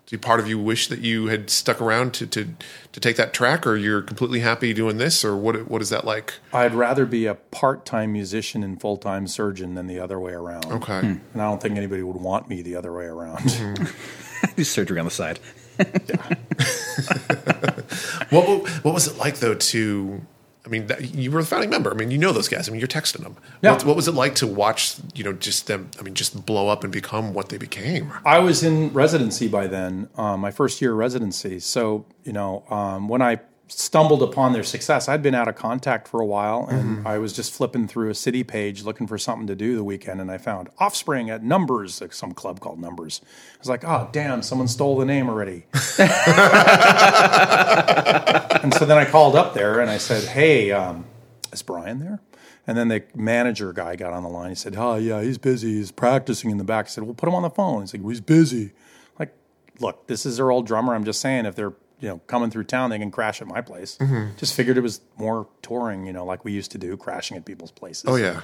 do 0.06 0.18
part 0.18 0.40
of 0.40 0.48
you 0.48 0.60
wish 0.60 0.88
that 0.88 1.00
you 1.00 1.28
had 1.28 1.50
stuck 1.50 1.82
around 1.82 2.14
to 2.16 2.28
to 2.28 2.50
to 2.92 3.00
take 3.00 3.16
that 3.16 3.34
track, 3.34 3.66
or 3.66 3.76
you're 3.76 4.02
completely 4.02 4.42
happy 4.42 4.74
doing 4.74 4.98
this, 4.98 5.24
or 5.24 5.36
what 5.36 5.68
what 5.70 5.82
is 5.82 5.90
that 5.90 6.06
like? 6.06 6.34
I'd 6.52 6.74
rather 6.74 7.06
be 7.06 7.26
a 7.26 7.36
part-time 7.36 8.14
musician 8.14 8.64
and 8.64 8.80
full-time 8.80 9.28
surgeon 9.28 9.76
than 9.76 9.88
the 9.88 10.00
other 10.00 10.20
way 10.20 10.34
around. 10.34 10.66
Okay. 10.66 11.00
Hmm. 11.00 11.16
And 11.34 11.42
I 11.42 11.46
don't 11.50 11.62
think 11.62 11.78
anybody 11.78 12.04
would 12.04 12.18
want 12.18 12.50
me 12.50 12.62
the 12.62 12.76
other 12.76 12.94
way 12.94 13.06
around. 13.06 13.52
Hmm. 13.52 13.86
Do 14.56 14.64
surgery 14.64 15.00
on 15.00 15.06
the 15.06 15.12
side. 15.12 15.40
What 18.30 18.68
what 18.84 18.94
was 18.94 19.08
it 19.08 19.18
like 19.18 19.38
though 19.38 19.54
to? 19.54 20.22
I 20.66 20.70
mean, 20.70 20.88
that, 20.88 21.14
you 21.14 21.30
were 21.30 21.40
a 21.40 21.46
founding 21.46 21.70
member. 21.70 21.92
I 21.92 21.94
mean, 21.94 22.10
you 22.10 22.18
know 22.18 22.32
those 22.32 22.48
guys. 22.48 22.70
I 22.70 22.72
mean, 22.72 22.80
you're 22.80 22.88
texting 22.88 23.22
them. 23.22 23.36
Yeah. 23.62 23.74
What, 23.74 23.86
what 23.86 23.96
was 23.98 24.08
it 24.08 24.14
like 24.14 24.36
to 24.36 24.48
watch? 24.48 24.96
You 25.14 25.26
know, 25.26 25.34
just 25.34 25.68
them. 25.68 25.92
I 26.00 26.04
mean, 26.04 26.14
just 26.14 26.46
blow 26.46 26.70
up 26.70 26.84
and 26.84 26.94
become 26.94 27.34
what 27.34 27.50
they 27.50 27.58
became. 27.58 28.14
I 28.26 28.40
was 28.40 28.64
in 28.64 28.94
residency 28.94 29.48
by 29.50 29.68
then, 29.68 30.10
um, 30.16 30.40
my 30.40 30.52
first 30.52 30.82
year 30.82 30.94
of 30.94 30.98
residency. 30.98 31.60
So, 31.60 32.06
you 32.24 32.32
know, 32.32 32.64
um, 32.70 33.10
when 33.10 33.22
I 33.22 33.42
stumbled 33.80 34.24
upon 34.24 34.54
their 34.54 34.64
success, 34.64 35.08
I'd 35.08 35.22
been 35.22 35.36
out 35.36 35.48
of 35.48 35.56
contact 35.56 36.08
for 36.08 36.22
a 36.22 36.26
while 36.26 36.68
and 36.70 37.08
I 37.08 37.18
was 37.18 37.34
just 37.34 37.54
flipping 37.54 37.88
through 37.88 38.10
a 38.10 38.16
city 38.16 38.44
page 38.44 38.84
looking 38.84 39.08
for 39.08 39.18
something 39.18 39.48
to 39.48 39.56
do 39.56 39.76
the 39.76 39.84
weekend 39.84 40.22
and 40.22 40.32
I 40.32 40.38
found 40.38 40.70
Offspring 40.80 41.30
at 41.30 41.44
Numbers, 41.44 42.02
like 42.02 42.14
some 42.14 42.34
club 42.34 42.60
called 42.60 42.80
Numbers. 42.80 43.22
I 43.24 43.60
was 43.60 43.70
like, 43.70 43.84
oh, 43.84 44.10
damn, 44.12 44.42
someone 44.42 44.68
stole 44.68 44.98
the 44.98 45.06
name 45.06 45.30
already. 45.30 45.66
and 45.74 45.84
so 48.74 48.86
then 48.86 48.98
I 48.98 49.06
called 49.10 49.36
up 49.36 49.54
there 49.54 49.80
and 49.80 49.90
I 49.90 49.98
said, 49.98 50.24
hey, 50.24 50.72
um, 50.72 51.06
is 51.52 51.62
Bryan 51.62 52.00
there? 52.00 52.20
And 52.66 52.78
then 52.78 52.88
the 52.88 53.04
manager 53.14 53.74
guy 53.74 53.96
got 53.96 54.14
on 54.14 54.24
the 54.24 54.30
line. 54.30 54.50
He 54.50 54.56
said, 54.56 54.76
"Oh 54.78 54.96
yeah, 54.96 55.22
he's 55.22 55.38
busy. 55.38 55.74
He's 55.74 55.92
practicing 55.92 56.50
in 56.50 56.58
the 56.58 56.64
back." 56.64 56.86
I 56.86 56.90
said, 56.90 57.04
"Well, 57.04 57.14
put 57.14 57.28
him 57.28 57.36
on 57.36 57.44
the 57.44 57.50
phone." 57.50 57.82
He's 57.82 57.94
like, 57.94 58.02
well, 58.02 58.12
"He's 58.12 58.22
busy." 58.22 58.72
Like, 59.20 59.34
look, 59.80 60.08
this 60.08 60.26
is 60.26 60.38
their 60.38 60.50
old 60.50 60.66
drummer. 60.66 60.96
I'm 60.96 61.04
just 61.04 61.20
saying, 61.20 61.46
if 61.46 61.56
they're 61.56 61.74
you 62.04 62.10
know 62.10 62.20
coming 62.28 62.52
through 62.52 62.66
town, 62.66 62.90
they 62.90 63.00
can 63.00 63.12
crash 63.12 63.42
at 63.42 63.48
my 63.48 63.62
place. 63.62 63.98
Mm-hmm. 63.98 64.36
Just 64.36 64.54
figured 64.54 64.78
it 64.78 64.82
was 64.82 65.00
more 65.18 65.48
touring, 65.62 66.06
you 66.06 66.12
know, 66.12 66.26
like 66.26 66.44
we 66.44 66.52
used 66.52 66.72
to 66.72 66.78
do, 66.78 66.98
crashing 66.98 67.38
at 67.38 67.46
people's 67.46 67.72
places. 67.72 68.04
Oh 68.08 68.18
yeah. 68.18 68.42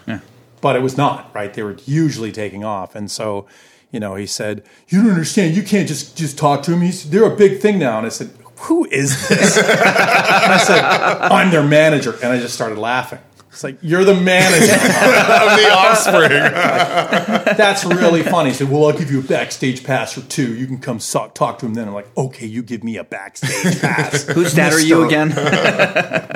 But 0.61 0.77
it 0.77 0.81
was 0.81 0.95
not 0.98 1.34
right. 1.36 1.53
They 1.53 1.64
were 1.64 1.77
usually 1.86 2.31
taking 2.31 2.64
off, 2.64 2.95
and 2.95 3.11
so 3.11 3.48
you 3.91 3.99
know, 3.99 4.15
he 4.15 4.26
said, 4.26 4.64
"You 4.88 5.02
don't 5.02 5.11
understand. 5.11 5.57
You 5.57 5.64
can't 5.64 5.88
just 5.90 6.15
just 6.18 6.38
talk 6.38 6.64
to 6.64 6.72
him. 6.72 6.81
He's 6.81 7.10
they're 7.10 7.26
a 7.26 7.36
big 7.36 7.60
thing 7.60 7.80
now." 7.80 7.98
And 7.98 8.06
I 8.06 8.10
said, 8.10 8.30
"Who 8.61 8.86
is 8.86 9.27
this?" 9.27 9.57
and 9.57 9.68
I 9.68 10.57
said, 10.57 10.81
"I'm 10.81 11.52
their 11.52 11.64
manager," 11.64 12.18
and 12.23 12.31
I 12.31 12.40
just 12.40 12.53
started 12.53 12.77
laughing. 12.77 13.19
It's 13.51 13.63
like 13.63 13.80
you're 13.81 14.03
the 14.03 14.13
manager. 14.13 14.73
of 14.73 15.57
the 15.57 15.69
offspring. 15.71 16.30
That's 17.57 17.84
really 17.84 18.21
funny. 18.21 18.49
He 18.49 18.55
said, 18.55 18.69
"Well, 18.69 18.85
I'll 18.85 18.97
give 18.97 19.11
you 19.11 19.19
a 19.19 19.23
backstage 19.23 19.84
pass 19.84 20.13
for 20.13 20.21
two. 20.21 20.55
You 20.55 20.67
can 20.67 20.77
come 20.77 20.99
so- 20.99 21.31
talk 21.34 21.59
to 21.59 21.65
him 21.65 21.73
then." 21.73 21.88
I'm 21.88 21.93
like, 21.93 22.15
"Okay, 22.15 22.45
you 22.45 22.61
give 22.61 22.84
me 22.84 22.97
a 22.97 23.03
backstage 23.03 23.81
pass." 23.81 24.23
Whose 24.34 24.53
dad 24.53 24.71
are 24.73 24.80
you 24.80 25.03
again? 25.03 25.31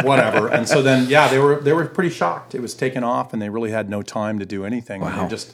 Whatever. 0.05 0.47
And 0.47 0.67
so 0.67 0.81
then, 0.81 1.07
yeah, 1.07 1.27
they 1.27 1.37
were 1.37 1.61
they 1.61 1.73
were 1.73 1.85
pretty 1.85 2.09
shocked. 2.09 2.55
It 2.55 2.61
was 2.61 2.73
taken 2.73 3.03
off, 3.03 3.31
and 3.31 3.41
they 3.41 3.49
really 3.49 3.71
had 3.71 3.89
no 3.89 4.01
time 4.01 4.39
to 4.39 4.45
do 4.45 4.65
anything. 4.65 5.01
Wow. 5.01 5.23
they 5.23 5.29
just 5.29 5.53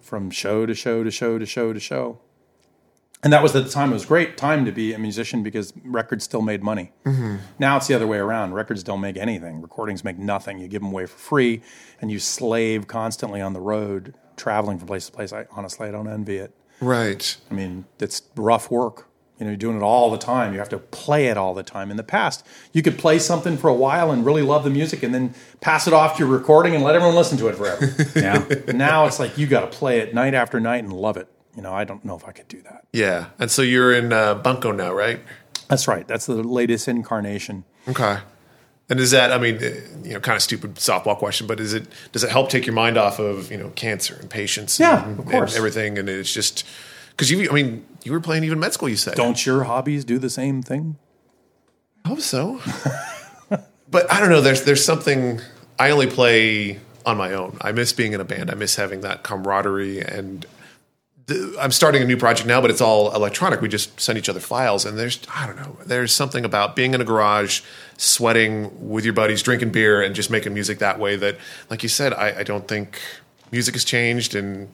from 0.00 0.30
show 0.30 0.66
to 0.66 0.74
show 0.74 1.02
to 1.02 1.10
show 1.10 1.38
to 1.38 1.46
show 1.46 1.72
to 1.72 1.80
show. 1.80 2.18
And 3.22 3.32
that 3.32 3.42
was 3.42 3.52
the 3.52 3.68
time. 3.68 3.90
It 3.90 3.94
was 3.94 4.04
a 4.04 4.08
great 4.08 4.36
time 4.38 4.64
to 4.64 4.72
be 4.72 4.94
a 4.94 4.98
musician 4.98 5.42
because 5.42 5.74
records 5.84 6.24
still 6.24 6.40
made 6.40 6.62
money. 6.62 6.92
Mm-hmm. 7.04 7.36
Now 7.58 7.76
it's 7.76 7.86
the 7.86 7.94
other 7.94 8.06
way 8.06 8.18
around. 8.18 8.54
Records 8.54 8.82
don't 8.82 9.00
make 9.00 9.16
anything. 9.18 9.60
Recordings 9.60 10.02
make 10.02 10.18
nothing. 10.18 10.58
You 10.58 10.68
give 10.68 10.80
them 10.80 10.90
away 10.90 11.04
for 11.06 11.18
free, 11.18 11.60
and 12.00 12.10
you 12.10 12.18
slave 12.18 12.86
constantly 12.86 13.42
on 13.42 13.52
the 13.52 13.60
road, 13.60 14.14
traveling 14.36 14.78
from 14.78 14.88
place 14.88 15.06
to 15.06 15.12
place. 15.12 15.32
I 15.32 15.46
honestly, 15.50 15.88
I 15.88 15.90
don't 15.90 16.08
envy 16.08 16.36
it. 16.38 16.54
right. 16.80 17.36
I 17.50 17.54
mean, 17.54 17.84
it's 17.98 18.22
rough 18.36 18.70
work. 18.70 19.06
You 19.38 19.46
know, 19.46 19.52
you're 19.52 19.56
doing 19.56 19.76
it 19.78 19.82
all 19.82 20.10
the 20.10 20.18
time. 20.18 20.52
You 20.52 20.58
have 20.58 20.68
to 20.68 20.78
play 20.78 21.28
it 21.28 21.38
all 21.38 21.54
the 21.54 21.62
time. 21.62 21.90
In 21.90 21.96
the 21.96 22.02
past, 22.02 22.46
you 22.74 22.82
could 22.82 22.98
play 22.98 23.18
something 23.18 23.56
for 23.56 23.68
a 23.68 23.74
while 23.74 24.10
and 24.10 24.24
really 24.24 24.42
love 24.42 24.64
the 24.64 24.70
music 24.70 25.02
and 25.02 25.14
then 25.14 25.34
pass 25.62 25.86
it 25.86 25.94
off 25.94 26.16
to 26.16 26.24
your 26.24 26.28
recording 26.28 26.74
and 26.74 26.84
let 26.84 26.94
everyone 26.94 27.16
listen 27.16 27.38
to 27.38 27.48
it 27.48 27.54
forever. 27.54 27.94
yeah. 28.18 28.72
now 28.74 29.06
it's 29.06 29.18
like 29.18 29.38
you 29.38 29.46
got 29.46 29.60
to 29.60 29.78
play 29.78 30.00
it 30.00 30.14
night 30.14 30.34
after 30.34 30.60
night 30.60 30.84
and 30.84 30.92
love 30.92 31.16
it. 31.16 31.26
You 31.56 31.62
know, 31.62 31.72
I 31.72 31.84
don't 31.84 32.04
know 32.04 32.16
if 32.16 32.24
I 32.26 32.32
could 32.32 32.48
do 32.48 32.62
that. 32.62 32.86
Yeah. 32.92 33.26
And 33.38 33.50
so 33.50 33.62
you're 33.62 33.92
in 33.92 34.12
uh, 34.12 34.34
Bunko 34.34 34.72
now, 34.72 34.92
right? 34.92 35.20
That's 35.68 35.88
right. 35.88 36.06
That's 36.06 36.26
the 36.26 36.42
latest 36.42 36.88
incarnation. 36.88 37.64
Okay. 37.88 38.18
And 38.88 38.98
is 38.98 39.12
that? 39.12 39.32
I 39.32 39.38
mean, 39.38 39.56
uh, 39.56 39.70
you 40.02 40.14
know, 40.14 40.20
kind 40.20 40.34
of 40.34 40.42
stupid 40.42 40.74
softball 40.74 41.16
question, 41.16 41.46
but 41.46 41.60
is 41.60 41.74
it? 41.74 41.86
Does 42.10 42.24
it 42.24 42.30
help 42.30 42.50
take 42.50 42.66
your 42.66 42.74
mind 42.74 42.98
off 42.98 43.20
of 43.20 43.50
you 43.50 43.56
know 43.56 43.70
cancer 43.76 44.16
and 44.18 44.28
patients? 44.28 44.80
Yeah, 44.80 45.04
and, 45.04 45.18
of 45.20 45.26
course. 45.26 45.52
and 45.52 45.58
everything. 45.58 45.96
And 45.96 46.08
it's 46.08 46.32
just 46.32 46.66
because 47.10 47.30
you. 47.30 47.48
I 47.48 47.52
mean, 47.52 47.86
you 48.02 48.10
were 48.10 48.18
playing 48.18 48.42
even 48.42 48.58
med 48.58 48.72
school. 48.72 48.88
You 48.88 48.96
said. 48.96 49.14
Don't 49.14 49.46
your 49.46 49.62
hobbies 49.62 50.04
do 50.04 50.18
the 50.18 50.28
same 50.28 50.60
thing? 50.60 50.96
I 52.04 52.08
hope 52.08 52.20
so. 52.20 52.60
but 53.90 54.10
I 54.12 54.18
don't 54.18 54.30
know. 54.30 54.40
There's 54.40 54.64
there's 54.64 54.84
something. 54.84 55.40
I 55.78 55.90
only 55.92 56.08
play 56.08 56.80
on 57.06 57.16
my 57.16 57.32
own. 57.32 57.58
I 57.60 57.70
miss 57.70 57.92
being 57.92 58.12
in 58.12 58.20
a 58.20 58.24
band. 58.24 58.50
I 58.50 58.54
miss 58.54 58.74
having 58.74 59.02
that 59.02 59.22
camaraderie. 59.22 60.00
And 60.00 60.46
I'm 61.58 61.70
starting 61.72 62.02
a 62.02 62.04
new 62.04 62.16
project 62.16 62.46
now, 62.46 62.60
but 62.60 62.70
it's 62.70 62.80
all 62.80 63.14
electronic. 63.14 63.60
We 63.60 63.68
just 63.68 64.00
send 64.00 64.18
each 64.18 64.28
other 64.28 64.40
files. 64.40 64.84
And 64.84 64.98
there's 64.98 65.20
I 65.34 65.46
don't 65.46 65.56
know. 65.56 65.76
There's 65.84 66.12
something 66.12 66.44
about 66.44 66.76
being 66.76 66.94
in 66.94 67.00
a 67.00 67.04
garage, 67.04 67.62
sweating 67.96 68.88
with 68.88 69.04
your 69.04 69.14
buddies, 69.14 69.42
drinking 69.42 69.72
beer, 69.72 70.02
and 70.02 70.14
just 70.14 70.30
making 70.30 70.54
music 70.54 70.78
that 70.78 70.98
way. 70.98 71.16
That, 71.16 71.36
like 71.68 71.82
you 71.82 71.88
said, 71.88 72.12
I, 72.12 72.40
I 72.40 72.42
don't 72.42 72.66
think 72.66 73.00
music 73.50 73.74
has 73.74 73.84
changed. 73.84 74.34
And 74.34 74.68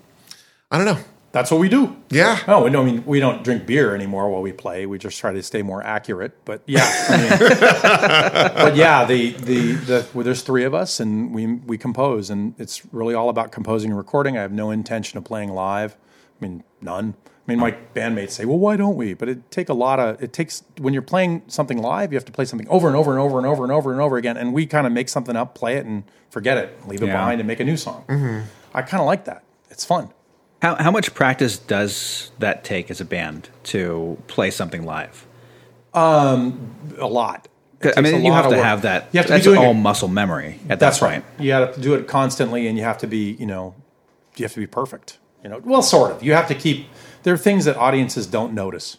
I 0.71 0.79
don't 0.79 0.87
know. 0.87 1.03
That's 1.33 1.51
what 1.51 1.61
we 1.61 1.69
do. 1.69 1.95
Yeah. 2.09 2.39
Oh, 2.49 2.65
we 2.65 2.75
I 2.75 2.83
mean 2.83 3.05
we 3.05 3.21
don't 3.21 3.45
drink 3.45 3.67
beer 3.67 3.95
anymore 3.95 4.31
while 4.31 4.41
we 4.41 4.53
play. 4.53 4.87
We 4.87 4.99
just 4.99 5.19
try 5.19 5.35
to 5.35 5.43
stay 5.43 5.61
more 5.61 5.83
accurate. 5.83 6.33
But 6.47 6.63
yeah, 6.67 6.91
I 7.09 7.17
mean, 7.19 7.39
but 8.55 8.75
yeah, 8.75 9.05
the, 9.05 9.33
the 9.33 9.73
the 9.73 10.07
well, 10.15 10.25
there's 10.25 10.41
three 10.41 10.65
of 10.65 10.73
us 10.75 10.99
and 10.99 11.35
we 11.35 11.47
we 11.47 11.77
compose, 11.77 12.31
and 12.31 12.55
it's 12.59 12.87
really 12.91 13.15
all 13.15 13.29
about 13.29 13.53
composing 13.53 13.91
and 13.91 13.99
recording. 13.99 14.39
I 14.39 14.41
have 14.41 14.53
no 14.53 14.71
intention 14.71 15.19
of 15.19 15.25
playing 15.25 15.51
live. 15.51 15.95
I 16.41 16.45
mean, 16.45 16.65
none. 16.81 17.15
I 17.25 17.53
mean, 17.53 17.59
my 17.61 17.77
bandmates 17.95 18.31
say, 18.33 18.45
"Well, 18.45 18.59
why 18.59 18.77
don't 18.77 18.97
we?" 18.97 19.15
But 19.15 19.29
it 19.29 19.51
take 19.53 19.69
a 19.69 19.73
lot 19.75 20.01
of 20.01 20.21
it 20.23 20.33
takes 20.33 20.65
when 20.79 20.93
you're 20.93 21.03
playing 21.03 21.43
something 21.47 21.79
live, 21.81 22.13
you 22.13 22.17
have 22.17 22.25
to 22.25 22.33
play 22.33 22.45
something 22.45 22.69
over 22.69 22.89
and 22.89 22.97
over 22.97 23.13
and 23.13 23.21
over 23.21 23.39
and 23.39 23.47
over 23.47 23.63
and 23.63 23.73
over 23.73 23.93
and 23.93 24.01
over 24.01 24.17
again. 24.17 24.37
And 24.37 24.53
we 24.53 24.67
kind 24.67 24.87
of 24.87 24.93
make 24.93 25.09
something 25.09 25.37
up, 25.37 25.55
play 25.55 25.77
it, 25.77 25.87
and 25.87 26.03
forget 26.31 26.59
it, 26.59 26.77
leave 26.89 27.03
it 27.03 27.07
Yeah. 27.07 27.13
behind, 27.13 27.41
and 27.41 27.47
make 27.47 27.61
a 27.61 27.65
new 27.65 27.77
song. 27.77 28.05
I 28.75 28.83
kind 28.83 29.01
of 29.01 29.07
like 29.07 29.25
that. 29.27 29.45
It's 29.71 29.85
fun. 29.85 30.11
How, 30.61 30.75
how 30.75 30.91
much 30.91 31.15
practice 31.15 31.57
does 31.59 32.33
that 32.41 32.65
take 32.65 32.91
as 32.91 33.01
a 33.01 33.05
band 33.05 33.51
to 33.65 34.19
play 34.27 34.51
something 34.51 34.85
live? 34.85 35.27
Um, 35.95 36.75
A 36.99 37.07
lot. 37.07 37.49
I 37.97 38.01
mean, 38.01 38.25
you 38.25 38.33
have 38.33 38.47
to 38.49 38.57
work. 38.57 38.65
have 38.65 38.83
that. 38.83 39.09
You 39.13 39.19
have 39.19 39.27
to 39.27 39.33
be 39.33 39.35
that's 39.37 39.45
doing 39.45 39.59
all 39.61 39.71
it- 39.71 39.75
muscle 39.75 40.09
memory 40.09 40.59
at 40.69 40.81
That's 40.81 40.99
that 41.01 41.07
right. 41.07 41.25
You 41.39 41.53
have 41.53 41.75
to 41.75 41.81
do 41.81 41.95
it 41.95 42.09
constantly, 42.09 42.67
and 42.67 42.77
you 42.77 42.85
have 42.85 42.99
to 42.99 43.07
be, 43.07 43.33
you 43.39 43.47
know, 43.47 43.75
you 44.37 44.45
have 44.45 44.53
to 44.55 44.61
be 44.61 44.67
perfect. 44.67 45.19
You 45.43 45.51
know, 45.51 45.61
well, 45.65 45.83
sort 45.83 46.13
of. 46.13 46.23
You 46.23 46.33
have 46.33 46.49
to 46.49 46.55
keep. 46.55 46.89
There 47.23 47.35
are 47.35 47.39
things 47.39 47.65
that 47.65 47.77
audiences 47.77 48.27
don't 48.27 48.53
notice. 48.53 48.99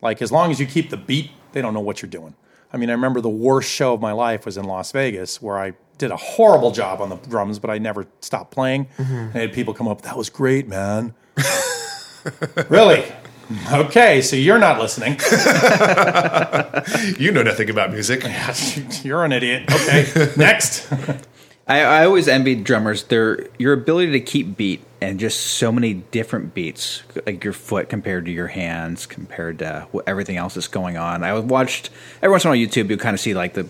Like 0.00 0.20
as 0.20 0.32
long 0.32 0.50
as 0.50 0.60
you 0.60 0.66
keep 0.66 0.90
the 0.90 0.96
beat, 0.96 1.30
they 1.52 1.62
don't 1.62 1.74
know 1.74 1.80
what 1.80 2.02
you're 2.02 2.10
doing. 2.10 2.34
I 2.72 2.76
mean, 2.76 2.88
I 2.88 2.92
remember 2.92 3.20
the 3.20 3.28
worst 3.28 3.70
show 3.70 3.92
of 3.94 4.00
my 4.00 4.12
life 4.12 4.46
was 4.46 4.56
in 4.56 4.64
Las 4.64 4.92
Vegas, 4.92 5.42
where 5.42 5.58
I 5.58 5.74
did 5.98 6.10
a 6.10 6.16
horrible 6.16 6.70
job 6.70 7.00
on 7.00 7.10
the 7.10 7.16
drums, 7.16 7.58
but 7.58 7.70
I 7.70 7.78
never 7.78 8.06
stopped 8.20 8.50
playing. 8.50 8.88
And 8.96 9.36
I 9.36 9.40
had 9.40 9.52
people 9.52 9.74
come 9.74 9.86
up, 9.88 10.02
"That 10.02 10.16
was 10.16 10.30
great, 10.30 10.66
man." 10.66 11.14
really? 12.68 13.04
Okay, 13.70 14.22
so 14.22 14.36
you're 14.36 14.58
not 14.58 14.80
listening. 14.80 15.18
You 17.18 17.30
know 17.30 17.42
nothing 17.42 17.70
about 17.70 17.92
music. 17.92 18.24
you're 19.04 19.24
an 19.24 19.32
idiot. 19.32 19.70
Okay, 19.72 20.32
next. 20.36 20.90
I, 21.68 21.80
I 21.80 22.04
always 22.04 22.26
envied 22.28 22.64
drummers 22.64 23.04
their 23.04 23.46
your 23.58 23.72
ability 23.72 24.12
to 24.12 24.20
keep 24.20 24.56
beat 24.56 24.82
and 25.02 25.18
just 25.20 25.40
so 25.40 25.70
many 25.72 25.94
different 25.94 26.54
beats, 26.54 27.02
like 27.26 27.42
your 27.44 27.52
foot 27.52 27.88
compared 27.88 28.24
to 28.26 28.30
your 28.30 28.46
hands, 28.46 29.04
compared 29.06 29.58
to 29.58 29.86
everything 30.06 30.36
else 30.36 30.54
that's 30.54 30.68
going 30.68 30.96
on. 30.96 31.24
I 31.24 31.38
watched 31.38 31.90
every 32.22 32.30
once 32.30 32.44
in 32.44 32.48
a 32.48 32.52
while 32.52 32.60
on 32.60 32.66
YouTube. 32.66 32.88
You 32.88 32.96
kind 32.96 33.14
of 33.14 33.20
see 33.20 33.34
like 33.34 33.54
the 33.54 33.66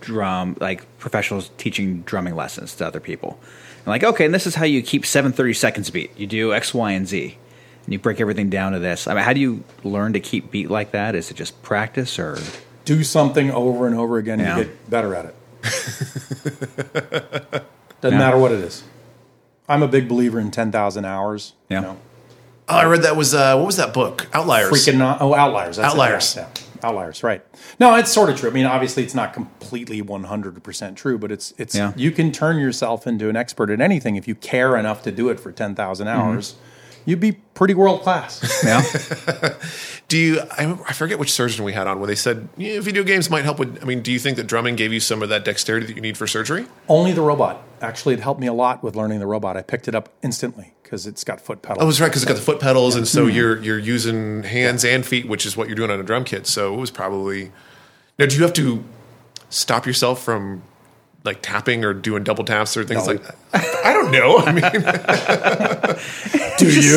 drum, 0.00 0.56
like 0.60 0.86
professionals 0.98 1.50
teaching 1.58 2.02
drumming 2.02 2.36
lessons 2.36 2.74
to 2.76 2.86
other 2.86 3.00
people. 3.00 3.38
And 3.78 3.88
like, 3.88 4.04
okay, 4.04 4.24
and 4.24 4.34
this 4.34 4.46
is 4.46 4.54
how 4.54 4.64
you 4.64 4.82
keep 4.82 5.04
seven 5.04 5.32
thirty 5.32 5.54
seconds 5.54 5.90
beat. 5.90 6.16
You 6.18 6.26
do 6.26 6.54
X, 6.54 6.72
Y, 6.72 6.92
and 6.92 7.06
Z, 7.06 7.36
and 7.84 7.92
you 7.92 7.98
break 7.98 8.20
everything 8.20 8.48
down 8.50 8.72
to 8.72 8.78
this. 8.78 9.06
I 9.08 9.14
mean, 9.14 9.24
how 9.24 9.32
do 9.32 9.40
you 9.40 9.64
learn 9.84 10.12
to 10.14 10.20
keep 10.20 10.50
beat 10.50 10.70
like 10.70 10.92
that? 10.92 11.14
Is 11.14 11.30
it 11.30 11.34
just 11.34 11.60
practice 11.62 12.18
or? 12.18 12.38
do 12.84 13.02
something 13.02 13.50
over 13.50 13.88
and 13.88 13.96
over 13.96 14.16
again, 14.16 14.38
Yeah. 14.38 14.58
you 14.58 14.64
get 14.64 14.90
better 14.90 15.12
at 15.16 15.24
it. 15.26 15.34
Doesn't 18.00 18.18
matter 18.18 18.38
what 18.38 18.52
it 18.52 18.60
is. 18.60 18.84
I'm 19.68 19.82
a 19.82 19.88
big 19.88 20.08
believer 20.08 20.38
in 20.40 20.50
10,000 20.50 21.04
hours. 21.04 21.54
Yeah. 21.68 21.80
You 21.80 21.86
know, 21.86 21.96
Oh, 22.68 22.74
I 22.78 22.84
read 22.86 23.02
that 23.02 23.14
was 23.16 23.32
uh, 23.32 23.54
what 23.56 23.66
was 23.66 23.76
that 23.76 23.94
book? 23.94 24.26
Outliers. 24.32 24.70
freaking 24.72 24.96
not, 24.98 25.20
oh, 25.20 25.34
outliers. 25.34 25.76
That's 25.76 25.86
it, 25.94 25.98
Outliers. 26.00 26.34
yeah, 26.36 26.48
yeah. 26.56 26.88
Outliers, 26.88 27.22
right. 27.22 27.44
No, 27.78 27.94
it's 27.94 28.10
sort 28.12 28.28
of 28.28 28.36
true. 28.40 28.50
I 28.50 28.52
mean, 28.52 28.66
obviously 28.66 29.04
it's 29.04 29.14
not 29.14 29.32
completely 29.32 30.02
100% 30.02 30.96
true, 30.96 31.16
but 31.16 31.30
it's, 31.30 31.54
it's, 31.58 31.76
Yeah. 31.76 31.92
you 31.94 32.10
can 32.10 32.32
turn 32.32 32.58
yourself 32.58 33.06
into 33.06 33.28
an 33.28 33.36
expert 33.36 33.70
at 33.70 33.80
anything 33.80 34.16
if 34.16 34.26
you 34.26 34.34
care 34.34 34.76
enough 34.76 35.02
to 35.04 35.12
do 35.12 35.28
it 35.28 35.38
for 35.38 35.52
10,000 35.52 36.08
hours. 36.08 36.56
You'd 37.04 37.20
be 37.20 37.32
pretty 37.54 37.74
world 37.74 38.02
class. 38.02 38.42
Yeah. 38.64 38.82
Do 40.08 40.16
you? 40.16 40.40
I, 40.52 40.70
I 40.88 40.92
forget 40.92 41.18
which 41.18 41.32
surgeon 41.32 41.64
we 41.64 41.72
had 41.72 41.88
on 41.88 41.98
where 41.98 42.06
they 42.06 42.14
said 42.14 42.48
yeah, 42.56 42.78
video 42.80 43.02
games 43.02 43.28
might 43.28 43.42
help 43.44 43.58
with. 43.58 43.82
I 43.82 43.86
mean, 43.86 44.02
do 44.02 44.12
you 44.12 44.20
think 44.20 44.36
that 44.36 44.46
drumming 44.46 44.76
gave 44.76 44.92
you 44.92 45.00
some 45.00 45.20
of 45.22 45.28
that 45.30 45.44
dexterity 45.44 45.86
that 45.86 45.96
you 45.96 46.00
need 46.02 46.16
for 46.16 46.28
surgery? 46.28 46.66
Only 46.88 47.12
the 47.12 47.22
robot. 47.22 47.60
Actually, 47.80 48.14
it 48.14 48.20
helped 48.20 48.40
me 48.40 48.46
a 48.46 48.52
lot 48.52 48.84
with 48.84 48.94
learning 48.94 49.18
the 49.18 49.26
robot. 49.26 49.56
I 49.56 49.62
picked 49.62 49.88
it 49.88 49.96
up 49.96 50.08
instantly 50.22 50.74
because 50.82 51.08
it's 51.08 51.24
got 51.24 51.40
foot 51.40 51.60
pedals. 51.60 51.82
Oh, 51.82 51.86
that's 51.86 52.00
right, 52.00 52.06
because 52.06 52.22
it's 52.22 52.28
got 52.30 52.36
the 52.36 52.42
foot 52.42 52.60
pedals, 52.60 52.94
and 52.94 53.02
Hmm. 53.02 53.06
so 53.08 53.26
you're 53.26 53.60
you're 53.60 53.80
using 53.80 54.44
hands 54.44 54.84
and 54.84 55.04
feet, 55.04 55.26
which 55.28 55.44
is 55.44 55.56
what 55.56 55.66
you're 55.66 55.74
doing 55.76 55.90
on 55.90 55.98
a 55.98 56.04
drum 56.04 56.22
kit. 56.24 56.46
So 56.46 56.72
it 56.74 56.76
was 56.76 56.92
probably. 56.92 57.50
Now, 58.18 58.26
do 58.26 58.36
you 58.36 58.42
have 58.42 58.52
to 58.54 58.84
stop 59.50 59.86
yourself 59.86 60.22
from 60.22 60.62
like 61.24 61.42
tapping 61.42 61.84
or 61.84 61.92
doing 61.92 62.22
double 62.22 62.44
taps 62.44 62.76
or 62.76 62.84
things 62.84 63.06
No. 63.08 63.14
like 63.14 63.22
that? 63.24 63.36
I 63.84 63.92
don't 63.92 64.12
know. 64.12 64.38
I 64.38 64.52
mean, 64.52 64.62
Do 66.58 66.70
Just 66.70 66.96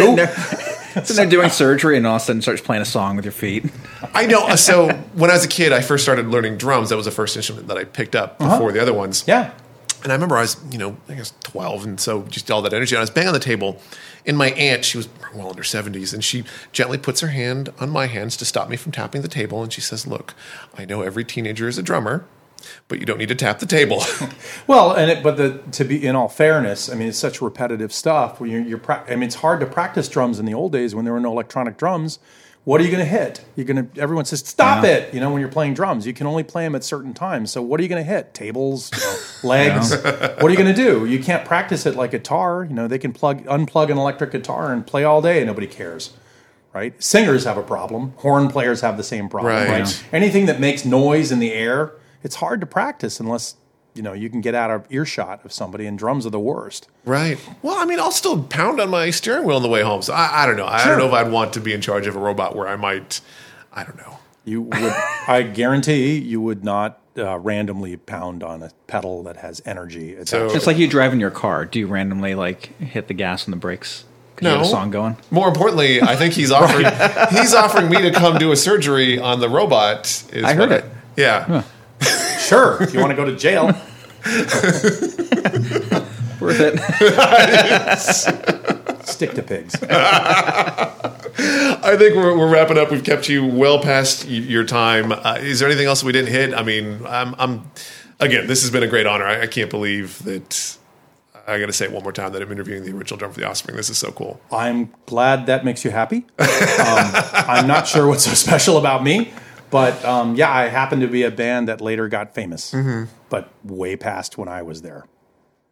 sitting 0.93 1.15
there 1.15 1.25
doing 1.27 1.49
surgery, 1.49 1.97
and 1.97 2.05
all 2.05 2.15
of 2.15 2.21
a 2.21 2.25
sudden 2.25 2.41
starts 2.41 2.61
playing 2.61 2.81
a 2.81 2.85
song 2.85 3.15
with 3.15 3.25
your 3.25 3.31
feet. 3.31 3.65
I 4.13 4.25
know. 4.25 4.55
So 4.55 4.89
when 5.13 5.29
I 5.29 5.33
was 5.33 5.45
a 5.45 5.49
kid, 5.49 5.71
I 5.71 5.81
first 5.81 6.03
started 6.03 6.27
learning 6.27 6.57
drums. 6.57 6.89
That 6.89 6.95
was 6.95 7.05
the 7.05 7.11
first 7.11 7.35
instrument 7.35 7.67
that 7.67 7.77
I 7.77 7.83
picked 7.83 8.15
up 8.15 8.39
before 8.39 8.71
the 8.71 8.81
other 8.81 8.93
ones. 8.93 9.21
Uh-huh. 9.27 9.31
Yeah. 9.31 9.53
And 10.01 10.13
I 10.13 10.15
remember 10.15 10.37
I 10.37 10.41
was, 10.41 10.55
you 10.71 10.77
know, 10.77 10.95
I 11.09 11.15
guess 11.15 11.33
12, 11.43 11.83
and 11.83 11.99
so 11.99 12.23
just 12.23 12.49
all 12.49 12.61
that 12.61 12.73
energy. 12.73 12.95
And 12.95 12.99
I 12.99 13.01
was 13.01 13.09
banging 13.09 13.27
on 13.29 13.33
the 13.33 13.39
table, 13.39 13.81
and 14.25 14.37
my 14.37 14.51
aunt, 14.51 14.85
she 14.85 14.97
was 14.97 15.09
well 15.35 15.51
in 15.51 15.57
her 15.57 15.63
70s, 15.63 16.13
and 16.13 16.23
she 16.23 16.45
gently 16.71 16.97
puts 16.97 17.19
her 17.19 17.27
hand 17.27 17.69
on 17.79 17.89
my 17.89 18.05
hands 18.05 18.37
to 18.37 18.45
stop 18.45 18.69
me 18.69 18.77
from 18.77 18.93
tapping 18.93 19.23
the 19.23 19.27
table. 19.27 19.61
And 19.61 19.73
she 19.73 19.81
says, 19.81 20.07
Look, 20.07 20.35
I 20.77 20.85
know 20.85 21.01
every 21.01 21.25
teenager 21.25 21.67
is 21.67 21.77
a 21.77 21.83
drummer, 21.83 22.25
but 22.87 22.99
you 22.99 23.05
don't 23.05 23.17
need 23.17 23.29
to 23.29 23.35
tap 23.35 23.59
the 23.59 23.65
table. 23.65 24.03
Well, 24.67 24.91
and 24.93 25.09
it, 25.09 25.23
but 25.23 25.37
the, 25.37 25.59
to 25.71 25.83
be 25.83 26.05
in 26.05 26.15
all 26.15 26.27
fairness, 26.29 26.89
I 26.91 26.95
mean, 26.95 27.07
it's 27.07 27.17
such 27.17 27.41
repetitive 27.41 27.91
stuff. 27.91 28.39
When 28.39 28.51
you're, 28.51 28.61
you're 28.61 28.77
prac- 28.77 29.09
I 29.09 29.15
mean, 29.15 29.23
it's 29.23 29.35
hard 29.35 29.59
to 29.61 29.65
practice 29.65 30.07
drums 30.07 30.37
in 30.39 30.45
the 30.45 30.53
old 30.53 30.71
days 30.71 30.93
when 30.93 31.05
there 31.05 31.13
were 31.13 31.19
no 31.19 31.31
electronic 31.31 31.75
drums. 31.77 32.19
What 32.65 32.79
are 32.79 32.83
you 32.83 32.91
going 32.91 33.03
to 33.03 33.09
hit? 33.09 33.43
You're 33.55 33.65
going 33.65 33.89
to. 33.89 33.99
Everyone 34.01 34.25
says, 34.25 34.41
"Stop 34.41 34.83
Yeah. 34.83 34.91
it!" 34.91 35.13
You 35.13 35.19
know, 35.21 35.31
when 35.31 35.39
you're 35.39 35.49
playing 35.49 35.73
drums, 35.73 36.05
you 36.05 36.13
can 36.13 36.27
only 36.27 36.43
play 36.43 36.63
them 36.65 36.75
at 36.75 36.83
certain 36.83 37.13
times. 37.15 37.49
So, 37.51 37.63
what 37.63 37.79
are 37.79 37.83
you 37.83 37.89
going 37.89 38.03
to 38.03 38.07
hit? 38.07 38.33
Tables, 38.35 38.91
you 38.93 38.99
know, 38.99 39.15
legs. 39.49 39.91
what 40.03 40.43
are 40.43 40.49
you 40.51 40.57
going 40.57 40.73
to 40.73 40.73
do? 40.73 41.05
You 41.05 41.19
can't 41.23 41.45
practice 41.45 41.85
it 41.87 41.95
like 41.95 42.11
guitar. 42.11 42.65
You 42.65 42.75
know, 42.75 42.87
they 42.87 42.99
can 42.99 43.11
plug, 43.13 43.43
unplug 43.45 43.89
an 43.91 43.97
electric 43.97 44.31
guitar 44.31 44.71
and 44.71 44.85
play 44.85 45.03
all 45.03 45.21
day, 45.21 45.37
and 45.39 45.47
nobody 45.47 45.67
cares. 45.67 46.13
Right? 46.73 47.01
Singers 47.01 47.45
have 47.45 47.57
a 47.57 47.63
problem. 47.63 48.13
Horn 48.17 48.49
players 48.49 48.81
have 48.81 48.97
the 48.97 49.03
same 49.03 49.29
problem. 49.29 49.51
Right. 49.51 49.67
Right? 49.81 50.01
Yeah. 50.03 50.07
Anything 50.15 50.45
that 50.45 50.59
makes 50.59 50.85
noise 50.85 51.31
in 51.31 51.39
the 51.39 51.51
air, 51.53 51.93
it's 52.23 52.35
hard 52.35 52.59
to 52.61 52.67
practice 52.67 53.19
unless 53.19 53.55
you 53.95 54.01
know 54.01 54.13
you 54.13 54.29
can 54.29 54.41
get 54.41 54.55
out 54.55 54.69
of 54.71 54.85
earshot 54.89 55.43
of 55.45 55.51
somebody. 55.51 55.85
And 55.85 55.97
drums 55.97 56.25
are 56.25 56.29
the 56.29 56.39
worst. 56.39 56.87
right. 57.05 57.37
Well, 57.61 57.75
I 57.77 57.85
mean, 57.85 57.99
I'll 57.99 58.11
still 58.11 58.43
pound 58.43 58.79
on 58.79 58.89
my 58.89 59.09
steering 59.09 59.45
wheel 59.45 59.55
on 59.57 59.61
the 59.63 59.69
way 59.69 59.81
home. 59.81 60.01
So 60.01 60.13
I, 60.13 60.43
I 60.43 60.45
don't 60.45 60.57
know. 60.57 60.65
I 60.67 60.79
Sure. 60.83 60.91
don't 60.97 60.99
know 60.99 61.07
if 61.07 61.25
I'd 61.25 61.31
want 61.31 61.53
to 61.53 61.59
be 61.59 61.73
in 61.73 61.81
charge 61.81 62.07
of 62.07 62.15
a 62.15 62.19
robot 62.19 62.55
where 62.55 62.67
I 62.67 62.75
might, 62.75 63.21
I 63.73 63.83
don't 63.83 63.97
know. 63.97 64.19
You 64.45 64.61
would, 64.63 64.93
I 65.27 65.43
guarantee, 65.43 66.17
you 66.17 66.39
would 66.41 66.63
not 66.63 66.99
uh, 67.17 67.37
randomly 67.39 67.97
pound 67.97 68.43
on 68.43 68.63
a 68.63 68.71
pedal 68.87 69.23
that 69.23 69.37
has 69.37 69.61
energy. 69.65 70.11
It's 70.13 70.31
So- 70.31 70.47
It's 70.51 70.65
like 70.67 70.77
you 70.77 70.87
driving 70.87 71.19
your 71.19 71.31
car. 71.31 71.65
Do 71.65 71.79
you 71.79 71.87
randomly 71.87 72.33
like 72.35 72.77
hit 72.79 73.07
the 73.07 73.13
gas 73.13 73.45
and 73.45 73.51
the 73.53 73.57
brakes? 73.57 74.05
'Cause 74.37 74.43
you 74.45 74.49
have 74.49 74.61
a 74.61 74.63
No. 74.63 74.69
song 74.69 74.89
going. 74.91 75.17
More 75.31 75.49
importantly, 75.49 76.01
I 76.01 76.15
think 76.15 76.33
he's 76.33 76.49
offering 76.51 76.85
he's 77.31 77.53
offering 77.53 77.89
me 77.89 78.01
to 78.03 78.11
come 78.11 78.37
do 78.37 78.51
a 78.53 78.55
surgery 78.55 79.19
on 79.19 79.41
the 79.41 79.49
robot. 79.49 80.05
is 80.31 80.45
I 80.45 80.53
heard 80.53 80.69
what 80.69 80.79
it. 80.79 80.85
Yeah. 81.17 81.63
Sure 82.49 82.81
if 82.83 82.93
you 82.93 82.99
want 82.99 83.11
to 83.11 83.15
go 83.15 83.25
to 83.25 83.35
jail. 83.35 83.67
Worth 86.39 86.59
it. 86.59 86.79
Stick 89.05 89.33
to 89.33 89.43
pigs. 89.43 89.75
I 91.41 91.95
think 91.97 92.15
we're, 92.15 92.37
we're 92.37 92.51
wrapping 92.51 92.77
up. 92.77 92.91
We've 92.91 93.03
kept 93.03 93.29
you 93.29 93.45
well 93.45 93.79
past 93.79 94.27
your 94.27 94.63
time. 94.63 95.11
Uh, 95.11 95.37
is 95.39 95.59
there 95.59 95.67
anything 95.69 95.87
else 95.87 96.03
we 96.03 96.11
didn't 96.11 96.31
hit? 96.31 96.53
I 96.53 96.63
mean, 96.63 97.05
I'm, 97.05 97.35
I'm 97.37 97.71
again. 98.19 98.47
This 98.47 98.61
has 98.63 98.71
been 98.71 98.83
a 98.83 98.87
great 98.87 99.05
honor. 99.05 99.25
I, 99.25 99.41
I 99.43 99.47
can't 99.47 99.69
believe 99.69 100.23
that. 100.23 100.77
I 101.47 101.59
got 101.59 101.65
to 101.65 101.73
say 101.73 101.85
it 101.85 101.91
one 101.91 102.03
more 102.03 102.13
time 102.13 102.31
that 102.33 102.41
I'm 102.43 102.51
interviewing 102.51 102.83
the 102.83 102.91
original 102.91 103.17
drum 103.17 103.31
for 103.31 103.39
the 103.39 103.47
Offspring. 103.47 103.75
This 103.75 103.89
is 103.89 103.97
so 103.97 104.11
cool. 104.11 104.39
I'm 104.51 104.93
glad 105.07 105.47
that 105.47 105.65
makes 105.65 105.83
you 105.83 105.89
happy. 105.89 106.17
Um, 106.37 106.45
I'm 107.33 107.65
not 107.65 107.87
sure 107.87 108.07
what's 108.07 108.25
so 108.25 108.33
special 108.35 108.77
about 108.77 109.03
me, 109.03 109.33
but 109.71 110.03
um, 110.05 110.35
yeah, 110.35 110.51
I 110.51 110.67
happened 110.67 111.01
to 111.01 111.07
be 111.07 111.23
a 111.23 111.31
band 111.31 111.67
that 111.67 111.81
later 111.81 112.07
got 112.07 112.33
famous, 112.33 112.73
but 113.29 113.49
way 113.63 113.95
past 113.95 114.37
when 114.37 114.47
I 114.47 114.61
was 114.61 114.81
there. 114.81 115.05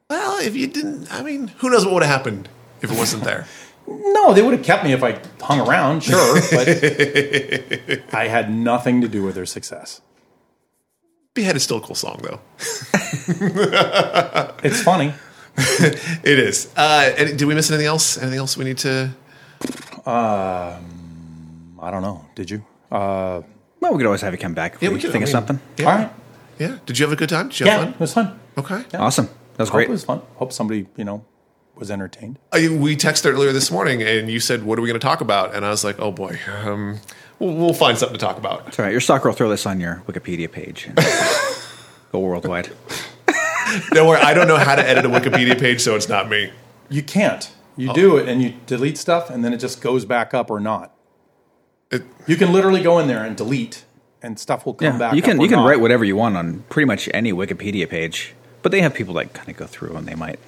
Well, 0.10 0.40
if 0.40 0.56
you 0.56 0.68
didn't, 0.68 1.12
I 1.12 1.22
mean, 1.22 1.50
who 1.60 1.70
knows 1.70 1.84
what 1.86 1.94
would 1.96 2.04
have 2.04 2.12
happened 2.12 2.50
if 2.82 2.92
it 2.92 2.98
wasn't 2.98 3.24
there? 3.24 3.46
No, 3.90 4.34
they 4.34 4.42
would 4.42 4.54
have 4.54 4.66
kept 4.66 4.84
me 4.84 4.92
if 4.92 5.02
I 5.02 5.18
hung 5.42 5.66
around, 5.66 6.04
sure, 6.04 6.42
but 6.52 6.68
I 8.14 8.28
had 8.28 8.52
nothing 8.52 9.00
to 9.00 9.08
do 9.08 9.24
with 9.24 9.36
their 9.36 9.46
success. 9.46 10.02
Behead 11.34 11.56
is 11.56 11.64
still 11.64 11.78
a 11.78 11.82
cool 11.82 11.96
song, 11.96 12.20
though. 12.22 12.42
It's 14.62 14.82
funny. 14.82 15.14
It 15.58 16.38
is. 16.38 16.70
Uh, 16.76 17.14
did 17.16 17.44
we 17.44 17.56
miss 17.56 17.72
anything 17.72 17.88
else? 17.88 18.18
Anything 18.18 18.40
else 18.40 18.58
we 18.58 18.66
need 18.66 18.80
to? 18.80 19.12
I 20.06 20.80
don't 21.80 22.02
know. 22.02 22.26
Did 22.36 22.50
you? 22.52 22.66
Uh, 22.92 23.44
Well, 23.80 23.92
we 23.94 23.98
could 24.00 24.06
always 24.08 24.22
have 24.22 24.34
you 24.34 24.40
come 24.40 24.54
back 24.54 24.76
if 24.76 24.82
Yeah, 24.84 24.90
we, 24.90 24.96
we 24.96 25.02
could. 25.02 25.12
think 25.12 25.24
I 25.24 25.26
of 25.26 25.30
something. 25.30 25.60
Yeah. 25.78 25.86
All 25.86 25.98
right. 25.98 26.12
Yeah. 26.60 26.78
Did 26.86 26.98
you 27.00 27.06
have 27.06 27.14
a 27.14 27.16
good 27.16 27.30
time? 27.30 27.50
Did 27.50 27.60
you 27.60 27.66
Yeah, 27.68 27.78
have 27.80 27.90
it 27.90 28.00
was 28.00 28.14
fun. 28.14 28.40
Okay. 28.58 28.84
Awesome. 28.96 29.28
That 29.28 29.60
was 29.60 29.70
Hope 29.70 29.76
great. 29.78 29.88
it 29.90 29.92
was 29.92 30.04
fun. 30.04 30.22
Hope 30.36 30.52
somebody, 30.54 30.88
you 30.96 31.04
know, 31.04 31.24
was 31.76 31.92
entertained. 31.92 32.40
I, 32.52 32.68
we 32.70 32.96
texted 32.96 33.32
earlier 33.34 33.52
this 33.54 33.70
morning, 33.72 34.02
and 34.02 34.30
you 34.30 34.40
said, 34.40 34.64
"What 34.64 34.80
are 34.80 34.82
we 34.82 34.88
going 34.88 35.00
to 35.00 35.06
talk 35.06 35.22
about?" 35.22 35.54
And 35.56 35.64
I 35.66 35.70
was 35.70 35.84
like, 35.84 36.00
"Oh 36.00 36.12
boy, 36.12 36.40
um, 36.64 37.00
we'll, 37.40 37.54
we'll 37.54 37.74
find 37.74 37.98
something 37.98 38.18
to 38.18 38.24
talk 38.24 38.38
about." 38.38 38.68
It's 38.68 38.80
all 38.80 38.86
right. 38.86 38.92
Your 38.92 39.02
stalker 39.02 39.30
will 39.30 39.36
throw 39.36 39.50
this 39.50 39.66
on 39.68 39.80
your 39.80 40.04
Wikipedia 40.08 40.52
page. 40.52 40.90
Go 42.12 42.20
worldwide. 42.20 42.72
Don't 43.92 44.08
worry, 44.08 44.22
I 44.22 44.34
don't 44.34 44.48
know 44.48 44.56
how 44.58 44.76
to 44.76 44.88
edit 44.88 45.06
a 45.06 45.10
Wikipedia 45.10 45.60
page, 45.60 45.82
so 45.82 45.96
it's 45.96 46.08
not 46.08 46.30
me. 46.30 46.52
You 46.90 47.04
can't. 47.04 47.52
You 47.76 47.94
do 47.94 48.16
it 48.18 48.28
and 48.30 48.42
you 48.42 48.54
delete 48.66 48.98
stuff, 48.98 49.30
and 49.30 49.44
then 49.44 49.54
it 49.54 49.58
just 49.58 49.82
goes 49.82 50.06
back 50.06 50.34
up 50.34 50.50
or 50.50 50.60
not. 50.62 50.94
It- 51.92 52.04
You 52.26 52.36
can 52.36 52.52
literally 52.52 52.82
go 52.84 53.00
in 53.00 53.08
there 53.08 53.24
and 53.24 53.36
delete, 53.38 53.86
and 54.22 54.40
stuff 54.40 54.66
will 54.66 54.74
come 54.74 54.94
Yeah, 54.94 54.98
back. 55.00 55.14
you 55.16 55.22
can 55.22 55.38
up 55.38 55.44
you 55.44 55.50
can 55.50 55.60
not. 55.60 55.68
write 55.68 55.80
whatever 55.80 56.04
you 56.04 56.16
want 56.16 56.36
on 56.38 56.64
pretty 56.70 56.86
much 56.86 57.10
any 57.14 57.32
Wikipedia 57.32 57.88
page, 57.90 58.34
but 58.62 58.72
they 58.72 58.82
have 58.82 58.94
people 58.94 59.14
that 59.16 59.34
kind 59.34 59.50
of 59.50 59.58
go 59.58 59.66
through 59.68 59.96
and 59.96 60.08
they 60.08 60.16
might 60.16 60.40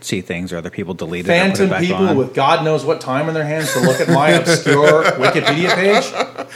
see 0.00 0.20
things 0.20 0.52
or 0.52 0.58
other 0.58 0.70
people 0.70 0.94
delete 0.94 1.26
it 1.26 1.30
or 1.30 1.32
put 1.32 1.38
Phantom 1.40 1.66
it 1.66 1.70
back 1.70 1.80
people 1.80 2.08
on. 2.08 2.16
with 2.16 2.34
God 2.34 2.64
knows 2.64 2.84
what 2.84 3.00
time 3.00 3.28
in 3.28 3.34
their 3.34 3.44
hands 3.46 3.72
to 3.72 3.80
look 3.80 4.00
at 4.00 4.08
my 4.08 4.30
obscure 4.30 5.02
Wikipedia 5.04 5.74
page. 5.74 6.04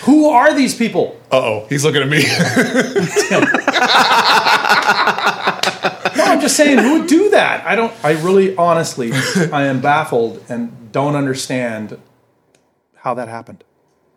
Who 0.05 0.29
are 0.29 0.55
these 0.55 0.75
people? 0.75 1.19
Uh 1.33 1.37
oh, 1.37 1.67
he's 1.69 1.85
looking 1.85 2.03
at 2.03 2.09
me. 2.09 2.23
No, 6.17 6.25
I'm 6.25 6.41
just 6.41 6.57
saying, 6.57 6.79
who 6.79 6.99
would 7.01 7.09
do 7.09 7.31
that? 7.31 7.65
I 7.67 7.77
don't. 7.77 7.93
I 8.05 8.13
really, 8.13 8.55
honestly, 8.57 9.13
I 9.53 9.65
am 9.67 9.81
baffled 9.81 10.43
and 10.49 10.91
don't 10.93 11.15
understand 11.15 11.99
how 12.97 13.15
that 13.15 13.29
happened. 13.29 13.63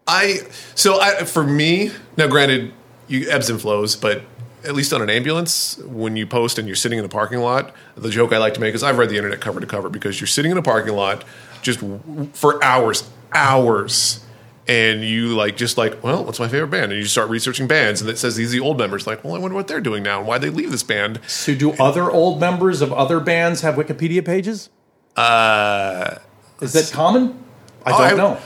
I 0.07 0.39
so 0.75 0.99
I 0.99 1.23
for 1.23 1.43
me 1.43 1.91
now, 2.17 2.27
granted, 2.27 2.73
you 3.07 3.29
ebbs 3.29 3.49
and 3.49 3.59
flows, 3.61 3.95
but 3.95 4.21
at 4.65 4.73
least 4.75 4.93
on 4.93 5.01
an 5.01 5.09
ambulance, 5.09 5.77
when 5.79 6.15
you 6.15 6.25
post 6.27 6.57
and 6.57 6.67
you're 6.67 6.75
sitting 6.75 6.97
in 6.99 7.05
a 7.05 7.09
parking 7.09 7.39
lot, 7.39 7.73
the 7.95 8.09
joke 8.09 8.31
I 8.33 8.37
like 8.37 8.53
to 8.55 8.59
make 8.61 8.73
is 8.75 8.83
I've 8.83 8.97
read 8.97 9.09
the 9.09 9.17
internet 9.17 9.41
cover 9.41 9.59
to 9.59 9.65
cover 9.67 9.89
because 9.89 10.19
you're 10.21 10.27
sitting 10.27 10.51
in 10.51 10.57
a 10.57 10.61
parking 10.61 10.93
lot 10.93 11.23
just 11.61 11.79
w- 11.81 12.29
for 12.33 12.63
hours, 12.63 13.09
hours. 13.33 14.19
And 14.65 15.03
you 15.03 15.35
like 15.35 15.57
just 15.57 15.77
like, 15.77 16.01
well, 16.01 16.23
what's 16.23 16.39
my 16.39 16.47
favorite 16.47 16.69
band? 16.69 16.93
And 16.93 17.01
you 17.01 17.05
start 17.05 17.29
researching 17.29 17.67
bands, 17.67 17.99
and 17.99 18.09
it 18.09 18.17
says 18.17 18.37
these 18.37 18.47
are 18.55 18.57
the 18.57 18.61
old 18.61 18.77
members. 18.77 19.05
Like, 19.05 19.21
well, 19.21 19.35
I 19.35 19.37
wonder 19.37 19.55
what 19.55 19.67
they're 19.67 19.81
doing 19.81 20.03
now 20.03 20.19
and 20.19 20.27
why 20.27 20.37
they 20.37 20.49
leave 20.49 20.71
this 20.71 20.83
band. 20.83 21.19
So, 21.27 21.53
do 21.53 21.73
other 21.73 22.09
old 22.09 22.39
members 22.39 22.81
of 22.81 22.93
other 22.93 23.19
bands 23.19 23.59
have 23.59 23.75
Wikipedia 23.75 24.23
pages? 24.23 24.69
Uh, 25.17 26.15
Is 26.61 26.71
that 26.71 26.91
common? 26.93 27.43
I 27.85 27.91
Oh, 27.91 27.97
don't 28.09 28.13
I- 28.13 28.15
know. 28.15 28.37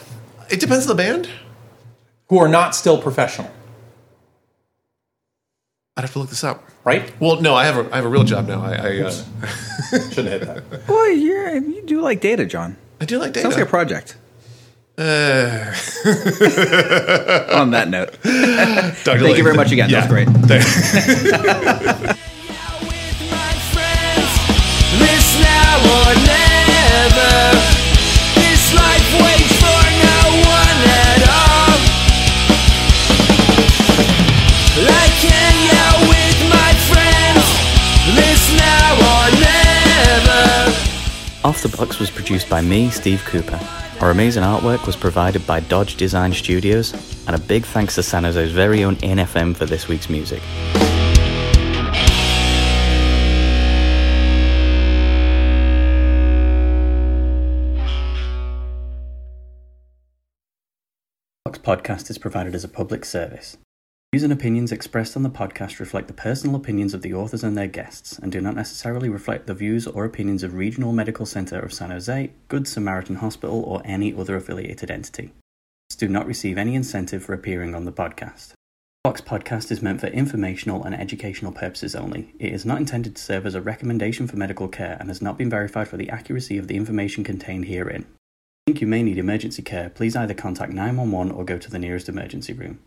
it 0.50 0.60
depends 0.60 0.86
on 0.90 0.98
the 0.98 1.04
band. 1.04 1.30
Who 2.30 2.38
are 2.40 2.48
not 2.50 2.76
still 2.76 3.02
professional, 3.02 3.50
I'd 5.96 6.02
have 6.02 6.12
to 6.14 6.20
look 6.20 6.30
this 6.30 6.44
up. 6.44 6.64
right? 6.84 7.12
Well, 7.20 7.42
no, 7.42 7.56
I 7.56 7.66
have 7.66 7.78
a 7.78 7.92
I 7.92 7.96
have 7.98 8.06
a 8.06 8.10
real 8.10 8.24
job 8.24 8.48
now. 8.48 8.62
I 8.64 8.74
I, 8.76 9.00
uh, 9.02 9.12
Shouldn't 10.12 10.28
hit 10.28 10.42
that. 10.42 10.88
Well, 10.88 11.10
you're, 11.12 11.56
you 11.58 11.82
do 11.86 12.02
like 12.02 12.20
data, 12.22 12.46
John. 12.46 12.76
I 13.02 13.06
do 13.06 13.18
like 13.18 13.32
data. 13.34 13.44
Sounds 13.44 13.56
like 13.56 13.66
a 13.66 13.70
project. 13.70 14.18
Uh, 14.98 15.74
On 17.54 17.70
that 17.72 17.88
note, 17.88 18.12
thank 18.24 19.22
Lee. 19.22 19.38
you 19.38 19.44
very 19.44 19.56
much 19.56 19.72
again. 19.72 19.90
Yeah. 19.90 20.02
That 20.08 20.12
was 20.12 20.26
great. 20.26 20.28
Off 41.48 41.64
the 41.64 41.78
Box 41.78 41.98
was 41.98 42.12
produced 42.12 42.50
by 42.50 42.60
me, 42.60 42.90
Steve 42.90 43.24
Cooper. 43.24 43.58
Our 44.02 44.12
amazing 44.12 44.44
artwork 44.44 44.86
was 44.86 44.98
provided 44.98 45.48
by 45.48 45.62
Dodge 45.62 45.96
Design 45.96 46.34
Studios, 46.34 46.92
and 47.26 47.38
a 47.38 47.40
big 47.40 47.64
thanks 47.64 47.96
to 47.96 48.04
San 48.04 48.26
Jose's 48.26 48.52
very 48.52 48.84
own 48.84 48.98
NFM 48.98 49.56
for 49.56 49.66
this 49.66 49.88
week's 49.88 50.10
music. 50.10 50.42
Fox 61.46 61.60
podcast 61.60 62.10
is 62.10 62.18
provided 62.18 62.56
as 62.56 62.66
a 62.66 62.68
public 62.68 63.06
service. 63.06 63.56
Views 64.14 64.24
and 64.24 64.32
opinions 64.32 64.72
expressed 64.72 65.18
on 65.18 65.24
the 65.24 65.30
podcast 65.30 65.82
reflect 65.82 66.08
the 66.08 66.14
personal 66.14 66.56
opinions 66.56 66.94
of 66.94 67.02
the 67.02 67.14
authors 67.14 67.44
and 67.44 67.58
their 67.58 67.68
guests 67.68 68.18
and 68.18 68.32
do 68.32 68.40
not 68.40 68.56
necessarily 68.56 69.10
reflect 69.10 69.48
the 69.48 69.54
views 69.54 69.86
or 69.86 70.06
opinions 70.06 70.44
of 70.44 70.54
Regional 70.54 70.94
Medical 70.94 71.26
Center 71.26 71.60
of 71.60 71.74
San 71.74 71.90
Jose, 71.90 72.32
Good 72.48 72.70
Samaritan 72.70 73.18
Hospital, 73.18 73.62
or 73.64 73.82
any 73.84 74.16
other 74.16 74.38
affiliated 74.38 74.90
entity. 74.90 75.34
Do 75.98 76.08
not 76.08 76.26
receive 76.26 76.58
any 76.58 76.74
incentive 76.74 77.22
for 77.22 77.34
appearing 77.34 77.76
on 77.76 77.84
the 77.84 77.92
podcast. 77.92 78.54
Fox 79.04 79.20
podcast 79.20 79.72
is 79.72 79.82
meant 79.82 80.00
for 80.00 80.08
informational 80.08 80.86
and 80.86 80.96
educational 80.96 81.52
purposes 81.52 81.94
only. 81.94 82.34
It 82.40 82.54
is 82.54 82.66
not 82.66 82.78
intended 82.78 83.18
to 83.18 83.22
serve 83.22 83.46
as 83.46 83.56
a 83.56 83.62
recommendation 83.62 84.26
for 84.26 84.38
medical 84.38 84.70
care 84.70 84.96
and 85.02 85.10
has 85.10 85.22
not 85.22 85.38
been 85.38 85.50
verified 85.50 85.90
for 85.90 85.98
the 85.98 86.10
accuracy 86.10 86.58
of 86.58 86.70
the 86.70 86.78
information 86.78 87.26
contained 87.26 87.66
herein. 87.66 88.04
If 88.04 88.06
you 88.06 88.74
think 88.74 88.82
you 88.82 88.88
may 88.88 89.04
need 89.04 89.18
emergency 89.18 89.64
care, 89.64 89.90
please 89.90 90.16
either 90.16 90.34
contact 90.34 90.72
911 90.72 91.34
or 91.34 91.44
go 91.44 91.58
to 91.58 91.70
the 91.70 91.80
nearest 91.80 92.08
emergency 92.08 92.54
room. 92.54 92.80